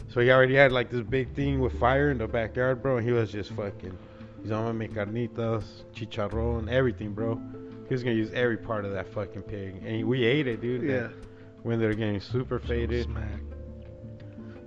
So 0.09 0.21
he 0.21 0.31
already 0.31 0.55
had 0.55 0.73
like 0.73 0.91
this 0.91 1.03
big 1.03 1.35
thing 1.35 1.61
with 1.61 1.79
fire 1.79 2.11
in 2.11 2.19
the 2.19 2.27
backyard, 2.27 2.83
bro. 2.83 2.97
And 2.97 3.07
he 3.07 3.13
was 3.13 3.31
just 3.31 3.53
fucking. 3.53 3.97
He's 4.43 4.51
on 4.53 4.79
make 4.79 4.93
carnitas, 4.93 5.65
chicharron, 5.95 6.71
everything, 6.71 7.13
bro. 7.13 7.41
He 7.89 7.95
was 7.95 8.03
gonna 8.03 8.15
use 8.17 8.31
every 8.35 8.57
part 8.57 8.85
of 8.85 8.93
that 8.93 9.13
fucking 9.13 9.43
pig, 9.43 9.83
and 9.85 10.07
we 10.07 10.25
ate 10.25 10.47
it, 10.47 10.61
dude. 10.61 10.83
Yeah. 10.83 11.09
When 11.63 11.81
they're 11.81 11.95
getting 11.95 12.21
super 12.21 12.59
faded. 12.59 13.05
Smack. 13.05 13.41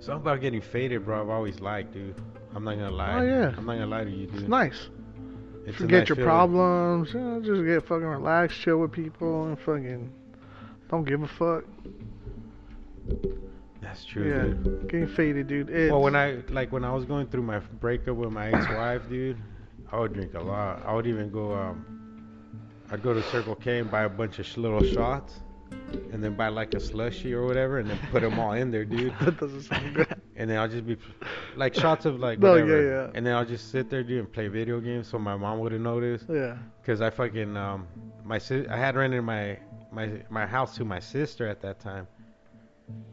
Something 0.00 0.22
about 0.22 0.40
getting 0.40 0.60
faded, 0.60 1.04
bro. 1.04 1.22
I've 1.22 1.28
always 1.28 1.60
liked, 1.60 1.92
dude. 1.92 2.20
I'm 2.54 2.64
not 2.64 2.74
gonna 2.74 2.90
lie. 2.90 3.18
Oh, 3.18 3.22
yeah. 3.22 3.54
I'm 3.56 3.64
not 3.64 3.74
gonna 3.74 3.86
lie 3.86 4.04
to 4.04 4.10
you, 4.10 4.26
dude. 4.26 4.40
It's 4.40 4.48
nice. 4.48 4.88
It's 5.64 5.76
Forget 5.76 6.00
nice 6.00 6.08
your 6.08 6.16
feeling. 6.16 6.28
problems. 6.28 7.14
You 7.14 7.20
know, 7.20 7.40
just 7.40 7.64
get 7.64 7.86
fucking 7.88 8.06
relaxed, 8.06 8.60
chill 8.60 8.78
with 8.78 8.92
people, 8.92 9.46
and 9.46 9.58
fucking 9.60 10.12
don't 10.90 11.04
give 11.04 11.22
a 11.22 11.28
fuck. 11.28 11.64
That's 13.80 14.04
true, 14.04 14.28
yeah. 14.28 14.42
dude. 14.42 14.88
Getting 14.88 15.08
faded, 15.08 15.46
dude. 15.48 15.70
It's, 15.70 15.90
Well, 15.90 16.02
when 16.02 16.16
I 16.16 16.42
like 16.48 16.72
when 16.72 16.84
I 16.84 16.92
was 16.92 17.04
going 17.04 17.28
through 17.28 17.42
my 17.42 17.58
breakup 17.58 18.16
with 18.16 18.30
my 18.30 18.48
ex-wife, 18.50 19.08
dude, 19.08 19.38
I 19.92 19.98
would 20.00 20.12
drink 20.14 20.34
a 20.34 20.40
lot. 20.40 20.82
I 20.86 20.94
would 20.94 21.06
even 21.06 21.30
go. 21.30 21.52
um 21.54 21.84
I'd 22.90 23.02
go 23.02 23.14
to 23.14 23.22
Circle 23.24 23.54
K 23.56 23.78
and 23.78 23.90
buy 23.90 24.02
a 24.02 24.08
bunch 24.08 24.38
of 24.38 24.44
sh- 24.46 24.58
little 24.58 24.82
shots, 24.84 25.40
and 26.12 26.22
then 26.22 26.34
buy 26.34 26.48
like 26.48 26.74
a 26.74 26.80
slushy 26.80 27.32
or 27.32 27.46
whatever, 27.46 27.78
and 27.78 27.88
then 27.88 27.98
put 28.10 28.20
them 28.20 28.38
all 28.38 28.52
in 28.52 28.70
there, 28.70 28.84
dude. 28.84 29.14
that 29.20 29.38
doesn't 29.40 29.62
sound 29.62 29.94
good. 29.94 30.14
And 30.36 30.50
then 30.50 30.58
I'll 30.58 30.68
just 30.68 30.86
be 30.86 30.96
like 31.56 31.74
shots 31.74 32.04
of 32.04 32.20
like 32.20 32.38
No, 32.38 32.54
yeah, 32.56 32.62
whatever. 32.62 32.82
yeah. 33.06 33.10
And 33.14 33.24
then 33.26 33.34
I'll 33.34 33.46
just 33.46 33.70
sit 33.70 33.88
there, 33.88 34.02
dude, 34.02 34.18
and 34.18 34.32
play 34.32 34.48
video 34.48 34.78
games, 34.80 35.08
so 35.08 35.18
my 35.18 35.36
mom 35.36 35.58
wouldn't 35.60 35.82
notice. 35.82 36.24
Yeah. 36.28 36.56
Cause 36.84 37.00
I 37.00 37.08
fucking 37.10 37.56
um 37.56 37.86
my 38.24 38.38
si- 38.38 38.66
I 38.68 38.76
had 38.76 38.94
rented 38.96 39.24
my 39.24 39.58
my 39.90 40.10
my 40.30 40.44
house 40.46 40.74
to 40.76 40.84
my 40.84 41.00
sister 41.00 41.46
at 41.48 41.60
that 41.62 41.80
time, 41.80 42.06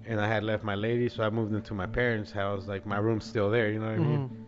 and 0.05 0.19
I 0.19 0.27
had 0.27 0.43
left 0.43 0.63
my 0.65 0.75
lady, 0.75 1.07
so 1.07 1.23
I 1.23 1.29
moved 1.29 1.53
into 1.53 1.73
my 1.73 1.85
parents' 1.85 2.31
house. 2.31 2.67
Like 2.67 2.85
my 2.85 2.97
room's 2.97 3.25
still 3.25 3.49
there, 3.49 3.69
you 3.71 3.79
know 3.79 3.91
what 3.91 3.95
I 3.95 4.03
mean? 4.11 4.45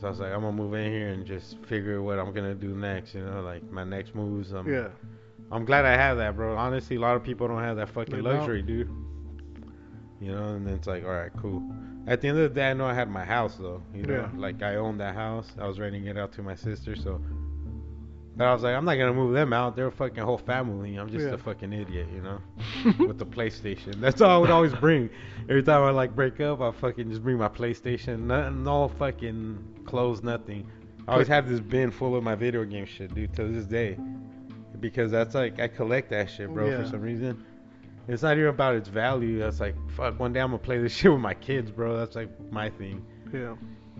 So 0.00 0.06
I 0.06 0.10
was 0.10 0.20
like, 0.20 0.32
I'm 0.32 0.40
gonna 0.42 0.52
move 0.52 0.74
in 0.74 0.90
here 0.92 1.08
and 1.08 1.24
just 1.24 1.58
figure 1.66 2.02
what 2.02 2.18
I'm 2.18 2.32
gonna 2.32 2.54
do 2.54 2.74
next. 2.76 3.14
You 3.14 3.24
know, 3.24 3.42
like 3.42 3.62
my 3.70 3.84
next 3.84 4.14
moves. 4.14 4.52
Um, 4.52 4.68
Yeah. 4.70 4.88
I'm 5.52 5.64
glad 5.64 5.84
I 5.84 5.92
have 5.96 6.16
that, 6.16 6.36
bro. 6.36 6.56
Honestly, 6.56 6.96
a 6.96 7.00
lot 7.00 7.16
of 7.16 7.22
people 7.22 7.46
don't 7.46 7.62
have 7.62 7.76
that 7.76 7.90
fucking 7.90 8.22
luxury, 8.22 8.62
dude. 8.62 8.88
You 10.20 10.32
know, 10.32 10.54
and 10.54 10.66
it's 10.68 10.86
like, 10.86 11.04
all 11.04 11.10
right, 11.10 11.30
cool. 11.36 11.62
At 12.06 12.20
the 12.20 12.28
end 12.28 12.38
of 12.38 12.48
the 12.50 12.54
day, 12.54 12.70
I 12.70 12.74
know 12.74 12.86
I 12.86 12.94
had 12.94 13.10
my 13.10 13.24
house 13.24 13.56
though. 13.56 13.82
You 13.94 14.02
know, 14.04 14.14
Yeah. 14.14 14.30
like 14.36 14.62
I 14.62 14.76
owned 14.76 15.00
that 15.00 15.14
house. 15.14 15.52
I 15.58 15.66
was 15.66 15.78
renting 15.78 16.06
it 16.06 16.16
out 16.16 16.32
to 16.32 16.42
my 16.42 16.54
sister, 16.54 16.96
so. 16.96 17.20
But 18.36 18.48
I 18.48 18.52
was 18.52 18.62
like, 18.64 18.74
I'm 18.74 18.84
not 18.84 18.96
gonna 18.96 19.14
move 19.14 19.32
them 19.32 19.52
out. 19.52 19.76
They're 19.76 19.86
a 19.86 19.92
fucking 19.92 20.22
whole 20.22 20.38
family. 20.38 20.96
I'm 20.96 21.08
just 21.08 21.24
Yeah. 21.26 21.34
a 21.34 21.38
fucking 21.38 21.72
idiot, 21.72 22.08
you 22.12 22.20
know, 22.20 22.40
with 23.06 23.18
the 23.18 23.26
PlayStation. 23.26 24.00
That's 24.00 24.20
all 24.20 24.30
I 24.30 24.36
would 24.38 24.50
always 24.50 24.74
bring. 24.74 25.08
Every 25.48 25.62
time 25.62 25.82
I 25.82 25.90
like 25.90 26.14
break 26.16 26.40
up, 26.40 26.60
I 26.60 26.72
fucking 26.72 27.10
just 27.10 27.22
bring 27.22 27.38
my 27.38 27.48
PlayStation. 27.48 28.20
No, 28.24 28.50
no 28.50 28.88
fucking 28.88 29.82
clothes, 29.86 30.22
nothing. 30.24 30.66
I 31.06 31.12
always 31.12 31.28
have 31.28 31.48
this 31.48 31.60
bin 31.60 31.90
full 31.92 32.16
of 32.16 32.24
my 32.24 32.34
video 32.34 32.64
game 32.64 32.86
shit, 32.86 33.14
dude, 33.14 33.34
to 33.36 33.44
this 33.46 33.66
day. 33.66 33.96
Because 34.80 35.10
that's 35.12 35.34
like 35.34 35.60
I 35.60 35.68
collect 35.68 36.10
that 36.10 36.28
shit, 36.30 36.48
bro, 36.52 36.68
Yeah. 36.70 36.82
for 36.82 36.88
some 36.88 37.00
reason. 37.02 37.44
It's 38.08 38.22
not 38.22 38.36
even 38.36 38.48
about 38.50 38.74
its 38.74 38.88
value. 38.88 39.38
That's 39.38 39.60
like 39.60 39.76
fuck. 39.92 40.18
One 40.18 40.32
day 40.32 40.40
I'm 40.40 40.48
gonna 40.48 40.58
play 40.58 40.78
this 40.78 40.92
shit 40.96 41.12
with 41.12 41.20
my 41.20 41.34
kids, 41.34 41.70
bro. 41.70 41.96
That's 41.96 42.16
like 42.16 42.28
my 42.50 42.68
thing. 42.70 43.04
Yeah. 43.32 43.54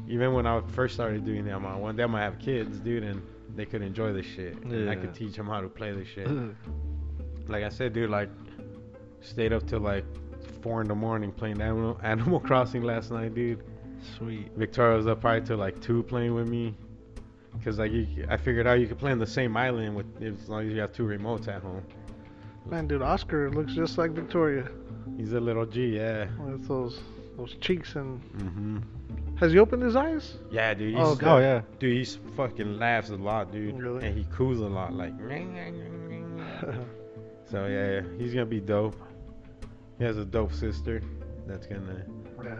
even 0.08 0.32
when 0.34 0.46
I 0.46 0.60
first 0.72 0.94
started 0.94 1.24
doing 1.24 1.44
them, 1.44 1.64
I 1.64 1.76
one 1.76 1.94
day 1.96 2.02
I'm 2.02 2.10
gonna 2.10 2.22
have 2.24 2.38
kids, 2.40 2.80
dude, 2.80 3.04
and 3.04 3.22
they 3.54 3.64
could 3.66 3.82
enjoy 3.82 4.12
this 4.12 4.26
shit. 4.26 4.56
And 4.62 4.90
I 4.90 4.96
could 4.96 5.14
teach 5.14 5.36
them 5.36 5.46
how 5.46 5.60
to 5.60 5.68
play 5.68 5.92
this 5.92 6.08
shit. 6.08 6.28
like 7.48 7.64
I 7.64 7.68
said, 7.68 7.92
dude, 7.92 8.10
like 8.10 8.28
stayed 9.20 9.52
up 9.52 9.66
till 9.66 9.80
like 9.80 10.04
four 10.62 10.80
in 10.80 10.88
the 10.88 10.94
morning 10.94 11.32
playing 11.32 11.60
Animal, 11.60 11.98
Animal 12.02 12.40
Crossing 12.40 12.82
last 12.82 13.10
night, 13.10 13.34
dude. 13.34 13.62
Sweet. 14.18 14.50
Victoria 14.56 14.96
was 14.96 15.06
up 15.06 15.20
probably 15.20 15.46
till 15.46 15.56
like 15.56 15.80
two 15.80 16.02
playing 16.04 16.34
with 16.34 16.48
me. 16.48 16.74
Cause 17.64 17.78
like 17.78 17.92
you, 17.92 18.26
I 18.28 18.36
figured 18.36 18.66
out 18.66 18.80
you 18.80 18.88
could 18.88 18.98
play 18.98 19.12
on 19.12 19.18
the 19.20 19.26
same 19.26 19.56
island 19.56 19.94
with 19.94 20.06
as 20.22 20.48
long 20.48 20.66
as 20.66 20.72
you 20.72 20.80
have 20.80 20.92
two 20.92 21.04
remotes 21.04 21.46
at 21.46 21.62
home. 21.62 21.82
Man, 22.66 22.88
dude, 22.88 23.00
Oscar 23.00 23.50
looks 23.50 23.74
just 23.74 23.96
like 23.96 24.10
Victoria. 24.10 24.68
He's 25.16 25.32
a 25.34 25.40
little 25.40 25.64
G, 25.64 25.96
yeah. 25.96 26.26
With 26.40 26.66
those 26.66 26.98
those 27.36 27.54
cheeks 27.60 27.94
and 27.96 28.20
Mhm. 28.34 28.82
Has 29.36 29.52
he 29.52 29.58
opened 29.58 29.82
his 29.82 29.96
eyes? 29.96 30.34
Yeah, 30.50 30.74
dude. 30.74 30.94
He's, 30.94 31.02
Oh, 31.02 31.14
God. 31.14 31.36
Oh 31.36 31.40
yeah. 31.40 31.62
Dude, 31.78 31.96
he's 31.96 32.18
fucking 32.36 32.78
laughs 32.78 33.10
a 33.10 33.16
lot, 33.16 33.52
dude. 33.52 33.78
Really? 33.78 34.06
And 34.06 34.16
he 34.16 34.24
coos 34.32 34.60
a 34.60 34.66
lot, 34.66 34.92
like. 34.92 35.12
so 37.50 37.66
yeah, 37.66 37.92
yeah, 37.92 38.00
he's 38.18 38.32
gonna 38.32 38.46
be 38.46 38.60
dope. 38.60 38.96
He 39.98 40.04
has 40.04 40.16
a 40.16 40.24
dope 40.24 40.52
sister 40.52 41.02
that's 41.46 41.66
gonna. 41.66 42.04
yeah. 42.44 42.56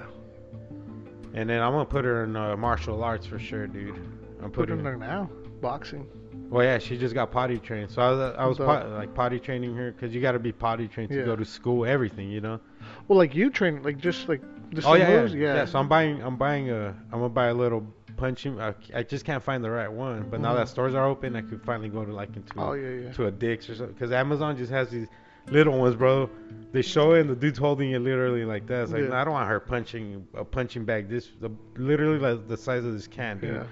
And 1.34 1.48
then 1.50 1.60
I'm 1.62 1.72
gonna 1.72 1.84
put 1.84 2.04
her 2.04 2.24
in 2.24 2.36
uh, 2.36 2.56
martial 2.56 3.02
arts 3.02 3.26
for 3.26 3.38
sure, 3.38 3.66
dude. 3.66 3.94
I'm 4.42 4.50
putting 4.50 4.52
Put 4.52 4.68
him 4.70 4.82
there 4.84 4.96
now. 4.96 5.30
Boxing. 5.60 6.06
Well, 6.50 6.64
yeah, 6.64 6.78
she 6.78 6.98
just 6.98 7.14
got 7.14 7.32
potty 7.32 7.58
trained, 7.58 7.90
so 7.90 8.02
I 8.02 8.10
was 8.10 8.34
I 8.38 8.46
was 8.46 8.58
pot, 8.58 8.88
like 8.90 9.14
potty 9.14 9.40
training 9.40 9.74
her 9.74 9.92
because 9.92 10.14
you 10.14 10.20
got 10.20 10.32
to 10.32 10.38
be 10.38 10.52
potty 10.52 10.86
trained 10.86 11.10
to 11.10 11.18
Yeah. 11.18 11.24
go 11.24 11.36
to 11.36 11.44
school, 11.44 11.86
everything, 11.86 12.30
you 12.30 12.40
know. 12.40 12.60
Well, 13.08 13.18
like 13.18 13.34
you 13.34 13.50
train, 13.50 13.82
like 13.82 13.98
just 13.98 14.28
like 14.28 14.42
just 14.72 14.86
oh 14.86 14.94
yeah, 14.94 15.24
yeah, 15.26 15.34
yeah, 15.34 15.64
So 15.64 15.78
I'm 15.78 15.88
buying 15.88 16.22
I'm 16.22 16.36
buying 16.36 16.70
a 16.70 16.88
I'm 17.12 17.18
gonna 17.20 17.28
buy 17.28 17.46
a 17.46 17.54
little 17.54 17.86
punching. 18.16 18.60
I, 18.60 18.74
I 18.94 19.02
just 19.02 19.24
can't 19.24 19.42
find 19.42 19.62
the 19.64 19.70
right 19.70 19.90
one, 19.90 20.28
but 20.30 20.40
now 20.40 20.54
that 20.54 20.66
Mhm. 20.66 20.70
stores 20.70 20.94
are 20.94 21.06
open, 21.06 21.34
I 21.36 21.42
could 21.42 21.62
finally 21.64 21.88
go 21.88 22.04
to 22.04 22.12
like 22.12 22.34
into 22.36 22.52
Oh 22.58 22.72
yeah, 22.74 22.88
yeah. 23.06 23.12
to 23.12 23.26
a 23.26 23.30
Dick's 23.30 23.68
or 23.68 23.74
something. 23.74 23.94
Because 23.94 24.12
Amazon 24.12 24.56
just 24.56 24.70
has 24.70 24.88
these 24.90 25.08
little 25.48 25.78
ones, 25.78 25.94
bro. 25.96 26.30
They 26.72 26.82
show 26.82 27.12
it, 27.14 27.20
and 27.22 27.30
the 27.30 27.34
dude's 27.36 27.58
holding 27.58 27.90
it 27.92 27.98
literally 28.00 28.44
like 28.44 28.66
that. 28.68 28.84
It's 28.84 28.92
like, 28.92 29.02
Yeah. 29.02 29.08
nah, 29.08 29.20
I 29.20 29.24
don't 29.24 29.34
want 29.34 29.48
her 29.48 29.60
punching 29.60 30.26
a 30.34 30.44
punching 30.44 30.84
bag 30.84 31.08
this, 31.08 31.30
the, 31.40 31.50
literally 31.76 32.18
like 32.18 32.48
the 32.48 32.56
size 32.56 32.84
of 32.84 32.92
this 32.92 33.06
can, 33.06 33.38
dude. 33.38 33.50
Yeah. 33.54 33.64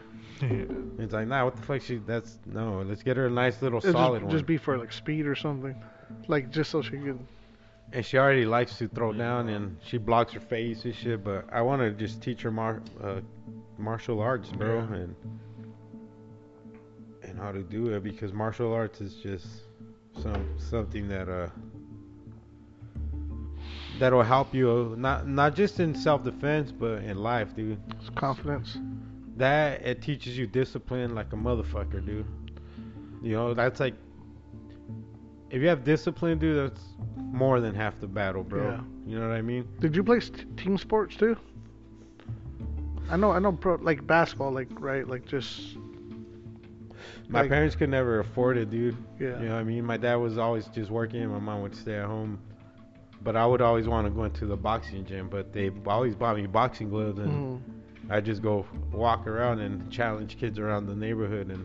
It's 0.98 1.12
like, 1.12 1.28
nah, 1.28 1.44
what 1.44 1.55
the 1.56 1.62
fuck? 1.62 1.81
She, 1.82 1.98
that's 1.98 2.39
no. 2.47 2.82
Let's 2.82 3.02
get 3.05 3.16
her 3.16 3.27
a 3.27 3.31
nice 3.31 3.62
little 3.62 3.78
It'd 3.78 3.93
solid 3.93 4.19
just, 4.19 4.24
one. 4.27 4.32
just 4.32 4.47
be 4.47 4.56
for 4.56 4.77
like 4.77 4.93
speed 4.93 5.27
or 5.27 5.36
something, 5.36 5.74
like 6.27 6.51
just 6.51 6.70
so 6.70 6.82
she 6.82 6.90
can. 6.90 7.27
And 7.93 8.05
she 8.05 8.16
already 8.19 8.44
likes 8.47 8.78
to 8.78 8.89
throw 8.89 9.12
down, 9.12 9.48
and 9.48 9.77
she 9.85 9.98
blocks 9.98 10.32
her 10.32 10.40
face 10.40 10.85
and 10.85 10.94
shit. 10.94 11.23
But 11.23 11.47
I 11.52 11.60
want 11.62 11.82
to 11.82 11.90
just 11.93 12.23
teach 12.23 12.43
her 12.43 12.51
mar- 12.51 12.82
uh, 13.02 13.20
martial 13.78 14.20
arts, 14.20 14.51
bro, 14.51 14.77
Yeah. 14.78 14.94
and 14.97 15.16
and 17.23 17.39
how 17.39 17.52
to 17.52 17.62
do 17.62 17.89
it 17.94 18.02
because 18.02 18.32
martial 18.32 18.73
arts 18.73 19.01
is 19.01 19.14
just 19.14 19.47
some 20.20 20.47
something 20.59 21.09
that 21.09 21.28
uh 21.28 21.48
that'll 23.98 24.23
help 24.23 24.55
you 24.55 24.70
uh, 24.70 24.97
not 24.97 25.27
not 25.28 25.55
just 25.55 25.81
in 25.81 25.94
self 25.94 26.24
defense 26.24 26.73
but 26.73 27.02
in 27.05 27.16
life, 27.19 27.55
dude. 27.55 27.78
It's 28.01 28.10
confidence. 28.10 28.78
That 29.36 29.82
it 29.86 30.02
teaches 30.02 30.36
you 30.36 30.47
discipline 30.47 31.14
like 31.14 31.32
a 31.32 31.36
motherfucker, 31.36 32.05
dude. 32.05 32.27
You 33.23 33.32
know, 33.36 33.55
that's 33.55 33.81
like 33.81 33.94
if 35.53 35.62
you 35.62 35.69
have 35.69 35.85
discipline, 35.85 36.39
dude, 36.39 36.57
that's 36.70 36.83
more 37.16 37.61
than 37.61 37.74
half 37.74 38.01
the 38.01 38.07
battle, 38.09 38.43
bro. 38.43 38.62
Yeah. 38.70 38.81
You 39.07 39.20
know 39.20 39.29
what 39.29 39.37
I 39.37 39.43
mean? 39.43 39.69
Did 39.81 39.95
you 39.95 40.03
play 40.03 40.16
s- 40.16 40.31
team 40.57 40.77
sports 40.79 41.15
too? 41.16 41.37
I 43.11 43.16
know, 43.16 43.31
I 43.33 43.39
know, 43.39 43.53
pro 43.53 43.77
like 43.77 44.07
basketball, 44.07 44.51
like 44.53 44.69
right, 44.81 45.07
like 45.07 45.24
just 45.27 45.77
My 47.29 47.41
Like- 47.43 47.51
parents 47.51 47.77
could 47.77 47.89
never 47.89 48.19
afford 48.20 48.57
it, 48.59 48.69
dude. 48.70 48.97
yeah. 49.19 49.41
You 49.41 49.47
know 49.49 49.55
what 49.55 49.61
I 49.61 49.65
mean? 49.65 49.85
My 49.87 49.97
dad 49.97 50.16
was 50.16 50.37
always 50.39 50.66
just 50.66 50.91
working, 50.91 51.23
and 51.23 51.33
my 51.33 51.39
mom 51.39 51.62
would 51.62 51.74
stay 51.74 51.97
at 51.97 52.05
home. 52.07 52.39
But 53.24 53.37
I 53.37 53.47
would 53.47 53.62
always 53.62 53.89
want 53.89 54.07
to 54.07 54.11
go 54.12 54.24
into 54.24 54.45
the 54.47 54.57
boxing 54.57 55.05
gym, 55.07 55.29
but 55.31 55.53
they 55.53 55.70
always 55.87 56.15
bought 56.15 56.37
me 56.37 56.47
boxing 56.47 56.91
gloves 56.91 57.19
and 57.20 57.31
Mhm. 57.31 57.61
I 58.11 58.20
just 58.20 58.43
go 58.43 58.66
walk 58.93 59.27
around 59.27 59.61
and 59.61 59.89
challenge 59.91 60.37
kids 60.37 60.59
around 60.59 60.87
the 60.87 60.97
neighborhood 60.97 61.49
and 61.51 61.65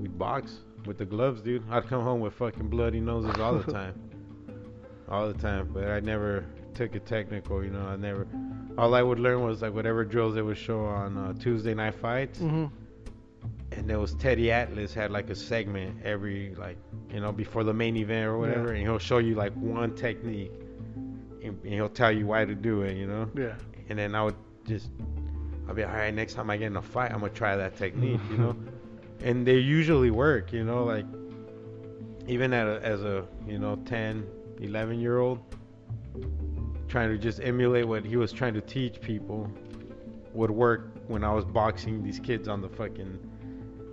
we'd 0.00 0.16
box 0.16 0.60
with 0.86 0.98
the 0.98 1.04
gloves, 1.04 1.40
dude. 1.42 1.62
I'd 1.70 1.86
come 1.88 2.02
home 2.02 2.20
with 2.20 2.34
fucking 2.34 2.68
bloody 2.68 3.00
noses 3.00 3.38
all 3.38 3.54
the 3.58 3.72
time. 3.72 3.94
all 5.08 5.28
the 5.32 5.38
time. 5.38 5.70
But 5.72 5.88
I 5.88 6.00
never 6.00 6.44
took 6.74 6.94
it 6.94 7.06
technical, 7.06 7.62
you 7.64 7.70
know. 7.70 7.86
I 7.86 7.96
never 7.96 8.26
all 8.78 8.94
I 8.94 9.02
would 9.02 9.18
learn 9.18 9.42
was 9.42 9.62
like 9.62 9.74
whatever 9.74 10.04
drills 10.04 10.34
they 10.34 10.42
would 10.42 10.56
show 10.56 10.84
on 10.84 11.16
uh, 11.16 11.32
Tuesday 11.34 11.74
night 11.74 11.94
fights. 11.96 12.38
Mhm. 12.38 12.70
And 13.72 13.88
there 13.88 13.98
was 13.98 14.14
Teddy 14.14 14.50
Atlas 14.50 14.92
had 14.94 15.10
like 15.10 15.30
a 15.30 15.34
segment 15.34 16.02
every 16.04 16.54
like 16.56 16.76
you 17.12 17.20
know 17.20 17.32
before 17.32 17.64
the 17.64 17.74
main 17.74 17.96
event 17.96 18.26
or 18.26 18.38
whatever, 18.38 18.68
Yeah. 18.72 18.74
and 18.78 18.82
he'll 18.82 18.98
show 18.98 19.18
you 19.18 19.34
like 19.34 19.52
one 19.54 19.94
technique, 19.94 20.52
and, 21.42 21.58
and 21.62 21.72
he'll 21.72 21.88
tell 21.88 22.10
you 22.12 22.26
why 22.26 22.44
to 22.44 22.54
do 22.54 22.82
it, 22.82 22.96
you 22.96 23.06
know. 23.06 23.28
Yeah. 23.36 23.54
And 23.88 23.98
then 23.98 24.14
I 24.14 24.22
would 24.24 24.36
just, 24.66 24.90
I'll 25.68 25.74
be 25.74 25.82
all 25.84 25.92
right. 25.92 26.12
Next 26.14 26.34
time 26.34 26.48
I 26.50 26.56
get 26.56 26.66
in 26.66 26.76
a 26.76 26.82
fight, 26.82 27.12
I'm 27.12 27.20
gonna 27.20 27.32
try 27.32 27.56
that 27.56 27.76
technique, 27.76 28.20
you 28.30 28.38
know. 28.38 28.56
and 29.22 29.46
they 29.46 29.58
usually 29.58 30.10
work, 30.10 30.52
you 30.52 30.64
know. 30.64 30.84
Like 30.84 31.06
even 32.26 32.52
at 32.52 32.66
a, 32.66 32.80
as 32.82 33.02
a 33.02 33.24
you 33.46 33.58
know 33.58 33.76
10, 33.76 34.26
11 34.60 35.00
year 35.00 35.18
old, 35.18 35.40
trying 36.88 37.10
to 37.10 37.18
just 37.18 37.40
emulate 37.42 37.86
what 37.86 38.04
he 38.04 38.16
was 38.16 38.32
trying 38.32 38.54
to 38.54 38.60
teach 38.60 39.00
people 39.00 39.50
would 40.32 40.50
work 40.50 40.92
when 41.08 41.24
I 41.24 41.32
was 41.32 41.44
boxing 41.44 42.02
these 42.02 42.20
kids 42.20 42.48
on 42.48 42.60
the 42.60 42.68
fucking 42.68 43.18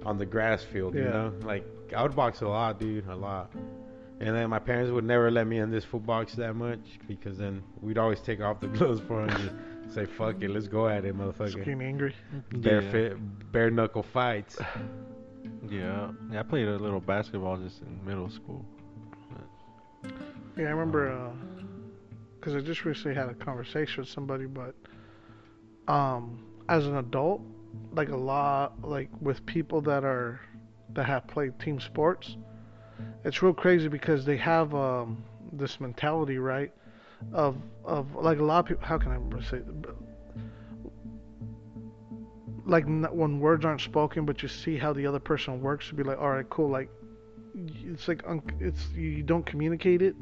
on 0.05 0.17
the 0.17 0.25
grass 0.25 0.63
field, 0.63 0.95
you 0.95 1.03
know. 1.03 1.33
Like 1.41 1.65
I 1.95 2.03
would 2.03 2.15
box 2.15 2.41
a 2.41 2.47
lot, 2.47 2.79
dude, 2.79 3.07
a 3.07 3.15
lot. 3.15 3.51
And 4.19 4.35
then 4.35 4.49
my 4.49 4.57
parents 4.59 4.91
would 4.91 5.03
never 5.03 5.29
let 5.29 5.45
me 5.45 5.59
in 5.59 5.69
this 5.69 5.85
foot 5.85 6.05
box 6.05 6.33
that 6.35 6.55
much 6.55 6.99
because 7.07 7.37
then 7.37 7.61
we'd 7.81 7.99
always 7.99 8.19
take 8.19 8.41
off 8.41 8.59
the 8.59 8.67
gloves 8.77 8.99
for 9.07 9.23
him 9.23 9.29
and 9.29 9.37
just 9.83 9.95
say, 9.95 10.05
"Fuck 10.05 10.41
it, 10.41 10.49
let's 10.49 10.67
go 10.67 10.87
at 10.87 11.05
it, 11.05 11.15
Just 11.15 11.19
motherfucker." 11.19 11.57
getting 11.57 11.81
angry. 11.81 12.15
Bare 12.51 12.81
yeah. 12.81 12.91
fit, 12.91 13.51
bare 13.51 13.69
knuckle 13.69 14.03
fights. 14.03 14.57
Yeah. 15.69 16.11
Yeah. 16.31 16.39
I 16.39 16.43
played 16.43 16.67
a 16.67 16.77
little 16.77 16.99
basketball 16.99 17.57
just 17.57 17.81
in 17.81 18.05
middle 18.05 18.29
school. 18.29 18.65
Yeah, 20.57 20.65
I 20.65 20.69
remember 20.69 21.31
because 22.39 22.55
I 22.55 22.61
just 22.61 22.85
recently 22.85 23.15
had 23.15 23.29
a 23.29 23.33
conversation 23.33 24.01
with 24.01 24.09
somebody, 24.09 24.45
but 24.45 24.73
um, 25.87 26.43
as 26.69 26.87
an 26.87 26.97
adult, 26.97 27.41
like 27.91 28.09
a 28.09 28.15
lot, 28.15 28.73
like 28.81 29.09
with 29.21 29.45
people 29.45 29.81
that 29.81 30.03
are 30.03 30.39
that 30.93 31.05
have 31.05 31.27
played 31.27 31.59
team 31.59 31.79
sports, 31.79 32.37
it's 33.23 33.41
real 33.43 33.53
crazy 33.53 33.87
because 33.87 34.25
they 34.25 34.37
have 34.37 34.73
um, 34.73 35.23
this 35.51 35.79
mentality, 35.79 36.37
right? 36.37 36.71
Of 37.33 37.57
of 37.83 38.15
like 38.15 38.39
a 38.39 38.43
lot 38.43 38.59
of 38.59 38.65
people. 38.65 38.85
How 38.85 38.97
can 38.97 39.11
I 39.11 39.41
say? 39.49 39.61
Like 42.67 42.85
when 42.85 43.39
words 43.39 43.65
aren't 43.65 43.81
spoken, 43.81 44.25
but 44.25 44.43
you 44.43 44.49
see 44.49 44.77
how 44.77 44.93
the 44.93 45.07
other 45.07 45.19
person 45.19 45.61
works, 45.61 45.87
to 45.89 45.95
be 45.95 46.03
like, 46.03 46.19
all 46.19 46.29
right, 46.29 46.49
cool. 46.49 46.69
Like 46.69 46.89
it's 47.85 48.07
like 48.07 48.21
it's 48.59 48.89
you 48.93 49.23
don't 49.23 49.45
communicate 49.45 50.01
it, 50.01 50.15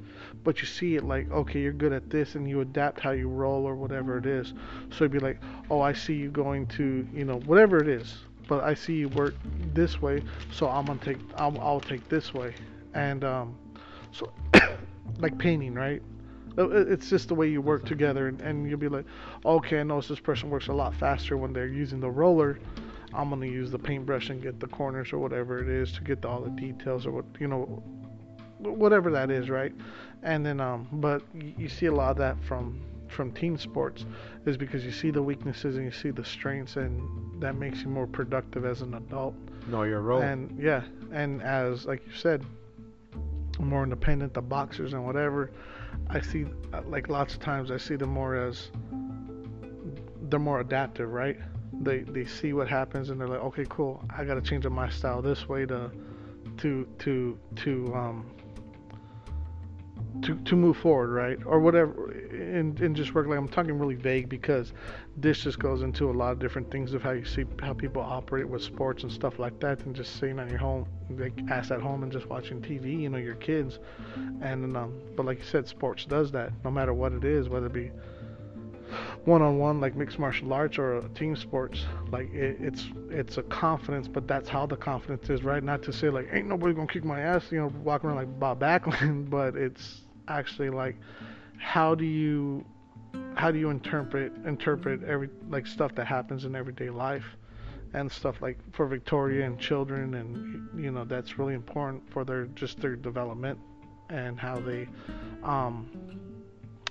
but 0.46 0.62
you 0.62 0.66
see 0.68 0.96
it 0.96 1.04
like 1.04 1.30
okay 1.32 1.60
you're 1.60 1.74
good 1.74 1.92
at 1.92 2.10
this 2.10 2.36
and 2.36 2.48
you 2.48 2.62
adapt 2.62 3.02
how 3.02 3.12
you 3.12 3.28
roll 3.28 3.66
or 3.66 3.76
whatever 3.76 4.18
it 4.18 4.26
is 4.26 4.54
so 4.92 5.04
it'd 5.04 5.12
be 5.12 5.20
like 5.20 5.42
oh 5.70 5.82
i 5.82 5.92
see 5.92 6.14
you 6.14 6.30
going 6.30 6.66
to 6.68 7.06
you 7.14 7.26
know 7.26 7.40
whatever 7.40 7.78
it 7.80 7.90
is 7.90 8.20
but 8.48 8.64
i 8.64 8.74
see 8.74 8.94
you 8.94 9.10
work 9.10 9.34
this 9.74 10.02
way 10.02 10.24
so 10.54 10.70
i'm 10.70 10.86
gonna 10.86 11.00
take 11.00 11.18
i'll, 11.36 11.60
I'll 11.60 11.82
take 11.82 12.08
this 12.08 12.34
way 12.34 12.54
and 12.94 13.24
um 13.24 13.58
so 14.12 14.32
like 15.18 15.38
painting 15.38 15.74
right 15.74 16.02
it's 16.58 17.10
just 17.10 17.28
the 17.28 17.36
way 17.36 17.48
you 17.48 17.62
work 17.62 17.86
together 17.86 18.28
and, 18.28 18.42
and 18.42 18.70
you'll 18.70 18.80
be 18.80 18.88
like 18.88 19.06
okay 19.46 19.80
i 19.80 19.84
notice 19.84 20.08
this 20.08 20.20
person 20.20 20.50
works 20.50 20.68
a 20.68 20.74
lot 20.74 20.94
faster 20.96 21.38
when 21.38 21.52
they're 21.54 21.68
using 21.68 22.00
the 22.00 22.10
roller 22.10 22.60
i'm 23.14 23.30
gonna 23.30 23.46
use 23.46 23.72
the 23.72 23.80
paintbrush 23.80 24.30
and 24.30 24.42
get 24.42 24.60
the 24.60 24.68
corners 24.68 25.12
or 25.12 25.20
whatever 25.20 25.60
it 25.60 25.70
is 25.70 25.92
to 25.92 26.02
get 26.02 26.24
all 26.26 26.42
the 26.42 26.50
details 26.52 27.06
or 27.06 27.12
what 27.12 27.26
you 27.40 27.48
know 27.48 27.84
whatever 28.60 29.12
that 29.12 29.32
is, 29.32 29.50
right? 29.50 29.74
And 30.24 30.46
then, 30.46 30.60
um, 30.60 30.88
but 30.92 31.22
you 31.34 31.70
see 31.70 31.88
a 31.88 31.92
lot 31.92 32.12
of 32.12 32.18
that 32.18 32.44
from 32.44 32.82
from 33.08 33.32
team 33.32 33.58
sports, 33.58 34.06
is 34.46 34.58
because 34.58 34.84
you 34.84 34.92
see 34.92 35.12
the 35.12 35.22
weaknesses 35.22 35.78
and 35.78 35.86
you 35.86 35.92
see 35.92 36.10
the 36.10 36.26
strengths, 36.26 36.76
and 36.76 37.42
that 37.42 37.56
makes 37.56 37.82
you 37.82 37.88
more 37.88 38.08
productive 38.08 38.66
as 38.66 38.82
an 38.82 38.96
adult. 38.96 39.36
Know 39.68 39.84
your 39.84 40.02
role. 40.02 40.22
And 40.22 40.60
yeah, 40.62 40.84
and 41.12 41.42
as 41.42 41.86
like 41.86 42.06
you 42.06 42.14
said, 42.14 42.44
more 43.60 43.84
independent, 43.84 44.34
the 44.34 44.42
boxers 44.42 44.94
and 44.94 45.06
whatever, 45.06 45.52
I 46.10 46.22
see 46.22 46.46
uh, 46.74 46.82
like 46.88 47.10
lots 47.10 47.34
of 47.34 47.40
times 47.40 47.72
I 47.72 47.78
see 47.78 47.96
them 47.96 48.10
more 48.10 48.36
as 48.36 48.70
they're 50.30 50.40
more 50.40 50.60
adaptive, 50.60 51.10
right? 51.12 51.38
They 51.82 52.00
they 52.00 52.26
see 52.26 52.54
what 52.54 52.68
happens 52.68 53.10
and 53.10 53.20
they're 53.20 53.28
like, 53.28 53.42
okay, 53.42 53.66
cool, 53.70 54.04
I 54.16 54.24
got 54.24 54.36
to 54.36 54.42
change 54.42 54.66
up 54.66 54.72
my 54.72 54.90
style 54.90 55.22
this 55.22 55.48
way 55.48 55.66
to 55.66 55.92
to 56.58 56.88
to 57.00 57.40
to 57.58 57.94
um 57.96 58.32
to 60.22 60.36
to 60.36 60.56
move 60.56 60.78
forward, 60.78 61.10
right? 61.10 61.38
Or 61.46 61.60
whatever. 61.60 62.14
In 62.36 62.78
in 62.82 62.96
just 62.96 63.14
work 63.14 63.28
like 63.28 63.38
I'm 63.38 63.48
talking 63.48 63.78
really 63.78 63.96
vague 63.96 64.30
because 64.30 64.74
this 65.18 65.40
just 65.40 65.60
goes 65.60 65.82
into 65.82 66.10
a 66.10 66.14
lot 66.14 66.32
of 66.32 66.40
different 66.40 66.70
things 66.72 66.94
of 66.94 67.02
how 67.02 67.12
you 67.12 67.26
see 67.26 67.46
how 67.62 67.74
people 67.74 68.02
operate 68.02 68.48
with 68.48 68.62
sports 68.62 69.04
and 69.04 69.12
stuff 69.12 69.40
like 69.40 69.60
that 69.62 69.80
and 69.86 69.96
just 69.96 70.18
sitting 70.18 70.40
at 70.40 70.50
your 70.50 70.60
home 70.60 70.86
like 71.12 71.34
ass 71.50 71.72
at 71.72 71.82
home 71.82 72.04
and 72.04 72.12
just 72.12 72.28
watching 72.28 72.62
TV 72.62 73.02
you 73.02 73.10
know 73.10 73.18
your 73.18 73.36
kids. 73.36 73.80
And 74.42 74.76
um 74.78 74.94
but 75.16 75.26
like 75.26 75.40
you 75.40 75.46
said 75.46 75.68
sports 75.68 76.06
does 76.06 76.32
that 76.32 76.52
no 76.64 76.72
matter 76.72 76.94
what 76.94 77.14
it 77.14 77.24
is 77.24 77.50
whether 77.50 77.68
it 77.68 77.74
be 77.74 77.92
one 79.26 79.42
on 79.42 79.58
one 79.58 79.82
like 79.82 79.96
mixed 79.96 80.20
martial 80.20 80.54
arts 80.54 80.78
or 80.78 81.02
team 81.16 81.36
sports 81.36 81.86
like 82.12 82.32
it, 82.34 82.58
it's 82.60 82.86
it's 83.10 83.38
a 83.38 83.44
confidence 83.44 84.08
but 84.08 84.28
that's 84.28 84.48
how 84.48 84.66
the 84.66 84.76
confidence 84.78 85.30
is 85.30 85.44
right? 85.44 85.64
Not 85.64 85.82
to 85.84 85.94
say 85.94 86.10
like 86.10 86.28
ain't 86.32 86.48
nobody 86.48 86.74
gonna 86.74 86.88
kick 86.88 87.04
my 87.04 87.20
ass 87.20 87.52
you 87.52 87.60
know 87.60 87.72
walking 87.84 88.10
around 88.10 88.18
like 88.18 88.40
Bob 88.40 88.60
Backlund 88.60 89.30
but 89.30 89.56
it's 89.56 90.02
actually 90.28 90.70
like 90.70 90.96
how 91.60 91.96
do 91.96 92.06
you 92.06 92.66
how 93.36 93.52
do 93.52 93.60
you 93.60 93.70
interpret 93.70 94.32
interpret 94.46 95.04
every 95.04 95.30
like 95.50 95.68
stuff 95.68 95.94
that 95.96 96.06
happens 96.06 96.46
in 96.46 96.56
everyday 96.56 96.90
life 96.90 97.26
and 97.94 98.12
stuff 98.12 98.42
like 98.42 98.58
for 98.74 98.88
Victoria 98.88 99.46
and 99.46 99.60
children 99.60 100.16
and 100.16 100.84
you 100.84 100.92
know 100.92 101.06
that's 101.06 101.38
really 101.40 101.54
important 101.54 102.04
for 102.12 102.24
their 102.26 102.46
just 102.48 102.80
their 102.80 102.96
development 102.96 103.58
and 104.10 104.40
how 104.40 104.60
they 104.60 104.88
um 105.44 105.90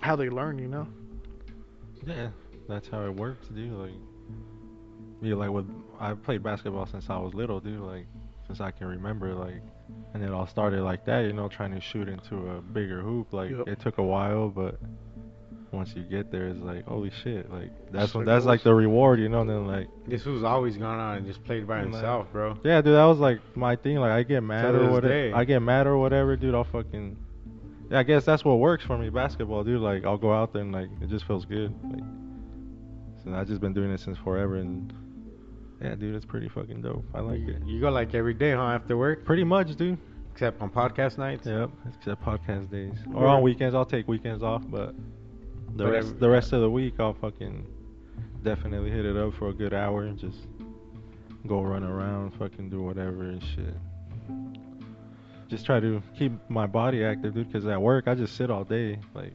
how 0.01 0.17
they 0.17 0.29
learn 0.29 0.59
you 0.59 0.69
know 0.69 0.87
Yeah, 2.07 2.29
that's 2.69 2.89
how 2.89 3.05
it 3.07 3.15
works, 3.15 3.49
dude. 3.49 3.73
Like, 3.73 3.93
me, 5.21 5.35
like 5.35 5.51
with 5.51 5.69
I 6.01 6.15
played 6.15 6.43
basketball 6.43 6.87
since 6.87 7.09
I 7.09 7.17
was 7.19 7.35
little, 7.35 7.61
dude. 7.61 7.81
Like, 7.81 8.07
since 8.47 8.61
I 8.61 8.71
can 8.71 8.87
remember, 8.89 9.35
like, 9.35 9.63
and 10.15 10.23
it 10.23 10.31
all 10.31 10.47
started 10.47 10.83
like 10.83 11.05
that, 11.07 11.21
you 11.21 11.33
know, 11.33 11.49
trying 11.49 11.73
to 11.75 11.81
shoot 11.81 12.09
into 12.09 12.37
a 12.51 12.61
bigger 12.63 13.01
hoop. 13.03 13.33
Like, 13.33 13.51
Yep. 13.51 13.69
it 13.69 13.81
took 13.81 13.99
a 13.99 14.03
while, 14.03 14.49
but 14.49 14.79
once 15.73 15.93
you 15.97 16.03
get 16.05 16.31
there, 16.31 16.49
it's 16.49 16.61
like, 16.61 16.87
holy 16.87 17.11
shit, 17.23 17.51
like 17.51 17.71
that's 17.91 18.15
like 18.15 18.25
that's 18.27 18.45
like 18.45 18.63
the 18.63 18.73
reward, 18.73 19.19
you 19.19 19.29
know. 19.29 19.41
And 19.41 19.51
then 19.51 19.67
like, 19.67 19.89
This 20.07 20.25
was 20.25 20.45
always 20.45 20.77
gone 20.77 20.99
on 21.01 21.17
and 21.19 21.27
just 21.27 21.43
played 21.45 21.67
by 21.67 21.81
himself, 21.81 22.31
bro. 22.33 22.57
yeah, 22.65 22.81
dude, 22.81 22.95
that 22.95 23.05
was 23.07 23.19
like 23.19 23.41
my 23.57 23.75
thing. 23.77 23.97
Like, 23.99 24.13
I 24.13 24.23
get 24.23 24.43
mad 24.43 24.75
or 24.75 24.91
whatever. 24.91 25.09
day. 25.09 25.33
I 25.33 25.45
get 25.45 25.61
mad 25.61 25.87
or 25.87 25.99
whatever, 25.99 26.37
dude. 26.37 26.55
I'll 26.55 26.65
fucking. 26.65 27.17
Yeah, 27.91 27.99
I 27.99 28.03
guess 28.05 28.25
that's 28.25 28.45
what 28.45 28.55
works 28.61 28.85
for 28.85 28.97
me, 28.97 29.11
basketball, 29.11 29.63
dude. 29.65 29.81
Like, 29.81 30.05
I'll 30.07 30.17
go 30.17 30.33
out 30.33 30.53
there 30.53 30.63
and 30.63 30.73
like 30.73 30.89
it 31.03 31.09
just 31.11 31.27
feels 31.27 31.45
good. 31.45 31.75
Like, 31.83 32.03
so 33.25 33.35
I've 33.35 33.49
just 33.49 33.61
been 33.61 33.75
doing 33.75 33.91
it 33.91 33.99
since 34.01 34.17
forever, 34.19 34.57
and 34.57 34.93
yeah, 35.85 35.95
dude, 35.95 36.15
it's 36.15 36.25
pretty 36.25 36.49
fucking 36.49 36.81
dope. 36.83 37.05
I 37.15 37.21
like 37.21 37.41
it. 37.41 37.63
You 37.67 37.81
go 37.81 37.91
like 37.91 38.15
every 38.15 38.35
day, 38.35 38.53
huh? 38.53 38.63
After 38.63 38.97
work, 38.97 39.25
Pretty 39.25 39.45
much, 39.45 39.77
dude. 39.77 39.99
except 40.33 40.61
on 40.63 40.71
podcast 40.71 41.19
nights. 41.19 41.47
Yep, 41.47 41.71
except 41.97 42.25
podcast 42.25 42.71
days 42.71 42.95
or 43.15 43.27
on 43.27 43.43
weekends. 43.43 43.75
I'll 43.75 43.85
take 43.85 44.09
weekends 44.09 44.43
off, 44.43 44.63
but 44.69 44.95
the 45.77 45.85
But 45.85 45.93
rest 45.93 46.09
every- 46.09 46.19
the 46.21 46.29
rest 46.31 46.53
of 46.53 46.61
the 46.63 46.71
week 46.71 46.95
I'll 46.99 47.15
fucking 47.15 47.67
definitely 48.43 48.91
hit 48.91 49.05
it 49.05 49.17
up 49.17 49.35
for 49.35 49.49
a 49.49 49.53
good 49.53 49.73
hour 49.75 50.03
and 50.05 50.19
just 50.19 50.39
go 51.47 51.61
run 51.63 51.85
around, 51.85 52.33
fucking 52.35 52.71
do 52.71 52.83
whatever 52.83 53.25
and 53.25 53.43
shit. 53.43 53.75
Just 55.49 55.67
try 55.67 55.79
to 55.79 56.03
keep 56.19 56.33
my 56.49 56.67
body 56.67 57.05
active, 57.05 57.35
dude. 57.35 57.53
Cause 57.53 57.67
at 57.67 57.81
work 57.81 58.09
I 58.09 58.15
just 58.15 58.35
sit 58.37 58.51
all 58.51 58.65
day, 58.65 58.99
like. 59.15 59.35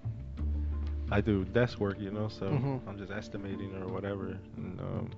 I 1.12 1.22
do 1.22 1.44
desk 1.44 1.80
work, 1.80 2.00
you 2.00 2.12
know, 2.12 2.28
so 2.28 2.46
Mhm. 2.52 2.82
I'm 2.88 2.96
just 3.00 3.12
estimating 3.12 3.74
or 3.82 3.88
whatever. 3.92 4.38
And 4.58 4.80
um, 4.80 5.10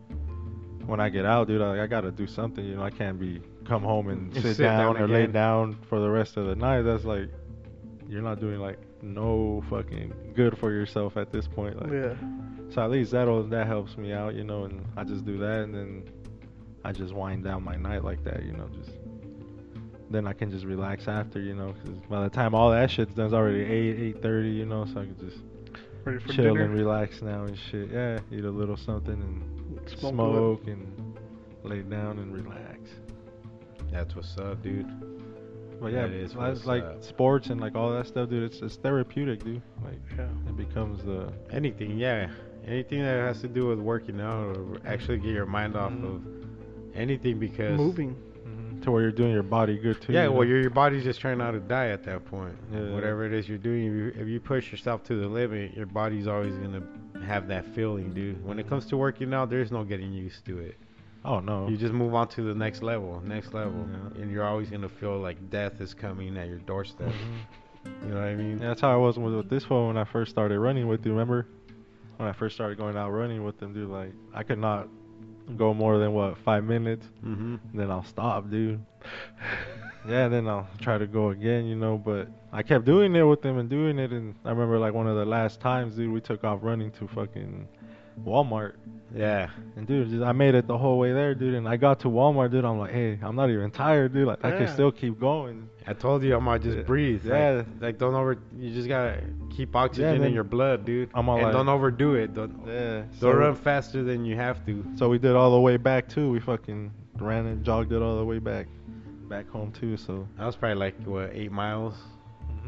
when 0.86 1.00
I 1.00 1.10
get 1.10 1.26
out, 1.26 1.48
dude, 1.48 1.62
I, 1.62 1.84
I 1.84 1.88
gotta 1.88 2.12
do 2.12 2.28
something. 2.28 2.64
You 2.66 2.76
know, 2.76 2.84
I 2.84 2.90
can't 2.90 3.20
be 3.20 3.42
come 3.66 3.84
home 3.84 4.10
and 4.10 4.34
sit, 4.34 4.56
sit 4.56 4.64
down, 4.64 4.96
down 4.96 5.04
or 5.04 5.08
lay 5.08 5.28
down 5.28 5.78
for 5.90 6.00
the 6.00 6.10
rest 6.10 6.38
of 6.38 6.46
the 6.48 6.56
night. 6.56 6.82
That's 6.84 7.04
like 7.06 7.30
you're 8.08 8.22
not 8.22 8.40
doing 8.40 8.60
like 8.60 8.80
no 9.02 9.64
fucking 9.70 10.14
good 10.36 10.58
for 10.58 10.72
yourself 10.72 11.18
at 11.18 11.32
this 11.32 11.48
point. 11.48 11.82
Like, 11.82 11.92
yeah 11.92 12.14
so 12.74 12.82
at 12.82 12.90
least 12.90 13.12
that'll 13.12 13.44
that 13.44 13.68
helps 13.68 13.98
me 13.98 14.14
out, 14.14 14.34
you 14.34 14.44
know, 14.46 14.64
and 14.64 14.86
I 14.96 15.04
just 15.04 15.26
do 15.26 15.38
that, 15.40 15.64
and 15.64 15.76
then 15.76 16.04
I 16.86 16.94
just 16.94 17.14
wind 17.14 17.44
down 17.44 17.64
my 17.64 17.76
night 17.76 18.04
like 18.04 18.24
that, 18.24 18.44
you 18.44 18.54
know, 18.54 18.68
just. 18.70 18.92
Then 20.10 20.28
I 20.28 20.34
can 20.34 20.52
just 20.52 20.66
relax 20.66 21.08
after, 21.08 21.40
you 21.40 21.54
know, 21.54 21.74
'cause 21.74 21.94
by 22.10 22.24
the 22.24 22.30
time 22.30 22.54
all 22.54 22.72
that 22.72 22.92
shit's 22.92 23.14
done, 23.14 23.26
it's 23.26 23.34
already 23.34 23.62
eight, 23.62 23.98
eight 24.00 24.22
thirty, 24.22 24.50
you 24.50 24.66
know, 24.66 24.86
so 24.86 25.02
I 25.02 25.06
can 25.06 25.18
just 25.20 25.38
ready 26.06 26.20
for 26.20 26.28
chill 26.34 26.54
dinner 26.56 26.62
and 26.66 26.74
relax 26.74 27.22
now 27.22 27.44
and 27.44 27.58
shit. 27.58 27.90
Yeah, 27.92 28.20
eat 28.32 28.44
a 28.46 28.50
little 28.50 28.78
something 28.78 29.14
and 29.14 29.90
Smoke 29.90 30.14
smoke, 30.14 30.68
and 30.68 31.18
lay 31.64 31.80
down 31.82 32.20
and 32.20 32.34
relax. 32.34 32.80
That's 33.92 34.16
what's 34.16 34.38
up, 34.38 34.62
dude. 34.62 34.86
But 35.82 35.94
yeah, 35.94 36.04
That 36.08 36.12
is 36.12 36.36
like, 36.36 36.50
what's 36.54 36.66
like 36.66 36.84
up. 36.84 37.04
sports 37.04 37.48
and 37.48 37.60
like 37.60 37.76
all 37.76 37.92
that 37.94 38.06
stuff, 38.08 38.30
dude. 38.30 38.44
It's 38.44 38.62
it's 38.62 38.76
therapeutic, 38.78 39.44
dude. 39.44 39.62
Like 39.84 40.00
yeah 40.18 40.28
it 40.48 40.56
becomes 40.58 41.04
the 41.04 41.32
Anything, 41.52 41.98
yeah. 41.98 42.30
Anything 42.68 43.02
that 43.02 43.18
has 43.18 43.42
to 43.42 43.48
do 43.48 43.68
with 43.68 43.80
working 43.80 44.22
out 44.22 44.56
or 44.56 44.78
actually 44.86 45.18
get 45.18 45.32
your 45.32 45.48
mind 45.48 45.76
off 45.76 45.92
Mhm. 45.92 46.16
of 46.16 46.22
anything 46.96 47.40
because 47.40 47.76
moving 47.78 48.16
to 48.84 48.92
where 48.92 49.02
you're 49.02 49.12
doing 49.12 49.32
your 49.32 49.44
body 49.44 49.78
good 49.78 50.02
too. 50.02 50.14
Yeah, 50.14 50.26
you 50.26 50.32
well, 50.32 50.48
your 50.48 50.62
your 50.62 50.70
body's 50.70 51.04
just 51.04 51.20
trying 51.22 51.38
not 51.38 51.52
to 51.52 51.60
die 51.60 51.88
at 51.90 52.04
that 52.06 52.26
point. 52.26 52.56
Yeah. 52.72 52.90
Whatever 52.92 53.26
it 53.26 53.34
is 53.34 53.48
you're 53.48 53.58
doing, 53.58 53.86
if 53.86 53.94
you, 54.16 54.22
if 54.24 54.28
you 54.28 54.40
push 54.40 54.72
yourself 54.72 55.04
to 55.06 55.16
the 55.20 55.28
limit, 55.28 55.74
your 55.76 55.86
body's 55.86 56.28
always 56.28 56.56
gonna 56.56 56.84
have 57.26 57.48
that 57.50 57.66
feeling, 57.76 58.14
dude. 58.14 58.44
When 58.46 58.60
it 58.60 58.68
comes 58.68 58.86
to 58.88 58.98
working 58.98 59.34
out, 59.34 59.50
there's 59.50 59.72
no 59.72 59.84
getting 59.84 60.12
used 60.12 60.46
to 60.46 60.60
it. 60.60 60.78
Oh 61.24 61.40
no. 61.40 61.68
You 61.68 61.78
just 61.78 61.94
move 61.94 62.16
on 62.16 62.28
to 62.30 62.42
the 62.42 62.56
next 62.56 62.82
level, 62.82 63.22
next 63.26 63.54
level, 63.54 63.88
Yeah. 64.16 64.22
and 64.22 64.32
you're 64.32 64.44
always 64.46 64.70
gonna 64.70 64.90
feel 64.90 65.20
like 65.20 65.50
death 65.50 65.80
is 65.80 65.94
coming 65.94 66.36
at 66.38 66.48
your 66.48 66.60
doorstep. 66.60 67.10
Mhm. 67.10 68.02
You 68.04 68.10
know 68.10 68.16
what 68.16 68.24
I 68.26 68.36
mean? 68.36 68.60
Yeah, 68.60 68.68
that's 68.70 68.82
how 68.82 68.92
I 68.92 68.96
was 68.98 69.18
with, 69.18 69.34
with 69.36 69.50
this 69.50 69.70
one 69.70 69.88
when 69.88 69.98
I 69.98 70.04
first 70.04 70.32
started 70.32 70.60
running 70.60 70.88
with 70.88 71.06
you. 71.06 71.12
Remember 71.12 71.48
when 72.18 72.28
I 72.30 72.32
first 72.34 72.56
started 72.56 72.78
going 72.78 72.96
out 72.98 73.10
running 73.12 73.44
with 73.44 73.60
them, 73.60 73.74
dude? 73.74 73.90
Like 73.90 74.14
I 74.34 74.44
could 74.44 74.60
not 74.60 74.88
go 75.58 75.74
more 75.74 75.98
than 76.00 76.14
what 76.14 76.38
five 76.40 76.64
minutes, 76.64 77.08
Mm-hmm. 77.26 77.56
then 77.78 77.90
I'll 77.92 78.04
stop, 78.06 78.50
dude. 78.50 78.84
Yeah, 80.08 80.30
then 80.30 80.48
I'll 80.48 80.68
try 80.82 80.98
to 80.98 81.06
go 81.06 81.30
again, 81.30 81.66
you 81.68 81.76
know. 81.76 81.96
But 81.96 82.28
I 82.52 82.64
kept 82.64 82.86
doing 82.86 83.16
it 83.16 83.22
with 83.22 83.44
them 83.44 83.60
and 83.60 83.70
doing 83.70 84.00
it, 84.00 84.10
and 84.12 84.34
I 84.44 84.50
remember 84.50 84.80
like 84.80 84.96
one 84.96 85.06
of 85.08 85.16
the 85.16 85.26
last 85.26 85.60
times, 85.60 85.96
dude, 85.96 86.12
we 86.12 86.20
took 86.20 86.44
off 86.44 86.58
running 86.64 86.90
to 86.94 87.08
fucking 87.08 87.68
Walmart, 88.26 88.74
Yeah. 89.16 89.50
and 89.76 89.86
dude, 89.86 90.10
just, 90.10 90.24
I 90.24 90.32
made 90.32 90.56
it 90.56 90.66
the 90.66 90.76
whole 90.78 90.98
way 90.98 91.14
there, 91.14 91.36
dude. 91.36 91.54
And 91.54 91.68
I 91.70 91.78
got 91.78 92.00
to 92.00 92.08
Walmart, 92.08 92.50
dude. 92.50 92.66
I'm 92.66 92.80
like, 92.80 92.92
hey, 92.94 93.20
I'm 93.22 93.36
not 93.36 93.52
even 93.52 93.70
tired, 93.70 94.12
dude. 94.14 94.26
Like 94.28 94.44
I 94.44 94.50
can 94.52 94.68
still 94.70 94.92
keep 94.92 95.20
going. 95.20 95.70
I 95.88 95.94
told 95.94 96.24
you 96.24 96.36
I'm 96.36 96.46
gonna 96.46 96.60
just 96.60 96.86
breathe. 96.86 97.26
Yeah. 97.26 97.50
Like, 97.58 97.66
like 97.82 97.98
don't 97.98 98.14
over. 98.14 98.38
You 98.58 98.72
just 98.74 98.88
gotta 98.88 99.22
keep 99.50 99.76
oxygen 99.76 100.16
in 100.16 100.22
then 100.22 100.34
your 100.34 100.44
blood, 100.44 100.86
dude. 100.86 101.10
I'm 101.14 101.28
all 101.28 101.38
and 101.38 101.46
like- 101.46 101.54
don't 101.54 101.68
overdo 101.70 102.14
it. 102.16 102.34
Don't 102.36 102.54
Yeah. 102.68 103.04
don't 103.20 103.36
run 103.36 103.56
faster 103.56 104.04
than 104.04 104.24
you 104.24 104.36
have 104.36 104.64
to. 104.68 104.86
So 104.96 105.10
we 105.10 105.18
did 105.18 105.36
all 105.36 105.52
the 105.52 105.60
way 105.60 105.78
back 105.78 106.08
too. 106.08 106.30
We 106.30 106.40
fucking 106.40 106.92
ran 107.20 107.46
and 107.48 107.64
jogged 107.66 107.92
it 107.92 108.02
all 108.02 108.18
the 108.18 108.26
way 108.26 108.38
back, 108.40 108.68
back 109.28 109.50
home 109.50 109.72
too. 109.72 109.98
So 109.98 110.28
That 110.38 110.46
was 110.46 110.56
probably 110.56 110.76
like 110.76 110.96
what 111.06 111.32
eight 111.34 111.52
miles? 111.52 111.96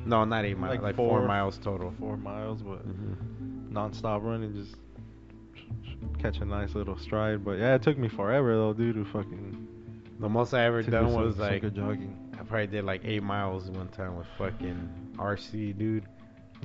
No, 0.05 0.23
not 0.25 0.43
eight 0.43 0.57
miles. 0.57 0.71
Like 0.75 0.81
Like, 0.81 0.95
four, 0.95 1.19
four. 1.19 1.27
miles 1.27 1.57
total. 1.59 1.93
four 1.99 2.17
miles, 2.17 2.61
but 2.63 2.79
hmm 2.79 3.13
non-stop 3.71 4.21
running, 4.23 4.53
just 4.53 4.75
catch 6.19 6.39
a 6.39 6.45
nice 6.45 6.75
little 6.75 6.97
stride. 6.97 7.43
But 7.43 7.57
yeah, 7.59 7.75
it 7.75 7.81
took 7.81 7.97
me 7.97 8.07
forever 8.07 8.55
though, 8.55 8.73
dude, 8.73 8.95
to 8.95 9.05
fucking. 9.05 9.67
The 10.19 10.29
most 10.29 10.53
I 10.53 10.63
ever 10.65 10.81
done 10.83 11.09
some- 11.11 11.21
was 11.23 11.35
some 11.35 11.45
like 11.45 11.61
good 11.61 11.75
jogging. 11.75 12.17
I 12.33 12.43
probably 12.43 12.67
did 12.67 12.83
like 12.83 13.01
eight 13.05 13.23
miles 13.23 13.69
one 13.69 13.87
time 13.89 14.17
with 14.17 14.27
fucking 14.37 15.15
RC, 15.17 15.77
dude. 15.77 16.03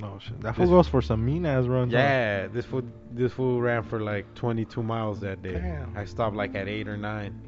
No 0.01 0.19
shit, 0.21 0.41
that 0.43 0.55
This- 0.57 0.69
fool 0.69 0.77
goes 0.77 0.89
for 0.89 1.03
some 1.03 1.25
mean 1.25 1.45
ass 1.45 1.67
runs. 1.67 1.93
Yeah, 1.93 2.47
this 2.47 2.65
fool 2.65 2.83
this 3.13 3.33
fool 3.33 3.61
ran 3.61 3.83
for 3.83 4.01
like 4.01 4.33
22 4.35 4.83
miles 4.83 5.21
that 5.21 5.43
day. 5.43 5.55
Damn. 5.55 5.97
I 5.97 6.05
stopped 6.05 6.37
like 6.37 6.55
at 6.55 6.69
eight 6.69 6.87
or 6.89 6.97
nine. 6.97 7.41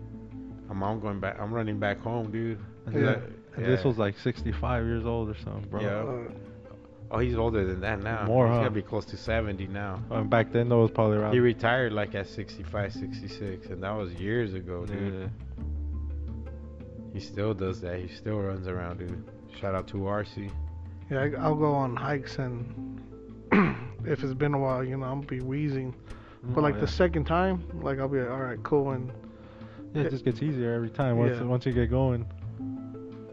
I'm, 0.69 0.83
I'm 0.83 1.01
going 1.01 1.21
back. 1.21 1.39
I'm 1.41 1.53
running 1.53 1.79
back 1.79 2.01
home, 2.01 2.31
dude. 2.31 2.59
And, 2.87 2.95
Yeah. 2.95 3.01
that- 3.03 3.23
and 3.57 3.67
this 3.67 3.85
was 3.85 3.99
like 3.99 4.17
65 4.19 4.85
years 4.85 5.05
old 5.05 5.29
or 5.29 5.35
something, 5.39 5.69
bro. 5.71 5.81
Yeah. 5.81 6.35
Oh, 7.13 7.19
he's 7.19 7.35
older 7.37 7.65
than 7.67 7.81
that 7.81 8.01
now. 8.03 8.25
More, 8.27 8.47
he's 8.47 8.53
huh? 8.55 8.59
gonna 8.61 8.71
be 8.71 8.83
close 8.83 9.05
to 9.07 9.17
70 9.17 9.67
now. 9.67 10.01
Um, 10.13 10.29
back 10.29 10.53
then, 10.53 10.69
though, 10.69 10.79
it 10.79 10.83
was 10.83 10.91
probably 10.93 11.17
around. 11.19 11.33
He 11.33 11.41
retired 11.41 11.93
like 11.93 12.15
at 12.15 12.29
65, 12.29 12.93
66, 12.93 13.67
and 13.67 13.83
that 13.83 13.91
was 13.91 14.13
years 14.15 14.55
ago, 14.55 14.87
dude. 14.87 15.15
yeah. 15.15 15.65
He 17.13 17.21
still 17.21 17.55
does 17.55 17.81
that. 17.81 17.99
He 18.01 18.09
still 18.09 18.39
runs 18.39 18.67
around, 18.69 18.99
dude. 18.99 19.25
Shout 19.61 19.75
out 19.75 19.87
to 19.89 19.97
RC. 19.97 20.51
yeah, 21.11 21.23
I, 21.23 21.43
I'll 21.43 21.55
go 21.57 21.73
on 21.73 21.97
hikes 21.97 22.39
and 22.39 23.01
if 24.07 24.23
it's 24.23 24.35
been 24.35 24.55
a 24.55 24.59
while, 24.59 24.85
you 24.85 24.97
know, 24.97 25.07
I'll 25.07 25.17
be 25.17 25.41
wheezing. 25.41 25.95
But 26.43 26.61
Oh, 26.61 26.63
like 26.63 26.75
yeah. 26.77 26.81
the 26.83 26.89
second 26.89 27.25
time, 27.27 27.63
like 27.83 27.99
I'll 27.99 28.09
be 28.09 28.21
like, 28.21 28.31
all 28.31 28.41
right, 28.41 28.63
cool, 28.63 28.93
and 28.93 29.11
Yeah, 29.95 30.03
it 30.05 30.11
just 30.11 30.25
gets 30.25 30.41
easier 30.43 30.73
every 30.73 30.89
time 30.91 31.19
once 31.19 31.37
Yeah. 31.37 31.45
once 31.45 31.67
you 31.67 31.73
get 31.73 31.91
going. 31.91 32.25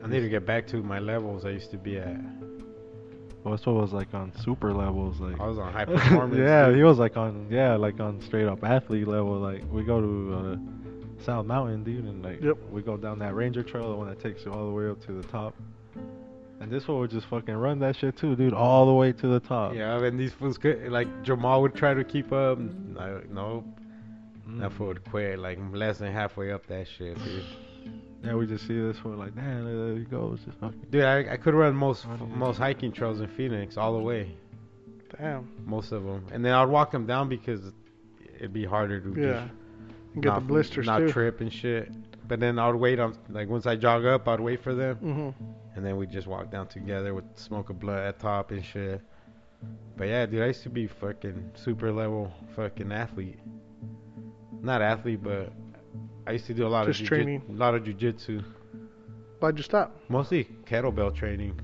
I 0.04 0.08
need 0.08 0.22
to 0.22 0.30
get 0.30 0.46
back 0.46 0.66
to 0.68 0.82
my 0.84 1.00
levels 1.00 1.46
I 1.46 1.50
used 1.50 1.72
to 1.72 1.78
be 1.78 1.98
at. 1.98 2.18
Well, 3.44 3.56
this 3.56 3.66
one 3.66 3.78
was 3.78 3.94
like 3.94 4.14
on 4.14 4.34
super 4.44 4.74
levels, 4.74 5.20
like. 5.22 5.40
I 5.40 5.48
was 5.48 5.58
on 5.58 5.72
high 5.78 5.86
performance. 5.86 6.38
yeah, 6.38 6.66
dude. 6.68 6.76
he 6.78 6.84
was 6.84 6.98
like 6.98 7.16
on 7.16 7.48
yeah, 7.50 7.76
like 7.76 8.00
on 8.00 8.20
straight 8.22 8.48
up 8.48 8.64
athlete 8.64 9.08
level. 9.08 9.34
Like 9.40 9.64
we 9.72 9.84
go 9.84 10.02
to 10.02 10.34
uh, 10.36 10.87
South 11.20 11.46
Mountain, 11.46 11.84
dude, 11.84 12.06
and 12.06 12.24
like 12.24 12.42
Yep. 12.42 12.58
we 12.72 12.82
go 12.82 12.96
down 12.98 13.20
that 13.20 13.34
Ranger 13.36 13.64
Trail, 13.64 13.90
the 13.90 13.96
one 13.96 14.08
that 14.08 14.20
takes 14.20 14.46
you 14.46 14.52
all 14.52 14.68
the 14.68 14.74
way 14.74 14.90
up 14.90 15.00
to 15.06 15.14
the 15.14 15.28
top. 15.28 15.56
And 15.96 16.64
And 16.64 16.72
this 16.72 16.88
one 16.88 17.00
would 17.00 17.12
just 17.12 17.28
fucking 17.28 17.56
run 17.56 17.80
that 17.80 17.96
shit 17.96 18.18
too, 18.18 18.36
dude, 18.36 18.54
all 18.54 18.86
the 18.88 18.94
way 18.94 19.12
to 19.14 19.28
the 19.28 19.40
top. 19.40 19.74
Yeah, 19.76 20.02
and 20.04 20.20
these 20.20 20.34
fools 20.34 20.58
could 20.58 20.90
like 20.92 21.08
Jamal 21.24 21.62
would 21.62 21.76
try 21.76 21.94
to 21.94 22.04
keep 22.04 22.32
up. 22.32 22.58
Like, 22.94 23.30
no, 23.30 23.64
Mm. 24.50 24.60
that 24.62 24.72
fool 24.74 24.88
would 24.88 25.04
quit 25.06 25.40
like 25.40 25.60
less 25.74 25.98
than 26.00 26.12
halfway 26.14 26.52
up 26.52 26.66
that 26.68 26.88
shit, 26.88 27.18
dude. 27.24 27.44
Yeah, 28.24 28.34
we 28.36 28.48
just 28.48 28.66
see 28.68 28.80
this 28.80 29.04
one 29.04 29.18
like, 29.20 29.36
damn, 29.36 29.66
there 29.66 29.96
he 29.98 30.06
goes. 30.06 30.40
Just. 30.46 30.58
Dude, 30.92 31.04
I, 31.04 31.34
I 31.34 31.38
could 31.38 31.54
run 31.54 31.76
most 31.76 32.04
How 32.04 32.16
do 32.16 32.26
you- 32.26 32.36
most 32.36 32.58
hiking 32.58 32.92
trails 32.92 33.20
in 33.22 33.28
Phoenix 33.28 33.78
all 33.78 33.94
the 33.94 34.02
way, 34.04 34.36
Damn. 35.20 35.48
most 35.66 35.92
of 35.92 36.04
them, 36.04 36.26
and 36.32 36.44
then 36.44 36.54
I'd 36.54 36.66
walk 36.70 36.92
them 36.92 37.06
down 37.06 37.30
because 37.30 37.72
it'd 38.36 38.54
be 38.54 38.66
harder 38.66 39.00
to 39.00 39.22
Yeah. 39.22 39.48
Get 40.22 40.30
not, 40.30 40.40
the 40.42 40.48
blisters 40.48 40.86
not 40.86 41.00
too. 41.00 41.12
trip 41.12 41.42
and 41.42 41.52
shit. 41.52 41.92
But 42.28 42.40
then 42.40 42.60
I'd 42.60 42.76
wait 42.76 43.00
on 43.00 43.16
like 43.30 43.48
once 43.48 43.66
I 43.66 43.76
jog 43.76 44.06
up, 44.06 44.28
I'd 44.28 44.40
wait 44.40 44.62
for 44.62 44.76
them, 44.76 44.98
Mhm. 45.02 45.34
and 45.76 45.86
then 45.86 45.96
we'd 45.98 46.12
just 46.12 46.28
walk 46.28 46.52
down 46.52 46.68
together 46.68 47.14
with 47.14 47.24
smoke 47.36 47.70
a 47.70 47.74
blood 47.74 48.00
at 48.00 48.20
top 48.20 48.52
and 48.52 48.64
shit. 48.64 49.02
But 49.96 50.08
yeah, 50.10 50.26
dude, 50.26 50.44
I 50.44 50.48
used 50.48 50.64
to 50.64 50.70
be 50.70 50.88
fucking 50.88 51.52
super 51.56 51.92
level 51.92 52.32
fucking 52.56 52.92
athlete. 52.92 53.40
Not 54.62 54.82
athlete, 54.82 55.24
but 55.24 55.52
I 56.28 56.32
used 56.34 56.46
to 56.48 56.54
do 56.54 56.68
a 56.68 56.70
lot 56.70 56.86
Just 56.88 57.02
of 57.02 57.08
training. 57.08 57.42
a 57.50 57.54
lot 57.54 57.74
of 57.76 57.84
jujitsu, 57.84 58.44
Why'd 59.40 59.58
you 59.58 59.64
stop? 59.64 59.96
mostly 60.10 60.46
kettlebell 60.66 61.14
training. 61.16 61.60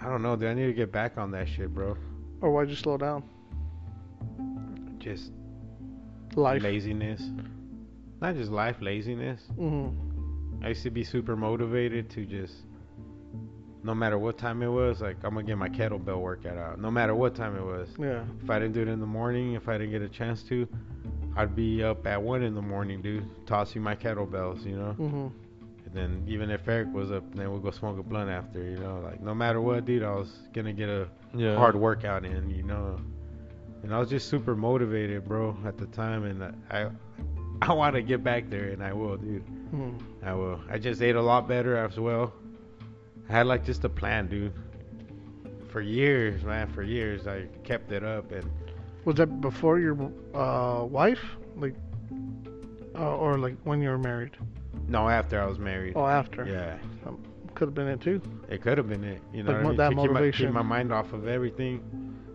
I 0.00 0.06
don't 0.08 0.22
know, 0.22 0.34
dude. 0.34 0.48
I 0.48 0.54
need 0.54 0.66
to 0.66 0.72
get 0.72 0.90
back 0.90 1.16
on 1.16 1.30
that 1.30 1.48
shit, 1.48 1.72
bro. 1.72 1.96
Or 2.40 2.50
why'd 2.50 2.68
you 2.68 2.74
slow 2.74 2.96
down? 2.96 3.22
Just 4.98 5.32
Life. 6.34 6.62
laziness. 6.62 7.30
Not 8.22 8.36
just 8.36 8.52
life, 8.52 8.76
laziness. 8.80 9.48
Mhm. 9.58 9.92
I 10.62 10.68
used 10.68 10.84
to 10.84 10.90
be 10.90 11.02
super 11.02 11.34
motivated 11.34 12.08
to 12.10 12.24
just, 12.24 12.54
no 13.82 13.96
matter 13.96 14.16
what 14.16 14.38
time 14.38 14.62
it 14.62 14.68
was, 14.68 15.00
like 15.02 15.16
I'm 15.24 15.34
gonna 15.34 15.42
get 15.42 15.58
my 15.58 15.68
kettlebell 15.68 16.20
workout 16.20 16.56
out. 16.56 16.80
No 16.80 16.88
matter 16.88 17.16
what 17.16 17.34
time 17.34 17.56
it 17.56 17.64
was. 17.64 17.88
Yeah. 17.98 18.22
If 18.40 18.48
I 18.48 18.60
didn't 18.60 18.74
do 18.74 18.82
it 18.82 18.86
in 18.88 19.00
the 19.00 19.06
morning, 19.06 19.54
if 19.54 19.68
I 19.68 19.76
didn't 19.76 19.90
get 19.90 20.02
a 20.02 20.08
chance 20.08 20.44
to, 20.44 20.68
I'd 21.36 21.56
be 21.56 21.82
up 21.82 22.06
at 22.06 22.22
one 22.22 22.44
in 22.44 22.54
the 22.54 22.62
morning, 22.62 23.02
dude, 23.02 23.24
tossing 23.44 23.82
my 23.82 23.96
kettlebells, 23.96 24.64
you 24.64 24.76
know. 24.76 24.94
Mhm. 25.00 25.32
And 25.86 25.92
then 25.94 26.22
even 26.28 26.48
if 26.48 26.68
Eric 26.68 26.94
was 26.94 27.10
up, 27.10 27.24
then 27.34 27.50
we'll 27.50 27.58
go 27.58 27.72
smoke 27.72 27.98
a 27.98 28.04
blunt 28.04 28.30
after, 28.30 28.62
you 28.62 28.76
know. 28.78 29.00
Like 29.02 29.20
no 29.20 29.34
matter 29.34 29.60
what, 29.60 29.84
dude, 29.84 30.04
I 30.04 30.14
was 30.14 30.46
gonna 30.52 30.72
get 30.72 30.88
a 30.88 31.08
Yeah. 31.34 31.56
hard 31.56 31.74
workout 31.74 32.24
in, 32.24 32.50
you 32.50 32.62
know. 32.62 32.98
And 33.82 33.92
I 33.92 33.98
was 33.98 34.08
just 34.10 34.28
super 34.28 34.54
motivated, 34.54 35.24
bro, 35.24 35.56
at 35.66 35.76
the 35.76 35.86
time, 35.86 36.22
and 36.22 36.44
I, 36.44 36.52
I 36.70 36.90
want 37.72 37.94
to 37.94 38.02
get 38.02 38.22
back 38.24 38.50
there, 38.50 38.68
and 38.70 38.82
I 38.82 38.92
will, 38.92 39.16
dude. 39.16 39.44
Mhm. 39.72 40.00
I 40.22 40.34
will. 40.34 40.60
I 40.70 40.78
just 40.78 41.00
ate 41.02 41.16
a 41.16 41.22
lot 41.22 41.46
better 41.48 41.76
as 41.76 41.98
well. 41.98 42.32
I 43.28 43.32
had 43.32 43.46
like 43.46 43.64
just 43.64 43.84
a 43.84 43.88
plan, 43.88 44.26
dude. 44.28 44.52
For 45.70 45.80
years, 45.80 46.42
man, 46.44 46.68
for 46.68 46.82
years, 46.82 47.26
I 47.26 47.46
kept 47.64 47.92
it 47.92 48.04
up, 48.04 48.30
and 48.32 48.44
Was 49.04 49.16
that 49.16 49.40
before 49.40 49.78
your 49.80 49.96
uh, 50.34 50.84
wife, 50.84 51.24
like, 51.56 51.74
uh, 52.98 53.16
or 53.16 53.38
like 53.38 53.56
when 53.64 53.80
you 53.82 53.88
were 53.88 53.98
married? 53.98 54.36
no, 54.88 55.08
after 55.08 55.40
I 55.40 55.46
was 55.46 55.58
married. 55.58 55.94
Oh, 55.96 56.06
after. 56.06 56.44
Yeah, 56.46 56.76
Could 57.54 57.68
have 57.68 57.74
been 57.74 57.88
it 57.88 58.00
too. 58.00 58.20
it 58.50 58.60
could 58.62 58.76
have 58.78 58.88
been 58.88 59.04
it. 59.04 59.22
You 59.32 59.42
know, 59.44 59.52
Like 59.52 59.60
I 59.64 59.68
mean? 59.68 59.76
that 59.76 59.88
to 59.90 59.94
keep 59.94 59.96
my, 59.98 60.12
motivation. 60.12 60.46
keep 60.48 60.54
my 60.54 60.62
mind 60.62 60.92
off 60.92 61.12
of 61.14 61.26
everything, 61.28 61.80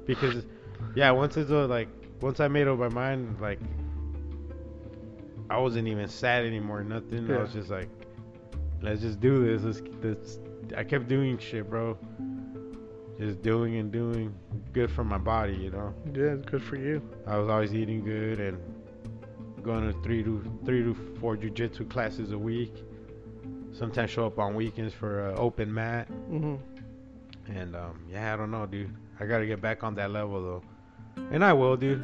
because, 0.07 0.45
yeah, 0.95 1.11
once 1.11 1.37
it's 1.37 1.51
uh, 1.51 1.67
like, 1.67 1.89
once 2.21 2.39
I 2.39 2.47
made 2.47 2.67
up 2.67 2.79
my 2.79 2.89
mind, 2.89 3.37
like, 3.39 3.59
I 5.49 5.57
wasn't 5.57 5.87
even 5.87 6.07
sad 6.07 6.45
anymore, 6.45 6.83
nothing. 6.83 7.31
I 7.31 7.37
was 7.37 7.53
just 7.53 7.69
like, 7.69 7.89
let's 8.81 9.01
just 9.01 9.19
do 9.19 9.45
this. 9.45 9.63
Let's, 9.63 9.81
let's. 10.03 10.39
I 10.75 10.83
kept 10.83 11.07
doing 11.07 11.37
shit, 11.37 11.69
bro. 11.69 11.97
Just 13.19 13.41
doing 13.41 13.77
and 13.77 13.91
doing, 13.91 14.35
good 14.73 14.91
for 14.91 15.03
my 15.03 15.17
body, 15.17 15.55
you 15.55 15.71
know. 15.71 15.93
Yeah, 16.13 16.35
good 16.35 16.61
for 16.61 16.75
you. 16.75 17.01
I 17.25 17.37
was 17.37 17.49
always 17.49 17.73
eating 17.73 18.03
good 18.03 18.39
and 18.39 18.59
going 19.63 19.91
to 19.91 19.99
three 20.03 20.23
to 20.23 20.43
three 20.65 20.83
to 20.83 20.93
four 21.19 21.35
jujitsu 21.35 21.89
classes 21.89 22.31
a 22.31 22.37
week. 22.37 22.75
Sometimes 23.73 24.11
show 24.11 24.27
up 24.27 24.37
on 24.37 24.53
weekends 24.55 24.93
for 24.93 25.31
uh, 25.31 25.35
open 25.35 25.73
mat. 25.73 26.07
Mhm. 26.29 26.59
And 27.47 27.75
um, 27.75 28.03
yeah, 28.09 28.33
I 28.33 28.37
don't 28.37 28.51
know, 28.51 28.65
dude. 28.65 28.93
I 29.19 29.25
gotta 29.25 29.45
get 29.47 29.61
back 29.61 29.83
on 29.83 29.95
that 29.95 30.11
level 30.11 30.41
though, 30.43 31.23
and 31.31 31.43
I 31.43 31.53
will, 31.53 31.75
dude. 31.77 32.03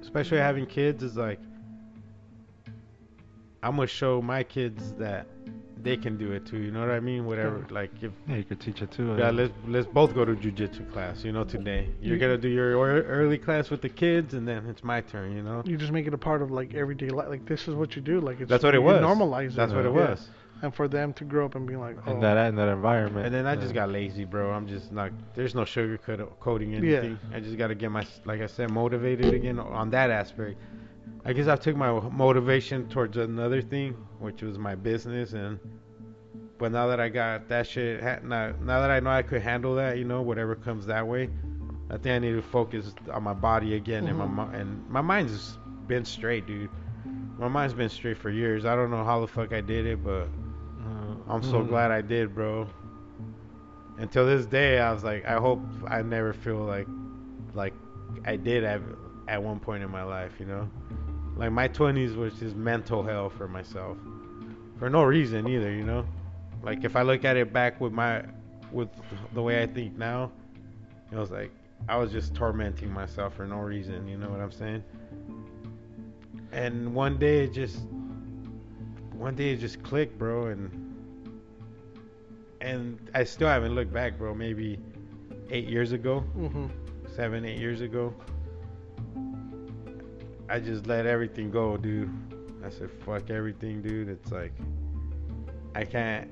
Especially 0.00 0.38
having 0.38 0.64
kids 0.66 1.02
is 1.02 1.16
like, 1.16 1.40
I'm 3.64 3.76
gonna 3.76 3.86
show 3.86 4.20
my 4.20 4.42
kids 4.42 4.92
that 4.94 5.26
they 5.82 5.96
can 5.96 6.16
do 6.16 6.32
it 6.32 6.46
too. 6.46 6.58
You 6.58 6.70
know 6.70 6.80
what 6.80 6.90
I 6.90 7.00
mean? 7.00 7.24
Whatever. 7.26 7.66
Like 7.70 7.90
if 8.02 8.12
Yeah, 8.28 8.36
you 8.36 8.44
could 8.44 8.60
teach 8.60 8.80
it 8.82 8.90
too. 8.90 9.16
yeah, 9.18 9.30
let's 9.30 9.52
let's 9.66 9.86
both 9.86 10.14
go 10.14 10.24
to 10.24 10.34
jujitsu 10.34 10.90
class. 10.92 11.24
You 11.24 11.32
know, 11.32 11.44
today 11.44 11.88
you're 12.00 12.18
gonna 12.18 12.38
do 12.38 12.48
your 12.48 12.76
early 13.02 13.38
class 13.38 13.70
with 13.70 13.80
the 13.82 13.88
kids, 13.88 14.34
and 14.34 14.46
then 14.46 14.66
it's 14.66 14.84
my 14.84 15.00
turn. 15.00 15.34
You 15.36 15.42
know. 15.42 15.62
You 15.64 15.76
just 15.76 15.92
make 15.92 16.06
it 16.06 16.14
a 16.14 16.18
part 16.18 16.42
of 16.42 16.50
like 16.50 16.74
everyday 16.74 17.08
life. 17.08 17.28
Like 17.28 17.46
this 17.46 17.66
is 17.68 17.74
what 17.74 17.96
you 17.96 18.02
do. 18.02 18.20
Like 18.20 18.40
it's 18.40 18.50
That's 18.50 18.64
what 18.64 18.74
it 18.74 18.82
was. 18.82 19.00
Normalize 19.00 19.50
it. 19.50 19.56
That's 19.56 19.72
what 19.72 19.86
it 19.86 19.94
Yeah. 19.94 20.10
was. 20.10 20.28
And 20.62 20.74
for 20.74 20.88
them 20.88 21.12
to 21.14 21.24
grow 21.24 21.44
up 21.44 21.56
and 21.56 21.66
be 21.66 21.76
like, 21.76 21.96
oh, 22.06 22.12
in 22.12 22.20
that 22.20 22.36
in 22.48 22.54
that 22.56 22.68
environment. 22.68 23.26
And 23.26 23.34
then 23.34 23.44
I 23.46 23.52
yeah. 23.54 23.60
just 23.60 23.74
got 23.74 23.90
lazy, 23.90 24.24
bro. 24.24 24.50
I'm 24.50 24.66
just 24.66 24.92
not. 24.92 25.10
There's 25.34 25.54
no 25.54 25.64
sugar 25.66 25.98
coating 26.40 26.74
anything. 26.74 27.18
Yeah. 27.30 27.36
I 27.36 27.40
just 27.40 27.58
got 27.58 27.66
to 27.68 27.74
get 27.74 27.90
my, 27.90 28.06
like 28.24 28.40
I 28.40 28.46
said, 28.46 28.70
motivated 28.70 29.34
again 29.34 29.58
on 29.58 29.90
that 29.90 30.10
aspect. 30.10 30.56
I 31.24 31.32
guess 31.32 31.48
I 31.48 31.56
took 31.56 31.76
my 31.76 31.90
motivation 32.10 32.88
towards 32.88 33.16
another 33.16 33.62
thing, 33.62 33.94
which 34.18 34.42
was 34.42 34.58
my 34.58 34.74
business, 34.74 35.32
and 35.32 35.58
but 36.58 36.70
now 36.70 36.86
that 36.88 37.00
I 37.00 37.08
got 37.08 37.48
that 37.48 37.66
shit, 37.66 38.02
now, 38.24 38.52
now 38.60 38.80
that 38.80 38.90
I 38.90 39.00
know 39.00 39.10
I 39.10 39.22
could 39.22 39.42
handle 39.42 39.74
that, 39.76 39.98
you 39.98 40.04
know, 40.04 40.22
whatever 40.22 40.54
comes 40.54 40.86
that 40.86 41.06
way, 41.06 41.28
I 41.90 41.94
think 41.94 42.06
I 42.06 42.18
need 42.18 42.32
to 42.32 42.42
focus 42.42 42.94
on 43.12 43.22
my 43.22 43.32
body 43.34 43.74
again 43.74 44.06
and 44.06 44.18
my 44.18 44.26
Mhm. 44.26 44.54
and 44.54 44.88
my 44.88 45.00
mind's 45.00 45.58
been 45.86 46.04
straight, 46.04 46.46
dude. 46.46 46.70
My 47.38 47.48
mind's 47.48 47.74
been 47.74 47.88
straight 47.88 48.16
for 48.18 48.30
years. 48.30 48.64
I 48.64 48.76
don't 48.76 48.90
know 48.90 49.04
how 49.04 49.20
the 49.20 49.26
fuck 49.26 49.52
I 49.52 49.60
did 49.60 49.86
it, 49.86 50.04
but 50.04 50.28
Uh, 50.84 51.16
I'm 51.32 51.42
so 51.42 51.62
mm. 51.62 51.68
glad 51.68 51.90
I 51.90 52.02
did, 52.02 52.34
bro. 52.34 52.66
Until 53.96 54.26
this 54.26 54.44
day, 54.44 54.78
I 54.78 54.92
was 54.92 55.02
like, 55.02 55.24
I 55.24 55.36
hope 55.36 55.60
I 55.88 56.02
never 56.02 56.32
feel 56.34 56.58
like, 56.58 56.86
like 57.54 57.72
I 58.26 58.36
did 58.36 58.64
at 58.64 58.82
at 59.26 59.42
one 59.42 59.58
point 59.58 59.82
in 59.82 59.90
my 59.90 60.02
life, 60.02 60.38
you 60.38 60.44
know. 60.46 60.68
Like 61.36 61.50
my 61.52 61.68
20s 61.68 62.16
was 62.16 62.34
just 62.34 62.54
mental 62.56 63.02
hell 63.02 63.28
for 63.28 63.48
myself, 63.48 63.96
for 64.78 64.88
no 64.88 65.02
reason 65.02 65.48
either, 65.48 65.70
you 65.72 65.84
know. 65.84 66.04
Like 66.62 66.84
if 66.84 66.96
I 66.96 67.02
look 67.02 67.24
at 67.24 67.36
it 67.36 67.52
back 67.52 67.80
with 67.80 67.92
my, 67.92 68.22
with 68.72 68.88
the 69.34 69.42
way 69.42 69.62
I 69.62 69.66
think 69.66 69.96
now, 69.98 70.30
it 71.12 71.16
was 71.18 71.30
like 71.30 71.50
I 71.88 71.96
was 71.96 72.10
just 72.12 72.34
tormenting 72.34 72.90
myself 72.92 73.34
for 73.34 73.46
no 73.46 73.58
reason, 73.58 74.06
you 74.08 74.16
know 74.16 74.28
what 74.30 74.40
I'm 74.40 74.52
saying? 74.52 74.82
And 76.52 76.94
one 76.94 77.18
day 77.18 77.44
it 77.44 77.52
just 77.52 77.80
one 79.12 79.34
day 79.34 79.50
it 79.52 79.56
just 79.58 79.82
clicked, 79.82 80.18
bro, 80.18 80.46
and 80.46 80.70
and 82.60 82.98
I 83.14 83.24
still 83.24 83.48
haven't 83.48 83.74
looked 83.74 83.92
back, 83.92 84.16
bro. 84.18 84.34
Maybe 84.34 84.78
eight 85.50 85.68
years 85.68 85.92
ago, 85.92 86.24
Mhm. 86.36 86.70
seven, 87.14 87.44
eight 87.44 87.58
years 87.58 87.80
ago, 87.80 88.14
I 90.48 90.60
just 90.60 90.86
let 90.86 91.06
everything 91.06 91.50
go, 91.50 91.76
dude. 91.76 92.10
I 92.64 92.70
said, 92.70 92.90
fuck 93.04 93.30
everything, 93.30 93.82
dude. 93.82 94.08
It's 94.08 94.30
like 94.30 94.52
I 95.74 95.84
can't. 95.84 96.30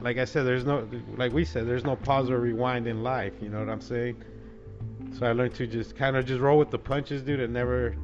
Like 0.00 0.18
I 0.18 0.24
said, 0.24 0.44
there's 0.44 0.64
no, 0.64 0.86
like 1.16 1.32
we 1.32 1.44
said, 1.44 1.66
there's 1.66 1.84
no 1.84 1.96
pause 1.96 2.28
or 2.30 2.38
rewind 2.38 2.86
in 2.86 3.02
life. 3.02 3.32
You 3.40 3.48
know 3.48 3.58
what 3.60 3.70
I'm 3.70 3.80
saying? 3.80 4.22
So 5.18 5.24
I 5.26 5.32
learned 5.32 5.54
to 5.54 5.66
just 5.66 5.96
kind 5.96 6.16
of 6.16 6.26
just 6.26 6.40
roll 6.40 6.58
with 6.58 6.70
the 6.70 6.78
punches, 6.78 7.22
dude, 7.22 7.40
and 7.40 7.52
never 7.54 7.94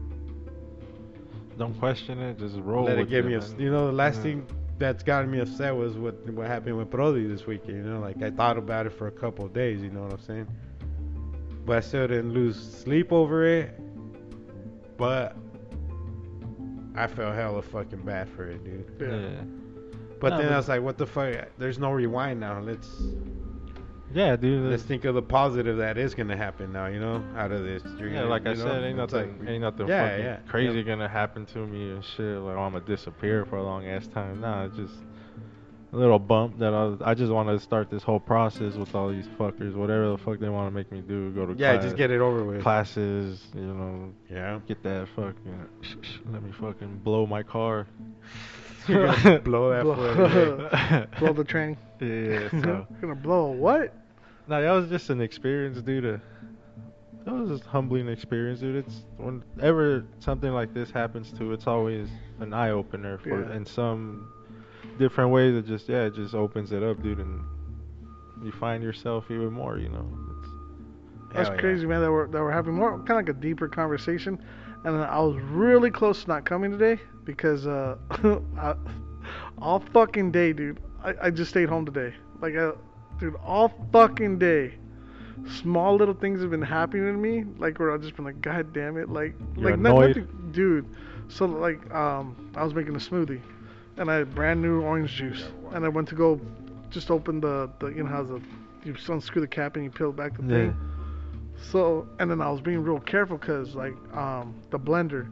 Don't 1.59 1.79
question 1.79 2.19
it. 2.21 2.39
Just 2.39 2.57
roll. 2.61 2.85
let 2.85 2.99
it 2.99 3.11
get 3.11 3.25
me. 3.27 3.35
Ups- 3.35 3.55
you 3.59 3.71
know, 3.71 3.87
the 3.87 3.93
last 3.93 4.17
Yeah. 4.19 4.23
thing 4.23 4.47
that's 4.79 5.03
gotten 5.03 5.31
me 5.31 5.41
upset 5.41 5.75
was 5.77 5.97
what 5.99 6.15
what 6.31 6.47
happened 6.47 6.79
with 6.79 6.89
Brody 6.89 7.27
this 7.27 7.47
weekend. 7.47 7.85
You 7.85 7.91
know, 7.93 8.01
like 8.01 8.23
I 8.23 8.31
thought 8.31 8.57
about 8.57 8.87
it 8.87 8.91
for 8.91 9.09
a 9.09 9.13
couple 9.13 9.45
of 9.45 9.53
days. 9.53 9.83
You 9.83 9.91
know 9.91 10.03
what 10.03 10.13
I'm 10.13 10.21
saying? 10.21 10.47
But 11.67 11.77
I 11.79 11.81
still 11.81 12.07
didn't 12.09 12.33
lose 12.33 12.57
sleep 12.57 13.13
over 13.13 13.45
it. 13.45 13.79
But 15.01 15.35
I 16.95 17.07
felt 17.07 17.35
hella 17.35 17.63
fucking 17.63 18.03
bad 18.03 18.29
for 18.29 18.45
it, 18.47 18.63
dude. 18.63 18.85
Yeah. 19.01 19.07
Yeah. 19.17 19.41
But 20.21 20.29
No, 20.31 20.37
then 20.39 20.47
but- 20.49 20.53
I 20.53 20.57
was 20.59 20.69
like, 20.69 20.83
what 20.83 20.99
the 20.99 21.07
fuck? 21.07 21.49
There's 21.57 21.79
no 21.79 21.91
rewind 21.91 22.39
now. 22.39 22.61
Let's 22.61 23.03
Yeah, 24.13 24.37
dude. 24.37 24.61
let's 24.65 24.83
that's- 24.83 24.83
think 24.83 25.07
of 25.07 25.15
the 25.15 25.23
positive 25.23 25.79
that 25.79 25.97
is 25.97 26.15
gonna 26.15 26.37
happen 26.37 26.71
now. 26.73 26.87
You 26.89 27.01
know, 27.01 27.25
out 27.35 27.51
of 27.51 27.63
this. 27.63 27.83
You're 27.99 28.09
Yeah, 28.11 28.17
gonna- 28.19 28.29
like 28.29 28.43
I 28.47 28.53
know, 28.53 28.65
said, 28.65 28.85
ain't 28.85 28.99
nothing, 28.99 29.39
like- 29.41 29.49
ain't 29.49 29.63
nothing 29.63 29.89
Yeah, 29.89 30.09
fucking 30.11 30.25
yeah, 30.25 30.37
crazy 30.49 30.77
yep. 30.79 30.87
gonna 30.87 31.09
happen 31.09 31.47
to 31.47 31.67
me 31.67 31.93
and 31.93 32.05
shit. 32.05 32.39
Like 32.39 32.57
oh, 32.57 32.61
I'm 32.61 32.73
gonna 32.73 32.85
disappear 32.85 33.47
for 33.47 33.57
a 33.57 33.63
long 33.63 33.87
ass 33.87 34.07
time. 34.07 34.43
Nah, 34.43 34.69
just 34.69 34.93
a 35.01 35.10
little 35.97 36.19
bump 36.19 36.59
that 36.59 36.73
I, 36.73 36.85
was, 36.85 37.01
I 37.05 37.15
just 37.15 37.33
want 37.33 37.49
to 37.49 37.59
start 37.59 37.91
this 37.91 38.03
whole 38.03 38.21
process 38.21 38.75
with 38.75 38.95
all 38.95 39.09
these 39.11 39.27
fuckers, 39.39 39.75
whatever 39.75 40.11
the 40.11 40.19
fuck 40.19 40.39
they 40.39 40.49
want 40.49 40.69
to 40.69 40.75
make 40.75 40.91
me 40.93 41.01
do. 41.01 41.31
Go 41.33 41.47
to 41.47 41.53
Yeah, 41.55 41.73
class, 41.73 41.85
just 41.85 41.97
get 41.97 42.11
it 42.11 42.21
over 42.21 42.45
with. 42.45 42.63
classes, 42.63 43.43
you 43.55 43.63
know, 43.63 44.13
Yeah. 44.31 44.61
get 44.69 44.83
that 44.85 45.09
fucking, 45.17 45.67
let 46.33 46.43
me 46.43 46.53
fucking 46.53 47.01
blow 47.03 47.27
my 47.27 47.43
car. 47.43 47.87
You're 48.89 49.07
gonna 49.15 49.39
blow 49.45 49.71
that 49.71 49.83
Blow- 49.83 51.07
Blow 51.19 51.33
the 51.33 51.45
train. 51.45 51.77
yeah. 52.01 52.49
So 52.51 52.87
Gonna 53.01 53.15
blow 53.15 53.47
a 53.47 53.53
what? 53.53 53.95
no, 54.49 54.63
that 54.63 54.71
was 54.71 54.89
just 54.89 55.11
an 55.11 55.21
experience, 55.21 55.81
dude. 55.83 56.07
uh, 56.07 56.19
That 57.25 57.35
was 57.35 57.61
a 57.61 57.65
humbling 57.69 58.09
experience, 58.09 58.61
dude. 58.61 58.77
It's 58.87 59.03
whenever 59.19 60.05
something 60.21 60.53
like 60.53 60.73
this 60.73 60.91
happens 60.91 61.31
to, 61.33 61.53
it's 61.53 61.67
always 61.67 62.09
an 62.41 62.55
eye 62.55 62.71
opener 62.71 63.19
for 63.19 63.43
Yeah. 63.49 63.57
in 63.57 63.67
some 63.67 64.33
different 65.01 65.33
ways. 65.33 65.57
It 65.57 65.67
just 65.67 65.89
yeah, 65.89 66.05
it 66.05 66.15
just 66.15 66.35
opens 66.35 66.71
it 66.71 66.85
up, 66.85 67.03
dude, 67.03 67.19
and 67.19 67.43
you 68.45 68.53
find 68.53 68.83
yourself 68.83 69.25
even 69.31 69.53
more. 69.53 69.79
You 69.79 69.89
know. 69.89 70.07
It's, 70.39 71.35
That's 71.35 71.49
yeah. 71.49 71.57
crazy, 71.57 71.87
man. 71.87 72.03
That 72.03 72.13
we're 72.13 72.29
that 72.29 72.41
we're 72.41 72.53
having 72.53 72.75
more 72.75 72.99
kind 72.99 73.11
of 73.11 73.17
like 73.17 73.29
a 73.31 73.33
deeper 73.41 73.67
conversation, 73.69 74.39
and 74.85 74.97
I 74.97 75.19
was 75.19 75.37
really 75.51 75.91
close 75.91 76.23
to 76.23 76.29
not 76.29 76.45
coming 76.45 76.71
today 76.71 77.01
because 77.25 77.67
uh, 77.67 77.97
I, 78.59 78.75
all 79.59 79.83
fucking 79.93 80.31
day, 80.31 80.53
dude. 80.53 80.79
I, 81.03 81.15
I 81.23 81.31
just 81.31 81.51
stayed 81.51 81.69
home 81.69 81.87
today. 81.87 82.15
Like, 82.41 82.55
uh, 82.57 82.73
dude, 83.19 83.37
all 83.45 83.73
fucking 83.93 84.39
day. 84.39 84.75
Small 85.63 85.97
little 85.97 86.13
things 86.13 86.43
have 86.43 86.51
been 86.51 86.61
happening 86.61 87.07
to 87.07 87.13
me, 87.15 87.45
like 87.59 87.79
where 87.79 87.93
I've 87.93 88.03
just 88.03 88.15
been 88.15 88.27
like, 88.27 88.43
God 88.43 88.75
damn 88.75 88.99
it, 88.99 89.09
like, 89.09 89.35
You're 89.57 89.71
like 89.71 89.75
annoyed? 89.79 90.09
nothing, 90.09 90.51
dude. 90.53 90.85
So 91.29 91.47
like, 91.47 91.93
um, 91.95 92.51
I 92.55 92.63
was 92.63 92.75
making 92.75 92.95
a 92.95 92.99
smoothie, 92.99 93.41
and 94.01 94.11
I 94.11 94.17
had 94.17 94.35
brand 94.35 94.63
new 94.63 94.81
orange 94.81 95.13
juice, 95.13 95.45
and 95.73 95.85
I 95.85 95.89
went 95.89 96.09
to 96.09 96.15
go, 96.15 96.41
just 96.89 97.11
open 97.11 97.41
the, 97.41 97.71
the 97.79 97.89
you 97.89 98.03
know 98.03 98.09
how 98.09 98.23
the 98.23 98.41
you 98.83 98.97
unscrew 99.09 99.43
the 99.43 99.47
cap 99.47 99.77
and 99.77 99.85
you 99.85 99.91
peel 99.91 100.11
back 100.11 100.39
the 100.39 100.43
yeah. 100.43 100.49
thing. 100.49 100.77
So, 101.71 102.09
and 102.19 102.31
then 102.31 102.41
I 102.41 102.51
was 102.51 102.63
being 102.63 102.83
real 102.83 102.99
careful 102.99 103.37
because, 103.37 103.75
like, 103.75 103.95
um, 104.17 104.55
the 104.71 104.79
blender, 104.79 105.31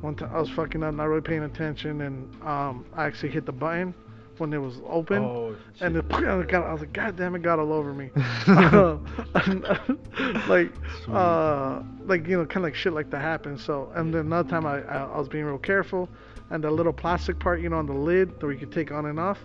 one 0.00 0.14
time 0.14 0.30
I 0.32 0.38
was 0.38 0.48
fucking 0.50 0.84
up, 0.84 0.94
not 0.94 1.08
really 1.08 1.20
paying 1.20 1.42
attention, 1.42 2.02
and 2.02 2.42
um, 2.44 2.86
I 2.94 3.06
actually 3.06 3.30
hit 3.30 3.44
the 3.44 3.52
button 3.52 3.92
when 4.36 4.52
it 4.52 4.58
was 4.58 4.80
open. 4.88 5.24
Oh, 5.24 5.56
and 5.80 5.96
it, 5.96 6.04
I 6.12 6.42
got, 6.44 6.64
I 6.64 6.72
was 6.72 6.82
like, 6.82 6.92
God 6.92 7.16
damn 7.16 7.34
it, 7.34 7.42
got 7.42 7.58
all 7.58 7.72
over 7.72 7.92
me. 7.92 8.10
like, 10.48 10.72
uh, 11.08 11.82
like 12.04 12.28
you 12.28 12.36
know, 12.36 12.46
kind 12.46 12.58
of 12.58 12.62
like 12.62 12.76
shit 12.76 12.92
like 12.92 13.10
that 13.10 13.20
happened. 13.20 13.60
So, 13.60 13.90
and 13.96 14.14
then 14.14 14.26
another 14.26 14.48
time 14.48 14.66
I, 14.66 14.82
I, 14.82 15.04
I 15.04 15.18
was 15.18 15.28
being 15.28 15.44
real 15.44 15.58
careful, 15.58 16.08
and 16.50 16.64
the 16.64 16.70
little 16.70 16.92
plastic 16.92 17.38
part, 17.38 17.60
you 17.60 17.68
know, 17.68 17.76
on 17.76 17.86
the 17.86 17.92
lid 17.92 18.40
that 18.40 18.46
we 18.46 18.56
could 18.56 18.72
take 18.72 18.90
on 18.90 19.06
and 19.06 19.20
off, 19.20 19.38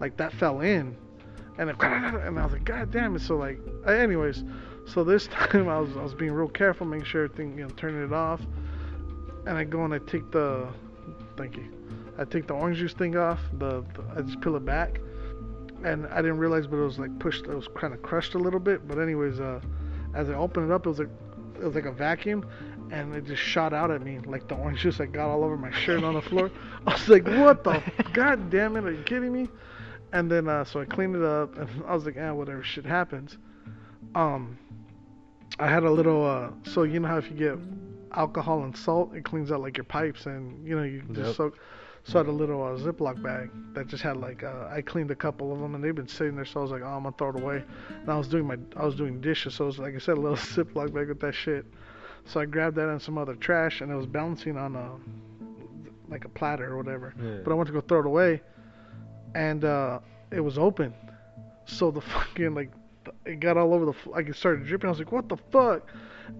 like 0.00 0.16
that 0.16 0.32
fell 0.32 0.60
in, 0.60 0.96
and 1.58 1.70
it, 1.70 1.76
and 1.80 2.38
I 2.38 2.44
was 2.44 2.52
like, 2.52 2.64
God 2.64 2.90
damn 2.90 3.16
it. 3.16 3.22
So 3.22 3.36
like, 3.36 3.58
anyways, 3.86 4.44
so 4.86 5.04
this 5.04 5.26
time 5.32 5.68
I 5.68 5.78
was 5.78 5.96
I 5.96 6.02
was 6.02 6.14
being 6.14 6.32
real 6.32 6.48
careful, 6.48 6.86
making 6.86 7.06
sure 7.06 7.24
everything, 7.24 7.56
you 7.58 7.64
know, 7.64 7.70
turning 7.76 8.02
it 8.02 8.12
off, 8.12 8.40
and 9.46 9.56
I 9.56 9.64
go 9.64 9.84
and 9.84 9.94
I 9.94 9.98
take 9.98 10.30
the, 10.30 10.68
thank 11.36 11.56
you, 11.56 11.64
I 12.18 12.24
take 12.24 12.46
the 12.46 12.54
orange 12.54 12.78
juice 12.78 12.94
thing 12.94 13.16
off, 13.16 13.40
the, 13.58 13.84
the 13.94 14.04
I 14.16 14.22
just 14.22 14.40
peel 14.40 14.56
it 14.56 14.64
back, 14.64 15.00
and 15.84 16.06
I 16.08 16.16
didn't 16.16 16.38
realize, 16.38 16.66
but 16.66 16.76
it 16.76 16.84
was 16.84 16.98
like 16.98 17.16
pushed, 17.18 17.44
it 17.44 17.54
was 17.54 17.68
kind 17.74 17.94
of 17.94 18.02
crushed 18.02 18.34
a 18.34 18.38
little 18.38 18.60
bit. 18.60 18.86
But 18.88 18.98
anyways, 18.98 19.40
uh, 19.40 19.60
as 20.14 20.28
I 20.28 20.34
opened 20.34 20.70
it 20.70 20.74
up, 20.74 20.86
it 20.86 20.88
was 20.88 20.98
like 20.98 21.08
it 21.56 21.64
was 21.64 21.74
like 21.74 21.86
a 21.86 21.92
vacuum, 21.92 22.46
and 22.92 23.14
it 23.14 23.24
just 23.26 23.42
shot 23.42 23.72
out 23.72 23.90
at 23.90 24.02
me 24.02 24.18
like 24.26 24.48
the 24.48 24.54
orange 24.54 24.80
juice. 24.80 24.98
like 24.98 25.12
got 25.12 25.28
all 25.28 25.44
over 25.44 25.56
my 25.56 25.70
shirt 25.70 26.02
on 26.04 26.14
the 26.14 26.22
floor. 26.22 26.50
I 26.86 26.92
was 26.92 27.08
like, 27.08 27.26
what 27.26 27.64
the? 27.64 27.82
God 28.12 28.50
damn 28.50 28.76
it! 28.76 28.84
Are 28.84 28.92
you 28.92 29.02
kidding 29.04 29.32
me? 29.32 29.48
And 30.12 30.30
then 30.30 30.48
uh, 30.48 30.64
so 30.64 30.80
I 30.80 30.84
cleaned 30.84 31.16
it 31.16 31.22
up, 31.22 31.56
and 31.58 31.68
I 31.86 31.94
was 31.94 32.04
like, 32.06 32.16
ah, 32.20 32.32
whatever, 32.32 32.62
shit 32.62 32.84
happens. 32.86 33.36
Um, 34.14 34.58
I 35.58 35.68
had 35.68 35.84
a 35.84 35.90
little. 35.90 36.24
Uh, 36.24 36.50
so 36.70 36.82
you 36.84 37.00
know 37.00 37.08
how 37.08 37.18
if 37.18 37.30
you 37.30 37.36
get 37.36 37.58
alcohol 38.12 38.62
and 38.64 38.76
salt, 38.76 39.14
it 39.14 39.24
cleans 39.24 39.52
out 39.52 39.60
like 39.60 39.76
your 39.76 39.84
pipes, 39.84 40.26
and 40.26 40.66
you 40.66 40.76
know 40.76 40.82
you 40.84 41.02
just 41.12 41.26
Yep. 41.28 41.36
soak. 41.36 41.58
So 42.04 42.14
I 42.14 42.20
had 42.20 42.28
a 42.28 42.32
little 42.32 42.62
uh, 42.62 42.70
Ziploc 42.78 43.22
bag 43.22 43.50
that 43.74 43.86
just 43.88 44.02
had 44.02 44.16
like 44.16 44.42
uh, 44.42 44.68
I 44.70 44.80
cleaned 44.80 45.10
a 45.10 45.14
couple 45.14 45.52
of 45.52 45.58
them 45.60 45.74
and 45.74 45.84
they've 45.84 45.94
been 45.94 46.08
sitting 46.08 46.36
there. 46.36 46.46
So 46.46 46.60
I 46.60 46.62
was 46.62 46.72
like, 46.72 46.80
oh, 46.80 46.86
I'm 46.86 47.02
gonna 47.02 47.14
throw 47.18 47.30
it 47.30 47.42
away. 47.42 47.62
And 47.90 48.08
I 48.08 48.16
was 48.16 48.28
doing 48.28 48.46
my 48.46 48.56
I 48.76 48.86
was 48.86 48.94
doing 48.94 49.20
dishes, 49.20 49.56
so 49.56 49.64
it 49.64 49.66
was 49.66 49.78
like 49.78 49.94
I 49.94 49.98
said, 49.98 50.16
a 50.16 50.20
little 50.20 50.36
Ziploc 50.36 50.94
bag 50.94 51.08
with 51.08 51.20
that 51.20 51.34
shit. 51.34 51.66
So 52.28 52.40
I 52.40 52.44
grabbed 52.44 52.76
that 52.76 52.88
and 52.90 53.00
some 53.00 53.16
other 53.16 53.34
trash, 53.34 53.80
and 53.80 53.90
it 53.90 53.94
was 53.94 54.06
bouncing 54.06 54.58
on 54.58 54.76
a 54.76 54.90
like 56.10 56.26
a 56.26 56.28
platter 56.28 56.72
or 56.72 56.76
whatever. 56.76 57.14
Yeah. 57.22 57.38
But 57.42 57.52
I 57.52 57.54
went 57.54 57.68
to 57.68 57.72
go 57.72 57.80
throw 57.80 58.00
it 58.00 58.06
away, 58.06 58.42
and 59.34 59.64
uh, 59.64 60.00
it 60.30 60.40
was 60.40 60.58
open. 60.58 60.92
So 61.64 61.90
the 61.90 62.00
fucking 62.14 62.54
like 62.54 62.70
it 63.24 63.40
got 63.40 63.56
all 63.56 63.72
over 63.72 63.86
the 63.86 63.94
like 64.10 64.28
it 64.28 64.36
started 64.36 64.66
dripping. 64.66 64.88
I 64.88 64.90
was 64.90 64.98
like, 64.98 65.10
what 65.10 65.28
the 65.30 65.38
fuck? 65.50 65.90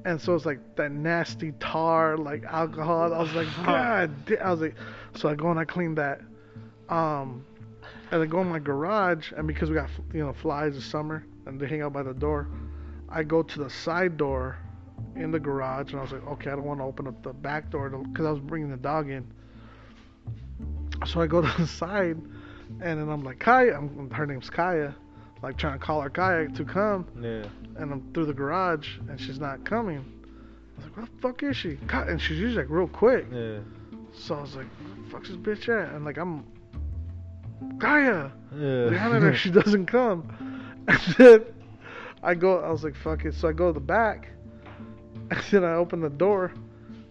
And 0.05 0.21
so 0.21 0.35
it's 0.35 0.45
like 0.45 0.77
that 0.77 0.93
nasty 0.93 1.53
tar, 1.53 2.19
like 2.19 2.45
alcohol. 2.45 3.15
I 3.15 3.19
was 3.19 3.33
like, 3.33 3.49
God, 3.65 4.27
da-" 4.27 4.39
I 4.39 4.51
was 4.51 4.61
like, 4.61 4.75
so 5.15 5.31
I 5.31 5.35
go 5.35 5.51
and 5.51 5.59
I 5.59 5.65
clean 5.65 5.95
that. 5.95 6.21
Um, 6.91 7.47
and 8.11 8.23
I 8.23 8.27
go 8.27 8.43
in 8.43 8.49
my 8.49 8.59
garage, 8.59 9.33
and 9.33 9.47
because 9.47 9.71
we 9.71 9.75
got 9.77 9.89
you 10.13 10.21
know 10.21 10.35
flies 10.35 10.75
this 10.75 10.85
summer, 10.85 11.25
and 11.47 11.59
they 11.59 11.67
hang 11.67 11.81
out 11.81 11.95
by 11.95 12.03
the 12.03 12.13
door, 12.13 12.47
I 13.09 13.23
go 13.23 13.43
to 13.43 13.59
the 13.59 13.71
side 13.71 14.19
door 14.19 14.59
in 15.17 15.31
the 15.31 15.41
garage, 15.41 15.91
and 15.93 15.99
I 16.01 16.03
was 16.03 16.13
like, 16.13 16.27
okay, 16.27 16.51
I 16.51 16.55
don't 16.57 16.65
want 16.65 16.81
to 16.81 16.85
open 16.85 17.07
up 17.07 17.23
the 17.23 17.33
back 17.33 17.71
door 17.71 17.89
because 17.91 18.27
I 18.27 18.31
was 18.31 18.41
bringing 18.41 18.71
the 18.71 18.77
dog 18.77 19.09
in. 19.11 19.27
So 21.07 21.21
I 21.21 21.27
go 21.27 21.41
to 21.47 21.53
the 21.59 21.67
side, 21.67 22.17
and 22.81 23.01
then 23.01 23.09
I'm 23.09 23.23
like, 23.23 23.39
Kaya, 23.39 23.77
I'm, 23.77 24.11
her 24.11 24.27
name's 24.27 24.51
Kaya, 24.51 24.95
like 25.43 25.57
trying 25.57 25.79
to 25.79 25.85
call 25.85 26.01
her 26.01 26.11
Kaya 26.11 26.49
to 26.49 26.65
come, 26.65 27.07
Yeah. 27.21 27.45
and 27.81 27.93
I'm 27.93 28.13
through 28.13 28.27
the 28.27 28.35
garage, 28.35 28.99
and 29.09 29.21
she's 29.21 29.39
not 29.39 29.65
coming. 29.65 29.99
I 29.99 30.77
was 30.77 30.85
like, 30.87 30.97
where 30.97 31.07
the 31.07 31.13
fuck 31.21 31.43
is 31.43 31.57
she? 31.57 31.79
And 31.91 32.21
she's 32.21 32.39
usually 32.39 32.63
like 32.63 32.71
real 32.71 32.89
quick. 32.89 33.27
Yeah. 33.33 33.59
So 34.13 34.37
I 34.37 34.41
was 34.43 34.55
like, 34.57 34.67
where 34.67 35.05
the 35.05 35.11
fuck's 35.11 35.29
this 35.29 35.37
bitch 35.37 35.69
at? 35.69 35.93
And 35.95 36.05
like, 36.05 36.17
I'm, 36.19 36.45
Kaya! 37.81 38.31
Yeah. 38.57 38.89
behind 38.91 39.23
her, 39.25 39.35
she 39.35 39.51
doesn't 39.51 39.87
come. 39.87 40.35
And 40.89 41.01
then 41.19 41.45
I 42.23 42.35
go, 42.35 42.61
I 42.61 42.71
was 42.71 42.83
like, 42.83 42.97
fuck 42.97 43.27
it. 43.27 43.35
So 43.35 43.47
I 43.49 43.53
go 43.53 43.67
to 43.67 43.73
the 43.75 43.81
back, 43.85 44.31
then 45.51 45.65
I 45.65 45.75
open 45.75 46.01
the 46.01 46.11
door, 46.11 46.53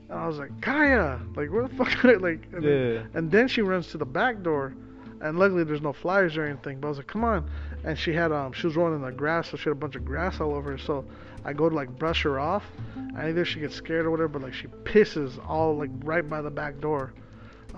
and 0.10 0.18
I 0.18 0.28
was 0.28 0.38
like, 0.38 0.62
Kaya! 0.62 1.20
Like, 1.36 1.52
where 1.52 1.68
the 1.68 1.76
fuck 1.76 2.04
are 2.06 2.18
Like, 2.20 2.48
and, 2.54 2.64
then, 2.64 3.10
and 3.14 3.32
then 3.32 3.48
she 3.48 3.62
runs 3.62 3.88
to 3.88 3.98
the 3.98 4.06
back 4.06 4.42
door, 4.44 4.74
and 5.22 5.38
luckily 5.40 5.64
there's 5.64 5.82
no 5.82 5.94
flies 5.94 6.38
or 6.38 6.46
anything. 6.46 6.80
But 6.80 6.88
I 6.88 6.90
was 6.90 6.98
like, 6.98 7.08
come 7.08 7.24
on. 7.24 7.50
And 7.84 7.98
she 7.98 8.14
had, 8.14 8.32
um, 8.32 8.54
she 8.54 8.68
was 8.68 8.76
rolling 8.76 8.96
in 8.96 9.02
the 9.02 9.12
grass, 9.12 9.50
so 9.50 9.58
she 9.58 9.64
had 9.66 9.74
a 9.74 9.76
bunch 9.76 9.96
of 9.96 10.06
grass 10.06 10.40
all 10.40 10.54
over 10.54 10.72
her. 10.72 10.78
So 10.78 11.06
I 11.46 11.54
go 11.54 11.70
to 11.70 11.76
like 11.76 11.90
brush 11.98 12.24
her 12.24 12.40
off, 12.40 12.64
and 12.96 13.18
either 13.18 13.46
she 13.46 13.60
gets 13.60 13.76
scared 13.76 14.06
or 14.06 14.12
whatever, 14.12 14.28
but 14.30 14.42
like 14.42 14.54
she 14.54 14.68
pisses 14.68 15.40
all 15.48 15.78
like 15.78 15.92
right 16.04 16.28
by 16.28 16.42
the 16.42 16.52
back 16.52 16.80
door. 16.80 17.14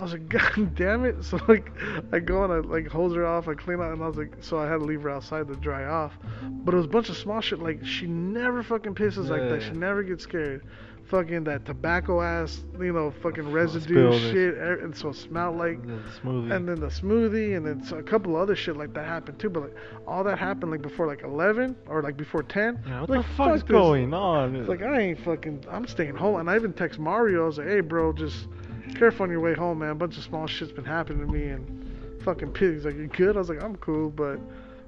I 0.00 0.02
was 0.02 0.12
like, 0.12 0.28
God 0.56 0.74
damn 0.74 1.04
it! 1.04 1.16
So 1.24 1.38
like, 1.46 1.70
I 2.12 2.18
go 2.18 2.42
and 2.44 2.52
I 2.52 2.58
like 2.58 2.88
hose 2.88 3.14
her 3.14 3.26
off, 3.26 3.46
I 3.46 3.54
clean 3.54 3.80
out, 3.80 3.92
and 3.92 4.02
I 4.02 4.06
was 4.08 4.16
like, 4.16 4.32
so 4.40 4.58
I 4.58 4.66
had 4.66 4.78
to 4.78 4.84
leave 4.84 5.02
her 5.02 5.10
outside 5.10 5.46
to 5.48 5.54
dry 5.56 5.84
off. 5.84 6.12
But 6.42 6.74
it 6.74 6.76
was 6.78 6.86
a 6.86 6.88
bunch 6.88 7.08
of 7.10 7.16
small 7.16 7.40
shit. 7.40 7.60
Like 7.60 7.84
she 7.84 8.06
never 8.06 8.62
fucking 8.62 8.94
pisses 8.94 9.28
like 9.28 9.48
that. 9.48 9.62
She 9.62 9.72
never 9.72 10.02
gets 10.02 10.24
scared. 10.24 10.64
Fucking 11.04 11.42
that 11.44 11.66
tobacco 11.66 12.20
ass, 12.22 12.62
you 12.78 12.92
know, 12.92 13.10
fucking 13.10 13.50
residue 13.50 14.12
shit, 14.30 14.54
er- 14.54 14.78
and 14.84 14.96
so 14.96 15.08
it 15.08 15.16
smelled 15.16 15.56
like. 15.56 15.84
The 15.84 16.00
smoothie. 16.22 16.54
And 16.54 16.68
then 16.68 16.78
the 16.78 16.86
smoothie, 16.86 17.56
and 17.56 17.66
then 17.66 17.98
a 17.98 18.02
couple 18.02 18.36
other 18.36 18.54
shit 18.54 18.76
like 18.76 18.94
that 18.94 19.06
happened 19.06 19.40
too. 19.40 19.50
But 19.50 19.62
like 19.64 19.76
all 20.06 20.22
that 20.24 20.38
happened 20.38 20.70
like 20.70 20.82
before 20.82 21.06
like 21.08 21.22
11 21.22 21.76
or 21.88 22.02
like 22.02 22.16
before 22.16 22.42
10. 22.44 22.84
yeah, 22.86 23.00
what 23.00 23.10
like, 23.10 23.26
the 23.26 23.32
fuck's 23.34 23.60
fuck 23.62 23.68
going 23.68 24.14
on? 24.14 24.54
It's 24.56 24.68
like 24.68 24.82
I 24.82 25.00
ain't 25.00 25.20
fucking. 25.24 25.64
I'm 25.70 25.86
staying 25.86 26.14
home, 26.14 26.36
and 26.36 26.48
I 26.48 26.54
even 26.56 26.72
text 26.72 26.98
Mario. 26.98 27.42
I 27.42 27.46
was 27.46 27.58
like, 27.58 27.66
"Hey, 27.66 27.80
bro, 27.80 28.12
just 28.12 28.46
careful 28.90 29.24
on 29.24 29.30
your 29.30 29.40
way 29.40 29.54
home, 29.54 29.78
man. 29.80 29.90
A 29.90 29.94
bunch 29.94 30.16
of 30.16 30.24
small 30.24 30.46
shit's 30.46 30.72
been 30.72 30.84
happening 30.84 31.26
to 31.26 31.32
me, 31.32 31.48
and 31.48 32.22
fucking 32.22 32.52
pigs. 32.52 32.84
Like, 32.84 32.96
you 32.96 33.06
good?" 33.08 33.36
I 33.36 33.38
was 33.38 33.48
like, 33.48 33.62
"I'm 33.62 33.76
cool, 33.76 34.10
but 34.10 34.38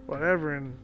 whatever." 0.07 0.55
And 0.55 0.77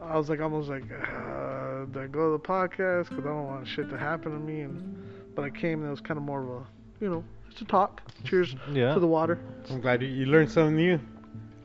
I 0.00 0.16
was 0.16 0.28
like, 0.28 0.40
almost 0.40 0.68
like, 0.68 0.84
uh, 0.84 1.84
"Did 1.86 2.02
I 2.02 2.06
go 2.06 2.32
to 2.32 2.38
the 2.38 2.44
podcast? 2.46 3.08
Because 3.10 3.24
I 3.24 3.28
don't 3.28 3.46
want 3.46 3.66
shit 3.66 3.90
to 3.90 3.98
happen 3.98 4.32
to 4.32 4.38
me." 4.38 4.60
And 4.60 5.34
but 5.34 5.44
I 5.44 5.50
came, 5.50 5.80
and 5.80 5.88
it 5.88 5.90
was 5.90 6.00
kind 6.00 6.18
of 6.18 6.24
more 6.24 6.42
of 6.42 6.48
a, 6.48 6.66
you 7.00 7.10
know, 7.10 7.24
just 7.48 7.62
a 7.62 7.64
talk. 7.64 8.02
Cheers 8.24 8.54
yeah. 8.72 8.94
to 8.94 9.00
the 9.00 9.06
water. 9.06 9.38
I'm 9.70 9.80
glad 9.80 10.02
you, 10.02 10.08
you 10.08 10.26
learned 10.26 10.50
something 10.50 10.76
new. 10.76 11.00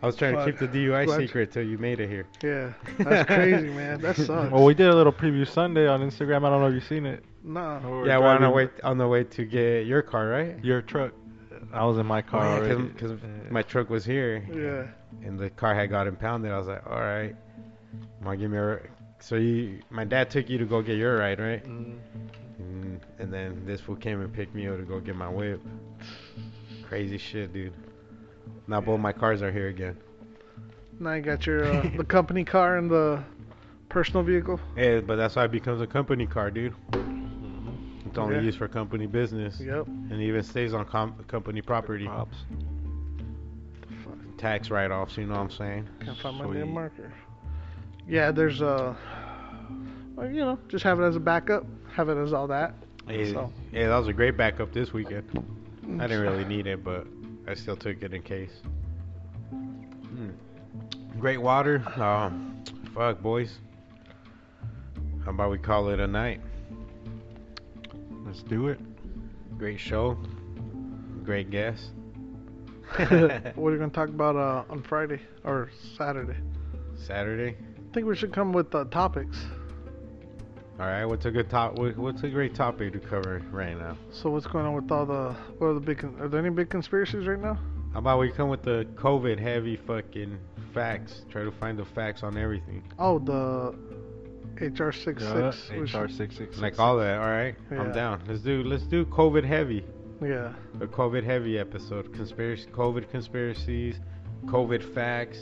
I 0.02 0.08
was 0.08 0.16
trying 0.18 0.36
to 0.36 0.46
keep 0.46 0.60
the 0.60 0.68
DUI 0.68 1.06
Glad- 1.06 1.20
secret 1.20 1.52
till 1.52 1.64
you 1.64 1.78
made 1.80 2.00
it 2.00 2.10
here. 2.10 2.28
Yeah, 2.44 2.74
that's 3.00 3.26
crazy, 3.28 3.70
man. 3.70 4.02
That 4.02 4.16
sucks. 4.18 4.52
Well, 4.52 4.64
we 4.64 4.76
did 4.76 4.88
a 4.88 4.96
little 4.96 5.14
preview 5.14 5.48
Sunday 5.48 5.88
on 5.88 6.02
Instagram. 6.02 6.46
I 6.46 6.50
don't 6.50 6.62
know 6.62 6.68
if 6.68 6.74
you've 6.76 6.84
seen 6.84 7.06
it. 7.06 7.24
Nah. 7.46 7.80
We 8.02 8.08
yeah, 8.08 8.18
we're 8.18 8.28
on 8.28 8.42
the 8.42 8.50
way 8.50 8.70
on 8.84 8.98
the 8.98 9.08
way 9.08 9.24
to 9.24 9.46
get 9.46 9.86
your 9.86 10.02
car, 10.02 10.28
right? 10.28 10.64
Your 10.64 10.82
truck. 10.82 11.12
I 11.74 11.84
was 11.86 11.98
in 11.98 12.06
my 12.06 12.22
car 12.22 12.46
Oh, 12.46 12.54
already. 12.64 12.84
because 12.84 13.12
Yeah. 13.12 13.50
my 13.50 13.62
truck 13.62 13.90
was 13.90 14.06
here 14.06 14.44
Yeah. 14.52 15.28
and 15.28 15.38
the 15.40 15.50
car 15.50 15.74
had 15.76 15.90
got 15.90 16.08
impounded. 16.08 16.52
I 16.52 16.58
was 16.58 16.68
like, 16.68 16.86
all 16.86 17.00
right, 17.00 17.36
want 18.24 18.38
to 18.40 18.44
give 18.44 18.52
me 18.52 18.58
a. 18.58 18.80
So 19.20 19.36
you, 19.36 19.80
my 19.90 20.04
dad 20.06 20.30
took 20.30 20.50
you 20.50 20.58
to 20.58 20.66
go 20.66 20.82
get 20.82 20.98
your 20.98 21.18
ride, 21.18 21.40
right? 21.40 21.64
Mm. 21.66 21.98
And, 22.60 23.00
and 23.20 23.34
then 23.34 23.64
this 23.66 23.82
fool 23.82 23.96
came 23.96 24.22
and 24.22 24.32
picked 24.32 24.54
me 24.54 24.68
up 24.68 24.78
to 24.78 24.84
go 24.84 25.00
get 25.00 25.16
my 25.16 25.30
whip. 25.30 25.60
Crazy 26.84 27.18
shit, 27.18 27.52
dude. 27.54 27.74
Now 28.68 28.82
both 28.82 29.00
my 29.00 29.12
cars 29.12 29.42
are 29.42 29.52
here 29.52 29.68
again. 29.70 29.98
Now 31.00 31.14
you 31.14 31.22
got 31.22 31.46
your 31.46 31.66
uh, 31.66 31.90
the 31.98 32.04
company 32.06 32.44
car 32.46 32.78
and 32.78 32.90
the 32.90 33.24
personal 33.90 34.24
vehicle. 34.24 34.60
Yeah, 34.78 35.00
but 35.02 35.16
that's 35.16 35.36
why 35.36 35.46
it 35.46 35.52
becomes 35.52 35.82
a 35.82 35.88
company 35.88 36.26
car, 36.28 36.52
dude. 36.52 36.74
It's 38.16 38.20
only 38.22 38.36
Yeah. 38.36 38.42
used 38.44 38.58
for 38.60 38.70
company 38.70 39.08
business, 39.08 39.60
Yep. 39.60 39.88
and 39.88 40.22
even 40.22 40.42
stays 40.42 40.74
on 40.74 40.86
com- 40.86 41.22
company 41.28 41.62
property. 41.62 42.06
Props. 42.06 42.46
tax 44.38 44.70
write-offs. 44.70 45.18
You 45.18 45.26
know 45.26 45.34
what 45.34 45.40
I'm 45.42 45.50
saying? 45.50 45.88
Can't 46.02 46.18
find 46.20 46.38
my 46.38 46.46
Sweet. 46.46 46.60
damn 46.60 46.74
marker. 46.74 47.12
Yeah, 48.08 48.32
there's 48.32 48.62
a. 48.62 48.96
Well, 50.16 50.30
you 50.30 50.42
know, 50.42 50.58
just 50.70 50.84
have 50.86 51.00
it 51.00 51.04
as 51.04 51.16
a 51.18 51.20
backup. 51.20 51.66
Have 51.94 52.08
it 52.10 52.16
as 52.18 52.32
all 52.32 52.48
that. 52.48 52.74
Yeah, 53.10 53.26
So- 53.34 53.52
yeah, 53.74 53.88
that 53.90 53.98
was 53.98 54.08
a 54.08 54.14
great 54.14 54.38
backup 54.38 54.72
this 54.72 54.94
weekend. 54.94 55.26
I 56.00 56.08
didn't 56.08 56.22
really 56.22 56.46
need 56.56 56.68
it, 56.68 56.84
but 56.86 57.06
I 57.48 57.54
still 57.54 57.76
took 57.76 58.02
it 58.04 58.14
in 58.14 58.22
case. 58.22 58.62
Hmm. 59.50 60.30
Great 61.20 61.42
water. 61.42 61.82
Um, 62.02 62.62
fuck, 62.94 63.22
boys. 63.22 63.60
How 65.26 65.32
about 65.32 65.50
we 65.52 65.58
call 65.58 65.90
it 65.90 66.00
a 66.00 66.08
night? 66.08 66.40
Let's 68.26 68.42
do 68.42 68.70
it. 68.70 68.80
Great 69.58 69.80
show. 69.80 70.18
Great 71.24 71.52
guest. 71.52 71.92
what 72.98 73.10
are 73.10 73.72
you 73.72 73.78
gonna 73.78 73.90
talk 73.90 74.10
about 74.10 74.36
uh, 74.36 74.64
on 74.70 74.82
Friday 74.84 75.22
or 75.44 75.70
Saturday? 75.98 76.38
Saturday. 76.96 77.56
I 77.56 77.94
think 77.94 78.08
we 78.08 78.16
should 78.16 78.34
come 78.34 78.52
with 78.52 78.74
uh, 78.74 78.86
topics. 78.86 79.38
All 80.80 80.88
right. 80.88 81.06
What's 81.06 81.26
a 81.26 81.32
good 81.32 81.50
top? 81.50 81.78
What's 81.78 82.24
a 82.24 82.30
great 82.30 82.54
topic 82.54 82.94
to 82.94 83.00
cover 83.00 83.42
right 83.52 83.78
now? 83.78 83.98
So 84.12 84.30
what's 84.30 84.48
going 84.48 84.66
on 84.66 84.74
with 84.74 84.92
all 84.92 85.06
the? 85.06 85.36
What 85.58 85.68
are 85.68 85.74
the 85.76 85.80
big? 85.80 86.04
Are 86.20 86.28
there 86.28 86.40
any 86.40 86.50
big 86.50 86.70
conspiracies 86.70 87.28
right 87.28 87.40
now? 87.40 87.58
How 87.94 88.00
about 88.00 88.20
we 88.20 88.30
come 88.32 88.50
with 88.50 88.64
the 88.64 88.86
COVID 88.96 89.40
heavy 89.40 89.78
fucking 89.78 90.38
facts? 90.74 91.22
Try 91.30 91.44
to 91.44 91.52
find 91.52 91.80
the 91.80 91.86
facts 91.86 92.24
on 92.24 92.38
everything. 92.38 92.84
Oh, 93.00 93.20
the 93.20 93.74
HR 94.62 94.92
six 94.92 95.24
six. 95.24 95.70
HR 95.72 95.86
should- 95.86 96.12
six 96.16 96.38
six. 96.38 96.58
Like 96.60 96.80
all 96.80 96.98
that. 96.98 97.18
All 97.20 97.28
right. 97.30 97.56
Yeah. 97.72 97.82
I'm 97.82 97.92
down. 97.92 98.22
Let's 98.28 98.42
do. 98.42 98.64
Let's 98.64 98.84
do 98.84 99.06
COVID 99.06 99.44
heavy. 99.46 99.86
Yeah. 100.22 100.54
a 100.80 100.88
COVID 100.88 101.24
heavy 101.24 101.60
episode. 101.60 102.14
Conspiracy, 102.14 102.68
COVID 102.72 103.10
conspiracies, 103.12 104.00
COVID 104.46 104.94
facts, 104.94 105.40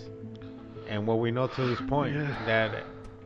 and 0.90 1.06
what 1.06 1.20
we 1.20 1.30
know 1.32 1.48
to 1.48 1.66
this 1.68 1.80
point 1.88 2.16
Yeah. 2.16 2.36
that 2.48 2.84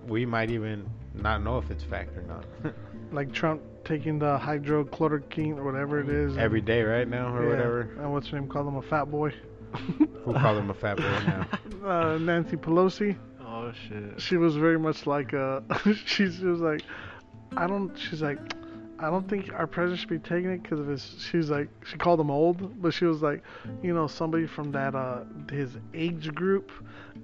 we 0.07 0.25
might 0.25 0.51
even 0.51 0.89
not 1.13 1.41
know 1.43 1.57
if 1.57 1.71
it's 1.71 1.83
fact 1.83 2.17
or 2.17 2.23
not. 2.23 2.45
Like 3.09 3.31
Trump 3.31 3.61
taking 3.85 4.19
the 4.19 4.37
hydrochloroquine 4.37 5.57
or 5.57 5.63
whatever 5.63 6.01
it 6.01 6.09
is. 6.09 6.35
Every 6.37 6.59
day 6.59 6.81
right 6.81 7.07
now, 7.07 7.33
or 7.33 7.43
yeah, 7.45 7.49
whatever. 7.51 7.81
And 8.01 8.11
what's 8.11 8.27
her 8.27 8.37
name? 8.37 8.49
Call 8.49 8.67
him 8.67 8.75
a 8.75 8.81
fat 8.81 9.05
boy. 9.09 9.31
Who 10.25 10.33
called 10.33 10.57
him 10.57 10.69
a 10.69 10.73
fat 10.73 10.97
boy 10.97 11.03
now? 11.03 11.47
Uh, 11.87 12.17
Nancy 12.17 12.57
Pelosi. 12.57 13.17
Oh 13.67 13.73
shit. 13.89 14.21
She 14.21 14.37
was 14.37 14.55
very 14.55 14.79
much 14.79 15.05
like 15.05 15.33
uh, 15.33 15.59
she, 16.05 16.31
she 16.31 16.45
was 16.45 16.59
like, 16.59 16.83
I 17.57 17.67
don't. 17.67 17.97
She's 17.97 18.21
like, 18.21 18.39
I 18.99 19.09
don't 19.09 19.27
think 19.29 19.51
our 19.53 19.67
president 19.67 19.99
should 19.99 20.09
be 20.09 20.19
taking 20.19 20.51
it 20.51 20.63
because 20.63 20.79
of 20.79 20.87
his. 20.87 21.15
She's 21.29 21.49
like, 21.49 21.67
she 21.85 21.97
called 21.97 22.19
him 22.19 22.31
old, 22.31 22.81
but 22.81 22.93
she 22.93 23.05
was 23.05 23.21
like, 23.21 23.43
you 23.83 23.93
know, 23.93 24.07
somebody 24.07 24.47
from 24.47 24.71
that 24.71 24.95
uh 24.95 25.23
his 25.51 25.77
age 25.93 26.33
group, 26.33 26.71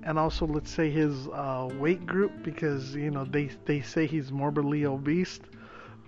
and 0.03 0.19
also 0.19 0.45
let's 0.45 0.69
say 0.69 0.89
his 0.89 1.27
uh 1.29 1.69
weight 1.79 2.05
group 2.05 2.31
because 2.43 2.93
you 2.93 3.11
know 3.11 3.23
they 3.23 3.49
they 3.65 3.79
say 3.79 4.05
he's 4.05 4.31
morbidly 4.31 4.85
obese. 4.85 5.39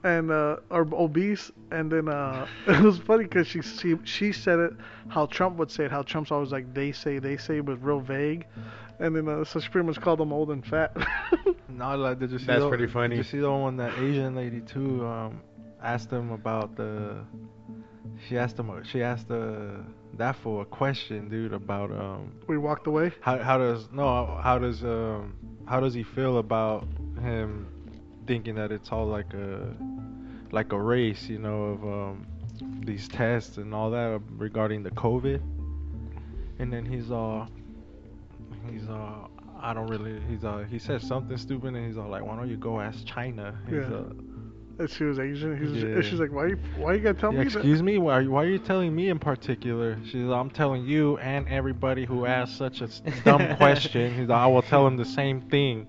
And 0.03 0.29
uh, 0.29 0.57
or 0.69 0.87
obese, 0.93 1.51
and 1.71 1.91
then 1.91 2.07
uh, 2.07 2.45
it 2.67 2.81
was 2.81 2.99
funny 2.99 3.23
because 3.23 3.47
she, 3.47 3.61
she 3.61 3.95
she 4.03 4.31
said 4.31 4.59
it 4.59 4.73
how 5.07 5.25
Trump 5.25 5.57
would 5.57 5.71
say 5.71 5.85
it, 5.85 5.91
how 5.91 6.03
Trump's 6.03 6.31
always 6.31 6.51
like 6.51 6.73
they 6.75 6.91
say 6.91 7.17
they 7.17 7.37
say, 7.37 7.59
but 7.59 7.83
real 7.83 7.99
vague, 7.99 8.45
and 8.99 9.15
then 9.15 9.27
uh, 9.27 9.43
so 9.43 9.59
she 9.59 9.69
pretty 9.69 9.87
much 9.87 9.99
called 9.99 10.21
him 10.21 10.31
old 10.31 10.51
and 10.51 10.65
fat. 10.65 10.95
No, 11.67 11.97
like 11.97 12.19
did 12.19 12.31
you 12.31 12.39
see? 12.39 12.45
That's 12.45 12.61
the, 12.61 12.69
pretty 12.69 12.87
funny. 12.87 13.17
Did 13.17 13.25
you 13.25 13.29
see 13.29 13.39
the 13.39 13.51
one 13.51 13.75
that 13.77 13.97
Asian 13.97 14.33
lady 14.35 14.61
too? 14.61 15.05
Um, 15.05 15.41
asked 15.83 16.09
him 16.09 16.31
about 16.31 16.75
the. 16.77 17.17
She 18.29 18.37
asked 18.37 18.57
him. 18.57 18.71
She 18.89 19.03
asked 19.03 19.29
uh, 19.29 19.81
that 20.13 20.35
for 20.37 20.61
a 20.61 20.65
question, 20.65 21.27
dude, 21.27 21.51
about 21.51 21.91
um 21.91 22.31
we 22.47 22.57
walked 22.57 22.87
away. 22.87 23.11
how 23.19 23.39
how 23.39 23.57
does 23.57 23.89
no 23.91 24.39
how 24.41 24.57
does 24.57 24.83
um 24.83 25.35
how 25.65 25.79
does 25.79 25.93
he 25.93 26.03
feel 26.03 26.37
about 26.37 26.87
him 27.21 27.67
thinking 28.27 28.55
that 28.55 28.71
it's 28.71 28.91
all 28.91 29.05
like 29.07 29.33
a 29.33 29.73
like 30.51 30.71
a 30.73 30.79
race, 30.79 31.27
you 31.29 31.39
know, 31.39 31.63
of 31.63 31.83
um 31.83 32.27
these 32.85 33.07
tests 33.07 33.57
and 33.57 33.73
all 33.73 33.89
that 33.91 34.21
regarding 34.37 34.83
the 34.83 34.91
COVID. 34.91 35.41
And 36.59 36.71
then 36.71 36.85
he's 36.85 37.11
all 37.11 37.47
he's 38.71 38.87
all 38.89 39.29
I 39.61 39.73
don't 39.73 39.87
really 39.87 40.19
he's 40.29 40.43
uh 40.45 40.65
he 40.69 40.79
said 40.79 41.01
something 41.01 41.37
stupid 41.37 41.73
and 41.75 41.85
he's 41.87 41.97
all 41.97 42.09
like 42.09 42.23
why 42.23 42.35
don't 42.35 42.49
you 42.49 42.57
go 42.57 42.79
ask 42.79 43.05
China? 43.05 43.57
He's, 43.65 43.75
Yeah. 43.75 43.81
uh, 43.95 44.03
And 44.79 44.89
she 44.89 45.03
was 45.05 45.19
Asian. 45.19 45.57
He's 45.57 45.83
Yeah. 45.83 46.01
she's 46.01 46.19
like, 46.19 46.31
why 46.31 46.47
you 46.47 46.57
why 46.77 46.93
you 46.93 46.99
gotta 47.01 47.19
tell 47.19 47.33
yeah, 47.33 47.39
me 47.41 47.45
excuse 47.45 47.81
me, 47.83 47.97
why 47.97 48.13
are, 48.13 48.21
you, 48.21 48.31
why 48.31 48.43
are 48.43 48.49
you 48.49 48.59
telling 48.59 48.95
me 48.95 49.09
in 49.09 49.19
particular? 49.19 49.97
She's 50.05 50.29
I'm 50.29 50.49
telling 50.49 50.85
you 50.85 51.17
and 51.17 51.47
everybody 51.49 52.05
who 52.05 52.25
asked 52.25 52.57
such 52.57 52.81
a 52.81 52.87
dumb 53.23 53.55
question. 53.57 54.13
He's 54.13 54.29
like, 54.29 54.37
I 54.39 54.47
will 54.47 54.61
tell 54.61 54.85
him 54.87 54.95
the 54.97 55.05
same 55.05 55.41
thing. 55.41 55.87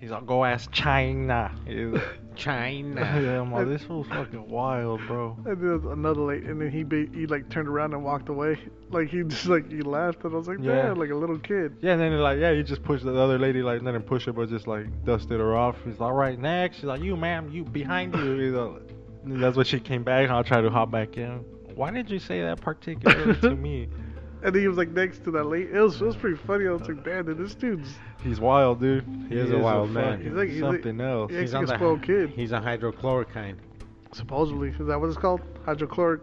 He's 0.00 0.10
like, 0.10 0.26
go 0.26 0.44
ask 0.44 0.70
China. 0.70 1.50
He's 1.66 2.00
China. 2.36 3.00
yeah, 3.20 3.40
I'm 3.40 3.50
like, 3.52 3.66
this 3.66 3.88
was 3.88 4.06
fucking 4.06 4.48
wild, 4.48 5.00
bro. 5.08 5.36
And 5.44 5.60
then 5.60 5.90
another 5.90 6.20
late, 6.20 6.44
and 6.44 6.60
then 6.60 6.70
he 6.70 6.84
ba- 6.84 7.08
he 7.12 7.26
like 7.26 7.48
turned 7.48 7.66
around 7.68 7.94
and 7.94 8.04
walked 8.04 8.28
away. 8.28 8.58
Like 8.90 9.08
he 9.08 9.24
just 9.24 9.46
like 9.46 9.68
he 9.70 9.82
laughed, 9.82 10.22
and 10.22 10.32
I 10.32 10.36
was 10.36 10.46
like, 10.46 10.58
Yeah. 10.60 10.82
damn, 10.82 10.98
like 10.98 11.10
a 11.10 11.16
little 11.16 11.38
kid. 11.38 11.76
Yeah, 11.80 11.92
and 11.92 12.00
then 12.00 12.12
he 12.12 12.18
like, 12.18 12.38
yeah, 12.38 12.52
he 12.54 12.62
just 12.62 12.84
pushed 12.84 13.04
the 13.04 13.16
other 13.18 13.38
lady, 13.40 13.60
like, 13.62 13.80
didn't 13.84 14.02
push 14.02 14.26
her, 14.26 14.32
but 14.32 14.48
just 14.48 14.68
like 14.68 14.86
dusted 15.04 15.40
her 15.40 15.56
off. 15.56 15.76
He's 15.84 15.98
like, 15.98 16.00
all 16.00 16.12
right, 16.12 16.38
next. 16.38 16.76
She's 16.76 16.84
like, 16.84 17.02
you, 17.02 17.16
ma'am, 17.16 17.50
you 17.50 17.64
behind 17.64 18.14
you. 18.14 18.36
He's 18.38 18.52
like, 18.52 18.82
that's 19.40 19.56
when 19.56 19.66
she 19.66 19.80
came 19.80 20.04
back, 20.04 20.22
and 20.24 20.32
I'll 20.32 20.44
try 20.44 20.60
to 20.60 20.70
hop 20.70 20.92
back 20.92 21.16
in. 21.16 21.44
Why 21.74 21.90
did 21.90 22.08
you 22.08 22.20
say 22.20 22.40
that 22.42 22.60
particularly 22.60 23.34
to 23.40 23.50
me? 23.56 23.88
And 24.44 24.54
then 24.54 24.62
he 24.62 24.68
was 24.68 24.76
like 24.78 24.90
next 24.90 25.24
to 25.24 25.32
that 25.32 25.44
lady. 25.46 25.70
It 25.72 25.80
was 25.80 26.00
it 26.00 26.04
was 26.04 26.14
pretty 26.14 26.36
funny. 26.36 26.68
I 26.68 26.70
was 26.70 26.82
like, 26.88 27.02
damn, 27.04 27.26
dude, 27.26 27.38
this 27.38 27.56
dude's 27.56 27.90
He's 28.22 28.40
wild, 28.40 28.80
dude. 28.80 29.04
He 29.28 29.36
is 29.36 29.50
a 29.52 29.58
wild 29.58 29.90
man. 29.90 30.20
He's 30.20 30.32
like- 30.32 30.48
he's 30.48 30.60
like- 30.62 30.72
something 30.82 31.00
else. 31.00 31.30
Yeah, 31.32 31.40
he's 31.40 31.54
on 31.54 31.66
like 31.66 31.76
a 31.76 31.78
spoiled 31.78 32.02
kid. 32.02 32.30
He's 32.30 32.52
a 32.52 32.60
hydrochloroquine. 32.60 33.56
supposedly 34.12 34.70
is 34.70 34.86
that 34.86 34.98
what 35.00 35.08
it's 35.08 35.18
called? 35.18 35.42
Hydrochloric. 35.66 36.22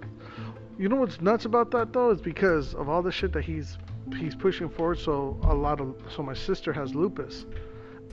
You 0.77 0.89
know 0.89 0.95
what's 0.97 1.21
nuts 1.21 1.45
about 1.45 1.69
that 1.71 1.93
though 1.93 2.09
is 2.11 2.19
because 2.19 2.73
of 2.73 2.89
all 2.89 3.01
the 3.01 3.11
shit 3.11 3.31
that 3.33 3.45
he's 3.45 3.77
he's 4.17 4.35
pushing 4.35 4.67
forward. 4.69 4.97
So 4.99 5.39
a 5.43 5.53
lot 5.53 5.79
of 5.79 5.95
so 6.09 6.21
my 6.23 6.33
sister 6.33 6.73
has 6.73 6.93
lupus, 6.95 7.45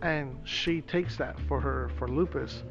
and 0.03 0.37
she 0.45 0.81
takes 0.83 1.17
that 1.17 1.41
for 1.41 1.59
her 1.61 1.91
for 1.97 2.07
lupus, 2.07 2.63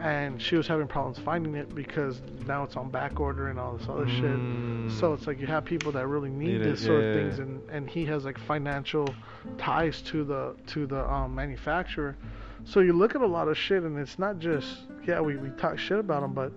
and 0.00 0.42
she 0.42 0.56
was 0.56 0.66
having 0.66 0.86
problems 0.88 1.18
finding 1.18 1.54
it 1.54 1.72
because 1.74 2.20
now 2.46 2.64
it's 2.64 2.76
on 2.76 2.90
back 2.90 3.20
order 3.20 3.48
and 3.48 3.58
all 3.60 3.76
this 3.76 3.88
other 3.88 4.08
shit. 4.08 4.24
Mm. 4.24 4.90
So 4.98 5.12
it's 5.12 5.26
like 5.26 5.40
you 5.40 5.46
have 5.46 5.64
people 5.64 5.92
that 5.92 6.06
really 6.08 6.30
need 6.30 6.54
Need 6.58 6.60
it, 6.62 6.64
this 6.64 6.84
sort 6.84 7.02
of 7.04 7.14
yeah. 7.14 7.22
things, 7.22 7.38
and 7.38 7.60
and 7.70 7.88
he 7.88 8.04
has 8.06 8.24
like 8.24 8.38
financial 8.38 9.06
ties 9.58 10.00
to 10.02 10.24
the 10.24 10.56
to 10.68 10.86
the 10.86 11.08
um, 11.10 11.34
manufacturer. 11.34 12.16
So 12.64 12.80
you 12.80 12.92
look 12.92 13.14
at 13.14 13.20
a 13.20 13.26
lot 13.26 13.48
of 13.48 13.56
shit, 13.56 13.82
and 13.82 13.98
it's 13.98 14.18
not 14.18 14.38
just 14.38 14.68
yeah 15.06 15.20
we, 15.20 15.36
we 15.36 15.50
talk 15.50 15.78
shit 15.78 15.98
about 15.98 16.22
him, 16.22 16.32
but 16.32 16.52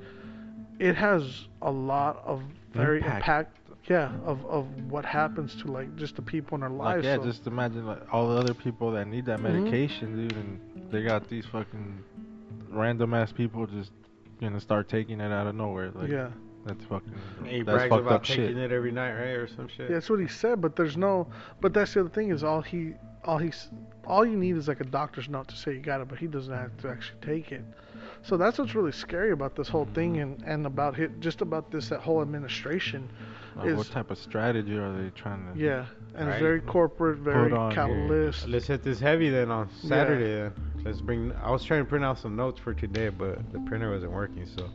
it 0.80 0.96
has 0.96 1.48
a 1.62 1.72
lot 1.72 2.22
of 2.26 2.42
very 2.74 2.98
Impact. 2.98 3.18
impact. 3.18 3.58
yeah, 3.90 4.12
of 4.26 4.44
of 4.48 4.66
what 4.92 5.06
happens 5.06 5.56
to 5.62 5.72
like 5.72 5.96
just 5.96 6.16
the 6.16 6.22
people 6.22 6.56
in 6.56 6.62
their 6.62 6.70
Like, 6.70 6.96
lives. 6.96 7.06
yeah, 7.06 7.16
so- 7.18 7.24
just 7.24 7.46
imagine 7.48 7.86
like 7.86 8.02
all 8.14 8.30
the 8.30 8.38
other 8.38 8.54
people 8.54 8.92
that 8.92 9.08
need 9.08 9.26
that 9.26 9.40
Mhm. 9.40 9.54
medication, 9.64 10.16
dude, 10.16 10.34
and 10.34 10.60
they 10.92 11.04
got 11.04 11.28
these 11.30 11.46
fucking 11.46 12.04
random 12.70 13.14
ass 13.14 13.32
people 13.32 13.66
just 13.68 13.92
gonna 14.40 14.60
start 14.60 14.90
taking 14.90 15.20
it 15.20 15.32
out 15.32 15.48
of 15.48 15.56
nowhere. 15.56 15.92
Like, 15.92 16.10
yeah. 16.10 16.30
that's 16.66 16.84
fucking 16.86 17.14
He 17.46 17.62
that's 17.62 17.78
brags 17.78 17.90
fucked 17.90 18.02
about 18.02 18.14
up 18.14 18.24
taking 18.24 18.48
shit. 18.48 18.58
it 18.58 18.72
every 18.72 18.92
night, 18.92 19.14
right, 19.14 19.36
or 19.36 19.48
some 19.48 19.68
shit. 19.68 19.90
Yeah, 19.90 19.96
that's 19.96 20.10
what 20.10 20.20
he 20.20 20.28
said, 20.28 20.62
but 20.62 20.76
there's 20.76 20.98
no. 20.98 21.28
But 21.62 21.74
that's 21.74 21.94
the 21.94 22.02
other 22.02 22.10
thing 22.10 22.32
is 22.32 22.44
all 22.44 22.62
he, 22.62 22.94
all 23.24 23.38
he's, 23.38 23.70
all 24.06 24.26
you 24.26 24.38
need 24.38 24.58
is 24.58 24.68
like 24.68 24.82
a 24.82 24.86
doctor's 24.86 25.30
note 25.30 25.48
to 25.50 25.56
say 25.56 25.74
you 25.74 25.80
got 25.80 26.02
it, 26.02 26.08
but 26.08 26.20
he 26.20 26.28
doesn't 26.28 26.54
have 26.54 26.78
to 26.78 26.90
actually 26.90 27.20
take 27.22 27.52
it. 27.52 27.64
So 28.24 28.38
that's 28.38 28.58
what's 28.58 28.76
really 28.76 28.92
scary 28.92 29.32
about 29.32 29.56
this 29.56 29.68
whole 29.68 29.88
thing 29.94 30.16
mm-hmm. 30.16 30.42
and 30.42 30.44
and 30.44 30.66
about 30.66 31.00
it, 31.00 31.20
just 31.20 31.42
about 31.42 31.72
this 31.72 31.90
that 31.90 32.02
whole 32.02 32.22
administration. 32.22 33.10
Like, 33.56 33.76
what 33.76 33.88
is- 33.88 33.90
type 33.90 34.12
of 34.12 34.18
strategy 34.18 34.78
are 34.78 34.92
they 34.94 35.10
trying 35.12 35.54
to? 35.54 35.60
Yeah, 35.60 35.86
and 36.18 36.28
Right. 36.28 36.34
it's 36.36 36.42
very 36.42 36.62
corporate, 36.62 37.20
very 37.20 37.52
on 37.52 37.72
here. 37.72 37.76
capitalist. 37.84 38.48
Let's 38.48 38.68
hit 38.68 38.84
this 38.84 39.00
heavy 39.00 39.30
then 39.30 39.52
on 39.52 39.70
Saturday. 39.70 40.34
Then. 40.34 40.54
Let's 40.84 41.02
bring. 41.02 41.32
I 41.44 41.52
was 41.52 41.64
trying 41.64 41.82
to 41.84 41.90
print 41.90 42.04
out 42.04 42.18
some 42.20 42.36
notes 42.36 42.60
for 42.60 42.74
today, 42.74 43.10
but 43.10 43.52
the 43.52 43.60
printer 43.60 43.92
wasn't 43.92 44.12
working, 44.14 44.46
so 44.46 44.70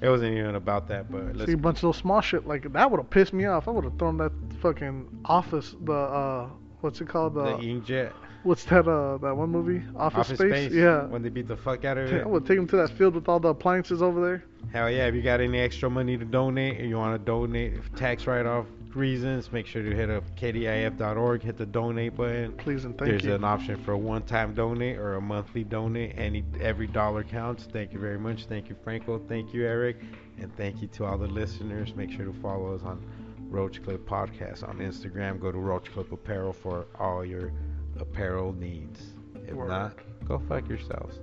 it 0.00 0.08
wasn't 0.08 0.36
even 0.36 0.54
about 0.56 0.88
that. 0.88 1.10
But 1.10 1.36
let's. 1.36 1.46
See 1.50 1.54
a 1.54 1.56
bunch 1.56 1.78
of 1.78 1.84
little 1.84 1.92
small 1.92 2.20
shit 2.20 2.46
like 2.46 2.70
that 2.72 2.90
would 2.90 2.98
have 2.98 3.10
pissed 3.10 3.32
me 3.32 3.44
off. 3.46 3.68
I 3.68 3.70
would 3.70 3.84
have 3.84 3.98
thrown 3.98 4.16
that 4.18 4.32
fucking 4.60 5.06
office, 5.24 5.74
the 5.84 5.92
uh, 5.92 6.48
what's 6.80 7.00
it 7.00 7.08
called? 7.08 7.34
the 7.34 7.44
The, 7.44 7.50
inkjet 7.58 8.12
what's 8.42 8.64
that 8.64 8.88
uh 8.88 9.18
that 9.18 9.36
one 9.36 9.50
movie? 9.50 9.82
Office, 9.96 10.20
office 10.30 10.38
Space. 10.38 10.68
space. 10.68 10.72
Yeah. 10.72 11.04
When 11.06 11.22
they 11.22 11.28
beat 11.28 11.46
the 11.46 11.56
fuck 11.58 11.84
out 11.84 11.98
of 11.98 12.10
it. 12.10 12.14
I 12.14 12.18
it. 12.20 12.28
would 12.30 12.46
take 12.46 12.56
them 12.56 12.66
to 12.68 12.76
that 12.78 12.88
field 12.90 13.14
with 13.14 13.28
all 13.28 13.38
the 13.38 13.48
appliances 13.48 14.00
over 14.00 14.18
there. 14.26 14.44
Hell 14.72 14.90
yeah! 14.90 15.06
If 15.06 15.14
you 15.14 15.20
got 15.22 15.40
any 15.42 15.58
extra 15.60 15.90
money 15.90 16.16
to 16.16 16.24
donate, 16.24 16.80
or 16.80 16.84
you 16.86 16.96
want 16.96 17.18
to 17.20 17.24
donate 17.24 17.74
tax 17.96 18.26
write-off 18.26 18.64
reasons, 18.94 19.50
make 19.52 19.66
sure 19.66 19.82
to 19.82 19.94
hit 19.94 20.10
up 20.10 20.24
kdif.org, 20.36 21.42
hit 21.42 21.56
the 21.56 21.66
donate 21.66 22.16
button. 22.16 22.52
Please 22.52 22.84
and 22.84 22.96
thank 22.96 23.10
There's 23.10 23.22
you. 23.22 23.30
There's 23.30 23.38
an 23.38 23.44
option 23.44 23.82
for 23.84 23.92
a 23.92 23.98
one-time 23.98 24.54
donate 24.54 24.98
or 24.98 25.14
a 25.14 25.20
monthly 25.20 25.64
donate. 25.64 26.14
Any 26.16 26.44
every 26.60 26.86
dollar 26.86 27.24
counts. 27.24 27.64
Thank 27.72 27.92
you 27.92 27.98
very 27.98 28.18
much. 28.18 28.46
Thank 28.46 28.68
you, 28.68 28.76
Franco. 28.82 29.18
Thank 29.28 29.52
you, 29.52 29.66
Eric, 29.66 29.98
and 30.38 30.54
thank 30.56 30.82
you 30.82 30.88
to 30.88 31.04
all 31.04 31.18
the 31.18 31.26
listeners. 31.26 31.94
Make 31.94 32.10
sure 32.10 32.24
to 32.24 32.32
follow 32.34 32.74
us 32.74 32.82
on 32.82 33.04
Roach 33.48 33.82
Clip 33.82 34.06
Podcast 34.08 34.66
on 34.68 34.78
Instagram. 34.78 35.40
Go 35.40 35.50
to 35.50 35.58
Roach 35.58 35.92
Clip 35.92 36.10
Apparel 36.12 36.52
for 36.52 36.86
all 36.98 37.24
your 37.24 37.52
apparel 37.98 38.52
needs. 38.52 39.00
If 39.46 39.54
Word. 39.54 39.68
not, 39.68 39.94
go 40.26 40.38
fuck 40.48 40.68
yourselves. 40.68 41.18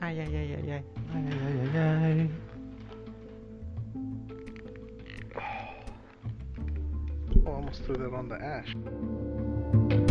Ay, 0.00 0.20
ay, 0.20 0.28
ay, 0.34 0.58
ay, 0.58 0.72
ay. 0.72 0.82
Ay, 1.14 1.24
ay, 1.30 1.38
ay, 1.46 1.78
ay, 1.78 2.20
ay. 2.20 2.30
Oh, 7.46 7.50
I 7.50 7.54
almost 7.56 7.82
threw 7.82 7.96
that 7.96 8.14
on 8.14 8.28
the 8.28 8.36
ash. 8.36 10.03